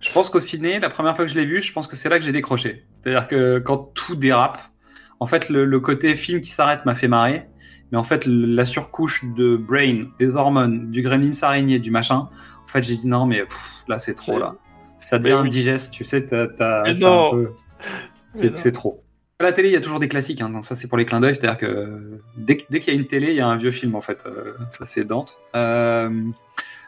Je 0.00 0.10
pense 0.12 0.30
qu'au 0.30 0.40
ciné, 0.40 0.78
la 0.80 0.90
première 0.90 1.14
fois 1.16 1.24
que 1.24 1.30
je 1.30 1.36
l'ai 1.38 1.44
vu, 1.44 1.60
je 1.60 1.72
pense 1.72 1.86
que 1.86 1.96
c'est 1.96 2.08
là 2.08 2.18
que 2.18 2.24
j'ai 2.24 2.32
décroché. 2.32 2.84
C'est-à-dire 3.02 3.28
que 3.28 3.58
quand 3.58 3.78
tout 3.94 4.14
dérape, 4.16 4.58
en 5.22 5.26
fait, 5.26 5.48
le, 5.48 5.64
le 5.64 5.80
côté 5.80 6.16
film 6.16 6.40
qui 6.40 6.50
s'arrête 6.50 6.84
m'a 6.84 6.94
fait 6.94 7.08
marrer. 7.08 7.46
Mais 7.92 7.98
en 7.98 8.04
fait, 8.04 8.24
la 8.26 8.64
surcouche 8.64 9.22
de 9.36 9.56
brain, 9.56 10.06
des 10.18 10.36
hormones, 10.36 10.90
du 10.90 11.02
gremlins 11.02 11.30
araignée, 11.42 11.78
du 11.78 11.90
machin, 11.90 12.28
en 12.62 12.66
fait, 12.66 12.82
j'ai 12.82 12.96
dit 12.96 13.06
non, 13.06 13.26
mais 13.26 13.42
pff, 13.44 13.84
là, 13.86 13.98
c'est 13.98 14.14
trop, 14.14 14.38
là. 14.38 14.54
Ça 14.98 15.18
devient 15.18 15.34
oui. 15.34 15.48
indigeste, 15.48 15.92
tu 15.92 16.04
sais, 16.04 16.24
t'as, 16.26 16.46
peu- 17.30 17.52
c'est, 18.34 18.72
trop. 18.72 19.02
À 19.38 19.42
la 19.44 19.52
télé, 19.52 19.68
il 19.68 19.72
y 19.72 19.76
a 19.76 19.80
toujours 19.80 20.00
des 20.00 20.08
classiques, 20.08 20.40
hein, 20.40 20.48
donc 20.48 20.64
ça, 20.64 20.74
c'est 20.74 20.88
pour 20.88 20.96
les 20.96 21.04
clins 21.04 21.20
d'œil, 21.20 21.34
c'est-à-dire 21.34 21.58
que 21.58 22.20
dès, 22.36 22.56
que- 22.56 22.62
dès 22.70 22.80
qu'il 22.80 22.94
y 22.94 22.96
a 22.96 22.98
une 23.00 23.06
télé, 23.06 23.28
il 23.30 23.36
y 23.36 23.40
a 23.40 23.46
un 23.46 23.58
vieux 23.58 23.72
film, 23.72 23.94
en 23.94 24.00
fait. 24.00 24.18
Euh, 24.26 24.54
ça, 24.70 24.86
c'est 24.86 25.04
Dante. 25.04 25.36
Euh, 25.54 26.08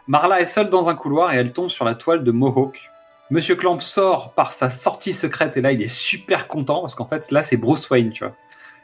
Marla 0.07 0.41
est 0.41 0.47
seule 0.47 0.71
dans 0.71 0.89
un 0.89 0.95
couloir 0.95 1.35
et 1.35 1.37
elle 1.37 1.53
tombe 1.53 1.69
sur 1.71 1.85
la 1.85 1.95
toile 1.95 2.25
de 2.25 2.31
Mohawk. 2.33 2.91
Monsieur 3.31 3.57
Clamp 3.57 3.81
sort 3.81 4.35
par 4.35 4.53
sa 4.53 4.69
sortie 4.69 5.15
secrète 5.15 5.57
et 5.57 5.63
là 5.63 5.73
il 5.73 5.81
est 5.81 5.89
super 5.89 6.47
content 6.47 6.83
parce 6.83 6.95
qu'en 6.95 7.07
fait 7.07 7.31
là 7.31 7.43
c'est 7.43 7.57
Bruce 7.57 7.89
Wayne, 7.89 8.11
tu 8.11 8.23
vois. 8.23 8.35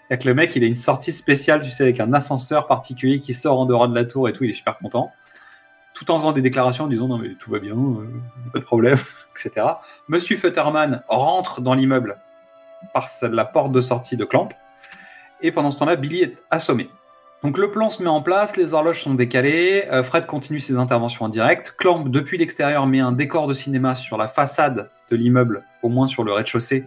Et 0.08 0.18
que 0.18 0.26
le 0.26 0.34
mec 0.34 0.56
il 0.56 0.64
a 0.64 0.66
une 0.66 0.76
sortie 0.76 1.12
spéciale, 1.12 1.60
tu 1.60 1.70
sais, 1.70 1.82
avec 1.82 2.00
un 2.00 2.12
ascenseur 2.14 2.66
particulier 2.66 3.18
qui 3.18 3.34
sort 3.34 3.60
en 3.60 3.66
dehors 3.66 3.86
de 3.86 3.94
la 3.94 4.04
tour 4.04 4.28
et 4.28 4.32
tout, 4.32 4.44
il 4.44 4.50
est 4.50 4.54
super 4.54 4.78
content. 4.78 5.12
Tout 5.92 6.10
en 6.10 6.18
faisant 6.18 6.32
des 6.32 6.40
déclarations 6.40 6.84
en 6.84 6.88
disant 6.88 7.06
non 7.06 7.18
mais 7.18 7.34
tout 7.38 7.50
va 7.50 7.58
bien, 7.58 7.74
euh, 7.74 8.08
pas 8.52 8.60
de 8.60 8.64
problème, 8.64 8.98
etc. 9.36 9.66
Monsieur 10.08 10.36
Futterman 10.38 11.02
rentre 11.08 11.60
dans 11.60 11.74
l'immeuble 11.74 12.16
par 12.94 13.08
la 13.22 13.44
porte 13.44 13.72
de 13.72 13.82
sortie 13.82 14.16
de 14.16 14.24
Clamp 14.24 14.48
et 15.42 15.52
pendant 15.52 15.70
ce 15.70 15.78
temps-là 15.78 15.96
Billy 15.96 16.22
est 16.22 16.38
assommé. 16.50 16.88
Donc 17.42 17.56
le 17.56 17.70
plan 17.70 17.88
se 17.88 18.02
met 18.02 18.08
en 18.08 18.20
place, 18.20 18.56
les 18.56 18.74
horloges 18.74 19.02
sont 19.02 19.14
décalées, 19.14 19.86
euh, 19.90 20.02
Fred 20.02 20.26
continue 20.26 20.60
ses 20.60 20.76
interventions 20.76 21.24
en 21.24 21.28
direct, 21.28 21.74
Clamp 21.78 22.04
depuis 22.04 22.36
l'extérieur 22.36 22.86
met 22.86 23.00
un 23.00 23.12
décor 23.12 23.46
de 23.46 23.54
cinéma 23.54 23.94
sur 23.94 24.18
la 24.18 24.28
façade 24.28 24.90
de 25.10 25.16
l'immeuble, 25.16 25.64
au 25.82 25.88
moins 25.88 26.06
sur 26.06 26.22
le 26.22 26.32
rez-de-chaussée, 26.32 26.84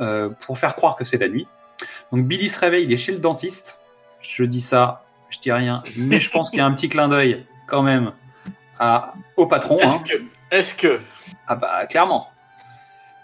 euh, 0.00 0.30
pour 0.40 0.58
faire 0.58 0.74
croire 0.74 0.96
que 0.96 1.04
c'est 1.04 1.18
la 1.18 1.28
nuit. 1.28 1.46
Donc 2.10 2.26
Billy 2.26 2.48
se 2.48 2.58
réveille, 2.58 2.84
il 2.84 2.92
est 2.92 2.96
chez 2.96 3.12
le 3.12 3.18
dentiste. 3.18 3.78
Je 4.20 4.44
dis 4.44 4.60
ça, 4.60 5.04
je 5.30 5.38
dis 5.38 5.52
rien, 5.52 5.82
mais 5.96 6.20
je 6.20 6.30
pense 6.30 6.50
qu'il 6.50 6.58
y 6.58 6.62
a 6.62 6.66
un 6.66 6.72
petit 6.72 6.88
clin 6.88 7.08
d'œil 7.08 7.46
quand 7.66 7.82
même 7.82 8.12
à, 8.80 9.14
au 9.36 9.46
patron. 9.46 9.78
Est-ce 9.78 9.98
hein. 9.98 10.02
que, 10.04 10.56
est-ce 10.56 10.74
que, 10.74 11.00
Ah 11.46 11.54
bah 11.54 11.86
clairement. 11.86 12.28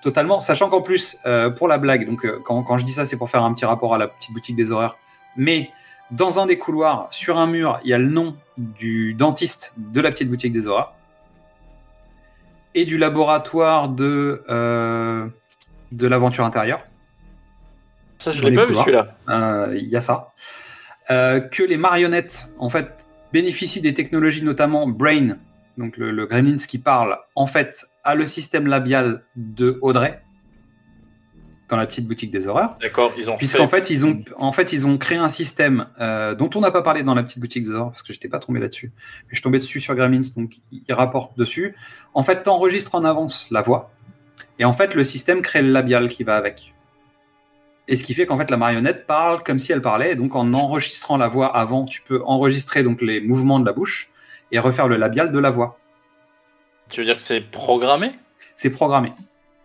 Totalement, 0.03 0.41
sachant 0.41 0.71
qu'en 0.71 0.81
plus, 0.81 1.19
euh, 1.27 1.51
pour 1.51 1.69
la 1.69 1.79
blague, 1.79 2.07
donc 2.07 2.25
euh, 2.25 2.41
quand, 2.45 2.63
quand 2.63 2.79
je 2.79 2.85
dis 2.85 2.93
ça, 2.93 3.05
c'est 3.05 3.17
pour 3.17 3.29
faire 3.29 3.43
un 3.43 3.53
petit 3.53 3.67
rapport 3.67 3.95
à 3.95 3.99
la 3.99 4.09
petite 4.09 4.33
boutique 4.33 4.57
des 4.57 4.73
horreurs, 4.73 4.99
mais 5.37 5.71
dans 6.11 6.41
un 6.41 6.47
des 6.47 6.59
couloirs, 6.59 7.09
sur 7.11 7.39
un 7.39 7.47
mur, 7.47 7.81
il 7.85 7.91
y 7.91 7.95
a 7.95 7.99
le 7.99 8.09
nom 8.09 8.37
du 8.57 9.15
dentiste 9.15 9.75
de 9.77 10.01
la 10.01 10.11
petite 10.11 10.29
boutique 10.29 10.53
des 10.53 10.67
horreurs 10.67 10.95
et 12.75 12.85
du 12.85 12.99
laboratoire 12.99 13.89
de, 13.89 14.45
euh, 14.49 15.27
de 15.93 16.07
l'aventure 16.07 16.45
intérieure. 16.45 16.81
ça, 18.19 18.31
je 18.31 18.45
l'ai 18.45 18.53
pas 18.53 18.67
vu 18.67 18.75
celui-là. 18.75 19.17
Euh, 19.29 19.77
Il 19.77 19.89
y 19.89 19.97
a 19.97 20.01
ça. 20.01 20.33
Euh, 21.11 21.41
que 21.41 21.63
les 21.63 21.77
marionnettes, 21.77 22.53
en 22.59 22.71
fait, 22.71 23.07
bénéficient 23.33 23.81
des 23.81 23.95
technologies, 23.95 24.45
notamment 24.45 24.87
Brain, 24.87 25.37
donc 25.79 25.97
le, 25.97 26.13
le 26.13 26.27
Gremlins 26.27 26.57
qui 26.57 26.79
parle, 26.79 27.19
en 27.35 27.47
fait, 27.47 27.87
a 28.05 28.15
le 28.15 28.27
système 28.27 28.67
labial 28.67 29.25
de 29.37 29.79
Audrey. 29.83 30.23
Dans 31.71 31.77
la 31.77 31.87
petite 31.87 32.07
boutique 32.07 32.31
des 32.31 32.49
horreurs. 32.49 32.77
D'accord, 32.81 33.13
ils 33.17 33.31
ont 33.31 33.37
Puisqu'en 33.37 33.69
fait, 33.69 33.91
ils 33.91 34.05
ont, 34.05 34.23
en 34.37 34.53
fait, 34.53 34.73
ils 34.73 34.87
ont 34.87 34.99
créé 34.99 35.19
un 35.19 35.29
système 35.29 35.87
euh, 36.01 36.35
dont 36.35 36.51
on 36.55 36.61
n'a 36.61 36.73
pas 36.73 36.83
parlé 36.83 37.03
dans 37.05 37.15
la 37.15 37.23
petite 37.23 37.39
boutique 37.39 37.63
des 37.63 37.71
horreurs 37.71 37.91
parce 37.91 38.03
que 38.03 38.13
j'étais 38.13 38.29
pas 38.29 38.41
tombé 38.41 38.59
là-dessus. 38.59 38.93
Mais 39.23 39.29
je 39.31 39.37
suis 39.37 39.43
tombé 39.43 39.59
dessus 39.59 39.81
sur 39.81 39.95
Gremlins, 39.95 40.21
donc 40.37 40.57
ils 40.73 40.93
rapportent 40.93 41.39
dessus. 41.39 41.77
En 42.13 42.23
fait, 42.23 42.43
tu 42.43 42.49
enregistres 42.49 42.95
en 42.97 43.05
avance 43.05 43.47
la 43.51 43.63
voix. 43.63 43.93
Et 44.59 44.65
en 44.65 44.73
fait, 44.73 44.95
le 44.95 45.05
système 45.05 45.43
crée 45.43 45.63
le 45.63 45.71
labial 45.71 46.09
qui 46.09 46.25
va 46.25 46.37
avec. 46.37 46.75
Et 47.87 47.97
ce 47.97 48.05
qui 48.05 48.15
fait 48.15 48.27
qu'en 48.27 48.37
fait, 48.37 48.51
la 48.51 48.57
marionnette 48.57 49.07
parle 49.07 49.43
comme 49.43 49.59
si 49.59 49.73
elle 49.73 49.83
parlait. 49.83 50.13
Et 50.13 50.15
donc, 50.17 50.35
en 50.35 50.53
enregistrant 50.53 51.17
la 51.17 51.29
voix 51.29 51.57
avant, 51.57 51.85
tu 51.85 52.03
peux 52.03 52.23
enregistrer 52.25 52.83
donc 52.83 53.01
les 53.01 53.21
mouvements 53.21 53.61
de 53.61 53.67
la 53.67 53.73
bouche 53.73 54.11
et 54.53 54.59
refaire 54.59 54.89
le 54.89 54.97
labial 54.97 55.33
de 55.33 55.39
la 55.39 55.51
voix. 55.51 55.79
Tu 56.89 57.01
veux 57.01 57.07
dire 57.07 57.17
que 57.17 57.23
c'est 57.23 57.41
programmé? 57.41 58.13
C'est 58.57 58.71
programmé. 58.71 59.13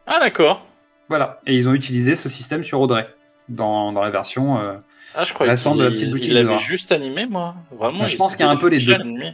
Ah 0.05 0.19
d'accord. 0.19 0.65
Voilà. 1.09 1.41
Et 1.45 1.55
ils 1.55 1.69
ont 1.69 1.73
utilisé 1.73 2.15
ce 2.15 2.29
système 2.29 2.63
sur 2.63 2.79
Audrey 2.81 3.07
dans, 3.49 3.91
dans 3.91 4.01
la 4.01 4.09
version. 4.09 4.59
Euh, 4.59 4.73
ah, 5.15 5.23
je 5.23 5.33
récente 5.33 5.77
de 5.77 5.83
la 5.83 5.89
petite 5.91 6.11
boutique 6.11 6.27
il 6.29 6.33
l'avait 6.33 6.57
juste 6.57 6.91
animé, 6.91 7.25
moi. 7.25 7.55
Vraiment. 7.71 8.01
Ouais, 8.03 8.09
je 8.09 8.17
pense 8.17 8.35
qu'il 8.35 8.45
y 8.45 8.49
a 8.49 8.51
un 8.51 8.55
peu 8.57 8.67
les 8.69 8.79
deux. 8.79 8.93
animé. 8.95 9.33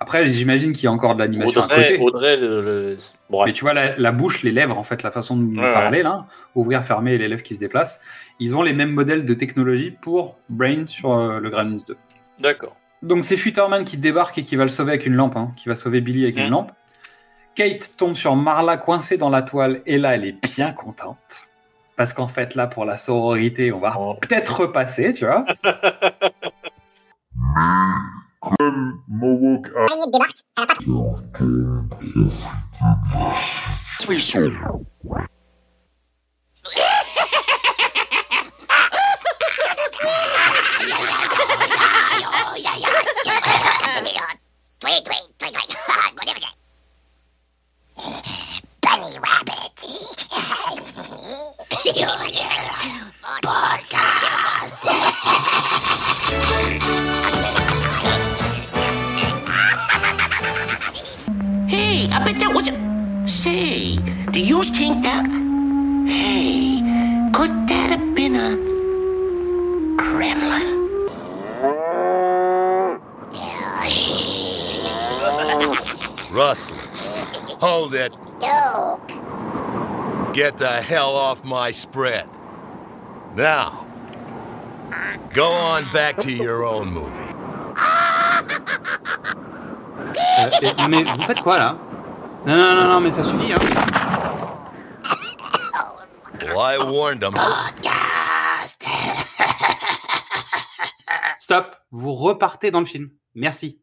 Après, 0.00 0.26
j'imagine 0.32 0.72
qu'il 0.72 0.84
y 0.84 0.86
a 0.88 0.92
encore 0.92 1.14
de 1.14 1.20
l'animation 1.20 1.62
à 1.62 1.64
Audrey, 1.64 1.96
côté. 1.96 2.02
Audrey, 2.02 2.36
le, 2.36 2.60
le- 2.60 2.96
bon, 3.30 3.44
Mais 3.46 3.52
tu 3.52 3.64
vois, 3.64 3.72
la, 3.74 3.96
la 3.96 4.12
bouche, 4.12 4.42
les 4.42 4.50
lèvres, 4.50 4.76
en 4.76 4.82
fait, 4.82 5.02
la 5.02 5.10
façon 5.10 5.36
de 5.36 5.56
Ouais, 5.58 5.72
parler, 5.72 6.02
là, 6.02 6.26
ouvrir, 6.54 6.82
fermer 6.82 7.14
et 7.14 7.18
les 7.18 7.28
lèvres 7.28 7.42
qui 7.42 7.54
se 7.54 7.60
déplacent, 7.60 8.00
ils 8.40 8.54
ont 8.54 8.62
les 8.62 8.72
mêmes 8.72 8.90
modèles 8.90 9.24
de 9.24 9.34
technologie 9.34 9.92
pour 10.02 10.36
Brain 10.48 10.86
sur 10.86 11.12
euh, 11.14 11.38
le 11.40 11.48
Gremlins 11.48 11.78
2. 11.88 11.96
D'accord. 12.40 12.76
Donc 13.02 13.24
c'est 13.24 13.36
Futterman 13.36 13.84
qui 13.84 13.96
débarque 13.96 14.36
et 14.38 14.42
qui 14.42 14.56
va 14.56 14.64
le 14.64 14.70
sauver 14.70 14.92
avec 14.92 15.06
une 15.06 15.14
lampe, 15.14 15.36
hein, 15.36 15.52
qui 15.56 15.68
va 15.68 15.76
sauver 15.76 16.00
Billy 16.00 16.24
avec 16.24 16.36
une 16.36 16.44
Mhm. 16.46 16.50
lampe. 16.50 16.72
Kate 17.54 17.96
tombe 17.96 18.14
sur 18.14 18.36
Marla 18.36 18.76
coincée 18.76 19.16
dans 19.16 19.30
la 19.30 19.42
toile 19.42 19.80
et 19.86 19.98
là 19.98 20.14
elle 20.14 20.24
est 20.24 20.54
bien 20.56 20.72
contente. 20.72 21.48
Parce 21.96 22.12
qu'en 22.12 22.28
fait 22.28 22.54
là 22.54 22.66
pour 22.66 22.84
la 22.84 22.96
sororité 22.96 23.72
on 23.72 23.78
va 23.78 23.94
Oh. 23.98 24.16
peut-être 24.20 24.60
repasser, 24.60 25.14
tu 25.14 25.26
vois. 25.26 25.44
Get 80.34 80.58
the 80.58 80.82
hell 80.82 81.14
off 81.16 81.44
my 81.44 81.70
spread. 81.72 82.26
Now, 83.36 83.86
go 85.32 85.46
on 85.50 85.84
back 85.92 86.16
to 86.18 86.30
your 86.30 86.64
own 86.64 86.90
movie. 86.90 87.10
Euh, 90.38 90.50
et- 90.62 90.88
mais 90.88 91.04
vous 91.04 91.22
faites 91.22 91.40
quoi 91.40 91.58
là? 91.58 91.76
Non 92.46 92.56
non 92.56 92.74
non 92.74 92.88
non 92.88 93.00
mais 93.00 93.12
ça 93.12 93.24
suffit 93.24 93.52
hein. 93.52 93.58
Well, 96.54 96.58
I 96.60 96.78
warned 96.78 97.20
them. 97.20 97.34
Stop, 101.38 101.76
vous 101.90 102.14
repartez 102.14 102.70
dans 102.70 102.80
le 102.80 102.86
film. 102.86 103.10
Merci. 103.34 103.80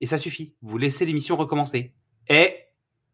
Et 0.00 0.06
ça 0.06 0.18
suffit. 0.18 0.54
Vous 0.62 0.78
laissez 0.78 1.04
l'émission 1.04 1.36
recommencer. 1.36 1.94
Et 2.28 2.56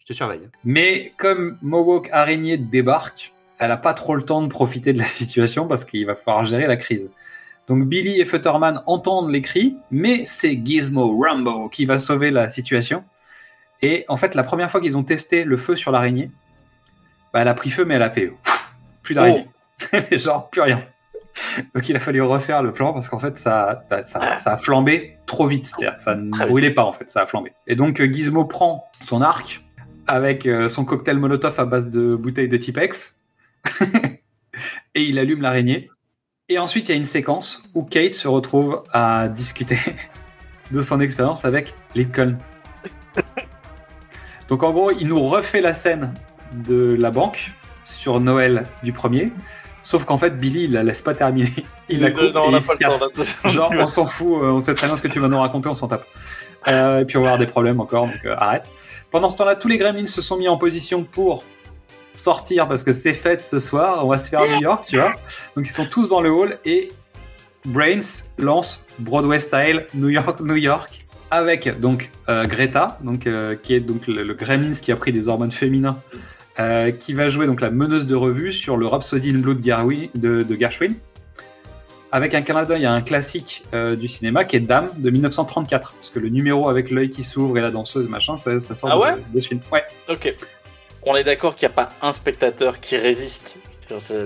te 0.09 0.13
surveille. 0.15 0.49
Mais 0.65 1.13
comme 1.19 1.59
Mohawk 1.63 2.09
Araignée 2.13 2.57
débarque, 2.57 3.35
elle 3.59 3.71
a 3.71 3.77
pas 3.77 3.95
trop 3.95 4.15
le 4.15 4.23
temps 4.23 4.43
de 4.43 4.49
profiter 4.49 4.93
de 4.93 4.99
la 4.99 5.07
situation 5.21 5.69
parce 5.69 5.85
qu'il 5.85 6.07
va 6.07 6.15
falloir 6.15 6.45
gérer 6.45 6.67
la 6.67 6.77
crise. 6.77 7.11
Donc 7.69 7.85
Billy 7.85 8.19
et 8.19 8.25
Futterman 8.25 8.83
entendent 8.87 9.31
les 9.31 9.43
cris, 9.43 9.77
mais 9.91 10.25
c'est 10.25 10.59
Gizmo 10.65 11.19
Rambo 11.19 11.69
qui 11.69 11.85
va 11.85 11.99
sauver 11.99 12.31
la 12.31 12.49
situation. 12.49 13.05
Et 13.83 14.07
en 14.09 14.17
fait, 14.17 14.35
la 14.35 14.43
première 14.43 14.71
fois 14.71 14.81
qu'ils 14.81 14.97
ont 14.97 15.05
testé 15.05 15.45
le 15.45 15.57
feu 15.59 15.77
sur 15.77 15.93
l'araignée, 15.93 16.31
bah, 17.33 17.43
elle 17.43 17.49
a 17.49 17.55
pris 17.55 17.69
feu, 17.69 17.85
mais 17.85 17.97
elle 17.97 18.03
a 18.03 18.11
fait 18.11 18.33
plus 19.03 19.15
d'araignée. 19.15 19.47
Genre 20.13 20.49
plus 20.49 20.63
rien. 20.63 20.83
Donc 21.75 21.89
il 21.89 21.95
a 21.95 22.01
fallu 22.01 22.23
refaire 22.23 22.63
le 22.63 22.73
plan 22.73 22.93
parce 22.93 23.09
qu'en 23.09 23.21
fait 23.21 23.39
ça, 23.39 23.85
bah, 23.91 24.03
ça, 24.03 24.39
ça 24.39 24.55
a 24.55 24.57
flambé 24.57 25.19
trop 25.27 25.47
vite. 25.47 25.67
C'est-à-dire 25.67 26.01
ça 26.01 26.15
ne 26.15 26.31
brûlait 26.47 26.73
pas 26.73 26.85
en 26.85 26.93
fait, 26.93 27.09
ça 27.11 27.21
a 27.21 27.27
flambé. 27.27 27.53
Et 27.67 27.77
donc 27.77 28.01
euh, 28.01 28.07
Gizmo 28.07 28.47
prend 28.47 28.87
son 29.07 29.21
arc 29.21 29.63
avec 30.09 30.47
euh, 30.47 30.69
son 30.69 30.85
cocktail 30.85 31.19
Molotov 31.19 31.59
à 31.59 31.65
base 31.65 31.89
de 31.89 32.17
bouteilles 32.17 32.49
de 32.49 32.57
Tipex 32.57 33.17
et 34.95 35.03
il 35.03 35.19
allume 35.19 35.43
l'araignée. 35.43 35.91
Et 36.49 36.59
ensuite 36.59 36.89
il 36.89 36.93
y 36.93 36.95
a 36.95 36.99
une 36.99 37.05
séquence 37.05 37.63
où 37.75 37.85
Kate 37.85 38.15
se 38.15 38.27
retrouve 38.27 38.83
à 38.93 39.29
discuter 39.29 39.79
de 40.71 40.83
son 40.83 41.01
expérience 41.01 41.45
avec 41.45 41.75
Lincoln. 41.95 42.37
Donc 44.49 44.63
en 44.63 44.73
gros 44.73 44.91
il 44.91 45.07
nous 45.07 45.21
refait 45.21 45.61
la 45.61 45.75
scène 45.75 46.15
de 46.65 46.97
la 46.99 47.11
banque 47.11 47.53
sur 47.85 48.21
Noël 48.21 48.65
du 48.83 48.93
premier. 48.93 49.33
Sauf 49.83 50.05
qu'en 50.05 50.19
fait, 50.19 50.39
Billy, 50.39 50.65
il 50.65 50.73
la 50.73 50.83
laisse 50.83 51.01
pas 51.01 51.15
terminer. 51.15 51.53
Il 51.89 52.03
la 52.03 52.11
coupe 52.11 52.35
Non, 52.35 52.43
on 52.47 52.49
et 52.49 52.53
n'a 52.53 52.59
il 52.59 52.63
se 52.63 52.69
pas 52.69 52.75
le 52.75 52.99
temps, 52.99 53.09
casse. 53.15 53.39
Genre, 53.47 53.73
on 53.75 53.87
s'en 53.87 54.05
fout, 54.05 54.43
euh, 54.43 54.51
on 54.51 54.61
sait 54.61 54.75
très 54.75 54.87
bien 54.87 54.97
ce 54.97 55.03
que 55.03 55.09
tu 55.09 55.19
vas 55.19 55.29
nous 55.29 55.39
raconter, 55.39 55.71
on 55.71 55.75
s'en 55.75 55.89
tape. 55.89 56.05
Euh, 56.67 57.01
et 57.01 57.05
puis 57.05 57.17
on 57.17 57.23
va 57.23 57.29
avoir 57.29 57.39
des 57.39 57.47
problèmes 57.47 57.81
encore, 57.81 58.07
donc 58.07 58.25
euh, 58.27 58.35
arrête. 58.37 58.65
Pendant 59.11 59.31
ce 59.31 59.37
temps-là, 59.39 59.57
tous 59.57 59.69
les 59.69 59.79
gremlins 59.79 60.07
se 60.07 60.21
sont 60.21 60.37
mis 60.37 60.49
en 60.49 60.57
position 60.57 61.03
pour 61.05 61.43
sortir 62.15 62.67
parce 62.69 62.83
que 62.85 62.93
c'est 62.93 63.15
fête 63.15 63.45
ce 63.45 63.61
soir, 63.61 64.05
on 64.05 64.09
va 64.09 64.19
se 64.19 64.29
faire 64.29 64.41
New 64.43 64.61
York, 64.63 64.85
tu 64.89 64.97
vois. 64.97 65.13
Donc 65.57 65.67
ils 65.67 65.71
sont 65.73 65.87
tous 65.87 66.09
dans 66.09 66.21
le 66.21 66.31
hall 66.31 66.59
et 66.65 66.89
Brains 67.65 68.01
lance 68.39 68.85
Broadway 68.99 69.39
Style 69.41 69.87
New 69.95 70.09
York, 70.09 70.41
New 70.41 70.57
York 70.57 71.05
avec 71.31 71.79
donc 71.81 72.11
euh, 72.29 72.45
Greta, 72.45 72.99
donc 73.03 73.27
euh, 73.27 73.55
qui 73.55 73.75
est 73.75 73.81
donc 73.81 74.07
le, 74.07 74.23
le 74.25 74.35
Gremlins 74.35 74.73
qui 74.73 74.91
a 74.93 74.97
pris 74.97 75.13
des 75.13 75.29
hormones 75.29 75.53
féminins, 75.53 75.99
euh, 76.59 76.91
qui 76.91 77.13
va 77.15 77.29
jouer 77.29 77.47
donc 77.47 77.61
la 77.61 77.71
meneuse 77.71 78.07
de 78.07 78.17
revue 78.17 78.53
sur 78.53 78.77
le 78.77 78.87
Rhapsody 78.87 79.31
in 79.31 79.39
Blue 79.39 79.55
de, 79.55 79.61
Garwi- 79.61 80.11
de, 80.15 80.43
de 80.43 80.57
Gershwin. 80.57 80.95
Avec 82.11 82.33
un 82.35 82.41
clin 82.43 82.65
d'œil 82.65 82.87
à 82.87 82.93
un 82.93 83.03
classique 83.03 83.65
euh, 83.75 83.95
du 83.95 84.09
cinéma 84.09 84.45
qui 84.47 84.57
est 84.57 84.61
Dame 84.61 84.89
de 84.97 85.11
1934, 85.11 85.93
parce 85.93 86.09
que 86.11 86.19
le 86.19 86.31
numéro 86.31 86.69
avec 86.71 86.91
l'œil 86.91 87.11
qui 87.11 87.23
s'ouvre 87.23 87.59
et 87.59 87.61
la 87.61 87.71
danseuse 87.71 88.09
machin, 88.09 88.37
ça, 88.39 88.61
ça 88.61 88.75
sort 88.75 88.89
Ah 88.91 88.95
de- 88.95 89.01
ouais 89.17 89.23
de, 89.35 89.41
ce 89.41 89.49
film. 89.49 89.61
Ouais. 89.71 89.85
Ok. 90.09 90.35
On 91.03 91.15
est 91.17 91.25
d'accord 91.25 91.55
qu'il 91.55 91.69
n'y 91.69 91.73
a 91.73 91.75
pas 91.75 91.91
un 92.01 92.13
spectateur 92.15 92.81
qui 92.81 92.97
résiste. 92.97 93.59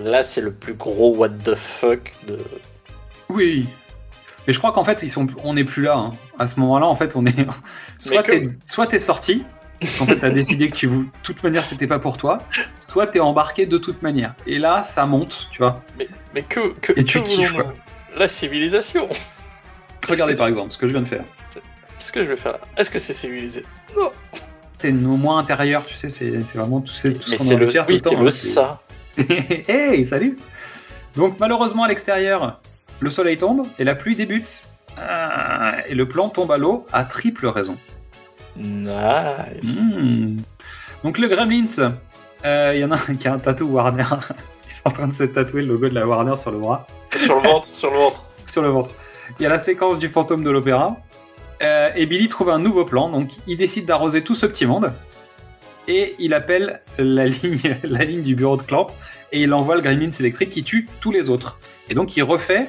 Là, 0.05 0.23
c'est 0.25 0.41
le 0.41 0.53
plus 0.53 0.75
gros 0.75 1.15
what 1.17 1.29
the 1.31 1.55
fuck 1.57 2.13
de. 2.27 2.39
Oui. 3.29 3.69
Mais 4.47 4.53
je 4.53 4.59
crois 4.59 4.73
qu'en 4.73 4.85
fait, 4.85 5.03
ils 5.03 5.09
sont, 5.11 5.27
on 5.45 5.55
n'est 5.55 5.65
plus 5.65 5.83
là. 5.83 5.97
hein. 5.97 6.13
À 6.39 6.49
ce 6.49 6.59
moment-là, 6.61 6.87
en 6.87 6.97
fait, 6.97 7.15
on 7.17 7.25
est. 7.27 7.35
Soit 7.99 8.23
que- 8.23 8.33
t'es, 8.33 8.87
t'es 8.89 8.99
sorti, 8.99 9.45
parce 9.81 9.97
qu'en 9.99 10.07
fait, 10.07 10.17
t'as 10.17 10.31
décidé 10.41 10.69
que 10.71 10.75
tu 10.77 10.87
de 10.89 11.05
toute 11.23 11.43
manière, 11.45 11.63
c'était 11.63 11.87
pas 11.87 11.99
pour 12.01 12.17
toi. 12.17 12.39
Soit 12.89 13.09
t'es 13.09 13.21
embarqué 13.21 13.67
de 13.67 13.79
toute 13.79 14.03
manière. 14.03 14.35
Et 14.47 14.59
là, 14.59 14.83
ça 14.83 15.07
monte, 15.07 15.49
tu 15.53 15.59
vois. 15.59 15.81
Mais, 15.99 16.09
mais 16.35 16.43
que, 16.43 16.73
que, 16.81 16.93
Et 16.99 17.05
tu 17.05 17.21
que 17.21 17.27
kiffes, 17.27 17.53
voulons-nous 17.53 18.19
La 18.19 18.29
civilisation. 18.29 19.09
Regardez 20.09 20.37
par 20.37 20.49
exemple 20.49 20.73
ce 20.73 20.79
que 20.79 20.87
je 20.87 20.93
viens 20.93 21.03
de 21.03 21.09
faire. 21.09 21.25
Qu'est-ce 21.99 22.13
que 22.13 22.25
je 22.25 22.29
vais 22.29 22.37
faire 22.37 22.53
là 22.53 22.61
Est-ce 22.77 22.91
que 22.91 22.99
c'est 22.99 23.13
civilisé? 23.13 23.65
C'est 24.79 24.91
nos 24.91 25.17
moins 25.17 25.39
intérieurs, 25.39 25.87
tu 25.87 25.95
sais. 25.95 26.11
C'est, 26.11 26.33
c'est 26.45 26.59
vraiment 26.59 26.81
tout, 26.81 26.93
c'est 26.93 27.13
tout 27.15 27.31
Mais 27.31 27.37
ce 27.37 27.43
qu'on 27.43 27.49
c'est 27.49 27.53
a 27.53 27.57
envie 27.57 27.61
le, 27.61 27.67
de 27.67 27.73
faire 27.73 27.87
oui, 27.89 28.01
tout 28.01 28.09
c'est 28.09 28.15
temps, 28.17 28.21
le 28.21 28.27
hein, 28.27 28.31
c'est- 28.31 28.49
ça. 28.49 28.83
hey, 29.69 30.05
salut 30.05 30.39
Donc 31.15 31.39
malheureusement 31.39 31.85
à 31.85 31.89
l'extérieur, 31.89 32.61
le 33.01 33.11
soleil 33.11 33.37
tombe 33.39 33.65
et 33.79 33.85
la 33.85 33.95
pluie 33.95 34.17
débute. 34.17 34.61
Ah, 34.99 35.77
et 35.89 35.95
le 35.95 36.07
plan 36.09 36.29
tombe 36.29 36.51
à 36.51 36.59
l'eau 36.59 36.87
à 36.93 37.05
triple 37.05 37.47
raison. 37.47 37.79
Nice. 38.57 39.79
Hmm. 39.95 40.37
Donc 41.05 41.19
le 41.19 41.29
Gremlins, 41.29 41.95
euh, 42.45 42.73
il 42.75 42.81
y 42.81 42.85
en 42.85 42.91
a 42.91 42.97
un 42.97 43.15
qui 43.15 43.29
a 43.29 43.35
un 43.35 43.39
tatou 43.39 43.67
Warner. 43.67 44.05
En 44.85 44.91
train 44.91 45.07
de 45.09 45.13
se 45.15 45.23
tatouer 45.25 45.63
le 45.63 45.69
logo 45.69 45.89
de 45.89 45.95
la 45.95 46.07
Warner 46.07 46.37
sur 46.37 46.51
le 46.51 46.59
bras. 46.59 46.87
Sur 47.17 47.37
le 47.41 47.49
ventre, 47.49 47.69
sur 47.73 47.91
le 47.91 47.99
ventre. 47.99 48.25
Sur 48.47 48.63
le 48.63 48.69
ventre. 48.69 48.91
Il 49.39 49.43
y 49.45 49.47
a 49.47 49.49
la 49.49 49.59
séquence 49.59 49.99
du 49.99 50.09
fantôme 50.09 50.43
de 50.45 50.51
l'opéra. 50.51 50.97
Euh, 51.63 51.91
et 51.95 52.07
Billy 52.07 52.29
trouve 52.29 52.51
un 52.51 52.59
nouveau 52.59 52.85
plan, 52.85 53.09
donc 53.09 53.31
il 53.47 53.57
décide 53.57 53.87
d'arroser 53.87 54.23
tout 54.25 54.35
ce 54.35 54.45
petit 54.47 54.67
monde. 54.67 54.93
et 55.89 56.15
il 56.19 56.35
appelle 56.35 56.81
la 56.99 57.27
ligne, 57.27 57.77
la 57.85 58.05
ligne 58.05 58.23
du 58.23 58.35
bureau 58.35 58.57
de 58.57 58.63
Clamp 58.63 58.89
et 59.31 59.43
il 59.43 59.55
envoie 59.55 59.77
le 59.77 59.81
Gremlins 59.81 60.11
électrique 60.11 60.51
qui 60.51 60.63
tue 60.65 60.89
tous 61.01 61.13
les 61.13 61.31
autres. 61.31 61.59
Et 61.89 61.95
donc 61.95 62.17
il 62.17 62.23
refait 62.25 62.69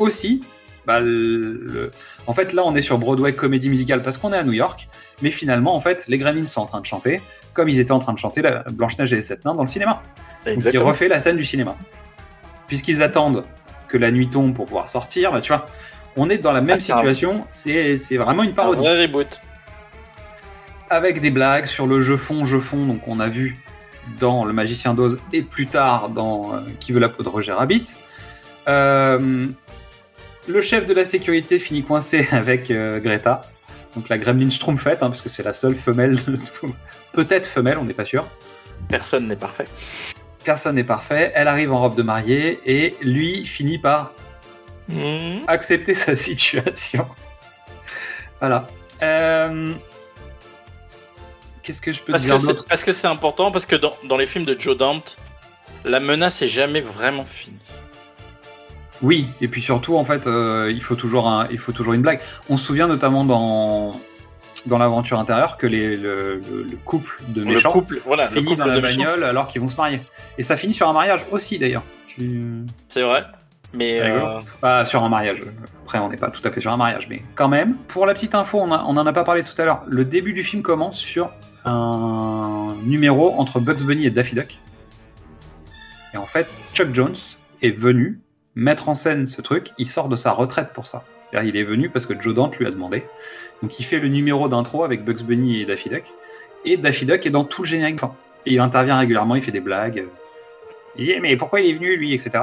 aussi. 0.00 0.42
bah, 0.86 0.98
le- 1.00 1.90
En 2.26 2.34
fait, 2.34 2.52
là, 2.52 2.62
on 2.66 2.74
est 2.74 2.82
sur 2.82 2.98
Broadway 2.98 3.34
comédie 3.34 3.68
musicale 3.70 4.02
parce 4.02 4.18
qu'on 4.18 4.32
est 4.32 4.36
à 4.38 4.42
New 4.44 4.52
York, 4.52 4.88
mais 5.22 5.30
finalement, 5.30 5.74
en 5.74 5.80
fait, 5.80 6.04
les 6.08 6.18
Gremlins 6.18 6.46
sont 6.46 6.60
en 6.62 6.66
train 6.66 6.80
de 6.80 6.86
chanter 6.86 7.20
comme 7.54 7.68
ils 7.68 7.78
étaient 7.80 7.92
en 7.92 7.98
train 8.00 8.12
de 8.12 8.18
chanter 8.18 8.42
la 8.42 8.64
Blanche-Neige 8.72 9.12
et 9.12 9.16
les 9.16 9.22
Sept 9.22 9.44
Nains 9.44 9.54
dans 9.54 9.62
le 9.62 9.68
cinéma. 9.68 10.02
Donc 10.44 10.46
il 10.46 10.52
Exactement. 10.54 10.84
refait 10.86 11.08
la 11.08 11.20
scène 11.20 11.36
du 11.36 11.44
cinéma. 11.44 11.76
Puisqu'ils 12.66 13.02
attendent 13.02 13.44
que 13.88 13.98
la 13.98 14.10
nuit 14.10 14.28
tombe 14.28 14.54
pour 14.54 14.66
pouvoir 14.66 14.88
sortir, 14.88 15.32
bah, 15.32 15.40
tu 15.40 15.52
vois, 15.52 15.66
on 16.16 16.28
est 16.30 16.38
dans 16.38 16.52
la 16.52 16.60
même 16.60 16.76
Ah, 16.78 16.78
un- 16.78 16.96
situation. 16.96 17.44
C'est 17.48 17.96
vraiment 18.16 18.42
une 18.42 18.50
Un 18.50 18.54
parodie 18.54 18.80
vrai 18.80 19.02
reboot. 19.02 19.40
avec 20.90 21.20
des 21.20 21.30
blagues 21.30 21.66
sur 21.66 21.86
le 21.86 22.00
jeu 22.00 22.16
fond, 22.16 22.44
jeu 22.44 22.60
fond. 22.60 22.84
Donc 22.86 23.06
on 23.08 23.18
a 23.18 23.28
vu 23.28 23.56
dans 24.18 24.44
Le 24.44 24.52
Magicien 24.52 24.94
d'Oz 24.94 25.20
et 25.32 25.42
plus 25.42 25.66
tard 25.66 26.08
dans 26.08 26.54
euh, 26.54 26.60
Qui 26.80 26.92
veut 26.92 27.00
la 27.00 27.08
peau 27.08 27.22
de 27.22 27.28
Roger 27.28 27.52
Rabbit. 27.52 27.84
Euh, 28.68 29.44
le 30.48 30.60
chef 30.60 30.86
de 30.86 30.94
la 30.94 31.04
sécurité 31.04 31.58
finit 31.58 31.82
coincé 31.84 32.26
avec 32.32 32.70
euh, 32.70 32.98
Greta. 33.00 33.42
Donc 33.94 34.08
la 34.08 34.16
Gremlin 34.18 34.48
Schtroumpfette, 34.50 35.02
hein, 35.02 35.08
parce 35.08 35.20
que 35.22 35.28
c'est 35.28 35.42
la 35.42 35.52
seule 35.54 35.74
femelle. 35.76 36.16
Peut-être 37.12 37.46
femelle, 37.46 37.76
on 37.78 37.84
n'est 37.84 37.92
pas 37.94 38.06
sûr. 38.06 38.26
Personne 38.88 39.28
n'est 39.28 39.36
parfait. 39.36 39.66
Personne 40.44 40.76
n'est 40.76 40.84
parfait. 40.84 41.32
Elle 41.34 41.48
arrive 41.48 41.72
en 41.72 41.80
robe 41.80 41.96
de 41.96 42.02
mariée 42.02 42.60
et 42.66 42.94
lui 43.00 43.44
finit 43.44 43.78
par 43.78 44.12
accepter 45.46 45.94
sa 46.06 46.16
situation. 46.16 47.06
voilà. 48.40 48.68
Euh, 49.02 49.72
Qu'est-ce 51.62 51.80
que 51.80 51.92
je 51.92 52.00
peux 52.00 52.12
Parce 52.12 52.24
dire 52.24 52.36
que, 52.36 52.62
parce 52.68 52.82
que 52.82 52.92
c'est 52.92 53.06
important, 53.06 53.52
parce 53.52 53.66
que 53.66 53.76
dans, 53.76 53.92
dans 54.04 54.16
les 54.16 54.26
films 54.26 54.44
de 54.44 54.58
Joe 54.58 54.76
Dante, 54.76 55.16
la 55.84 56.00
menace 56.00 56.42
est 56.42 56.48
jamais 56.48 56.80
vraiment 56.80 57.24
finie. 57.24 57.58
Oui, 59.00 59.26
et 59.40 59.48
puis 59.48 59.62
surtout, 59.62 59.96
en 59.96 60.04
fait, 60.04 60.26
euh, 60.26 60.72
il, 60.72 60.82
faut 60.82 60.94
toujours 60.94 61.28
un, 61.28 61.48
il 61.50 61.58
faut 61.58 61.72
toujours 61.72 61.92
une 61.92 62.02
blague. 62.02 62.20
On 62.48 62.56
se 62.56 62.66
souvient 62.66 62.86
notamment 62.86 63.24
dans, 63.24 64.00
dans 64.66 64.78
l'aventure 64.78 65.18
intérieure 65.18 65.56
que 65.56 65.66
les, 65.66 65.96
le, 65.96 66.36
le- 66.36 66.62
le 66.70 66.76
couple 66.84 67.20
de 67.28 67.40
Le 67.40 67.46
méchants 67.54 67.72
couple- 67.72 68.00
voilà, 68.06 68.24
le 68.26 68.30
finit 68.32 68.44
couple 68.46 68.58
dans 68.58 68.66
la 68.66 68.80
méchants. 68.80 69.02
bagnole 69.02 69.24
alors 69.24 69.48
qu'ils 69.48 69.60
vont 69.60 69.68
se 69.68 69.76
marier. 69.76 70.00
Et 70.38 70.42
ça 70.42 70.56
finit 70.56 70.74
sur 70.74 70.88
un 70.88 70.92
mariage 70.92 71.24
aussi, 71.32 71.58
d'ailleurs. 71.58 71.82
Tu- 72.06 72.42
C'est 72.88 73.02
vrai. 73.02 73.24
Mais 73.74 74.00
euh, 74.02 74.84
sur 74.84 75.02
un 75.02 75.08
mariage. 75.08 75.38
Après, 75.84 75.98
on 75.98 76.10
n'est 76.10 76.16
pas 76.18 76.30
tout 76.30 76.42
à 76.46 76.50
fait 76.50 76.60
sur 76.60 76.70
un 76.70 76.76
mariage, 76.76 77.06
mais 77.08 77.22
quand 77.34 77.48
même. 77.48 77.74
Pour 77.88 78.04
la 78.06 78.12
petite 78.14 78.34
info, 78.34 78.58
on, 78.60 78.70
a- 78.70 78.84
on 78.86 78.96
en 78.96 79.06
a 79.06 79.12
pas 79.12 79.24
parlé 79.24 79.42
tout 79.42 79.60
à 79.60 79.64
l'heure. 79.64 79.82
Le 79.88 80.04
début 80.04 80.32
du 80.34 80.42
film 80.42 80.62
commence 80.62 80.98
sur 80.98 81.30
un 81.64 82.74
numéro 82.84 83.34
entre 83.38 83.60
Bugs 83.60 83.82
Bunny 83.82 84.06
et 84.06 84.10
Daffy 84.10 84.34
Duck. 84.34 84.58
Et 86.14 86.18
en 86.18 86.26
fait, 86.26 86.48
Chuck 86.74 86.94
Jones 86.94 87.16
est 87.62 87.70
venu 87.76 88.20
mettre 88.54 88.88
en 88.90 88.94
scène 88.94 89.24
ce 89.26 89.40
truc. 89.40 89.70
Il 89.78 89.88
sort 89.88 90.08
de 90.08 90.16
sa 90.16 90.32
retraite 90.32 90.72
pour 90.74 90.86
ça. 90.86 91.04
Il 91.42 91.56
est 91.56 91.64
venu 91.64 91.88
parce 91.88 92.04
que 92.04 92.20
Joe 92.20 92.34
Dante 92.34 92.58
lui 92.58 92.66
a 92.66 92.70
demandé. 92.70 93.04
Donc, 93.62 93.78
il 93.78 93.84
fait 93.84 93.98
le 93.98 94.08
numéro 94.08 94.48
d'intro 94.48 94.84
avec 94.84 95.04
Bugs 95.04 95.22
Bunny 95.22 95.60
et 95.60 95.66
Daffy 95.66 95.88
Duck. 95.88 96.04
Et 96.64 96.76
Daffy 96.76 97.06
Duck 97.06 97.24
est 97.24 97.30
dans 97.30 97.44
tout 97.44 97.62
le 97.62 97.68
générique. 97.68 98.02
Enfin, 98.02 98.14
et 98.46 98.54
il 98.54 98.60
intervient 98.60 98.98
régulièrement, 98.98 99.36
il 99.36 99.42
fait 99.42 99.52
des 99.52 99.60
blagues. 99.60 100.04
Il 100.96 101.06
dit, 101.06 101.20
mais 101.20 101.36
pourquoi 101.36 101.60
il 101.60 101.70
est 101.70 101.74
venu, 101.74 101.96
lui, 101.96 102.12
etc. 102.12 102.42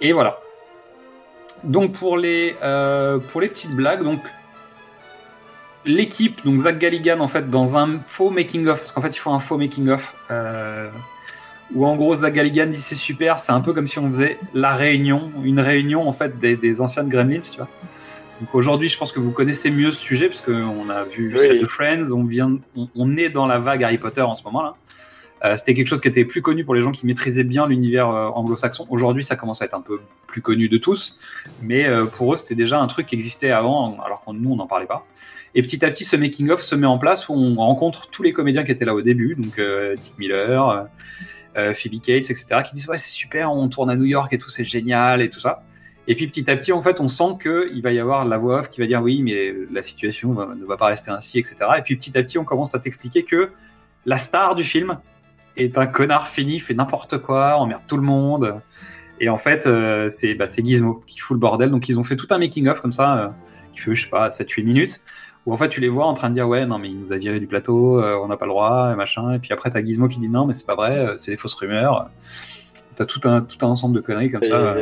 Et 0.00 0.12
voilà. 0.12 0.38
Donc 1.64 1.92
pour 1.92 2.18
les 2.18 2.56
euh, 2.62 3.18
pour 3.18 3.40
les 3.40 3.48
petites 3.48 3.70
blagues, 3.70 4.02
donc 4.02 4.20
l'équipe, 5.84 6.44
donc 6.44 6.58
Zach 6.58 6.78
Galligan 6.78 7.20
en 7.20 7.28
fait 7.28 7.48
dans 7.48 7.76
un 7.76 8.00
faux 8.06 8.30
making 8.30 8.66
of, 8.66 8.80
parce 8.80 8.92
qu'en 8.92 9.00
fait 9.00 9.10
il 9.10 9.18
faut 9.18 9.30
un 9.30 9.38
faux 9.38 9.58
making 9.58 9.88
of 9.90 10.12
euh, 10.30 10.90
où 11.72 11.86
en 11.86 11.94
gros 11.94 12.16
Zach 12.16 12.32
Galligan 12.32 12.66
dit 12.66 12.80
c'est 12.80 12.96
super, 12.96 13.38
c'est 13.38 13.52
un 13.52 13.60
peu 13.60 13.72
comme 13.72 13.86
si 13.86 14.00
on 14.00 14.08
faisait 14.08 14.38
la 14.54 14.74
réunion, 14.74 15.30
une 15.44 15.60
réunion 15.60 16.08
en 16.08 16.12
fait 16.12 16.36
des, 16.40 16.56
des 16.56 16.80
anciennes 16.80 17.08
Gremlins, 17.08 17.40
tu 17.40 17.58
vois. 17.58 17.68
Donc 18.42 18.56
aujourd'hui, 18.56 18.88
je 18.88 18.98
pense 18.98 19.12
que 19.12 19.20
vous 19.20 19.30
connaissez 19.30 19.70
mieux 19.70 19.92
ce 19.92 20.00
sujet 20.00 20.26
parce 20.26 20.40
qu'on 20.40 20.90
a 20.90 21.04
vu 21.04 21.32
Oui. 21.38 21.60
de 21.60 21.64
Friends, 21.66 22.10
on 22.10 22.24
vient, 22.24 22.58
on, 22.74 22.88
on 22.96 23.16
est 23.16 23.30
dans 23.30 23.46
la 23.46 23.60
vague 23.60 23.84
Harry 23.84 23.98
Potter 23.98 24.20
en 24.22 24.34
ce 24.34 24.42
moment 24.42 24.64
là. 24.64 24.74
Euh, 25.44 25.56
C'était 25.56 25.74
quelque 25.74 25.86
chose 25.86 26.00
qui 26.00 26.08
était 26.08 26.24
plus 26.24 26.42
connu 26.42 26.64
pour 26.64 26.74
les 26.74 26.82
gens 26.82 26.90
qui 26.90 27.06
maîtrisaient 27.06 27.44
bien 27.44 27.68
l'univers 27.68 28.10
euh, 28.10 28.30
anglo-saxon. 28.30 28.88
Aujourd'hui, 28.90 29.22
ça 29.22 29.36
commence 29.36 29.62
à 29.62 29.66
être 29.66 29.74
un 29.74 29.80
peu 29.80 30.00
plus 30.26 30.42
connu 30.42 30.68
de 30.68 30.76
tous, 30.76 31.20
mais 31.62 31.86
euh, 31.86 32.04
pour 32.04 32.34
eux, 32.34 32.36
c'était 32.36 32.56
déjà 32.56 32.80
un 32.80 32.88
truc 32.88 33.06
qui 33.06 33.14
existait 33.14 33.52
avant, 33.52 34.00
alors 34.04 34.24
que 34.24 34.32
nous, 34.32 34.50
on 34.50 34.56
n'en 34.56 34.66
parlait 34.66 34.86
pas. 34.86 35.06
Et 35.54 35.62
petit 35.62 35.84
à 35.84 35.90
petit, 35.92 36.04
ce 36.04 36.16
making-of 36.16 36.62
se 36.62 36.74
met 36.74 36.88
en 36.88 36.98
place 36.98 37.28
où 37.28 37.34
on 37.34 37.54
rencontre 37.54 38.08
tous 38.10 38.24
les 38.24 38.32
comédiens 38.32 38.64
qui 38.64 38.72
étaient 38.72 38.84
là 38.84 38.94
au 38.94 39.02
début, 39.02 39.36
donc 39.36 39.60
Dick 40.00 40.14
Miller, 40.18 40.88
Phoebe 41.54 42.00
Cates, 42.00 42.30
etc., 42.30 42.46
qui 42.66 42.74
disent 42.74 42.88
ouais 42.88 42.98
c'est 42.98 43.10
super, 43.10 43.52
on 43.52 43.68
tourne 43.68 43.90
à 43.90 43.94
New 43.94 44.06
York 44.06 44.32
et 44.32 44.38
tout, 44.38 44.48
c'est 44.48 44.64
génial 44.64 45.20
et 45.22 45.28
tout 45.28 45.40
ça. 45.40 45.62
Et 46.08 46.16
puis 46.16 46.26
petit 46.26 46.50
à 46.50 46.56
petit, 46.56 46.72
en 46.72 46.82
fait, 46.82 47.00
on 47.00 47.06
sent 47.08 47.38
qu'il 47.42 47.80
va 47.82 47.92
y 47.92 48.00
avoir 48.00 48.24
la 48.24 48.36
voix 48.36 48.58
off 48.60 48.68
qui 48.68 48.80
va 48.80 48.86
dire 48.86 49.00
oui, 49.02 49.22
mais 49.22 49.54
la 49.70 49.82
situation 49.82 50.32
va- 50.32 50.54
ne 50.54 50.64
va 50.64 50.76
pas 50.76 50.86
rester 50.86 51.10
ainsi, 51.12 51.38
etc. 51.38 51.56
Et 51.78 51.82
puis 51.82 51.96
petit 51.96 52.16
à 52.18 52.22
petit, 52.22 52.38
on 52.38 52.44
commence 52.44 52.74
à 52.74 52.80
t'expliquer 52.80 53.22
que 53.22 53.50
la 54.04 54.18
star 54.18 54.56
du 54.56 54.64
film 54.64 54.98
est 55.56 55.78
un 55.78 55.86
connard 55.86 56.26
fini, 56.28 56.58
fait 56.58 56.74
n'importe 56.74 57.18
quoi, 57.18 57.54
emmerde 57.56 57.82
tout 57.86 57.96
le 57.96 58.02
monde. 58.02 58.60
Et 59.20 59.28
en 59.28 59.38
fait, 59.38 59.66
euh, 59.66 60.08
c'est 60.08 60.34
bah, 60.34 60.46
Gizmo 60.48 61.04
qui 61.06 61.20
fout 61.20 61.36
le 61.36 61.38
bordel. 61.40 61.70
Donc 61.70 61.88
ils 61.88 61.98
ont 62.00 62.04
fait 62.04 62.16
tout 62.16 62.26
un 62.30 62.38
making-of 62.38 62.80
comme 62.80 62.90
ça, 62.92 63.18
euh, 63.18 63.28
qui 63.72 63.78
fait, 63.80 63.94
je 63.94 64.02
sais 64.04 64.10
pas, 64.10 64.30
7-8 64.30 64.64
minutes, 64.64 65.00
où 65.46 65.52
en 65.52 65.56
fait 65.56 65.68
tu 65.68 65.80
les 65.80 65.88
vois 65.88 66.06
en 66.06 66.14
train 66.14 66.30
de 66.30 66.34
dire 66.34 66.48
ouais, 66.48 66.66
non 66.66 66.78
mais 66.78 66.88
il 66.88 66.98
nous 66.98 67.12
a 67.12 67.16
viré 67.18 67.38
du 67.38 67.46
plateau, 67.46 68.00
euh, 68.02 68.18
on 68.20 68.26
n'a 68.26 68.36
pas 68.36 68.46
le 68.46 68.50
droit, 68.50 68.90
et 68.92 68.96
machin. 68.96 69.34
Et 69.34 69.38
puis 69.38 69.52
après 69.52 69.70
t'as 69.70 69.84
Gizmo 69.84 70.08
qui 70.08 70.18
dit 70.18 70.28
non 70.28 70.46
mais 70.46 70.54
c'est 70.54 70.66
pas 70.66 70.74
vrai, 70.74 71.14
c'est 71.18 71.30
des 71.30 71.36
fausses 71.36 71.54
rumeurs. 71.54 72.10
T'as 72.96 73.06
tout 73.06 73.20
un, 73.24 73.40
tout 73.42 73.64
un 73.64 73.68
ensemble 73.68 73.94
de 73.94 74.00
conneries 74.00 74.30
comme 74.32 74.42
ça. 74.42 74.74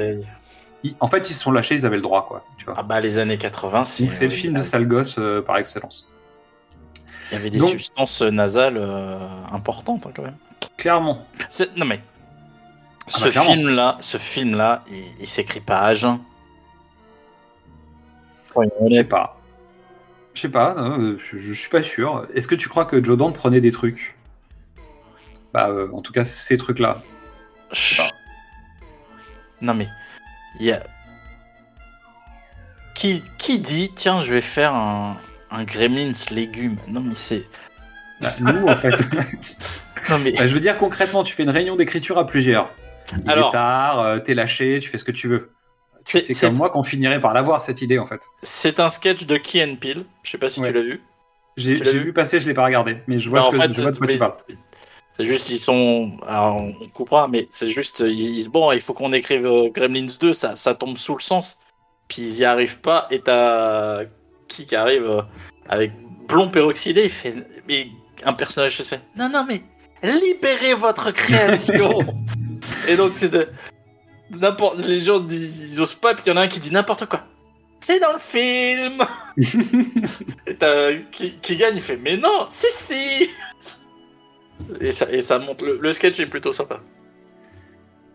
Ils- 0.83 0.95
en 1.01 1.09
fait, 1.09 1.29
ils 1.31 1.35
se 1.35 1.41
sont 1.43 1.53
lâchés, 1.53 1.75
ils 1.75 1.85
avaient 1.87 1.97
le 1.97 2.03
droit, 2.03 2.27
quoi. 2.27 2.45
Tu 2.59 2.65
vois. 2.65 2.75
ah 2.79 2.83
bah 2.83 3.01
les 3.01 3.19
années 3.19 3.37
80, 3.39 3.85
c'est. 3.85 4.05
Donc 4.05 4.13
c'est 4.13 4.25
le 4.25 4.31
film 4.31 4.55
de 4.55 4.61
sale 4.61 4.87
gosse 4.87 5.17
euh, 5.19 5.43
par 5.43 5.57
excellence. 5.59 6.09
Il 7.31 7.35
y 7.35 7.37
avait 7.37 7.51
des 7.51 7.59
Donc- 7.59 7.71
substances 7.71 8.23
nasales 8.23 8.77
euh, 8.77 9.19
importantes 9.53 10.07
hein, 10.07 10.11
quand 10.15 10.23
même. 10.23 10.37
Clairement. 10.77 11.27
C'est- 11.49 11.77
Non 11.77 11.85
mais. 11.87 12.01
Ah 13.07 13.11
ce 13.19 13.25
bah, 13.29 13.41
film-là, 13.43 13.97
ce 14.01 14.17
film-là, 14.19 14.83
il, 14.91 14.97
il 15.21 15.27
s'écrit 15.27 15.61
pas 15.61 15.81
à 15.81 15.95
jeun. 15.95 16.19
Je 18.57 18.95
sais 18.95 19.05
pas. 19.05 19.37
Je 20.35 20.41
sais 20.43 20.49
pas, 20.49 20.75
euh, 20.79 21.17
je, 21.19 21.37
je 21.39 21.53
suis 21.53 21.69
pas 21.71 21.83
sûr. 21.83 22.27
Est-ce 22.35 22.49
que 22.49 22.55
tu 22.55 22.69
crois 22.69 22.85
que 22.85 23.03
Joe 23.03 23.17
Dante 23.19 23.35
prenait 23.35 23.61
des 23.61 23.73
trucs? 23.73 24.17
Bah, 25.53 25.69
euh, 25.69 25.89
en 25.93 26.01
tout 26.03 26.13
cas, 26.13 26.25
ces 26.25 26.57
trucs-là. 26.57 27.03
Non 29.61 29.75
mais, 29.75 29.89
il 30.59 30.67
y 30.67 30.73
a. 30.73 30.81
Qui, 32.95 33.23
qui 33.39 33.59
dit, 33.61 33.91
tiens, 33.95 34.21
je 34.21 34.33
vais 34.33 34.41
faire 34.41 34.75
un, 34.75 35.17
un 35.51 35.65
Gremlins 35.65 36.13
légumes 36.31 36.77
Non 36.89 37.01
mais 37.01 37.15
c'est. 37.15 37.45
Bah, 38.21 38.29
nous, 38.41 38.67
en 38.67 38.77
fait. 38.77 38.95
Non 40.09 40.19
mais. 40.19 40.33
Bah, 40.33 40.47
je 40.47 40.55
veux 40.55 40.61
dire, 40.61 40.77
concrètement, 40.79 41.23
tu 41.23 41.35
fais 41.35 41.43
une 41.43 41.51
réunion 41.51 41.77
d'écriture 41.77 42.19
à 42.19 42.27
plusieurs. 42.27 42.71
Il 43.25 43.31
Alors- 43.31 43.51
est 43.51 43.53
tard, 43.53 44.01
euh, 44.01 44.19
t'es 44.19 44.35
lâché, 44.35 44.79
tu 44.83 44.89
fais 44.89 44.99
ce 44.99 45.05
que 45.05 45.13
tu 45.13 45.29
veux. 45.29 45.53
C'est- 46.05 46.21
C'est 46.21 46.33
c'est- 46.33 46.47
comme 46.47 46.57
moi 46.57 46.71
qu'on 46.71 46.83
finirait 46.83 47.21
par 47.21 47.35
l'avoir, 47.35 47.63
cette 47.63 47.83
idée, 47.83 47.99
en 47.99 48.07
fait. 48.07 48.21
C'est 48.43 48.81
un 48.81 48.89
sketch 48.89 49.27
de 49.27 49.37
Key 49.37 49.63
and 49.63 49.77
Peele. 49.77 50.05
Je 50.23 50.31
sais 50.31 50.39
pas 50.39 50.49
si 50.49 50.61
Ouais. 50.61 50.69
tu 50.69 50.73
l'as 50.75 50.83
vu. 50.83 51.01
J'ai 51.57 51.75
vu 51.75 52.13
passer, 52.13 52.41
je 52.41 52.47
l'ai 52.49 52.55
pas 52.55 52.65
regardé, 52.65 52.99
mais 53.07 53.19
je 53.19 53.29
vois, 53.29 53.41
Bah, 53.41 53.47
ce 53.47 53.51
que, 53.51 53.57
fait, 53.63 53.73
je 53.75 53.83
vois 53.83 53.93
de 53.93 53.99
quoi 53.99 54.07
tu 54.07 54.19
parles. 54.19 54.33
C'est 55.17 55.25
juste, 55.25 55.51
ils 55.51 55.59
sont. 55.59 56.13
Alors, 56.27 56.57
on 56.57 56.89
coupera, 56.89 57.29
mais 57.29 57.49
c'est 57.51 57.71
juste. 57.71 58.05
Ils 58.07 58.49
bon, 58.49 58.73
il 58.73 58.81
faut 58.81 58.95
qu'on 58.95 59.13
écrive 59.13 59.47
euh, 59.47 59.69
Gremlins 59.69 60.07
2, 60.21 60.33
ça, 60.33 60.57
ça 60.57 60.75
tombe 60.75 60.97
sous 60.97 61.15
le 61.15 61.21
sens. 61.21 61.59
Puis 62.09 62.23
ils 62.23 62.39
y 62.39 62.45
arrivent 62.45 62.81
pas, 62.81 63.07
et 63.11 63.21
t'as. 63.21 64.05
Qui 64.49 64.67
qui 64.67 64.75
arrive 64.75 65.09
euh, 65.09 65.23
avec 65.69 65.93
blond 66.27 66.49
peroxydé, 66.49 67.05
il 67.05 67.11
fait. 67.11 67.35
Mais 67.69 67.89
un 68.25 68.33
personnage 68.33 68.77
se 68.77 68.83
fait. 68.83 69.01
Non, 69.17 69.29
non, 69.29 69.47
mais 69.49 69.63
libérez 70.03 70.75
votre 70.75 71.11
création 71.13 72.01
Et 72.89 72.97
donc, 72.97 73.13
c'est. 73.17 73.49
N'importe. 74.31 74.79
Les 74.79 75.03
gens 75.03 75.21
disent, 75.21 75.75
ils 75.75 75.81
osent 75.81 75.95
pas, 75.95 76.15
puis 76.15 76.25
il 76.27 76.31
y 76.31 76.33
en 76.33 76.37
a 76.37 76.43
un 76.43 76.49
qui 76.49 76.61
dit 76.61 76.73
n'importe 76.73 77.07
quoi. 77.07 77.25
C'est 77.81 77.99
dans 77.99 78.13
le 78.13 78.19
film 78.19 79.03
Et 80.47 80.55
t'as 80.55 80.93
qui, 81.11 81.39
qui 81.39 81.57
gagne, 81.57 81.77
il 81.77 81.83
fait 81.83 81.97
Mais 81.97 82.17
non, 82.17 82.47
si, 82.51 82.67
si 82.71 83.31
et 84.81 84.93
ça, 84.93 85.07
et 85.11 85.21
ça 85.21 85.39
monte. 85.39 85.63
Le, 85.63 85.79
le 85.81 85.93
sketch 85.93 86.19
est 86.21 86.27
plutôt 86.27 86.53
sympa. 86.53 86.81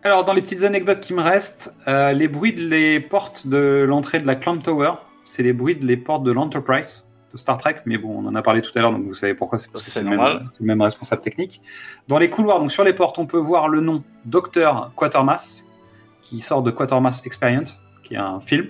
Alors, 0.02 0.24
dans 0.24 0.32
les 0.32 0.42
petites 0.42 0.62
anecdotes 0.62 1.00
qui 1.00 1.14
me 1.14 1.22
restent, 1.22 1.74
euh, 1.88 2.12
les 2.12 2.28
bruits 2.28 2.54
de 2.54 2.62
les 2.66 3.00
portes 3.00 3.46
de 3.46 3.84
l'entrée 3.88 4.20
de 4.20 4.26
la 4.26 4.36
Clamp 4.36 4.58
Tower, 4.58 4.92
c'est 5.24 5.42
les 5.42 5.52
bruits 5.52 5.74
de 5.76 5.84
les 5.84 5.96
portes 5.96 6.22
de 6.22 6.30
l'Enterprise 6.32 7.08
de 7.32 7.36
Star 7.38 7.58
Trek, 7.58 7.76
mais 7.86 7.98
bon, 7.98 8.22
on 8.22 8.26
en 8.28 8.34
a 8.36 8.42
parlé 8.42 8.62
tout 8.62 8.70
à 8.76 8.80
l'heure, 8.80 8.92
donc 8.92 9.02
vous 9.04 9.14
savez 9.14 9.34
pourquoi, 9.34 9.58
c'est 9.58 9.70
parce 9.72 9.84
que 9.84 9.90
C'est 9.90 10.02
le, 10.02 10.10
normal. 10.10 10.38
même- 10.38 10.46
c'est 10.48 10.60
le 10.60 10.66
même 10.66 10.80
responsable 10.80 11.22
technique. 11.22 11.60
Dans 12.06 12.18
les 12.18 12.30
couloirs, 12.30 12.60
donc 12.60 12.70
sur 12.70 12.84
les 12.84 12.92
portes, 12.92 13.18
on 13.18 13.26
peut 13.26 13.38
voir 13.38 13.68
le 13.68 13.80
nom 13.80 14.04
Dr. 14.24 14.92
Quatermass, 14.94 15.64
qui 16.22 16.40
sort 16.40 16.62
de 16.62 16.70
Quatermass 16.70 17.22
Experience, 17.26 17.76
qui 18.04 18.14
est 18.14 18.18
un 18.18 18.38
film. 18.38 18.66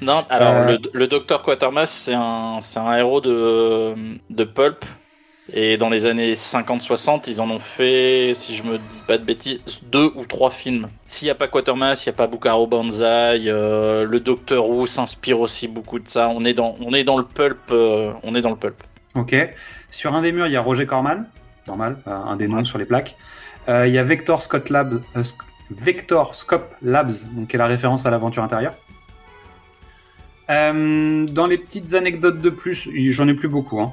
Non, 0.00 0.24
alors 0.30 0.54
Euh, 0.54 0.78
le, 0.78 0.78
le 0.98 1.06
docteur 1.08 1.42
Quatermass, 1.42 1.90
c'est 1.90 2.14
un, 2.14 2.58
un 2.76 2.96
héros 2.96 3.20
de, 3.20 3.94
de 4.30 4.44
Pulp. 4.44 4.82
Et 5.52 5.76
dans 5.76 5.88
les 5.90 6.06
années 6.06 6.32
50-60, 6.34 7.24
ils 7.28 7.40
en 7.40 7.50
ont 7.50 7.58
fait, 7.58 8.32
si 8.34 8.54
je 8.54 8.62
me 8.62 8.78
dis 8.78 9.00
pas 9.06 9.18
de 9.18 9.24
bêtises, 9.24 9.60
deux 9.90 10.10
ou 10.14 10.24
trois 10.24 10.50
films. 10.50 10.88
S'il 11.06 11.26
n'y 11.26 11.30
a 11.30 11.34
pas 11.34 11.48
Quatermass, 11.48 12.06
il 12.06 12.08
n'y 12.08 12.14
a 12.14 12.16
pas 12.16 12.28
Bukaro 12.28 12.66
Banzai, 12.68 13.42
euh, 13.48 14.04
le 14.04 14.20
Docteur 14.20 14.68
Who 14.68 14.86
s'inspire 14.86 15.40
aussi 15.40 15.66
beaucoup 15.66 15.98
de 15.98 16.08
ça. 16.08 16.28
On 16.28 16.44
est 16.44 16.52
dans, 16.54 16.76
on 16.80 16.92
est 16.94 17.02
dans 17.02 17.16
le 17.18 17.24
pulp. 17.24 17.58
euh, 17.72 18.12
on 18.22 18.34
est 18.36 18.42
dans 18.42 18.50
le 18.50 18.56
pulp. 18.56 18.76
Ok. 19.16 19.34
Sur 19.90 20.14
un 20.14 20.22
des 20.22 20.30
murs, 20.30 20.46
il 20.46 20.52
y 20.52 20.56
a 20.56 20.62
Roger 20.62 20.86
Corman, 20.86 21.24
normal, 21.66 21.98
euh, 22.06 22.12
un 22.12 22.36
des 22.36 22.46
noms 22.46 22.64
sur 22.64 22.78
les 22.78 22.84
plaques. 22.84 23.16
Il 23.68 23.90
y 23.92 23.98
a 23.98 24.02
Vector 24.04 24.42
Scott 24.42 24.68
Vector 25.70 26.34
Scope 26.34 26.74
Labs, 26.82 27.12
donc 27.32 27.48
qui 27.48 27.56
est 27.56 27.58
la 27.58 27.66
référence 27.66 28.04
à 28.04 28.10
l'aventure 28.10 28.42
intérieure. 28.42 28.74
Dans 30.48 31.46
les 31.48 31.58
petites 31.58 31.94
anecdotes 31.94 32.40
de 32.40 32.50
plus, 32.50 32.88
j'en 33.10 33.28
ai 33.28 33.34
plus 33.34 33.46
beaucoup. 33.48 33.80
hein. 33.80 33.92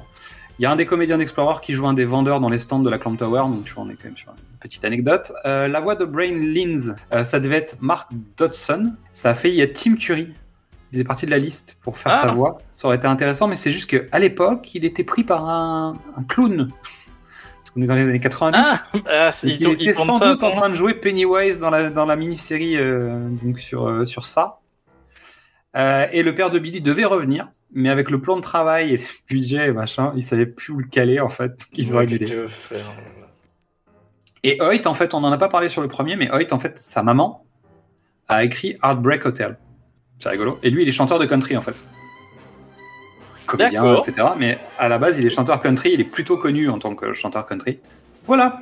Il 0.58 0.62
y 0.62 0.66
a 0.66 0.70
un 0.72 0.76
des 0.76 0.86
comédiens 0.86 1.18
d'Explorer 1.18 1.60
qui 1.62 1.72
joue 1.72 1.86
un 1.86 1.94
des 1.94 2.04
vendeurs 2.04 2.40
dans 2.40 2.48
les 2.48 2.58
stands 2.58 2.80
de 2.80 2.90
la 2.90 2.98
Clamp 2.98 3.14
Tower, 3.16 3.42
donc 3.42 3.64
tu 3.64 3.74
vois, 3.74 3.84
on 3.84 3.90
est 3.90 3.94
quand 3.94 4.06
même 4.06 4.16
sur 4.16 4.30
une 4.32 4.58
petite 4.58 4.84
anecdote. 4.84 5.32
Euh, 5.46 5.68
la 5.68 5.78
voix 5.80 5.94
de 5.94 6.04
Brain 6.04 6.32
Lins, 6.34 6.96
euh, 7.12 7.24
ça 7.24 7.38
devait 7.38 7.56
être 7.58 7.76
Mark 7.80 8.10
Dodson. 8.36 8.92
Ça 9.14 9.30
a 9.30 9.34
fait, 9.34 9.50
il 9.50 9.54
y 9.54 9.62
a 9.62 9.68
Tim 9.68 9.94
Curry. 9.94 10.28
Il 10.90 10.96
faisait 10.96 11.04
partie 11.04 11.26
de 11.26 11.30
la 11.30 11.38
liste 11.38 11.76
pour 11.82 11.96
faire 11.98 12.12
Ah. 12.14 12.22
sa 12.22 12.30
voix. 12.32 12.58
Ça 12.70 12.88
aurait 12.88 12.96
été 12.96 13.06
intéressant, 13.06 13.46
mais 13.46 13.56
c'est 13.56 13.70
juste 13.70 13.88
qu'à 13.88 14.18
l'époque, 14.18 14.74
il 14.74 14.84
était 14.84 15.04
pris 15.04 15.22
par 15.22 15.48
un, 15.48 15.96
un 16.16 16.22
clown. 16.24 16.68
Parce 17.58 17.70
qu'on 17.70 17.82
est 17.82 17.86
dans 17.86 17.94
les 17.94 18.08
années 18.08 18.18
90. 18.20 18.58
Ah, 18.60 18.80
ah, 19.06 19.30
il 19.44 19.58
tournent- 19.60 19.74
était 19.74 19.92
sans 19.94 20.14
ça, 20.18 20.32
doute 20.32 20.42
en 20.42 20.50
train 20.50 20.70
de 20.70 20.74
jouer 20.74 20.94
Pennywise 20.94 21.58
dans 21.60 21.70
la, 21.70 21.90
dans 21.90 22.06
la 22.06 22.16
mini-série 22.16 22.76
euh, 22.78 23.28
donc 23.42 23.60
sur, 23.60 23.86
euh, 23.86 24.06
sur 24.06 24.24
ça. 24.24 24.58
Euh, 25.76 26.06
et 26.10 26.22
le 26.22 26.34
père 26.34 26.50
de 26.50 26.58
Billy 26.58 26.80
devait 26.80 27.04
revenir, 27.04 27.48
mais 27.72 27.90
avec 27.90 28.10
le 28.10 28.20
plan 28.20 28.36
de 28.36 28.40
travail 28.42 28.94
et 28.94 28.96
le 28.98 29.02
budget 29.28 29.68
et 29.68 29.72
machin, 29.72 30.12
il 30.16 30.22
savait 30.22 30.46
plus 30.46 30.72
où 30.72 30.78
le 30.78 30.86
caler 30.86 31.20
en 31.20 31.28
fait. 31.28 31.52
Ils 31.74 31.92
ont 31.94 31.98
Ouais, 31.98 32.06
qu'est-ce 32.06 32.16
annulé. 32.22 32.30
que 32.30 32.34
tu 32.34 32.40
veux 32.40 32.48
faire 32.48 32.84
Et 34.42 34.60
Hoyt, 34.60 34.86
en 34.86 34.94
fait, 34.94 35.14
on 35.14 35.20
n'en 35.20 35.32
a 35.32 35.38
pas 35.38 35.48
parlé 35.48 35.68
sur 35.68 35.82
le 35.82 35.88
premier, 35.88 36.16
mais 36.16 36.30
Hoyt, 36.32 36.52
en 36.52 36.58
fait, 36.58 36.78
sa 36.78 37.02
maman 37.02 37.44
a 38.28 38.44
écrit 38.44 38.76
Heartbreak 38.82 39.24
Hotel. 39.26 39.58
C'est 40.18 40.28
rigolo. 40.30 40.58
Et 40.62 40.70
lui, 40.70 40.82
il 40.82 40.88
est 40.88 40.92
chanteur 40.92 41.18
de 41.18 41.26
country, 41.26 41.56
en 41.56 41.62
fait. 41.62 41.76
Comédien, 43.46 43.96
etc. 43.96 44.28
Mais 44.38 44.58
à 44.78 44.88
la 44.88 44.98
base, 44.98 45.18
il 45.18 45.26
est 45.26 45.30
chanteur 45.30 45.60
country. 45.62 45.92
Il 45.94 46.00
est 46.00 46.04
plutôt 46.04 46.36
connu 46.36 46.68
en 46.68 46.78
tant 46.78 46.94
que 46.94 47.12
chanteur 47.14 47.46
country. 47.46 47.78
Voilà. 48.26 48.60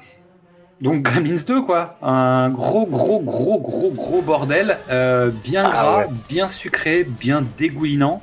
Donc 0.81 1.03
Gremlins 1.03 1.43
2, 1.47 1.63
quoi. 1.63 1.97
Un 2.03 2.51
gros, 2.51 2.87
gros, 2.87 3.19
gros, 3.21 3.59
gros, 3.59 3.91
gros 3.91 4.23
bordel. 4.23 4.77
euh, 4.91 5.31
bien 5.43 5.65
Ah 5.67 5.71
gras, 5.71 5.99
ouais. 6.01 6.07
bien 6.29 6.47
sucré, 6.47 7.03
bien 7.05 7.43
dégoulinant. 7.59 8.23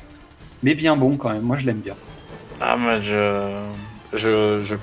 Mais 0.63 0.73
bien 0.75 0.95
bon, 0.95 1.17
quand 1.17 1.29
même. 1.29 1.41
Moi, 1.41 1.57
je 1.57 1.65
l'aime 1.65 1.79
bien. 1.79 1.95
Ah, 2.61 2.77
moi, 2.77 2.99
je, 2.99 3.49
je, 4.13 4.61
je, 4.61 4.75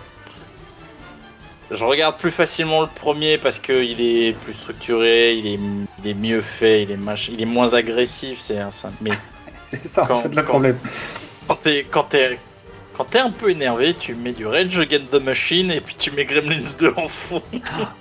je 1.71 1.85
regarde 1.85 2.19
plus 2.19 2.31
facilement 2.31 2.83
le 2.83 2.89
premier 2.89 3.39
parce 3.39 3.59
que 3.61 3.83
il 3.85 4.01
est 4.01 4.33
plus 4.33 4.53
structuré, 4.53 5.35
il 5.35 5.47
est, 5.47 5.59
il 6.05 6.11
est 6.11 6.15
mieux 6.15 6.41
fait, 6.41 6.83
il 6.83 6.91
est 6.91 6.97
mach... 6.97 7.29
il 7.29 7.41
est 7.41 7.45
moins 7.47 7.73
agressif. 7.75 8.41
C'est 8.41 8.59
un, 8.59 8.69
mais 9.01 9.13
C'est 9.67 9.87
ça, 9.87 10.05
Quand- 10.07 10.17
en 10.19 10.23
fait, 10.23 10.29
le 10.29 10.35
quand- 10.43 10.49
problème. 10.49 10.79
quand 11.47 11.55
t'es, 11.57 11.87
quand 11.89 12.03
t'es, 12.05 12.39
quand 12.93 13.05
t'es 13.05 13.21
un 13.21 13.31
peu 13.31 13.51
énervé, 13.51 13.95
tu 13.95 14.15
mets 14.17 14.33
du 14.33 14.47
Rage 14.47 14.79
Against 14.81 15.11
the 15.13 15.23
Machine 15.23 15.71
et 15.71 15.81
puis 15.81 15.95
tu 15.95 16.11
mets 16.11 16.25
Gremlins 16.25 16.75
2 16.79 16.93
en 16.97 17.07
fond. 17.09 17.41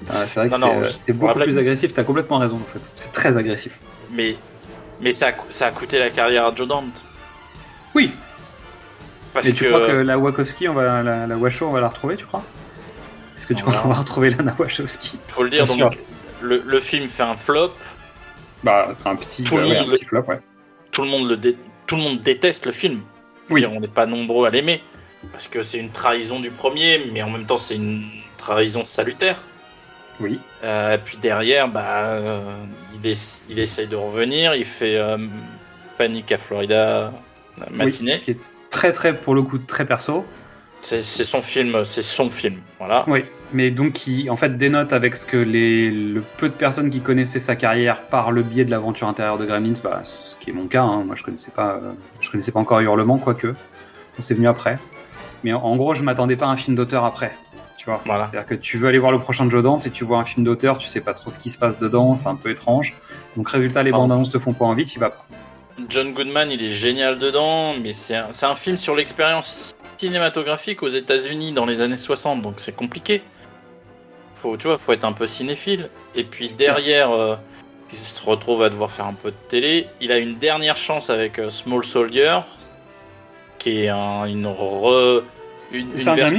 Ah, 0.09 0.25
c'est 0.27 0.39
vrai 0.39 0.49
que 0.49 0.55
Non, 0.57 0.81
c'est, 0.81 0.87
euh, 0.87 0.89
c'est 1.05 1.13
beaucoup 1.13 1.39
plus 1.39 1.57
agressif. 1.57 1.93
T'as 1.93 2.03
complètement 2.03 2.39
raison, 2.39 2.57
en 2.57 2.73
fait. 2.73 2.81
C'est 2.95 3.11
très 3.13 3.37
agressif. 3.37 3.77
Mais, 4.11 4.35
mais 4.99 5.11
ça, 5.11 5.27
a, 5.27 5.31
ça 5.51 5.67
a 5.67 5.71
coûté 5.71 5.99
la 5.99 6.09
carrière 6.09 6.47
à 6.47 6.55
Joe 6.55 6.67
Dante. 6.67 7.05
Oui. 7.95 8.11
Parce 9.33 9.47
Et 9.47 9.53
tu 9.53 9.65
que, 9.65 9.69
crois 9.69 9.87
que 9.87 9.91
la 9.93 10.17
Wachowski, 10.17 10.67
on 10.67 10.73
va 10.73 11.01
la, 11.03 11.27
la 11.27 11.37
Washo, 11.37 11.67
on 11.67 11.71
va 11.71 11.81
la 11.81 11.89
retrouver, 11.89 12.15
tu 12.15 12.25
crois? 12.25 12.43
Est-ce 13.37 13.47
que 13.47 13.53
tu 13.53 13.63
crois 13.63 13.75
qu'on 13.75 13.89
va 13.89 13.95
retrouver 13.95 14.31
Lana 14.31 14.55
Wachowski? 14.57 15.17
Faut 15.27 15.43
le 15.43 15.49
dire, 15.49 15.65
Bien 15.65 15.75
donc 15.77 15.97
le, 16.41 16.63
le 16.65 16.79
film 16.79 17.07
fait 17.07 17.23
un 17.23 17.35
flop. 17.37 17.71
Bah, 18.63 18.95
un 19.05 19.15
petit, 19.15 19.43
Tout 19.43 19.55
bah 19.55 19.61
ouais, 19.61 19.67
monde 19.69 19.77
un 19.77 19.85
le- 19.85 19.91
petit 19.97 20.05
flop, 20.05 20.23
ouais. 20.27 20.39
tout 20.91 21.03
le 21.03 21.09
monde 21.09 21.29
le 21.29 21.37
dé- 21.37 21.57
tout 21.87 21.95
le 21.95 22.01
monde 22.01 22.19
déteste 22.21 22.65
le 22.65 22.71
film. 22.71 23.01
Oui. 23.49 23.61
dire, 23.61 23.71
on 23.71 23.79
n'est 23.79 23.87
pas 23.87 24.05
nombreux 24.05 24.45
à 24.47 24.49
l'aimer 24.49 24.83
parce 25.31 25.47
que 25.47 25.63
c'est 25.63 25.79
une 25.79 25.89
trahison 25.91 26.39
du 26.39 26.51
premier, 26.51 27.09
mais 27.13 27.21
en 27.23 27.29
même 27.29 27.45
temps 27.45 27.57
c'est 27.57 27.75
une 27.75 28.03
trahison 28.37 28.83
salutaire. 28.85 29.37
Oui. 30.19 30.39
Euh, 30.63 30.97
puis 31.03 31.17
derrière, 31.17 31.67
bah, 31.69 32.03
euh, 32.07 32.41
il 33.49 33.57
essaye 33.59 33.87
de 33.87 33.95
revenir, 33.95 34.53
il 34.55 34.65
fait 34.65 34.97
euh, 34.97 35.17
Panique 35.97 36.31
à 36.33 36.37
Florida 36.37 37.11
la 37.59 37.69
matinée. 37.85 38.15
Oui, 38.15 38.19
qui 38.19 38.31
est 38.31 38.37
très, 38.69 38.93
très, 38.93 39.15
pour 39.15 39.35
le 39.35 39.41
coup, 39.41 39.57
très 39.57 39.85
perso. 39.85 40.25
C'est 40.81 41.01
son 41.03 41.41
film, 41.41 41.83
c'est 41.83 42.01
son 42.01 42.29
film, 42.29 42.55
voilà. 42.77 43.03
Oui, 43.07 43.25
mais 43.51 43.69
donc 43.69 43.91
qui, 43.91 44.29
en 44.29 44.37
fait, 44.37 44.57
dénote 44.57 44.93
avec 44.93 45.13
ce 45.15 45.25
que 45.25 45.35
les, 45.35 45.91
le 45.91 46.23
peu 46.37 46.47
de 46.47 46.53
personnes 46.53 46.89
qui 46.89 47.01
connaissaient 47.01 47.39
sa 47.39 47.57
carrière 47.57 48.03
par 48.03 48.31
le 48.31 48.43
biais 48.43 48.63
de 48.63 48.71
l'aventure 48.71 49.09
intérieure 49.09 49.37
de 49.37 49.45
Gremlins, 49.45 49.73
bah, 49.83 50.01
ce 50.05 50.37
qui 50.37 50.51
est 50.51 50.53
mon 50.53 50.67
cas, 50.67 50.83
hein. 50.83 51.03
moi 51.03 51.15
je 51.17 51.23
connaissais 51.23 51.51
pas, 51.51 51.81
euh, 51.83 51.91
je 52.21 52.31
connaissais 52.31 52.53
pas 52.53 52.61
encore 52.61 52.79
Hurlement, 52.79 53.17
quoique, 53.17 53.53
c'est 54.19 54.35
venu 54.35 54.47
après. 54.47 54.79
Mais 55.43 55.51
en, 55.51 55.61
en 55.61 55.75
gros, 55.75 55.95
je 55.95 56.03
m'attendais 56.03 56.37
pas 56.37 56.45
à 56.45 56.49
un 56.49 56.57
film 56.57 56.77
d'auteur 56.77 57.03
après, 57.03 57.35
tu 57.77 57.85
vois. 57.85 58.01
Voilà. 58.05 58.29
C'est-à-dire 58.31 58.47
que 58.47 58.55
tu 58.55 58.77
veux 58.77 58.87
aller 58.87 58.99
voir 58.99 59.11
le 59.11 59.19
prochain 59.19 59.49
Joe 59.49 59.61
Dante 59.61 59.85
et 59.85 59.91
tu 59.91 60.05
vois 60.05 60.19
un 60.19 60.25
film 60.25 60.45
d'auteur, 60.45 60.77
tu 60.77 60.87
sais 60.87 61.01
pas 61.01 61.13
trop 61.13 61.29
ce 61.29 61.39
qui 61.39 61.49
se 61.49 61.57
passe 61.57 61.77
dedans, 61.77 62.15
c'est 62.15 62.29
un 62.29 62.35
peu 62.35 62.51
étrange. 62.51 62.95
Donc 63.35 63.49
résultat, 63.49 63.83
les 63.83 63.91
bandes 63.91 64.13
annonces 64.13 64.31
te 64.31 64.39
font 64.39 64.53
pas 64.53 64.63
envie, 64.63 64.85
tu 64.85 64.97
vas 64.97 65.09
pas. 65.09 65.25
John 65.87 66.13
Goodman, 66.13 66.51
il 66.51 66.63
est 66.63 66.69
génial 66.69 67.17
dedans, 67.19 67.73
mais 67.81 67.93
c'est 67.93 68.15
un, 68.15 68.55
film 68.55 68.77
sur 68.77 68.95
l'expérience 68.95 69.75
cinématographique 69.97 70.83
aux 70.83 70.87
États-Unis 70.89 71.51
dans 71.51 71.65
les 71.65 71.81
années 71.81 71.97
60, 71.97 72.41
donc 72.41 72.55
c'est 72.57 72.75
compliqué. 72.75 73.21
Faut, 74.35 74.57
tu 74.57 74.67
vois, 74.67 74.77
faut 74.77 74.93
être 74.93 75.03
un 75.05 75.11
peu 75.13 75.27
cinéphile. 75.27 75.89
Et 76.15 76.23
puis 76.23 76.49
derrière, 76.51 77.11
euh, 77.11 77.35
il 77.91 77.97
se 77.97 78.23
retrouve 78.23 78.63
à 78.63 78.69
devoir 78.69 78.89
faire 78.91 79.05
un 79.05 79.13
peu 79.13 79.31
de 79.31 79.35
télé. 79.47 79.87
Il 80.01 80.11
a 80.11 80.17
une 80.17 80.37
dernière 80.37 80.77
chance 80.77 81.09
avec 81.09 81.39
euh, 81.39 81.49
Small 81.49 81.83
Soldier, 81.83 82.39
qui 83.57 83.83
est 83.83 83.89
un- 83.89 84.25
une 84.25 84.47
re, 84.47 85.23
une, 85.71 85.87
C'est 85.95 86.01
une 86.03 86.09
un 86.09 86.15
version- 86.15 86.37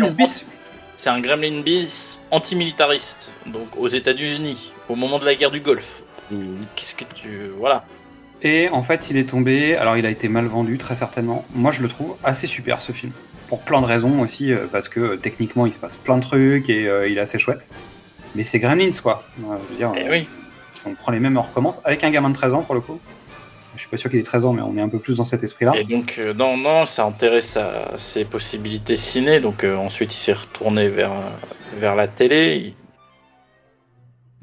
C'est 0.97 1.11
un 1.11 1.21
Gremlin 1.21 1.61
bis 1.63 2.21
antimilitariste, 2.31 3.33
donc 3.47 3.69
aux 3.79 3.89
États-Unis, 3.89 4.73
au 4.89 4.97
moment 4.97 5.19
de 5.19 5.25
la 5.25 5.35
guerre 5.35 5.51
du 5.51 5.61
Golfe. 5.61 6.03
Qu'est-ce 6.77 6.95
que 6.95 7.05
tu, 7.15 7.49
voilà. 7.59 7.85
Et 8.43 8.69
en 8.71 8.83
fait, 8.83 9.09
il 9.11 9.17
est 9.17 9.25
tombé. 9.29 9.77
Alors, 9.77 9.97
il 9.97 10.07
a 10.07 10.11
été 10.11 10.29
mal 10.29 10.47
vendu, 10.47 10.79
très 10.79 10.97
certainement. 10.97 11.45
Moi, 11.55 11.73
je 11.73 11.83
le 11.83 11.89
trouve 11.89 12.17
assez 12.25 12.47
super 12.47 12.81
ce 12.81 12.93
film. 12.93 13.13
Pour 13.49 13.61
plein 13.61 13.81
de 13.81 13.87
raisons 13.87 14.21
aussi, 14.21 14.53
euh, 14.53 14.67
parce 14.71 14.89
que 14.89 15.01
euh, 15.01 15.17
techniquement, 15.17 15.67
il 15.67 15.73
se 15.73 15.79
passe 15.79 15.97
plein 15.97 16.17
de 16.17 16.23
trucs 16.23 16.71
et 16.71 16.87
euh, 16.89 17.09
il 17.09 17.19
est 17.19 17.21
assez 17.21 17.39
chouette. 17.39 17.69
Mais 18.35 18.45
c'est 18.45 18.61
Gremlins, 18.61 18.91
quoi. 19.03 19.25
Je 19.39 19.45
veux 19.45 19.77
dire, 19.77 19.93
Eh 19.97 20.09
oui. 20.09 20.29
si 20.75 20.87
on 20.87 20.95
prend 20.95 21.11
les 21.13 21.21
mêmes, 21.21 21.37
on 21.37 21.43
recommence. 21.43 21.81
Avec 21.85 22.05
un 22.05 22.11
gamin 22.11 22.31
de 22.31 22.35
13 22.35 22.55
ans, 22.55 22.63
pour 22.63 22.75
le 22.75 22.81
coup. 22.81 22.99
Je 23.77 23.81
suis 23.83 23.89
pas 23.91 23.97
sûr 23.97 24.11
qu'il 24.11 24.19
ait 24.21 24.25
13 24.25 24.45
ans, 24.45 24.53
mais 24.53 24.63
on 24.63 24.77
est 24.77 24.81
un 24.81 24.89
peu 24.89 24.99
plus 24.99 25.17
dans 25.17 25.25
cet 25.25 25.43
esprit-là. 25.43 25.73
Et 25.77 25.85
donc, 25.85 26.21
non, 26.37 26.57
non, 26.57 26.87
ça 26.87 27.05
intéresse 27.05 27.57
à 27.57 27.93
ses 27.97 28.25
possibilités 28.25 28.95
ciné. 28.97 29.41
Donc, 29.41 29.65
ensuite, 29.65 30.13
il 30.15 30.19
s'est 30.19 30.33
retourné 30.33 30.89
vers, 30.89 31.13
vers 31.77 31.95
la 31.97 32.09
télé. 32.09 32.57
Il- 32.57 32.75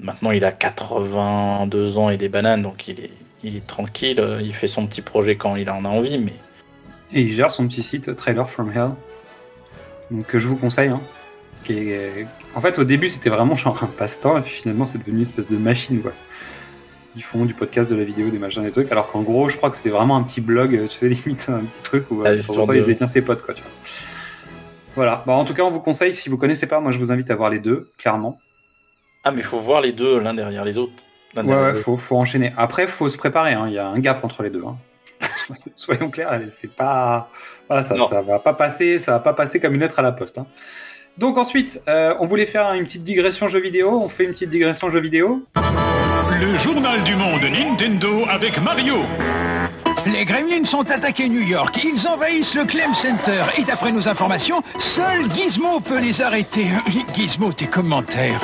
Maintenant, 0.06 0.32
il 0.32 0.46
a 0.46 0.52
82 0.52 1.98
ans 1.98 2.10
et 2.10 2.18
des 2.18 2.30
bananes, 2.30 2.62
donc 2.62 2.88
il 2.88 3.00
est, 3.00 3.12
il 3.48 3.56
est 3.58 3.66
tranquille. 3.68 4.22
Il 4.42 4.54
fait 4.54 4.68
son 4.68 4.86
petit 4.88 5.02
projet 5.02 5.36
quand 5.36 5.56
il 5.56 5.70
en 5.70 5.86
a 5.86 5.90
envie, 5.90 6.18
mais 6.20 6.34
Et 7.14 7.22
il 7.22 7.34
gère 7.34 7.52
son 7.52 7.68
petit 7.68 7.84
site 7.84 8.16
Trailer 8.16 8.50
from 8.50 8.72
Hell. 8.72 8.90
Donc, 10.12 10.26
que 10.28 10.40
je 10.40 10.48
vous 10.48 10.58
conseille. 10.58 10.90
hein, 10.90 11.02
qui 11.64 11.74
est- 11.74 12.28
En 12.56 12.62
fait, 12.62 12.80
au 12.80 12.84
début, 12.84 13.10
c'était 13.10 13.30
vraiment 13.30 13.56
genre 13.56 13.82
un 13.84 13.88
passe-temps, 13.88 14.38
et 14.38 14.42
puis 14.42 14.52
finalement, 14.52 14.86
c'est 14.86 14.98
devenu 14.98 15.18
une 15.18 15.22
espèce 15.24 15.48
de 15.48 15.58
machine, 15.58 16.02
quoi. 16.02 16.12
Ils 17.16 17.24
font 17.24 17.46
du 17.46 17.54
podcast, 17.54 17.90
de 17.90 17.96
la 17.96 18.04
vidéo, 18.04 18.30
des 18.30 18.38
machins, 18.38 18.62
des 18.64 18.72
trucs, 18.72 18.92
alors 18.92 19.12
qu'en 19.12 19.22
gros, 19.22 19.50
je 19.50 19.58
crois 19.58 19.70
que 19.72 19.76
c'était 19.78 19.90
vraiment 19.90 20.16
un 20.18 20.24
petit 20.24 20.40
blog, 20.40 20.76
euh, 20.76 20.88
tu 20.88 20.98
sais, 20.98 21.10
limite 21.26 21.48
un 21.50 21.60
petit 21.62 21.82
truc 21.84 22.12
où 22.12 22.22
Ah, 22.26 22.30
euh, 22.30 22.42
en 22.50 22.54
temps, 22.54 22.68
de- 22.68 22.76
il 22.78 22.84
détient 22.84 23.08
ses 23.08 23.22
potes, 23.22 23.42
quoi, 23.44 23.54
tu 23.54 23.64
vois. 23.64 23.72
Voilà. 24.96 25.24
Bah, 25.28 25.34
en 25.34 25.46
tout 25.46 25.54
cas, 25.54 25.64
on 25.64 25.72
vous 25.72 25.80
conseille, 25.80 26.14
si 26.16 26.30
vous 26.30 26.38
connaissez 26.38 26.68
pas, 26.68 26.80
moi, 26.80 26.92
je 26.92 27.00
vous 27.00 27.12
invite 27.12 27.30
à 27.32 27.36
voir 27.36 27.50
les 27.50 27.60
deux, 27.60 27.92
clairement. 27.98 28.40
ah, 29.24 29.32
mais 29.32 29.40
il 29.42 29.44
faut 29.44 29.60
voir 29.60 29.82
les 29.82 29.92
deux 29.92 30.20
l'un 30.20 30.34
derrière 30.34 30.64
les 30.64 30.78
autres. 30.78 31.04
Ouais, 31.46 31.56
ouais, 31.56 31.74
faut, 31.76 31.98
faut 31.98 32.18
enchaîner. 32.18 32.54
Après, 32.58 32.88
faut 32.88 33.10
se 33.10 33.18
préparer, 33.18 33.54
hein, 33.54 33.66
il 33.68 33.74
y 33.74 33.80
a 33.80 33.88
un 33.88 34.00
gap 34.00 34.24
entre 34.24 34.44
les 34.44 34.50
deux. 34.50 34.64
hein. 34.66 34.76
Soyons- 35.76 36.10
clairs, 36.10 36.40
c'est 36.50 36.72
pas. 36.74 37.30
Voilà, 37.68 37.84
ça, 37.84 37.96
va 38.22 38.40
pas 38.40 38.54
passer, 38.54 39.00
ça 39.00 39.14
va 39.14 39.20
pas 39.20 39.34
passer 39.34 39.60
comme 39.60 39.74
une 39.76 39.82
lettre 39.82 40.00
à 40.00 40.02
la 40.02 40.12
poste. 40.12 40.38
hein. 40.38 40.46
Donc 41.18 41.38
ensuite, 41.38 41.82
euh, 41.88 42.14
on 42.20 42.26
voulait 42.28 42.46
faire 42.46 42.72
une 42.74 42.84
petite 42.84 43.04
digression 43.04 43.48
jeu 43.48 43.60
vidéo. 43.60 44.00
On 44.04 44.10
fait 44.10 44.26
une 44.26 44.32
petite 44.34 44.52
digression 44.52 44.90
jeu 44.92 45.00
vidéo. 45.00 45.42
Le 45.56 46.56
journal 46.58 47.04
du 47.04 47.16
monde 47.16 47.42
Nintendo 47.42 48.26
avec 48.30 48.60
Mario. 48.62 48.98
Les 50.06 50.24
Gremlins 50.26 50.64
sont 50.66 50.90
attaqués 50.90 51.28
New 51.28 51.42
York. 51.42 51.76
Ils 51.84 52.08
envahissent 52.08 52.54
le 52.54 52.66
Clem 52.66 52.94
Center. 52.94 53.46
Et 53.58 53.66
d'après 53.66 53.92
nos 53.92 54.08
informations, 54.08 54.62
seul 54.96 55.34
Gizmo 55.34 55.80
peut 55.82 56.00
les 56.00 56.22
arrêter. 56.22 56.68
Gizmo, 57.14 57.52
tes 57.52 57.68
commentaires. 57.68 58.42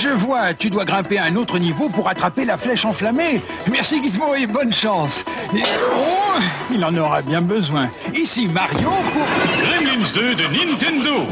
Je 0.00 0.10
vois, 0.10 0.54
tu 0.54 0.70
dois 0.70 0.84
grimper 0.84 1.18
à 1.18 1.24
un 1.24 1.34
autre 1.34 1.58
niveau 1.58 1.88
pour 1.88 2.08
attraper 2.08 2.44
la 2.44 2.56
flèche 2.56 2.84
enflammée. 2.84 3.42
Merci 3.68 4.00
Gizmo 4.00 4.32
et 4.36 4.46
bonne 4.46 4.72
chance. 4.72 5.24
Oh, 5.52 6.38
il 6.70 6.84
en 6.84 6.96
aura 6.96 7.20
bien 7.20 7.42
besoin. 7.42 7.90
Ici 8.14 8.46
Mario 8.46 8.88
pour... 8.88 9.26
Gremlins 9.58 10.12
2 10.14 10.34
de 10.36 10.46
Nintendo. 10.54 11.26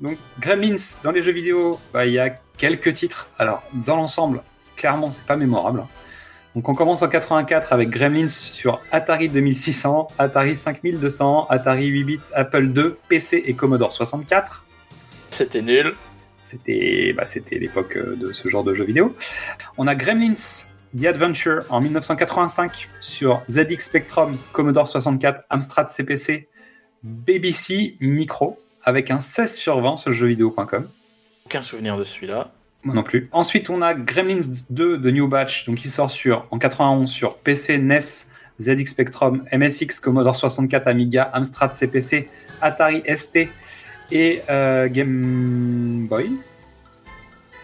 Donc, 0.00 0.18
Gremlins, 0.38 0.76
dans 1.02 1.10
les 1.10 1.22
jeux 1.22 1.32
vidéo, 1.32 1.80
bah, 1.92 2.06
il 2.06 2.12
y 2.12 2.20
a 2.20 2.30
quelques 2.56 2.94
titres. 2.94 3.28
Alors, 3.40 3.64
dans 3.72 3.96
l'ensemble, 3.96 4.42
clairement, 4.76 5.10
c'est 5.10 5.26
pas 5.26 5.36
mémorable. 5.36 5.84
Donc, 6.54 6.68
on 6.68 6.74
commence 6.76 7.02
en 7.02 7.08
84 7.08 7.72
avec 7.72 7.90
Gremlins 7.90 8.28
sur 8.28 8.80
Atari 8.92 9.28
2600, 9.28 10.08
Atari 10.16 10.54
5200, 10.54 11.48
Atari 11.48 11.86
8 11.86 12.04
bits, 12.04 12.20
Apple 12.34 12.66
II, 12.76 12.94
PC 13.08 13.42
et 13.46 13.54
Commodore 13.54 13.92
64. 13.92 14.64
C'était 15.32 15.62
nul. 15.62 15.94
C'était 16.44 17.14
bah, 17.16 17.24
c'était 17.24 17.58
l'époque 17.58 17.96
euh, 17.96 18.16
de 18.16 18.34
ce 18.34 18.48
genre 18.48 18.64
de 18.64 18.74
jeux 18.74 18.84
vidéo. 18.84 19.16
On 19.78 19.86
a 19.86 19.94
Gremlins 19.94 20.34
The 20.98 21.06
Adventure 21.06 21.64
en 21.70 21.80
1985 21.80 22.90
sur 23.00 23.42
ZX 23.48 23.78
Spectrum, 23.80 24.36
Commodore 24.52 24.86
64, 24.86 25.44
Amstrad 25.48 25.88
CPC, 25.88 26.48
BBC 27.02 27.96
Micro 28.00 28.60
avec 28.84 29.10
un 29.10 29.20
16 29.20 29.56
sur 29.56 29.80
20 29.80 29.96
sur 29.96 30.12
jeuxvideo.com. 30.12 30.86
Aucun 31.46 31.62
souvenir 31.62 31.96
de 31.96 32.04
celui-là. 32.04 32.50
Moi 32.82 32.94
non 32.94 33.02
plus. 33.02 33.30
Ensuite, 33.32 33.70
on 33.70 33.80
a 33.80 33.94
Gremlins 33.94 34.64
2 34.68 34.98
de 34.98 35.10
New 35.10 35.28
Batch, 35.28 35.64
donc 35.64 35.78
qui 35.78 35.88
sort 35.88 36.10
sur, 36.10 36.46
en 36.50 36.58
91 36.58 37.08
sur 37.08 37.38
PC, 37.38 37.78
NES, 37.78 38.00
ZX 38.60 38.86
Spectrum, 38.86 39.44
MSX, 39.50 39.98
Commodore 40.00 40.36
64, 40.36 40.88
Amiga, 40.88 41.30
Amstrad 41.32 41.72
CPC, 41.72 42.28
Atari 42.60 43.02
ST 43.16 43.48
et 44.12 44.42
euh, 44.50 44.88
Game 44.88 46.06
Boy. 46.08 46.30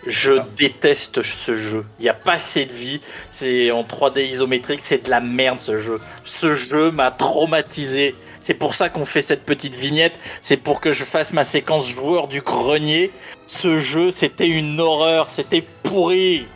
Je 0.06 0.32
déteste 0.56 1.22
ce 1.22 1.54
jeu. 1.54 1.84
Il 1.98 2.04
n'y 2.04 2.08
a 2.08 2.14
pas 2.14 2.34
assez 2.34 2.64
de 2.64 2.72
vie. 2.72 3.00
C'est 3.30 3.70
en 3.70 3.82
3D 3.82 4.22
isométrique. 4.22 4.80
C'est 4.80 5.04
de 5.04 5.10
la 5.10 5.20
merde 5.20 5.58
ce 5.58 5.78
jeu. 5.78 6.00
Ce 6.24 6.54
jeu 6.54 6.90
m'a 6.90 7.10
traumatisé. 7.10 8.14
C'est 8.40 8.54
pour 8.54 8.74
ça 8.74 8.88
qu'on 8.88 9.04
fait 9.04 9.20
cette 9.20 9.44
petite 9.44 9.74
vignette. 9.74 10.18
C'est 10.40 10.56
pour 10.56 10.80
que 10.80 10.92
je 10.92 11.04
fasse 11.04 11.32
ma 11.32 11.44
séquence 11.44 11.88
joueur 11.88 12.28
du 12.28 12.40
grenier. 12.40 13.10
Ce 13.46 13.78
jeu, 13.78 14.10
c'était 14.10 14.48
une 14.48 14.80
horreur. 14.80 15.28
C'était 15.28 15.64
pourri. 15.82 16.46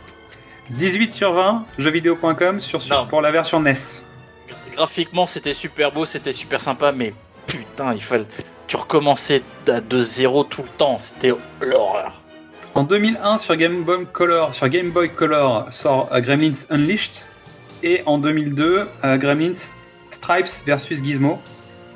18 0.70 1.12
sur 1.12 1.32
20, 1.34 1.66
jeuxvideo.com 1.78 2.60
sur, 2.60 2.80
sur, 2.80 3.06
pour 3.08 3.20
la 3.20 3.30
version 3.32 3.60
NES. 3.60 3.74
Graphiquement, 4.72 5.26
c'était 5.26 5.52
super 5.52 5.92
beau. 5.92 6.06
C'était 6.06 6.32
super 6.32 6.60
sympa. 6.60 6.92
Mais 6.92 7.12
putain, 7.46 7.92
il 7.92 8.00
fallait. 8.00 8.24
Tu 8.66 8.76
recommençais 8.76 9.42
de 9.66 9.80
de 9.80 10.00
zéro 10.00 10.44
tout 10.44 10.62
le 10.62 10.68
temps. 10.68 10.98
C'était 10.98 11.32
l'horreur. 11.60 12.20
En 12.74 12.84
2001, 12.84 13.38
sur 13.38 13.56
Game 13.56 13.82
Boy 13.82 14.06
Color, 14.12 14.54
sur 14.54 14.68
Game 14.68 14.90
Boy 14.90 15.10
Color 15.10 15.66
sort 15.70 16.08
euh, 16.12 16.20
Gremlins 16.20 16.66
Unleashed. 16.70 17.24
Et 17.82 18.02
en 18.06 18.18
2002, 18.18 18.88
euh, 19.04 19.16
Gremlins 19.18 19.70
Stripes 20.10 20.64
versus 20.64 21.02
Gizmo 21.02 21.40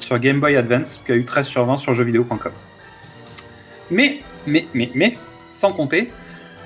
sur 0.01 0.19
Game 0.19 0.41
Boy 0.41 0.57
Advance, 0.57 1.01
qui 1.05 1.13
a 1.13 1.15
eu 1.15 1.25
13 1.25 1.47
sur 1.47 1.65
20 1.65 1.79
sur 1.79 1.95
jeuxvideo.com. 1.95 2.53
Mais, 3.91 4.21
mais, 4.47 4.67
mais, 4.75 4.91
mais, 4.95 5.17
sans 5.49 5.73
compter, 5.73 6.11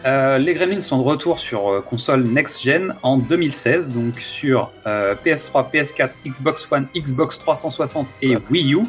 euh, 0.06 0.39
les 0.39 0.55
Gremlins 0.55 0.81
sont 0.81 0.98
de 0.98 1.02
retour 1.02 1.39
sur 1.39 1.70
euh, 1.70 1.81
console 1.82 2.24
next-gen 2.24 2.94
en 3.02 3.18
2016, 3.18 3.90
donc 3.90 4.18
sur 4.18 4.72
euh, 4.86 5.14
PS3, 5.24 5.70
PS4, 5.70 6.10
Xbox 6.27 6.66
One, 6.70 6.86
Xbox 6.97 7.39
360 7.39 8.06
et 8.22 8.36
Wii 8.51 8.74
U, 8.74 8.86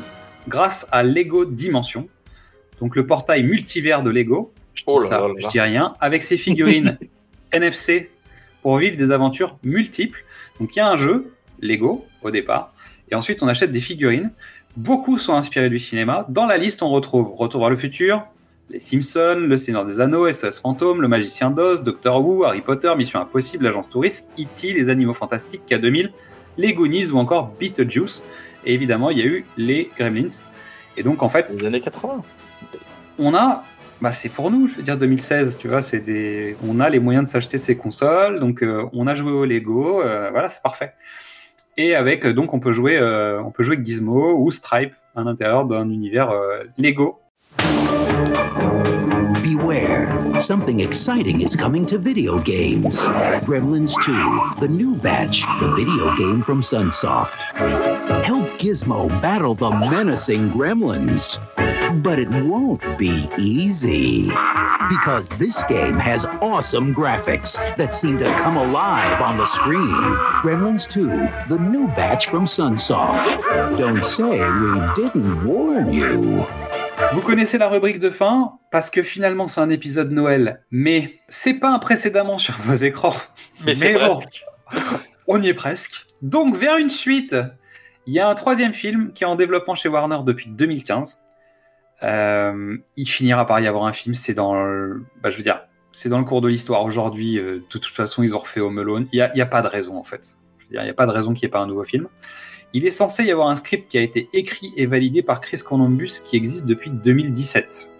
grâce 0.47 0.87
à 0.91 1.03
Lego 1.03 1.45
Dimension, 1.45 2.07
donc 2.79 2.95
le 2.95 3.05
portail 3.05 3.43
multivers 3.43 4.03
de 4.03 4.09
Lego. 4.09 4.53
Je 4.73 4.81
dis, 4.81 4.85
Oh 4.87 5.01
là 5.01 5.07
ça, 5.07 5.19
là 5.19 5.27
là 5.27 5.33
je 5.37 5.47
dis 5.47 5.59
rien, 5.59 5.95
avec 5.99 6.23
ses 6.23 6.37
figurines 6.37 6.97
NFC 7.51 8.09
pour 8.61 8.77
vivre 8.77 8.97
des 8.97 9.11
aventures 9.11 9.57
multiples. 9.63 10.23
Donc 10.59 10.75
il 10.75 10.79
y 10.79 10.81
a 10.81 10.89
un 10.89 10.95
jeu, 10.95 11.33
Lego, 11.61 12.05
au 12.21 12.31
départ, 12.31 12.73
et 13.09 13.15
ensuite 13.15 13.43
on 13.43 13.47
achète 13.47 13.71
des 13.71 13.79
figurines. 13.79 14.31
Beaucoup 14.77 15.17
sont 15.17 15.33
inspirés 15.33 15.69
du 15.69 15.79
cinéma. 15.79 16.25
Dans 16.29 16.45
la 16.45 16.57
liste, 16.57 16.81
on 16.81 16.89
retrouve 16.89 17.33
Retour 17.35 17.59
vers 17.59 17.69
le 17.69 17.75
futur, 17.75 18.23
Les 18.69 18.79
Simpsons, 18.79 19.45
Le 19.45 19.57
Seigneur 19.57 19.85
des 19.85 19.99
Anneaux, 19.99 20.31
SOS 20.31 20.59
Fantôme, 20.59 21.01
Le 21.01 21.09
Magicien 21.09 21.51
d'Oz, 21.51 21.83
Doctor 21.83 22.25
Who, 22.25 22.45
Harry 22.45 22.61
Potter, 22.61 22.93
Mission 22.95 23.19
Impossible, 23.19 23.65
L'Agence 23.65 23.89
Touriste, 23.89 24.29
E.T., 24.39 24.71
Les 24.71 24.87
Animaux 24.87 25.13
Fantastiques, 25.13 25.63
K2000, 25.69 26.11
Les 26.57 26.73
Goonies 26.73 27.11
ou 27.11 27.17
encore 27.17 27.53
Beetlejuice. 27.59 28.23
Et 28.65 28.73
évidemment, 28.73 29.09
il 29.09 29.17
y 29.17 29.21
a 29.21 29.25
eu 29.25 29.45
les 29.57 29.89
Gremlins. 29.97 30.45
Et 30.97 31.03
donc, 31.03 31.23
en 31.23 31.29
fait. 31.29 31.51
Les 31.51 31.65
années 31.65 31.81
80. 31.81 32.21
On 33.19 33.35
a. 33.35 33.63
Bah, 34.01 34.11
c'est 34.11 34.29
pour 34.29 34.49
nous, 34.49 34.67
je 34.67 34.77
veux 34.77 34.81
dire 34.81 34.97
2016, 34.97 35.59
tu 35.59 35.67
vois, 35.67 35.83
c'est 35.83 35.99
des, 35.99 36.57
on 36.67 36.79
a 36.79 36.89
les 36.89 36.99
moyens 36.99 37.25
de 37.25 37.29
s'acheter 37.29 37.59
ces 37.59 37.77
consoles, 37.77 38.39
donc 38.39 38.63
euh, 38.63 38.89
on 38.93 39.05
a 39.05 39.13
joué 39.13 39.31
au 39.31 39.45
Lego, 39.45 40.01
euh, 40.01 40.31
voilà, 40.31 40.49
c'est 40.49 40.63
parfait. 40.63 40.95
Et 41.77 41.95
avec, 41.95 42.25
euh, 42.25 42.33
donc 42.33 42.53
on 42.53 42.59
peut 42.59 42.73
jouer, 42.73 42.97
euh, 42.97 43.41
on 43.41 43.51
peut 43.51 43.63
jouer 43.63 43.75
avec 43.75 43.85
Gizmo 43.85 44.37
ou 44.37 44.51
Stripe 44.51 44.93
à 45.15 45.23
l'intérieur 45.23 45.65
d'un 45.65 45.89
univers 45.89 46.29
euh, 46.29 46.63
Lego. 46.77 47.19
Beware, 49.43 50.10
something 50.47 50.79
exciting 50.79 51.41
is 51.41 51.55
coming 51.55 51.85
to 51.87 51.97
video 51.97 52.41
games. 52.41 52.95
Gremlins 53.45 53.93
2, 54.05 54.61
the 54.61 54.67
new 54.67 54.95
batch, 54.95 55.35
the 55.59 55.73
video 55.75 56.15
game 56.17 56.43
from 56.43 56.63
Sunsoft. 56.63 57.31
Help 58.25 58.47
Gizmo 58.59 59.09
battle 59.21 59.55
the 59.55 59.69
menacing 59.69 60.51
gremlins. 60.51 61.23
But 62.03 62.19
it 62.19 62.29
won't 62.29 62.81
be 62.97 63.27
easy. 63.37 64.27
Because 64.89 65.27
this 65.39 65.57
game 65.67 65.97
has 65.99 66.23
awesome 66.41 66.93
graphics 66.93 67.53
that 67.77 67.99
seem 68.01 68.17
to 68.19 68.25
come 68.37 68.57
alive 68.57 69.21
on 69.21 69.37
the 69.37 69.47
screen. 69.59 70.03
Gremlins 70.43 70.91
2, 70.93 71.07
the 71.53 71.59
new 71.59 71.87
batch 71.87 72.25
from 72.29 72.47
Sunsoft. 72.47 73.77
Don't 73.77 74.03
say 74.17 74.39
we 74.39 75.03
didn't 75.03 75.45
warn 75.45 75.91
you. 75.91 76.80
Vous 77.13 77.21
connaissez 77.21 77.57
la 77.57 77.67
rubrique 77.67 77.99
de 77.99 78.09
fin 78.09 78.59
parce 78.71 78.89
que 78.89 79.01
finalement 79.01 79.47
c'est 79.47 79.59
un 79.59 79.69
épisode 79.69 80.11
Noël, 80.11 80.63
mais 80.71 81.13
c'est 81.27 81.55
pas 81.55 81.69
un 81.73 81.79
précédemment 81.79 82.37
sur 82.37 82.55
vos 82.59 82.73
écrans. 82.73 83.15
Mais 83.65 83.73
c'est 83.73 83.93
presque. 83.93 84.45
on 85.27 85.41
y 85.41 85.49
est 85.49 85.53
presque. 85.53 86.05
Donc 86.21 86.55
vers 86.55 86.77
une 86.77 86.89
suite, 86.89 87.35
il 88.07 88.13
y 88.13 88.19
a 88.19 88.29
un 88.29 88.35
troisième 88.35 88.73
film 88.73 89.11
qui 89.13 89.23
est 89.23 89.27
en 89.27 89.35
développement 89.35 89.75
chez 89.75 89.89
Warner 89.89 90.19
depuis 90.25 90.49
2015. 90.49 91.19
Euh, 92.03 92.77
il 92.95 93.05
finira 93.05 93.45
par 93.45 93.59
y 93.59 93.67
avoir 93.67 93.85
un 93.85 93.93
film. 93.93 94.15
C'est 94.15 94.33
dans, 94.33 94.55
le, 94.63 95.03
bah, 95.21 95.29
je 95.29 95.37
veux 95.37 95.43
dire, 95.43 95.61
c'est 95.91 96.09
dans 96.09 96.19
le 96.19 96.25
cours 96.25 96.41
de 96.41 96.47
l'histoire 96.47 96.83
aujourd'hui. 96.83 97.37
euh, 97.37 97.57
de 97.57 97.65
toute 97.69 97.85
façon, 97.85 98.23
ils 98.23 98.33
ont 98.33 98.39
refait 98.39 98.61
Home 98.61 98.79
Alone. 98.79 99.07
Il 99.11 99.17
y 99.17 99.21
a, 99.21 99.31
a 99.35 99.45
pas 99.45 99.61
de 99.61 99.67
raison 99.67 99.97
en 99.97 100.03
fait. 100.03 100.37
Il 100.71 100.81
n'y 100.81 100.89
a 100.89 100.93
pas 100.93 101.05
de 101.05 101.11
raison 101.11 101.33
qu'il 101.33 101.45
n'y 101.45 101.49
ait 101.49 101.51
pas 101.51 101.59
un 101.59 101.67
nouveau 101.67 101.83
film. 101.83 102.07
Il 102.73 102.85
est 102.85 102.91
censé 102.91 103.25
y 103.25 103.31
avoir 103.31 103.49
un 103.49 103.57
script 103.57 103.91
qui 103.91 103.97
a 103.97 104.01
été 104.01 104.29
écrit 104.31 104.73
et 104.77 104.85
validé 104.85 105.21
par 105.21 105.41
Chris 105.41 105.59
Columbus 105.59 106.21
qui 106.25 106.37
existe 106.37 106.65
depuis 106.65 106.89
2017. 106.89 107.91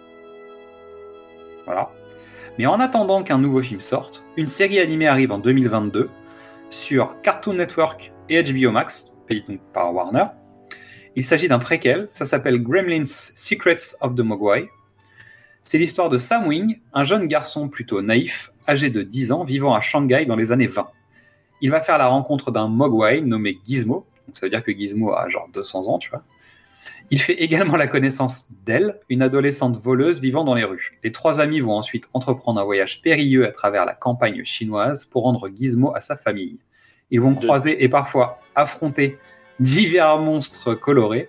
Voilà. 1.66 1.90
Mais 2.58 2.64
en 2.64 2.80
attendant 2.80 3.22
qu'un 3.22 3.36
nouveau 3.36 3.60
film 3.60 3.80
sorte, 3.80 4.24
une 4.38 4.48
série 4.48 4.80
animée 4.80 5.06
arrive 5.06 5.30
en 5.30 5.38
2022 5.38 6.08
sur 6.70 7.20
Cartoon 7.22 7.52
Network 7.54 8.12
et 8.30 8.42
HBO 8.42 8.70
Max, 8.70 9.12
payé 9.26 9.44
donc 9.46 9.60
par 9.74 9.94
Warner. 9.94 10.24
Il 11.16 11.24
s'agit 11.24 11.48
d'un 11.48 11.58
préquel, 11.58 12.08
ça 12.10 12.24
s'appelle 12.24 12.62
Gremlins 12.62 13.04
Secrets 13.04 13.96
of 14.00 14.14
the 14.14 14.20
Mogwai. 14.20 14.70
C'est 15.62 15.76
l'histoire 15.76 16.08
de 16.08 16.16
Sam 16.16 16.46
Wing, 16.46 16.80
un 16.94 17.04
jeune 17.04 17.26
garçon 17.26 17.68
plutôt 17.68 18.00
naïf, 18.00 18.52
âgé 18.66 18.88
de 18.88 19.02
10 19.02 19.32
ans, 19.32 19.44
vivant 19.44 19.74
à 19.74 19.82
Shanghai 19.82 20.24
dans 20.24 20.36
les 20.36 20.50
années 20.50 20.66
20. 20.66 20.88
Il 21.60 21.70
va 21.70 21.82
faire 21.82 21.98
la 21.98 22.08
rencontre 22.08 22.50
d'un 22.50 22.68
Mogwai 22.68 23.20
nommé 23.20 23.58
Gizmo, 23.66 24.06
donc 24.26 24.36
ça 24.36 24.46
veut 24.46 24.50
dire 24.50 24.62
que 24.62 24.72
Gizmo 24.72 25.14
a 25.14 25.28
genre 25.28 25.48
200 25.52 25.88
ans, 25.88 25.98
tu 25.98 26.10
vois. 26.10 26.22
Il 27.10 27.20
fait 27.20 27.34
également 27.34 27.76
la 27.76 27.86
connaissance 27.86 28.46
d'elle, 28.64 28.98
une 29.08 29.22
adolescente 29.22 29.82
voleuse 29.82 30.20
vivant 30.20 30.44
dans 30.44 30.54
les 30.54 30.64
rues. 30.64 30.98
Les 31.04 31.12
trois 31.12 31.40
amis 31.40 31.60
vont 31.60 31.72
ensuite 31.72 32.08
entreprendre 32.14 32.60
un 32.60 32.64
voyage 32.64 33.02
périlleux 33.02 33.46
à 33.46 33.52
travers 33.52 33.84
la 33.84 33.92
campagne 33.92 34.42
chinoise 34.44 35.04
pour 35.04 35.24
rendre 35.24 35.48
Gizmo 35.48 35.94
à 35.94 36.00
sa 36.00 36.16
famille. 36.16 36.58
Ils 37.10 37.20
vont 37.20 37.34
croiser 37.34 37.84
et 37.84 37.88
parfois 37.90 38.40
affronter 38.54 39.18
divers 39.60 40.18
monstres 40.18 40.74
colorés 40.74 41.28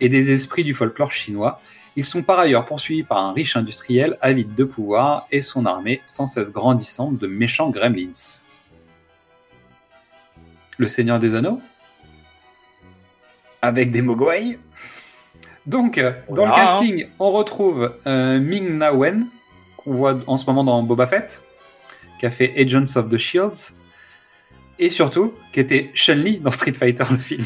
et 0.00 0.08
des 0.08 0.32
esprits 0.32 0.64
du 0.64 0.74
folklore 0.74 1.12
chinois. 1.12 1.60
Ils 1.94 2.04
sont 2.04 2.22
par 2.22 2.40
ailleurs 2.40 2.66
poursuivis 2.66 3.04
par 3.04 3.18
un 3.18 3.32
riche 3.32 3.56
industriel 3.56 4.16
avide 4.20 4.54
de 4.54 4.64
pouvoir 4.64 5.28
et 5.30 5.42
son 5.42 5.66
armée 5.66 6.00
sans 6.06 6.26
cesse 6.26 6.52
grandissante 6.52 7.18
de 7.18 7.26
méchants 7.28 7.70
gremlins. 7.70 8.40
Le 10.78 10.88
Seigneur 10.88 11.20
des 11.20 11.34
Anneaux? 11.34 11.60
Avec 13.62 13.90
des 13.90 14.02
Mogwai 14.02 14.58
Donc, 15.66 15.98
euh, 15.98 16.12
dans 16.30 16.46
le 16.46 16.52
casting, 16.52 17.06
on 17.18 17.30
retrouve 17.30 17.94
euh, 18.06 18.38
Ming 18.40 18.78
Na 18.78 18.92
Wen, 18.94 19.26
qu'on 19.76 19.94
voit 19.94 20.18
en 20.26 20.36
ce 20.36 20.46
moment 20.46 20.64
dans 20.64 20.82
Boba 20.82 21.06
Fett, 21.06 21.42
qui 22.18 22.26
a 22.26 22.30
fait 22.30 22.54
Agents 22.58 22.96
of 22.96 23.08
the 23.08 23.18
Shields, 23.18 23.72
et 24.78 24.88
surtout, 24.88 25.34
qui 25.52 25.60
était 25.60 25.90
Chun-Li 25.94 26.38
dans 26.38 26.50
Street 26.50 26.72
Fighter, 26.72 27.04
le 27.10 27.18
film. 27.18 27.44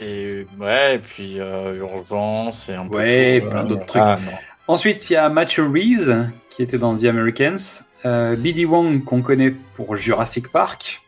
Et 0.00 0.46
ouais, 0.58 0.96
et 0.96 0.98
puis 0.98 1.36
euh, 1.38 1.76
Urgence 1.76 2.68
et 2.68 2.74
un 2.74 2.86
peu 2.86 2.98
Ouais, 2.98 3.40
tout, 3.40 3.48
plein 3.48 3.64
euh, 3.64 3.68
d'autres 3.68 3.86
trucs. 3.86 4.02
ah. 4.04 4.18
Ensuite, 4.66 5.08
il 5.10 5.12
y 5.12 5.16
a 5.16 5.28
Matthew 5.28 5.60
Reese, 5.72 6.12
qui 6.50 6.62
était 6.62 6.78
dans 6.78 6.96
The 6.96 7.04
Americans. 7.04 7.82
B.D. 8.04 8.66
Wong, 8.66 9.02
qu'on 9.02 9.22
connaît 9.22 9.54
pour 9.74 9.96
Jurassic 9.96 10.48
Park. 10.52 11.03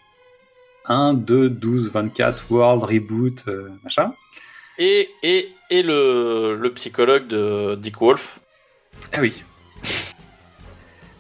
1, 0.89 1.15
2, 1.15 1.51
12, 1.51 1.91
24, 1.91 2.45
World, 2.51 2.83
Reboot, 2.83 3.45
euh, 3.49 3.69
machin. 3.85 4.13
Et, 4.79 5.11
et, 5.23 5.53
et 5.71 5.83
le, 5.83 6.57
le 6.61 6.73
psychologue 6.75 7.27
de 7.27 7.77
Dick 7.77 7.99
Wolf. 8.01 8.41
Ah 9.13 9.21
oui. 9.21 9.43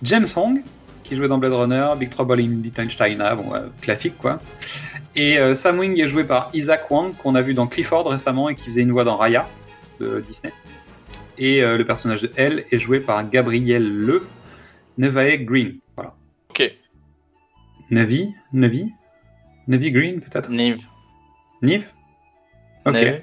James 0.02 0.26
Hong, 0.36 0.62
qui 1.04 1.16
jouait 1.16 1.28
dans 1.28 1.38
Blade 1.38 1.52
Runner, 1.52 1.86
Big 1.98 2.10
Trouble 2.10 2.40
in 2.40 2.62
Little 2.62 2.90
China, 2.90 3.34
bon, 3.34 3.54
euh, 3.54 3.66
classique 3.80 4.18
quoi. 4.18 4.40
Et 5.14 5.38
euh, 5.38 5.54
Sam 5.54 5.78
Wing 5.78 5.98
est 5.98 6.08
joué 6.08 6.24
par 6.24 6.50
Isaac 6.52 6.90
Wang, 6.90 7.16
qu'on 7.16 7.34
a 7.34 7.42
vu 7.42 7.54
dans 7.54 7.66
Clifford 7.66 8.06
récemment 8.06 8.50
et 8.50 8.54
qui 8.54 8.64
faisait 8.66 8.82
une 8.82 8.92
voix 8.92 9.04
dans 9.04 9.16
Raya 9.16 9.48
de 9.98 10.22
Disney. 10.28 10.52
Et 11.38 11.62
euh, 11.62 11.78
le 11.78 11.86
personnage 11.86 12.22
de 12.22 12.30
Elle 12.36 12.64
est 12.70 12.78
joué 12.78 13.00
par 13.00 13.28
Gabriel 13.28 13.90
Le 13.90 14.26
Nevaeh 14.98 15.38
Green. 15.38 15.78
Voilà. 15.96 16.14
Ok. 16.50 16.70
Navi 17.90 18.34
Navi 18.52 18.92
Navi 19.68 19.90
Green 19.92 20.20
peut-être? 20.20 20.50
Nive. 20.50 20.86
Nive 21.62 21.86
Ok. 22.84 22.94
Neve. 22.94 23.22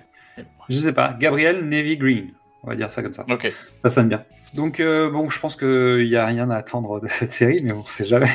Je 0.69 0.77
sais 0.77 0.93
pas. 0.93 1.15
Gabriel 1.19 1.67
Navy 1.67 1.97
Green. 1.97 2.31
On 2.63 2.67
va 2.69 2.75
dire 2.75 2.89
ça 2.91 3.01
comme 3.03 3.13
ça. 3.13 3.25
Ok. 3.29 3.51
Ça 3.75 3.89
sonne 3.89 4.07
bien. 4.09 4.23
Donc, 4.55 4.79
euh, 4.79 5.09
bon, 5.09 5.29
je 5.29 5.39
pense 5.39 5.55
qu'il 5.55 6.07
n'y 6.07 6.15
a 6.15 6.25
rien 6.25 6.49
à 6.49 6.57
attendre 6.57 6.99
de 7.01 7.07
cette 7.07 7.31
série, 7.31 7.59
mais 7.63 7.71
on 7.73 7.83
sait 7.83 8.05
jamais. 8.05 8.31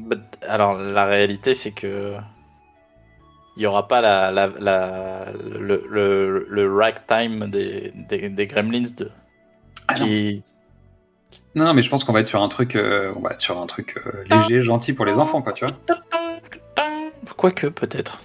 But- 0.00 0.20
Alors, 0.42 0.74
la 0.74 1.04
réalité, 1.06 1.54
c'est 1.54 1.72
que. 1.72 2.14
Il 3.56 3.60
n'y 3.60 3.66
aura 3.66 3.88
pas 3.88 4.02
la, 4.02 4.30
la, 4.30 4.48
la- 4.60 5.32
le, 5.32 5.82
le, 5.90 6.46
le 6.50 6.74
ragtime 6.74 7.48
des, 7.50 7.90
des, 7.94 8.28
des 8.28 8.46
Gremlins 8.46 8.82
de. 8.98 9.10
qui, 9.94 10.42
Non, 11.54 11.64
non, 11.64 11.72
mais 11.72 11.80
je 11.80 11.88
pense 11.88 12.04
qu'on 12.04 12.12
va 12.12 12.20
être 12.20 12.28
sur 12.28 12.42
un 12.42 12.48
truc, 12.48 12.76
euh, 12.76 13.14
on 13.16 13.20
va 13.20 13.30
être 13.30 13.40
sur 13.40 13.58
un 13.58 13.66
truc 13.66 13.94
euh, 13.96 14.24
léger, 14.30 14.60
gentil 14.60 14.92
pour 14.92 15.06
les 15.06 15.14
enfants, 15.14 15.40
quoi, 15.40 15.54
tu 15.54 15.64
vois. 15.64 15.74
Quoique, 17.36 17.66
peut-être. 17.68 18.18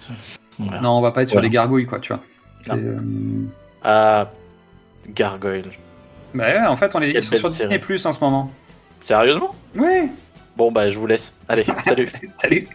Non, 0.58 0.98
on 0.98 1.00
va 1.00 1.10
pas 1.12 1.22
être 1.22 1.28
sur 1.28 1.36
Voilà. 1.36 1.46
les 1.48 1.52
gargouilles, 1.52 1.86
quoi, 1.86 1.98
tu 2.00 2.12
vois. 2.12 2.22
Euh, 2.76 2.98
Ah, 3.82 4.30
Gargoyle. 5.08 5.64
Bah 6.34 6.44
ouais, 6.44 6.66
en 6.66 6.76
fait, 6.76 6.94
on 6.94 7.00
est 7.02 7.20
sur 7.20 7.36
série. 7.36 7.52
Disney 7.52 7.78
Plus 7.78 8.06
en 8.06 8.12
ce 8.12 8.20
moment. 8.20 8.50
Sérieusement? 9.00 9.54
Oui. 9.74 10.08
Bon, 10.56 10.70
bah, 10.70 10.88
je 10.88 10.98
vous 10.98 11.06
laisse. 11.06 11.34
Allez, 11.48 11.64
salut. 11.84 12.08
Salut. 12.40 12.68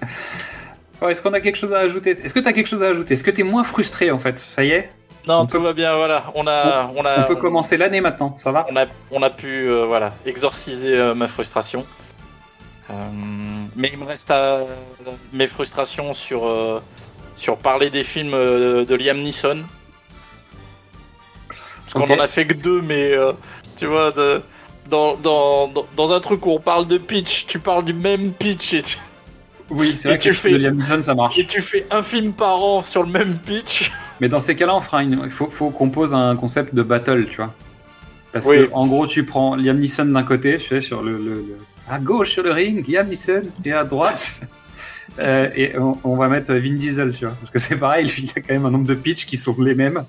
Bon, 0.99 1.08
Est-ce 1.10 1.22
qu'on 1.22 1.34
a 1.34 1.40
quelque 1.40 1.56
chose 1.58 1.74
à 1.74 1.80
ajouter? 1.80 2.18
Est-ce 2.24 2.34
que 2.34 2.40
tu 2.40 2.48
as 2.48 2.54
quelque 2.54 2.68
chose 2.68 2.84
à 2.84 2.88
ajouter? 2.88 3.14
Est-ce 3.14 3.24
que 3.24 3.32
tu 3.32 3.41
es 3.41 3.44
moins 3.44 3.64
frustré 3.64 4.12
en 4.12 4.20
fait? 4.20 4.38
Ça 4.40 4.64
y 4.64 4.72
est? 4.72 4.90
Non, 5.28 5.45
tout 5.45 5.62
va 5.62 5.74
bien, 5.74 5.95
voilà. 5.95 6.32
On 6.36 6.48
a. 6.48 6.91
On, 6.95 7.04
a, 7.06 7.24
On 7.24 7.28
peut 7.28 7.36
commencer 7.36 7.78
l'année 7.78 8.02
maintenant, 8.02 8.36
ça 8.40 8.52
va? 8.52 8.66
On 8.72 8.76
a, 8.76 8.86
on 9.12 9.22
a 9.24 9.30
pu 9.30 9.48
euh, 9.70 9.86
voilà, 9.86 10.14
exorciser 10.26 10.98
euh, 10.98 11.14
ma 11.16 11.28
frustration. 11.28 11.86
Euh, 12.90 12.94
mais 13.78 13.90
il 13.94 13.99
me 13.99 14.06
reste 14.06 14.30
à, 14.32 14.62
mes 15.32 15.48
frustrations 15.48 16.14
sur, 16.14 16.45
euh, 16.48 16.82
sur 17.36 17.58
parler 17.58 17.90
des 17.90 18.04
films 18.04 18.34
euh, 18.34 18.84
de 18.86 18.95
Liam 18.95 19.20
Neeson. 19.20 19.60
Parce 21.49 21.94
qu'on 21.94 22.14
en 22.14 22.20
a 22.20 22.28
fait 22.28 22.45
que 22.45 22.54
deux, 22.54 22.82
mais 22.82 23.14
euh, 23.14 23.32
tu 23.78 23.86
vois, 23.86 24.12
de, 24.12 24.41
dans, 24.90 25.16
dans, 25.16 25.72
dans, 25.95 26.12
un 26.12 26.20
truc 26.20 26.45
où 26.45 26.52
on 26.52 26.60
parle 26.60 26.88
de 26.88 26.98
pitch, 26.98 27.45
tu 27.45 27.60
parles 27.60 27.86
du 27.86 27.94
même 27.94 28.32
pitch 28.34 28.74
et 28.74 28.82
tu, 28.82 28.98
Oui, 29.70 29.95
c'est 30.02 30.10
vrai 30.10 30.18
que 30.18 30.24
tu 30.24 30.34
fais- 30.34 30.52
de 30.52 30.58
Liam 30.58 30.76
Neeson, 30.76 31.02
ça 31.02 31.16
marche. 31.16 31.38
et 31.38 31.45
tu 31.45 31.62
fais 31.62 31.86
un 31.91 32.04
film 32.04 32.34
par 32.34 32.62
an 32.62 32.82
sur 32.82 33.04
le 33.04 33.10
même 33.10 33.38
pitch. 33.38 33.91
Mais 34.20 34.28
dans 34.28 34.41
ces 34.41 34.56
cas-là, 34.56 34.76
on 34.76 34.82
fera 34.82 35.04
une... 35.04 35.22
il 35.24 35.30
faut, 35.30 35.49
faut 35.49 35.70
qu'on 35.70 35.90
pose 35.90 36.14
un 36.14 36.36
concept 36.36 36.74
de 36.76 36.82
battle, 36.82 37.28
tu 37.30 37.38
vois. 37.38 37.54
Parce 38.34 38.45
Oui. 38.48 38.68
que, 38.68 38.70
en 38.74 38.88
gros, 38.88 39.08
tu 39.08 39.24
prends 39.26 39.56
Liam 39.56 39.78
Neeson 39.80 40.06
d'un 40.06 40.24
côté, 40.24 40.58
tu 40.58 40.68
sais, 40.68 40.82
sur 40.82 41.04
le, 41.04 41.14
le- 41.18 41.20
le- 41.36 41.58
à 41.89 41.99
gauche 41.99 42.31
sur 42.31 42.43
le 42.43 42.51
ring, 42.51 42.85
Liam 42.88 43.07
Neeson, 43.07 43.43
et 43.65 43.73
à 43.73 43.84
droite, 43.84 44.41
euh, 45.19 45.49
et 45.55 45.77
on, 45.77 45.99
on 46.03 46.15
va 46.15 46.27
mettre 46.27 46.53
Vin 46.53 46.76
Diesel, 46.76 47.15
tu 47.18 47.26
vois. 47.26 47.35
Parce 47.35 47.51
que 47.51 47.59
c'est 47.59 47.77
pareil, 47.77 48.07
lui, 48.07 48.23
il 48.23 48.30
a 48.31 48.41
quand 48.41 48.53
même 48.53 48.65
un 48.65 48.72
nombre 48.72 48.88
de 48.88 48.95
pitchs 48.95 49.26
qui 49.26 49.38
sont 49.38 49.55
les 49.61 49.76
mêmes. 49.76 50.03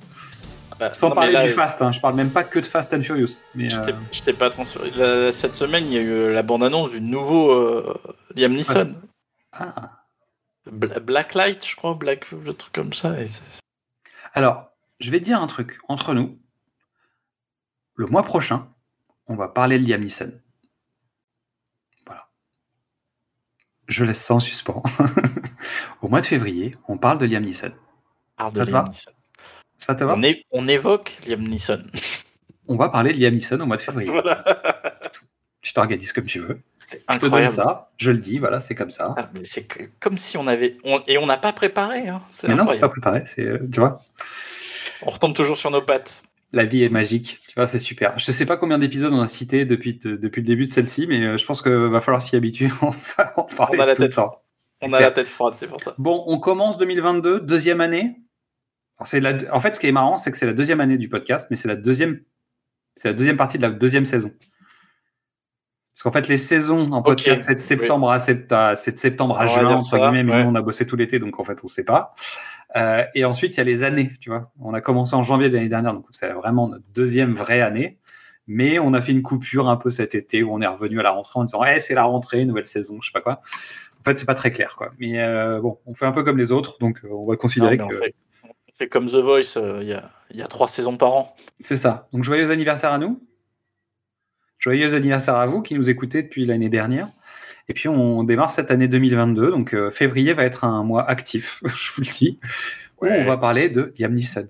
Bah, 0.79 0.93
Sans 0.93 1.09
non, 1.09 1.17
parler 1.17 1.33
là, 1.33 1.45
du 1.45 1.51
Fast, 1.53 1.83
hein. 1.83 1.91
je 1.91 1.99
parle 2.01 2.15
même 2.15 2.31
pas 2.31 2.45
que 2.45 2.61
de 2.61 2.65
Fast 2.67 2.95
and 2.95 3.03
Furious. 3.03 3.41
Mais, 3.57 3.69
Je 3.69 3.79
euh, 3.81 3.93
t'ai- 4.25 4.33
pas 4.33 4.49
transféré. 4.49 4.91
La- 4.95 5.33
cette 5.33 5.57
semaine, 5.57 5.85
il 5.87 5.93
y 5.93 5.99
a 5.99 6.03
eu 6.03 6.33
la 6.33 6.43
bande-annonce 6.45 6.93
du 6.93 7.01
nouveau 7.01 7.51
euh, 7.51 7.95
Liam 8.37 8.53
Neeson. 8.53 8.93
Ah. 9.53 10.05
Bla- 10.71 11.01
Blacklight, 11.01 11.67
je 11.67 11.75
crois, 11.75 11.95
Black, 11.95 12.31
le 12.31 12.53
truc 12.53 12.73
comme 12.73 12.93
ça. 12.93 13.21
et 13.21 13.25
Alors, 14.35 14.71
je 15.01 15.11
vais 15.11 15.19
te 15.19 15.25
dire 15.25 15.43
un 15.43 15.49
truc 15.49 15.79
entre 15.89 16.15
nous. 16.15 16.39
Le 17.97 18.07
mois 18.07 18.23
prochain, 18.23 18.69
on 19.27 19.35
va 19.35 19.49
parler 19.49 19.81
de 19.81 19.85
Liam 19.89 20.01
Neeson. 20.03 20.31
Voilà. 22.07 22.29
Je 23.89 24.05
laisse 24.05 24.21
ça 24.23 24.35
en 24.35 24.41
suspens. 24.41 24.83
Au 26.03 26.09
mois 26.09 26.21
de 26.21 26.27
février, 26.27 26.77
on 26.89 26.99
parle 26.99 27.19
de 27.19 27.27
Liam 27.27 27.43
Neeson. 27.45 27.73
Parle 28.37 28.53
de 28.53 28.59
Ça 28.59 28.65
te 28.67 28.71
Liam 28.71 28.83
va 28.85 28.89
Neeson. 28.89 29.11
Ça 29.79 29.95
te 29.95 30.05
va 30.05 30.15
On, 30.17 30.23
é- 30.23 30.45
on 30.53 30.69
évoque 30.69 31.19
Liam 31.27 31.43
Neeson. 31.43 31.83
On 32.69 32.77
va 32.77 32.91
parler 32.91 33.13
de 33.13 33.19
Liam 33.19 33.35
Neeson 33.35 33.59
au 33.61 33.67
mois 33.67 33.77
de 33.77 33.83
février. 33.83 34.11
Voilà. 34.11 34.45
Tu 35.61 35.75
t'organises 35.75 36.13
comme 36.13 36.25
tu 36.25 36.39
veux. 36.39 36.61
Je 36.81 36.87
te 36.87 36.95
donne 36.95 37.03
incroyable. 37.09 37.55
ça, 37.57 37.91
je 37.99 38.11
le 38.13 38.19
dis, 38.19 38.39
voilà, 38.39 38.61
c'est 38.61 38.77
comme 38.77 38.91
ça. 38.91 39.15
Ah, 39.19 39.29
mais 39.35 39.45
c'est 39.45 39.65
que- 39.65 39.83
comme 40.01 40.17
si 40.17 40.37
on 40.39 40.47
avait. 40.47 40.79
on- 40.85 41.03
et 41.09 41.19
on 41.19 41.27
n'a 41.27 41.37
pas 41.37 41.53
préparé. 41.53 42.09
Hein. 42.09 42.23
C'est 42.33 42.47
Mais 42.49 42.55
non, 42.55 42.61
c'est 42.69 42.75
incroyable. 42.77 42.81
pas 42.81 42.89
préparé, 42.89 43.25
c'est, 43.27 43.43
euh, 43.43 43.59
tu 43.71 43.81
vois. 43.81 44.01
On 45.03 45.11
retombe 45.11 45.35
toujours 45.35 45.57
sur 45.59 45.71
nos 45.71 45.83
pattes. 45.83 46.23
La 46.53 46.65
vie 46.65 46.83
est 46.83 46.89
magique, 46.89 47.39
tu 47.47 47.53
vois, 47.57 47.67
c'est 47.67 47.79
super. 47.79 48.19
Je 48.19 48.33
sais 48.33 48.47
pas 48.47 48.57
combien 48.57 48.79
d'épisodes 48.79 49.13
on 49.13 49.21
a 49.21 49.27
cité 49.27 49.67
depuis, 49.67 49.99
depuis 50.03 50.41
le 50.41 50.47
début 50.47 50.65
de 50.67 50.73
celle-ci, 50.73 51.07
mais 51.07 51.23
euh, 51.23 51.37
je 51.37 51.45
pense 51.45 51.61
qu'il 51.61 51.73
va 51.73 52.01
falloir 52.01 52.23
s'y 52.23 52.37
habituer. 52.37 52.71
on 52.83 52.89
va 52.89 53.35
en 53.37 53.43
parler 53.45 53.79
On 53.79 53.83
a 53.83 53.87
la 53.87 53.95
tout 53.97 54.03
le 54.03 54.09
tête 54.09 54.17
temps. 54.17 54.43
On 54.81 54.87
C'est 54.89 54.95
a 54.95 54.97
clair. 54.99 55.09
la 55.11 55.15
tête 55.15 55.27
froide, 55.29 55.53
c'est 55.55 55.67
pour 55.67 55.81
ça. 55.81 55.95
Bon, 55.99 56.25
on 56.27 56.39
commence 56.39 56.79
2022, 56.79 57.41
deuxième 57.41 57.81
année. 57.83 58.17
Alors, 58.97 59.07
c'est 59.09 59.21
la, 59.21 59.35
en 59.53 59.61
fait, 59.61 59.75
ce 59.75 59.81
qui 59.81 59.89
est 59.89 59.93
marrant, 59.93 60.17
c'est 60.17 60.31
que 60.31 60.39
c'est 60.39 60.47
la 60.47 60.53
deuxième 60.55 60.81
année 60.81 60.97
du 60.97 61.09
podcast, 61.11 61.49
mais 61.51 61.57
c'est 61.57 61.69
la 61.69 61.77
deuxième, 61.77 62.21
c'est 62.95 63.09
la 63.09 63.15
deuxième 63.15 63.37
partie 63.37 63.59
de 63.59 63.63
la 63.63 63.71
deuxième 63.71 64.05
saison. 64.07 64.33
Parce 65.95 66.03
qu'en 66.05 66.13
fait, 66.13 66.29
les 66.29 66.37
saisons 66.37 66.93
en 66.93 67.03
podcast, 67.03 67.45
c'est 67.47 67.57
de 67.57 67.61
septembre 67.61 68.11
à, 68.11 68.21
sept- 68.21 68.49
septembre 68.99 69.39
à 69.39 69.45
On 69.45 69.49
juin, 69.49 69.67
entre 69.75 69.99
guillemets, 69.99 70.23
mais 70.23 70.33
ouais. 70.33 70.45
nous, 70.45 70.51
on 70.51 70.55
a 70.55 70.63
bossé 70.63 70.87
tout 70.87 70.95
l'été, 70.97 71.19
donc 71.19 71.39
en 71.41 71.45
fait, 71.45 71.59
on 71.65 71.69
sait 71.69 71.85
pas. 71.85 72.15
Euh, 72.77 73.05
et 73.15 73.25
ensuite, 73.25 73.55
il 73.55 73.59
y 73.59 73.61
a 73.61 73.65
les 73.65 73.83
années, 73.83 74.11
tu 74.21 74.31
vois. 74.31 74.53
On 74.61 74.75
a 74.75 74.81
commencé 74.81 75.15
en 75.15 75.23
janvier 75.23 75.49
de 75.49 75.55
l'année 75.55 75.69
dernière, 75.69 75.95
donc 75.95 76.07
c'est 76.11 76.33
vraiment 76.33 76.69
notre 76.69 76.85
deuxième 76.95 77.35
vraie 77.35 77.61
année. 77.61 77.99
Mais 78.47 78.79
on 78.79 78.95
a 78.95 79.03
fait 79.03 79.13
une 79.13 79.23
coupure 79.23 79.69
un 79.69 79.77
peu 79.77 79.91
cet 79.91 80.15
été 80.15 80.43
où 80.43 80.53
on 80.53 80.61
est 80.63 80.67
revenu 80.67 81.01
à 81.01 81.03
la 81.03 81.11
rentrée 81.11 81.39
en 81.39 81.45
disant, 81.45 81.65
eh, 81.65 81.81
c'est 81.81 81.95
la 81.95 82.05
rentrée, 82.05 82.45
nouvelle 82.47 82.65
saison, 82.65 82.99
je 83.03 83.09
sais 83.09 83.13
pas 83.13 83.21
quoi. 83.21 83.43
En 84.01 84.05
fait, 84.05 84.19
c'est 84.19 84.25
pas 84.25 84.35
très 84.35 84.53
clair, 84.53 84.75
quoi. 84.77 84.93
Mais 84.99 85.21
euh, 85.21 85.61
bon, 85.61 85.79
on 85.85 85.95
fait 85.95 86.07
un 86.07 86.13
peu 86.13 86.23
comme 86.23 86.39
les 86.39 86.51
autres, 86.51 86.79
donc 86.79 87.01
euh, 87.05 87.09
on 87.11 87.27
va 87.27 87.37
considérer 87.37 87.77
Non, 87.77 87.89
que 87.89 87.97
fait, 88.75 88.89
comme 88.89 89.07
The 89.07 89.17
Voice, 89.17 89.57
euh, 89.57 89.83
y, 89.83 90.01
il 90.31 90.37
y 90.37 90.43
a 90.43 90.47
trois 90.47 90.69
saisons 90.69 90.97
par 90.97 91.13
an. 91.13 91.37
c'est 91.61 91.77
ça. 91.77 92.09
Donc 92.13 92.25
joyeux 92.25 92.51
anniversaire 92.51 92.93
à 92.93 92.99
nous. 92.99 93.21
Joyeux 94.59 94.95
anniversaire 94.95 95.37
à 95.37 95.47
vous 95.47 95.63
qui 95.63 95.75
nous 95.75 95.91
écoutez 95.91 96.23
depuis 96.23 96.45
l'année 96.47 96.69
dernière. 96.69 97.09
Et 97.69 97.75
puis 97.75 97.89
on 97.89 98.25
démarre 98.25 98.51
cette 98.51 98.71
année 98.71 98.89
2022, 98.89 99.51
donc 99.51 99.75
euh, 99.75 99.91
février 99.91 100.33
va 100.33 100.45
être 100.45 100.65
un 100.65 100.83
mois 100.85 101.09
actif, 101.09 101.63
je 101.65 101.93
vous 101.93 102.03
le 102.03 102.11
dis, 102.11 102.39
où 103.01 103.07
on 103.07 103.25
va 103.25 103.37
parler 103.37 103.69
de 103.69 103.93
Liam 103.99 104.15
Neeson, 104.15 104.49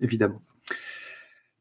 évidemment. 0.00 0.42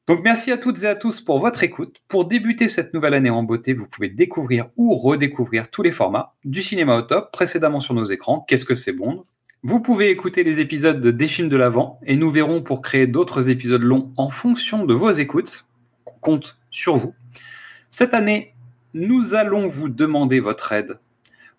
Donc 0.07 0.21
merci 0.23 0.51
à 0.51 0.57
toutes 0.57 0.83
et 0.83 0.87
à 0.87 0.95
tous 0.95 1.21
pour 1.21 1.39
votre 1.39 1.63
écoute. 1.63 2.01
Pour 2.09 2.25
débuter 2.25 2.67
cette 2.67 2.93
nouvelle 2.93 3.13
année 3.13 3.29
en 3.29 3.43
beauté, 3.43 3.71
vous 3.71 3.85
pouvez 3.85 4.09
découvrir 4.09 4.67
ou 4.75 4.95
redécouvrir 4.95 5.69
tous 5.69 5.83
les 5.83 5.93
formats 5.93 6.33
du 6.43 6.61
cinéma 6.61 6.97
au 6.97 7.01
top 7.03 7.31
précédemment 7.31 7.79
sur 7.79 7.93
nos 7.93 8.03
écrans. 8.03 8.43
Qu'est-ce 8.45 8.65
que 8.65 8.75
c'est 8.75 8.91
bon 8.91 9.23
Vous 9.63 9.79
pouvez 9.79 10.09
écouter 10.09 10.43
les 10.43 10.59
épisodes 10.59 10.99
de 10.99 11.11
des 11.11 11.29
films 11.29 11.47
de 11.47 11.55
l'avant 11.55 11.99
et 12.05 12.17
nous 12.17 12.29
verrons 12.29 12.61
pour 12.61 12.81
créer 12.81 13.07
d'autres 13.07 13.49
épisodes 13.49 13.83
longs 13.83 14.11
en 14.17 14.29
fonction 14.29 14.85
de 14.85 14.93
vos 14.93 15.11
écoutes. 15.11 15.65
On 16.05 16.19
compte 16.19 16.59
sur 16.71 16.97
vous. 16.97 17.13
Cette 17.89 18.13
année, 18.13 18.53
nous 18.93 19.35
allons 19.35 19.67
vous 19.67 19.89
demander 19.89 20.39
votre 20.39 20.71
aide, 20.71 20.99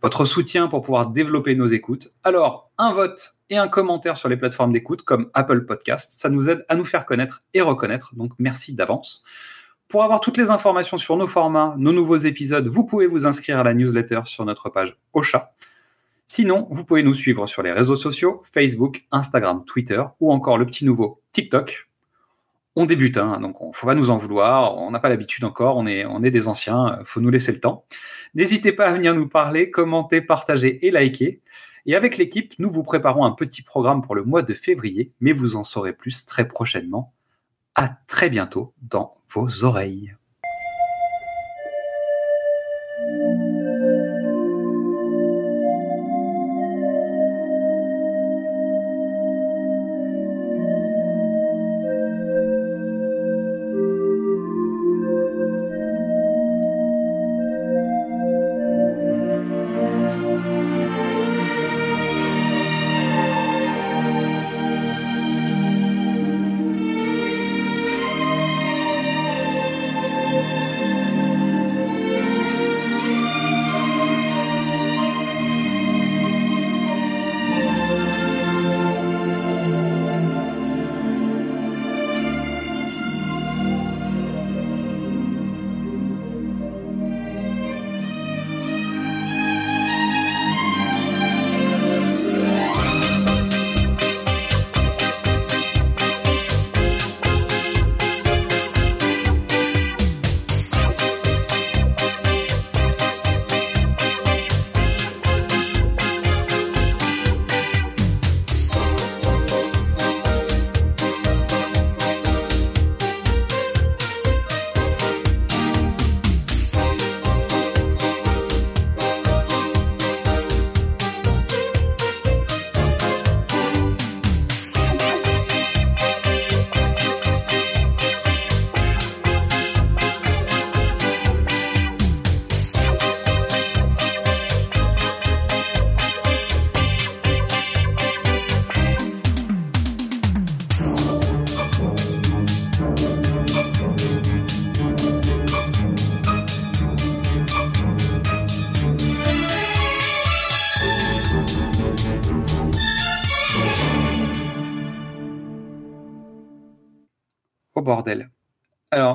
votre 0.03 0.25
soutien 0.25 0.69
pour 0.69 0.83
pouvoir 0.83 1.09
développer 1.09 1.55
nos 1.55 1.67
écoutes. 1.67 2.13
Alors, 2.25 2.71
un 2.79 2.93
vote 2.93 3.35
et 3.51 3.57
un 3.57 3.69
commentaire 3.69 4.17
sur 4.17 4.29
les 4.29 4.37
plateformes 4.37 4.73
d'écoute 4.73 5.03
comme 5.03 5.31
Apple 5.35 5.65
Podcast, 5.65 6.15
ça 6.19 6.29
nous 6.29 6.49
aide 6.49 6.65
à 6.69 6.75
nous 6.75 6.85
faire 6.85 7.07
connaître 7.07 7.43
et 7.55 7.61
reconnaître, 7.61 8.15
donc 8.15 8.33
merci 8.39 8.75
d'avance. 8.75 9.25
Pour 9.89 10.05
avoir 10.05 10.21
toutes 10.21 10.39
les 10.39 10.51
informations 10.51 10.97
sur 10.97 11.17
nos 11.19 11.29
formats, 11.29 11.75
nos 11.77 11.93
nouveaux 11.93 12.17
épisodes, 12.17 12.67
vous 12.67 12.85
pouvez 12.85 13.07
vous 13.07 13.27
inscrire 13.27 13.59
à 13.59 13.63
la 13.63 13.75
newsletter 13.75 14.23
sur 14.25 14.45
notre 14.45 14.71
page 14.71 14.97
Ocha. 15.13 15.53
Sinon, 16.27 16.67
vous 16.71 16.83
pouvez 16.83 17.03
nous 17.03 17.15
suivre 17.15 17.47
sur 17.47 17.63
les 17.63 17.73
réseaux 17.73 17.95
sociaux, 17.95 18.41
Facebook, 18.51 19.05
Instagram, 19.13 19.65
Twitter 19.67 20.03
ou 20.19 20.33
encore 20.33 20.57
le 20.57 20.65
petit 20.65 20.87
nouveau 20.87 21.21
TikTok. 21.33 21.92
On 22.75 22.87
débute, 22.87 23.19
hein, 23.19 23.39
donc 23.41 23.61
on 23.61 23.73
faut 23.73 23.87
pas 23.87 23.95
nous 23.95 24.09
en 24.09 24.17
vouloir, 24.17 24.79
on 24.79 24.91
n'a 24.91 24.99
pas 24.99 25.11
l'habitude 25.11 25.45
encore, 25.45 25.77
on 25.77 25.87
est, 25.87 26.07
on 26.07 26.23
est 26.23 26.31
des 26.31 26.49
anciens, 26.49 27.01
euh, 27.01 27.05
faut 27.05 27.21
nous 27.21 27.29
laisser 27.31 27.53
le 27.53 27.61
temps. 27.61 27.85
N'hésitez 28.35 28.73
pas 28.73 28.87
à 28.87 28.93
venir 28.93 29.15
nous 29.15 29.29
parler, 29.29 29.71
commenter, 29.71 30.23
partager 30.23 30.87
et 30.87 30.91
liker. 30.91 31.43
Et 31.85 31.97
avec 31.97 32.17
l'équipe, 32.17 32.55
nous 32.59 32.71
vous 32.71 32.83
préparons 32.83 33.25
un 33.25 33.33
petit 33.33 33.63
programme 33.63 34.01
pour 34.03 34.15
le 34.15 34.25
mois 34.25 34.43
de 34.43 34.55
février, 34.55 35.13
mais 35.21 35.33
vous 35.33 35.57
en 35.57 35.65
saurez 35.65 35.93
plus 35.93 36.25
très 36.25 36.49
prochainement. 36.49 37.13
À 37.75 37.89
très 38.07 38.31
bientôt 38.31 38.73
dans 38.81 39.17
vos 39.29 39.65
oreilles. 39.65 40.15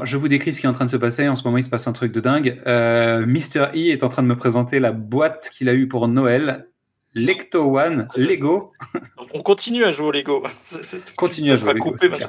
Je 0.07 0.17
vous 0.17 0.27
décris 0.27 0.53
ce 0.53 0.61
qui 0.61 0.65
est 0.65 0.69
en 0.69 0.73
train 0.73 0.85
de 0.85 0.89
se 0.89 0.97
passer. 0.97 1.27
En 1.27 1.35
ce 1.35 1.43
moment, 1.43 1.57
il 1.57 1.63
se 1.63 1.69
passe 1.69 1.87
un 1.87 1.93
truc 1.93 2.11
de 2.11 2.19
dingue. 2.19 2.61
Euh, 2.65 3.25
Mr. 3.25 3.71
E 3.75 3.91
est 3.91 4.03
en 4.03 4.09
train 4.09 4.23
de 4.23 4.27
me 4.27 4.37
présenter 4.37 4.79
la 4.79 4.91
boîte 4.91 5.49
qu'il 5.53 5.69
a 5.69 5.73
eue 5.73 5.87
pour 5.87 6.07
Noël. 6.07 6.67
Lecto 7.13 7.77
One, 7.77 8.07
Lego. 8.15 8.71
On 9.33 9.41
continue 9.41 9.83
à 9.83 9.91
jouer 9.91 10.07
au 10.07 10.11
Lego. 10.11 10.43
Continue 11.17 11.51
à 11.51 11.55
Ça 11.55 11.61
sera 11.61 11.71
jouer 11.71 11.81
au 11.81 11.85
Lego, 11.85 11.91
coupé. 11.91 12.25